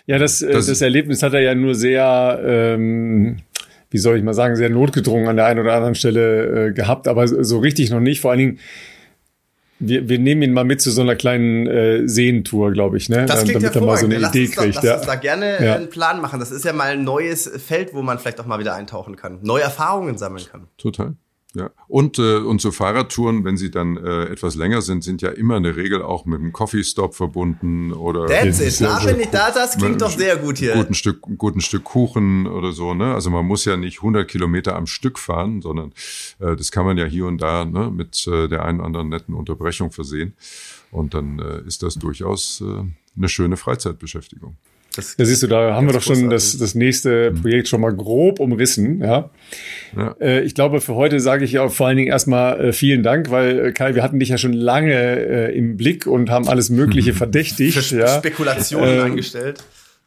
Ja, 0.05 0.17
das, 0.17 0.41
äh, 0.41 0.51
das, 0.51 0.67
das 0.67 0.81
Erlebnis 0.81 1.23
hat 1.23 1.33
er 1.33 1.41
ja 1.41 1.55
nur 1.55 1.75
sehr, 1.75 2.39
ähm, 2.43 3.37
wie 3.89 3.97
soll 3.97 4.17
ich 4.17 4.23
mal 4.23 4.33
sagen, 4.33 4.55
sehr 4.55 4.69
notgedrungen 4.69 5.27
an 5.27 5.35
der 5.35 5.45
einen 5.45 5.59
oder 5.59 5.73
anderen 5.73 5.95
Stelle 5.95 6.67
äh, 6.67 6.71
gehabt, 6.71 7.07
aber 7.07 7.27
so 7.27 7.59
richtig 7.59 7.89
noch 7.89 7.99
nicht. 7.99 8.21
Vor 8.21 8.31
allen 8.31 8.39
Dingen, 8.39 8.59
wir, 9.79 10.07
wir 10.07 10.19
nehmen 10.19 10.41
ihn 10.41 10.53
mal 10.53 10.63
mit 10.63 10.81
zu 10.81 10.91
so 10.91 11.01
einer 11.01 11.15
kleinen 11.15 11.67
äh, 11.67 12.07
Seentour, 12.07 12.71
glaube 12.71 12.97
ich, 12.97 13.09
ne? 13.09 13.25
Das 13.25 13.43
klingt 13.43 13.61
damit 13.61 13.75
er 13.75 13.81
mal 13.81 13.97
so 13.97 14.05
eine 14.05 14.17
lass 14.17 14.33
Idee 14.33 14.47
kriegt. 14.47 14.75
Lass 14.75 14.83
ja. 14.83 14.97
uns 14.97 15.05
da 15.05 15.15
gerne 15.15 15.63
ja. 15.63 15.75
einen 15.75 15.89
Plan 15.89 16.21
machen. 16.21 16.39
Das 16.39 16.51
ist 16.51 16.63
ja 16.63 16.73
mal 16.73 16.91
ein 16.91 17.03
neues 17.03 17.49
Feld, 17.65 17.93
wo 17.93 18.01
man 18.01 18.19
vielleicht 18.19 18.39
auch 18.39 18.45
mal 18.45 18.59
wieder 18.59 18.73
eintauchen 18.73 19.15
kann, 19.15 19.39
neue 19.41 19.63
Erfahrungen 19.63 20.17
sammeln 20.17 20.45
kann. 20.49 20.67
Total. 20.77 21.15
Ja. 21.55 21.71
Und, 21.87 22.19
äh, 22.19 22.37
und 22.37 22.59
so 22.59 22.71
Fahrradtouren, 22.71 23.45
wenn 23.45 23.55
sie 23.55 23.71
dann 23.71 23.95
äh, 23.95 24.25
etwas 24.25 24.55
länger 24.55 24.81
sind, 24.81 25.03
sind 25.05 25.21
ja 25.21 25.29
immer 25.29 25.55
in 25.55 25.63
der 25.63 25.77
Regel 25.77 26.01
auch 26.01 26.25
mit 26.25 26.39
einem 26.39 26.51
Coffee 26.51 26.83
Stop 26.83 27.15
verbunden 27.15 27.93
oder. 27.93 28.25
That's 28.25 28.59
it. 28.59 28.81
Da 28.81 28.99
bin 28.99 29.21
ich 29.21 29.29
da, 29.29 29.51
das 29.51 29.77
klingt 29.77 30.01
doch 30.01 30.11
sehr 30.11 30.35
gut 30.35 30.57
hier. 30.57 30.73
Guten 30.73 30.93
Stück, 30.93 31.21
guten 31.37 31.61
Stück 31.61 31.85
Kuchen 31.85 32.45
oder 32.45 32.73
so, 32.73 32.93
ne? 32.93 33.13
Also 33.13 33.29
man 33.29 33.45
muss 33.45 33.63
ja 33.63 33.77
nicht 33.77 33.99
100 33.99 34.27
Kilometer 34.27 34.75
am 34.75 34.85
Stück 34.85 35.17
fahren, 35.17 35.61
sondern 35.61 35.93
äh, 36.39 36.57
das 36.57 36.71
kann 36.71 36.85
man 36.85 36.97
ja 36.97 37.05
hier 37.05 37.25
und 37.25 37.37
da 37.39 37.63
ne, 37.63 37.89
mit 37.89 38.27
äh, 38.27 38.49
der 38.49 38.65
einen 38.65 38.79
oder 38.79 38.87
anderen 38.87 39.09
netten 39.09 39.33
Unterbrechung 39.33 39.91
versehen. 39.91 40.33
Und 40.91 41.13
dann 41.13 41.39
äh, 41.39 41.61
ist 41.65 41.83
das 41.83 41.95
durchaus 41.95 42.61
äh, 42.61 42.83
eine 43.17 43.29
schöne 43.29 43.55
Freizeitbeschäftigung. 43.55 44.57
Das 44.95 45.15
ja, 45.17 45.25
siehst 45.25 45.43
du, 45.43 45.47
da 45.47 45.73
haben 45.73 45.87
wir 45.87 45.93
doch 45.93 46.01
schon 46.01 46.29
das, 46.29 46.57
das 46.57 46.75
nächste 46.75 47.31
mhm. 47.31 47.41
Projekt 47.41 47.67
schon 47.67 47.81
mal 47.81 47.93
grob 47.93 48.39
umrissen. 48.39 49.01
Ja. 49.01 49.29
ja. 49.95 50.15
Äh, 50.19 50.41
ich 50.41 50.55
glaube, 50.55 50.81
für 50.81 50.95
heute 50.95 51.19
sage 51.19 51.45
ich 51.45 51.53
ja 51.53 51.67
vor 51.69 51.87
allen 51.87 51.97
Dingen 51.97 52.09
erstmal 52.09 52.65
äh, 52.65 52.73
vielen 52.73 53.03
Dank, 53.03 53.31
weil 53.31 53.67
äh, 53.67 53.71
Kai, 53.71 53.95
wir 53.95 54.03
hatten 54.03 54.19
dich 54.19 54.29
ja 54.29 54.37
schon 54.37 54.53
lange 54.53 54.93
äh, 54.93 55.57
im 55.57 55.77
Blick 55.77 56.07
und 56.07 56.29
haben 56.29 56.47
alles 56.47 56.69
Mögliche 56.69 57.13
verdächtigt. 57.13 57.77
Für 57.77 57.99
ja. 57.99 58.07
Spekulationen 58.07 58.99
angestellt. 59.01 59.63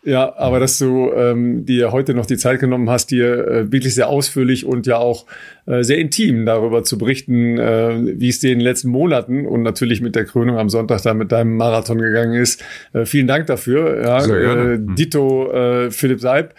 Ja, 0.09 0.35
aber 0.39 0.59
dass 0.59 0.79
du 0.79 1.13
ähm, 1.13 1.67
dir 1.67 1.93
heute 1.93 2.15
noch 2.15 2.25
die 2.25 2.39
Zeit 2.39 2.61
genommen 2.61 2.89
hast, 2.89 3.11
dir 3.11 3.47
äh, 3.47 3.73
wirklich 3.73 3.95
sehr 3.95 4.09
ausführlich 4.09 4.65
und 4.65 4.87
ja 4.87 4.97
auch 4.97 5.27
äh, 5.67 5.83
sehr 5.83 5.99
intim 5.99 6.47
darüber 6.47 6.83
zu 6.83 6.97
berichten, 6.97 7.59
äh, 7.59 8.19
wie 8.19 8.31
es 8.31 8.39
dir 8.39 8.53
in 8.53 8.59
den 8.59 8.65
letzten 8.65 8.89
Monaten 8.89 9.45
und 9.45 9.63
natürlich 9.63 10.01
mit 10.01 10.17
der 10.17 10.25
Krönung 10.25 10.57
am 10.57 10.71
Sonntag 10.71 11.03
da 11.03 11.13
mit 11.13 11.31
deinem 11.31 11.59
Marathon 11.59 11.99
gegangen 11.99 12.33
ist. 12.33 12.65
Äh, 12.95 13.05
vielen 13.05 13.27
Dank 13.27 13.49
dafür. 13.49 14.01
Ja. 14.03 14.25
Äh, 14.25 14.79
Dito 14.81 15.53
äh, 15.53 15.91
Philipp 15.91 16.21
Seib. 16.21 16.55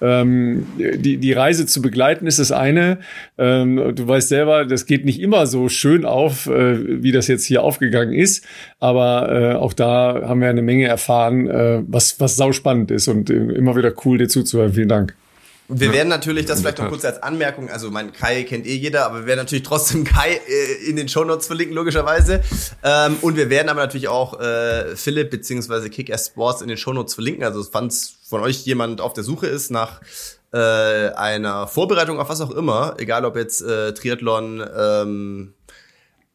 Ähm, 0.00 0.66
die, 0.78 1.18
die 1.18 1.32
Reise 1.34 1.66
zu 1.66 1.82
begleiten 1.82 2.26
ist 2.26 2.38
das 2.38 2.52
eine. 2.52 3.00
Ähm, 3.36 3.92
du 3.94 4.08
weißt 4.08 4.30
selber, 4.30 4.64
das 4.64 4.86
geht 4.86 5.04
nicht 5.04 5.20
immer 5.20 5.46
so 5.46 5.68
schön 5.68 6.06
auf, 6.06 6.46
äh, 6.46 7.02
wie 7.02 7.12
das 7.12 7.28
jetzt 7.28 7.44
hier 7.44 7.62
aufgegangen 7.62 8.14
ist. 8.14 8.46
Aber 8.80 9.30
äh, 9.30 9.54
auch 9.56 9.74
da 9.74 10.22
haben 10.26 10.40
wir 10.40 10.48
eine 10.48 10.62
Menge 10.62 10.86
erfahren, 10.86 11.50
äh, 11.50 11.82
was, 11.86 12.18
was 12.18 12.36
sau 12.36 12.52
spannend 12.52 12.93
ist 12.94 13.08
und 13.08 13.30
äh, 13.30 13.34
immer 13.34 13.76
wieder 13.76 13.92
cool, 14.04 14.18
dir 14.18 14.28
zuzuhören. 14.28 14.72
Vielen 14.72 14.88
Dank. 14.88 15.14
Wir 15.68 15.86
ja, 15.86 15.92
werden 15.94 16.08
natürlich, 16.10 16.44
das 16.44 16.60
vielleicht 16.60 16.78
noch 16.78 16.90
kurz 16.90 17.06
als 17.06 17.22
Anmerkung, 17.22 17.70
also 17.70 17.90
mein 17.90 18.12
Kai 18.12 18.42
kennt 18.42 18.66
eh 18.66 18.74
jeder, 18.74 19.06
aber 19.06 19.20
wir 19.20 19.26
werden 19.26 19.38
natürlich 19.38 19.64
trotzdem 19.64 20.04
Kai 20.04 20.34
äh, 20.46 20.90
in 20.90 20.96
den 20.96 21.08
Shownotes 21.08 21.46
verlinken, 21.46 21.74
logischerweise. 21.74 22.42
Ähm, 22.82 23.16
und 23.22 23.36
wir 23.36 23.48
werden 23.48 23.70
aber 23.70 23.80
natürlich 23.80 24.08
auch 24.08 24.38
äh, 24.40 24.94
Philipp 24.94 25.30
beziehungsweise 25.30 25.88
Kick-Ass 25.88 26.26
Sports 26.26 26.60
in 26.60 26.68
den 26.68 26.76
Shownotes 26.76 27.14
verlinken. 27.14 27.44
Also 27.44 27.62
falls 27.62 28.16
von 28.28 28.42
euch 28.42 28.66
jemand 28.66 29.00
auf 29.00 29.14
der 29.14 29.24
Suche 29.24 29.46
ist 29.46 29.70
nach 29.70 30.02
äh, 30.52 30.58
einer 30.58 31.66
Vorbereitung 31.66 32.20
auf 32.20 32.28
was 32.28 32.42
auch 32.42 32.50
immer, 32.50 32.96
egal 32.98 33.24
ob 33.24 33.36
jetzt 33.36 33.62
äh, 33.62 33.94
Triathlon, 33.94 34.62
ähm, 34.76 35.54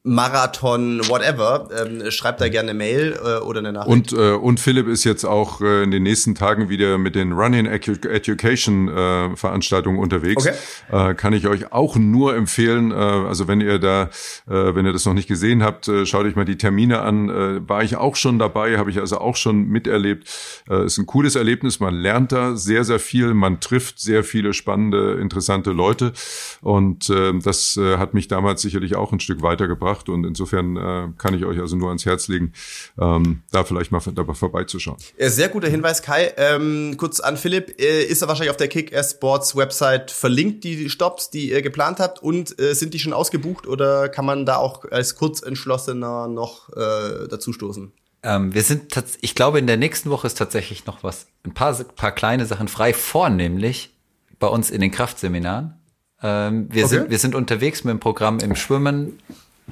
Marathon, 0.03 1.01
whatever, 1.09 1.67
ähm, 1.77 2.09
schreibt 2.09 2.39
da 2.39 2.47
gerne 2.47 2.69
eine 2.69 2.77
Mail 2.77 3.19
äh, 3.21 3.39
oder 3.39 3.59
eine 3.59 3.73
Nachricht. 3.73 4.13
Und, 4.13 4.13
äh, 4.13 4.31
und 4.31 4.61
Philipp 4.61 4.87
ist 4.87 5.03
jetzt 5.03 5.25
auch 5.25 5.59
äh, 5.59 5.83
in 5.83 5.91
den 5.91 6.03
nächsten 6.03 6.35
Tagen 6.35 6.69
wieder 6.69 6.97
mit 6.97 7.15
den 7.15 7.33
Running 7.33 7.65
Education 7.65 8.87
äh, 8.87 9.35
Veranstaltungen 9.35 9.99
unterwegs. 9.99 10.47
Okay. 10.47 11.09
Äh, 11.09 11.15
kann 11.15 11.33
ich 11.33 11.47
euch 11.47 11.73
auch 11.73 11.97
nur 11.97 12.33
empfehlen. 12.33 12.91
Äh, 12.91 12.95
also 12.95 13.49
wenn 13.49 13.59
ihr 13.59 13.77
da, 13.77 14.03
äh, 14.47 14.73
wenn 14.73 14.85
ihr 14.85 14.93
das 14.93 15.05
noch 15.05 15.13
nicht 15.13 15.27
gesehen 15.27 15.63
habt, 15.63 15.89
äh, 15.89 16.05
schaut 16.05 16.25
euch 16.25 16.37
mal 16.37 16.45
die 16.45 16.57
Termine 16.57 17.01
an. 17.01 17.29
Äh, 17.29 17.69
war 17.69 17.83
ich 17.83 17.97
auch 17.97 18.15
schon 18.15 18.39
dabei, 18.39 18.77
habe 18.77 18.91
ich 18.91 18.99
also 18.99 19.17
auch 19.17 19.35
schon 19.35 19.67
miterlebt. 19.67 20.29
Äh, 20.69 20.85
ist 20.85 20.97
ein 20.97 21.07
cooles 21.07 21.35
Erlebnis. 21.35 21.81
Man 21.81 21.95
lernt 21.95 22.31
da 22.31 22.55
sehr, 22.55 22.85
sehr 22.85 22.99
viel. 22.99 23.33
Man 23.33 23.59
trifft 23.59 23.99
sehr 23.99 24.23
viele 24.23 24.53
spannende, 24.53 25.19
interessante 25.19 25.71
Leute. 25.71 26.13
Und 26.61 27.09
äh, 27.09 27.33
das 27.37 27.75
äh, 27.75 27.97
hat 27.97 28.13
mich 28.13 28.29
damals 28.29 28.61
sicherlich 28.61 28.95
auch 28.95 29.11
ein 29.11 29.19
Stück 29.19 29.41
weitergebracht 29.41 29.88
gebracht 29.89 30.09
und 30.09 30.25
insofern 30.25 30.77
äh, 30.77 31.07
kann 31.17 31.33
ich 31.33 31.45
euch 31.45 31.59
also 31.59 31.75
nur 31.75 31.89
ans 31.89 32.05
Herz 32.05 32.27
legen, 32.27 32.53
ähm, 32.99 33.41
da 33.51 33.63
vielleicht 33.63 33.91
mal 33.91 34.01
dabei 34.13 34.33
vorbeizuschauen. 34.33 34.97
Sehr 35.17 35.49
guter 35.49 35.69
Hinweis, 35.69 36.01
Kai. 36.01 36.33
Ähm, 36.37 36.95
kurz 36.97 37.19
an 37.19 37.37
Philipp, 37.37 37.79
äh, 37.79 38.03
ist 38.03 38.21
er 38.21 38.27
wahrscheinlich 38.27 38.51
auf 38.51 38.57
der 38.57 38.67
Kick-Ass 38.67 39.11
Sports 39.11 39.55
Website 39.55 40.11
verlinkt, 40.11 40.63
die 40.63 40.89
Stops, 40.89 41.29
die 41.29 41.49
ihr 41.49 41.61
geplant 41.61 41.99
habt 41.99 42.21
und 42.21 42.59
äh, 42.59 42.73
sind 42.73 42.93
die 42.93 42.99
schon 42.99 43.13
ausgebucht 43.13 43.67
oder 43.67 44.09
kann 44.09 44.25
man 44.25 44.45
da 44.45 44.57
auch 44.57 44.85
als 44.91 45.15
Kurzentschlossener 45.15 46.27
noch 46.27 46.69
äh, 46.69 47.27
dazustoßen? 47.27 47.91
Ähm, 48.21 48.53
wir 48.53 48.63
sind, 48.63 48.93
ich 49.21 49.33
glaube, 49.33 49.59
in 49.59 49.67
der 49.67 49.77
nächsten 49.77 50.09
Woche 50.09 50.27
ist 50.27 50.37
tatsächlich 50.37 50.85
noch 50.85 51.03
was, 51.03 51.27
ein 51.45 51.53
paar, 51.53 51.73
paar 51.73 52.11
kleine 52.11 52.45
Sachen 52.45 52.67
frei, 52.67 52.93
vornehmlich 52.93 53.95
bei 54.39 54.47
uns 54.47 54.71
in 54.71 54.81
den 54.81 54.91
Kraftseminaren. 54.91 55.75
Ähm, 56.21 56.67
wir, 56.69 56.85
okay. 56.85 56.95
sind, 56.95 57.09
wir 57.09 57.17
sind 57.17 57.35
unterwegs 57.35 57.83
mit 57.85 57.93
dem 57.93 57.99
Programm 57.99 58.39
im 58.39 58.55
Schwimmen, 58.55 59.19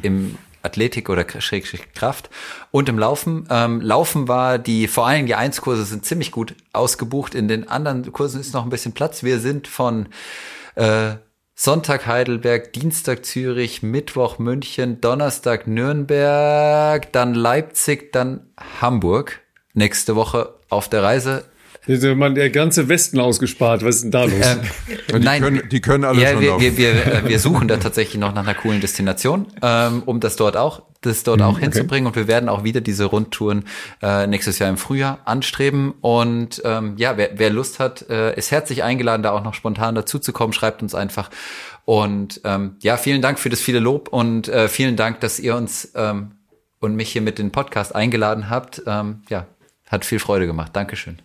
im 0.01 0.37
Athletik 0.63 1.09
oder 1.09 1.25
Schrägstrich 1.39 1.93
Kraft 1.93 2.29
und 2.71 2.89
im 2.89 2.99
Laufen. 2.99 3.47
Ähm, 3.49 3.81
Laufen 3.81 4.27
war 4.27 4.59
die, 4.59 4.87
vor 4.87 5.07
allem 5.07 5.25
die 5.25 5.35
1-Kurse 5.35 5.85
sind 5.85 6.05
ziemlich 6.05 6.31
gut 6.31 6.55
ausgebucht. 6.73 7.35
In 7.35 7.47
den 7.47 7.67
anderen 7.67 8.11
Kursen 8.11 8.41
ist 8.41 8.53
noch 8.53 8.63
ein 8.63 8.69
bisschen 8.69 8.93
Platz. 8.93 9.23
Wir 9.23 9.39
sind 9.39 9.67
von 9.67 10.07
äh, 10.75 11.15
Sonntag 11.55 12.05
Heidelberg, 12.05 12.73
Dienstag 12.73 13.25
Zürich, 13.25 13.81
Mittwoch 13.81 14.37
München, 14.37 15.01
Donnerstag 15.01 15.65
Nürnberg, 15.65 17.11
dann 17.13 17.33
Leipzig, 17.33 18.11
dann 18.11 18.47
Hamburg. 18.79 19.39
Nächste 19.73 20.15
Woche 20.15 20.53
auf 20.69 20.89
der 20.89 21.03
Reise. 21.03 21.45
Hat 21.87 22.17
man 22.17 22.35
der 22.35 22.49
ganze 22.49 22.89
Westen 22.89 23.19
ausgespart. 23.19 23.83
Was 23.83 23.95
ist 23.95 24.03
denn 24.03 24.11
da 24.11 24.25
los? 24.25 24.33
Ähm, 24.41 24.59
die, 25.09 25.19
nein, 25.19 25.41
können, 25.41 25.69
die 25.69 25.81
können 25.81 26.03
alle 26.03 26.21
ja, 26.21 26.31
schon 26.31 26.41
wir, 26.41 26.59
wir, 26.59 26.77
wir, 26.77 26.89
äh, 26.89 27.29
wir, 27.29 27.39
suchen 27.39 27.67
da 27.67 27.77
tatsächlich 27.77 28.19
noch 28.19 28.33
nach 28.33 28.43
einer 28.43 28.55
coolen 28.55 28.81
Destination, 28.81 29.47
ähm, 29.61 30.03
um 30.05 30.19
das 30.19 30.35
dort 30.35 30.57
auch, 30.57 30.83
das 31.01 31.23
dort 31.23 31.41
auch 31.41 31.51
mhm, 31.51 31.55
okay. 31.55 31.63
hinzubringen. 31.63 32.07
Und 32.07 32.15
wir 32.15 32.27
werden 32.27 32.49
auch 32.49 32.63
wieder 32.63 32.81
diese 32.81 33.05
Rundtouren 33.05 33.63
äh, 34.01 34.27
nächstes 34.27 34.59
Jahr 34.59 34.69
im 34.69 34.77
Frühjahr 34.77 35.19
anstreben. 35.25 35.93
Und 36.01 36.61
ähm, 36.65 36.95
ja, 36.97 37.17
wer, 37.17 37.31
wer 37.35 37.49
Lust 37.49 37.79
hat, 37.79 38.09
äh, 38.09 38.35
ist 38.35 38.51
herzlich 38.51 38.83
eingeladen, 38.83 39.23
da 39.23 39.31
auch 39.31 39.43
noch 39.43 39.53
spontan 39.53 39.95
dazuzukommen. 39.95 40.53
Schreibt 40.53 40.81
uns 40.81 40.93
einfach. 40.93 41.29
Und 41.85 42.41
ähm, 42.43 42.75
ja, 42.81 42.97
vielen 42.97 43.21
Dank 43.21 43.39
für 43.39 43.49
das 43.49 43.61
viele 43.61 43.79
Lob 43.79 44.09
und 44.09 44.49
äh, 44.49 44.67
vielen 44.67 44.97
Dank, 44.97 45.21
dass 45.21 45.39
ihr 45.39 45.55
uns 45.55 45.93
ähm, 45.95 46.31
und 46.79 46.95
mich 46.95 47.11
hier 47.11 47.21
mit 47.21 47.39
den 47.39 47.51
Podcast 47.51 47.95
eingeladen 47.95 48.49
habt. 48.49 48.83
Ähm, 48.85 49.21
ja, 49.29 49.47
hat 49.87 50.03
viel 50.03 50.19
Freude 50.19 50.47
gemacht. 50.47 50.75
Dankeschön. 50.75 51.19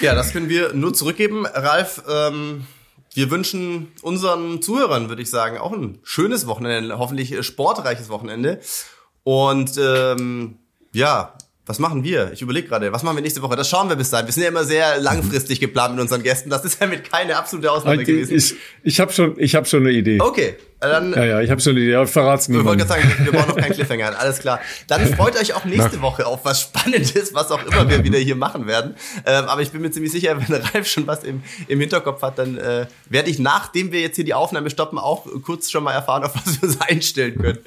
Ja, 0.00 0.14
das 0.14 0.32
können 0.32 0.48
wir 0.48 0.74
nur 0.74 0.92
zurückgeben. 0.92 1.46
Ralf, 1.46 2.02
ähm, 2.08 2.66
wir 3.14 3.30
wünschen 3.30 3.88
unseren 4.02 4.60
Zuhörern, 4.60 5.08
würde 5.08 5.22
ich 5.22 5.30
sagen, 5.30 5.56
auch 5.56 5.72
ein 5.72 5.98
schönes 6.02 6.46
Wochenende, 6.46 6.98
hoffentlich 6.98 7.44
sportreiches 7.44 8.10
Wochenende. 8.10 8.60
Und 9.22 9.78
ähm, 9.78 10.58
ja, 10.92 11.36
was 11.66 11.80
machen 11.80 12.04
wir? 12.04 12.30
Ich 12.32 12.42
überlege 12.42 12.68
gerade, 12.68 12.92
was 12.92 13.02
machen 13.02 13.16
wir 13.16 13.22
nächste 13.22 13.42
Woche? 13.42 13.56
Das 13.56 13.68
schauen 13.68 13.88
wir 13.88 13.96
bis 13.96 14.10
dahin. 14.10 14.26
Wir 14.26 14.32
sind 14.32 14.44
ja 14.44 14.50
immer 14.50 14.62
sehr 14.62 15.00
langfristig 15.00 15.58
geplant 15.58 15.96
mit 15.96 16.02
unseren 16.02 16.22
Gästen. 16.22 16.48
Das 16.48 16.64
ist 16.64 16.80
ja 16.80 16.86
mit 16.86 17.10
keine 17.10 17.36
absolute 17.36 17.72
Ausnahme 17.72 18.02
ich, 18.02 18.06
gewesen. 18.06 18.36
Ich, 18.36 18.54
ich 18.84 19.00
habe 19.00 19.12
schon, 19.12 19.34
ich 19.36 19.56
habe 19.56 19.66
schon 19.66 19.80
eine 19.80 19.90
Idee. 19.90 20.20
Okay, 20.20 20.54
dann. 20.78 21.12
Ja, 21.12 21.24
ja, 21.24 21.40
ich 21.40 21.50
habe 21.50 21.60
schon 21.60 21.72
eine 21.72 21.80
Idee. 21.80 21.96
Aber 21.96 22.06
verrat's 22.06 22.46
mir. 22.46 22.58
Ich 22.58 22.64
wollte 22.64 22.86
gerade 22.86 23.02
sagen, 23.02 23.24
wir 23.24 23.32
brauchen 23.32 23.48
noch 23.48 23.56
keinen 23.56 23.72
Cliffhanger. 23.72 24.16
Alles 24.18 24.38
klar. 24.38 24.60
Dann 24.86 25.12
freut 25.14 25.36
euch 25.40 25.54
auch 25.54 25.64
nächste 25.64 26.00
Woche 26.02 26.24
auf 26.24 26.44
was 26.44 26.62
Spannendes, 26.62 27.34
was 27.34 27.50
auch 27.50 27.64
immer 27.66 27.90
wir 27.90 28.04
wieder 28.04 28.18
hier 28.20 28.36
machen 28.36 28.68
werden. 28.68 28.94
Ähm, 29.24 29.46
aber 29.46 29.60
ich 29.60 29.72
bin 29.72 29.82
mir 29.82 29.90
ziemlich 29.90 30.12
sicher, 30.12 30.38
wenn 30.38 30.62
Ralf 30.62 30.86
schon 30.86 31.08
was 31.08 31.24
im, 31.24 31.42
im 31.66 31.80
Hinterkopf 31.80 32.22
hat, 32.22 32.38
dann 32.38 32.58
äh, 32.58 32.86
werde 33.08 33.28
ich, 33.28 33.40
nachdem 33.40 33.90
wir 33.90 34.00
jetzt 34.00 34.14
hier 34.14 34.24
die 34.24 34.34
Aufnahme 34.34 34.70
stoppen, 34.70 35.00
auch 35.00 35.26
kurz 35.42 35.68
schon 35.68 35.82
mal 35.82 35.92
erfahren, 35.92 36.22
auf 36.22 36.34
was 36.36 36.62
wir 36.62 36.68
uns 36.68 36.80
einstellen 36.80 37.36
können. 37.40 37.58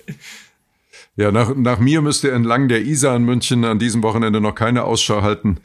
Ja, 1.20 1.34
nach, 1.34 1.54
nach 1.54 1.80
mir 1.80 2.02
müsste 2.02 2.32
entlang 2.32 2.70
der 2.70 2.86
Isar 2.86 3.18
in 3.18 3.26
München 3.26 3.66
an 3.66 3.78
diesem 3.78 4.04
Wochenende 4.04 4.40
noch 4.40 4.56
keine 4.56 4.86
Ausschau 4.86 5.22
halten. 5.22 5.58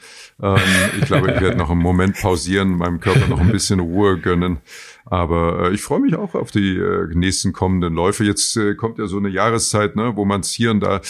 Ähm, 0.43 0.59
ich 0.99 1.07
glaube, 1.07 1.31
ich 1.31 1.41
werde 1.41 1.57
noch 1.57 1.71
einen 1.71 1.81
Moment 1.81 2.17
pausieren, 2.21 2.77
meinem 2.77 2.99
Körper 2.99 3.29
noch 3.29 3.39
ein 3.39 3.53
bisschen 3.53 3.79
Ruhe 3.79 4.19
gönnen. 4.19 4.59
Aber 5.05 5.69
äh, 5.71 5.73
ich 5.73 5.81
freue 5.81 6.01
mich 6.01 6.17
auch 6.17 6.35
auf 6.35 6.51
die 6.51 6.77
äh, 6.77 7.07
nächsten 7.15 7.53
kommenden 7.53 7.95
Läufe. 7.95 8.25
Jetzt 8.25 8.57
äh, 8.57 8.75
kommt 8.75 8.99
ja 8.99 9.07
so 9.07 9.17
eine 9.17 9.29
Jahreszeit, 9.29 9.95
ne, 9.95 10.17
wo 10.17 10.25
man 10.25 10.41
es 10.41 10.51
hier 10.51 10.73
und 10.73 10.81
da 10.81 11.01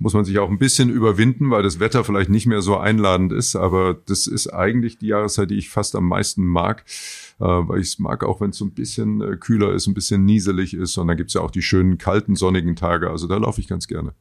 muss 0.00 0.12
man 0.12 0.26
sich 0.26 0.38
auch 0.38 0.50
ein 0.50 0.58
bisschen 0.58 0.90
überwinden, 0.90 1.50
weil 1.50 1.62
das 1.62 1.80
Wetter 1.80 2.04
vielleicht 2.04 2.28
nicht 2.28 2.44
mehr 2.44 2.60
so 2.60 2.76
einladend 2.76 3.32
ist. 3.32 3.56
Aber 3.56 3.96
das 4.04 4.26
ist 4.26 4.48
eigentlich 4.48 4.98
die 4.98 5.06
Jahreszeit, 5.06 5.50
die 5.50 5.56
ich 5.56 5.70
fast 5.70 5.96
am 5.96 6.06
meisten 6.06 6.44
mag 6.46 6.84
weil 7.38 7.80
ich 7.80 7.88
es 7.88 7.98
mag, 7.98 8.24
auch 8.24 8.40
wenn 8.40 8.50
es 8.50 8.58
so 8.58 8.64
ein 8.64 8.74
bisschen 8.74 9.20
äh, 9.20 9.36
kühler 9.36 9.72
ist, 9.72 9.86
ein 9.86 9.94
bisschen 9.94 10.24
nieselig 10.24 10.74
ist. 10.74 10.96
Und 10.96 11.08
dann 11.08 11.16
gibt's 11.16 11.34
ja 11.34 11.40
auch 11.40 11.50
die 11.50 11.62
schönen, 11.62 11.98
kalten, 11.98 12.36
sonnigen 12.36 12.76
Tage. 12.76 13.10
Also 13.10 13.26
da 13.26 13.36
laufe 13.36 13.60
ich 13.60 13.68
ganz 13.68 13.88
gerne. 13.88 14.12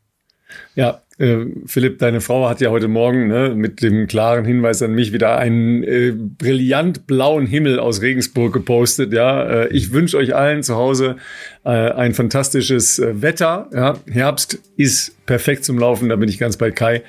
Ja, 0.76 1.02
äh, 1.20 1.46
Philipp, 1.66 2.00
deine 2.00 2.22
Frau 2.22 2.50
hat 2.50 2.62
ja 2.62 2.70
heute 2.70 2.88
Morgen 2.88 3.28
ne, 3.28 3.54
mit 3.56 3.82
dem 3.82 4.08
klaren 4.08 4.46
Hinweis 4.46 4.82
an 4.82 4.94
mich 4.94 5.14
wieder 5.14 5.38
einen 5.38 5.84
äh, 5.84 6.14
brillant 6.16 7.06
blauen 7.06 7.46
Himmel 7.46 7.80
aus 7.80 8.02
Regensburg 8.02 8.54
gepostet. 8.54 9.14
Ja, 9.14 9.44
äh, 9.44 9.68
ich 9.70 9.92
wünsche 9.92 10.18
euch 10.18 10.36
allen 10.36 10.64
zu 10.64 10.76
Hause 10.76 11.18
äh, 11.64 11.70
ein 11.70 12.14
fantastisches 12.14 13.00
äh, 13.00 13.22
Wetter. 13.22 13.70
Ja, 13.74 13.98
Herbst 14.10 14.60
ist 14.76 15.26
perfekt 15.26 15.66
zum 15.66 15.78
Laufen, 15.78 16.10
da 16.10 16.16
bin 16.16 16.30
ich 16.30 16.40
ganz 16.40 16.58
bei 16.58 16.72
Kai. 16.72 17.04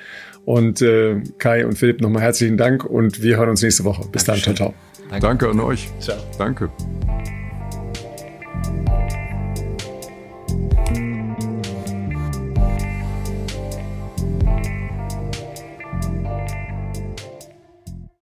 Und 0.45 0.83
äh, 0.83 1.21
Kai 1.39 1.65
und 1.65 1.75
Philipp 1.75 2.01
nochmal 2.01 2.21
herzlichen 2.21 2.57
Dank 2.57 2.85
und 2.85 3.23
wir 3.23 3.37
hören 3.37 3.49
uns 3.49 3.63
nächste 3.63 3.83
Woche. 3.83 4.07
Bis 4.11 4.25
Dankeschön. 4.25 4.53
dann, 4.53 4.55
ciao, 4.57 4.71
ciao. 4.71 4.84
Danke. 5.09 5.19
Danke 5.27 5.49
an 5.49 5.59
euch. 5.59 5.91
Ciao. 5.99 6.17
Danke. 6.37 6.69